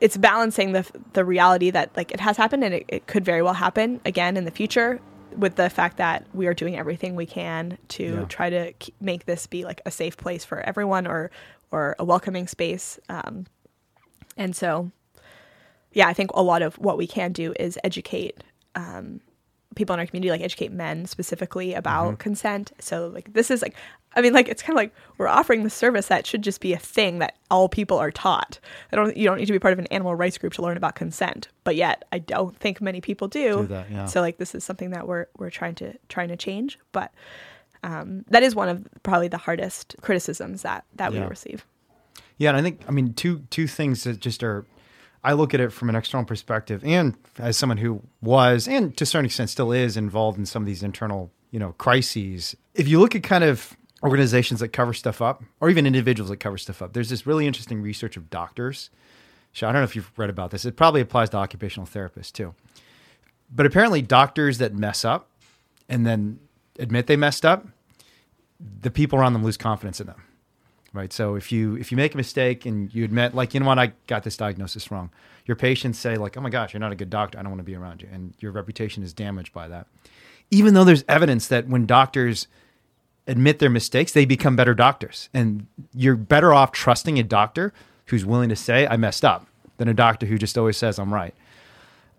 it's 0.00 0.16
balancing 0.16 0.72
the 0.72 0.84
the 1.14 1.24
reality 1.24 1.70
that 1.70 1.96
like 1.96 2.12
it 2.12 2.20
has 2.20 2.36
happened 2.36 2.62
and 2.64 2.74
it, 2.74 2.84
it 2.88 3.06
could 3.06 3.24
very 3.24 3.42
well 3.42 3.54
happen 3.54 4.00
again 4.04 4.36
in 4.36 4.44
the 4.44 4.50
future 4.50 5.00
with 5.36 5.56
the 5.56 5.68
fact 5.68 5.96
that 5.98 6.26
we 6.32 6.46
are 6.46 6.54
doing 6.54 6.76
everything 6.76 7.14
we 7.14 7.26
can 7.26 7.76
to 7.88 8.04
Yeah. 8.20 8.24
try 8.24 8.50
to 8.50 8.72
make 9.00 9.26
this 9.26 9.46
be 9.46 9.64
like 9.64 9.80
a 9.86 9.90
safe 9.90 10.16
place 10.16 10.44
for 10.44 10.60
everyone 10.60 11.06
or 11.06 11.30
or 11.70 11.96
a 11.98 12.04
welcoming 12.04 12.46
space 12.46 12.98
um, 13.08 13.46
and 14.36 14.54
so 14.54 14.90
yeah 15.92 16.06
i 16.08 16.12
think 16.12 16.30
a 16.34 16.42
lot 16.42 16.62
of 16.62 16.76
what 16.78 16.96
we 16.98 17.06
can 17.06 17.32
do 17.32 17.52
is 17.58 17.78
educate 17.84 18.42
um, 18.74 19.20
people 19.76 19.94
in 19.94 20.00
our 20.00 20.06
community 20.06 20.30
like 20.30 20.40
educate 20.40 20.72
men 20.72 21.06
specifically 21.06 21.74
about 21.74 22.18
consent. 22.18 22.72
So 22.80 23.08
like 23.08 23.32
this 23.32 23.50
is 23.50 23.62
like 23.62 23.74
i 24.14 24.22
mean 24.22 24.32
like 24.32 24.48
it's 24.48 24.62
kind 24.62 24.72
of 24.72 24.76
like 24.76 24.94
we're 25.18 25.28
offering 25.28 25.62
the 25.62 25.70
service 25.70 26.06
that 26.06 26.26
should 26.26 26.42
just 26.42 26.60
be 26.60 26.72
a 26.72 26.78
thing 26.78 27.18
that 27.18 27.36
all 27.50 27.68
people 27.68 27.98
are 27.98 28.10
taught. 28.10 28.58
I 28.92 28.96
don't 28.96 29.16
you 29.16 29.24
don't 29.24 29.38
need 29.38 29.46
to 29.46 29.52
be 29.52 29.58
part 29.58 29.72
of 29.72 29.78
an 29.78 29.86
animal 29.88 30.14
rights 30.14 30.38
group 30.38 30.54
to 30.54 30.62
learn 30.62 30.76
about 30.76 30.94
consent 30.94 31.48
but 31.64 31.76
yet 31.76 32.04
i 32.12 32.18
don't 32.18 32.56
think 32.56 32.80
many 32.80 33.00
people 33.00 33.28
do, 33.28 33.62
Do 33.62 33.66
that, 33.66 33.90
yeah. 33.90 34.06
so 34.06 34.20
like 34.20 34.38
this 34.38 34.54
is 34.54 34.64
something 34.64 34.90
that 34.90 35.06
we're 35.06 35.26
we're 35.36 35.50
trying 35.50 35.74
to 35.76 35.94
trying 36.08 36.28
to 36.28 36.36
change 36.36 36.78
but 36.92 37.12
um, 37.86 38.24
that 38.28 38.42
is 38.42 38.54
one 38.54 38.68
of 38.68 38.86
probably 39.02 39.28
the 39.28 39.38
hardest 39.38 39.94
criticisms 40.02 40.62
that 40.62 40.84
that 40.96 41.12
we 41.12 41.20
receive. 41.20 41.64
Yeah, 42.36 42.50
and 42.50 42.58
I 42.58 42.62
think 42.62 42.80
I 42.88 42.90
mean 42.90 43.14
two 43.14 43.40
two 43.50 43.66
things 43.66 44.04
that 44.04 44.20
just 44.20 44.42
are. 44.42 44.66
I 45.26 45.32
look 45.32 45.54
at 45.54 45.60
it 45.60 45.72
from 45.72 45.88
an 45.88 45.96
external 45.96 46.24
perspective, 46.24 46.84
and 46.84 47.16
as 47.40 47.56
someone 47.56 47.78
who 47.78 48.00
was, 48.22 48.68
and 48.68 48.96
to 48.96 49.02
a 49.02 49.06
certain 49.06 49.26
extent 49.26 49.50
still 49.50 49.72
is, 49.72 49.96
involved 49.96 50.38
in 50.38 50.46
some 50.46 50.62
of 50.62 50.68
these 50.68 50.84
internal, 50.84 51.32
you 51.50 51.58
know, 51.58 51.72
crises. 51.72 52.54
If 52.74 52.86
you 52.86 53.00
look 53.00 53.16
at 53.16 53.24
kind 53.24 53.42
of 53.42 53.76
organizations 54.04 54.60
that 54.60 54.68
cover 54.68 54.94
stuff 54.94 55.20
up, 55.20 55.42
or 55.60 55.68
even 55.68 55.84
individuals 55.84 56.30
that 56.30 56.36
cover 56.36 56.56
stuff 56.56 56.80
up, 56.80 56.92
there's 56.92 57.10
this 57.10 57.26
really 57.26 57.44
interesting 57.44 57.82
research 57.82 58.16
of 58.16 58.30
doctors. 58.30 58.88
So 59.52 59.66
I 59.66 59.72
don't 59.72 59.80
know 59.80 59.84
if 59.84 59.96
you've 59.96 60.16
read 60.16 60.30
about 60.30 60.52
this. 60.52 60.64
It 60.64 60.76
probably 60.76 61.00
applies 61.00 61.30
to 61.30 61.38
occupational 61.38 61.88
therapists 61.88 62.30
too. 62.30 62.54
But 63.52 63.66
apparently, 63.66 64.02
doctors 64.02 64.58
that 64.58 64.74
mess 64.74 65.04
up 65.04 65.28
and 65.88 66.06
then 66.06 66.38
admit 66.78 67.08
they 67.08 67.16
messed 67.16 67.44
up, 67.44 67.66
the 68.60 68.92
people 68.92 69.18
around 69.18 69.32
them 69.32 69.42
lose 69.42 69.56
confidence 69.56 70.00
in 70.00 70.06
them 70.06 70.22
right? 70.96 71.12
So 71.12 71.34
if 71.34 71.52
you 71.52 71.76
if 71.76 71.92
you 71.92 71.96
make 71.96 72.14
a 72.14 72.16
mistake 72.16 72.66
and 72.66 72.92
you 72.94 73.04
admit 73.04 73.34
like 73.34 73.54
you 73.54 73.60
know 73.60 73.66
what? 73.66 73.78
I 73.78 73.92
got 74.06 74.24
this 74.24 74.36
diagnosis 74.36 74.90
wrong. 74.90 75.10
Your 75.44 75.56
patients 75.56 75.98
say 75.98 76.16
like 76.16 76.36
oh 76.36 76.40
my 76.40 76.50
gosh 76.50 76.72
you're 76.72 76.80
not 76.80 76.92
a 76.92 76.96
good 76.96 77.10
doctor. 77.10 77.38
I 77.38 77.42
don't 77.42 77.50
want 77.50 77.60
to 77.60 77.64
be 77.64 77.76
around 77.76 78.02
you. 78.02 78.08
And 78.12 78.34
your 78.40 78.52
reputation 78.52 79.02
is 79.02 79.12
damaged 79.12 79.52
by 79.52 79.68
that. 79.68 79.86
Even 80.50 80.74
though 80.74 80.84
there's 80.84 81.04
evidence 81.08 81.48
that 81.48 81.68
when 81.68 81.86
doctors 81.86 82.48
admit 83.26 83.58
their 83.58 83.70
mistakes 83.70 84.12
they 84.12 84.24
become 84.24 84.56
better 84.56 84.74
doctors. 84.74 85.28
And 85.34 85.66
you're 85.94 86.16
better 86.16 86.52
off 86.52 86.72
trusting 86.72 87.18
a 87.18 87.22
doctor 87.22 87.72
who's 88.06 88.24
willing 88.24 88.48
to 88.48 88.56
say 88.56 88.86
i 88.86 88.96
messed 88.96 89.24
up 89.24 89.46
than 89.78 89.88
a 89.88 89.94
doctor 89.94 90.26
who 90.26 90.38
just 90.38 90.56
always 90.56 90.76
says 90.76 90.98
i'm 90.98 91.12
right. 91.12 91.34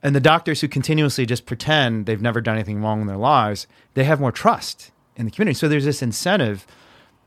And 0.03 0.15
the 0.15 0.19
doctors 0.19 0.61
who 0.61 0.67
continuously 0.67 1.25
just 1.25 1.45
pretend 1.45 2.05
they've 2.05 2.21
never 2.21 2.39
done 2.39 2.55
anything 2.55 2.81
wrong 2.81 3.01
in 3.01 3.07
their 3.07 3.17
lives, 3.17 3.67
they 3.95 4.03
have 4.03 4.19
more 4.19 4.31
trust 4.31 4.91
in 5.15 5.25
the 5.25 5.31
community. 5.31 5.57
So 5.57 5.67
there's 5.67 5.85
this 5.85 6.01
incentive 6.01 6.67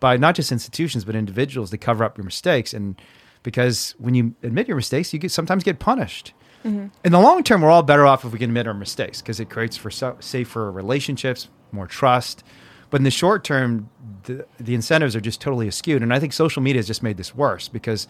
by 0.01 0.17
not 0.17 0.35
just 0.35 0.51
institutions 0.51 1.05
but 1.05 1.15
individuals 1.15 1.71
to 1.71 1.79
cover 1.79 2.03
up 2.03 2.17
your 2.17 2.25
mistakes. 2.25 2.75
And 2.75 3.01
because 3.43 3.95
when 3.99 4.15
you 4.15 4.35
admit 4.43 4.67
your 4.67 4.77
mistakes, 4.77 5.13
you 5.13 5.19
get 5.19 5.31
sometimes 5.31 5.63
get 5.63 5.79
punished. 5.79 6.33
Mm-hmm. 6.65 6.89
In 7.05 7.13
the 7.13 7.21
long 7.21 7.43
term, 7.43 7.63
we're 7.63 7.71
all 7.71 7.83
better 7.83 8.07
off 8.07 8.25
if 8.25 8.33
we 8.33 8.39
can 8.39 8.51
admit 8.51 8.67
our 8.67 8.75
mistakes 8.75 9.23
because 9.23 9.41
it 9.41 9.49
creates 9.49 9.77
for 9.77 9.91
so, 9.91 10.17
safer 10.21 10.71
relationships, 10.71 11.49
more 11.73 11.87
trust. 11.87 12.43
But 12.91 13.01
in 13.01 13.05
the 13.05 13.11
short 13.11 13.45
term, 13.45 13.89
the, 14.25 14.45
the 14.59 14.75
incentives 14.75 15.15
are 15.15 15.21
just 15.21 15.41
totally 15.41 15.71
skewed. 15.71 16.03
And 16.03 16.13
I 16.13 16.19
think 16.19 16.33
social 16.33 16.61
media 16.61 16.81
has 16.81 16.87
just 16.87 17.03
made 17.03 17.17
this 17.17 17.35
worse 17.35 17.69
because 17.69 18.09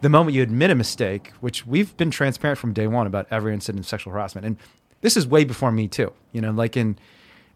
the 0.00 0.08
moment 0.08 0.34
you 0.34 0.42
admit 0.42 0.70
a 0.70 0.74
mistake, 0.74 1.32
which 1.40 1.66
we've 1.66 1.96
been 1.96 2.10
transparent 2.10 2.58
from 2.58 2.72
day 2.72 2.86
one 2.86 3.06
about 3.06 3.26
every 3.30 3.52
incident 3.52 3.84
of 3.84 3.88
sexual 3.88 4.12
harassment, 4.12 4.46
and 4.46 4.56
this 5.00 5.16
is 5.16 5.26
way 5.26 5.44
before 5.44 5.72
me 5.72 5.88
too. 5.88 6.12
You 6.32 6.40
know, 6.40 6.50
like 6.50 6.76
in, 6.76 6.98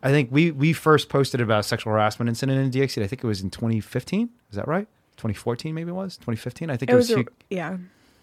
I 0.06 0.10
think 0.10 0.30
we 0.30 0.52
we 0.52 0.72
first 0.72 1.08
posted 1.08 1.40
about 1.40 1.60
a 1.60 1.62
sexual 1.64 1.92
harassment 1.92 2.28
incident 2.28 2.58
in 2.60 2.70
DXE. 2.70 3.02
I 3.02 3.08
think 3.08 3.24
it 3.24 3.26
was 3.26 3.42
in 3.42 3.50
2015. 3.50 4.30
Is 4.50 4.56
that 4.56 4.68
right? 4.68 4.86
2014 5.16 5.74
maybe 5.74 5.90
it 5.90 5.94
was 5.94 6.16
2015. 6.16 6.70
I 6.70 6.76
think 6.76 6.90
it, 6.90 6.92
it 6.92 6.96
was. 6.96 7.10
was 7.10 7.18
a, 7.18 7.24
yeah 7.50 7.76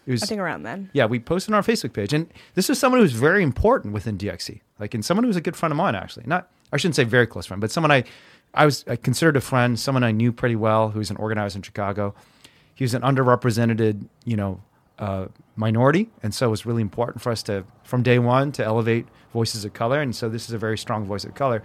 it 0.06 0.10
was 0.10 0.22
i 0.22 0.26
think 0.26 0.40
around 0.40 0.62
then 0.62 0.90
yeah, 0.92 1.06
we 1.06 1.18
posted 1.18 1.52
on 1.52 1.56
our 1.56 1.62
Facebook 1.62 1.92
page, 1.92 2.12
and 2.12 2.30
this 2.54 2.68
was 2.68 2.78
someone 2.78 2.98
who 2.98 3.02
was 3.02 3.12
very 3.12 3.42
important 3.42 3.94
within 3.94 4.18
DXE, 4.18 4.60
like, 4.78 4.94
and 4.94 5.04
someone 5.04 5.24
who 5.24 5.28
was 5.28 5.36
a 5.36 5.40
good 5.40 5.56
friend 5.56 5.72
of 5.72 5.76
mine, 5.76 5.94
actually. 5.94 6.24
Not, 6.26 6.50
I 6.72 6.76
shouldn't 6.76 6.96
say 6.96 7.04
very 7.04 7.26
close 7.26 7.46
friend, 7.46 7.60
but 7.60 7.70
someone 7.70 7.90
I, 7.90 8.04
I 8.52 8.64
was 8.64 8.84
I 8.86 8.96
considered 8.96 9.36
a 9.36 9.40
friend, 9.40 9.78
someone 9.78 10.04
I 10.04 10.12
knew 10.12 10.32
pretty 10.32 10.56
well, 10.56 10.90
who 10.90 10.98
was 10.98 11.10
an 11.10 11.16
organizer 11.16 11.58
in 11.58 11.62
Chicago. 11.62 12.14
He 12.74 12.84
was 12.84 12.94
an 12.94 13.02
underrepresented, 13.02 14.06
you 14.24 14.36
know, 14.36 14.60
uh, 14.98 15.26
minority, 15.56 16.10
and 16.22 16.34
so 16.34 16.46
it 16.46 16.50
was 16.50 16.66
really 16.66 16.82
important 16.82 17.22
for 17.22 17.32
us 17.32 17.42
to, 17.44 17.64
from 17.82 18.02
day 18.02 18.18
one, 18.18 18.52
to 18.52 18.64
elevate 18.64 19.06
voices 19.34 19.64
of 19.66 19.74
color. 19.74 20.00
And 20.00 20.16
so 20.16 20.30
this 20.30 20.48
is 20.48 20.54
a 20.54 20.58
very 20.58 20.78
strong 20.78 21.04
voice 21.04 21.24
of 21.24 21.34
color, 21.34 21.62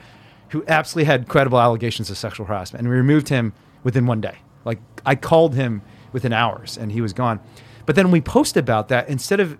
who 0.49 0.65
absolutely 0.67 1.05
had 1.05 1.29
credible 1.29 1.59
allegations 1.59 2.09
of 2.09 2.17
sexual 2.17 2.45
harassment, 2.47 2.81
and 2.81 2.89
we 2.89 2.97
removed 2.97 3.29
him 3.29 3.53
within 3.83 4.05
one 4.05 4.19
day. 4.19 4.39
Like 4.65 4.79
I 5.05 5.15
called 5.15 5.55
him 5.55 5.81
within 6.11 6.33
hours, 6.33 6.77
and 6.77 6.91
he 6.91 6.99
was 6.99 7.13
gone. 7.13 7.39
But 7.85 7.95
then 7.95 8.11
we 8.11 8.19
posted 8.19 8.63
about 8.63 8.89
that 8.89 9.07
instead 9.07 9.39
of 9.39 9.57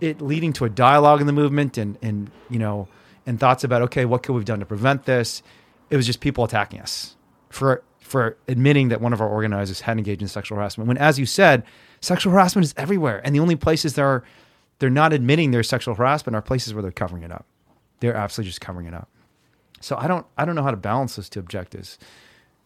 it 0.00 0.20
leading 0.20 0.52
to 0.52 0.64
a 0.64 0.68
dialogue 0.68 1.20
in 1.20 1.26
the 1.26 1.32
movement 1.32 1.78
and 1.78 1.96
and 2.02 2.30
you 2.50 2.58
know 2.58 2.86
and 3.24 3.40
thoughts 3.40 3.64
about 3.64 3.82
okay 3.82 4.04
what 4.04 4.22
could 4.22 4.34
we've 4.34 4.44
done 4.44 4.60
to 4.60 4.66
prevent 4.66 5.04
this 5.06 5.42
it 5.88 5.96
was 5.96 6.04
just 6.04 6.20
people 6.20 6.44
attacking 6.44 6.80
us 6.80 7.16
for 7.48 7.82
for 8.00 8.36
admitting 8.46 8.88
that 8.90 9.00
one 9.00 9.12
of 9.14 9.20
our 9.22 9.28
organizers 9.28 9.80
had 9.80 9.96
engaged 9.96 10.20
in 10.20 10.28
sexual 10.28 10.56
harassment 10.58 10.86
when 10.86 10.98
as 10.98 11.18
you 11.18 11.24
said 11.24 11.62
sexual 12.00 12.30
harassment 12.32 12.64
is 12.64 12.74
everywhere 12.76 13.22
and 13.24 13.34
the 13.34 13.40
only 13.40 13.56
places 13.56 13.94
there 13.94 14.06
are 14.06 14.22
they're 14.78 14.90
not 14.90 15.12
admitting 15.12 15.50
their 15.50 15.62
sexual 15.62 15.94
harassment 15.94 16.36
are 16.36 16.42
places 16.42 16.74
where 16.74 16.82
they're 16.82 16.92
covering 16.92 17.22
it 17.22 17.32
up 17.32 17.46
they're 18.00 18.14
absolutely 18.14 18.48
just 18.48 18.60
covering 18.60 18.86
it 18.86 18.94
up 18.94 19.08
so 19.80 19.96
i 19.96 20.06
don't 20.06 20.26
i 20.38 20.44
don't 20.44 20.54
know 20.54 20.62
how 20.62 20.70
to 20.70 20.76
balance 20.76 21.16
those 21.16 21.28
two 21.28 21.40
objectives 21.40 21.98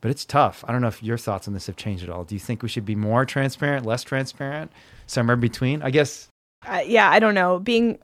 but 0.00 0.10
it's 0.10 0.24
tough 0.24 0.64
i 0.66 0.72
don't 0.72 0.80
know 0.80 0.88
if 0.88 1.02
your 1.02 1.18
thoughts 1.18 1.46
on 1.46 1.54
this 1.54 1.66
have 1.66 1.76
changed 1.76 2.02
at 2.02 2.10
all 2.10 2.24
do 2.24 2.34
you 2.34 2.40
think 2.40 2.62
we 2.62 2.68
should 2.68 2.84
be 2.84 2.94
more 2.94 3.24
transparent 3.24 3.84
less 3.84 4.02
transparent 4.02 4.70
somewhere 5.06 5.34
in 5.34 5.40
between 5.40 5.82
i 5.82 5.90
guess 5.90 6.30
uh, 6.66 6.82
yeah, 6.84 7.10
I 7.10 7.18
don't 7.18 7.34
know. 7.34 7.58
Being, 7.58 7.98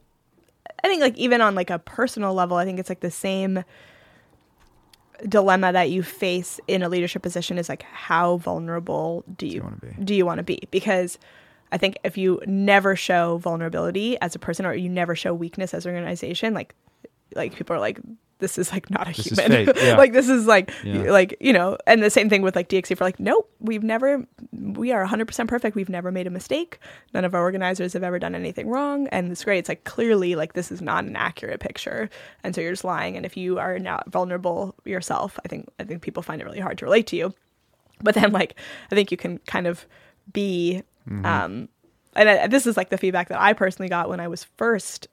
I 0.83 0.87
think 0.87 1.01
like 1.01 1.17
even 1.17 1.41
on 1.41 1.55
like 1.55 1.69
a 1.69 1.79
personal 1.79 2.33
level, 2.33 2.57
I 2.57 2.65
think 2.65 2.79
it's 2.79 2.89
like 2.89 3.01
the 3.01 3.11
same 3.11 3.63
dilemma 5.27 5.73
that 5.73 5.89
you 5.89 6.03
face 6.03 6.59
in 6.67 6.83
a 6.83 6.89
leadership 6.89 7.23
position 7.23 7.57
is 7.57 7.69
like 7.69 7.83
how 7.83 8.37
vulnerable 8.37 9.23
do 9.35 9.47
you, 9.47 9.63
wanna 9.63 9.77
be? 9.77 10.03
do 10.03 10.15
you 10.15 10.25
want 10.25 10.37
to 10.37 10.43
be? 10.43 10.59
Because 10.71 11.17
I 11.71 11.77
think 11.77 11.97
if 12.03 12.17
you 12.17 12.41
never 12.45 12.95
show 12.95 13.37
vulnerability 13.37 14.19
as 14.21 14.35
a 14.35 14.39
person 14.39 14.65
or 14.65 14.73
you 14.73 14.89
never 14.89 15.15
show 15.15 15.33
weakness 15.33 15.73
as 15.73 15.85
an 15.85 15.93
organization, 15.93 16.53
like 16.53 16.73
like 17.35 17.55
people 17.55 17.75
are 17.75 17.79
like 17.79 17.99
this 18.39 18.59
is 18.59 18.71
like 18.71 18.89
not 18.91 19.07
a 19.09 19.13
This 19.13 19.25
human. 19.39 19.73
yeah. 19.77 19.97
like 19.97 20.13
this 20.13 20.29
is 20.29 20.45
like 20.45 20.71
Yeah. 20.83 21.11
like 21.11 21.35
you 21.41 21.51
know, 21.51 21.75
and 21.87 22.03
the 22.03 22.09
same 22.11 22.29
thing 22.29 22.43
with 22.43 22.55
like 22.55 22.69
DXE 22.69 22.95
for 22.95 23.03
like 23.03 23.19
nope, 23.19 23.49
we've 23.59 23.83
never 23.83 24.25
we 24.53 24.91
are 24.91 25.05
100% 25.05 25.47
perfect. 25.47 25.75
We've 25.75 25.89
never 25.89 26.11
made 26.11 26.27
a 26.27 26.29
mistake. 26.29 26.77
None 27.15 27.25
of 27.25 27.33
our 27.33 27.41
organizers 27.41 27.93
have 27.93 28.03
ever 28.03 28.19
done 28.19 28.35
anything 28.35 28.69
wrong, 28.69 29.07
and 29.07 29.31
it's 29.31 29.43
great. 29.43 29.57
It's 29.59 29.69
like 29.69 29.83
clearly 29.85 30.35
like 30.35 30.53
this 30.53 30.71
is 30.71 30.81
not 30.81 31.03
an 31.05 31.15
accurate 31.15 31.59
picture, 31.59 32.09
and 32.43 32.53
so 32.53 32.61
you're 32.61 32.71
just 32.73 32.83
lying. 32.83 33.17
And 33.17 33.25
if 33.25 33.35
you 33.35 33.57
are 33.57 33.79
not 33.79 34.09
vulnerable 34.11 34.75
yourself, 34.85 35.39
I 35.43 35.47
think 35.47 35.67
I 35.79 35.83
think 35.83 36.01
people 36.03 36.21
find 36.23 36.39
it 36.39 36.45
really 36.45 36.59
hard 36.59 36.77
to 36.77 36.85
relate 36.85 37.07
to 37.07 37.15
you. 37.15 37.33
But 38.03 38.13
then 38.13 38.31
like 38.31 38.55
I 38.91 38.95
think 38.95 39.09
you 39.11 39.17
can 39.17 39.39
kind 39.39 39.65
of 39.65 39.87
be 40.31 40.83
um 41.25 41.69
and 42.15 42.29
I, 42.29 42.47
this 42.47 42.65
is 42.65 42.75
like 42.77 42.89
the 42.89 42.97
feedback 42.97 43.29
that 43.29 43.39
I 43.39 43.53
personally 43.53 43.89
got 43.89 44.09
when 44.09 44.19
I 44.19 44.27
was 44.27 44.43
first 44.57 45.07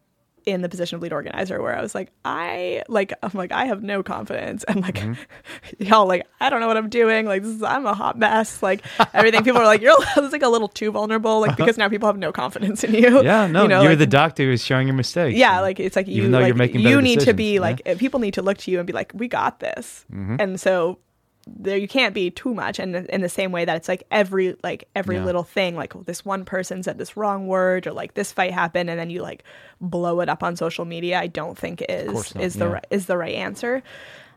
in 0.47 0.61
the 0.61 0.69
position 0.69 0.97
of 0.97 1.01
lead 1.03 1.11
organizer 1.13 1.61
where 1.63 1.75
I 1.75 1.81
was 1.81 1.95
like, 1.95 2.13
I 2.25 2.83
like 2.89 3.13
I'm 3.23 3.31
like, 3.35 3.51
I 3.53 3.65
have 3.65 3.83
no 3.83 4.03
confidence 4.03 4.63
and 4.69 4.83
like 4.83 5.03
y'all 5.79 6.07
like 6.07 6.27
I 6.41 6.51
don't 6.51 6.61
know 6.61 6.67
what 6.67 6.77
I'm 6.77 6.89
doing. 6.91 7.25
Like 7.27 7.43
this 7.43 7.51
is 7.57 7.63
I'm 7.63 7.87
a 7.87 7.95
hot 7.95 8.19
mess. 8.19 8.63
Like 8.63 8.85
everything 9.15 9.43
people 9.45 9.61
are 9.61 9.65
like, 9.67 9.81
You're 9.81 9.97
it's 10.17 10.33
like 10.33 10.43
a 10.43 10.49
little 10.49 10.69
too 10.69 10.91
vulnerable, 10.93 11.41
like 11.41 11.57
because 11.57 11.79
now 11.79 11.89
people 11.89 12.07
have 12.09 12.19
no 12.19 12.31
confidence 12.33 12.85
in 12.85 12.95
you. 12.95 13.23
Yeah, 13.23 13.47
no, 13.47 13.63
You 13.63 13.69
know, 13.69 13.81
you're 13.83 13.93
like- 13.93 13.99
the 14.01 14.07
doctor 14.07 14.45
who's 14.45 14.63
showing 14.65 14.87
your 14.87 14.97
mistakes. 14.97 15.39
yeah, 15.39 15.61
like 15.61 15.81
it's 15.81 15.97
like 15.97 16.09
you 16.09 16.17
Even 16.17 16.33
though 16.33 16.39
like, 16.41 16.47
you're 16.49 16.57
making 16.57 16.81
you 16.83 17.01
need 17.01 17.21
to 17.21 17.33
be 17.33 17.55
yeah. 17.55 17.61
like 17.61 17.83
people 17.99 18.21
need 18.21 18.35
to 18.35 18.43
look 18.43 18.59
to 18.59 18.71
you 18.71 18.79
and 18.79 18.87
be 18.87 18.93
like, 18.93 19.13
we 19.15 19.29
got 19.29 19.61
this, 19.61 20.05
Mm-hmm. 20.13 20.37
and 20.41 20.61
so 20.61 20.99
there 21.47 21.77
you 21.77 21.89
can't 21.89 22.15
be 22.15 22.31
too 22.31 22.55
much. 22.55 22.79
And 22.79 22.95
in 22.97 23.21
the 23.21 23.29
same 23.29 23.53
way 23.53 23.65
that 23.65 23.77
it's 23.77 23.89
like 23.89 24.05
every 24.11 24.57
like 24.63 24.89
every 24.95 25.17
Yeah. 25.17 25.25
little 25.25 25.43
thing, 25.43 25.77
like 25.77 25.93
this 26.07 26.25
one 26.25 26.45
person 26.45 26.83
said 26.83 26.99
this 26.99 27.17
wrong 27.17 27.47
word 27.47 27.87
or 27.87 27.93
like 27.93 28.15
this 28.15 28.33
fight 28.33 28.53
happened, 28.53 28.89
and 28.91 28.99
then 28.99 29.11
you 29.11 29.23
like 29.23 29.45
blow 29.81 30.21
it 30.21 30.29
up 30.29 30.43
on 30.43 30.57
social 30.57 30.85
media. 30.85 31.19
I 31.19 31.27
don't 31.27 31.57
think 31.59 31.83
is 31.89 32.35
is 32.37 32.55
the 32.55 32.67
yeah. 32.67 32.73
right 32.73 32.87
is 32.91 33.07
the 33.07 33.17
right 33.17 33.35
answer. 33.35 33.83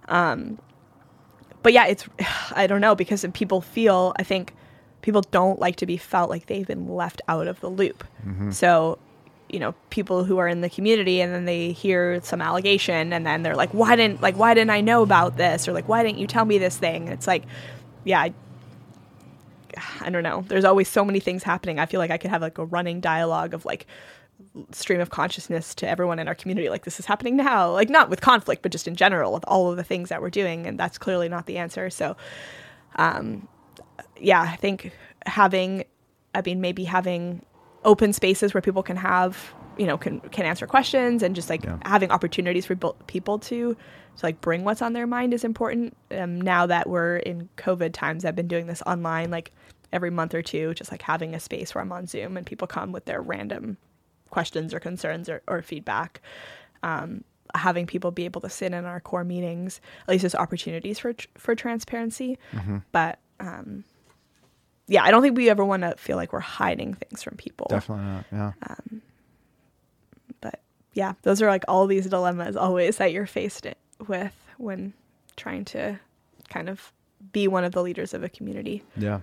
Um, 0.09 0.59
but 1.63 1.73
yeah, 1.73 1.87
it's 1.87 2.05
I 2.55 2.67
don't 2.67 2.81
know 2.81 2.95
because 2.95 3.25
people 3.33 3.61
feel 3.61 4.13
I 4.17 4.23
think 4.23 4.53
people 5.01 5.21
don't 5.31 5.59
like 5.59 5.77
to 5.77 5.85
be 5.85 5.95
felt 5.97 6.29
like 6.29 6.47
they've 6.47 6.67
been 6.67 6.87
left 6.89 7.21
out 7.27 7.47
of 7.47 7.59
the 7.61 7.69
loop. 7.69 8.03
So, 8.49 8.99
you 9.49 9.59
know, 9.59 9.73
people 9.89 10.23
who 10.23 10.37
are 10.37 10.47
in 10.47 10.61
the 10.61 10.69
community 10.69 11.21
and 11.21 11.33
then 11.33 11.45
they 11.45 11.71
hear 11.71 12.21
some 12.21 12.41
allegation 12.41 13.13
and 13.13 13.25
then 13.25 13.43
they're 13.43 13.55
like, 13.55 13.71
why 13.71 13.95
didn't 13.95 14.21
like 14.21 14.37
why 14.37 14.53
didn't 14.53 14.71
I 14.71 14.81
know 14.81 15.03
about 15.03 15.37
this 15.37 15.67
or 15.67 15.73
like 15.73 15.87
why 15.87 16.03
didn't 16.03 16.17
you 16.17 16.27
tell 16.27 16.45
me 16.45 16.57
this 16.57 16.77
thing? 16.77 17.07
It's 17.07 17.27
like, 17.27 17.43
yeah, 18.03 18.21
I, 18.21 18.33
I 20.01 20.09
don't 20.09 20.23
know. 20.23 20.43
There's 20.47 20.65
always 20.65 20.87
so 20.87 21.05
many 21.05 21.19
things 21.19 21.43
happening. 21.43 21.79
I 21.79 21.85
feel 21.85 21.99
like 21.99 22.11
I 22.11 22.17
could 22.17 22.31
have 22.31 22.41
like 22.41 22.57
a 22.57 22.65
running 22.65 22.99
dialogue 22.99 23.53
of 23.53 23.63
like 23.65 23.87
stream 24.71 24.99
of 24.99 25.09
consciousness 25.09 25.73
to 25.75 25.87
everyone 25.87 26.19
in 26.19 26.27
our 26.27 26.35
community 26.35 26.69
like 26.69 26.85
this 26.85 26.99
is 26.99 27.05
happening 27.05 27.35
now 27.35 27.71
like 27.71 27.89
not 27.89 28.09
with 28.09 28.21
conflict 28.21 28.61
but 28.61 28.71
just 28.71 28.87
in 28.87 28.95
general 28.95 29.33
with 29.33 29.43
all 29.47 29.71
of 29.71 29.77
the 29.77 29.83
things 29.83 30.09
that 30.09 30.21
we're 30.21 30.29
doing 30.29 30.67
and 30.67 30.79
that's 30.79 30.97
clearly 30.97 31.27
not 31.27 31.47
the 31.47 31.57
answer 31.57 31.89
so 31.89 32.15
um 32.97 33.47
yeah 34.19 34.41
i 34.41 34.55
think 34.55 34.91
having 35.25 35.83
i 36.35 36.41
mean 36.41 36.61
maybe 36.61 36.83
having 36.83 37.43
open 37.85 38.13
spaces 38.13 38.53
where 38.53 38.61
people 38.61 38.83
can 38.83 38.97
have 38.97 39.53
you 39.77 39.85
know 39.85 39.97
can 39.97 40.19
can 40.31 40.45
answer 40.45 40.65
questions 40.67 41.21
and 41.23 41.35
just 41.35 41.49
like 41.49 41.63
Yeah. 41.63 41.77
having 41.85 42.09
opportunities 42.11 42.65
for 42.65 42.75
people 43.07 43.39
to 43.39 43.73
to 43.73 44.25
like 44.25 44.41
bring 44.41 44.63
what's 44.63 44.81
on 44.81 44.93
their 44.93 45.05
mind 45.07 45.33
is 45.33 45.43
important. 45.43 45.95
Um, 46.11 46.41
now 46.41 46.65
that 46.65 46.89
we're 46.89 47.17
in 47.17 47.49
covid 47.57 47.93
times 47.93 48.25
i've 48.25 48.35
been 48.35 48.47
doing 48.47 48.65
this 48.67 48.81
online 48.87 49.29
like 49.29 49.51
every 49.93 50.09
month 50.09 50.33
or 50.33 50.41
two 50.41 50.73
just 50.73 50.91
like 50.91 51.01
having 51.03 51.33
a 51.35 51.39
space 51.39 51.73
where 51.75 51.81
i'm 51.83 51.91
on 51.91 52.07
zoom 52.07 52.35
and 52.35 52.45
people 52.45 52.67
come 52.67 52.91
with 52.91 53.05
their 53.05 53.21
random 53.21 53.77
questions 54.29 54.73
or 54.73 54.79
concerns 54.79 55.29
or, 55.29 55.41
or 55.47 55.61
feedback. 55.61 56.21
Um, 56.83 57.23
having 57.55 57.87
people 57.87 58.11
be 58.11 58.25
able 58.25 58.41
to 58.41 58.49
sit 58.49 58.73
in 58.73 58.83
our 58.85 58.99
core 58.99 59.23
meetings 59.23 59.79
at 60.03 60.09
least 60.09 60.25
as 60.25 60.35
opportunities 60.35 60.99
for 60.99 61.13
tr- 61.13 61.27
for 61.37 61.55
transparency. 61.55 62.37
But 62.91 63.19
um, 63.39 63.85
yeah 64.87 65.03
i 65.03 65.11
don't 65.11 65.21
think 65.21 65.37
we 65.37 65.49
ever 65.49 65.63
want 65.65 65.83
to 65.83 65.95
feel 65.97 66.15
like 66.17 66.31
we're 66.33 66.39
hiding 66.39 66.93
things 66.93 67.23
from 67.23 67.35
people 67.37 67.67
Definitely 67.69 68.05
not. 68.05 68.25
Yeah. 68.31 68.51
Um, 68.69 69.01
but 70.41 70.59
yeah 70.93 71.13
those 71.23 71.41
are 71.41 71.47
like 71.47 71.63
all 71.67 71.87
these 71.87 72.05
dilemmas 72.07 72.55
always 72.55 72.97
that 72.97 73.11
you're 73.11 73.25
faced 73.25 73.67
with 74.07 74.33
when 74.57 74.93
trying 75.35 75.65
to 75.65 75.99
kind 76.49 76.69
of 76.69 76.91
be 77.31 77.47
one 77.47 77.63
of 77.63 77.71
the 77.73 77.81
leaders 77.81 78.13
of 78.13 78.23
a 78.23 78.29
community 78.29 78.83
Yeah. 78.95 79.19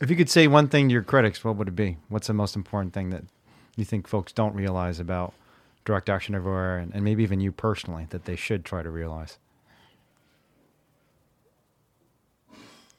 If 0.00 0.10
you 0.10 0.16
could 0.16 0.30
say 0.30 0.46
one 0.48 0.68
thing 0.68 0.88
to 0.88 0.92
your 0.92 1.02
critics, 1.02 1.44
what 1.44 1.56
would 1.56 1.68
it 1.68 1.76
be? 1.76 1.98
What's 2.08 2.26
the 2.26 2.32
most 2.32 2.56
important 2.56 2.92
thing 2.94 3.10
that 3.10 3.24
you 3.76 3.84
think 3.84 4.08
folks 4.08 4.32
don't 4.32 4.54
realize 4.54 4.98
about 4.98 5.34
direct 5.84 6.08
action 6.08 6.34
everywhere 6.34 6.78
and, 6.78 6.92
and 6.94 7.04
maybe 7.04 7.22
even 7.22 7.40
you 7.40 7.52
personally 7.52 8.06
that 8.10 8.24
they 8.24 8.34
should 8.34 8.64
try 8.64 8.82
to 8.82 8.90
realize? 8.90 9.38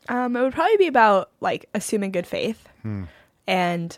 Um, 0.09 0.35
it 0.35 0.41
would 0.41 0.53
probably 0.53 0.77
be 0.77 0.87
about 0.87 1.29
like 1.39 1.67
assuming 1.73 2.11
good 2.11 2.27
faith, 2.27 2.67
and 3.47 3.97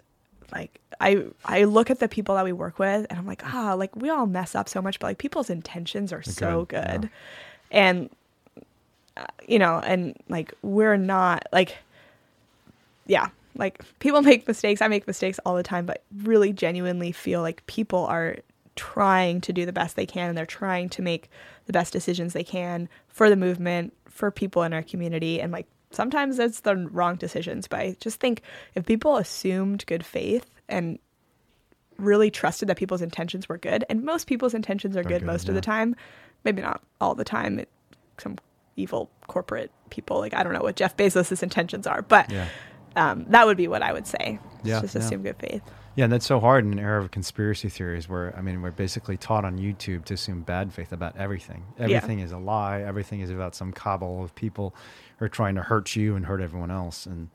like 0.52 0.80
I 1.00 1.24
I 1.44 1.64
look 1.64 1.90
at 1.90 2.00
the 2.00 2.08
people 2.08 2.36
that 2.36 2.46
we 2.46 2.52
work 2.52 2.80
with, 2.80 3.06
and 3.10 3.20
I'm 3.20 3.26
like, 3.26 3.44
ah, 3.46 3.74
like 3.74 3.96
we 3.96 4.10
all 4.10 4.26
mess 4.26 4.56
up 4.56 4.70
so 4.70 4.82
much, 4.82 5.00
but 5.00 5.08
like 5.08 5.18
people's 5.18 5.50
intentions 5.50 6.14
are 6.14 6.24
so 6.24 6.66
good, 6.66 7.02
good, 7.02 7.10
yeah. 7.72 7.90
and 7.90 8.10
uh, 9.18 9.26
you 9.48 9.60
know, 9.60 9.80
and 9.80 10.16
like 10.30 10.54
we're 10.62 10.98
not 10.98 11.48
like, 11.52 11.78
yeah, 13.08 13.30
like 13.56 13.82
people 14.00 14.22
make 14.24 14.48
mistakes. 14.48 14.82
I 14.82 14.88
make 14.88 15.08
mistakes 15.08 15.40
all 15.46 15.56
the 15.56 15.64
time, 15.64 15.86
but 15.86 16.04
really 16.24 16.54
genuinely 16.54 17.12
feel 17.12 17.42
like 17.42 17.66
people 17.68 18.06
are 18.06 18.38
trying 18.76 19.40
to 19.42 19.54
do 19.54 19.66
the 19.66 19.74
best 19.74 19.96
they 19.96 20.06
can 20.06 20.30
and 20.30 20.38
they're 20.38 20.46
trying 20.46 20.90
to 20.90 21.02
make 21.02 21.30
the 21.66 21.74
best 21.74 21.94
decisions 21.94 22.34
they 22.34 22.44
can 22.44 22.90
for 23.08 23.30
the 23.30 23.36
movement, 23.36 23.94
for 24.06 24.32
people 24.32 24.64
in 24.64 24.74
our 24.74 24.84
community. 24.84 25.40
And 25.40 25.52
like 25.52 25.68
sometimes 25.96 26.40
it's 26.40 26.62
the 26.62 26.76
wrong 26.76 27.16
decisions, 27.16 27.68
but 27.68 27.80
I 27.80 27.96
just 28.00 28.20
think 28.20 28.42
if 28.76 28.86
people 28.86 29.18
assumed 29.18 29.86
good 29.86 30.06
faith 30.06 30.50
and 30.70 31.00
really 31.98 32.30
trusted 32.30 32.68
that 32.70 32.78
people's 32.78 33.02
intentions 33.02 33.48
were 33.48 33.58
good, 33.58 33.86
and 33.90 34.04
most 34.04 34.28
people's 34.28 34.54
intentions 34.54 34.98
are 34.98 35.04
good, 35.04 35.22
good, 35.22 35.24
most 35.24 35.48
of 35.50 35.56
the 35.56 35.62
time, 35.62 35.96
maybe 36.44 36.62
not 36.62 36.82
all 37.00 37.16
the 37.16 37.24
time. 37.24 37.60
It, 37.60 37.70
some 38.18 38.38
evil 38.76 39.10
corporate 39.28 39.72
people, 39.90 40.20
like 40.20 40.34
I 40.34 40.44
don't 40.44 40.54
know 40.54 40.62
what 40.62 40.76
Jeff 40.76 40.98
Bezos' 40.98 41.42
intentions 41.42 41.88
are, 41.88 42.02
but 42.02 42.30
Yeah. 42.32 42.48
um, 42.96 43.26
that 43.30 43.46
would 43.46 43.58
be 43.58 43.68
what 43.68 43.82
I 43.82 43.94
would 43.94 44.08
say. 44.08 44.40
Yeah, 44.64 44.82
just 44.82 44.96
yeah. 44.96 45.02
assume 45.02 45.24
good 45.24 45.38
faith. 45.38 45.62
Yeah, 45.96 46.04
and 46.06 46.12
that's 46.14 46.26
so 46.26 46.42
hard 46.42 46.66
in 46.66 46.74
an 46.74 46.80
era 46.80 47.02
of 47.02 47.12
conspiracy 47.12 47.70
theories 47.70 48.10
where, 48.10 48.36
I 48.38 48.42
mean, 48.42 48.62
we're 48.62 48.72
basically 48.72 49.16
taught 49.16 49.46
on 49.46 49.58
YouTube 49.58 50.04
to 50.06 50.14
assume 50.16 50.42
bad 50.42 50.74
faith 50.74 50.92
about 50.92 51.16
everything. 51.16 51.64
Everything 51.80 52.20
is 52.20 52.34
a 52.34 52.38
lie. 52.38 52.82
Everything 52.82 53.22
is 53.22 53.30
about 53.30 53.56
some 53.56 53.72
cabal 53.72 54.22
of 54.22 54.36
people 54.36 54.76
are 55.22 55.30
trying 55.30 55.56
to 55.56 55.62
hurt 55.62 55.96
you 55.96 56.16
and 56.16 56.26
hurt 56.26 56.42
everyone 56.42 56.72
else. 56.72 57.06
And 57.06 57.30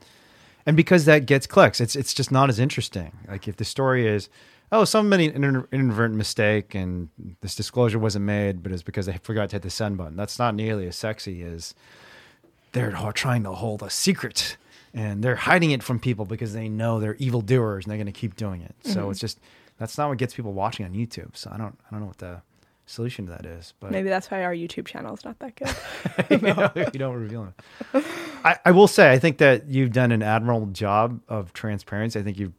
and 0.66 0.76
because 0.76 1.04
that 1.06 1.26
gets 1.26 1.46
clicks, 1.46 1.80
it's 1.80 1.96
it's 1.96 2.14
just 2.14 2.30
not 2.30 2.48
as 2.48 2.58
interesting. 2.58 3.12
Like 3.28 3.48
if 3.48 3.56
the 3.56 3.64
story 3.64 4.06
is, 4.06 4.28
oh, 4.72 4.84
somebody 4.84 5.26
an 5.26 5.66
inadvertent 5.72 6.16
mistake 6.16 6.74
and 6.74 7.08
this 7.40 7.54
disclosure 7.54 7.98
wasn't 7.98 8.24
made, 8.24 8.62
but 8.62 8.72
it's 8.72 8.82
because 8.82 9.06
they 9.06 9.18
forgot 9.22 9.50
to 9.50 9.56
hit 9.56 9.62
the 9.62 9.70
send 9.70 9.96
button. 9.96 10.16
That's 10.16 10.38
not 10.38 10.54
nearly 10.54 10.86
as 10.86 10.96
sexy 10.96 11.42
as 11.42 11.74
they're 12.72 12.92
trying 13.14 13.42
to 13.44 13.52
hold 13.52 13.82
a 13.82 13.90
secret 13.90 14.56
and 14.92 15.22
they're 15.22 15.36
hiding 15.36 15.70
it 15.70 15.82
from 15.82 15.98
people 15.98 16.24
because 16.24 16.52
they 16.52 16.68
know 16.68 16.98
they're 17.00 17.16
evil 17.16 17.40
doers 17.40 17.84
and 17.84 17.90
they're 17.90 17.98
going 17.98 18.06
to 18.06 18.12
keep 18.12 18.36
doing 18.36 18.60
it. 18.62 18.74
So 18.84 19.00
mm-hmm. 19.00 19.10
it's 19.10 19.20
just 19.20 19.40
that's 19.78 19.96
not 19.96 20.08
what 20.08 20.18
gets 20.18 20.34
people 20.34 20.52
watching 20.52 20.84
on 20.84 20.92
YouTube. 20.92 21.36
So 21.36 21.50
I 21.52 21.56
don't 21.56 21.78
I 21.86 21.90
don't 21.90 22.00
know 22.00 22.06
what 22.06 22.18
the 22.18 22.42
solution 22.90 23.26
to 23.26 23.32
that 23.32 23.46
is, 23.46 23.74
but 23.80 23.90
Maybe 23.90 24.08
that's 24.08 24.30
why 24.30 24.42
our 24.42 24.52
YouTube 24.52 24.86
channel 24.86 25.14
is 25.14 25.24
not 25.24 25.38
that 25.38 25.56
good. 25.56 26.30
you, 26.30 26.38
know, 26.38 26.70
you 26.92 26.98
don't 26.98 27.14
reveal 27.14 27.52
it. 27.94 28.04
I, 28.44 28.58
I 28.64 28.70
will 28.72 28.88
say, 28.88 29.12
I 29.12 29.18
think 29.18 29.38
that 29.38 29.68
you've 29.68 29.92
done 29.92 30.12
an 30.12 30.22
admirable 30.22 30.66
job 30.66 31.20
of 31.28 31.52
transparency. 31.52 32.18
I 32.18 32.22
think 32.22 32.38
you've 32.38 32.52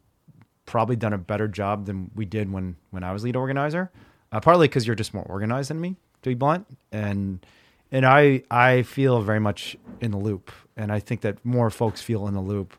probably 0.64 0.96
done 0.96 1.12
a 1.12 1.18
better 1.18 1.48
job 1.48 1.86
than 1.86 2.10
we 2.14 2.24
did 2.24 2.50
when 2.50 2.76
when 2.90 3.04
I 3.04 3.12
was 3.12 3.22
lead 3.24 3.36
organizer. 3.36 3.90
Uh, 4.30 4.40
partly 4.40 4.66
because 4.66 4.86
you're 4.86 4.96
just 4.96 5.12
more 5.12 5.24
organized 5.24 5.68
than 5.68 5.78
me, 5.80 5.96
to 6.22 6.30
be 6.30 6.34
blunt, 6.34 6.66
and 6.90 7.44
and 7.90 8.06
I 8.06 8.42
I 8.50 8.82
feel 8.82 9.20
very 9.20 9.40
much 9.40 9.76
in 10.00 10.10
the 10.10 10.16
loop, 10.16 10.50
and 10.76 10.90
I 10.90 10.98
think 11.00 11.20
that 11.20 11.44
more 11.44 11.68
folks 11.68 12.00
feel 12.00 12.26
in 12.26 12.34
the 12.34 12.40
loop 12.40 12.74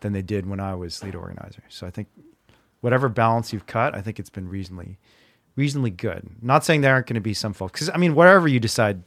than 0.00 0.12
they 0.12 0.22
did 0.22 0.46
when 0.46 0.60
I 0.60 0.74
was 0.74 1.02
lead 1.02 1.14
organizer. 1.14 1.62
So 1.70 1.86
I 1.86 1.90
think 1.90 2.08
whatever 2.82 3.08
balance 3.08 3.52
you've 3.52 3.66
cut, 3.66 3.94
I 3.94 4.02
think 4.02 4.18
it's 4.18 4.30
been 4.30 4.48
reasonably 4.48 4.98
reasonably 5.56 5.90
good. 5.90 6.28
Not 6.42 6.64
saying 6.64 6.80
there 6.80 6.94
aren't 6.94 7.06
going 7.06 7.14
to 7.14 7.20
be 7.20 7.34
some 7.34 7.52
folks, 7.52 7.72
because 7.72 7.90
I 7.90 7.96
mean, 7.96 8.14
whatever 8.14 8.48
you 8.48 8.60
decide 8.60 9.02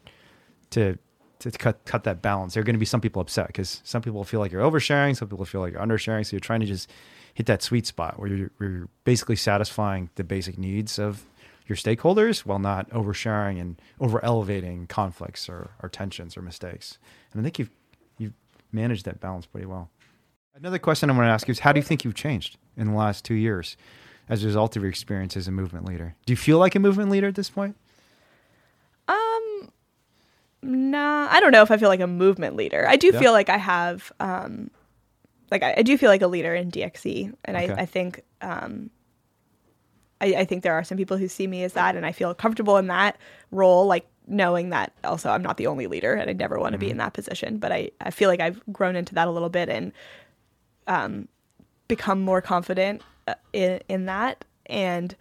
to 0.72 0.98
to 1.40 1.52
cut 1.52 1.84
cut 1.86 2.04
that 2.06 2.22
balance, 2.22 2.54
there 2.54 2.62
are 2.62 2.64
going 2.64 2.76
to 2.76 2.80
be 2.80 2.86
some 2.86 3.02
people 3.02 3.22
upset 3.22 3.48
because 3.48 3.82
some 3.84 4.02
people 4.02 4.24
feel 4.24 4.40
like 4.40 4.52
you're 4.52 4.62
oversharing, 4.62 5.16
some 5.16 5.28
people 5.28 5.46
feel 5.46 5.62
like 5.62 5.74
you're 5.74 5.82
undersharing. 5.82 6.26
So 6.26 6.34
you're 6.34 6.40
trying 6.40 6.62
to 6.62 6.66
just 6.66 6.90
hit 7.34 7.48
that 7.48 7.62
sweet 7.62 7.86
spot 7.86 8.20
where 8.20 8.30
you're, 8.30 8.52
where 8.58 8.70
you're 8.70 8.90
basically 9.04 9.36
satisfying 9.36 10.10
the 10.16 10.24
basic 10.24 10.58
needs 10.58 11.00
of 11.00 11.26
your 11.66 11.76
stakeholders 11.76 12.40
while 12.40 12.60
not 12.60 12.90
oversharing 12.92 13.60
and 13.60 13.82
over 14.00 14.24
elevating 14.24 14.86
conflicts 14.88 15.50
or, 15.50 15.72
or 15.82 15.90
tensions 15.90 16.38
or 16.38 16.42
mistakes. 16.42 16.98
And 17.32 17.42
I 17.42 17.44
think 17.44 17.60
you've 17.60 17.72
you've 18.18 18.34
managed 18.72 19.06
that 19.06 19.20
balance 19.20 19.46
pretty 19.46 19.66
well. 19.66 19.90
Another 20.56 20.80
question 20.80 21.10
I 21.10 21.14
want 21.14 21.26
to 21.26 21.32
ask 21.32 21.48
you 21.48 21.52
is 21.52 21.60
how 21.60 21.74
do 21.74 21.80
you 21.80 21.84
think 21.84 22.04
you've 22.04 22.16
changed 22.16 22.58
in 22.78 22.88
the 22.88 22.98
last 22.98 23.26
two 23.26 23.34
years 23.34 23.76
as 24.30 24.44
a 24.44 24.48
result 24.48 24.76
of 24.76 24.84
your 24.84 24.90
experience 24.90 25.36
as 25.38 25.48
a 25.48 25.52
movement 25.52 25.86
leader? 25.86 26.16
Do 26.26 26.34
you 26.34 26.38
feel 26.38 26.58
like 26.60 26.76
a 26.76 26.80
movement 26.80 27.10
leader 27.10 27.28
at 27.28 27.36
this 27.36 27.50
point? 27.50 27.76
Um, 29.08 29.72
nah, 30.62 31.28
I 31.30 31.40
don't 31.40 31.52
know 31.52 31.62
if 31.62 31.72
I 31.72 31.78
feel 31.78 31.90
like 31.90 32.00
a 32.00 32.08
movement 32.08 32.56
leader. 32.56 32.88
I 32.88 32.96
do 32.96 33.12
Yeah. 33.14 33.20
feel 33.20 33.32
like 33.32 33.50
I 33.50 33.58
have, 33.58 34.12
um, 34.20 34.70
like 35.52 35.62
I, 35.64 35.76
I 35.78 35.82
do 35.84 35.98
feel 35.98 36.10
like 36.10 36.22
a 36.22 36.28
leader 36.28 36.56
in 36.56 36.72
DXE, 36.72 37.34
and 37.46 37.58
Okay. 37.58 37.74
I, 37.74 37.82
I 37.82 37.86
think, 37.86 38.22
um, 38.42 38.90
I, 40.22 40.28
I 40.38 40.46
think 40.46 40.64
there 40.64 40.74
are 40.74 40.84
some 40.84 40.98
people 40.98 41.18
who 41.18 41.28
see 41.28 41.48
me 41.48 41.64
as 41.64 41.74
that, 41.74 41.96
and 41.96 42.06
I 42.06 42.12
feel 42.14 42.34
comfortable 42.34 42.78
in 42.78 42.88
that 42.88 43.18
role, 43.52 43.86
like 43.86 44.06
knowing 44.26 44.70
that 44.70 44.94
also 45.04 45.30
I'm 45.30 45.42
not 45.44 45.58
the 45.58 45.68
only 45.68 45.86
leader, 45.88 46.14
and 46.14 46.30
I 46.30 46.34
never 46.34 46.58
want 46.58 46.72
to 46.74 46.78
be 46.78 46.90
in 46.90 46.98
that 46.98 47.12
position. 47.14 47.58
But 47.58 47.74
I, 47.74 47.92
I 48.00 48.10
feel 48.10 48.30
like 48.30 48.40
I've 48.40 48.62
grown 48.72 48.96
into 48.96 49.14
that 49.16 49.28
a 49.28 49.32
little 49.32 49.50
bit 49.50 49.68
and, 49.68 49.92
um, 50.88 51.28
become 51.88 52.22
more 52.22 52.42
confident 52.42 53.02
uh, 53.28 53.36
in 53.54 53.80
in 53.88 54.06
that, 54.06 54.46
and 54.66 55.16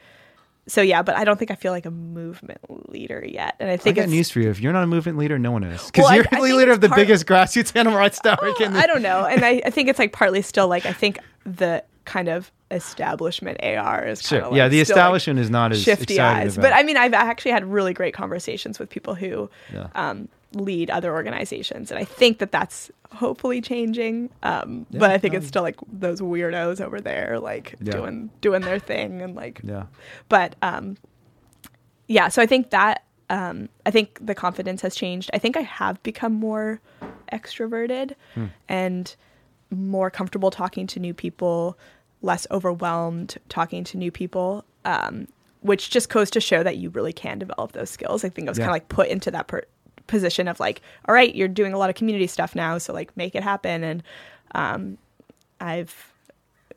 so 0.66 0.80
yeah. 0.80 1.02
But 1.02 1.16
I 1.16 1.24
don't 1.24 1.39
think 1.39 1.51
I 1.51 1.55
feel 1.55 1.72
like 1.72 1.86
a 1.86 1.90
movement 1.90 2.60
leader 2.90 3.24
yet, 3.26 3.56
and 3.60 3.70
I 3.70 3.74
I 3.74 3.76
think 3.76 3.97
got 3.97 4.02
it's 4.05 4.12
news 4.12 4.30
for 4.30 4.40
you. 4.40 4.51
If 4.51 4.60
you're 4.60 4.72
not 4.72 4.84
a 4.84 4.86
movement 4.86 5.18
leader, 5.18 5.39
no 5.39 5.51
one 5.51 5.64
is. 5.64 5.84
Because 5.86 6.05
Well, 6.05 6.14
you're 6.16 6.24
I 6.32 6.36
the 6.48 6.55
leader 6.56 6.72
of 6.72 6.80
the 6.80 6.89
part- 6.89 7.01
biggest 7.01 7.26
grassroots 7.26 7.74
animal 7.76 7.98
rights 7.98 8.20
network 8.24 8.60
in 8.60 8.72
the 8.72 8.78
I 8.78 8.86
don't 8.86 9.02
know, 9.02 9.24
and 9.26 9.44
I, 9.44 9.62
I 9.64 9.70
think 9.70 9.89
it's 9.89 9.98
like 9.98 10.12
partly 10.12 10.43
still 10.43 10.68
like 10.68 10.86
I 10.86 10.93
think 10.93 11.18
the 11.44 11.82
kind 12.05 12.29
of 12.29 12.51
establishment 12.70 13.59
AR 13.62 14.05
is 14.07 14.23
Sure. 14.23 14.41
kind 14.41 14.51
of 14.53 14.57
yeah, 14.57 14.69
the 14.69 14.83
still, 14.85 14.97
like, 14.97 15.01
establishment 15.01 15.39
is 15.39 15.51
not 15.51 15.73
as 15.73 15.83
shifty 15.83 16.19
eyes. 16.19 16.57
about 16.57 16.70
But 16.70 16.73
I 16.74 16.83
mean, 16.83 16.97
I've 16.97 17.15
actually 17.15 17.51
had 17.53 17.65
really 17.65 17.93
great 17.93 18.15
conversations 18.15 18.79
with 18.79 18.89
people 18.91 19.15
who 19.15 19.51
Yeah. 19.73 19.89
um, 19.95 20.29
lead 20.55 20.91
other 20.91 21.12
organizations, 21.12 21.91
and 21.91 21.99
I 21.99 22.05
think 22.05 22.39
that 22.39 22.51
that's 22.53 22.91
hopefully 23.12 23.61
changing. 23.61 24.31
Um, 24.43 24.87
Yeah, 24.91 24.99
but 25.01 25.11
I 25.11 25.19
think 25.19 25.33
no. 25.35 25.39
it's 25.39 25.47
still 25.49 25.62
like 25.62 25.77
those 25.91 26.20
weirdos 26.20 26.81
over 26.81 27.01
there, 27.01 27.39
like 27.39 27.74
Yeah. 27.81 27.93
doing 27.93 28.31
doing 28.41 28.62
their 28.62 28.79
thing 28.79 29.23
and 29.23 29.35
like 29.35 29.61
yeah. 29.62 29.85
but 30.29 30.57
um 30.62 30.97
yeah 32.09 32.29
so 32.29 32.43
i 32.43 32.47
think 32.47 32.70
that 32.70 33.05
um 33.31 33.69
i 33.87 33.91
think 33.91 34.19
the 34.20 34.35
confidence 34.35 34.83
has 34.83 34.95
changed 34.95 35.31
i 35.33 35.39
think 35.39 35.57
i 35.57 35.61
have 35.62 36.03
become 36.03 36.33
more 36.33 36.81
extroverted 37.33 38.12
Hmm. 38.35 38.47
and 38.69 39.15
more 39.73 40.11
comfortable 40.11 40.51
talking 40.51 40.86
to 40.89 41.01
new 41.01 41.15
people, 41.15 41.77
less 42.20 42.47
overwhelmed 42.51 43.36
talking 43.49 43.82
to 43.85 43.97
new 43.99 44.11
people, 44.12 44.65
um, 44.85 45.27
which 45.61 45.90
just 45.90 46.09
goes 46.09 46.31
to 46.31 46.40
show 46.40 46.62
that 46.62 46.77
you 46.77 46.90
really 46.90 47.12
can 47.12 47.39
develop 47.39 47.73
those 47.73 47.90
skills. 47.90 48.24
I 48.24 48.28
think 48.28 48.49
I 48.49 48.51
was 48.51 48.59
Yeah. 48.59 48.66
kind 48.66 48.70
of 48.70 48.74
like 48.74 48.89
put 48.89 49.09
into 49.09 49.31
that 49.31 49.47
per- 49.49 49.65
position 50.07 50.47
of 50.49 50.61
like, 50.61 50.82
all 51.09 51.15
right, 51.15 51.35
you're 51.35 51.49
doing 51.49 51.73
a 51.73 51.78
lot 51.78 51.89
of 51.90 51.97
community 51.97 52.27
stuff 52.27 52.55
now, 52.55 52.78
so 52.78 52.93
like 52.93 53.16
make 53.16 53.35
it 53.35 53.43
happen. 53.43 53.82
And 53.85 54.03
um, 54.55 54.99
I've, 55.61 56.12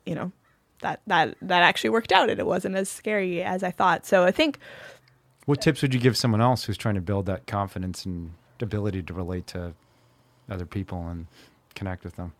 you 0.04 0.14
know, 0.14 0.32
that 0.80 1.00
that 1.06 1.36
that 1.42 1.62
actually 1.62 1.90
worked 1.90 2.12
out, 2.12 2.30
and 2.30 2.38
it 2.38 2.46
wasn't 2.46 2.76
as 2.76 2.88
scary 2.88 3.42
as 3.42 3.62
I 3.62 3.70
thought. 3.70 4.06
So 4.06 4.24
I 4.24 4.30
think 4.30 4.58
What 5.46 5.60
tips 5.60 5.82
would 5.82 5.94
you 5.94 6.00
give 6.00 6.16
someone 6.16 6.40
else 6.40 6.64
who's 6.64 6.76
trying 6.76 6.94
to 6.96 7.00
build 7.00 7.26
that 7.26 7.46
confidence 7.46 8.04
and 8.04 8.32
ability 8.60 9.02
to 9.04 9.14
relate 9.14 9.46
to 9.48 9.74
other 10.50 10.66
people 10.66 11.06
and 11.08 11.26
connect 11.74 12.04
with 12.04 12.16
them? 12.16 12.32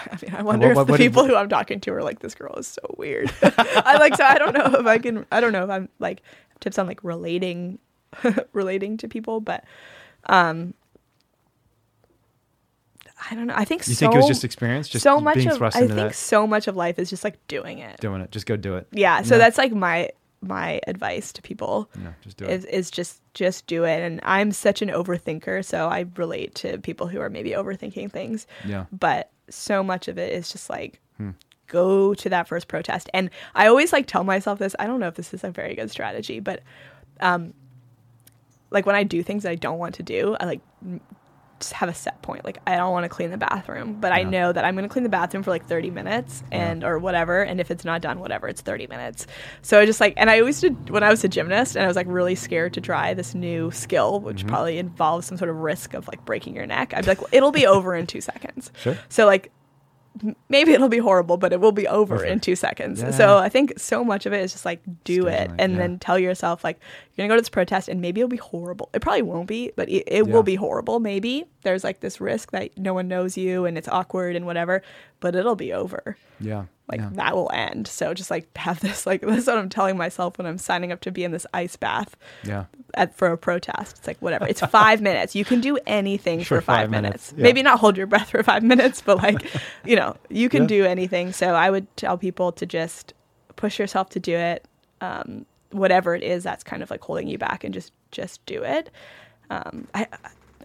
I 0.10 0.18
mean, 0.22 0.34
I 0.34 0.42
wonder 0.42 0.68
what- 0.74 0.82
if 0.82 0.86
the 0.86 0.92
what 0.92 0.98
people 1.00 1.24
who 1.26 1.36
I'm 1.36 1.48
talking 1.48 1.80
to 1.80 1.92
are 1.92 2.02
like, 2.02 2.20
this 2.20 2.34
girl 2.34 2.54
is 2.56 2.66
so 2.66 2.94
weird. 2.98 3.32
I 3.42 3.96
like, 3.98 4.16
so 4.16 4.24
I 4.24 4.38
don't 4.38 4.54
know 4.54 4.78
if 4.80 4.86
I 4.86 4.98
can, 4.98 5.26
I 5.32 5.40
don't 5.40 5.52
know 5.52 5.64
if 5.64 5.70
I'm 5.70 5.88
like 5.98 6.22
tips 6.60 6.78
on 6.78 6.86
like 6.86 7.02
relating, 7.04 7.78
relating 8.52 8.96
to 8.98 9.08
people, 9.08 9.40
but, 9.40 9.64
um, 10.26 10.74
I 13.30 13.34
don't 13.34 13.46
know. 13.46 13.54
I 13.56 13.64
think 13.64 13.86
You 13.86 13.94
so, 13.94 14.00
think 14.00 14.14
it 14.14 14.18
was 14.18 14.26
just 14.26 14.44
experience, 14.44 14.88
just 14.88 15.02
so 15.02 15.18
much 15.20 15.36
being 15.36 15.48
of, 15.50 15.62
I 15.62 15.70
think 15.70 15.92
that, 15.92 16.14
so 16.14 16.46
much 16.46 16.68
of 16.68 16.76
life 16.76 16.98
is 16.98 17.08
just 17.08 17.24
like 17.24 17.38
doing 17.48 17.78
it. 17.78 17.98
doing 18.00 18.20
it. 18.20 18.30
Just 18.30 18.44
go 18.46 18.56
do 18.56 18.76
it. 18.76 18.86
Yeah. 18.92 19.22
So 19.22 19.34
Yeah. 19.34 19.38
that's 19.38 19.56
like 19.56 19.72
my, 19.72 20.10
my 20.42 20.80
advice 20.86 21.32
to 21.32 21.40
people 21.42 21.88
Yeah, 21.98 22.12
just 22.20 22.36
do 22.36 22.44
is, 22.44 22.64
it. 22.66 22.74
is 22.74 22.90
just, 22.90 23.22
just 23.32 23.66
do 23.66 23.84
it. 23.84 24.00
And 24.02 24.20
I'm 24.24 24.52
such 24.52 24.82
an 24.82 24.90
overthinker. 24.90 25.64
So 25.64 25.88
I 25.88 26.04
relate 26.16 26.54
to 26.56 26.76
people 26.78 27.06
who 27.06 27.20
are 27.20 27.30
maybe 27.30 27.50
overthinking 27.52 28.10
things 28.12 28.46
Yeah. 28.66 28.84
but 28.92 29.30
so 29.50 29.82
much 29.82 30.08
of 30.08 30.18
it 30.18 30.32
is 30.32 30.50
just 30.50 30.68
like 30.70 31.00
Hmm. 31.16 31.30
go 31.68 32.12
to 32.14 32.28
that 32.28 32.48
first 32.48 32.66
protest 32.66 33.08
and 33.14 33.30
i 33.54 33.66
always 33.68 33.92
like 33.92 34.06
tell 34.06 34.24
myself 34.24 34.58
this 34.58 34.74
i 34.80 34.86
don't 34.86 34.98
know 34.98 35.06
if 35.08 35.14
this 35.14 35.32
is 35.32 35.44
a 35.44 35.50
very 35.50 35.74
good 35.76 35.90
strategy 35.90 36.40
but 36.40 36.60
um 37.20 37.54
like 38.70 38.84
when 38.84 38.96
i 38.96 39.04
do 39.04 39.22
things 39.22 39.44
that 39.44 39.50
i 39.50 39.54
don't 39.54 39.78
want 39.78 39.94
to 39.94 40.02
do 40.02 40.36
i 40.40 40.44
like 40.44 40.60
just 41.64 41.72
have 41.74 41.88
a 41.88 41.94
set 41.94 42.20
point. 42.22 42.44
Like 42.44 42.58
i 42.66 42.76
don't 42.76 42.92
want 42.92 43.04
to 43.04 43.08
clean 43.08 43.30
the 43.30 43.36
bathroom 43.38 43.94
but 44.00 44.12
i 44.12 44.22
know 44.22 44.52
that 44.52 44.64
i'm 44.64 44.74
going 44.74 44.88
to 44.88 44.92
clean 44.92 45.02
the 45.02 45.08
bathroom 45.08 45.42
for 45.42 45.50
like 45.50 45.66
30 45.66 45.90
minutes 45.90 46.42
and 46.52 46.84
or 46.84 46.98
whatever 46.98 47.42
and 47.42 47.60
if 47.60 47.70
it's 47.70 47.84
not 47.84 48.00
done 48.02 48.18
whatever 48.20 48.48
it's 48.48 48.60
30 48.60 48.86
minutes. 48.86 49.26
So 49.62 49.78
i 49.80 49.86
just 49.86 50.00
like 50.00 50.14
and 50.16 50.30
i 50.30 50.38
always 50.40 50.60
did 50.60 50.90
when 50.90 51.02
i 51.02 51.10
was 51.10 51.24
a 51.24 51.28
gymnast 51.28 51.76
and 51.76 51.84
i 51.84 51.88
was 51.88 51.96
like 51.96 52.06
really 52.08 52.34
scared 52.34 52.74
to 52.74 52.80
try 52.80 53.14
this 53.14 53.34
new 53.34 53.70
skill 53.70 54.20
which 54.20 54.38
Mm-hmm. 54.38 54.48
probably 54.48 54.78
involves 54.78 55.26
some 55.26 55.38
sort 55.38 55.48
of 55.50 55.56
risk 55.56 55.94
of 55.94 56.06
like 56.08 56.24
breaking 56.24 56.54
your 56.54 56.66
neck 56.66 56.92
i'd 56.94 57.04
be 57.04 57.08
like 57.10 57.20
well, 57.20 57.30
it'll 57.32 57.52
be 57.52 57.66
over 57.66 57.94
in 57.94 58.06
two 58.06 58.20
seconds. 58.20 58.70
Sure. 58.76 58.98
so 59.08 59.26
like 59.26 59.50
maybe 60.48 60.72
it'll 60.72 60.88
be 60.88 60.98
horrible, 60.98 61.36
but 61.36 61.52
it 61.52 61.60
will 61.60 61.72
be 61.72 61.88
over 61.88 62.24
in 62.24 62.40
two 62.40 62.56
seconds. 62.56 63.02
Yeah. 63.02 63.10
So 63.10 63.38
I 63.38 63.48
think 63.48 63.78
so 63.78 64.04
much 64.04 64.26
of 64.26 64.32
it 64.32 64.40
is 64.42 64.52
just 64.52 64.64
like 64.64 64.80
do 65.04 65.26
it 65.26 65.48
Scheduling, 65.50 65.56
and 65.58 65.72
yeah. 65.72 65.78
then 65.78 65.98
tell 65.98 66.18
yourself 66.18 66.62
like 66.64 66.78
you're 67.14 67.24
gonna 67.26 67.32
go 67.32 67.36
to 67.36 67.42
this 67.42 67.48
protest 67.48 67.88
and 67.88 68.00
maybe 68.00 68.20
it'll 68.20 68.28
be 68.28 68.36
horrible. 68.36 68.90
It 68.94 69.02
probably 69.02 69.22
won't 69.22 69.48
be, 69.48 69.72
but 69.76 69.88
it, 69.88 70.04
it 70.06 70.26
Yeah. 70.26 70.32
will 70.32 70.42
be 70.42 70.54
horrible. 70.54 71.00
Maybe 71.00 71.44
there's 71.62 71.82
like 71.84 72.00
this 72.00 72.20
risk 72.20 72.50
that 72.52 72.76
no 72.78 72.94
one 72.94 73.08
knows 73.08 73.36
you 73.36 73.64
and 73.64 73.76
it's 73.78 73.88
awkward 73.88 74.36
and 74.36 74.46
whatever, 74.46 74.82
but 75.24 75.34
it'll 75.34 75.56
be 75.56 75.72
over. 75.72 76.18
Yeah. 76.38 76.66
Like 76.86 77.00
yeah. 77.00 77.08
that 77.14 77.34
will 77.34 77.50
end. 77.54 77.86
So 77.88 78.12
just 78.12 78.30
like 78.30 78.54
have 78.58 78.78
this 78.80 79.06
like 79.06 79.20
this 79.26 79.38
is 79.38 79.46
what 79.46 79.56
I'm 79.56 79.70
telling 79.70 79.96
myself 79.96 80.36
when 80.36 80.46
I'm 80.46 80.58
signing 80.58 80.92
up 80.92 81.00
to 81.00 81.10
be 81.10 81.24
in 81.24 81.32
this 81.32 81.46
ice 81.54 81.76
bath 81.76 82.14
Yeah. 82.42 82.66
at, 82.92 83.16
for 83.16 83.28
a 83.28 83.38
protest. 83.38 83.96
It's 83.96 84.06
like 84.06 84.18
whatever. 84.20 84.46
It's 84.46 84.60
five 84.60 85.00
minutes. 85.10 85.34
You 85.34 85.46
can 85.46 85.62
do 85.62 85.78
anything 85.86 86.42
Sure, 86.42 86.58
for 86.60 86.64
five, 86.66 86.76
five 86.82 86.90
minutes. 86.90 87.32
minutes. 87.32 87.34
Yeah. 87.38 87.42
Maybe 87.42 87.62
not 87.62 87.78
hold 87.80 87.96
your 87.96 88.06
breath 88.06 88.28
for 88.32 88.42
five 88.42 88.62
minutes, 88.62 89.00
but 89.00 89.16
like 89.16 89.50
you 89.86 89.96
know, 89.96 90.14
you 90.28 90.50
can 90.50 90.64
Yeah. 90.64 90.68
do 90.68 90.84
anything. 90.84 91.32
So 91.32 91.54
I 91.54 91.70
would 91.70 91.86
tell 91.96 92.18
people 92.18 92.52
to 92.52 92.66
just 92.66 93.14
push 93.56 93.78
yourself 93.78 94.10
to 94.10 94.20
do 94.20 94.36
it. 94.36 94.66
Um, 95.00 95.46
whatever 95.70 96.14
it 96.14 96.22
is 96.22 96.44
that's 96.44 96.62
kind 96.62 96.82
of 96.82 96.90
like 96.90 97.00
holding 97.00 97.28
you 97.28 97.38
back, 97.38 97.64
and 97.64 97.72
just 97.72 97.92
just 98.10 98.44
do 98.44 98.62
it. 98.62 98.90
Um, 99.48 99.88
I. 99.94 100.06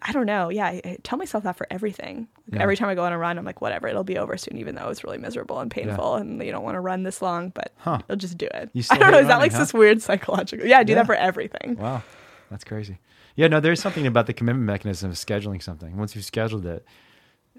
I- 0.01 0.11
don't 0.11 0.25
know. 0.25 0.49
Yeah, 0.49 0.65
I, 0.67 0.81
I 0.85 0.97
tell 1.03 1.17
myself 1.17 1.43
that 1.43 1.55
for 1.57 1.67
everything. 1.69 2.27
Like, 2.47 2.55
Yeah. 2.57 2.63
Every 2.63 2.75
time 2.77 2.89
I 2.89 2.95
go 2.95 3.03
on 3.03 3.13
a 3.13 3.17
run, 3.17 3.37
I'm 3.37 3.45
like, 3.45 3.61
whatever, 3.61 3.87
it'll 3.87 4.03
be 4.03 4.17
over 4.17 4.37
soon, 4.37 4.57
even 4.57 4.75
though 4.75 4.89
it's 4.89 5.03
really 5.03 5.17
miserable 5.17 5.59
and 5.59 5.69
painful, 5.71 6.15
and 6.15 6.41
you 6.43 6.51
don't 6.51 6.63
want 6.63 6.75
to 6.75 6.79
run 6.81 7.03
this 7.03 7.21
long, 7.21 7.49
but 7.49 7.73
Huh. 7.77 7.99
you'll 8.07 8.17
just 8.17 8.37
do 8.37 8.47
it. 8.53 8.69
You 8.73 8.83
I 8.91 8.97
don't 8.97 9.11
know. 9.11 9.17
hate 9.17 9.21
Is 9.23 9.27
that 9.27 9.39
like 9.39 9.51
huh? 9.51 9.59
this 9.59 9.73
weird 9.73 10.01
psychological? 10.01 10.65
Yeah, 10.67 10.79
I 10.79 10.83
do 10.83 10.93
Yeah. 10.93 10.99
that 10.99 11.05
for 11.05 11.15
everything. 11.15 11.75
Wow, 11.77 12.03
that's 12.49 12.63
crazy. 12.63 12.99
Yeah, 13.35 13.47
no, 13.47 13.59
there's 13.59 13.79
something 13.81 14.05
about 14.07 14.25
the 14.27 14.33
commitment 14.33 14.65
mechanism 14.65 15.11
of 15.11 15.15
scheduling 15.15 15.61
something. 15.63 15.95
Once 15.97 16.15
you've 16.15 16.25
scheduled 16.25 16.65
it, 16.65 16.85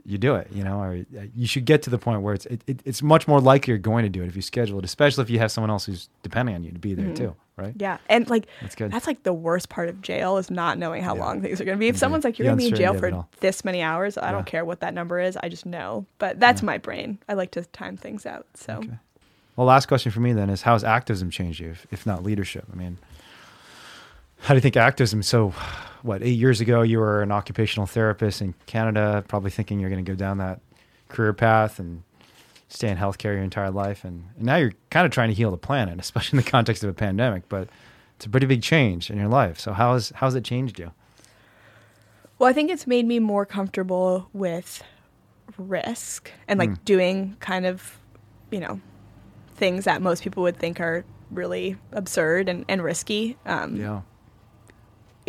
you 0.04 0.18
do 0.18 0.34
it. 0.34 0.48
You 0.52 0.64
know, 0.64 0.80
or 0.80 1.04
uh, 1.18 1.22
you 1.34 1.46
should 1.46 1.64
get 1.64 1.82
to 1.82 1.90
the 1.90 1.98
point 1.98 2.22
where 2.22 2.34
it's 2.34 2.46
it, 2.46 2.62
it, 2.66 2.80
it's 2.84 3.02
much 3.02 3.26
more 3.28 3.40
likely 3.40 3.72
you're 3.72 3.78
going 3.78 4.02
to 4.04 4.08
do 4.08 4.22
it 4.22 4.26
if 4.28 4.36
you 4.36 4.42
schedule 4.42 4.78
it, 4.78 4.84
especially 4.84 5.22
if 5.22 5.30
you 5.30 5.38
have 5.38 5.50
someone 5.52 5.70
else 5.70 5.86
who's 5.86 6.08
depending 6.22 6.54
on 6.54 6.64
you 6.64 6.72
to 6.72 6.78
be 6.78 6.94
there 6.94 7.12
too. 7.14 7.34
Right? 7.56 7.74
Yeah, 7.76 7.98
and 8.08 8.28
like 8.30 8.46
That's 8.62 8.74
good. 8.74 8.90
that's 8.90 9.06
like 9.06 9.22
the 9.22 9.34
worst 9.34 9.68
part 9.68 9.90
of 9.90 10.00
jail 10.00 10.38
is 10.38 10.50
not 10.50 10.78
knowing 10.78 11.02
how 11.02 11.14
Yeah. 11.14 11.24
long 11.24 11.42
things 11.42 11.60
are 11.60 11.64
going 11.64 11.76
to 11.76 11.80
be. 11.80 11.88
If 11.88 11.90
Indeed. 11.96 12.00
someone's 12.00 12.24
like, 12.24 12.38
"You're 12.38 12.46
The 12.46 12.56
going 12.56 12.70
to 12.70 12.76
be 12.76 12.82
in 12.82 12.92
jail 12.92 12.94
for 12.98 13.26
this 13.40 13.64
many 13.66 13.82
hours," 13.82 14.16
I 14.16 14.26
Yeah. 14.28 14.32
don't 14.32 14.46
care 14.46 14.64
what 14.64 14.80
that 14.80 14.94
number 14.94 15.20
is. 15.20 15.36
I 15.36 15.50
just 15.50 15.66
know. 15.66 16.06
But 16.18 16.40
that's 16.40 16.62
my 16.62 16.78
brain. 16.78 17.18
I 17.28 17.34
like 17.34 17.50
to 17.52 17.64
time 17.66 17.96
things 17.98 18.24
out. 18.24 18.46
So 18.54 18.76
Okay. 18.78 18.98
Well, 19.56 19.66
last 19.66 19.86
question 19.88 20.10
for 20.10 20.20
me 20.20 20.32
then 20.32 20.48
is 20.48 20.62
how 20.62 20.72
has 20.72 20.84
activism 20.84 21.28
changed 21.28 21.60
you, 21.60 21.70
if, 21.70 21.86
if 21.90 22.06
not 22.06 22.22
leadership? 22.22 22.64
I 22.72 22.76
mean, 22.76 22.96
how 24.42 24.54
do 24.54 24.56
you 24.56 24.60
think 24.60 24.76
activism? 24.76 25.22
So, 25.22 25.50
what 26.02 26.22
eight 26.22 26.38
years 26.38 26.60
ago 26.60 26.82
you 26.82 26.98
were 26.98 27.22
an 27.22 27.30
occupational 27.30 27.86
therapist 27.86 28.40
in 28.40 28.54
Canada, 28.66 29.24
probably 29.28 29.50
thinking 29.50 29.80
you're 29.80 29.90
going 29.90 30.04
to 30.04 30.10
go 30.10 30.16
down 30.16 30.38
that 30.38 30.60
career 31.08 31.32
path 31.32 31.78
and 31.78 32.02
stay 32.68 32.88
in 32.88 32.96
healthcare 32.96 33.34
your 33.34 33.42
entire 33.42 33.70
life, 33.70 34.04
and, 34.04 34.24
and 34.36 34.46
now 34.46 34.56
you're 34.56 34.72
kind 34.90 35.04
of 35.04 35.12
trying 35.12 35.28
to 35.28 35.34
heal 35.34 35.50
the 35.50 35.56
planet, 35.58 35.98
especially 36.00 36.38
in 36.38 36.44
the 36.44 36.50
context 36.50 36.82
of 36.84 36.88
a 36.90 36.94
pandemic. 36.94 37.48
But 37.48 37.68
it's 38.16 38.26
a 38.26 38.28
pretty 38.30 38.46
big 38.46 38.62
change 38.62 39.10
in 39.10 39.18
your 39.18 39.28
life. 39.28 39.58
So 39.58 39.72
how 39.72 39.92
has 39.94 40.10
how's 40.16 40.34
it 40.34 40.44
changed 40.44 40.78
you? 40.78 40.92
Well, 42.38 42.48
I 42.48 42.52
think 42.54 42.70
it's 42.70 42.86
made 42.86 43.06
me 43.06 43.18
more 43.18 43.44
comfortable 43.44 44.28
with 44.32 44.82
risk 45.58 46.30
and 46.48 46.58
like 46.58 46.70
Mm. 46.70 46.84
doing 46.84 47.36
kind 47.40 47.66
of, 47.66 47.98
you 48.50 48.60
know, 48.60 48.80
things 49.56 49.84
that 49.84 50.00
most 50.00 50.22
people 50.22 50.42
would 50.44 50.56
think 50.56 50.80
are 50.80 51.04
really 51.30 51.76
absurd 51.92 52.48
and, 52.48 52.64
and 52.68 52.82
risky. 52.82 53.36
Um, 53.44 53.76
Yeah, 53.76 54.00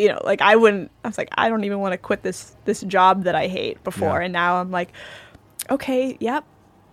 you 0.02 0.08
know, 0.10 0.22
like 0.24 0.42
I 0.42 0.56
wouldn't. 0.56 0.90
I 1.04 1.08
was 1.10 1.18
like, 1.18 1.30
I 1.38 1.50
don't 1.50 1.64
even 1.64 1.80
want 1.80 1.94
to 1.94 1.98
quit 1.98 2.24
this 2.24 2.56
this 2.66 2.82
job 2.82 3.24
that 3.26 3.36
I 3.36 3.48
hate 3.48 3.84
before, 3.84 4.20
Yeah. 4.20 4.26
and 4.26 4.34
now 4.34 4.60
I'm 4.60 4.72
like, 4.72 4.90
okay, 5.70 6.18
yep, 6.20 6.44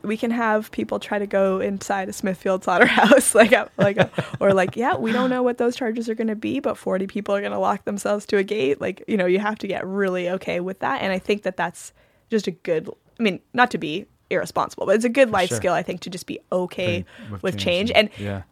we 0.02 0.16
can 0.16 0.30
have 0.30 0.70
people 0.70 1.00
try 1.00 1.18
to 1.18 1.26
go 1.26 1.60
inside 1.60 2.08
a 2.08 2.12
Smithfield 2.12 2.64
slaughterhouse, 2.64 3.34
like, 3.42 3.52
a, 3.52 3.70
like, 3.78 3.98
uh, 3.98 4.08
a, 4.16 4.20
uh, 4.20 4.36
or 4.40 4.52
like, 4.52 4.76
yeah, 4.76 4.94
we 4.96 5.10
don't 5.12 5.30
know 5.30 5.42
what 5.42 5.58
those 5.58 5.74
charges 5.74 6.08
are 6.08 6.14
going 6.14 6.28
to 6.28 6.36
be, 6.36 6.60
but 6.60 6.76
40 6.76 7.06
people 7.06 7.34
are 7.34 7.40
going 7.40 7.52
to 7.52 7.58
lock 7.58 7.84
themselves 7.84 8.24
to 8.26 8.36
a 8.36 8.44
gate. 8.44 8.80
Like, 8.80 9.02
you 9.08 9.16
know, 9.16 9.26
you 9.26 9.38
have 9.40 9.58
to 9.58 9.66
get 9.66 9.86
really 9.86 10.28
okay 10.30 10.60
with 10.60 10.78
that, 10.80 11.02
and 11.02 11.12
I 11.12 11.18
think 11.18 11.42
that 11.42 11.56
that's 11.56 11.92
just 12.30 12.46
a 12.46 12.50
good. 12.52 12.88
I 13.18 13.22
mean, 13.22 13.40
not 13.52 13.70
to 13.72 13.78
be 13.78 14.06
irresponsible, 14.30 14.86
but 14.86 14.94
it's 14.94 15.04
a 15.04 15.08
good 15.08 15.30
life 15.30 15.48
sure. 15.48 15.56
skill. 15.56 15.74
I 15.74 15.82
think 15.82 16.00
to 16.02 16.10
just 16.10 16.26
be 16.26 16.38
okay 16.52 17.04
With 17.30 17.42
with, 17.42 17.58
change 17.58 17.90
and 17.90 18.10
yeah. 18.18 18.42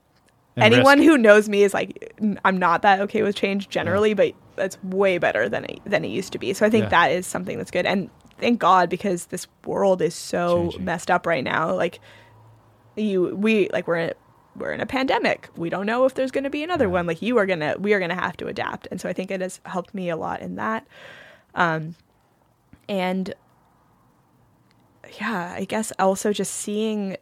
And 0.56 0.72
anyone 0.72 0.98
risk. 0.98 1.10
who 1.10 1.18
knows 1.18 1.48
me 1.48 1.62
is 1.64 1.74
like 1.74 2.14
I'm 2.44 2.56
not 2.56 2.82
that 2.82 3.00
okay 3.02 3.22
with 3.22 3.36
change 3.36 3.68
generally, 3.68 4.14
but 4.14 4.32
that's 4.56 4.82
way 4.82 5.18
better 5.18 5.48
than 5.48 5.64
it, 5.66 5.80
than 5.84 6.04
it 6.04 6.08
used 6.08 6.32
to 6.32 6.38
be. 6.38 6.54
So 6.54 6.64
I 6.64 6.70
think 6.70 6.84
Yeah. 6.84 6.88
that 6.90 7.12
is 7.12 7.26
something 7.26 7.58
that's 7.58 7.70
good. 7.70 7.84
And 7.84 8.08
thank 8.38 8.58
God 8.58 8.88
because 8.88 9.26
this 9.26 9.46
world 9.66 10.00
is 10.00 10.14
so 10.14 10.62
Changing. 10.70 10.84
messed 10.86 11.10
up 11.10 11.26
right 11.26 11.44
now. 11.44 11.74
Like 11.74 12.00
you, 12.96 13.36
we 13.36 13.68
like 13.70 13.86
we're 13.86 13.96
in, 13.98 14.12
we're 14.56 14.72
in 14.72 14.80
a 14.80 14.86
pandemic. 14.86 15.50
We 15.56 15.68
don't 15.68 15.84
know 15.84 16.06
if 16.06 16.14
there's 16.14 16.30
going 16.30 16.44
to 16.44 16.50
be 16.50 16.62
another 16.62 16.86
Yeah. 16.86 16.92
one. 16.92 17.06
Like 17.06 17.20
you 17.20 17.36
are 17.36 17.44
gonna, 17.44 17.76
we 17.78 17.92
are 17.92 18.00
gonna 18.00 18.14
have 18.14 18.38
to 18.38 18.46
adapt. 18.46 18.88
And 18.90 18.98
so 18.98 19.10
I 19.10 19.12
think 19.12 19.30
it 19.30 19.42
has 19.42 19.60
helped 19.66 19.92
me 19.92 20.08
a 20.08 20.16
lot 20.16 20.40
in 20.40 20.56
that. 20.56 20.86
Um, 21.54 21.96
and 22.88 23.34
yeah, 25.20 25.54
I 25.56 25.64
guess 25.64 25.92
also 25.98 26.32
just 26.32 26.54
seeing 26.54 27.18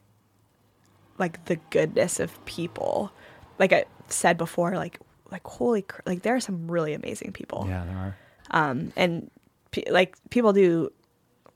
like 1.18 1.44
the 1.46 1.56
goodness 1.70 2.20
of 2.20 2.44
people. 2.44 3.12
Like 3.58 3.72
I 3.72 3.84
said 4.08 4.36
before, 4.38 4.74
like 4.76 4.98
like 5.30 5.46
holy, 5.46 5.82
cr- 5.82 6.02
like 6.06 6.22
there 6.22 6.34
are 6.34 6.40
some 6.40 6.70
really 6.70 6.94
amazing 6.94 7.32
people. 7.32 7.66
Yeah, 7.68 7.84
there 7.84 7.96
are. 7.96 8.16
Um, 8.50 8.92
and 8.96 9.30
pe- 9.70 9.90
like 9.90 10.16
people 10.30 10.52
do. 10.52 10.90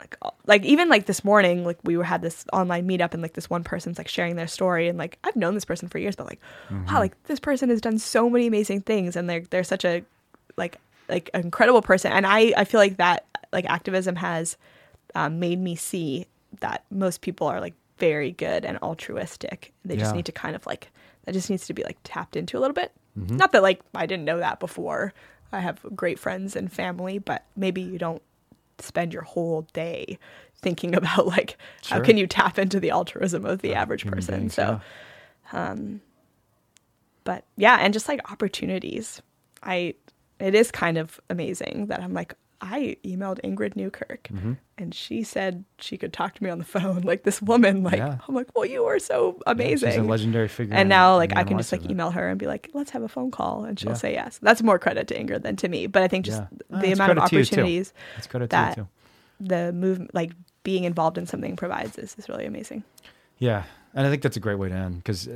Like, 0.00 0.16
like 0.46 0.64
even 0.64 0.88
like 0.88 1.06
this 1.06 1.24
morning, 1.24 1.64
like 1.64 1.78
we 1.82 1.96
were 1.96 2.04
had 2.04 2.22
this 2.22 2.44
online 2.52 2.86
meetup, 2.86 3.14
and 3.14 3.22
like 3.22 3.32
this 3.32 3.50
one 3.50 3.64
person's 3.64 3.98
like 3.98 4.06
sharing 4.06 4.36
their 4.36 4.46
story, 4.46 4.86
and 4.86 4.96
like 4.96 5.18
I've 5.24 5.34
known 5.34 5.54
this 5.54 5.64
person 5.64 5.88
for 5.88 5.98
years, 5.98 6.14
but 6.14 6.26
like, 6.26 6.40
wow, 6.70 7.00
like 7.00 7.20
this 7.24 7.40
person 7.40 7.68
has 7.70 7.80
done 7.80 7.98
so 7.98 8.30
many 8.30 8.46
amazing 8.46 8.82
things, 8.82 9.16
and 9.16 9.28
they're 9.28 9.42
they're 9.50 9.64
such 9.64 9.84
a 9.84 10.04
like 10.56 10.76
like 11.08 11.30
an 11.34 11.40
incredible 11.40 11.82
person, 11.82 12.12
and 12.12 12.24
I 12.28 12.52
I 12.56 12.62
feel 12.64 12.78
like 12.78 12.98
that 12.98 13.26
like 13.52 13.64
activism 13.64 14.14
has 14.14 14.56
um, 15.16 15.40
made 15.40 15.58
me 15.58 15.74
see 15.74 16.26
that 16.60 16.84
most 16.92 17.20
people 17.20 17.48
are 17.48 17.60
like 17.60 17.74
very 17.98 18.30
good 18.30 18.64
and 18.64 18.78
altruistic. 18.78 19.72
They 19.84 19.96
just 19.96 20.12
Yeah. 20.12 20.16
need 20.18 20.26
to 20.26 20.32
kind 20.32 20.54
of 20.54 20.64
like 20.64 20.92
that 21.28 21.34
just 21.34 21.50
needs 21.50 21.66
to 21.66 21.74
be 21.74 21.84
like 21.84 21.98
tapped 22.04 22.36
into 22.36 22.56
a 22.56 22.60
little 22.60 22.72
bit. 22.72 22.90
Mm-hmm. 23.18 23.36
Not 23.36 23.52
that 23.52 23.62
like 23.62 23.82
I 23.94 24.06
didn't 24.06 24.24
know 24.24 24.38
that 24.38 24.60
before. 24.60 25.12
I 25.52 25.60
have 25.60 25.78
great 25.94 26.18
friends 26.18 26.56
and 26.56 26.72
family, 26.72 27.18
but 27.18 27.44
maybe 27.54 27.82
you 27.82 27.98
don't 27.98 28.22
spend 28.78 29.12
your 29.12 29.24
whole 29.24 29.66
day 29.74 30.18
thinking 30.56 30.94
about 30.94 31.26
like 31.26 31.58
how 31.84 32.00
can 32.00 32.16
you 32.16 32.26
tap 32.26 32.58
into 32.58 32.80
the 32.80 32.90
altruism 32.90 33.44
of 33.44 33.60
the 33.60 33.74
average 33.74 34.06
person. 34.06 34.38
beings, 34.38 34.54
so, 34.54 34.80
yeah. 35.52 35.76
but 37.24 37.44
yeah, 37.58 37.76
and 37.78 37.92
just 37.92 38.08
like 38.08 38.32
opportunities. 38.32 39.20
I 39.62 39.96
it 40.40 40.54
is 40.54 40.70
kind 40.70 40.96
of 40.96 41.20
amazing 41.28 41.88
that 41.88 42.00
I'm 42.00 42.14
like 42.14 42.32
I 42.60 42.96
emailed 43.04 43.40
Ingrid 43.44 43.76
Newkirk 43.76 44.28
Mm-hmm. 44.32 44.54
and 44.78 44.92
she 44.94 45.22
said 45.22 45.64
she 45.78 45.96
could 45.96 46.12
talk 46.12 46.34
to 46.34 46.42
me 46.42 46.50
on 46.50 46.58
the 46.58 46.64
phone. 46.76 47.02
Like 47.02 47.22
this 47.22 47.40
woman, 47.40 47.84
like 47.84 47.98
Yeah. 47.98 48.18
I'm 48.26 48.34
like, 48.34 48.48
well, 48.56 48.64
you 48.66 48.84
are 48.84 48.98
so 48.98 49.36
Yeah, 49.46 49.52
amazing. 49.52 49.90
she's 49.90 49.98
a 49.98 50.02
legendary 50.02 50.48
figure. 50.48 50.74
and 50.74 50.88
now 50.88 51.14
like 51.16 51.36
I 51.36 51.44
can 51.44 51.56
just 51.56 51.70
like 51.70 51.88
email 51.88 52.10
her 52.10 52.28
and 52.28 52.38
be 52.38 52.46
like, 52.46 52.70
let's 52.74 52.90
have 52.90 53.02
a 53.02 53.08
phone 53.08 53.30
call, 53.30 53.64
and 53.64 53.78
she'll 53.78 53.90
Yeah. 53.92 53.96
say 53.96 54.12
yes. 54.12 54.38
That's 54.42 54.62
more 54.62 54.78
credit 54.78 55.06
to 55.08 55.14
Ingrid 55.18 55.42
than 55.42 55.54
to 55.56 55.68
me, 55.68 55.86
but 55.86 56.02
I 56.02 56.08
think 56.08 56.24
just 56.24 56.42
Yeah. 56.42 56.46
the 56.80 56.88
it's 56.90 56.98
amount 56.98 57.12
of 57.12 57.16
to 57.18 57.22
opportunities 57.22 57.92
credit 58.28 58.50
that 58.50 58.74
to 58.74 58.88
the 59.40 59.72
move 59.72 60.08
like 60.12 60.32
being 60.64 60.82
involved 60.84 61.16
in 61.16 61.26
something 61.26 61.54
provides 61.54 61.96
is, 61.96 62.16
is 62.18 62.28
really 62.28 62.44
amazing. 62.44 62.82
Yeah, 63.38 63.62
and 63.94 64.04
I 64.04 64.10
think 64.10 64.22
that's 64.22 64.36
a 64.36 64.40
great 64.40 64.58
way 64.58 64.68
to 64.68 64.74
end 64.74 64.96
because 64.96 65.28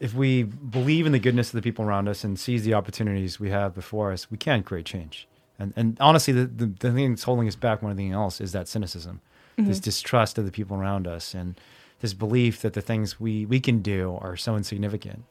if 0.00 0.14
we 0.14 0.44
believe 0.44 1.06
in 1.06 1.12
the 1.12 1.18
goodness 1.18 1.48
of 1.48 1.52
the 1.54 1.62
people 1.62 1.84
around 1.84 2.08
us 2.08 2.22
and 2.24 2.38
seize 2.38 2.62
the 2.64 2.74
opportunities 2.74 3.40
we 3.40 3.50
have 3.50 3.74
before 3.74 4.12
us, 4.12 4.30
we 4.30 4.36
can 4.36 4.62
create 4.62 4.86
change. 4.86 5.26
And 5.58 5.72
and 5.76 5.96
honestly, 6.00 6.32
the 6.32 6.46
the, 6.46 6.66
the 6.66 6.92
thing 6.92 7.10
that's 7.10 7.24
holding 7.24 7.48
us 7.48 7.56
back 7.56 7.82
more 7.82 7.92
than 7.92 8.00
anything 8.00 8.12
else 8.12 8.40
is 8.40 8.52
that 8.52 8.68
cynicism, 8.68 9.20
this 9.56 9.78
mm-hmm. 9.78 9.84
distrust 9.84 10.38
of 10.38 10.44
the 10.44 10.52
people 10.52 10.76
around 10.76 11.06
us, 11.06 11.34
and 11.34 11.60
this 12.00 12.14
belief 12.14 12.60
that 12.62 12.72
the 12.72 12.80
things 12.82 13.20
we 13.20 13.46
we 13.46 13.60
can 13.60 13.80
do 13.80 14.18
are 14.20 14.36
so 14.36 14.56
insignificant. 14.56 15.24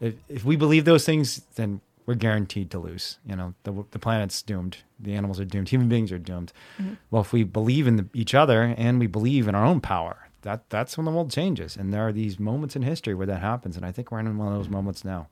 If 0.00 0.14
if 0.28 0.44
we 0.44 0.56
believe 0.56 0.84
those 0.84 1.04
things, 1.04 1.42
then 1.56 1.80
we're 2.06 2.14
guaranteed 2.14 2.70
to 2.70 2.78
lose. 2.78 3.18
You 3.26 3.34
know, 3.34 3.54
the 3.64 3.84
the 3.90 3.98
planet's 3.98 4.40
doomed. 4.42 4.78
The 5.00 5.14
animals 5.14 5.40
are 5.40 5.44
doomed. 5.44 5.68
Human 5.70 5.88
beings 5.88 6.12
are 6.12 6.18
doomed. 6.18 6.52
Mm-hmm. 6.78 6.94
Well, 7.10 7.22
if 7.22 7.32
we 7.32 7.42
believe 7.42 7.86
in 7.88 7.96
the, 7.96 8.06
each 8.14 8.34
other 8.34 8.62
and 8.62 9.00
we 9.00 9.08
believe 9.08 9.48
in 9.48 9.54
our 9.54 9.64
own 9.64 9.80
power, 9.80 10.28
that 10.42 10.70
that's 10.70 10.96
when 10.96 11.04
the 11.04 11.10
world 11.10 11.32
changes. 11.32 11.76
And 11.76 11.92
there 11.92 12.06
are 12.06 12.12
these 12.12 12.38
moments 12.38 12.76
in 12.76 12.82
history 12.82 13.14
where 13.14 13.26
that 13.26 13.40
happens. 13.40 13.76
And 13.76 13.84
I 13.84 13.90
think 13.90 14.12
we're 14.12 14.20
in 14.20 14.38
one 14.38 14.48
of 14.48 14.54
those 14.54 14.68
moments 14.68 15.04
now, 15.04 15.26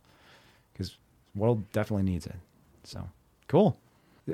because 0.73 0.97
the 1.35 1.41
world 1.41 1.71
definitely 1.73 2.11
needs 2.11 2.27
it. 2.27 2.37
So 2.83 3.09
cool. 3.47 3.79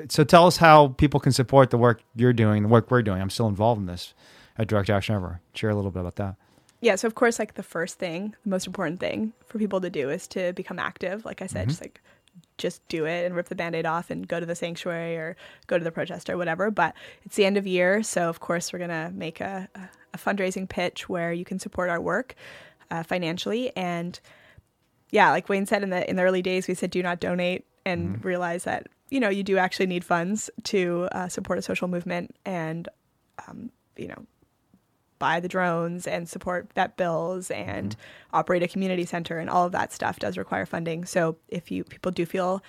So 0.07 0.23
tell 0.23 0.47
us 0.47 0.57
how 0.57 0.89
people 0.89 1.19
can 1.19 1.31
support 1.31 1.69
the 1.69 1.77
work 1.77 2.01
you're 2.15 2.33
doing, 2.33 2.63
the 2.63 2.69
work 2.69 2.89
we're 2.89 3.01
doing. 3.01 3.21
I'm 3.21 3.29
still 3.29 3.47
involved 3.47 3.79
in 3.81 3.87
this 3.87 4.13
at 4.57 4.67
Direct 4.67 4.89
Action 4.89 5.15
Ever. 5.15 5.41
Share 5.53 5.69
a 5.69 5.75
little 5.75 5.91
bit 5.91 5.99
about 5.99 6.15
that. 6.15 6.35
Yeah, 6.79 6.95
so 6.95 7.07
of 7.07 7.15
course, 7.15 7.37
like 7.37 7.53
the 7.53 7.63
first 7.63 7.99
thing, 7.99 8.35
the 8.43 8.49
most 8.49 8.65
important 8.65 8.99
thing 8.99 9.33
for 9.45 9.59
people 9.59 9.81
to 9.81 9.89
do 9.89 10.09
is 10.09 10.27
to 10.29 10.53
become 10.53 10.79
active. 10.79 11.25
Like 11.25 11.41
I 11.41 11.47
said, 11.47 11.69
just 11.69 11.81
like 11.81 12.01
just 12.57 12.87
do 12.87 13.05
it 13.05 13.25
and 13.25 13.35
rip 13.35 13.49
the 13.49 13.55
band-aid 13.55 13.85
off 13.85 14.09
and 14.09 14.27
go 14.27 14.39
to 14.39 14.45
the 14.45 14.55
sanctuary 14.55 15.17
or 15.17 15.35
go 15.67 15.77
to 15.77 15.83
the 15.83 15.91
protest 15.91 16.29
or 16.29 16.37
whatever. 16.37 16.71
But 16.71 16.95
it's 17.23 17.35
the 17.35 17.45
end 17.45 17.57
of 17.57 17.67
year, 17.67 18.01
so 18.01 18.29
of 18.29 18.39
course 18.39 18.71
we're 18.71 18.79
gonna 18.79 19.11
make 19.13 19.41
a, 19.41 19.67
a, 19.75 19.89
a 20.13 20.17
fundraising 20.17 20.67
pitch 20.67 21.07
where 21.07 21.31
you 21.33 21.45
can 21.45 21.59
support 21.59 21.89
our 21.89 22.01
work 22.01 22.35
uh, 22.89 23.03
financially. 23.03 23.75
And 23.75 24.19
yeah, 25.11 25.29
like 25.31 25.49
Wayne 25.49 25.65
said 25.65 25.83
in 25.83 25.91
the 25.91 26.09
in 26.09 26.15
the 26.15 26.23
early 26.23 26.41
days, 26.41 26.67
we 26.67 26.73
said 26.73 26.89
do 26.89 27.03
not 27.03 27.19
donate 27.19 27.65
and 27.85 28.23
realize 28.23 28.63
that 28.63 28.87
you 29.11 29.19
know 29.19 29.29
you 29.29 29.43
do 29.43 29.57
actually 29.57 29.85
need 29.85 30.03
funds 30.03 30.49
to 30.63 31.07
uh, 31.11 31.27
support 31.27 31.59
a 31.59 31.61
social 31.61 31.87
movement 31.87 32.35
and 32.45 32.89
um, 33.47 33.69
you 33.95 34.07
know 34.07 34.25
buy 35.19 35.39
the 35.39 35.47
drones 35.47 36.07
and 36.07 36.27
support 36.27 36.73
vet 36.73 36.97
bills 36.97 37.51
and 37.51 37.95
operate 38.33 38.63
a 38.63 38.67
community 38.67 39.05
center 39.05 39.37
and 39.37 39.51
all 39.51 39.67
of 39.67 39.71
that 39.71 39.93
stuff 39.93 40.17
does 40.17 40.35
require 40.35 40.65
funding. 40.65 41.05
So 41.05 41.37
if 41.47 41.69
you 41.69 41.83
people 41.83 42.11
do 42.11 42.25
feel 42.25 42.63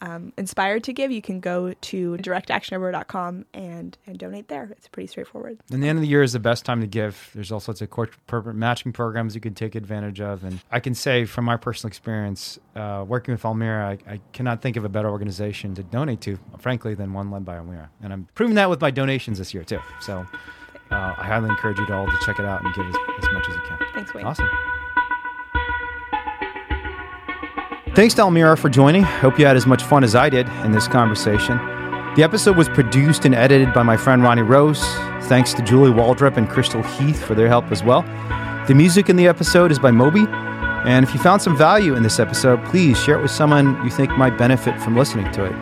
um, 0.00 0.32
inspired 0.36 0.84
to 0.84 0.92
give, 0.92 1.10
you 1.10 1.22
can 1.22 1.40
go 1.40 1.72
to 1.72 2.16
directactionever.com 2.18 3.44
and 3.54 3.98
and 4.06 4.18
donate 4.18 4.48
there. 4.48 4.68
It's 4.70 4.88
pretty 4.88 5.06
straightforward. 5.06 5.58
And 5.70 5.82
the 5.82 5.88
end 5.88 5.98
of 5.98 6.02
the 6.02 6.08
year 6.08 6.22
is 6.22 6.32
the 6.32 6.38
best 6.38 6.64
time 6.64 6.80
to 6.80 6.86
give. 6.86 7.30
There's 7.34 7.50
all 7.50 7.60
sorts 7.60 7.80
of 7.80 7.90
corporate 7.90 8.56
matching 8.56 8.92
programs 8.92 9.34
you 9.34 9.40
can 9.40 9.54
take 9.54 9.74
advantage 9.74 10.20
of. 10.20 10.44
And 10.44 10.60
I 10.70 10.80
can 10.80 10.94
say 10.94 11.24
from 11.24 11.44
my 11.44 11.56
personal 11.56 11.88
experience, 11.88 12.58
uh, 12.76 13.04
working 13.06 13.32
with 13.32 13.44
Almira, 13.44 13.98
I, 14.06 14.12
I 14.12 14.20
cannot 14.32 14.62
think 14.62 14.76
of 14.76 14.84
a 14.84 14.88
better 14.88 15.08
organization 15.08 15.74
to 15.74 15.82
donate 15.82 16.20
to, 16.22 16.38
frankly, 16.58 16.94
than 16.94 17.12
one 17.12 17.30
led 17.30 17.44
by 17.44 17.56
Almira. 17.56 17.90
And 18.02 18.12
I'm 18.12 18.28
proving 18.34 18.54
that 18.56 18.70
with 18.70 18.80
my 18.80 18.90
donations 18.90 19.38
this 19.38 19.52
year, 19.52 19.64
too. 19.64 19.80
So 20.00 20.26
uh, 20.90 21.14
I 21.18 21.26
highly 21.26 21.48
encourage 21.48 21.78
you 21.78 21.86
to 21.86 21.94
all 21.94 22.06
to 22.06 22.18
check 22.24 22.38
it 22.38 22.44
out 22.44 22.64
and 22.64 22.74
give 22.74 22.86
as, 22.86 22.96
as 23.18 23.32
much 23.32 23.48
as 23.48 23.54
you 23.54 23.62
can. 23.66 23.78
Thanks, 23.94 24.14
Wayne. 24.14 24.24
Awesome. 24.24 24.48
Thanks 27.98 28.14
to 28.14 28.22
Almira 28.22 28.56
for 28.56 28.68
joining. 28.68 29.02
Hope 29.02 29.40
you 29.40 29.44
had 29.44 29.56
as 29.56 29.66
much 29.66 29.82
fun 29.82 30.04
as 30.04 30.14
I 30.14 30.30
did 30.30 30.48
in 30.64 30.70
this 30.70 30.86
conversation. 30.86 31.56
The 32.14 32.22
episode 32.22 32.56
was 32.56 32.68
produced 32.68 33.24
and 33.24 33.34
edited 33.34 33.74
by 33.74 33.82
my 33.82 33.96
friend 33.96 34.22
Ronnie 34.22 34.42
Rose. 34.42 34.80
Thanks 35.22 35.52
to 35.54 35.62
Julie 35.62 35.90
Waldrop 35.90 36.36
and 36.36 36.48
Crystal 36.48 36.80
Heath 36.80 37.20
for 37.20 37.34
their 37.34 37.48
help 37.48 37.72
as 37.72 37.82
well. 37.82 38.02
The 38.68 38.74
music 38.76 39.08
in 39.08 39.16
the 39.16 39.26
episode 39.26 39.72
is 39.72 39.80
by 39.80 39.90
Moby. 39.90 40.26
And 40.28 41.04
if 41.04 41.12
you 41.12 41.18
found 41.18 41.42
some 41.42 41.56
value 41.56 41.96
in 41.96 42.04
this 42.04 42.20
episode, 42.20 42.64
please 42.66 42.96
share 43.02 43.18
it 43.18 43.22
with 43.22 43.32
someone 43.32 43.82
you 43.82 43.90
think 43.90 44.12
might 44.12 44.38
benefit 44.38 44.80
from 44.80 44.96
listening 44.96 45.32
to 45.32 45.46
it. 45.46 45.52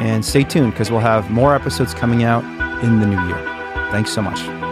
And 0.00 0.24
stay 0.24 0.44
tuned 0.44 0.72
because 0.72 0.90
we'll 0.90 1.00
have 1.00 1.30
more 1.30 1.54
episodes 1.54 1.92
coming 1.92 2.22
out 2.22 2.44
in 2.82 3.00
the 3.00 3.06
new 3.06 3.22
year. 3.26 3.44
Thanks 3.90 4.10
so 4.10 4.22
much. 4.22 4.63